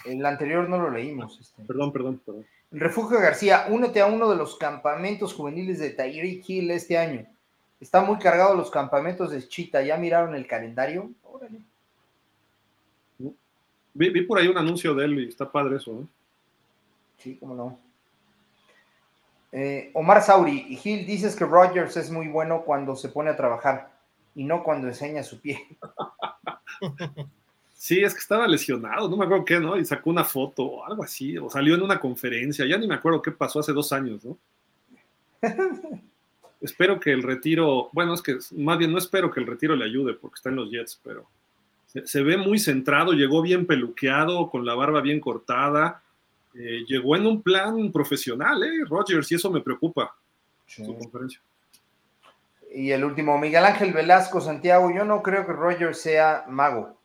El 0.05 0.25
anterior 0.25 0.67
no 0.67 0.77
lo 0.77 0.91
leímos. 0.91 1.39
Este. 1.39 1.63
Perdón, 1.63 1.91
perdón, 1.91 2.21
perdón. 2.25 2.45
Refugio 2.71 3.19
García, 3.19 3.65
únete 3.69 4.01
a 4.01 4.05
uno 4.05 4.29
de 4.29 4.37
los 4.37 4.57
campamentos 4.57 5.33
juveniles 5.33 5.79
de 5.79 5.91
Tyreek 5.91 6.49
Hill 6.49 6.71
este 6.71 6.97
año. 6.97 7.27
Está 7.81 8.01
muy 8.01 8.19
cargado 8.19 8.55
los 8.55 8.69
campamentos 8.69 9.31
de 9.31 9.45
Chita. 9.45 9.81
¿Ya 9.81 9.97
miraron 9.97 10.35
el 10.35 10.45
calendario? 10.45 11.09
Órale. 11.23 11.59
Vi, 13.93 14.09
vi, 14.09 14.21
por 14.21 14.37
ahí 14.37 14.47
un 14.47 14.57
anuncio 14.57 14.93
de 14.93 15.05
él 15.05 15.19
y 15.19 15.27
está 15.27 15.51
padre 15.51 15.77
eso, 15.77 15.91
¿no? 15.91 16.07
Sí, 17.17 17.37
cómo 17.39 17.55
no. 17.55 17.79
Eh, 19.51 19.91
Omar 19.93 20.21
Sauri, 20.21 20.77
Gil, 20.77 21.05
dices 21.05 21.35
que 21.35 21.43
Rogers 21.43 21.97
es 21.97 22.09
muy 22.09 22.29
bueno 22.29 22.61
cuando 22.61 22.95
se 22.95 23.09
pone 23.09 23.31
a 23.31 23.35
trabajar 23.35 23.91
y 24.33 24.45
no 24.45 24.63
cuando 24.63 24.87
enseña 24.87 25.23
su 25.23 25.41
pie. 25.41 25.59
Sí, 27.81 28.03
es 28.03 28.13
que 28.13 28.19
estaba 28.19 28.47
lesionado, 28.47 29.09
no 29.09 29.17
me 29.17 29.25
acuerdo 29.25 29.43
qué, 29.43 29.59
¿no? 29.59 29.75
Y 29.75 29.83
sacó 29.83 30.11
una 30.11 30.23
foto 30.23 30.63
o 30.63 30.85
algo 30.85 31.03
así, 31.03 31.35
o 31.39 31.49
salió 31.49 31.73
en 31.73 31.81
una 31.81 31.99
conferencia, 31.99 32.63
ya 32.63 32.77
ni 32.77 32.87
me 32.87 32.93
acuerdo 32.93 33.23
qué 33.23 33.31
pasó 33.31 33.59
hace 33.59 33.73
dos 33.73 33.91
años, 33.91 34.23
¿no? 34.23 34.37
espero 36.61 36.99
que 36.99 37.11
el 37.11 37.23
retiro, 37.23 37.89
bueno, 37.91 38.13
es 38.13 38.21
que 38.21 38.37
más 38.55 38.77
bien 38.77 38.91
no 38.91 38.97
espero 38.97 39.31
que 39.31 39.39
el 39.39 39.47
retiro 39.47 39.75
le 39.75 39.85
ayude 39.85 40.13
porque 40.13 40.35
está 40.35 40.49
en 40.49 40.55
los 40.57 40.69
Jets, 40.69 40.99
pero 41.03 41.27
se 42.05 42.23
ve 42.23 42.37
muy 42.37 42.57
centrado, 42.57 43.11
llegó 43.11 43.41
bien 43.41 43.65
peluqueado, 43.65 44.49
con 44.49 44.65
la 44.65 44.75
barba 44.75 45.01
bien 45.01 45.19
cortada, 45.19 46.01
eh, 46.53 46.85
llegó 46.87 47.15
en 47.15 47.25
un 47.25 47.41
plan 47.41 47.91
profesional, 47.91 48.63
¿eh? 48.63 48.85
Rogers, 48.87 49.31
y 49.31 49.35
eso 49.35 49.49
me 49.51 49.61
preocupa. 49.61 50.15
Su 50.65 50.97
conferencia. 50.97 51.41
Y 52.73 52.91
el 52.91 53.03
último, 53.03 53.37
Miguel 53.37 53.65
Ángel 53.65 53.91
Velasco, 53.91 54.39
Santiago, 54.39 54.89
yo 54.95 55.03
no 55.03 55.21
creo 55.21 55.45
que 55.45 55.51
Rogers 55.51 55.99
sea 55.99 56.45
mago. 56.47 56.97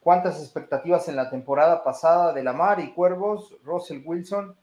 ¿Cuántas 0.00 0.40
expectativas 0.40 1.08
en 1.08 1.16
la 1.16 1.28
temporada 1.28 1.84
pasada 1.84 2.32
de 2.32 2.42
Lamar 2.42 2.80
y 2.80 2.92
Cuervos, 2.92 3.54
Russell 3.64 4.02
Wilson 4.04 4.56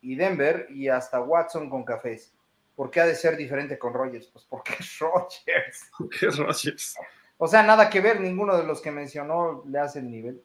y 0.00 0.14
Denver 0.14 0.68
y 0.70 0.88
hasta 0.88 1.20
Watson 1.20 1.68
con 1.68 1.84
cafés? 1.84 2.32
¿Por 2.76 2.90
qué 2.90 3.00
ha 3.00 3.06
de 3.06 3.14
ser 3.14 3.36
diferente 3.36 3.78
con 3.78 3.94
Rogers? 3.94 4.26
Pues 4.26 4.44
porque 4.48 4.74
es 4.78 4.98
Rogers. 4.98 5.90
Porque 5.98 6.26
es 6.26 6.36
Rogers. 6.36 6.96
O 7.38 7.48
sea, 7.48 7.62
nada 7.62 7.90
que 7.90 8.00
ver, 8.00 8.20
ninguno 8.20 8.56
de 8.56 8.64
los 8.64 8.80
que 8.80 8.90
mencionó 8.90 9.64
le 9.66 9.78
hace 9.78 9.98
el 9.98 10.10
nivel. 10.10 10.42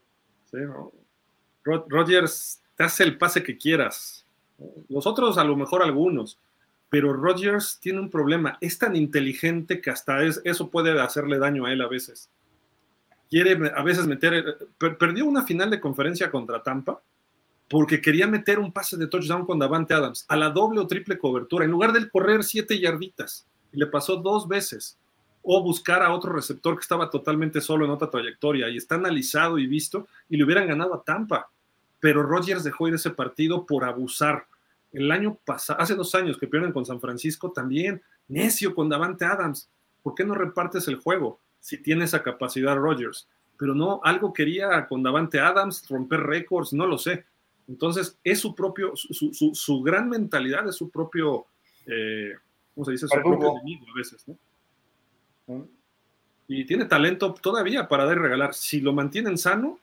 Sí, 0.50 0.58
Rogers 1.64 2.61
hace 2.77 3.03
el 3.03 3.18
pase 3.18 3.43
que 3.43 3.58
quieras. 3.58 4.26
Los 4.90 5.06
otros, 5.08 5.38
a 5.38 5.43
lo 5.43 5.56
mejor 5.56 5.84
algunos, 5.84 6.40
pero 6.90 7.14
Rodgers 7.14 7.80
tiene 7.80 8.00
un 8.00 8.10
problema. 8.10 8.58
Es 8.61 8.77
tan 8.77 8.95
inteligente 8.95 9.82
que 9.82 9.90
hasta 9.90 10.22
eso 10.24 10.69
puede 10.69 11.00
hacerle 11.00 11.40
daño 11.40 11.66
a 11.66 11.72
él 11.72 11.82
a 11.82 11.88
veces. 11.88 12.30
Quiere 13.30 13.72
a 13.74 13.84
veces 13.84 14.08
meter. 14.08 14.58
perdió 14.77 15.26
una 15.26 15.43
final 15.43 15.69
de 15.69 15.80
conferencia 15.80 16.30
contra 16.30 16.64
Tampa 16.64 17.01
porque 17.72 18.01
quería 18.01 18.27
meter 18.27 18.59
un 18.59 18.72
pase 18.72 18.98
de 18.98 19.08
touchdown 19.08 19.45
con 19.45 19.58
Davante 19.58 19.95
Adams 19.95 20.25
a 20.27 20.35
la 20.35 20.50
doble 20.50 20.82
o 20.82 20.88
triple 20.88 21.17
cobertura 21.17 21.66
en 21.66 21.72
lugar 21.72 21.93
de 21.93 22.08
correr 22.09 22.43
siete 22.43 22.80
yarditas. 22.80 23.48
Y 23.74 23.80
le 23.80 23.88
pasó 23.88 24.17
dos 24.17 24.48
veces. 24.48 25.00
O 25.41 25.64
buscar 25.64 26.03
a 26.03 26.14
otro 26.14 26.33
receptor 26.33 26.75
que 26.75 26.82
estaba 26.82 27.09
totalmente 27.09 27.61
solo 27.61 27.85
en 27.85 27.91
otra 27.91 28.11
trayectoria 28.11 28.69
y 28.69 28.77
está 28.77 28.95
analizado 28.95 29.58
y 29.58 29.66
visto 29.66 30.08
y 30.30 30.38
le 30.38 30.43
hubieran 30.43 30.67
ganado 30.67 30.93
a 30.93 31.03
Tampa 31.03 31.50
pero 32.01 32.24
Rodgers 32.24 32.66
dejó 32.66 32.90
ir 32.90 32.95
ese 32.95 33.11
partido 33.11 33.66
por 33.66 33.85
abusar. 33.85 34.48
El 34.91 35.09
año 35.09 35.38
pasado, 35.45 35.80
hace 35.80 35.95
dos 35.95 36.14
años 36.16 36.38
que 36.38 36.48
pierden 36.48 36.74
con 36.74 36.85
San 36.85 37.00
Francisco, 37.00 37.51
también 37.51 38.01
necio 38.27 38.75
con 38.75 38.90
Davante 38.90 39.24
Adams. 39.24 39.69
¿Por 40.03 40.16
qué 40.16 40.25
no 40.25 40.33
repartes 40.33 40.90
el 40.90 40.98
juego 40.98 41.40
si 41.61 41.77
tiene 41.77 42.03
esa 42.03 42.24
capacidad 42.24 42.75
Rodgers? 42.75 43.30
Pero 43.58 43.75
no, 43.75 44.01
algo 44.03 44.33
quería 44.33 44.88
con 44.88 45.03
Davante 45.03 45.40
Adams, 45.40 45.88
romper 45.88 46.22
récords, 46.22 46.74
no 46.74 46.88
lo 46.88 46.98
sé. 46.98 47.25
Entonces, 47.72 48.19
es 48.22 48.40
su 48.40 48.53
propio, 48.53 48.91
su, 48.95 49.82
gran 49.82 50.09
mentalidad 50.09 50.67
es 50.67 50.75
su 50.75 50.90
propio, 50.90 51.45
eh, 51.85 52.33
¿cómo 52.75 52.83
se 52.83 52.91
dice? 52.91 53.08
Su 53.08 53.22
propio 53.22 53.51
enemigo 53.51 53.85
a 53.90 53.98
veces, 53.98 54.27
¿no? 54.27 54.38
Mm. 55.48 55.64
Y 56.50 56.66
tiene 56.66 56.83
talento 56.83 57.33
todavía 57.33 57.88
para 57.88 58.03
dar 58.03 58.17
y 58.17 58.19
regalar. 58.19 58.53
Si 58.53 58.82
lo 58.82 58.91
mantienen 58.91 59.38
sano, 59.38 59.80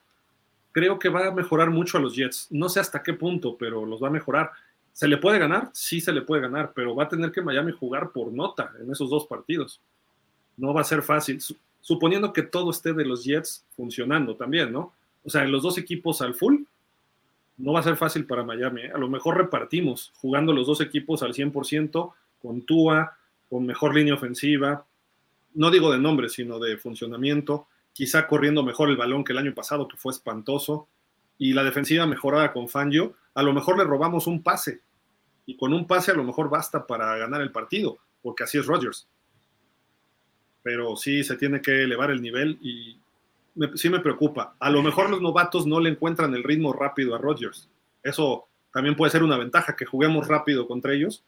creo 0.72 0.98
que 0.98 1.08
va 1.08 1.28
a 1.28 1.30
mejorar 1.30 1.70
mucho 1.70 1.96
a 1.96 2.00
los 2.02 2.14
Jets. 2.14 2.48
No 2.50 2.68
sé 2.68 2.78
hasta 2.78 3.02
qué 3.02 3.14
punto, 3.14 3.56
pero 3.56 3.86
los 3.86 4.02
va 4.02 4.08
a 4.08 4.12
mejorar. 4.12 4.50
¿Se 4.92 5.08
le 5.08 5.16
puede 5.16 5.38
ganar? 5.38 5.70
Sí 5.72 6.02
se 6.02 6.12
le 6.12 6.20
puede 6.20 6.42
ganar, 6.42 6.72
pero 6.74 6.94
va 6.94 7.04
a 7.04 7.08
tener 7.08 7.32
que 7.32 7.40
Miami 7.40 7.72
jugar 7.72 8.10
por 8.10 8.30
nota 8.30 8.70
en 8.82 8.92
esos 8.92 9.08
dos 9.08 9.26
partidos. 9.26 9.80
No 10.58 10.74
va 10.74 10.82
a 10.82 10.84
ser 10.84 11.00
fácil, 11.00 11.40
suponiendo 11.80 12.34
que 12.34 12.42
todo 12.42 12.70
esté 12.70 12.92
de 12.92 13.06
los 13.06 13.24
Jets 13.24 13.64
funcionando 13.74 14.36
también, 14.36 14.70
¿no? 14.70 14.92
O 15.24 15.30
sea, 15.30 15.44
en 15.44 15.52
los 15.52 15.62
dos 15.62 15.78
equipos 15.78 16.20
al 16.20 16.34
full, 16.34 16.64
no 17.58 17.72
va 17.72 17.80
a 17.80 17.84
ser 17.84 17.96
fácil 17.96 18.24
para 18.24 18.44
Miami. 18.44 18.82
¿eh? 18.82 18.92
A 18.94 18.98
lo 18.98 19.08
mejor 19.08 19.36
repartimos 19.36 20.12
jugando 20.16 20.52
los 20.52 20.66
dos 20.66 20.80
equipos 20.80 21.22
al 21.22 21.34
100%, 21.34 22.12
con 22.40 22.62
Tua, 22.62 23.16
con 23.50 23.66
mejor 23.66 23.94
línea 23.94 24.14
ofensiva. 24.14 24.86
No 25.54 25.70
digo 25.70 25.92
de 25.92 25.98
nombre, 25.98 26.28
sino 26.28 26.58
de 26.58 26.76
funcionamiento 26.78 27.66
quizá 27.98 28.28
corriendo 28.28 28.62
mejor 28.62 28.90
el 28.90 28.96
balón 28.96 29.24
que 29.24 29.32
el 29.32 29.38
año 29.38 29.52
pasado, 29.56 29.88
que 29.88 29.96
fue 29.96 30.12
espantoso, 30.12 30.86
y 31.36 31.52
la 31.52 31.64
defensiva 31.64 32.06
mejorada 32.06 32.52
con 32.52 32.68
Fangio, 32.68 33.14
a 33.34 33.42
lo 33.42 33.52
mejor 33.52 33.76
le 33.76 33.82
robamos 33.82 34.28
un 34.28 34.40
pase, 34.40 34.82
y 35.46 35.56
con 35.56 35.74
un 35.74 35.84
pase 35.84 36.12
a 36.12 36.14
lo 36.14 36.22
mejor 36.22 36.48
basta 36.48 36.86
para 36.86 37.16
ganar 37.16 37.40
el 37.40 37.50
partido, 37.50 37.98
porque 38.22 38.44
así 38.44 38.56
es 38.56 38.66
Rodgers. 38.66 39.08
Pero 40.62 40.94
sí 40.94 41.24
se 41.24 41.36
tiene 41.36 41.60
que 41.60 41.82
elevar 41.82 42.12
el 42.12 42.22
nivel 42.22 42.60
y 42.62 43.00
sí 43.74 43.90
me 43.90 44.00
preocupa. 44.00 44.54
A 44.58 44.70
lo 44.70 44.82
mejor 44.82 45.10
los 45.10 45.20
novatos 45.20 45.66
no 45.66 45.80
le 45.80 45.90
encuentran 45.90 46.34
el 46.34 46.44
ritmo 46.44 46.72
rápido 46.72 47.14
a 47.14 47.18
Rodgers. 47.18 47.68
Eso 48.02 48.46
también 48.72 48.96
puede 48.96 49.10
ser 49.10 49.22
una 49.22 49.38
ventaja, 49.38 49.76
que 49.76 49.86
juguemos 49.86 50.28
rápido 50.28 50.66
contra 50.66 50.92
ellos 50.92 51.24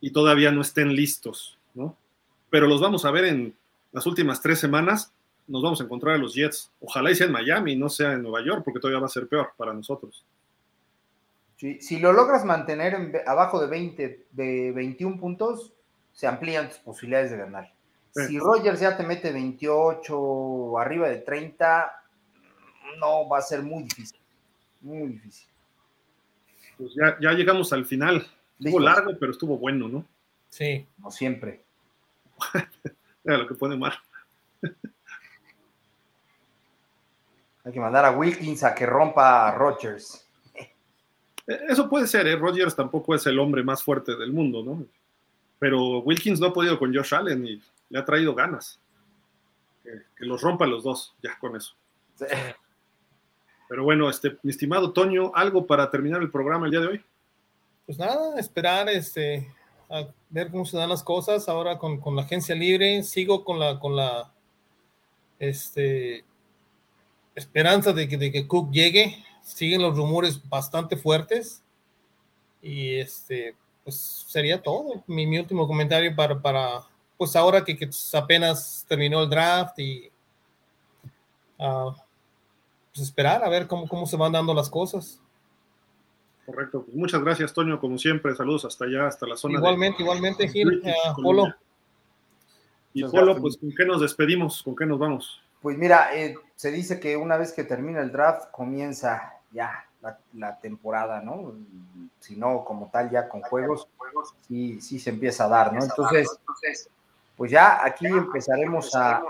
y 0.00 0.10
todavía 0.10 0.50
no 0.52 0.60
estén 0.60 0.94
listos, 0.94 1.58
¿no? 1.74 1.96
Pero 2.50 2.66
los 2.66 2.80
vamos 2.80 3.04
a 3.04 3.10
ver 3.10 3.24
en 3.24 3.54
las 3.92 4.06
últimas 4.06 4.40
tres 4.40 4.58
semanas 4.58 5.12
nos 5.46 5.62
vamos 5.62 5.80
a 5.80 5.84
encontrar 5.84 6.14
a 6.14 6.18
los 6.18 6.34
Jets. 6.34 6.72
Ojalá 6.80 7.10
y 7.10 7.14
sea 7.14 7.26
en 7.26 7.32
Miami, 7.32 7.76
no 7.76 7.88
sea 7.88 8.12
en 8.12 8.22
Nueva 8.22 8.44
York, 8.44 8.62
porque 8.64 8.80
todavía 8.80 9.00
va 9.00 9.06
a 9.06 9.10
ser 9.10 9.28
peor 9.28 9.52
para 9.56 9.72
nosotros. 9.72 10.24
si 11.56 11.98
lo 11.98 12.12
logras 12.12 12.44
mantener 12.44 13.22
abajo 13.26 13.60
de 13.60 13.66
20, 13.68 14.26
de 14.32 14.72
21 14.72 15.18
puntos, 15.18 15.72
se 16.12 16.26
amplían 16.26 16.68
tus 16.68 16.78
posibilidades 16.78 17.30
de 17.30 17.36
ganar. 17.38 17.73
Si 18.14 18.38
Rogers 18.38 18.78
ya 18.78 18.96
te 18.96 19.02
mete 19.02 19.32
28 19.32 20.16
o 20.16 20.78
arriba 20.78 21.08
de 21.08 21.18
30, 21.18 22.02
no 23.00 23.28
va 23.28 23.38
a 23.38 23.42
ser 23.42 23.62
muy 23.62 23.82
difícil. 23.82 24.20
Muy 24.80 25.08
difícil. 25.08 25.48
Pues 26.78 26.94
ya, 26.94 27.18
ya 27.20 27.32
llegamos 27.32 27.72
al 27.72 27.84
final. 27.84 28.26
Estuvo 28.58 28.78
largo, 28.78 29.12
pero 29.18 29.32
estuvo 29.32 29.58
bueno, 29.58 29.88
¿no? 29.88 30.04
Sí. 30.48 30.86
Como 30.96 31.10
siempre. 31.10 31.64
Era 33.24 33.38
lo 33.38 33.48
que 33.48 33.54
pone 33.54 33.76
mal. 33.76 33.94
Hay 37.64 37.72
que 37.72 37.80
mandar 37.80 38.04
a 38.04 38.10
Wilkins 38.12 38.62
a 38.62 38.74
que 38.74 38.86
rompa 38.86 39.48
a 39.48 39.54
Rogers. 39.54 40.28
Eh, 40.54 41.60
eso 41.68 41.88
puede 41.88 42.06
ser, 42.06 42.26
¿eh? 42.26 42.36
Rogers 42.36 42.76
tampoco 42.76 43.14
es 43.14 43.26
el 43.26 43.38
hombre 43.38 43.62
más 43.62 43.82
fuerte 43.82 44.16
del 44.16 44.32
mundo, 44.32 44.62
¿no? 44.62 44.84
Pero 45.58 46.00
Wilkins 46.00 46.40
no 46.40 46.48
ha 46.48 46.52
podido 46.52 46.78
con 46.78 46.94
Josh 46.94 47.14
Allen 47.14 47.46
y 47.46 47.62
le 47.94 48.00
ha 48.00 48.04
traído 48.04 48.34
ganas. 48.34 48.80
Que, 49.84 50.02
los 50.26 50.42
rompa 50.42 50.66
los 50.66 50.82
dos, 50.82 51.14
ya 51.22 51.38
con 51.38 51.54
eso. 51.54 51.74
Pero 53.68 53.84
bueno, 53.84 54.10
este, 54.10 54.36
mi 54.42 54.50
estimado 54.50 54.92
Toño, 54.92 55.30
¿algo 55.32 55.64
para 55.64 55.88
terminar 55.92 56.20
el 56.20 56.30
programa 56.30 56.66
el 56.66 56.72
día 56.72 56.80
de 56.80 56.86
hoy? 56.88 57.04
Pues 57.86 57.96
nada, 57.96 58.36
esperar 58.40 58.88
este, 58.88 59.48
a 59.88 60.08
ver 60.28 60.50
cómo 60.50 60.64
se 60.64 60.76
dan 60.76 60.88
las 60.88 61.04
cosas 61.04 61.48
ahora 61.48 61.78
con, 61.78 62.00
con 62.00 62.16
la 62.16 62.22
agencia 62.22 62.56
libre. 62.56 63.04
Sigo 63.04 63.44
con 63.44 63.60
la, 63.60 63.78
con 63.78 63.94
la 63.94 64.32
este, 65.38 66.24
esperanza 67.36 67.92
de 67.92 68.08
que, 68.08 68.16
de 68.16 68.32
que 68.32 68.48
Cook 68.48 68.72
llegue. 68.72 69.24
Siguen 69.44 69.82
los 69.82 69.96
rumores 69.96 70.42
bastante 70.48 70.96
fuertes. 70.96 71.62
Y 72.60 72.96
este, 72.96 73.54
pues 73.84 73.94
sería 74.26 74.60
todo. 74.60 75.04
Mi, 75.06 75.28
mi 75.28 75.38
último 75.38 75.68
comentario 75.68 76.16
para, 76.16 76.42
para 76.42 76.88
pues 77.16 77.36
ahora 77.36 77.64
que, 77.64 77.76
que 77.76 77.88
apenas 78.12 78.84
terminó 78.88 79.22
el 79.22 79.30
draft 79.30 79.78
y 79.78 80.10
uh, 81.58 81.92
pues 82.92 83.06
esperar 83.06 83.42
a 83.44 83.48
ver 83.48 83.66
cómo, 83.66 83.88
cómo 83.88 84.06
se 84.06 84.16
van 84.16 84.32
dando 84.32 84.54
las 84.54 84.70
cosas. 84.70 85.20
Correcto. 86.46 86.82
Pues 86.84 86.96
muchas 86.96 87.22
gracias, 87.22 87.52
Toño, 87.52 87.80
como 87.80 87.98
siempre. 87.98 88.34
Saludos 88.34 88.64
hasta 88.64 88.84
allá, 88.84 89.06
hasta 89.06 89.26
la 89.26 89.36
zona. 89.36 89.58
Igualmente, 89.58 90.02
igualmente, 90.02 90.48
Gil, 90.48 90.82
eh, 90.84 90.94
Polo. 91.22 91.54
Y 92.92 93.04
Polo, 93.04 93.40
pues, 93.40 93.56
¿con 93.56 93.72
qué 93.74 93.84
nos 93.84 94.00
despedimos? 94.00 94.62
¿Con 94.62 94.76
qué 94.76 94.86
nos 94.86 94.98
vamos? 94.98 95.42
Pues 95.62 95.78
mira, 95.78 96.14
eh, 96.14 96.36
se 96.54 96.70
dice 96.70 97.00
que 97.00 97.16
una 97.16 97.36
vez 97.36 97.52
que 97.52 97.64
termina 97.64 98.00
el 98.00 98.12
draft, 98.12 98.50
comienza 98.50 99.40
ya 99.50 99.86
la, 100.34 100.58
temporada, 100.60 101.22
¿no? 101.22 101.54
Si 102.20 102.36
no, 102.36 102.64
como 102.64 102.90
tal, 102.92 103.10
ya 103.10 103.28
con 103.28 103.40
juegos, 103.40 103.88
sí, 104.46 104.80
sí 104.80 104.98
se 104.98 105.10
empieza 105.10 105.46
a 105.46 105.48
dar, 105.48 105.72
¿no? 105.72 105.82
Entonces, 105.82 106.28
pues 107.36 107.50
ya 107.50 107.84
aquí 107.84 108.06
empezaremos 108.06 108.94
a, 108.94 109.22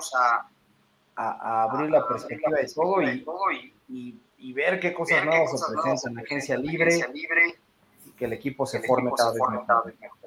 a, 1.17 1.63
abrir 1.65 1.91
la 1.91 2.07
perspectiva 2.07 2.59
de 2.59 2.69
todo 2.69 3.53
y, 3.89 4.19
y, 4.39 4.53
ver 4.53 4.79
qué 4.79 4.93
cosas 4.93 5.25
nuevas 5.25 5.51
se 5.51 5.73
presentan 5.73 6.11
en 6.11 6.15
la 6.17 6.23
agencia 6.23 6.57
libre 6.59 7.05
y 8.07 8.11
que 8.11 8.27
el 8.27 8.35
equipo 8.35 8.67
se 8.67 8.83
forme 8.83 9.11
cada 9.17 9.33
vez 9.33 9.99
mejor. 10.01 10.25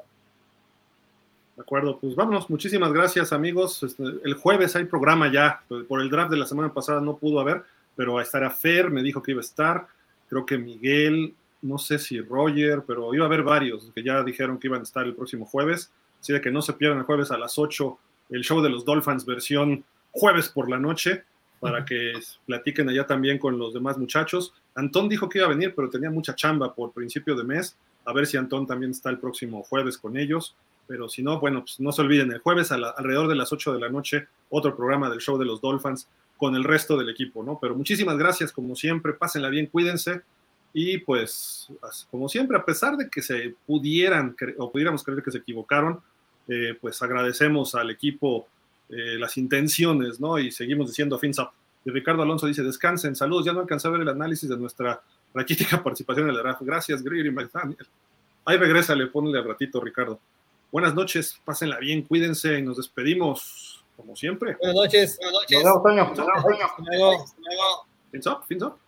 De 1.57 1.63
acuerdo, 1.63 1.97
pues 1.99 2.15
vámonos. 2.15 2.51
Muchísimas 2.51 2.93
gracias, 2.93 3.33
amigos. 3.33 3.81
Este, 3.81 4.03
el 4.03 4.35
jueves 4.35 4.75
hay 4.75 4.85
programa 4.85 5.31
ya. 5.31 5.63
Por 5.87 6.01
el 6.01 6.09
draft 6.09 6.29
de 6.29 6.37
la 6.37 6.45
semana 6.45 6.71
pasada 6.71 7.01
no 7.01 7.17
pudo 7.17 7.39
haber, 7.39 7.63
pero 7.95 8.21
estará 8.21 8.51
Fer, 8.51 8.91
me 8.91 9.01
dijo 9.01 9.23
que 9.23 9.31
iba 9.31 9.41
a 9.41 9.43
estar. 9.43 9.87
Creo 10.29 10.45
que 10.45 10.59
Miguel, 10.59 11.33
no 11.63 11.79
sé 11.79 11.97
si 11.97 12.21
Roger, 12.21 12.83
pero 12.85 13.11
iba 13.13 13.23
a 13.23 13.27
haber 13.27 13.41
varios 13.41 13.91
que 13.95 14.03
ya 14.03 14.21
dijeron 14.23 14.59
que 14.59 14.67
iban 14.67 14.81
a 14.81 14.83
estar 14.83 15.03
el 15.05 15.15
próximo 15.15 15.45
jueves. 15.45 15.91
Así 16.19 16.33
de 16.33 16.41
que 16.41 16.51
no 16.51 16.61
se 16.61 16.73
pierdan 16.73 16.99
el 16.99 17.05
jueves 17.05 17.31
a 17.31 17.37
las 17.37 17.57
8 17.57 17.99
el 18.29 18.41
show 18.43 18.61
de 18.61 18.69
los 18.69 18.85
Dolphins 18.85 19.25
versión 19.25 19.83
jueves 20.11 20.49
por 20.49 20.69
la 20.69 20.77
noche 20.77 21.23
para 21.59 21.85
que 21.85 22.13
platiquen 22.45 22.89
allá 22.89 23.07
también 23.07 23.39
con 23.39 23.57
los 23.57 23.73
demás 23.73 23.97
muchachos. 23.97 24.53
Antón 24.75 25.09
dijo 25.09 25.27
que 25.27 25.39
iba 25.39 25.47
a 25.47 25.51
venir, 25.51 25.73
pero 25.75 25.89
tenía 25.89 26.11
mucha 26.11 26.35
chamba 26.35 26.73
por 26.73 26.91
principio 26.91 27.35
de 27.35 27.43
mes. 27.43 27.77
A 28.05 28.13
ver 28.13 28.27
si 28.27 28.37
Antón 28.37 28.67
también 28.67 28.91
está 28.91 29.09
el 29.09 29.17
próximo 29.17 29.63
jueves 29.63 29.97
con 29.97 30.17
ellos. 30.17 30.55
Pero 30.87 31.09
si 31.09 31.23
no, 31.23 31.39
bueno, 31.39 31.61
pues 31.61 31.79
no 31.79 31.91
se 31.91 32.01
olviden, 32.01 32.31
el 32.31 32.39
jueves 32.39 32.71
alrededor 32.71 33.27
de 33.27 33.35
las 33.35 33.51
8 33.51 33.73
de 33.73 33.79
la 33.79 33.89
noche, 33.89 34.27
otro 34.49 34.75
programa 34.75 35.09
del 35.09 35.19
show 35.19 35.37
de 35.37 35.45
los 35.45 35.59
Dolphins 35.59 36.07
con 36.37 36.55
el 36.55 36.63
resto 36.63 36.95
del 36.95 37.09
equipo, 37.09 37.43
¿no? 37.43 37.57
Pero 37.59 37.75
muchísimas 37.75 38.17
gracias, 38.17 38.53
como 38.53 38.75
siempre, 38.75 39.13
pásenla 39.13 39.49
bien, 39.49 39.65
cuídense. 39.65 40.21
Y 40.73 40.99
pues, 40.99 41.67
como 42.11 42.29
siempre, 42.29 42.57
a 42.57 42.65
pesar 42.65 42.97
de 42.97 43.09
que 43.09 43.21
se 43.21 43.55
pudieran 43.65 44.35
o 44.57 44.71
pudiéramos 44.71 45.03
creer 45.03 45.23
que 45.23 45.31
se 45.31 45.39
equivocaron, 45.39 46.01
eh, 46.47 46.77
pues 46.79 47.01
agradecemos 47.01 47.75
al 47.75 47.89
equipo 47.89 48.47
eh, 48.89 49.17
las 49.17 49.37
intenciones, 49.37 50.19
¿no? 50.19 50.39
Y 50.39 50.51
seguimos 50.51 50.87
diciendo 50.87 51.17
fins 51.19 51.39
up. 51.39 51.49
Y 51.83 51.89
Ricardo 51.89 52.21
Alonso 52.21 52.47
dice, 52.47 52.63
descansen, 52.63 53.15
saludos, 53.15 53.45
ya 53.45 53.53
no 53.53 53.61
alcancé 53.61 53.87
a 53.87 53.91
ver 53.91 54.01
el 54.01 54.09
análisis 54.09 54.49
de 54.49 54.57
nuestra 54.57 55.01
raquítica 55.33 55.81
participación 55.83 56.29
en 56.29 56.35
el 56.35 56.41
draft. 56.41 56.61
Gracias, 56.61 57.03
Gregory 57.03 57.31
McDaniel. 57.31 57.87
Ahí 58.45 58.57
regresa, 58.57 58.95
le 58.95 59.07
ponle 59.07 59.37
al 59.37 59.45
ratito, 59.45 59.81
Ricardo. 59.81 60.19
Buenas 60.71 60.93
noches, 60.93 61.39
pásenla 61.43 61.79
bien, 61.79 62.01
cuídense 62.01 62.59
y 62.59 62.61
nos 62.61 62.77
despedimos, 62.77 63.83
como 63.95 64.15
siempre. 64.15 64.55
Buenas 64.59 64.75
noches. 64.75 65.17
Buenas 65.17 65.33
noches. 65.33 65.63
Nos 65.63 65.83
vemos, 65.83 66.13
Toño. 66.13 66.25
Nos 66.25 66.45
vemos, 66.89 67.35
Fins 68.11 68.27
up, 68.27 68.45
fins 68.47 68.63
up. 68.63 68.86